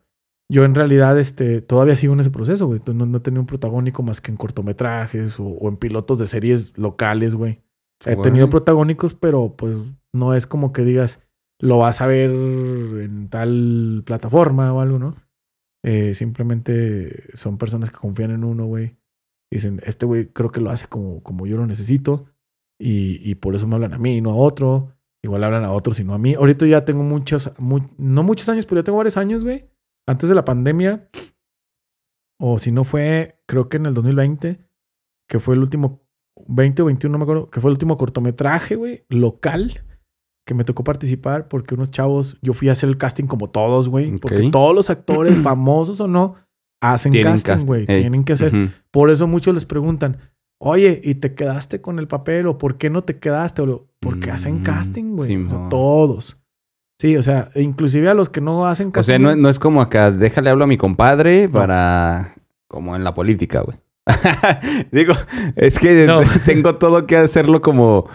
Yo 0.51 0.65
en 0.65 0.75
realidad 0.75 1.17
este, 1.19 1.61
todavía 1.61 1.95
sigo 1.95 2.13
en 2.13 2.19
ese 2.19 2.29
proceso, 2.31 2.67
güey. 2.67 2.81
No, 2.93 3.05
no 3.05 3.17
he 3.17 3.21
tenido 3.21 3.41
un 3.41 3.47
protagónico 3.47 4.03
más 4.03 4.21
que 4.21 4.31
en 4.31 4.37
cortometrajes 4.37 5.39
o, 5.39 5.45
o 5.45 5.69
en 5.69 5.77
pilotos 5.77 6.19
de 6.19 6.25
series 6.27 6.77
locales, 6.77 7.35
güey. 7.35 7.61
He 8.05 8.15
tenido 8.23 8.45
protagónicos, 8.51 9.13
pero 9.13 9.55
pues 9.57 9.81
no 10.13 10.33
es 10.33 10.45
como 10.45 10.73
que 10.73 10.83
digas, 10.83 11.21
lo 11.59 11.77
vas 11.77 12.01
a 12.01 12.07
ver 12.07 12.29
en 12.29 13.29
tal 13.29 14.03
plataforma 14.05 14.73
o 14.73 14.81
algo, 14.81 14.99
¿no? 14.99 15.15
Eh, 15.85 16.13
simplemente 16.13 17.29
son 17.35 17.57
personas 17.57 17.89
que 17.89 17.97
confían 17.97 18.31
en 18.31 18.43
uno, 18.43 18.65
güey. 18.65 18.97
Dicen, 19.51 19.81
este 19.85 20.05
güey 20.05 20.27
creo 20.27 20.51
que 20.51 20.61
lo 20.61 20.69
hace 20.69 20.87
como, 20.87 21.21
como 21.23 21.45
yo 21.47 21.57
lo 21.57 21.65
necesito. 21.65 22.25
Y, 22.79 23.21
y 23.23 23.35
por 23.35 23.55
eso 23.55 23.67
me 23.67 23.75
hablan 23.75 23.93
a 23.93 23.97
mí 23.97 24.17
y 24.17 24.21
no 24.21 24.31
a 24.31 24.35
otro. 24.35 24.91
Igual 25.23 25.43
hablan 25.45 25.63
a 25.63 25.71
otros 25.71 25.99
y 25.99 26.03
no 26.03 26.13
a 26.13 26.17
mí. 26.17 26.33
Ahorita 26.33 26.65
ya 26.65 26.83
tengo 26.83 27.03
muchos, 27.03 27.51
mu- 27.57 27.87
no 27.97 28.23
muchos 28.23 28.49
años, 28.49 28.65
pero 28.65 28.81
ya 28.81 28.85
tengo 28.85 28.97
varios 28.97 29.15
años, 29.17 29.43
güey. 29.43 29.65
Antes 30.07 30.29
de 30.29 30.35
la 30.35 30.45
pandemia. 30.45 31.09
O 32.39 32.59
si 32.59 32.71
no 32.71 32.83
fue, 32.83 33.39
creo 33.45 33.69
que 33.69 33.77
en 33.77 33.85
el 33.85 33.93
2020, 33.93 34.59
que 35.29 35.39
fue 35.39 35.55
el 35.55 35.61
último 35.61 36.01
20 36.47 36.81
o 36.81 36.85
21, 36.85 37.11
no 37.11 37.17
me 37.19 37.23
acuerdo, 37.23 37.49
que 37.49 37.61
fue 37.61 37.69
el 37.69 37.73
último 37.73 37.97
cortometraje, 37.97 38.75
güey, 38.75 39.05
local, 39.07 39.83
que 40.45 40.53
me 40.53 40.65
tocó 40.65 40.83
participar 40.83 41.47
porque 41.47 41.75
unos 41.75 41.91
chavos, 41.91 42.37
yo 42.41 42.53
fui 42.53 42.67
a 42.69 42.73
hacer 42.73 42.89
el 42.89 42.97
casting 42.97 43.25
como 43.27 43.49
todos, 43.49 43.87
güey, 43.87 44.15
porque 44.17 44.49
todos 44.49 44.75
los 44.75 44.89
actores, 44.89 45.37
famosos 45.43 46.01
o 46.01 46.07
no, 46.07 46.35
hacen 46.81 47.13
Tienen 47.13 47.39
casting, 47.39 47.65
güey, 47.65 47.85
ey. 47.87 48.01
tienen 48.01 48.23
que 48.25 48.33
hacer. 48.33 48.51
Por 48.91 49.09
eso 49.09 49.25
muchos 49.27 49.53
les 49.53 49.63
preguntan, 49.65 50.17
oye, 50.59 50.99
¿y 51.01 51.15
te 51.15 51.35
quedaste 51.35 51.79
con 51.79 51.97
el 51.97 52.09
papel? 52.09 52.47
¿O 52.47 52.57
por 52.57 52.77
qué 52.77 52.89
no 52.89 53.03
te 53.05 53.19
quedaste? 53.19 53.61
O 53.61 53.87
porque 54.01 54.31
hacen 54.31 54.61
Mm, 54.61 54.63
casting, 54.63 55.15
güey. 55.15 55.37
o 55.37 55.47
sea, 55.47 55.69
todos. 55.69 56.42
Sí, 57.03 57.17
o 57.17 57.21
sea, 57.21 57.49
inclusive 57.55 58.07
a 58.07 58.13
los 58.13 58.29
que 58.29 58.39
no 58.39 58.65
hacen 58.65 58.87
O 58.87 58.91
casting. 58.93 59.11
sea, 59.11 59.19
no, 59.19 59.35
no 59.35 59.49
es 59.49 59.59
como 59.59 59.81
acá, 59.81 60.09
déjale 60.09 60.49
hablo 60.49 60.63
a 60.63 60.67
mi 60.67 60.77
compadre 60.77 61.49
para... 61.49 62.33
Como 62.69 62.95
en 62.95 63.03
la 63.03 63.13
política, 63.13 63.59
güey. 63.59 63.77
Digo, 64.93 65.13
es 65.57 65.79
que 65.79 66.07
No. 66.07 66.21
tengo 66.45 66.77
todo 66.77 67.05
que 67.05 67.17
hacerlo 67.17 67.61
como 67.61 68.07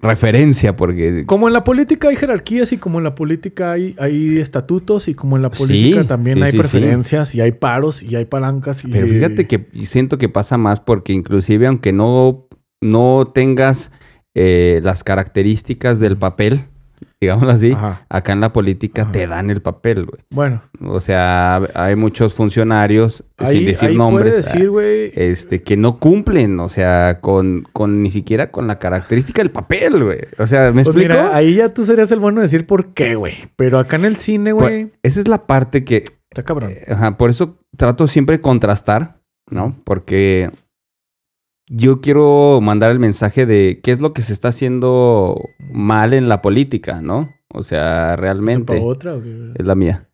referencia 0.00 0.74
porque... 0.74 1.24
Como 1.24 1.46
en 1.46 1.52
la 1.52 1.62
política 1.62 2.08
hay 2.08 2.16
jerarquías 2.16 2.72
y 2.72 2.78
como 2.78 2.98
en 2.98 3.04
la 3.04 3.14
política 3.14 3.70
hay, 3.70 3.94
hay 3.96 4.40
estatutos 4.40 5.06
y 5.06 5.14
como 5.14 5.36
en 5.36 5.42
la 5.44 5.50
política 5.50 6.02
Sí, 6.02 6.08
también 6.08 6.38
sí, 6.38 6.42
hay 6.42 6.50
sí. 6.50 6.58
preferencias 6.58 7.36
y 7.36 7.40
hay 7.40 7.52
paros 7.52 8.02
y 8.02 8.16
hay 8.16 8.24
palancas. 8.24 8.84
Y, 8.84 8.88
Pero 8.88 9.06
fíjate 9.06 9.46
que 9.46 9.68
siento 9.84 10.18
que 10.18 10.28
pasa 10.28 10.58
más 10.58 10.80
porque 10.80 11.12
inclusive 11.12 11.68
aunque 11.68 11.92
no, 11.92 12.48
no 12.80 13.30
tengas 13.32 13.92
eh, 14.34 14.80
las 14.82 15.04
características 15.04 16.00
del 16.00 16.16
papel, 16.16 16.71
digámoslo 17.26 17.50
así, 17.52 17.72
Ajá. 17.72 18.04
acá 18.08 18.32
en 18.32 18.40
la 18.40 18.52
política 18.52 19.02
Ajá. 19.02 19.12
te 19.12 19.26
dan 19.26 19.50
el 19.50 19.62
papel, 19.62 20.06
güey. 20.06 20.22
Bueno, 20.30 20.62
O 20.84 21.00
sea, 21.00 21.56
hay 21.74 21.96
muchos 21.96 22.34
funcionarios, 22.34 23.24
ahí, 23.38 23.58
sin 23.58 23.66
decir 23.66 23.88
ahí 23.90 23.96
nombres, 23.96 24.34
puede 24.34 24.42
decir, 24.42 24.70
güey. 24.70 25.12
este, 25.14 25.62
que 25.62 25.76
no 25.76 25.98
cumplen, 25.98 26.58
o 26.60 26.68
sea, 26.68 27.18
con, 27.20 27.66
con 27.72 28.02
ni 28.02 28.10
siquiera 28.10 28.50
con 28.50 28.66
la 28.66 28.78
característica 28.78 29.40
del 29.42 29.50
papel, 29.50 30.02
güey. 30.04 30.18
O 30.38 30.46
sea, 30.46 30.66
¿me 30.72 30.82
Pues 30.84 30.88
explico? 30.88 31.08
mira, 31.14 31.34
ahí 31.36 31.54
ya 31.54 31.72
tú 31.72 31.84
serías 31.84 32.10
el 32.12 32.18
bueno 32.20 32.40
de 32.40 32.46
decir 32.46 32.66
por 32.66 32.92
qué, 32.94 33.14
güey. 33.14 33.34
Pero 33.56 33.78
acá 33.78 33.96
en 33.96 34.04
el 34.04 34.16
cine, 34.16 34.52
güey, 34.52 34.90
Esa 35.02 35.20
es 35.20 35.28
la 35.28 35.46
parte 35.46 35.84
que, 35.84 36.04
está 36.30 36.42
cabrón. 36.42 36.70
Eh, 36.72 36.84
Ajá, 36.88 37.16
por 37.16 37.30
eso 37.30 37.58
trato 37.76 38.06
siempre 38.06 38.36
de 38.38 38.40
contrastar, 38.42 39.18
¿no? 39.50 39.76
Porque 39.84 40.50
yo 41.74 42.00
quiero 42.00 42.60
mandar 42.60 42.90
el 42.90 42.98
mensaje 42.98 43.46
de 43.46 43.80
qué 43.82 43.92
es 43.92 44.00
lo 44.00 44.12
que 44.12 44.20
se 44.22 44.32
está 44.32 44.48
haciendo 44.48 45.36
mal 45.72 46.12
en 46.12 46.28
la 46.28 46.42
política, 46.42 47.00
¿no? 47.00 47.28
O 47.48 47.62
sea, 47.62 48.14
realmente 48.16 48.76
¿Es 48.76 48.82
otra 48.84 49.14
o 49.14 49.22
qué? 49.22 49.52
es 49.54 49.64
la 49.66 49.74
mía. 49.74 50.08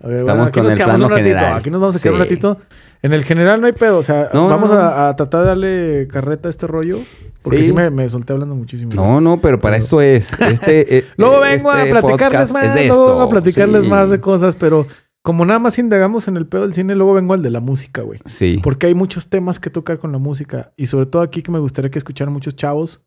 Ver, 0.00 0.16
Estamos 0.16 0.48
aquí 0.48 0.58
con 0.60 0.70
el 0.70 0.76
plano 0.76 1.08
ratito. 1.08 1.16
general. 1.16 1.58
Aquí 1.58 1.70
nos 1.70 1.80
vamos 1.80 1.96
a 1.96 2.00
quedar 2.00 2.14
un 2.14 2.20
ratito. 2.20 2.58
En 3.02 3.12
el 3.12 3.24
general 3.24 3.60
no 3.60 3.66
hay 3.66 3.72
pedo. 3.72 3.98
O 3.98 4.02
sea, 4.02 4.30
No, 4.32 4.48
vamos 4.48 4.70
no, 4.70 4.76
A, 4.78 5.08
a 5.10 5.16
tratar 5.16 5.42
de 5.42 5.46
darle 5.46 6.08
carreta 6.10 6.48
a 6.48 6.50
este 6.50 6.66
rollo. 6.66 6.98
Porque 7.42 7.58
sí, 7.58 7.64
Sí. 7.66 7.72
me, 7.72 7.90
me 7.90 8.08
solté 8.08 8.32
hablando 8.32 8.54
muchísimo. 8.54 8.90
No, 8.94 9.20
no, 9.20 9.40
pero 9.40 9.60
para 9.60 9.74
Pero- 9.76 9.84
eso 9.84 10.00
es. 10.00 10.32
Este, 10.40 10.98
eh, 10.98 11.04
Luego 11.16 11.40
vengo 11.40 11.72
este 11.72 11.90
a 11.98 12.00
platicarles 12.00 12.10
podcast 12.20 12.52
más. 12.52 12.64
es 12.64 12.74
de 12.74 12.86
Luego 12.88 13.04
vengo 13.06 13.20
a 13.20 13.24
esto, 13.24 13.30
platicarles 13.30 13.84
sí. 13.84 13.90
más 13.90 14.10
de 14.10 14.20
cosas. 14.20 14.56
Pero 14.56 14.86
como 15.22 15.44
nada 15.44 15.58
más 15.58 15.78
indagamos 15.78 16.26
en 16.28 16.36
el 16.36 16.46
pedo 16.46 16.62
del 16.62 16.74
cine, 16.74 16.94
luego 16.96 17.14
vengo 17.14 17.34
al 17.34 17.42
de 17.42 17.50
la 17.50 17.60
música, 17.60 18.02
güey. 18.02 18.20
Sí. 18.26 18.60
Porque 18.62 18.86
hay 18.88 18.94
muchos 18.94 19.28
temas 19.28 19.58
que 19.60 19.70
tocar 19.70 19.98
con 19.98 20.12
la 20.12 20.18
música. 20.18 20.72
Y 20.76 20.86
sobre 20.86 21.06
todo 21.06 21.22
aquí 21.22 21.42
que 21.42 21.52
me 21.52 21.58
gustaría 21.60 21.90
que 21.90 21.98
escucharan 21.98 22.32
muchos 22.34 22.56
chavos 22.56 23.02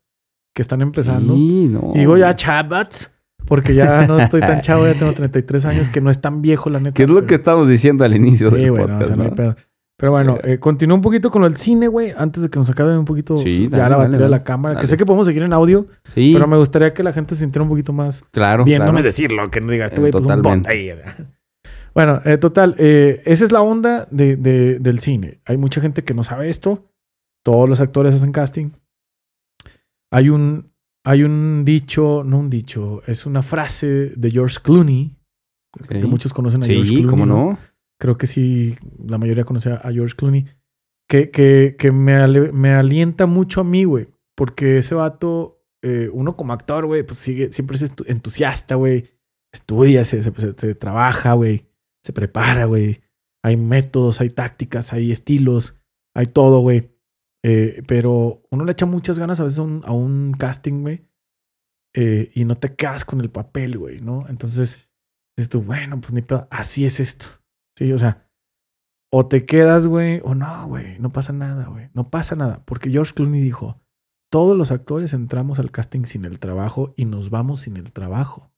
que 0.54 0.62
están 0.62 0.80
empezando. 0.80 1.34
Sí, 1.34 1.68
no. 1.70 1.92
Y 1.94 1.98
digo 2.00 2.16
ya 2.16 2.34
chavats. 2.34 3.12
Porque 3.46 3.74
ya 3.76 4.08
no 4.08 4.18
estoy 4.18 4.40
tan 4.40 4.60
chavo, 4.60 4.86
ya 4.86 4.94
tengo 4.94 5.12
33 5.12 5.66
años, 5.66 5.88
que 5.88 6.00
no 6.00 6.10
es 6.10 6.20
tan 6.20 6.42
viejo, 6.42 6.68
la 6.68 6.80
neta. 6.80 6.94
¿Qué 6.94 7.04
es 7.04 7.08
lo 7.08 7.14
pero- 7.16 7.26
que 7.28 7.34
estábamos 7.36 7.68
diciendo 7.68 8.02
al 8.02 8.16
inicio 8.16 8.50
Sí, 8.50 8.56
del 8.56 8.70
güey, 8.72 8.80
no, 8.80 8.84
o 8.84 8.88
podcast, 8.88 9.06
sea, 9.06 9.16
no 9.16 9.22
hay 9.22 9.30
pedo. 9.30 9.56
Pero 9.98 10.12
bueno, 10.12 10.38
eh, 10.42 10.58
continúo 10.58 10.96
un 10.96 11.00
poquito 11.00 11.30
con 11.30 11.44
el 11.44 11.56
cine, 11.56 11.86
güey, 11.86 12.12
antes 12.16 12.42
de 12.42 12.50
que 12.50 12.58
nos 12.58 12.68
acabe 12.68 12.98
un 12.98 13.04
poquito 13.04 13.36
Sí, 13.38 13.68
ya 13.70 13.88
la 13.88 13.96
batería 13.98 14.02
dale, 14.02 14.16
de 14.16 14.24
la 14.24 14.28
dale. 14.30 14.42
cámara. 14.42 14.80
Que 14.80 14.86
sé 14.88 14.96
que 14.96 15.06
podemos 15.06 15.26
seguir 15.28 15.42
en 15.44 15.52
audio, 15.52 15.86
Sí, 16.02 16.32
pero 16.34 16.48
me 16.48 16.56
gustaría 16.56 16.92
que 16.92 17.02
la 17.04 17.12
gente 17.12 17.34
se 17.36 17.42
sintiera 17.42 17.62
un 17.62 17.68
poquito 17.68 17.92
más 17.92 18.22
claro. 18.32 18.64
viéndome 18.64 18.92
claro. 18.94 19.06
decirlo, 19.06 19.48
que 19.50 19.60
no 19.60 19.70
digas 19.70 19.90
tú, 19.92 19.98
Eh, 19.98 20.10
güey, 20.10 20.12
pues 20.12 20.26
un 20.26 20.42
bot 20.42 20.66
ahí. 20.66 20.88
¿verdad? 20.88 21.14
Bueno, 21.96 22.20
eh, 22.26 22.36
total, 22.36 22.74
eh, 22.78 23.22
esa 23.24 23.44
es 23.44 23.52
la 23.52 23.62
onda 23.62 24.06
de, 24.10 24.36
de- 24.36 24.78
del 24.78 24.98
cine. 24.98 25.40
Hay 25.46 25.56
mucha 25.56 25.80
gente 25.80 26.04
que 26.04 26.12
no 26.14 26.22
sabe 26.24 26.50
esto. 26.50 26.92
Todos 27.42 27.68
los 27.68 27.80
actores 27.80 28.14
hacen 28.14 28.32
casting. 28.32 28.70
Hay 30.12 30.28
un, 30.28 30.72
hay 31.04 31.22
un 31.22 31.64
dicho, 31.64 32.22
no 32.24 32.38
un 32.38 32.50
dicho, 32.50 33.02
es 33.06 33.24
una 33.26 33.42
frase 33.42 34.12
de 34.16 34.30
George 34.30 34.58
Clooney, 34.62 35.16
que 35.88 36.06
muchos 36.06 36.32
conocen 36.32 36.62
a 36.62 36.66
George 36.74 36.90
Clooney. 37.02 37.10
cómo 37.10 37.26
¿no? 37.26 37.58
creo 37.98 38.18
que 38.18 38.26
sí, 38.26 38.76
la 39.04 39.16
mayoría 39.18 39.44
conoce 39.44 39.72
a 39.72 39.90
George 39.92 40.14
Clooney, 40.16 40.44
que, 41.08 41.30
que, 41.30 41.76
que 41.78 41.92
me, 41.92 42.14
ale- 42.14 42.52
me 42.52 42.74
alienta 42.74 43.26
mucho 43.26 43.62
a 43.62 43.64
mí, 43.64 43.84
güey, 43.84 44.08
porque 44.36 44.78
ese 44.78 44.94
vato, 44.94 45.62
eh, 45.82 46.10
uno 46.12 46.36
como 46.36 46.52
actor, 46.52 46.84
güey, 46.86 47.04
pues 47.04 47.18
sigue, 47.18 47.52
siempre 47.52 47.76
es 47.76 47.90
entusiasta, 48.06 48.74
güey, 48.74 49.08
estudia, 49.52 50.04
se, 50.04 50.22
se- 50.22 50.32
se- 50.36 50.52
se 50.52 50.74
trabaja, 50.74 51.32
güey, 51.32 51.64
se 52.06 52.12
prepara, 52.12 52.66
güey, 52.66 53.02
hay 53.42 53.56
métodos, 53.56 54.20
hay 54.20 54.30
tácticas, 54.30 54.92
hay 54.92 55.10
estilos, 55.10 55.80
hay 56.14 56.26
todo, 56.26 56.60
güey. 56.60 56.96
Eh, 57.44 57.82
pero 57.86 58.42
uno 58.50 58.64
le 58.64 58.72
echa 58.72 58.86
muchas 58.86 59.18
ganas 59.18 59.40
a 59.40 59.42
veces 59.42 59.58
a 59.58 59.62
un, 59.62 59.82
a 59.84 59.92
un 59.92 60.32
casting, 60.38 60.82
güey, 60.82 61.06
eh, 61.94 62.30
y 62.34 62.44
no 62.44 62.56
te 62.58 62.76
quedas 62.76 63.04
con 63.04 63.20
el 63.20 63.30
papel, 63.30 63.76
güey, 63.76 63.98
¿no? 63.98 64.28
Entonces, 64.28 64.88
dices 65.36 65.50
tú, 65.50 65.62
bueno, 65.62 66.00
pues 66.00 66.12
ni 66.12 66.22
pedo, 66.22 66.46
así 66.50 66.86
es 66.86 67.00
esto. 67.00 67.26
Sí, 67.76 67.92
o 67.92 67.98
sea, 67.98 68.30
o 69.12 69.26
te 69.26 69.46
quedas, 69.46 69.86
güey, 69.86 70.20
o 70.24 70.34
no, 70.34 70.68
güey, 70.68 70.98
no 71.00 71.10
pasa 71.10 71.32
nada, 71.32 71.66
güey, 71.66 71.90
no 71.92 72.08
pasa 72.08 72.36
nada. 72.36 72.64
Porque 72.64 72.90
George 72.90 73.14
Clooney 73.14 73.40
dijo, 73.40 73.80
todos 74.30 74.56
los 74.56 74.70
actores 74.70 75.12
entramos 75.12 75.58
al 75.58 75.72
casting 75.72 76.04
sin 76.04 76.24
el 76.24 76.38
trabajo 76.38 76.94
y 76.96 77.04
nos 77.04 77.30
vamos 77.30 77.60
sin 77.60 77.76
el 77.76 77.92
trabajo. 77.92 78.52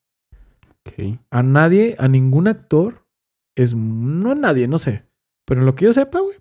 Ok. 0.84 1.18
A 1.30 1.42
nadie, 1.42 1.96
a 1.98 2.08
ningún 2.08 2.48
actor, 2.48 3.07
es, 3.62 3.74
no 3.74 4.32
a 4.32 4.34
nadie, 4.34 4.68
no 4.68 4.78
sé, 4.78 5.04
pero 5.46 5.60
en 5.60 5.66
lo 5.66 5.74
que 5.74 5.84
yo 5.86 5.92
sepa, 5.92 6.20
güey, 6.20 6.36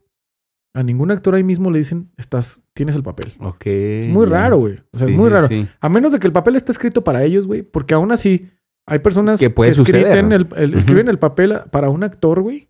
a 0.73 0.83
ningún 0.83 1.09
actor 1.11 1.33
ahí 1.33 1.43
mismo 1.43 1.71
le 1.71 1.79
dicen, 1.79 2.11
estás, 2.17 2.61
tienes 2.73 2.95
el 2.95 3.01
papel. 3.01 3.33
Ok. 3.39 3.65
Es 3.65 4.07
muy 4.07 4.27
raro, 4.27 4.57
güey. 4.57 4.75
O 4.93 4.97
sea, 4.97 5.07
Sí, 5.07 5.13
es 5.13 5.19
muy 5.19 5.27
sí, 5.29 5.33
raro. 5.33 5.47
sí. 5.47 5.67
A 5.79 5.89
menos 5.89 6.11
de 6.11 6.19
que 6.19 6.27
el 6.27 6.33
papel 6.33 6.55
esté 6.55 6.71
escrito 6.71 7.03
para 7.03 7.23
ellos, 7.23 7.47
güey. 7.47 7.63
Porque 7.63 7.95
aún 7.95 8.11
así 8.11 8.51
hay 8.85 8.99
personas 8.99 9.39
Que 9.39 9.49
puede 9.49 9.71
escriben 9.71 10.31
el, 10.31 10.47
escriben 10.75 11.07
el 11.07 11.17
papel 11.17 11.61
para 11.71 11.89
un 11.89 12.03
actor, 12.03 12.41
güey. 12.41 12.69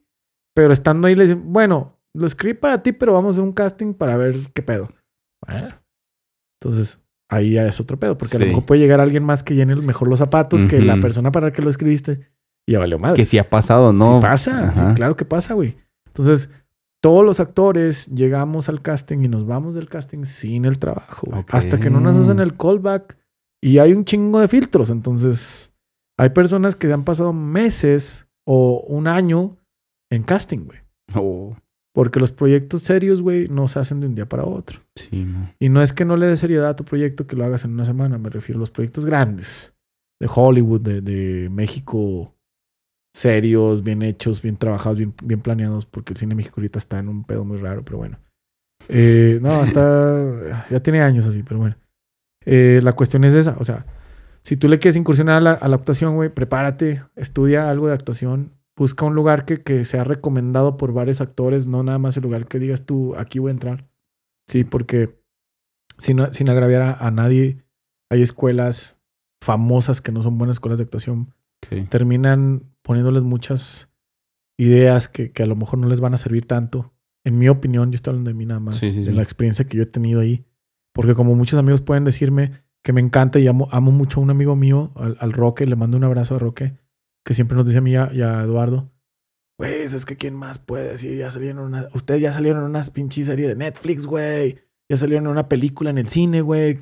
Pero 0.56 0.72
estando 0.72 1.07
ahí 1.07 1.15
le 1.15 1.24
dicen, 1.26 1.52
bueno, 1.52 1.99
lo 2.14 2.26
escribí 2.28 2.53
para 2.53 2.82
ti, 2.82 2.94
pero 2.94 3.11
vamos 3.11 3.30
a 3.30 3.32
hacer 3.32 3.44
un 3.44 3.52
casting 3.52 3.94
para 3.94 4.15
ver 4.15 4.52
qué 4.53 4.61
pedo. 4.61 4.90
Ah. 5.45 5.82
Entonces, 6.61 7.02
ahí 7.30 7.53
ya 7.53 7.68
es 7.68 7.80
otro 7.82 7.99
pedo. 7.99 8.18
Porque 8.18 8.38
a 8.38 8.40
lo 8.40 8.45
mejor 8.45 8.65
puede 8.65 8.80
llegar 8.80 9.02
alguien 9.02 9.24
más 9.24 9.44
que 9.44 9.53
llene 9.53 9.76
mejor 9.76 10.07
los 10.07 10.19
zapatos 10.19 10.64
que 10.64 10.82
la 10.82 10.98
persona 11.02 11.32
para 11.34 11.48
la 11.48 11.52
que 11.53 11.61
lo 11.61 11.69
escribiste. 11.69 12.30
Y 12.68 12.73
ya 12.73 12.80
valió 12.80 12.99
madre. 12.99 13.15
Que 13.15 13.26
si 13.26 13.38
ha 13.38 13.49
pasado, 13.49 13.94
¿no? 13.94 14.19
Sí 14.19 14.22
pasa, 14.22 14.73
sí, 14.76 14.81
claro 14.95 15.15
que 15.15 15.26
pasa, 15.26 15.53
güey. 15.53 15.77
Entonces, 16.07 16.49
todos 17.02 17.23
los 17.23 17.39
actores 17.39 18.07
llegamos 18.07 18.69
al 18.69 18.81
casting 18.81 19.19
y 19.23 19.27
nos 19.27 19.45
vamos 19.48 19.73
del 19.76 19.88
casting 19.88 20.26
sin 20.26 20.65
el 20.65 20.77
trabajo. 20.77 21.27
Hasta 21.49 21.80
que 21.80 21.89
no 21.89 21.99
nos 21.99 22.18
hacen 22.18 22.39
el 22.39 22.57
callback 22.57 23.18
y 23.61 23.77
hay 23.77 23.94
un 23.94 24.03
chingo 24.03 24.39
de 24.39 24.48
filtros. 24.48 24.89
Entonces, 24.89 25.72
hay 26.18 26.30
personas 26.30 26.76
que 26.76 26.91
han 26.91 27.03
pasado 27.06 27.34
meses 27.34 28.27
o 28.45 28.84
un 28.88 29.07
año 29.07 29.57
en 30.11 30.23
casting, 30.23 30.65
güey. 30.65 30.80
Oh, 31.15 31.56
Porque 31.94 32.19
los 32.19 32.31
proyectos 32.31 32.81
serios, 32.81 33.22
güey, 33.22 33.48
no 33.48 33.68
se 33.68 33.80
hacen 33.80 33.99
de 34.02 34.07
un 34.07 34.15
día 34.15 34.27
para 34.27 34.44
otro. 34.44 34.81
sí, 34.95 35.23
no. 35.23 35.53
Y 35.60 35.69
no 35.69 35.81
es 35.81 35.94
que 35.94 36.03
no 36.03 36.18
le 36.18 36.26
des 36.27 36.39
seriedad 36.39 36.69
a 36.69 36.76
tu 36.76 36.84
proyecto 36.84 37.27
que 37.27 37.35
lo 37.35 37.45
hagas 37.45 37.64
en 37.64 37.73
una 37.73 37.85
semana, 37.85 38.18
me 38.18 38.30
refiero 38.30 38.57
a 38.57 38.61
los 38.61 38.72
proyectos 38.72 39.06
grandes 39.06 39.73
de 40.19 40.27
Hollywood, 40.34 40.81
de, 40.81 41.02
de 41.02 41.49
México, 41.49 42.34
serios, 43.18 43.84
bien 43.84 44.03
hechos, 44.03 44.44
bien 44.44 44.57
trabajados, 44.57 44.99
bien, 44.99 45.14
bien 45.23 45.41
planeados, 45.41 45.88
porque 45.88 46.14
el 46.14 46.18
cine 46.18 46.35
México 46.35 46.56
ahorita 46.57 46.77
está 46.77 46.99
en 46.99 47.10
un 47.10 47.23
pedo 47.23 47.44
muy 47.44 47.57
raro, 47.57 47.84
pero 47.84 47.98
bueno. 47.98 48.19
Eh, 48.89 49.39
no, 49.41 49.64
está, 49.64 50.65
ya 50.69 50.80
tiene 50.81 51.02
años 51.02 51.26
así, 51.26 51.41
pero 51.41 51.60
bueno. 51.60 51.76
Eh, 52.45 52.80
la 52.84 52.94
cuestión 52.94 53.23
es 53.23 53.34
esa, 53.34 53.57
o 53.60 53.64
sea, 53.64 53.85
si 54.44 54.56
tú 54.56 54.68
le 54.68 54.77
quieres 54.77 54.95
incursionar 54.95 55.38
a 55.38 55.41
la, 55.41 55.52
a 55.53 55.68
la 55.68 55.76
actuación, 55.77 56.15
güey, 56.15 56.30
prepárate, 56.30 57.03
estudia 57.15 57.72
algo 57.72 57.88
de 57.88 57.94
actuación, 57.94 58.53
busca 58.77 59.03
un 59.06 59.15
lugar 59.15 59.45
que, 59.45 59.64
que 59.64 59.84
sea 59.84 60.03
recomendado 60.03 60.77
por 60.77 60.94
varios 60.94 61.19
actores, 61.19 61.65
no 61.65 61.81
nada 61.81 61.98
más 61.98 62.15
el 62.18 62.23
lugar 62.23 62.48
que 62.48 62.60
digas 62.60 62.85
tú, 62.85 63.15
aquí 63.15 63.39
voy 63.39 63.49
a 63.49 63.53
entrar. 63.53 63.88
Sí, 64.48 64.64
porque 64.64 65.19
sin, 65.98 66.31
sin 66.34 66.49
agraviar 66.49 66.84
a, 66.84 66.94
a 66.94 67.10
nadie, 67.10 67.65
hay 68.11 68.22
escuelas 68.22 69.02
famosas 69.44 70.02
que 70.02 70.11
no 70.11 70.22
son 70.22 70.38
buenas 70.38 70.57
escuelas 70.57 70.77
de 70.77 70.84
actuación. 70.84 71.34
Ok. 71.65 71.89
Terminan 71.89 72.77
poniéndoles 72.88 73.22
muchas 73.24 73.90
ideas 74.58 75.08
que, 75.08 75.32
que 75.32 75.44
a 75.44 75.46
lo 75.46 75.56
mejor 75.56 75.78
no 75.78 75.88
les 75.88 76.00
van 76.00 76.14
a 76.14 76.18
servir 76.18 76.46
tanto. 76.46 76.94
En 77.24 77.38
mi 77.38 77.50
opinión, 77.50 77.92
yo 77.92 77.96
estoy 77.98 78.12
hablando 78.12 78.30
de 78.30 78.34
mí 78.34 78.46
nada 78.46 78.60
más, 78.62 78.78
Sí, 78.78 78.92
sí, 78.94 79.02
de 79.02 79.08
sí. 79.08 79.12
la 79.14 79.22
experiencia 79.22 79.66
que 79.66 79.78
yo 79.78 79.84
he 79.84 79.88
tenido 79.88 80.22
ahí. 80.22 80.46
Porque 80.94 81.14
como 81.14 81.36
muchos 81.36 81.60
amigos 81.60 81.82
pueden 81.82 82.06
decirme 82.06 82.64
que 82.84 82.94
me 82.94 83.02
encanta 83.02 83.38
y 83.40 83.48
amo, 83.48 83.68
amo 83.72 83.92
mucho 83.92 84.20
a 84.20 84.24
un 84.24 84.30
amigo 84.30 84.56
mío, 84.56 84.92
al, 84.96 85.18
al 85.20 85.34
Roque, 85.34 85.68
le 85.68 85.76
mando 85.76 85.98
un 85.98 86.06
abrazo 86.06 86.36
a 86.36 86.40
Roque, 86.40 86.78
que 87.26 87.34
siempre 87.34 87.58
nos 87.58 87.66
dice 87.66 87.80
a 87.80 87.82
mí 87.82 87.92
y 87.92 87.96
a, 87.98 88.10
y 88.14 88.22
a 88.22 88.42
Eduardo, 88.42 88.90
güey, 89.60 89.82
es 89.82 90.06
que 90.06 90.16
quién 90.16 90.36
más 90.36 90.60
puede 90.60 90.92
decir, 90.92 91.18
ya 91.18 91.30
salieron 91.30 91.60
una, 91.60 91.88
ustedes 91.94 92.22
ya 92.22 92.32
salieron 92.32 92.64
en 92.64 92.70
una 92.70 92.82
pinche 92.94 93.24
serie 93.26 93.48
de 93.48 93.56
Netflix, 93.56 94.06
güey, 94.06 94.58
ya 94.90 94.96
salieron 94.96 95.26
en 95.26 95.32
una 95.32 95.50
película 95.50 95.90
en 95.90 95.98
el 95.98 96.08
cine, 96.08 96.42
güey. 96.42 96.80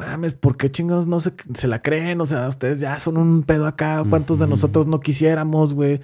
Mames, 0.00 0.32
¿por 0.34 0.56
qué 0.56 0.70
chingados 0.70 1.06
no 1.06 1.20
se, 1.20 1.32
se 1.54 1.68
la 1.68 1.82
creen? 1.82 2.20
O 2.22 2.26
sea, 2.26 2.48
ustedes 2.48 2.80
ya 2.80 2.98
son 2.98 3.16
un 3.18 3.42
pedo 3.42 3.66
acá. 3.66 4.02
¿Cuántos 4.08 4.38
de 4.38 4.46
nosotros 4.46 4.86
no 4.86 5.00
quisiéramos, 5.00 5.74
güey? 5.74 6.00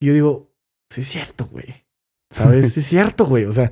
Y 0.00 0.06
yo 0.06 0.14
digo, 0.14 0.54
sí 0.90 1.02
es 1.02 1.08
cierto, 1.08 1.46
güey. 1.46 1.66
¿Sabes? 2.32 2.72
Sí 2.72 2.80
es 2.80 2.86
cierto, 2.88 3.26
güey. 3.26 3.44
O 3.44 3.52
sea, 3.52 3.70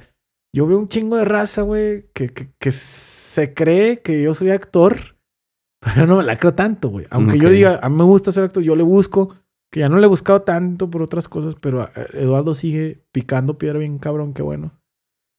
yo 0.55 0.67
veo 0.67 0.79
un 0.79 0.89
chingo 0.89 1.17
de 1.17 1.25
raza, 1.25 1.63
güey, 1.63 2.11
que, 2.13 2.29
que, 2.29 2.51
que 2.59 2.71
se 2.71 3.55
cree 3.55 4.03
que 4.03 4.23
yo 4.23 4.35
soy 4.35 4.51
actor, 4.51 5.17
pero 5.81 6.07
no 6.07 6.19
me 6.19 6.23
la 6.25 6.37
creo 6.37 6.53
tanto, 6.55 6.91
güey. 6.91 7.07
Aunque 7.11 7.39
yo 7.39 7.49
Ok. 7.49 7.55
diga, 7.55 7.81
a 7.83 7.89
mí 7.89 7.97
me 7.97 8.05
gusta 8.05 8.33
ser 8.33 8.45
actor, 8.45 8.63
yo 8.63 8.77
le 8.77 8.83
busco, 8.83 9.35
que 9.73 9.81
ya 9.81 9.89
no 9.89 9.97
le 9.97 10.05
he 10.05 10.09
buscado 10.09 10.43
tanto 10.43 10.91
por 10.91 11.03
otras 11.03 11.29
cosas, 11.29 11.55
pero 11.55 11.85
eh, 11.85 12.07
Eduardo 12.15 12.53
sigue 12.55 13.05
picando 13.13 13.57
piedra 13.59 13.79
bien 13.79 13.99
cabrón, 13.99 14.35
qué 14.35 14.43
bueno. 14.43 14.79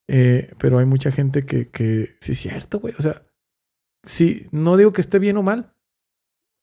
Eh, 0.09 0.53
pero 0.57 0.79
hay 0.79 0.85
mucha 0.85 1.11
gente 1.11 1.45
que, 1.45 1.69
que 1.69 2.15
sí 2.21 2.31
es 2.31 2.39
cierto, 2.39 2.79
güey. 2.79 2.93
O 2.97 3.01
sea, 3.01 3.23
sí, 4.07 4.47
no 4.51 4.77
digo 4.77 4.93
que 4.93 5.01
esté 5.01 5.19
bien 5.19 5.37
o 5.37 5.43
mal, 5.43 5.73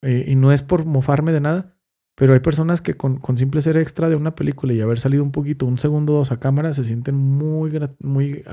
eh, 0.01 0.25
y 0.27 0.35
no 0.35 0.51
es 0.51 0.61
por 0.61 0.85
mofarme 0.85 1.31
de 1.31 1.39
nada, 1.39 1.77
pero 2.15 2.33
hay 2.33 2.39
personas 2.39 2.81
que 2.81 2.95
con, 2.95 3.17
con 3.17 3.37
simple 3.37 3.61
ser 3.61 3.77
extra 3.77 4.09
de 4.09 4.15
una 4.15 4.35
película 4.35 4.73
y 4.73 4.81
haber 4.81 4.99
salido 4.99 5.23
un 5.23 5.31
poquito, 5.31 5.65
un 5.65 5.77
segundo 5.77 6.13
o 6.13 6.17
dos 6.17 6.31
a 6.31 6.39
cámara, 6.39 6.73
se 6.73 6.85
sienten 6.85 7.15
muy, 7.15 7.71
muy 7.99 8.43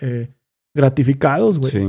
eh, 0.00 0.32
gratificados, 0.74 1.58
güey. 1.58 1.72
Sí. 1.72 1.88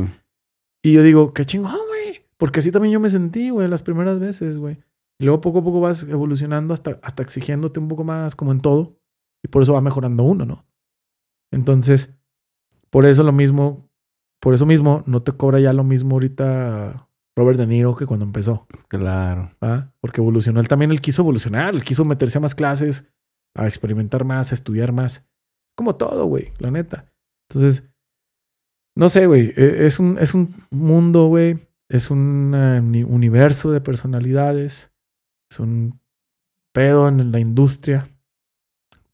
Y 0.83 0.93
yo 0.93 1.03
digo, 1.03 1.33
qué 1.33 1.45
chingón, 1.45 1.77
güey. 1.88 2.25
Porque 2.38 2.59
así 2.59 2.71
también 2.71 2.93
yo 2.93 2.99
me 2.99 3.09
sentí, 3.09 3.49
güey, 3.49 3.67
las 3.67 3.81
primeras 3.81 4.19
veces, 4.19 4.57
güey. 4.57 4.79
Y 5.19 5.25
luego 5.25 5.39
poco 5.39 5.59
a 5.59 5.63
poco 5.63 5.79
vas 5.79 6.03
evolucionando 6.03 6.73
hasta, 6.73 6.99
hasta 7.03 7.21
exigiéndote 7.23 7.79
un 7.79 7.88
poco 7.88 8.03
más 8.03 8.35
como 8.35 8.51
en 8.51 8.59
todo. 8.59 8.99
Y 9.43 9.47
por 9.47 9.61
eso 9.61 9.73
va 9.73 9.81
mejorando 9.81 10.23
uno, 10.23 10.45
¿no? 10.45 10.65
Entonces, 11.51 12.13
por 12.89 13.05
eso 13.05 13.23
lo 13.23 13.31
mismo, 13.31 13.90
por 14.41 14.53
eso 14.53 14.65
mismo 14.65 15.03
no 15.05 15.22
te 15.23 15.31
cobra 15.31 15.59
ya 15.61 15.72
lo 15.72 15.84
mismo 15.85 16.15
ahorita 16.15 17.07
Robert 17.38 17.57
De 17.57 17.68
Niro 17.68 17.95
que 17.95 18.05
cuando 18.05 18.26
empezó. 18.26 18.68
Claro. 18.89 19.51
¿va? 19.63 19.93
Porque 20.01 20.19
evolucionó. 20.19 20.59
Él 20.59 20.68
también 20.68 20.91
él 20.91 20.99
quiso 20.99 21.22
evolucionar, 21.22 21.73
él 21.73 21.84
quiso 21.85 22.03
meterse 22.03 22.39
a 22.39 22.41
más 22.41 22.55
clases, 22.55 23.05
a 23.55 23.68
experimentar 23.68 24.26
más, 24.26 24.51
a 24.51 24.55
estudiar 24.55 24.91
más. 24.91 25.26
Como 25.77 25.95
todo, 25.95 26.26
güey, 26.26 26.51
la 26.59 26.72
neta. 26.72 27.05
Entonces, 27.49 27.84
no 28.95 29.07
sé, 29.07 29.26
güey. 29.27 29.53
e- 29.55 29.85
Es 29.85 29.99
un, 29.99 30.18
es 30.19 30.34
un 30.34 30.53
mundo, 30.69 31.27
güey. 31.27 31.59
Es 31.89 32.09
un 32.11 32.53
uni- 32.53 33.03
universo 33.03 33.72
de 33.72 33.80
personalidades. 33.81 34.91
Es 35.49 35.59
un 35.59 35.99
pedo 36.73 37.07
en 37.07 37.31
la 37.31 37.39
industria. 37.39 38.09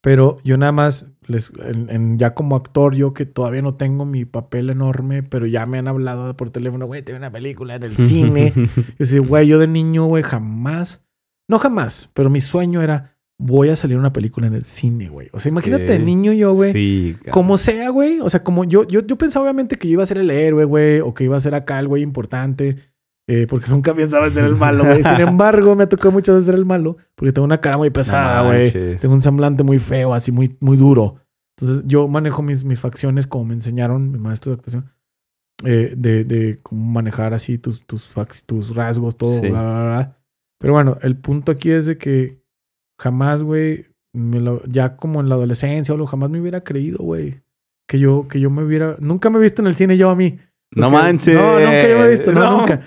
Pero 0.02 0.38
yo 0.44 0.58
nada 0.58 0.72
más, 0.72 1.06
les, 1.28 1.52
en, 1.64 1.90
en- 1.90 2.18
ya 2.18 2.34
como 2.34 2.56
actor, 2.56 2.96
yo 2.96 3.14
que 3.14 3.26
todavía 3.26 3.62
no 3.62 3.76
tengo 3.76 4.06
mi 4.06 4.26
papel 4.26 4.70
enorme, 4.70 5.24
pero 5.24 5.46
ya 5.46 5.66
me 5.66 5.78
han 5.78 5.88
hablado 5.88 6.36
por 6.36 6.50
teléfono, 6.50 6.86
güey, 6.86 7.02
te 7.04 7.14
una 7.14 7.32
película 7.32 7.76
en 7.76 7.84
el 7.84 7.96
cine. 8.08 8.54
Yo 8.56 8.64
decía, 8.98 9.20
güey, 9.22 9.48
yo 9.48 9.60
de 9.60 9.68
niño, 9.68 10.06
güey, 10.06 10.24
jamás, 10.24 11.04
no 11.50 11.60
jamás, 11.60 12.10
pero 12.14 12.30
mi 12.30 12.42
sueño 12.42 12.82
era, 12.82 13.18
voy 13.40 13.70
a 13.70 13.76
salir 13.76 13.98
una 13.98 14.14
película 14.14 14.48
en 14.48 14.54
el 14.56 14.64
cine, 14.64 15.10
güey. 15.10 15.30
O 15.32 15.40
sea, 15.40 15.50
imagínate, 15.50 15.96
Ok. 15.98 16.02
niño 16.04 16.34
yo, 16.34 16.54
güey. 16.54 16.72
Sí. 16.72 17.16
Como 17.32 17.58
sea, 17.58 17.90
güey. 17.90 18.20
O 18.20 18.30
sea, 18.30 18.44
como 18.44 18.64
yo, 18.64 18.88
yo, 18.88 19.06
yo 19.06 19.16
pensaba 19.18 19.44
obviamente 19.44 19.76
que 19.76 19.88
yo 19.88 19.94
iba 19.94 20.04
a 20.04 20.08
ser 20.08 20.18
el 20.18 20.32
héroe, 20.32 20.66
güey, 20.66 21.00
o 21.02 21.14
que 21.14 21.24
iba 21.26 21.38
a 21.38 21.40
ser 21.40 21.54
acá 21.56 21.80
el 21.80 21.88
güey 21.88 22.02
importante, 22.04 22.78
eh, 23.28 23.46
porque 23.50 23.70
nunca 23.70 23.94
pensaba 23.94 24.28
en 24.28 24.34
ser 24.34 24.46
el 24.46 24.56
malo, 24.56 24.84
güey. 24.86 25.04
Sin 25.04 25.20
embargo, 25.28 25.76
me 25.76 25.84
ha 25.84 25.90
tocado 25.90 26.12
muchas 26.12 26.36
veces 26.36 26.46
ser 26.48 26.56
el 26.56 26.66
malo, 26.66 26.98
porque 27.16 27.32
tengo 27.34 27.46
una 27.46 27.60
cara 27.62 27.78
muy 27.78 27.90
pesada, 27.90 28.42
No 28.44 28.50
güey. 28.50 28.72
tengo 28.98 29.14
un 29.14 29.22
semblante 29.22 29.64
muy 29.64 29.80
feo, 29.80 30.14
así 30.14 30.32
muy, 30.32 30.56
muy 30.60 30.78
duro. 30.78 31.18
Entonces, 31.60 31.84
yo 31.88 32.08
manejo 32.08 32.42
mis, 32.42 32.64
mis 32.64 32.80
facciones 32.80 33.28
como 33.28 33.46
me 33.46 33.54
enseñaron 33.56 34.12
mi 34.12 34.20
maestro 34.20 34.52
de 34.52 34.56
actuación, 34.58 34.92
eh, 35.66 35.94
de, 35.98 36.24
de 36.24 36.60
cómo 36.62 36.86
manejar 36.86 37.34
así 37.34 37.58
tus, 37.58 37.86
tus, 37.86 38.12
tus 38.46 38.76
rasgos, 38.76 39.18
todo, 39.18 39.40
Sí. 39.42 39.50
bla, 39.50 39.62
bla, 39.62 39.84
bla. 39.84 40.18
Pero 40.60 40.74
bueno, 40.74 40.98
el 41.02 41.16
punto 41.18 41.52
aquí 41.52 41.72
es 41.72 41.86
de 41.88 41.98
que 41.98 42.42
jamás, 43.00 43.44
güey, 43.44 43.88
lo- 44.14 44.64
ya 44.66 44.96
como 44.96 45.20
en 45.20 45.30
la 45.30 45.36
adolescencia 45.36 45.94
o 45.94 45.96
algo, 45.96 46.08
jamás 46.08 46.30
me 46.30 46.40
hubiera 46.40 46.62
creído, 46.64 47.00
güey. 47.00 47.42
Que 47.88 48.00
yo, 48.00 48.28
que 48.28 48.40
yo 48.40 48.50
me 48.50 48.64
hubiera. 48.64 48.96
Nunca 49.00 49.30
me 49.30 49.38
he 49.38 49.42
visto 49.42 49.62
en 49.62 49.68
el 49.68 49.76
cine 49.76 49.98
yo 49.98 50.10
a 50.10 50.16
mí. 50.16 50.38
No 50.76 50.90
Porque- 50.92 51.04
manches. 51.04 51.36
No, 51.36 51.54
nunca 51.60 51.88
yo 51.90 51.98
me 52.00 52.06
he 52.06 52.10
visto, 52.10 52.32
no, 52.34 52.40
No. 52.42 52.58
nunca. 52.60 52.82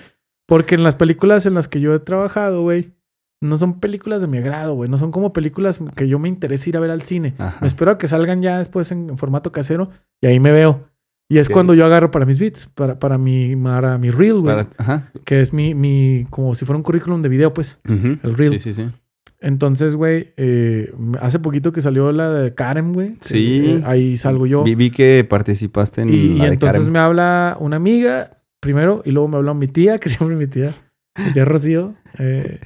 Porque 0.51 0.75
en 0.75 0.83
las 0.83 0.95
películas 0.95 1.45
en 1.45 1.53
las 1.53 1.69
que 1.69 1.79
yo 1.79 1.95
he 1.95 1.99
trabajado, 1.99 2.61
güey, 2.61 2.91
no 3.41 3.55
son 3.55 3.79
películas 3.79 4.21
de 4.21 4.27
mi 4.27 4.37
agrado, 4.37 4.73
güey. 4.73 4.89
No 4.89 4.97
son 4.97 5.09
como 5.09 5.31
películas 5.31 5.79
que 5.95 6.09
yo 6.09 6.19
me 6.19 6.27
interese 6.27 6.69
ir 6.71 6.75
a 6.75 6.81
ver 6.81 6.91
al 6.91 7.03
cine. 7.03 7.35
Ajá. 7.37 7.57
Me 7.61 7.67
espero 7.67 7.91
a 7.91 7.97
que 7.97 8.09
salgan 8.09 8.41
ya 8.41 8.57
después 8.57 8.91
en, 8.91 9.11
en 9.11 9.17
formato 9.17 9.53
casero 9.53 9.91
y 10.19 10.27
ahí 10.27 10.41
me 10.41 10.51
veo. 10.51 10.81
Y 11.29 11.37
es 11.37 11.47
cuando 11.47 11.73
yo 11.73 11.85
agarro 11.85 12.11
para 12.11 12.25
mis 12.25 12.37
beats, 12.37 12.65
para, 12.65 12.99
para 12.99 13.17
mi, 13.17 13.55
para 13.55 13.97
mi 13.97 14.11
reel, 14.11 14.41
güey. 14.41 14.65
Que 15.23 15.39
es 15.39 15.53
mi, 15.53 15.73
mi, 15.73 16.27
como 16.29 16.53
si 16.53 16.65
fuera 16.65 16.75
un 16.75 16.83
currículum 16.83 17.21
de 17.21 17.29
video, 17.29 17.53
pues. 17.53 17.79
Ujú. 17.87 18.17
El 18.21 18.33
reel. 18.35 18.51
Sí, 18.59 18.59
sí, 18.59 18.73
sí. 18.73 18.89
Entonces, 19.39 19.95
güey, 19.95 20.33
eh, 20.35 20.93
hace 21.21 21.39
poquito 21.39 21.71
que 21.71 21.79
salió 21.79 22.11
la 22.11 22.29
de 22.29 22.53
Karen, 22.53 22.91
güey. 22.91 23.13
Sí. 23.21 23.63
eh, 23.65 23.83
ahí 23.85 24.17
salgo 24.17 24.45
yo. 24.45 24.63
Vi, 24.65 24.75
vi 24.75 24.91
que 24.91 25.23
participaste 25.23 26.01
en 26.01 26.09
Y, 26.09 26.13
y 26.13 26.37
la 26.39 26.43
de 26.47 26.53
entonces 26.55 26.81
Karen. 26.81 26.91
me 26.91 26.99
habla 26.99 27.55
una 27.61 27.77
amiga 27.77 28.31
primero 28.61 29.01
y 29.03 29.11
luego 29.11 29.27
me 29.27 29.35
habla 29.37 29.53
mi 29.53 29.67
tía, 29.67 29.97
que 29.97 30.07
siempre 30.09 30.37
mi 30.37 30.47
tía, 30.47 30.71
mi 31.17 31.33
tía 31.33 31.43
Rocío. 31.43 31.95
eh, 32.17 32.59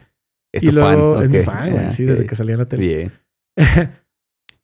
Es 0.53 0.61
y 0.63 0.67
tu 0.67 0.73
fan, 0.73 0.93
luego 0.99 1.21
es 1.23 1.29
mi 1.31 1.39
fan, 1.39 1.71
güey, 1.71 1.85
Ah, 1.85 1.91
sí, 1.91 2.03
ok. 2.03 2.09
desde 2.09 2.25
que 2.27 2.35
salía 2.35 2.53
en 2.53 2.59
la 2.59 2.67
tele. 2.67 2.83
Bien. 2.85 3.11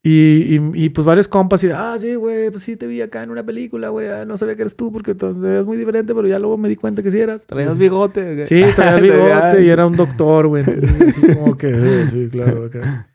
y, 0.03 0.55
y, 0.55 0.71
y, 0.85 0.89
pues 0.89 1.05
varios 1.05 1.27
compas 1.27 1.63
y 1.63 1.67
de, 1.67 1.73
ah, 1.73 1.95
sí, 1.97 2.15
güey, 2.15 2.49
pues 2.49 2.63
sí 2.63 2.75
te 2.75 2.87
vi 2.87 3.01
acá 3.01 3.21
en 3.23 3.29
una 3.29 3.45
película, 3.45 3.89
güey, 3.89 4.07
ah, 4.09 4.25
no 4.25 4.35
sabía 4.37 4.55
que 4.55 4.63
eres 4.63 4.75
tú 4.75 4.91
porque 4.91 5.13
te 5.15 5.27
ves 5.27 5.65
muy 5.65 5.77
diferente, 5.77 6.13
pero 6.15 6.27
ya 6.27 6.39
luego 6.39 6.57
me 6.57 6.69
di 6.69 6.75
cuenta 6.75 7.03
que 7.03 7.11
sí 7.11 7.19
eras. 7.19 7.45
Traías 7.45 7.77
bigote. 7.77 8.45
Sí, 8.45 8.63
traía 8.75 8.95
el 8.97 9.01
Te 9.07 9.11
bigote 9.11 9.63
y 9.63 9.69
era 9.69 9.85
un 9.85 9.95
doctor, 9.95 10.47
güey. 10.47 10.63
Entonces, 10.67 11.17
así 11.17 11.33
como 11.35 11.55
que, 11.57 11.69
eh, 11.69 12.09
sí, 12.09 12.27
claro, 12.31 12.65
acá. 12.65 13.07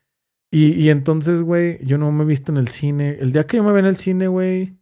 Y, 0.52 0.72
y 0.74 0.90
entonces, 0.90 1.43
güey, 1.43 1.84
yo 1.84 1.98
no 1.98 2.12
me 2.12 2.22
he 2.22 2.26
visto 2.26 2.52
en 2.52 2.59
el 2.59 2.68
cine. 2.68 3.16
El 3.20 3.32
día 3.32 3.44
que 3.44 3.56
yo 3.56 3.64
me 3.64 3.72
vea 3.72 3.80
en 3.80 3.86
el 3.86 3.97
cine, 3.97 4.28
güey, 4.28 4.76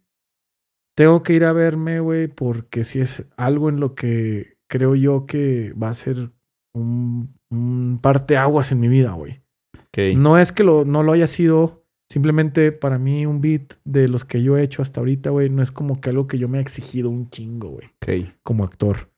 tengo 0.95 1.23
que 1.23 1.33
ir 1.33 1.45
a 1.45 1.53
verme, 1.53 1.99
güey, 1.99 2.27
porque 2.27 2.83
si 2.83 3.01
es 3.01 3.25
algo 3.37 3.69
en 3.69 3.79
lo 3.79 3.93
que 3.95 4.57
creo 4.67 4.95
yo 4.95 5.25
que 5.25 5.73
va 5.73 5.89
a 5.89 5.93
ser 5.93 6.31
un, 6.73 7.35
un 7.49 7.99
parteaguas 8.01 8.71
en 8.71 8.79
mi 8.79 8.87
vida, 8.87 9.11
güey. 9.11 9.41
Ok. 9.77 10.17
No 10.17 10.37
es 10.37 10.51
que 10.51 10.63
lo, 10.63 10.85
no 10.85 11.03
lo 11.03 11.11
haya 11.13 11.27
sido. 11.27 11.83
Simplemente 12.07 12.71
para 12.71 12.99
mí 12.99 13.25
un 13.25 13.41
beat 13.41 13.73
de 13.83 14.07
los 14.07 14.23
que 14.25 14.43
yo 14.43 14.57
he 14.57 14.63
hecho 14.63 14.81
hasta 14.83 14.99
ahorita, 14.99 15.31
güey, 15.31 15.49
no 15.49 15.63
es 15.63 15.71
como 15.71 15.99
que 15.99 16.11
algo 16.11 16.27
que 16.27 16.37
yo 16.37 16.47
me 16.47 16.59
he 16.59 16.61
exigido 16.61 17.09
un 17.09 17.29
chingo, 17.31 17.69
güey 17.69 17.87
Ok. 18.01 18.31
como 18.43 18.63
actor. 18.63 19.09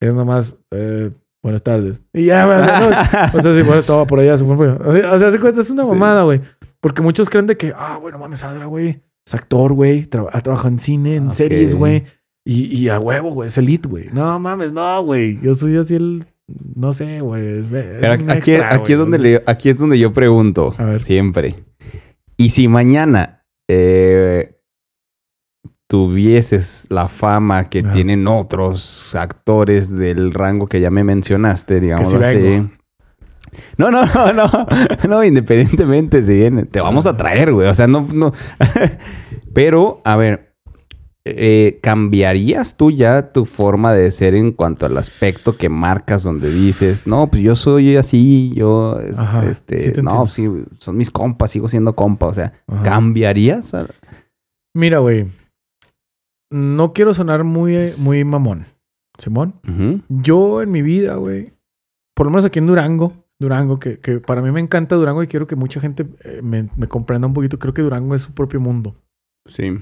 Es 0.00 0.14
nomás, 0.14 0.56
eh, 0.70 1.10
buenas 1.42 1.62
tardes. 1.64 2.04
Y 2.12 2.26
ya, 2.26 2.46
güey, 2.46 2.60
o 2.60 2.64
sea, 2.64 2.80
no, 2.80 2.86
o 3.38 3.42
sea, 3.42 3.52
sí, 3.52 3.62
bueno, 3.62 3.78
estaba 3.80 4.06
por 4.06 4.20
allá. 4.20 4.38
se 4.38 4.44
fue, 4.44 4.54
güey. 4.54 4.68
O 4.70 4.92
sea, 5.18 5.30
se 5.30 5.40
cuenta, 5.40 5.60
es 5.60 5.70
una 5.70 5.84
mamada, 5.84 6.22
güey. 6.22 6.40
Porque 6.80 7.02
muchos 7.02 7.28
creen 7.28 7.46
de 7.46 7.56
que, 7.56 7.72
ah, 7.74 7.98
bueno, 8.00 8.16
mames, 8.18 8.44
Adra, 8.44 8.66
güey. 8.66 9.02
Es 9.26 9.34
actor, 9.34 9.72
güey. 9.72 10.08
tra- 10.08 10.28
ha 10.32 10.40
trabajado 10.40 10.68
en 10.68 10.78
cine, 10.78 11.16
en 11.16 11.28
Ok. 11.28 11.34
series, 11.34 11.74
güey. 11.74 12.04
Y, 12.44 12.66
y 12.76 12.88
a 12.90 13.00
huevo, 13.00 13.30
güey. 13.32 13.48
Es 13.48 13.58
elite, 13.58 13.88
güey. 13.88 14.06
No 14.12 14.38
mames, 14.38 14.72
no, 14.72 15.02
güey. 15.02 15.38
Yo 15.42 15.54
soy 15.54 15.76
así 15.76 15.96
el. 15.96 16.26
No 16.76 16.92
sé, 16.92 17.20
güey. 17.20 17.60
Aquí, 18.28 18.52
extra, 18.52 18.74
aquí, 18.74 18.92
es 18.92 18.98
donde 18.98 19.18
le- 19.18 19.42
aquí 19.46 19.68
es 19.68 19.78
donde 19.78 19.98
yo 19.98 20.12
pregunto. 20.12 20.74
A 20.78 20.84
ver. 20.84 21.02
Siempre. 21.02 21.56
Y 22.36 22.50
si 22.50 22.68
mañana 22.68 23.44
eh, 23.68 24.54
tuvieses 25.88 26.86
la 26.88 27.08
fama 27.08 27.64
que 27.68 27.82
tienen 27.82 28.26
otros 28.28 29.14
actores 29.14 29.90
del 29.90 30.32
rango 30.32 30.66
que 30.66 30.80
ya 30.80 30.90
me 30.90 31.02
mencionaste, 31.04 31.80
digamos 31.80 32.12
así. 32.14 32.36
vengo. 32.38 32.70
No, 33.76 33.90
no, 33.90 34.06
no, 34.06 34.32
no, 34.32 34.48
no, 35.08 35.24
independientemente 35.24 36.22
si 36.22 36.34
viene, 36.34 36.64
te 36.64 36.80
vamos 36.80 37.06
a 37.06 37.16
traer, 37.16 37.52
güey. 37.52 37.68
O 37.68 37.74
sea, 37.74 37.86
no, 37.86 38.06
no. 38.12 38.32
Pero, 39.54 40.00
a 40.04 40.16
ver, 40.16 40.54
eh, 41.24 41.80
¿cambiarías 41.82 42.76
tú 42.76 42.90
ya 42.90 43.32
tu 43.32 43.46
forma 43.46 43.92
de 43.92 44.10
ser 44.10 44.34
en 44.34 44.52
cuanto 44.52 44.86
al 44.86 44.96
aspecto 44.96 45.56
que 45.56 45.68
marcas 45.68 46.22
donde 46.22 46.50
dices, 46.50 47.06
no, 47.06 47.28
pues 47.28 47.42
yo 47.42 47.56
soy 47.56 47.96
así, 47.96 48.52
yo, 48.54 48.98
Ajá, 49.16 49.44
este, 49.46 49.94
sí 49.94 50.02
no, 50.02 50.26
sí, 50.28 50.48
son 50.78 50.96
mis 50.96 51.10
compas, 51.10 51.50
sigo 51.50 51.68
siendo 51.68 51.96
compa, 51.96 52.26
o 52.26 52.34
sea, 52.34 52.52
Ajá. 52.68 52.82
¿cambiarías? 52.82 53.74
Mira, 54.74 54.98
güey. 54.98 55.26
No 56.50 56.92
quiero 56.92 57.12
sonar 57.12 57.42
muy, 57.42 57.78
muy 58.04 58.24
mamón. 58.24 58.66
Simón. 59.18 59.54
Yo 60.08 60.62
en 60.62 60.70
mi 60.70 60.82
vida, 60.82 61.14
güey. 61.14 61.52
Por 62.14 62.26
lo 62.26 62.30
menos 62.30 62.44
aquí 62.44 62.58
en 62.58 62.66
Durango. 62.66 63.12
Durango, 63.38 63.78
que, 63.78 63.98
que 63.98 64.18
para 64.18 64.42
mí 64.42 64.50
me 64.50 64.60
encanta 64.60 64.96
Durango 64.96 65.22
y 65.22 65.26
quiero 65.26 65.46
que 65.46 65.56
mucha 65.56 65.80
gente 65.80 66.06
eh, 66.24 66.40
me, 66.42 66.68
me 66.76 66.88
comprenda 66.88 67.26
un 67.26 67.34
poquito. 67.34 67.58
Creo 67.58 67.74
que 67.74 67.82
Durango 67.82 68.14
es 68.14 68.22
su 68.22 68.32
propio 68.32 68.60
mundo. 68.60 68.96
Sí. 69.46 69.78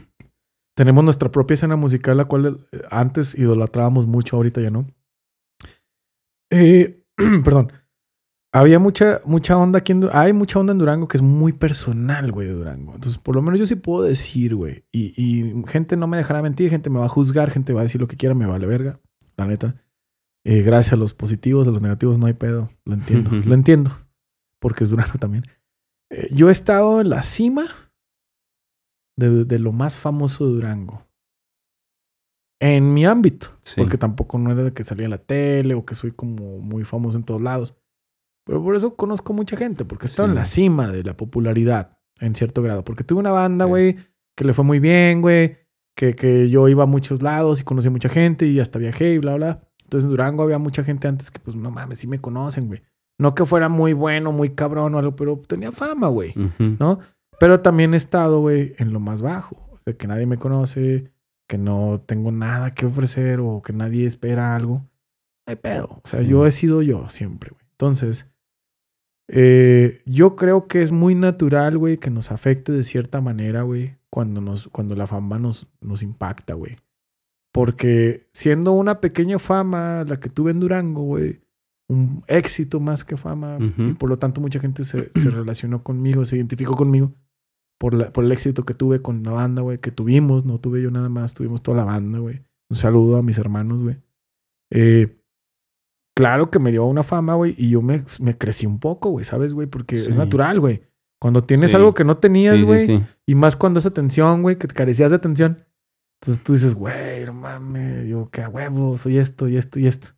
Tenemos 0.77 1.05
nuestra 1.05 1.31
propia 1.31 1.55
escena 1.55 1.77
musical, 1.77 2.17
la 2.17 2.25
cual 2.25 2.67
eh, 2.73 2.83
antes 2.91 3.37
idolatrábamos 3.37 4.07
mucho, 4.07 4.37
ahorita 4.37 4.61
ya 4.61 4.71
no. 4.71 4.87
Eh, 6.51 7.05
perdón. 7.45 7.73
Había 8.53 8.79
mucha, 8.79 9.21
mucha 9.25 9.57
onda 9.57 9.81
aquí 9.81 9.91
en 9.91 10.01
Durango. 10.01 10.19
Hay 10.21 10.33
mucha 10.33 10.61
onda 10.61 10.73
en 10.73 10.79
Durango 10.79 11.09
que 11.09 11.17
es 11.17 11.23
muy 11.23 11.53
personal, 11.53 12.31
güey, 12.31 12.47
de 12.47 12.55
Durango. 12.55 12.95
Entonces, 12.95 13.21
por 13.21 13.35
lo 13.35 13.43
menos 13.43 13.59
yo 13.59 13.67
sí 13.67 13.75
puedo 13.75 14.05
decir, 14.05 14.55
güey. 14.55 14.85
Y, 14.93 15.13
y 15.17 15.65
gente 15.67 15.97
no 15.97 16.07
me 16.07 16.17
dejará 16.17 16.41
mentir, 16.41 16.71
gente 16.71 16.89
me 16.89 17.01
va 17.01 17.07
a 17.07 17.09
juzgar, 17.09 17.51
gente 17.51 17.73
va 17.73 17.81
a 17.81 17.83
decir 17.83 18.01
lo 18.01 18.07
que 18.07 18.17
quiera, 18.17 18.35
me 18.35 18.47
vale 18.47 18.67
verga. 18.67 19.01
La 19.37 19.47
neta. 19.47 19.84
Eh, 20.47 20.63
gracias 20.63 20.93
a 20.93 20.97
los 20.97 21.15
positivos, 21.15 21.67
a 21.67 21.71
los 21.71 21.81
negativos 21.83 22.19
no 22.19 22.27
hay 22.27 22.35
pedo. 22.35 22.71
Lo 22.85 22.95
entiendo. 22.95 23.31
lo 23.31 23.55
entiendo. 23.55 23.97
Porque 24.61 24.85
es 24.85 24.91
Durango 24.91 25.19
también. 25.19 25.45
Eh, 26.11 26.29
yo 26.33 26.49
he 26.49 26.53
estado 26.53 27.01
en 27.01 27.11
la 27.11 27.23
cima 27.23 27.67
de, 29.17 29.45
de 29.45 29.59
lo 29.59 29.73
más 29.73 29.97
famoso 29.97 30.47
de 30.47 30.55
Durango. 30.55 31.07
En 32.61 32.95
mi 32.95 33.05
ámbito. 33.05 33.49
Sí. 33.63 33.75
Porque 33.77 33.99
tampoco 33.99 34.39
no 34.39 34.53
era 34.53 34.63
de 34.65 34.73
que 34.73 34.85
salía 34.85 35.05
en 35.05 35.11
la 35.11 35.19
tele 35.19 35.75
o 35.75 35.85
que 35.85 35.95
soy 35.95 36.13
como 36.13 36.59
muy 36.59 36.85
famoso 36.85 37.17
en 37.19 37.25
todos 37.25 37.41
lados. 37.43 37.77
Pero 38.47 38.63
por 38.63 38.77
eso 38.77 38.95
conozco 38.95 39.33
mucha 39.33 39.57
gente, 39.57 39.85
porque 39.87 40.07
he 40.07 40.11
estado 40.11 40.29
en 40.29 40.35
la 40.35 40.45
cima 40.45 40.93
de 40.93 41.03
la 41.03 41.17
popularidad, 41.17 41.99
en 42.21 42.35
cierto 42.35 42.63
grado. 42.63 42.85
Porque 42.85 43.03
tuve 43.05 43.21
una 43.21 43.33
banda, 43.33 43.65
Sí. 43.65 43.69
güey, 43.71 43.97
que 44.37 44.45
le 44.45 44.53
fue 44.53 44.65
muy 44.65 44.79
bien, 44.81 45.23
güey. 45.23 45.57
Que, 45.97 46.15
que 46.15 46.51
yo 46.51 46.69
iba 46.69 46.83
a 46.83 46.87
muchos 46.87 47.23
lados 47.23 47.61
y 47.61 47.65
conocí 47.65 47.89
a 47.89 47.91
mucha 47.93 48.09
gente 48.09 48.47
y 48.47 48.61
hasta 48.61 48.79
viajé 48.79 49.15
y 49.15 49.19
bla, 49.19 49.37
bla. 49.37 49.69
Entonces 49.95 50.07
en 50.07 50.11
Durango 50.11 50.43
había 50.43 50.59
mucha 50.59 50.83
gente 50.83 51.07
antes 51.07 51.31
que, 51.31 51.39
pues, 51.39 51.55
no 51.55 51.71
mames, 51.71 52.01
sí 52.01 52.09
me 52.09 52.21
conocen, 52.21 52.67
güey. 52.67 52.83
No 53.17 53.33
que 53.37 53.45
fuera 53.45 53.69
muy 53.69 53.93
bueno, 53.93 54.33
muy 54.33 54.51
cabrón 54.51 54.93
o 54.97 54.99
algo, 54.99 55.15
pero 55.15 55.41
tenía 55.47 55.71
fama, 55.71 56.09
güey. 56.09 56.35
¿no? 56.59 56.99
Pero 57.39 57.61
también 57.61 57.95
he 57.95 57.97
estado, 57.97 58.41
güey, 58.41 58.75
en 58.79 58.93
lo 58.93 58.99
más 58.99 59.23
bajo. 59.23 59.69
O 59.71 59.79
sea, 59.79 59.97
que 59.97 60.09
nadie 60.09 60.27
me 60.27 60.37
conoce, 60.37 61.13
que 61.47 61.59
no 61.59 62.03
tengo 62.05 62.33
nada 62.33 62.73
que 62.73 62.87
ofrecer 62.87 63.39
o 63.39 63.63
que 63.63 63.73
nadie 63.73 64.05
espera 64.05 64.57
algo. 64.57 64.85
Hay 65.47 65.55
pedo. 65.55 66.01
O 66.03 66.09
sea, 66.09 66.23
yo 66.23 66.45
he 66.45 66.51
sido 66.51 66.83
yo 66.83 67.09
siempre, 67.09 67.51
güey. 67.53 67.65
Entonces, 67.71 68.35
eh, 69.29 70.03
yo 70.07 70.35
creo 70.35 70.67
que 70.67 70.83
es 70.83 70.91
muy 70.91 71.15
natural, 71.15 71.79
güey, 71.79 71.99
que 71.99 72.11
nos 72.11 72.33
afecte 72.33 72.73
de 72.73 72.83
cierta 72.83 73.21
manera, 73.21 73.63
güey, 73.63 73.95
cuando, 74.11 74.41
nos, 74.41 74.67
cuando 74.67 74.97
la 74.97 75.07
fama 75.07 75.39
nos, 75.39 75.69
nos 75.81 76.03
impacta, 76.03 76.55
güey. 76.55 76.79
Porque 77.55 78.27
siendo 78.33 78.73
una 78.73 79.01
pequeña 79.01 79.39
fama, 79.39 80.03
la 80.09 80.19
que 80.19 80.29
tuve 80.29 80.51
en 80.51 80.59
Durango, 80.59 81.03
güey, 81.05 81.41
un 81.89 82.25
éxito 82.27 82.81
más 82.81 83.05
que 83.05 83.17
fama, 83.17 83.59
y 83.79 83.93
por 83.93 84.09
lo 84.09 84.19
tanto 84.19 84.41
mucha 84.41 84.59
gente 84.59 84.83
se, 84.83 85.11
se 85.15 85.31
relacionó 85.31 85.85
conmigo, 85.85 86.25
se 86.25 86.35
identificó 86.37 86.75
conmigo 86.75 87.13
por, 87.79 87.95
la- 87.95 88.13
por 88.13 88.25
el 88.25 88.33
éxito 88.33 88.65
que 88.65 88.75
tuve 88.75 89.01
con 89.03 89.23
la 89.23 89.31
banda, 89.31 89.63
güey, 89.63 89.79
que 89.79 89.93
tuvimos, 89.93 90.45
no 90.45 90.59
tuve 90.59 90.83
yo 90.83 90.91
nada 90.91 91.09
más, 91.09 91.33
tuvimos 91.35 91.63
toda 91.63 91.77
la 91.77 91.85
banda, 91.85 92.19
güey. 92.19 92.43
Un 92.71 92.77
saludo 92.77 93.19
a 93.19 93.23
mis 93.23 93.39
hermanos, 93.39 93.83
güey. 93.85 93.99
Eh, 94.73 95.17
claro 96.17 96.51
que 96.51 96.59
me 96.59 96.73
dio 96.73 96.85
una 96.87 97.03
fama, 97.05 97.35
güey, 97.35 97.55
y 97.57 97.69
yo 97.71 97.83
me, 97.83 98.03
me 98.21 98.37
crecí 98.37 98.67
un 98.67 98.81
poco, 98.81 99.11
güey, 99.11 99.25
¿sabes, 99.25 99.53
güey? 99.53 99.69
Porque 99.69 99.97
Sí. 99.97 100.09
es 100.09 100.17
natural, 100.17 100.59
güey. 100.59 100.83
Cuando 101.21 101.45
tienes 101.45 101.71
Sí. 101.71 101.77
algo 101.77 101.95
que 101.95 102.03
no 102.05 102.17
tenías, 102.17 102.63
güey, 102.65 102.87
sí. 102.87 103.03
y 103.27 103.35
más 103.37 103.55
cuando 103.57 103.79
es 103.79 103.87
atención, 103.87 104.43
güey, 104.43 104.57
que 104.59 104.67
te 104.67 104.75
carecías 104.75 105.11
de 105.11 105.17
atención. 105.17 105.59
Entonces 106.21 106.43
tú 106.43 106.55
dices, 106.55 106.75
güey, 106.75 107.25
no 107.27 107.35
mames, 107.35 108.07
yo 108.07 108.29
qué 108.31 108.47
huevo, 108.47 108.97
soy 108.99 109.19
esto 109.19 109.49
y 109.49 109.57
esto 109.57 109.79
y 109.79 109.87
esto. 109.87 110.11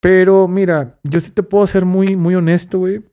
Pero 0.00 0.48
mira, 0.48 0.98
yo 1.04 1.20
sí 1.20 1.30
te 1.30 1.42
puedo 1.42 1.66
ser 1.66 1.84
muy, 1.84 2.16
muy 2.16 2.34
honesto, 2.34 2.80
güey. 2.80 3.04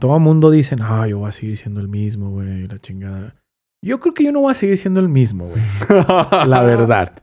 Todo 0.00 0.16
el 0.16 0.22
mundo 0.22 0.50
dice, 0.50 0.76
no, 0.76 1.06
yo 1.06 1.18
voy 1.18 1.28
a 1.28 1.32
seguir 1.32 1.56
siendo 1.56 1.80
el 1.80 1.88
mismo, 1.88 2.30
güey, 2.30 2.66
la 2.66 2.78
chingada. 2.78 3.36
Yo 3.82 3.98
creo 3.98 4.14
que 4.14 4.24
yo 4.24 4.32
no 4.32 4.40
voy 4.40 4.50
a 4.50 4.54
seguir 4.54 4.76
siendo 4.76 5.00
el 5.00 5.08
mismo, 5.08 5.48
güey. 5.48 5.62
La 6.46 6.62
verdad. 6.64 7.22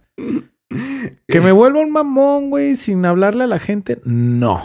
Que 1.28 1.40
me 1.40 1.52
vuelva 1.52 1.82
un 1.82 1.92
mamón, 1.92 2.50
güey, 2.50 2.76
sin 2.76 3.06
hablarle 3.06 3.44
a 3.44 3.48
la 3.48 3.60
gente. 3.60 4.02
No. 4.04 4.62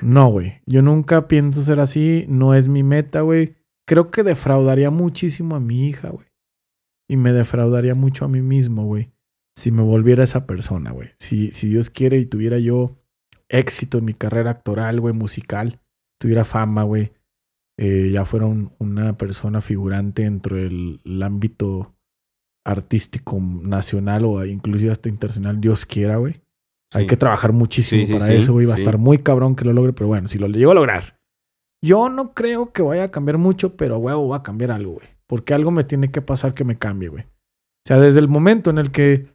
No, 0.00 0.28
güey. 0.28 0.60
Yo 0.66 0.82
nunca 0.82 1.28
pienso 1.28 1.62
ser 1.62 1.80
así. 1.80 2.24
No 2.28 2.54
es 2.54 2.68
mi 2.68 2.82
meta, 2.82 3.22
güey. 3.22 3.56
Creo 3.86 4.10
que 4.10 4.22
defraudaría 4.22 4.90
muchísimo 4.90 5.56
a 5.56 5.60
mi 5.60 5.88
hija, 5.88 6.10
güey. 6.10 6.26
Y 7.08 7.16
me 7.16 7.32
defraudaría 7.32 7.94
mucho 7.94 8.24
a 8.24 8.28
mí 8.28 8.40
mismo, 8.42 8.84
güey. 8.86 9.10
Si 9.56 9.70
me 9.70 9.82
volviera 9.82 10.24
esa 10.24 10.46
persona, 10.46 10.92
güey. 10.92 11.10
Si, 11.18 11.50
si 11.50 11.68
Dios 11.68 11.90
quiere 11.90 12.18
y 12.18 12.26
tuviera 12.26 12.58
yo 12.58 12.96
éxito 13.48 13.98
en 13.98 14.06
mi 14.06 14.14
carrera 14.14 14.50
actoral, 14.52 15.00
güey, 15.00 15.12
musical. 15.14 15.80
Tuviera 16.20 16.44
fama, 16.44 16.84
güey. 16.84 17.12
eh, 17.78 18.10
ya 18.12 18.24
fuera 18.26 18.44
un- 18.46 18.70
una 18.78 19.16
persona 19.16 19.60
figurante 19.62 20.22
dentro 20.22 20.56
del 20.56 21.00
el 21.04 21.22
ámbito 21.22 21.94
artístico 22.64 23.40
nacional 23.40 24.24
o 24.24 24.44
inclusive 24.44 24.92
hasta 24.92 25.08
internacional, 25.08 25.60
Dios 25.60 25.84
quiera, 25.86 26.16
güey. 26.16 26.40
Hay 26.94 27.06
que 27.06 27.16
trabajar 27.16 27.52
muchísimo 27.52 28.06
Sí, 28.06 28.12
para 28.12 28.26
sí, 28.26 28.32
eso, 28.34 28.52
güey. 28.52 28.66
Va 28.66 28.74
a 28.74 28.76
estar 28.76 28.98
muy 28.98 29.18
cabrón 29.18 29.56
que 29.56 29.64
lo 29.64 29.72
logre, 29.72 29.94
pero 29.94 30.08
bueno, 30.08 30.28
si 30.28 30.38
lo 30.38 30.46
llego 30.48 30.72
a 30.72 30.74
lograr. 30.74 31.18
Yo 31.82 32.08
no 32.10 32.34
creo 32.34 32.72
que 32.72 32.82
vaya 32.82 33.04
a 33.04 33.10
cambiar 33.10 33.38
mucho, 33.38 33.74
pero 33.76 33.96
huevo 33.98 34.28
va 34.28 34.36
a 34.38 34.42
cambiar 34.42 34.70
algo, 34.70 34.92
güey. 34.92 35.06
Porque 35.32 35.54
algo 35.54 35.70
me 35.70 35.82
tiene 35.84 36.10
que 36.10 36.20
pasar 36.20 36.52
que 36.52 36.62
me 36.62 36.76
cambie, 36.76 37.08
güey. 37.08 37.22
O 37.24 37.86
sea, 37.88 37.98
desde 37.98 38.20
el 38.20 38.28
momento 38.28 38.68
en 38.68 38.76
el 38.76 38.90
que 38.90 39.28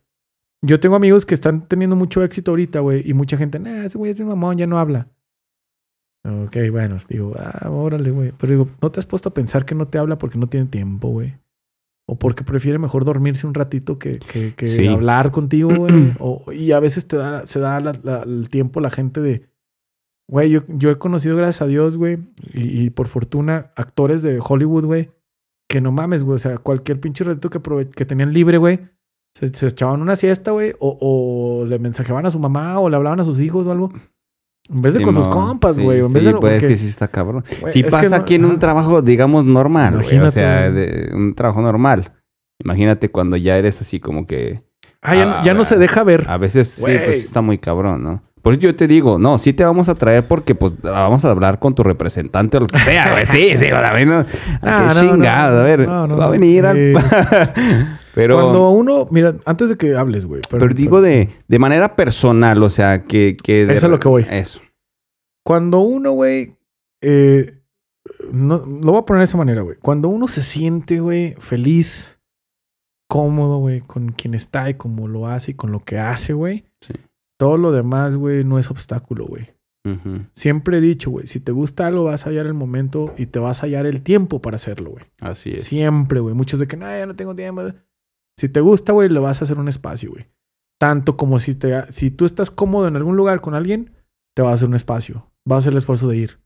yo 0.64 0.80
tengo 0.80 0.95
amigos 0.95 1.26
que 1.26 1.34
están 1.34 1.68
teniendo 1.68 1.95
mucho 1.95 2.24
éxito 2.24 2.52
ahorita, 2.52 2.82
güey, 2.82 3.02
y 3.03 3.15
mucha 3.15 3.36
gente, 3.36 3.57
nah, 3.57 3.86
ese 3.86 3.98
güey 3.98 4.11
es 4.11 4.19
mi 4.19 4.26
mamón, 4.26 4.57
ya 4.57 4.68
no 4.68 4.78
habla. 4.78 5.07
Ok, 6.24 6.57
bueno, 6.72 6.98
digo, 7.10 7.34
ah, 7.40 7.69
órale, 7.72 8.11
güey. 8.11 8.32
Pero 8.38 8.52
digo, 8.52 8.68
¿no 8.80 8.91
te 8.91 8.99
has 8.99 9.06
puesto 9.07 9.30
a 9.30 9.34
pensar 9.34 9.65
que 9.65 9.74
no 9.76 9.88
te 9.88 9.98
habla 9.98 10.18
porque 10.19 10.38
no 10.38 10.48
tiene 10.48 10.68
tiempo, 10.68 11.07
güey? 11.10 11.36
O 12.07 12.15
porque 12.19 12.44
prefiere 12.44 12.78
mejor 12.80 13.03
dormirse 13.03 13.48
un 13.48 13.53
ratito 13.56 13.98
que, 13.98 14.19
que, 14.19 14.53
que 14.56 14.68
Sí. 14.68 14.88
hablar 14.88 15.32
contigo, 15.32 15.74
güey. 15.76 16.14
Y 16.53 16.74
a 16.74 16.80
veces 16.80 17.07
te 17.07 17.18
da, 17.18 17.48
se 17.48 17.60
da 17.60 17.80
la- 17.80 17.99
la- 18.03 18.24
el 18.24 18.49
tiempo 18.49 18.82
la 18.82 18.91
gente 18.91 19.19
de, 19.22 19.48
güey, 20.30 20.49
yo, 20.52 20.61
yo 20.68 20.91
he 20.91 20.98
conocido, 20.98 21.36
gracias 21.38 21.61
a 21.64 21.68
Dios, 21.68 21.98
güey, 21.98 22.19
y, 22.53 22.84
y 22.86 22.90
por 22.91 23.07
fortuna, 23.07 23.72
actores 23.76 24.22
de 24.22 24.40
Hollywood, 24.45 24.86
güey, 24.86 25.10
que 25.69 25.81
no 25.81 25.91
mames, 25.91 26.23
güey. 26.23 26.35
O 26.35 26.39
sea, 26.39 26.57
cualquier 26.57 26.99
pinche 26.99 27.23
ratito 27.23 27.49
que, 27.49 27.89
que 27.89 28.06
tenían 28.06 28.34
libre, 28.34 28.57
güey, 28.57 28.80
se, 29.35 29.48
se 29.48 29.68
echaban 29.68 30.02
una 30.02 30.15
siesta, 30.15 30.52
güey, 30.52 30.73
o, 30.80 30.98
o 31.02 31.65
le 31.65 31.77
mensajeaban 31.80 32.26
a 32.26 32.31
su 32.31 32.39
mamá 32.39 32.80
o 32.80 32.89
le 32.89 32.95
hablaban 32.95 33.19
a 33.19 33.23
sus 33.23 33.39
hijos 33.39 33.68
o 33.68 33.72
algo. 33.72 33.91
En 34.69 34.81
vez 34.81 34.94
de 34.95 35.02
con 35.02 35.15
sus 35.15 35.27
compas, 35.30 35.76
sí, 35.77 35.84
güey. 35.84 36.02
o 36.02 36.07
en 36.07 36.14
vez 36.14 36.23
sí, 36.26 36.31
de. 36.31 36.38
pues 36.39 36.53
es 36.53 36.60
porque- 36.61 36.73
que 36.73 36.77
sí 36.77 36.88
está 36.88 37.07
cabrón. 37.07 37.45
güey, 37.61 37.72
Si 37.72 37.80
es 37.81 37.91
pasa 37.91 38.18
no- 38.18 38.22
aquí 38.23 38.35
en 38.35 38.44
un 38.45 38.60
trabajo, 38.60 39.02
digamos, 39.02 39.45
normal, 39.45 39.94
güey. 39.95 40.07
O 40.07 40.11
Imagínate, 40.15 40.31
sea, 40.31 40.72
de 40.72 41.11
un 41.14 41.35
trabajo 41.35 41.61
normal. 41.61 42.11
Imagínate 42.61 43.10
cuando 43.10 43.38
ya 43.38 43.57
eres 43.57 43.80
así 43.81 43.99
como 43.99 44.26
que... 44.26 44.64
Ah, 45.02 45.15
ya, 45.15 45.26
no- 45.26 45.31
Ah, 45.35 45.41
ya 45.45 45.53
no 45.53 45.64
se 45.64 45.77
deja 45.77 46.03
ver. 46.03 46.26
A 46.27 46.38
veces 46.38 46.68
sí, 46.69 46.81
pues 46.81 47.23
está 47.23 47.41
muy 47.41 47.60
cabrón, 47.60 48.03
¿no? 48.03 48.23
Por 48.41 48.53
eso 48.53 48.61
yo 48.61 48.76
te 48.76 48.88
digo, 48.88 49.19
no, 49.19 49.39
sí 49.39 49.51
te 49.53 49.65
vamos 49.65 49.89
a 49.89 49.95
traer 49.95 50.27
porque 50.27 50.55
pues 50.55 50.80
vamos 50.81 51.26
a 51.26 51.31
hablar 51.31 51.59
con 51.59 51.76
tu 51.76 51.84
representante 51.84 52.57
o 52.57 52.59
lo 52.61 52.68
que 52.68 52.80
sea, 52.80 53.11
güey. 53.11 53.26
Sí, 53.26 53.57
sí, 53.57 53.65
a 53.68 53.91
ver, 53.91 54.07
no, 54.07 54.26
Ah, 54.61 54.93
qué 54.93 55.03
no, 55.05 55.11
chingada, 55.11 55.51
no, 55.53 55.59
a 55.59 55.64
ver, 55.64 55.80
no, 55.88 56.07
no, 56.07 56.18
va 56.18 56.26
a 56.26 56.27
no. 56.27 56.31
venir 56.31 56.65
al- 56.65 56.77
Eh, 56.77 56.93
Pero, 58.15 58.35
Cuando 58.41 58.69
uno, 58.72 59.07
mira, 59.11 59.35
antes 59.45 59.69
de 59.69 59.77
que 59.77 59.95
hables, 59.95 60.26
güey. 60.26 60.41
pero 60.49 60.68
digo 60.69 61.01
de, 61.01 61.30
de 61.47 61.59
manera 61.59 61.95
personal, 61.95 62.64
o 62.64 62.69
sea, 62.72 63.03
que... 63.03 63.38
que 63.41 63.65
de- 63.68 63.76
Eso 63.76 63.85
es 63.85 63.91
lo 63.91 63.99
que 63.99 64.07
voy. 64.07 64.26
Eso. 64.27 64.59
Cuando 65.45 65.81
uno, 65.81 66.14
güey, 66.14 66.55
eh, 67.01 67.59
no, 68.31 68.57
lo 68.57 68.91
voy 68.93 68.97
a 68.97 69.05
poner 69.05 69.19
de 69.19 69.26
esa 69.26 69.38
manera, 69.38 69.61
güey. 69.61 69.77
Cuando 69.84 70.09
uno 70.09 70.27
se 70.27 70.41
siente, 70.41 70.99
güey, 70.99 71.35
feliz, 71.38 72.19
cómodo, 73.07 73.59
güey, 73.59 73.81
con 73.81 74.09
quien 74.14 74.34
está 74.34 74.68
y 74.69 74.73
cómo 74.73 75.07
lo 75.07 75.27
hace 75.27 75.51
y 75.51 75.53
con 75.53 75.72
lo 75.72 75.84
que 75.84 75.99
hace, 75.99 76.34
güey. 76.34 76.65
Sí. 76.81 76.93
Todo 77.38 77.57
lo 77.57 77.72
demás, 77.72 78.15
güey, 78.15 78.43
no 78.43 78.59
es 78.59 78.72
obstáculo, 78.72 79.26
güey. 79.26 79.55
Siempre 80.34 80.80
he 80.80 80.81
dicho, 80.81 81.09
güey, 81.09 81.27
si 81.27 81.39
te 81.39 81.53
gusta 81.53 81.88
algo, 81.88 82.03
vas 82.03 82.26
a 82.26 82.30
hallar 82.30 82.45
el 82.45 82.53
momento 82.53 83.14
y 83.18 83.27
te 83.27 83.39
vas 83.39 83.64
a 83.64 83.68
hallar 83.68 83.85
el 83.85 84.01
tiempo 84.01 84.41
para 84.41 84.55
hacerlo, 84.55 84.91
güey. 84.91 85.05
Así 85.22 85.51
es. 85.51 85.64
Siempre, 85.64 86.19
güey. 86.19 86.35
Muchos 86.35 86.59
de 86.59 86.68
que, 86.68 86.76
no, 86.76 86.85
ya 86.85 87.05
no 87.05 87.15
tengo 87.15 87.34
tiempo. 87.35 87.61
Si 88.38 88.49
te 88.49 88.59
gusta, 88.59 88.91
güey, 88.91 89.07
le 89.07 89.19
vas 89.19 89.41
a 89.41 89.45
hacer 89.45 89.57
un 89.57 89.69
espacio, 89.69 90.11
güey. 90.11 90.27
Tanto 90.77 91.15
como 91.15 91.39
si, 91.39 91.55
te, 91.55 91.91
si 91.91 92.11
tú 92.11 92.26
estás 92.26 92.51
cómodo 92.51 92.88
en 92.88 92.97
algún 92.97 93.15
lugar 93.15 93.39
con 93.39 93.55
alguien, 93.55 93.91
te 94.35 94.41
va 94.41 94.51
a 94.51 94.53
hacer 94.53 94.68
un 94.68 94.76
espacio. 94.76 95.31
Va 95.49 95.55
a 95.55 95.59
hacer 95.59 95.72
el 95.72 95.77
esfuerzo 95.77 96.09
de 96.09 96.18
ir. 96.18 96.39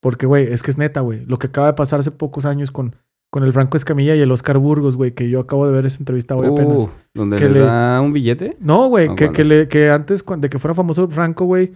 Porque, 0.00 0.26
güey, 0.26 0.50
es 0.50 0.62
que 0.62 0.70
es 0.70 0.78
neta, 0.78 1.00
güey. 1.00 1.24
Lo 1.26 1.38
que 1.38 1.48
acaba 1.48 1.66
de 1.66 1.74
pasar 1.74 2.00
hace 2.00 2.10
pocos 2.10 2.46
años 2.46 2.70
con, 2.70 2.96
con 3.30 3.44
el 3.44 3.52
Franco 3.52 3.76
Escamilla 3.76 4.14
y 4.16 4.20
el 4.20 4.30
Oscar 4.32 4.58
Burgos, 4.58 4.96
güey, 4.96 5.12
que 5.12 5.28
yo 5.28 5.40
acabo 5.40 5.66
de 5.66 5.72
ver 5.72 5.86
esa 5.86 5.98
entrevista 5.98 6.34
hoy 6.36 6.46
apenas. 6.48 6.82
Uh, 6.82 6.90
¿Donde 7.14 7.36
que 7.36 7.48
le, 7.48 7.60
da 7.60 8.00
un 8.00 8.12
billete? 8.12 8.56
No, 8.60 8.88
güey, 8.88 9.08
que, 9.14 9.24
bueno. 9.26 9.32
que, 9.32 9.44
le- 9.44 9.68
que 9.68 9.90
antes 9.90 10.24
de 10.38 10.48
que 10.48 10.58
fuera 10.58 10.74
famoso 10.74 11.06
Franco, 11.08 11.44
güey, 11.44 11.72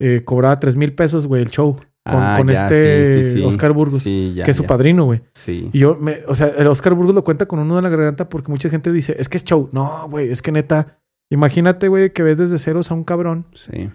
eh, 0.00 0.22
cobraba 0.24 0.58
tres 0.58 0.76
mil 0.76 0.94
pesos, 0.94 1.26
güey, 1.26 1.42
el 1.42 1.50
show. 1.50 1.74
Con, 1.74 1.86
Ah, 2.22 2.34
con 2.36 2.48
ya, 2.48 2.66
este 2.66 3.22
sí, 3.22 3.24
sí, 3.24 3.38
sí. 3.38 3.44
Oscar 3.44 3.72
Burgos, 3.72 4.04
ya, 4.04 4.44
que 4.44 4.50
es 4.50 4.56
su 4.58 4.64
ya. 4.64 4.68
padrino, 4.68 5.04
güey. 5.06 5.22
Sí. 5.32 5.70
Y 5.72 5.78
yo, 5.78 5.96
me, 5.98 6.18
o 6.28 6.34
sea, 6.34 6.48
el 6.48 6.66
Oscar 6.66 6.92
Burgos 6.92 7.14
lo 7.14 7.24
cuenta 7.24 7.46
con 7.46 7.58
uno 7.60 7.76
de 7.76 7.82
la 7.82 7.88
garganta 7.88 8.28
porque 8.28 8.52
mucha 8.52 8.68
gente 8.68 8.92
dice, 8.92 9.16
es 9.18 9.30
que 9.30 9.38
es 9.38 9.44
show. 9.44 9.70
No, 9.72 10.06
güey, 10.10 10.30
es 10.30 10.42
que 10.42 10.52
neta, 10.52 10.98
imagínate, 11.30 11.88
güey, 11.88 12.12
que 12.12 12.22
ves 12.22 12.36
desde 12.36 12.58
ceros 12.58 12.90
a 12.90 12.94
un 12.94 13.04
cabrón 13.04 13.46
Sí. 13.52 13.88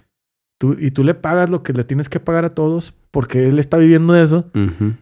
Tú, 0.59 0.75
y 0.79 0.91
tú 0.91 1.03
le 1.03 1.15
pagas 1.15 1.49
lo 1.49 1.63
que 1.63 1.73
le 1.73 1.83
tienes 1.83 2.07
que 2.09 2.19
pagar 2.19 2.45
a 2.45 2.49
todos 2.51 2.93
porque 3.11 3.47
él 3.47 3.57
está 3.57 3.77
viviendo 3.77 4.13
de 4.13 4.21
eso. 4.23 4.45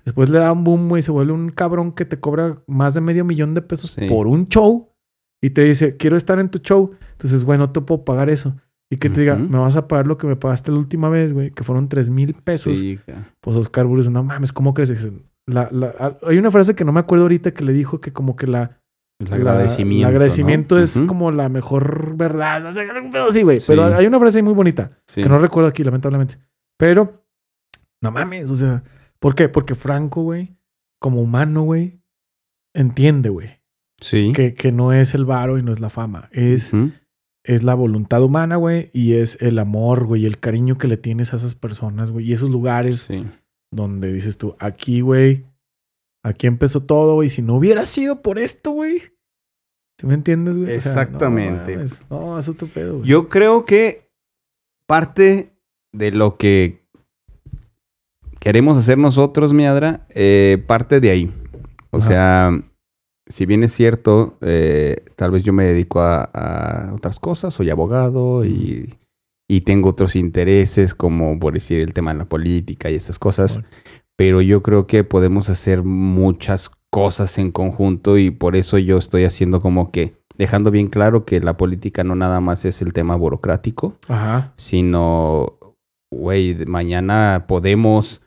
Después 0.06 0.30
le 0.30 0.40
da 0.40 0.52
un 0.54 0.64
boom, 0.64 0.88
güey, 0.88 1.00
y 1.00 1.04
se 1.04 1.12
vuelve 1.12 1.34
un 1.34 1.50
cabrón 1.50 1.92
que 1.92 2.06
te 2.06 2.20
cobra 2.20 2.62
más 2.68 2.94
de 2.94 3.02
medio 3.02 3.26
millón 3.26 3.54
de 3.54 3.62
pesos 3.62 3.92
Sí. 3.92 4.08
por 4.08 4.28
un 4.28 4.48
show 4.48 4.94
y 5.42 5.50
te 5.50 5.64
dice, 5.66 5.98
quiero 5.98 6.16
estar 6.16 6.40
en 6.40 6.50
tu 6.50 6.60
show. 6.60 6.92
Entonces, 7.14 7.44
güey, 7.44 7.60
no 7.60 7.72
te 7.72 7.82
puedo 7.82 8.06
pagar 8.06 8.30
eso. 8.30 8.56
Y 8.90 8.96
que 8.96 9.10
te 9.10 9.20
diga, 9.20 9.36
me 9.36 9.58
vas 9.58 9.76
a 9.76 9.88
pagar 9.90 10.08
lo 10.08 10.18
que 10.18 10.28
me 10.28 10.38
pagaste 10.38 10.72
la 10.72 10.78
última 10.78 11.10
vez, 11.10 11.34
güey, 11.34 11.52
que 11.52 11.64
fueron 11.64 11.90
tres 11.90 12.10
mil 12.10 12.34
pesos. 12.36 12.80
Sí, 12.80 12.98
Pues 13.42 13.58
Oscar 13.58 13.86
Burgos, 13.86 14.10
no 14.10 14.24
mames, 14.24 14.54
¿cómo 14.54 14.74
crees? 14.74 15.10
La, 15.46 15.68
la- 15.72 16.18
hay 16.26 16.38
una 16.38 16.52
frase 16.52 16.74
que 16.76 16.86
no 16.86 16.94
me 16.94 17.02
acuerdo 17.02 17.26
ahorita 17.26 17.52
que 17.52 17.64
le 17.66 17.74
dijo 17.74 18.00
que 18.00 18.14
como 18.14 18.36
que 18.38 18.48
la... 18.48 18.80
el 19.20 19.30
la- 19.30 19.36
agradecimiento. 19.36 20.08
El 20.08 20.14
agradecimiento 20.16 20.76
¿no? 20.76 20.82
es 20.82 21.02
como 21.08 21.32
la 21.32 21.50
mejor 21.50 22.16
verdad. 22.16 22.62
No 22.62 22.74
sé, 22.74 22.88
así, 23.28 23.42
güey. 23.44 23.60
Sí. 23.60 23.66
Pero 23.68 23.86
hay 23.96 24.06
una 24.06 24.20
frase 24.20 24.38
ahí 24.40 24.44
muy 24.44 24.54
bonita 24.54 24.92
Sí. 25.08 25.22
que 25.24 25.30
no 25.30 25.40
recuerdo 25.40 25.70
aquí, 25.70 25.84
lamentablemente. 25.84 26.38
Pero, 26.78 27.24
no 28.02 28.12
mames, 28.12 28.50
o 28.52 28.56
sea, 28.56 28.84
¿por 29.20 29.34
qué? 29.36 29.50
Porque 29.50 29.74
Franco, 29.76 30.22
güey, 30.22 30.56
como 31.00 31.22
humano, 31.22 31.64
güey, 31.64 32.00
entiende, 32.76 33.30
güey, 33.30 33.60
Sí. 34.00 34.32
que, 34.36 34.54
que 34.54 34.72
no 34.72 34.94
es 34.94 35.16
el 35.16 35.26
varo 35.26 35.58
y 35.58 35.64
no 35.64 35.72
es 35.72 35.80
la 35.80 35.90
fama. 35.90 36.30
Es, 36.32 36.74
es 37.44 37.64
la 37.64 37.74
voluntad 37.74 38.22
humana, 38.22 38.58
güey, 38.58 38.92
y 38.94 39.14
es 39.14 39.38
el 39.42 39.58
amor, 39.58 40.06
güey, 40.06 40.24
y 40.24 40.26
el 40.28 40.38
cariño 40.40 40.78
que 40.78 40.88
le 40.88 40.98
tienes 40.98 41.34
a 41.34 41.38
esas 41.38 41.56
personas, 41.56 42.12
güey, 42.12 42.28
y 42.30 42.34
esos 42.34 42.50
lugares 42.52 43.02
Sí. 43.08 43.26
donde 43.72 44.14
dices 44.14 44.38
tú, 44.38 44.56
aquí, 44.60 45.02
güey, 45.02 45.46
aquí 46.24 46.48
empezó 46.48 46.84
todo, 46.84 47.16
güey. 47.16 47.30
Si 47.30 47.42
no 47.42 47.56
hubiera 47.56 47.86
sido 47.86 48.22
por 48.22 48.40
esto, 48.40 48.72
güey. 48.72 49.00
¿Sí 50.00 50.06
me 50.06 50.14
entiendes, 50.14 50.58
güey? 50.58 50.78
O 50.78 50.82
sea, 50.82 50.94
no 50.94 51.02
Exactamente. 51.02 51.78
No, 52.10 52.38
es 52.38 52.48
otro 52.50 52.68
pedo, 52.68 52.98
güey. 53.00 53.10
Yo 53.10 53.30
creo 53.30 53.66
que 53.66 54.10
parte 54.86 55.52
de 55.92 56.12
lo 56.12 56.38
que 56.38 56.84
queremos 58.40 58.78
hacer 58.78 58.98
nosotros, 58.98 59.54
Miadra, 59.54 60.06
eh, 60.10 60.64
parte 60.68 61.00
de 61.00 61.10
ahí. 61.10 61.34
O 61.92 61.98
Ajá. 61.98 62.08
sea, 62.08 62.62
si 63.26 63.46
bien 63.46 63.64
es 63.64 63.74
cierto, 63.74 64.38
eh, 64.42 65.04
tal 65.16 65.32
vez 65.32 65.44
yo 65.44 65.54
me 65.54 65.66
dedico 65.66 66.00
a, 66.02 66.24
a 66.26 66.94
otras 66.94 67.20
cosas, 67.20 67.54
soy 67.54 67.70
abogado 67.70 68.46
y, 68.46 68.96
y 69.50 69.62
tengo 69.62 69.90
otros 69.90 70.16
intereses, 70.16 70.94
como 70.94 71.40
por 71.40 71.54
decir 71.54 71.84
el 71.84 71.94
tema 71.94 72.14
de 72.14 72.20
la 72.20 72.26
política 72.26 72.92
y 72.92 72.96
esas 72.96 73.18
cosas, 73.18 73.56
Bueno. 73.56 73.68
Pero 74.18 74.42
yo 74.42 74.62
creo 74.64 74.88
que 74.88 75.04
podemos 75.06 75.50
hacer 75.50 75.84
muchas 75.84 76.70
cosas 76.92 77.38
en 77.38 77.52
conjunto 77.52 78.18
y 78.18 78.32
por 78.32 78.56
eso 78.56 78.78
yo 78.78 78.98
estoy 78.98 79.24
haciendo 79.26 79.62
como 79.62 79.92
que 79.92 80.16
dejando 80.38 80.70
bien 80.72 80.88
claro 80.88 81.26
que 81.26 81.40
la 81.40 81.58
política 81.58 82.04
no 82.04 82.16
nada 82.16 82.40
más 82.42 82.66
es 82.66 82.82
el 82.82 82.94
tema 82.94 83.16
burocrático, 83.16 83.96
Ajá. 84.08 84.54
sino, 84.58 85.58
güey, 86.12 86.56
mañana 86.66 87.46
podemos 87.48 88.22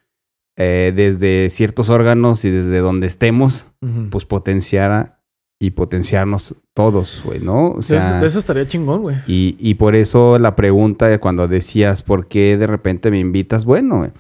eh, 0.59 0.93
desde 0.95 1.49
ciertos 1.51 1.89
órganos 1.89 2.45
y 2.45 2.51
desde 2.51 2.79
donde 2.79 3.07
estemos, 3.07 3.71
pues 4.11 4.25
potenciar 4.27 4.91
a- 4.91 5.17
y 5.63 5.71
potenciarnos 5.73 6.55
todos, 6.75 7.23
güey, 7.25 7.41
¿no? 7.41 7.73
O 7.73 7.83
sea, 7.83 8.19
de 8.21 8.27
eso 8.27 8.39
estaría 8.39 8.67
chingón, 8.67 9.03
güey. 9.03 9.17
y, 9.27 9.57
y 9.59 9.75
por 9.75 9.95
eso 9.95 10.39
la 10.39 10.57
pregunta 10.57 11.07
de 11.07 11.19
cuando 11.21 11.49
decías, 11.49 12.03
¿por 12.03 12.29
qué 12.29 12.57
de 12.57 12.67
repente 12.67 13.11
me 13.11 13.19
invitas? 13.21 13.65
Bueno, 13.67 13.99
güey, 13.99 14.11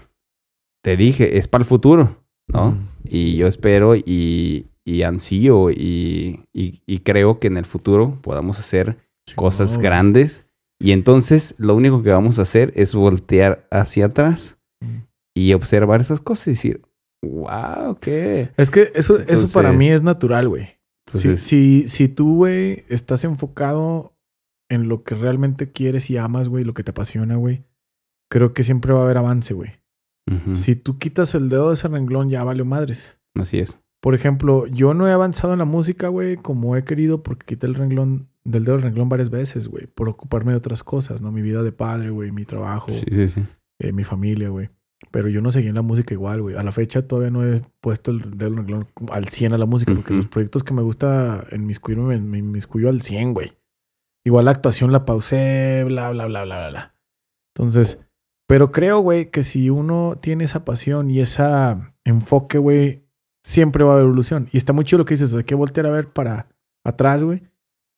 te 0.83 0.97
dije, 0.97 1.39
es 1.39 1.49
para 1.49 1.63
el 1.63 1.67
futuro, 1.67 2.17
¿no? 2.49 2.77
Y 3.05 3.37
yo 3.37 3.47
espero 3.47 3.97
y, 3.97 4.67
y 4.85 5.03
ansío 5.03 5.71
y, 5.71 6.45
y- 6.53 6.83
y 6.87 6.99
creo 7.01 7.39
que 7.39 7.47
en 7.49 7.57
el 7.57 7.65
futuro 7.67 8.19
podamos 8.23 8.59
hacer 8.59 8.97
cosas 9.37 9.79
grandes. 9.79 10.45
Y 10.83 10.93
entonces 10.93 11.55
lo 11.59 11.75
único 11.77 12.03
que 12.03 12.11
vamos 12.11 12.39
a 12.39 12.43
hacer 12.43 12.73
es 12.77 12.95
voltear 12.95 13.67
hacia 13.71 14.07
atrás 14.07 14.57
Mm. 14.83 15.05
y 15.37 15.53
observar 15.53 16.01
esas 16.01 16.21
cosas 16.23 16.47
y 16.47 16.51
decir, 16.53 16.83
wow, 17.23 17.99
¿qué? 18.01 18.49
Es 18.57 18.71
que 18.71 18.91
eso, 18.95 19.19
eso 19.21 19.53
para 19.53 19.73
mí 19.73 19.89
es 19.91 20.03
natural, 20.03 20.49
güey. 20.49 20.69
Si, 21.13 21.37
si, 21.37 21.89
si 21.89 22.09
tú, 22.09 22.37
güey, 22.37 22.85
estás 22.89 23.25
enfocado 23.25 24.15
en 24.71 24.89
lo 24.89 25.03
que 25.03 25.15
realmente 25.17 25.71
quieres 25.73 26.09
y 26.09 26.17
amas, 26.17 26.49
güey, 26.49 26.65
lo 26.65 26.73
que 26.73 26.83
te 26.85 26.93
apasiona, 26.93 27.37
güey, 27.37 27.65
creo 28.31 28.55
que 28.55 28.63
siempre 28.63 28.93
va 28.95 29.01
a 29.01 29.05
haber 29.05 29.19
avance, 29.19 29.53
güey. 29.53 29.73
Si 30.55 30.77
tú 30.77 30.99
quitas 30.99 31.35
el 31.35 31.49
dedo 31.49 31.69
de 31.69 31.75
ese 31.75 31.89
renglón, 31.89 32.29
ya 32.29 32.45
valió 32.45 32.65
madres. 32.65 33.21
así 33.35 33.59
es. 33.59 33.81
Por 34.01 34.15
ejemplo, 34.15 34.67
yo 34.67 34.95
no 34.95 35.07
he 35.09 35.13
avanzado 35.13 35.53
en 35.53 35.59
la 35.59 35.65
música, 35.67 36.09
güey, 36.09 36.37
como 36.37 36.75
he 36.77 36.85
querido 36.85 37.23
porque 37.23 37.45
quité 37.47 37.67
el 37.67 37.75
renglón 37.75 38.29
del 38.45 38.65
dedo 38.65 38.77
del 38.77 38.85
renglón 38.85 39.09
varias 39.11 39.29
veces, 39.29 39.69
güey, 39.69 39.87
por 39.89 40.09
ocuparme 40.09 40.53
de 40.53 40.59
otras 40.59 40.83
cosas, 40.83 41.21
¿no? 41.21 41.31
Mi 41.33 41.43
vida 41.43 41.63
de 41.63 41.73
padre, 41.73 42.09
güey, 42.11 42.33
mi 42.33 42.45
trabajo, 42.47 42.91
Sí, 42.93 43.05
sí, 43.11 43.29
sí. 43.29 43.43
eh, 43.81 43.93
mi 43.93 44.05
familia, 44.05 44.49
güey. 44.49 44.71
Pero 45.11 45.29
yo 45.29 45.43
no 45.43 45.51
seguí 45.51 45.69
en 45.69 45.75
la 45.75 45.83
música 45.83 46.15
igual, 46.15 46.41
güey. 46.43 46.57
A 46.57 46.63
la 46.63 46.73
fecha 46.73 47.07
todavía 47.07 47.31
no 47.31 47.45
he 47.45 47.63
puesto 47.81 48.11
el 48.11 48.21
dedo 48.39 48.51
del 48.51 48.57
renglón 48.59 48.89
al 49.11 49.29
100 49.29 49.53
a 49.55 49.59
la 49.59 49.67
música, 49.67 49.93
porque 49.95 50.15
los 50.15 50.27
proyectos 50.27 50.63
que 50.63 50.73
me 50.75 50.83
gusta 50.83 51.45
en 51.51 51.67
mis 51.67 51.81
me, 51.87 52.19
me 52.21 52.39
inmiscuyo 52.39 52.89
al 52.89 53.03
100, 53.03 53.35
güey. 53.35 53.53
Igual 54.25 54.45
la 54.47 54.51
actuación 54.53 54.93
la 54.93 55.05
pausé, 55.05 55.85
bla, 55.85 56.11
bla, 56.11 56.27
bla, 56.27 56.45
bla, 56.45 56.59
bla, 56.59 56.69
bla. 56.71 56.95
Entonces, 57.55 58.07
pero 58.51 58.73
creo, 58.73 58.99
güey, 58.99 59.31
que 59.31 59.45
si 59.45 59.71
uno 59.71 60.17
tiene 60.21 60.43
esa 60.43 60.65
pasión 60.65 61.09
y 61.09 61.21
ese 61.21 61.45
enfoque, 62.05 62.59
güey, 62.59 63.05
siempre 63.45 63.85
va 63.85 63.91
a 63.91 63.95
haber 63.95 64.07
evolución. 64.07 64.49
Y 64.51 64.57
está 64.57 64.73
muy 64.73 64.85
chido 64.85 64.99
lo 64.99 65.05
que 65.05 65.15
dices, 65.15 65.33
hay 65.37 65.45
que 65.45 65.55
voltear 65.55 65.87
a 65.87 65.91
ver 65.91 66.09
para 66.09 66.49
atrás, 66.83 67.23
güey. 67.23 67.45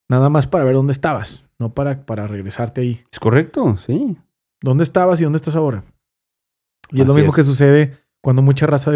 Nada 0.07 0.29
más 0.29 0.45
para 0.45 0.63
ver 0.63 0.75
dónde 0.75 0.91
estabas, 0.91 1.49
no 1.57 1.73
para, 1.73 2.05
para 2.05 2.27
regresarte 2.27 2.81
ahí. 2.81 3.03
Es 3.11 3.19
correcto, 3.19 3.77
sí. 3.77 4.15
¿Dónde 4.61 4.83
estabas 4.83 5.19
y 5.19 5.23
dónde 5.23 5.37
estás 5.37 5.55
ahora? 5.55 5.85
Y 6.91 7.01
es 7.01 7.07
lo 7.07 7.15
mismo 7.15 7.31
es. 7.31 7.35
que 7.35 7.41
sucede 7.41 7.97
cuando 8.21 8.43
mucha 8.43 8.67
raza 8.67 8.91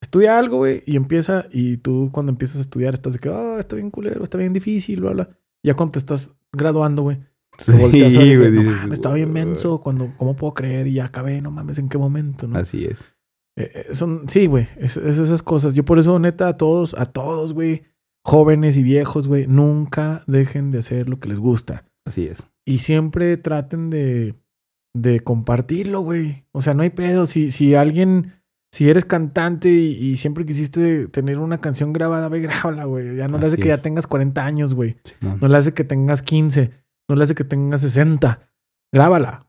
estudia 0.00 0.38
algo, 0.38 0.56
güey, 0.56 0.82
y 0.86 0.96
empieza, 0.96 1.44
y 1.50 1.76
tú 1.76 2.08
cuando 2.10 2.32
empiezas 2.32 2.56
a 2.56 2.62
estudiar 2.62 2.94
estás 2.94 3.12
de 3.12 3.18
que, 3.18 3.28
ah, 3.28 3.56
está 3.58 3.76
bien 3.76 3.90
culero, 3.90 4.24
está 4.24 4.38
bien 4.38 4.54
difícil, 4.54 5.02
bla, 5.02 5.10
bla. 5.10 5.28
Ya 5.62 5.74
cuando 5.74 5.92
te 5.92 5.98
estás 5.98 6.32
graduando, 6.52 7.02
güey, 7.02 7.18
ver, 7.66 8.38
güey, 8.38 8.50
no 8.50 8.62
dices, 8.62 8.76
mames, 8.76 8.92
estaba 8.92 9.14
bien 9.14 9.32
menso, 9.32 9.80
cuando, 9.80 10.12
¿cómo 10.16 10.36
puedo 10.36 10.54
creer? 10.54 10.86
Y 10.86 10.94
ya 10.94 11.06
acabé, 11.06 11.40
no 11.40 11.50
mames, 11.50 11.78
¿en 11.78 11.88
qué 11.88 11.98
momento, 11.98 12.46
no? 12.48 12.58
Así 12.58 12.84
es. 12.84 13.12
Eh, 13.56 13.70
eh, 13.74 13.94
son, 13.94 14.28
sí, 14.28 14.46
güey, 14.46 14.68
es, 14.78 14.96
es 14.96 15.18
esas 15.18 15.42
cosas. 15.42 15.74
Yo 15.74 15.84
por 15.84 15.98
eso, 15.98 16.18
neta, 16.18 16.48
a 16.48 16.56
todos, 16.56 16.94
a 16.94 17.06
todos, 17.06 17.52
güey, 17.52 17.82
jóvenes 18.24 18.76
y 18.76 18.82
viejos, 18.82 19.28
güey, 19.28 19.46
nunca 19.46 20.24
dejen 20.26 20.70
de 20.70 20.78
hacer 20.78 21.08
lo 21.08 21.18
que 21.18 21.28
les 21.28 21.38
gusta. 21.38 21.84
Así 22.06 22.26
es. 22.26 22.48
Y 22.64 22.78
siempre 22.78 23.36
traten 23.36 23.90
de, 23.90 24.34
de 24.94 25.20
compartirlo, 25.20 26.00
güey. 26.00 26.44
O 26.52 26.60
sea, 26.60 26.74
no 26.74 26.82
hay 26.82 26.90
pedo. 26.90 27.26
Si, 27.26 27.50
si 27.50 27.74
alguien, 27.74 28.32
si 28.72 28.88
eres 28.88 29.04
cantante 29.04 29.70
y, 29.70 29.92
y 29.92 30.16
siempre 30.16 30.46
quisiste 30.46 31.08
tener 31.08 31.38
una 31.38 31.60
canción 31.60 31.92
grabada, 31.92 32.28
ve, 32.28 32.40
grábala, 32.40 32.84
güey. 32.84 33.16
Ya 33.16 33.28
no 33.28 33.38
le 33.38 33.46
hace 33.46 33.56
que 33.56 33.68
ya 33.68 33.78
tengas 33.78 34.06
40 34.06 34.44
años, 34.44 34.74
güey. 34.74 34.96
No, 35.20 35.36
No 35.36 35.48
le 35.48 35.56
hace 35.56 35.74
que 35.74 35.84
tengas 35.84 36.22
15. 36.22 36.70
No 37.12 37.16
le 37.16 37.24
hace 37.24 37.34
que 37.34 37.44
tengas 37.44 37.82
60. 37.82 38.40
Grábala. 38.90 39.46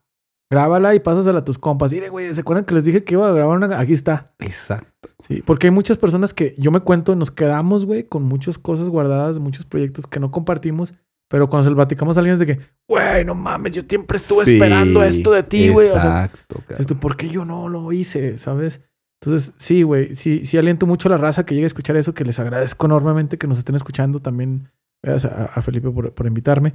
Grábala 0.50 0.94
y 0.94 1.00
pásasela 1.00 1.38
a 1.38 1.44
tus 1.44 1.58
compas. 1.58 1.94
Mire, 1.94 2.10
güey, 2.10 2.34
¿se 2.34 2.42
acuerdan 2.42 2.66
que 2.66 2.74
les 2.74 2.84
dije 2.84 3.04
que 3.04 3.14
iba 3.14 3.26
a 3.26 3.32
grabar 3.32 3.56
una? 3.56 3.78
Aquí 3.78 3.94
está. 3.94 4.26
Exacto. 4.38 5.08
Sí, 5.26 5.42
porque 5.46 5.68
hay 5.68 5.70
muchas 5.70 5.96
personas 5.96 6.34
que 6.34 6.54
yo 6.58 6.70
me 6.70 6.80
cuento, 6.80 7.16
nos 7.16 7.30
quedamos, 7.30 7.86
güey, 7.86 8.04
con 8.04 8.24
muchas 8.24 8.58
cosas 8.58 8.90
guardadas, 8.90 9.38
muchos 9.38 9.64
proyectos 9.64 10.06
que 10.06 10.20
no 10.20 10.30
compartimos, 10.30 10.92
pero 11.30 11.48
cuando 11.48 11.64
se 11.64 11.70
lo 11.70 11.76
platicamos 11.76 12.18
a 12.18 12.20
alguien 12.20 12.34
es 12.34 12.38
de 12.38 12.46
que, 12.46 12.58
güey, 12.86 13.24
no 13.24 13.34
mames, 13.34 13.72
yo 13.72 13.82
siempre 13.88 14.18
estuve 14.18 14.44
Sí, 14.44 14.52
esperando 14.52 15.02
esto 15.02 15.30
de 15.32 15.42
ti, 15.42 15.70
güey. 15.70 15.88
O 15.88 15.92
sea, 15.98 16.26
Exacto. 16.26 16.56
cabrón. 16.60 16.80
esto, 16.80 17.00
¿por 17.00 17.16
qué 17.16 17.30
yo 17.30 17.46
no 17.46 17.70
lo 17.70 17.90
hice? 17.92 18.36
¿Sabes? 18.36 18.82
Entonces, 19.22 19.54
sí, 19.56 19.82
güey, 19.82 20.14
sí, 20.14 20.44
sí 20.44 20.58
aliento 20.58 20.86
mucho 20.86 21.08
a 21.08 21.12
la 21.12 21.16
raza 21.16 21.46
que 21.46 21.54
llegue 21.54 21.64
a 21.64 21.68
escuchar 21.68 21.96
eso, 21.96 22.12
que 22.12 22.26
les 22.26 22.38
agradezco 22.38 22.84
enormemente 22.84 23.38
que 23.38 23.46
nos 23.46 23.56
estén 23.56 23.74
escuchando 23.74 24.20
también, 24.20 24.68
gracias 25.02 25.32
a, 25.32 25.46
a 25.46 25.62
Felipe 25.62 25.90
por, 25.90 26.12
por 26.12 26.26
invitarme, 26.26 26.74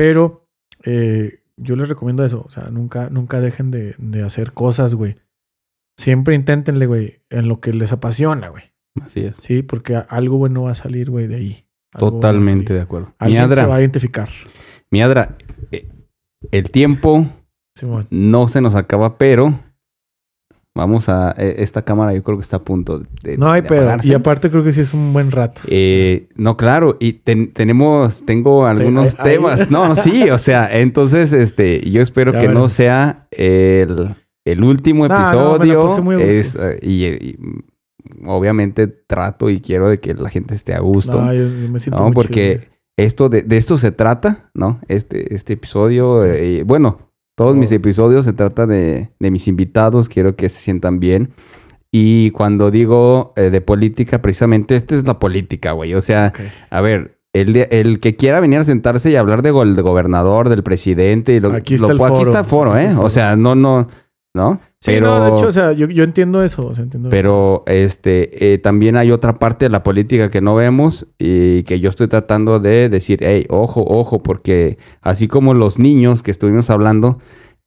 pero 0.00 0.48
eh, 0.82 1.42
yo 1.58 1.76
les 1.76 1.86
recomiendo 1.86 2.24
eso, 2.24 2.42
o 2.46 2.50
sea, 2.50 2.70
nunca, 2.70 3.10
nunca 3.10 3.38
dejen 3.38 3.70
de, 3.70 3.94
de 3.98 4.22
hacer 4.22 4.52
cosas, 4.52 4.94
güey. 4.94 5.16
Siempre 5.98 6.34
inténtenle, 6.34 6.86
güey, 6.86 7.20
en 7.28 7.48
lo 7.48 7.60
que 7.60 7.74
les 7.74 7.92
apasiona, 7.92 8.48
güey. 8.48 8.62
Así 8.98 9.20
es. 9.20 9.36
Sí, 9.36 9.62
porque 9.62 10.02
algo 10.08 10.38
bueno 10.38 10.62
va 10.62 10.70
a 10.70 10.74
salir, 10.74 11.10
güey, 11.10 11.26
de 11.26 11.34
ahí. 11.34 11.66
Algo 11.92 12.12
Totalmente 12.12 12.72
de 12.72 12.80
acuerdo. 12.80 13.12
Alguien 13.18 13.42
se 13.42 13.46
Miadra, 13.48 13.66
va 13.66 13.76
a 13.76 13.80
identificar. 13.80 14.30
Miadra, 14.90 15.36
eh, 15.70 15.86
el 16.50 16.70
tiempo 16.70 17.26
Simón. 17.74 18.06
no 18.08 18.48
se 18.48 18.62
nos 18.62 18.76
acaba, 18.76 19.18
pero 19.18 19.60
Vamos 20.74 21.08
a... 21.08 21.34
eh, 21.36 21.56
Esta 21.58 21.82
cámara 21.82 22.14
yo 22.14 22.22
creo 22.22 22.38
que 22.38 22.42
está 22.42 22.58
a 22.58 22.62
punto 22.64 23.02
de... 23.22 23.36
No 23.36 23.50
hay 23.50 23.62
de 23.62 23.68
pedo. 23.68 23.80
apagarse. 23.80 24.08
Y 24.08 24.14
aparte 24.14 24.50
creo 24.50 24.62
que 24.62 24.72
sí 24.72 24.80
es 24.82 24.94
un 24.94 25.12
buen 25.12 25.30
rato. 25.32 25.62
Eh, 25.66 26.28
no, 26.36 26.56
claro, 26.56 26.96
y 27.00 27.14
ten- 27.14 27.52
tenemos, 27.52 28.24
tengo 28.24 28.66
algunos 28.66 29.16
temas. 29.16 29.70
No, 29.70 29.88
no, 29.88 29.96
sí, 29.96 30.30
o 30.30 30.38
sea, 30.38 30.68
entonces, 30.78 31.32
este, 31.32 31.80
yo 31.90 32.00
espero 32.02 32.32
Ya 32.32 32.38
que 32.40 32.48
no 32.48 32.68
sea 32.68 33.26
el, 33.32 34.14
el 34.44 34.62
último 34.64 35.08
No, 35.08 35.14
no, 35.18 35.58
me 35.58 35.66
la 35.66 35.72
episodio. 35.74 35.82
puse 36.18 36.38
es, 36.38 36.54
eh, 36.56 36.78
y, 36.82 37.04
y, 37.06 37.36
mm, 37.38 38.28
obviamente 38.28 38.86
trato 38.86 39.50
y 39.50 39.60
quiero 39.60 39.88
de 39.88 39.98
que 39.98 40.14
la 40.14 40.30
gente 40.30 40.54
esté 40.54 40.72
a 40.74 40.80
gusto. 40.80 41.20
No, 41.20 41.32
yo, 41.34 41.48
yo 41.48 41.68
me 41.68 41.78
siento 41.78 41.98
¿no? 41.98 42.06
muy 42.06 42.14
Porque 42.14 42.58
chido, 42.60 42.70
esto 42.96 43.28
de, 43.28 43.42
de 43.42 43.56
esto 43.56 43.76
se 43.76 43.90
trata, 43.92 44.50
¿no? 44.54 44.80
Este, 44.88 45.34
este 45.34 45.54
episodio, 45.54 46.24
eh, 46.24 46.62
bueno, 46.64 47.09
todos 47.40 47.56
mis 47.56 47.70
Todo. 47.70 47.76
episodios 47.78 48.24
se 48.26 48.34
trata 48.34 48.66
de, 48.66 49.08
de 49.18 49.30
mis 49.30 49.48
invitados, 49.48 50.10
quiero 50.10 50.36
que 50.36 50.50
se 50.50 50.60
sientan 50.60 51.00
bien. 51.00 51.30
Y 51.90 52.32
cuando 52.32 52.70
digo 52.70 53.32
eh, 53.34 53.48
de 53.48 53.62
política, 53.62 54.20
precisamente, 54.20 54.74
esta 54.74 54.94
es 54.94 55.06
la 55.06 55.18
política, 55.18 55.72
güey. 55.72 55.94
O 55.94 56.02
sea, 56.02 56.34
güey. 56.36 56.48
Ok. 56.48 56.52
a 56.68 56.80
ver, 56.82 57.18
el, 57.32 57.52
de- 57.54 57.68
el 57.70 57.98
que 58.00 58.14
quiera 58.16 58.40
venir 58.40 58.58
a 58.58 58.64
sentarse 58.64 59.10
y 59.10 59.16
hablar 59.16 59.40
de, 59.40 59.52
gol- 59.52 59.74
de 59.74 59.80
gobernador, 59.80 60.50
del 60.50 60.62
presidente, 60.62 61.32
y 61.34 61.40
lo, 61.40 61.52
Aquí 61.54 61.76
está 61.76 61.92
el 61.92 61.96
puede- 61.96 62.10
aquí 62.12 62.18
foro. 62.18 62.30
está 62.30 62.38
el 62.40 62.44
foro, 62.44 62.70
Aquí 62.72 62.78
está 62.80 62.86
¿eh? 62.86 62.90
el 62.90 62.96
foro. 62.96 63.06
O 63.06 63.10
sea, 63.10 63.36
no, 63.36 63.54
no, 63.54 63.88
¿no? 64.34 64.60
Sí, 64.80 64.98
no, 65.00 65.24
de 65.24 65.36
hecho, 65.36 65.48
o 65.48 65.50
sea, 65.50 65.72
yo, 65.72 65.88
yo 65.88 66.04
entiendo 66.04 66.42
eso. 66.42 66.66
O 66.66 66.74
sea, 66.74 66.84
entiendo 66.84 67.10
Pero 67.10 67.64
este 67.66 68.54
eh, 68.54 68.58
también 68.58 68.96
hay 68.96 69.10
otra 69.10 69.38
parte 69.38 69.66
de 69.66 69.68
la 69.70 69.82
política 69.82 70.30
que 70.30 70.40
no 70.40 70.54
vemos 70.54 71.06
y 71.18 71.64
que 71.64 71.80
yo 71.80 71.90
estoy 71.90 72.08
tratando 72.08 72.60
de 72.60 72.88
decir, 72.88 73.20
hey, 73.22 73.46
ojo, 73.50 73.84
ojo, 73.86 74.22
porque 74.22 74.78
así 75.02 75.28
como 75.28 75.54
los 75.54 75.78
niños 75.78 76.22
que 76.22 76.30
estuvimos 76.30 76.70
hablando, 76.70 77.18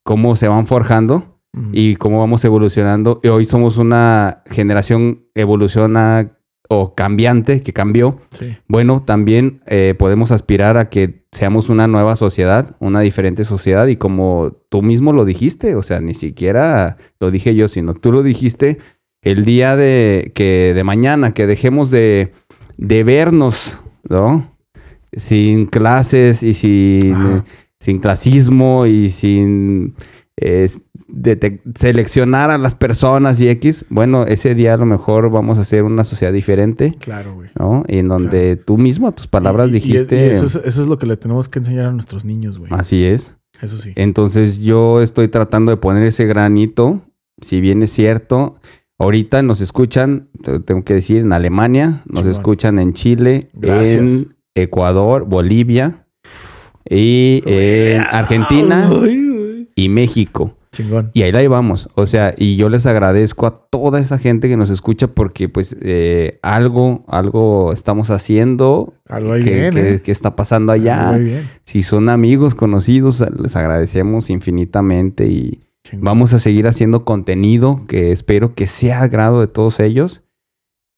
cómo 0.03 0.35
se 0.35 0.48
van 0.48 0.68
forjando 0.68 1.30
y 1.72 1.98
cómo 1.98 2.18
vamos 2.18 2.44
evolucionando, 2.45 3.19
y 3.22 3.27
hoy 3.27 3.45
somos 3.45 3.77
una 3.77 4.41
generación 4.49 5.27
evoluciona 5.35 6.31
o 6.69 6.95
cambiante 6.95 7.61
que 7.61 7.73
cambió. 7.73 8.19
Sí. 8.31 8.56
Bueno, 8.68 9.03
también 9.03 9.61
eh, 9.65 9.95
podemos 9.98 10.31
aspirar 10.31 10.77
a 10.77 10.90
que 10.90 11.23
seamos 11.31 11.69
una 11.69 11.88
nueva 11.88 12.15
sociedad, 12.15 12.76
una 12.80 13.02
diferente 13.02 13.44
sociedad 13.44 13.88
y 13.88 13.98
como 13.98 14.56
tú 14.69 14.81
mismo 14.81 15.14
lo 15.14 15.26
dijiste, 15.26 15.76
o 15.76 15.84
sea, 15.84 15.99
ni 15.99 16.14
siquiera 16.14 16.98
lo 17.19 17.31
dije 17.31 17.56
yo, 17.56 17.68
sino 17.68 17.94
tú 17.94 18.11
lo 18.11 18.23
dijiste 18.23 18.77
el 19.22 19.45
día 19.45 19.76
de 19.76 20.31
que 20.35 20.73
de 20.73 20.84
mañana 20.84 21.34
que 21.34 21.48
dejemos 21.48 21.90
de, 21.91 22.34
de 22.77 23.03
vernos, 23.03 23.81
¿no? 24.07 24.52
Sin 25.15 25.65
clases 25.68 26.44
y 26.44 26.53
sin, 26.53 27.14
Ajá. 27.14 27.45
sin 27.80 27.99
clasismo 27.99 28.85
y 28.85 29.10
sin 29.10 29.95
eh, 30.45 30.69
seleccionar 31.75 32.51
a 32.51 32.57
las 32.57 32.75
personas 32.75 33.39
y 33.39 33.47
X. 33.49 33.85
Bueno, 33.89 34.25
ese 34.25 34.55
día 34.55 34.73
a 34.73 34.77
lo 34.77 34.85
mejor 34.85 35.29
vamos 35.29 35.57
a 35.57 35.61
hacer 35.61 35.83
una 35.83 36.03
sociedad 36.03 36.33
diferente. 36.33 36.93
Claro, 36.99 37.35
güey. 37.35 37.49
¿no? 37.57 37.83
Y 37.87 37.99
en 37.99 38.07
donde 38.07 38.55
tú 38.57 38.77
mismo, 38.77 39.07
a 39.07 39.11
tus 39.13 39.27
palabras, 39.27 39.69
Y- 39.69 39.73
dijiste. 39.73 40.15
y 40.15 40.29
eso, 40.31 40.45
es, 40.45 40.55
eso 40.63 40.81
es 40.81 40.87
lo 40.87 40.97
que 40.97 41.05
le 41.05 41.17
tenemos 41.17 41.49
que 41.49 41.59
enseñar 41.59 41.85
a 41.85 41.91
nuestros 41.91 42.25
niños, 42.25 42.57
güey. 42.59 42.71
Así 42.73 43.03
es. 43.05 43.33
Eso 43.61 43.77
sí. 43.77 43.91
Entonces 43.95 44.59
yo 44.59 45.01
estoy 45.01 45.27
tratando 45.27 45.71
de 45.71 45.77
poner 45.77 46.05
ese 46.05 46.25
granito, 46.25 47.01
si 47.41 47.61
bien 47.61 47.83
es 47.83 47.91
cierto. 47.91 48.55
Ahorita 48.99 49.41
nos 49.43 49.61
escuchan, 49.61 50.27
te- 50.43 50.59
tengo 50.59 50.83
que 50.83 50.93
decir, 50.95 51.17
en 51.21 51.33
Alemania, 51.33 52.03
nos 52.05 52.25
escuchan 52.25 52.79
en 52.79 52.93
Chile, 52.93 53.49
Gracias. 53.53 53.95
en 54.11 54.35
Ecuador, 54.55 55.25
Bolivia 55.25 56.05
y 56.89 57.41
en 57.45 58.01
Argentina 58.01 58.89
Ay. 58.91 59.19
Y 59.75 59.89
México. 59.89 60.55
Chingón. 60.71 61.11
Y 61.13 61.21
ahí 61.21 61.31
la 61.31 61.41
llevamos. 61.41 61.87
O 61.93 62.07
sea, 62.07 62.33
y 62.35 62.55
yo 62.55 62.67
les 62.67 62.87
agradezco 62.87 63.45
a 63.45 63.59
toda 63.69 63.99
esa 63.99 64.17
gente 64.17 64.49
que 64.49 64.57
nos 64.57 64.71
escucha 64.71 65.05
porque 65.07 65.47
pues 65.47 65.77
eh, 65.81 66.39
algo, 66.41 67.03
algo 67.07 67.73
estamos 67.73 68.09
haciendo. 68.09 68.95
Algo 69.07 69.33
ahí 69.33 69.43
que, 69.43 69.51
bien, 69.53 69.71
que- 69.71 69.93
¿eh? 69.95 70.01
que 70.01 70.11
está 70.11 70.35
pasando 70.35 70.71
allá. 70.71 71.09
Algo 71.09 71.19
ahí 71.19 71.23
bien. 71.25 71.49
Si 71.63 71.83
son 71.83 72.09
amigos, 72.09 72.55
conocidos, 72.55 73.23
les 73.39 73.55
agradecemos 73.55 74.31
infinitamente 74.31 75.27
y 75.27 75.59
Chingón. 75.83 76.05
vamos 76.05 76.33
a 76.33 76.39
seguir 76.39 76.65
haciendo 76.65 77.05
contenido 77.05 77.81
que 77.87 78.11
espero 78.11 78.55
que 78.55 78.65
sea 78.65 79.01
agrado 79.03 79.41
de 79.41 79.47
todos 79.47 79.79
ellos. 79.79 80.22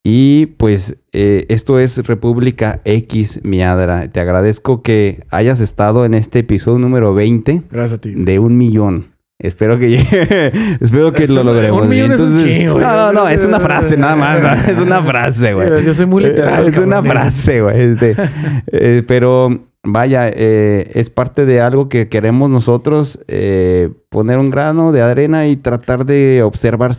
Y 0.08 0.46
pues 0.58 0.98
eh, 1.14 1.48
esto 1.50 1.80
es 1.80 1.98
República 2.06 2.80
X 2.86 3.40
Miadra. 3.44 4.08
Te 4.12 4.20
agradezco 4.20 4.84
que 4.84 5.24
hayas 5.32 5.60
estado 5.62 6.06
en 6.06 6.14
este 6.14 6.40
episodio 6.40 6.78
número 6.78 7.16
20 7.16 7.64
Gracias 7.72 7.98
a 7.98 8.02
ti. 8.02 8.14
de 8.16 8.38
un 8.38 8.56
millón. 8.56 9.16
Espero 9.40 9.80
que 9.80 9.96
espero 10.80 11.12
que 11.12 11.24
Es 11.24 11.32
lo 11.32 11.44
logremos. 11.44 11.82
un 11.82 11.90
millón 11.90 12.12
es 12.12 12.20
un 12.20 12.28
Entonces- 12.28 12.48
chingo, 12.60 12.74
no, 12.76 12.82
yo 12.82 12.88
no, 12.88 13.14
no, 13.14 13.24
creo 13.26 13.40
es 13.40 13.46
una 13.48 13.60
frase 13.60 13.98
nada 13.98 14.16
más. 14.16 14.42
¿no? 14.42 14.50
Es 14.72 14.80
una 14.80 15.02
frase, 15.02 15.54
güey. 15.54 15.84
Yo 15.84 15.94
soy 15.96 16.06
muy 16.06 16.24
literal. 16.24 16.68
Es 16.68 16.78
una 16.78 16.98
cabrón. 16.98 17.12
frase, 17.12 17.62
güey. 17.62 17.82
este, 17.94 18.16
eh, 18.72 19.04
pero 19.08 19.60
vaya, 19.84 20.30
eh, 20.32 20.92
es 20.94 21.10
parte 21.10 21.48
de 21.48 21.62
algo 21.62 21.90
que 21.90 22.10
queremos 22.10 22.52
nosotros 22.52 23.20
eh, 23.28 23.90
poner 24.10 24.38
un 24.38 24.52
grano 24.52 24.92
de 24.92 25.02
arena 25.02 25.48
y 25.48 25.56
tratar 25.56 26.06
de 26.06 26.44
observar 26.44 26.94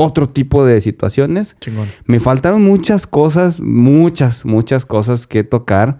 otro 0.00 0.28
tipo 0.28 0.64
de 0.64 0.80
situaciones. 0.80 1.56
Chingón. 1.60 1.88
Me 2.06 2.20
faltaron 2.20 2.62
muchas 2.62 3.06
cosas, 3.06 3.60
muchas, 3.60 4.44
muchas 4.44 4.86
cosas 4.86 5.26
que 5.26 5.42
tocar, 5.44 5.98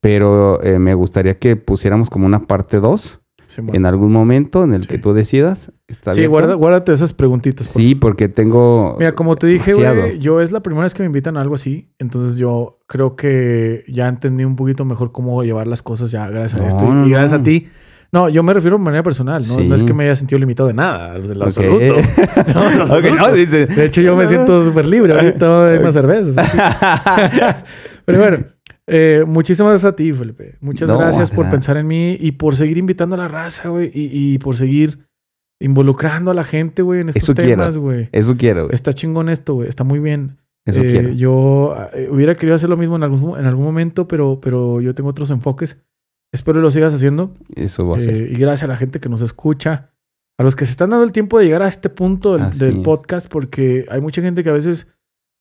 pero 0.00 0.62
eh, 0.62 0.78
me 0.78 0.94
gustaría 0.94 1.38
que 1.38 1.56
pusiéramos 1.56 2.08
como 2.08 2.24
una 2.26 2.46
parte 2.46 2.78
2 2.78 3.18
Simón. 3.46 3.74
en 3.76 3.84
algún 3.84 4.12
momento 4.12 4.62
en 4.64 4.74
el 4.74 4.82
Sí. 4.82 4.88
que 4.88 4.98
tú 4.98 5.12
decidas. 5.12 5.72
¿Está 5.88 6.12
Sí, 6.12 6.24
guarda, 6.26 6.54
guárdate 6.54 6.92
esas 6.92 7.12
preguntitas. 7.12 7.66
por 7.68 7.82
Sí, 7.82 7.94
porque 7.96 8.28
tengo... 8.28 8.94
Mira, 8.98 9.14
como 9.14 9.34
te 9.36 9.46
dije, 9.48 9.74
güey, 9.74 10.18
yo 10.20 10.40
es 10.40 10.52
la 10.52 10.60
primera 10.60 10.84
vez 10.84 10.94
que 10.94 11.02
me 11.02 11.06
invitan 11.06 11.36
a 11.36 11.40
algo 11.40 11.56
así. 11.56 11.90
Entonces 11.98 12.36
yo 12.38 12.78
creo 12.86 13.16
que 13.16 13.84
ya 13.88 14.08
entendí 14.08 14.44
un 14.44 14.56
poquito 14.56 14.84
mejor 14.84 15.10
cómo 15.12 15.42
llevar 15.42 15.66
las 15.66 15.82
cosas 15.82 16.10
ya 16.12 16.28
gracias 16.30 16.60
a 16.62 16.68
esto. 16.68 16.84
no, 16.94 17.06
Y 17.06 17.10
gracias 17.10 17.32
no. 17.32 17.38
a 17.40 17.42
ti. 17.42 17.68
No, 18.14 18.28
yo 18.28 18.42
me 18.42 18.52
refiero 18.52 18.76
de 18.76 18.82
manera 18.84 19.02
personal, 19.02 19.42
¿no? 19.48 19.54
Sí. 19.54 19.66
No 19.66 19.74
es 19.74 19.82
que 19.82 19.94
me 19.94 20.04
haya 20.04 20.14
sentido 20.16 20.38
limitado 20.38 20.66
de 20.68 20.74
nada, 20.74 21.18
de 21.18 21.34
lo 21.34 21.46
absoluto. 21.46 21.94
No, 22.54 22.70
en 22.70 22.78
lo 23.16 23.16
no, 23.16 23.32
dice... 23.32 23.64
De 23.66 23.86
hecho, 23.86 24.02
yo 24.02 24.14
me 24.16 24.26
siento 24.26 24.62
súper 24.64 24.86
libre. 24.86 25.14
Ahorita 25.14 25.66
hay 25.72 25.78
más 25.80 25.94
cervezas. 25.94 26.36
Pero 28.04 28.18
bueno, 28.18 28.44
eh, 28.86 29.24
muchísimas 29.26 29.72
gracias 29.72 29.92
a 29.92 29.96
ti, 29.96 30.12
Felipe. 30.12 30.56
Muchas 30.60 30.88
No, 30.88 30.98
gracias 30.98 31.30
por 31.30 31.44
nada. 31.46 31.52
pensar 31.52 31.76
en 31.78 31.86
mí 31.86 32.16
y 32.20 32.32
por 32.32 32.56
seguir 32.56 32.76
invitando 32.78 33.14
a 33.14 33.18
la 33.18 33.28
raza, 33.28 33.70
güey. 33.70 33.90
Y, 33.94 34.34
y 34.34 34.38
por 34.38 34.56
seguir 34.56 35.06
involucrando 35.60 36.30
a 36.30 36.34
la 36.34 36.44
gente, 36.44 36.82
güey, 36.82 37.00
en 37.00 37.08
estos 37.10 37.22
Eso 37.22 37.34
temas, 37.34 37.78
güey. 37.78 38.08
Eso 38.12 38.36
quiero, 38.36 38.64
güey. 38.64 38.74
Está 38.74 38.92
chingón 38.92 39.28
esto, 39.28 39.54
güey. 39.54 39.68
Está 39.68 39.84
muy 39.84 40.00
bien. 40.00 40.36
Eso 40.66 40.82
Eh, 40.82 40.86
quiero. 40.90 41.08
Yo 41.12 41.76
eh, 41.94 42.08
hubiera 42.10 42.34
querido 42.34 42.56
hacer 42.56 42.68
lo 42.68 42.76
mismo 42.76 42.96
en 42.96 43.04
algún, 43.04 43.38
en 43.38 43.46
algún 43.46 43.64
momento, 43.64 44.06
pero, 44.06 44.38
pero 44.42 44.80
yo 44.80 44.94
tengo 44.94 45.08
otros 45.10 45.30
enfoques. 45.30 45.80
Espero 46.32 46.60
lo 46.60 46.70
sigas 46.70 46.94
haciendo. 46.94 47.34
Eso 47.54 47.86
va 47.86 47.98
a 47.98 48.00
ser. 48.00 48.14
Eh, 48.14 48.28
y 48.32 48.36
gracias 48.36 48.64
a 48.64 48.66
la 48.66 48.76
gente 48.76 49.00
que 49.00 49.08
nos 49.08 49.22
escucha. 49.22 49.90
A 50.38 50.42
los 50.42 50.56
que 50.56 50.64
se 50.64 50.70
están 50.70 50.90
dando 50.90 51.04
el 51.04 51.12
tiempo 51.12 51.38
de 51.38 51.44
llegar 51.44 51.62
a 51.62 51.68
este 51.68 51.90
punto 51.90 52.38
del, 52.38 52.82
podcast, 52.82 53.28
porque 53.28 53.84
hay 53.90 54.00
mucha 54.00 54.22
gente 54.22 54.42
que 54.42 54.48
a 54.48 54.54
veces 54.54 54.92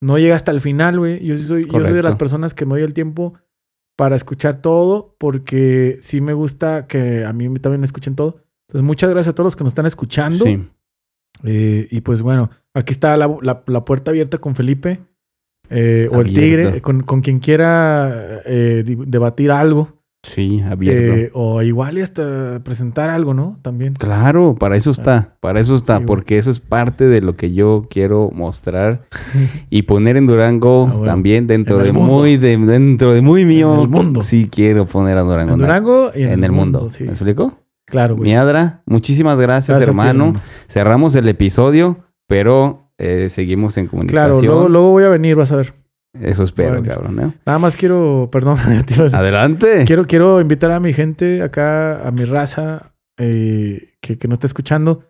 no 0.02 0.18
llega 0.18 0.36
hasta 0.36 0.52
el 0.52 0.60
final, 0.60 1.00
güey. 1.00 1.24
Yo 1.26 1.38
sí 1.38 1.44
soy, 1.44 1.66
yo 1.66 1.72
soy 1.86 1.94
de 1.96 2.04
las 2.04 2.16
personas 2.18 2.54
que 2.54 2.66
me 2.66 2.74
doy 2.76 2.84
el 2.84 2.94
tiempo 2.94 3.34
para 3.98 4.16
escuchar 4.16 4.62
todo, 4.62 5.16
porque 5.18 5.98
sí 6.02 6.20
me 6.22 6.34
gusta 6.34 6.88
que 6.88 7.24
a 7.24 7.32
mí 7.34 7.48
también 7.60 7.80
me 7.80 7.86
escuchen 7.86 8.16
todo. 8.16 8.44
Entonces, 8.68 8.86
muchas 8.86 9.10
gracias 9.10 9.32
a 9.32 9.36
todos 9.36 9.46
los 9.46 9.56
que 9.56 9.64
nos 9.64 9.72
están 9.72 9.86
escuchando. 9.86 10.44
Sí. 10.46 10.68
Eh, 11.44 11.88
y 11.90 12.02
pues 12.02 12.22
bueno, 12.22 12.50
aquí 12.74 12.92
está 12.92 13.16
la, 13.18 13.34
la- 13.42 13.64
la 13.66 13.86
puerta 13.86 14.12
abierta 14.12 14.38
con 14.40 14.56
Felipe. 14.56 15.00
eh, 15.70 16.10
o 16.12 16.20
el 16.20 16.34
tigre, 16.34 16.82
con, 16.82 17.04
con 17.04 17.22
quien 17.22 17.40
quiera 17.40 18.42
eh, 18.46 18.84
debatir 19.08 19.52
algo. 19.52 20.01
Sí, 20.24 20.62
abierto. 20.62 21.14
eh, 21.14 21.32
o 21.34 21.64
igual 21.64 21.98
y 21.98 22.02
hasta 22.02 22.62
presentar 22.64 23.10
algo, 23.10 23.34
¿no? 23.34 23.58
También. 23.64 23.94
Claro, 23.96 24.56
para 24.60 24.76
eso 24.78 24.92
está, 24.92 25.36
para 25.40 25.60
eso 25.60 25.74
está, 25.76 25.98
Sí, 25.98 26.04
porque 26.06 26.38
eso 26.38 26.52
es 26.52 26.60
parte 26.60 27.08
de 27.08 27.22
lo 27.22 27.34
que 27.36 27.54
yo 27.54 27.88
quiero 27.90 28.30
mostrar 28.32 29.08
y 29.72 29.82
poner 29.84 30.18
en 30.18 30.28
Durango 30.28 30.86
Ah, 30.88 30.92
bueno. 30.92 31.06
también 31.06 31.48
dentro 31.48 31.80
En 31.80 31.86
de 31.86 31.92
mundo. 31.94 32.14
muy 32.14 32.38
de, 32.38 32.56
dentro 32.58 33.14
de 33.14 33.22
muy 33.22 33.46
mío. 33.46 33.82
el 33.82 33.90
mundo. 33.90 34.22
Sí 34.22 34.48
quiero 34.52 34.86
poner 34.86 35.18
a 35.18 35.22
Durango 35.22 35.54
En 35.54 35.60
Durango 35.60 36.12
y 36.16 36.22
en, 36.24 36.44
el 36.44 36.52
mundo. 36.52 36.88
sí. 36.90 37.04
¿Me 37.06 37.10
explico? 37.12 37.54
Claro, 37.86 38.16
güey. 38.16 38.30
Miadra, 38.30 38.84
muchísimas 38.86 39.40
gracias, 39.40 39.80
Gracias 39.80 39.90
a 39.90 40.02
ti, 40.02 40.08
hermano. 40.08 40.34
Cerramos 40.70 41.16
el 41.16 41.28
episodio, 41.30 41.98
pero 42.28 42.92
eh, 43.00 43.28
seguimos 43.30 43.76
en 43.78 43.88
comunicación. 43.88 44.40
Claro, 44.40 44.42
luego, 44.46 44.70
luego 44.70 44.92
voy 44.92 45.04
a 45.04 45.10
venir, 45.10 45.36
vas 45.36 45.52
a 45.52 45.56
ver. 45.58 45.74
Eso 46.20 46.44
espero, 46.44 46.72
Bueno. 46.72 46.88
cabrón. 46.90 47.16
¿no? 47.16 47.34
Nada 47.46 47.60
más 47.60 47.76
quiero, 47.78 48.30
perdón. 48.32 48.58
Adelante. 49.14 49.86
quiero, 49.86 50.06
quiero 50.06 50.42
invitar 50.42 50.72
a 50.72 50.80
mi 50.80 50.94
gente 50.94 51.42
acá, 51.42 52.06
a 52.06 52.12
mi 52.12 52.26
raza 52.26 52.94
eh, 53.18 53.94
que, 54.02 54.18
que 54.18 54.28
no 54.28 54.34
está 54.34 54.48
escuchando. 54.48 55.04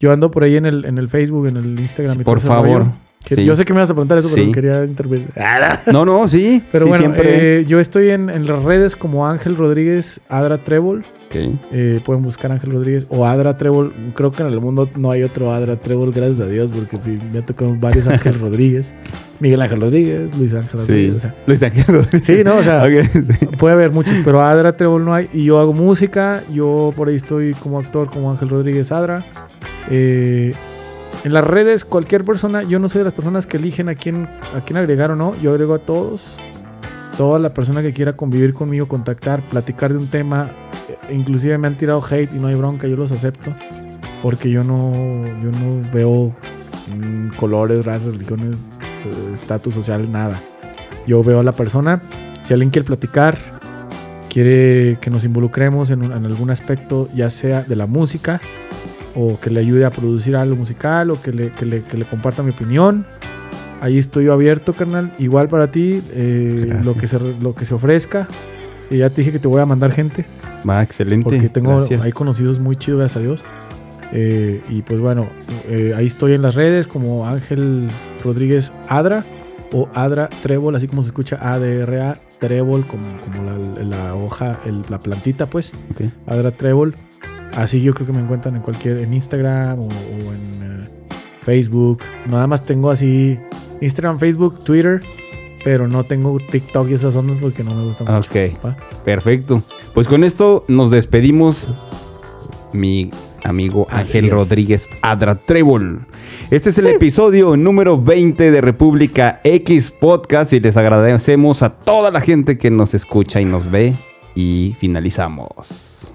Yo 0.00 0.12
ando 0.12 0.30
por 0.30 0.44
ahí 0.44 0.56
en 0.56 0.66
el, 0.66 0.84
en 0.84 0.98
el 0.98 1.08
Facebook, 1.08 1.46
en 1.48 1.56
el 1.56 1.78
Instagram. 1.78 2.14
y 2.20 2.24
todo 2.24 2.24
Por 2.24 2.40
favor, 2.40 2.78
rollo. 2.82 2.92
Que 3.24 3.34
Sí. 3.34 3.44
Yo 3.44 3.54
sé 3.56 3.64
que 3.64 3.74
me 3.74 3.80
vas 3.80 3.90
a 3.90 3.94
preguntar 3.94 4.16
eso, 4.18 4.28
pero 4.32 4.46
Sí. 4.46 4.52
quería 4.52 4.84
intervenir. 4.84 5.28
No, 5.92 6.04
no, 6.04 6.26
sí. 6.28 6.62
Pero 6.72 6.84
sí, 6.84 6.88
bueno, 6.88 7.02
siempre. 7.04 7.58
eh, 7.60 7.64
yo 7.66 7.78
estoy 7.80 8.10
en, 8.10 8.30
en 8.30 8.46
las 8.46 8.62
redes 8.62 8.96
como 8.96 9.26
Ángel 9.26 9.56
Rodríguez 9.56 10.20
Adra 10.28 10.58
Trébol. 10.64 11.00
Ok. 11.26 11.36
Eh, 11.72 12.00
pueden 12.06 12.22
buscar 12.22 12.52
Ángel 12.52 12.70
Rodríguez 12.70 13.06
o 13.10 13.26
Adra 13.26 13.58
Trébol. 13.58 13.92
Creo 14.14 14.30
que 14.32 14.42
en 14.42 14.48
el 14.48 14.60
mundo 14.60 14.88
no 14.96 15.10
hay 15.10 15.24
otro 15.24 15.52
Adra 15.52 15.76
Trébol, 15.76 16.12
gracias 16.12 16.40
a 16.40 16.46
Dios, 16.46 16.70
porque 16.74 16.96
sí, 17.02 17.18
me 17.32 17.40
ha 17.40 17.42
tocado 17.44 17.74
varios 17.78 18.06
Ángel 18.06 18.38
Rodríguez. 18.40 18.94
Miguel 19.40 19.60
Ángel 19.60 19.80
Rodríguez, 19.82 20.36
Luis 20.38 20.54
Ángel 20.54 20.80
Rodríguez. 20.80 21.10
Sí. 21.10 21.16
o 21.16 21.20
sea, 21.20 21.34
Luis 21.46 21.62
Ángel 21.62 21.84
Rodríguez. 21.86 22.24
sí, 22.24 22.42
no, 22.44 22.56
o 22.56 22.62
sea, 22.62 22.84
puede 23.58 23.74
haber 23.74 23.90
muchos, 23.92 24.14
pero 24.24 24.40
Adra 24.40 24.74
Trébol 24.76 25.04
no 25.04 25.12
hay. 25.12 25.28
Y 25.34 25.44
yo 25.44 25.58
hago 25.58 25.74
música, 25.74 26.42
yo 26.52 26.92
por 26.96 27.08
ahí 27.08 27.16
estoy 27.16 27.52
como 27.54 27.78
actor, 27.78 28.08
como 28.10 28.30
Ángel 28.30 28.48
Rodríguez 28.48 28.90
Adra. 28.90 29.26
Eh, 29.90 30.52
en 31.24 31.32
las 31.32 31.44
redes, 31.44 31.84
cualquier 31.84 32.24
persona, 32.24 32.62
yo 32.62 32.78
no 32.78 32.88
soy 32.88 33.00
de 33.00 33.04
las 33.04 33.12
personas 33.12 33.46
que 33.46 33.56
eligen 33.56 33.88
a 33.88 33.94
quién, 33.94 34.28
a 34.56 34.60
quién 34.64 34.76
agregar 34.76 35.10
o 35.10 35.16
no, 35.16 35.34
yo 35.40 35.50
agrego 35.50 35.74
a 35.74 35.78
todos. 35.80 36.38
Toda 37.16 37.38
la 37.40 37.52
persona 37.52 37.82
que 37.82 37.92
quiera 37.92 38.12
convivir 38.14 38.54
conmigo, 38.54 38.86
contactar, 38.86 39.40
platicar 39.42 39.90
de 39.92 39.98
un 39.98 40.06
tema, 40.06 40.50
eh, 40.88 41.12
inclusive 41.14 41.58
me 41.58 41.66
han 41.66 41.76
tirado 41.76 42.00
hate 42.08 42.32
y 42.32 42.38
no 42.38 42.46
hay 42.46 42.54
bronca, 42.54 42.86
yo 42.86 42.96
los 42.96 43.10
acepto. 43.10 43.52
Porque 44.22 44.50
yo 44.50 44.62
no, 44.62 44.92
yo 45.42 45.50
no 45.50 45.82
veo 45.92 46.32
mm, 46.96 47.36
colores, 47.36 47.84
razas, 47.84 48.12
religiones, 48.12 48.54
eh, 49.04 49.30
estatus 49.32 49.74
social, 49.74 50.10
nada. 50.12 50.38
Yo 51.08 51.24
veo 51.24 51.40
a 51.40 51.42
la 51.42 51.52
persona, 51.52 52.00
si 52.44 52.52
alguien 52.52 52.70
quiere 52.70 52.86
platicar, 52.86 53.36
quiere 54.28 54.98
que 55.00 55.10
nos 55.10 55.24
involucremos 55.24 55.90
en, 55.90 56.04
un- 56.04 56.12
en 56.12 56.24
algún 56.24 56.50
aspecto, 56.50 57.08
ya 57.14 57.30
sea 57.30 57.62
de 57.62 57.74
la 57.76 57.86
música, 57.86 58.40
o 59.14 59.38
que 59.40 59.50
le 59.50 59.60
ayude 59.60 59.84
a 59.84 59.90
producir 59.90 60.36
algo 60.36 60.56
musical, 60.56 61.10
o 61.10 61.20
que 61.20 61.32
le, 61.32 61.50
que 61.50 61.64
le, 61.64 61.82
que 61.82 61.96
le 61.96 62.04
comparta 62.04 62.42
mi 62.42 62.50
opinión. 62.50 63.04
Ahí 63.80 63.96
estoy 63.98 64.24
yo 64.24 64.32
abierto, 64.32 64.72
carnal. 64.72 65.12
Igual 65.18 65.48
para 65.48 65.70
ti, 65.70 66.02
eh, 66.12 66.80
lo, 66.84 66.96
que 66.96 67.06
se, 67.06 67.18
lo 67.18 67.54
que 67.54 67.64
se 67.64 67.74
ofrezca. 67.74 68.26
Y 68.90 68.98
ya 68.98 69.10
te 69.10 69.20
dije 69.20 69.32
que 69.32 69.38
te 69.38 69.48
voy 69.48 69.60
a 69.60 69.66
mandar 69.66 69.92
gente, 69.92 70.24
Va, 70.68 70.82
excelente. 70.82 71.24
porque 71.24 71.48
tengo 71.48 71.76
Gracias. 71.76 72.00
hay 72.00 72.10
conocidos 72.12 72.58
muy 72.58 72.74
chidos, 72.76 72.98
gracias 73.00 73.16
a 73.22 73.26
Dios. 73.26 73.44
Eh, 74.12 74.62
y 74.70 74.80
pues 74.82 74.98
bueno, 75.00 75.26
eh, 75.68 75.92
ahí 75.96 76.06
estoy 76.06 76.32
en 76.32 76.40
las 76.42 76.54
redes 76.54 76.86
como 76.86 77.26
Ángel 77.28 77.88
Rodríguez 78.24 78.72
Adra 78.88 79.24
o 79.72 79.88
Adra 79.94 80.30
Trébol, 80.42 80.74
así 80.74 80.88
como 80.88 81.02
se 81.02 81.08
escucha 81.08 81.36
ADRA 81.42 82.16
Trébol, 82.38 82.86
como, 82.86 83.04
como 83.20 83.42
la, 83.44 83.84
la 83.84 84.14
hoja, 84.14 84.58
el- 84.64 84.82
la 84.88 84.98
plantita, 84.98 85.44
pues. 85.46 85.72
Ok. 85.90 86.06
Adra 86.26 86.50
Trébol. 86.52 86.94
Así 87.58 87.82
yo 87.82 87.92
creo 87.92 88.06
que 88.06 88.12
me 88.12 88.20
encuentran 88.20 88.54
en 88.54 88.62
cualquier, 88.62 88.98
en 88.98 89.12
Instagram 89.12 89.80
o, 89.80 89.86
o 89.86 89.88
en 89.88 90.62
eh, 90.62 90.88
Facebook. 91.42 92.02
Nada 92.30 92.46
más 92.46 92.64
tengo 92.64 92.88
así 92.88 93.36
Instagram, 93.80 94.20
Facebook, 94.20 94.62
Twitter, 94.62 95.00
pero 95.64 95.88
no 95.88 96.04
tengo 96.04 96.38
TikTok 96.38 96.88
y 96.88 96.94
esas 96.94 97.16
ondas 97.16 97.38
porque 97.38 97.64
no 97.64 97.74
me 97.74 97.84
gustan 97.86 98.06
mucho. 98.06 98.30
Ok. 98.30 99.04
Perfecto. 99.04 99.60
Pues 99.92 100.06
con 100.06 100.22
esto 100.22 100.64
nos 100.68 100.92
despedimos, 100.92 101.68
mi 102.72 103.10
amigo 103.42 103.88
Así 103.90 104.18
Ángel 104.18 104.26
es. 104.26 104.30
Rodríguez 104.30 104.88
Adra 105.02 105.34
Trébol. 105.34 106.06
Este 106.52 106.70
es 106.70 106.78
el 106.78 106.86
episodio 106.86 107.56
número 107.56 108.00
20 108.00 108.52
de 108.52 108.60
República 108.60 109.40
X 109.42 109.90
Podcast 109.90 110.52
y 110.52 110.60
les 110.60 110.76
agradecemos 110.76 111.64
a 111.64 111.70
toda 111.70 112.12
la 112.12 112.20
gente 112.20 112.56
que 112.56 112.70
nos 112.70 112.94
escucha 112.94 113.40
y 113.40 113.44
nos 113.44 113.68
ve 113.68 113.94
y 114.36 114.76
finalizamos. 114.78 116.14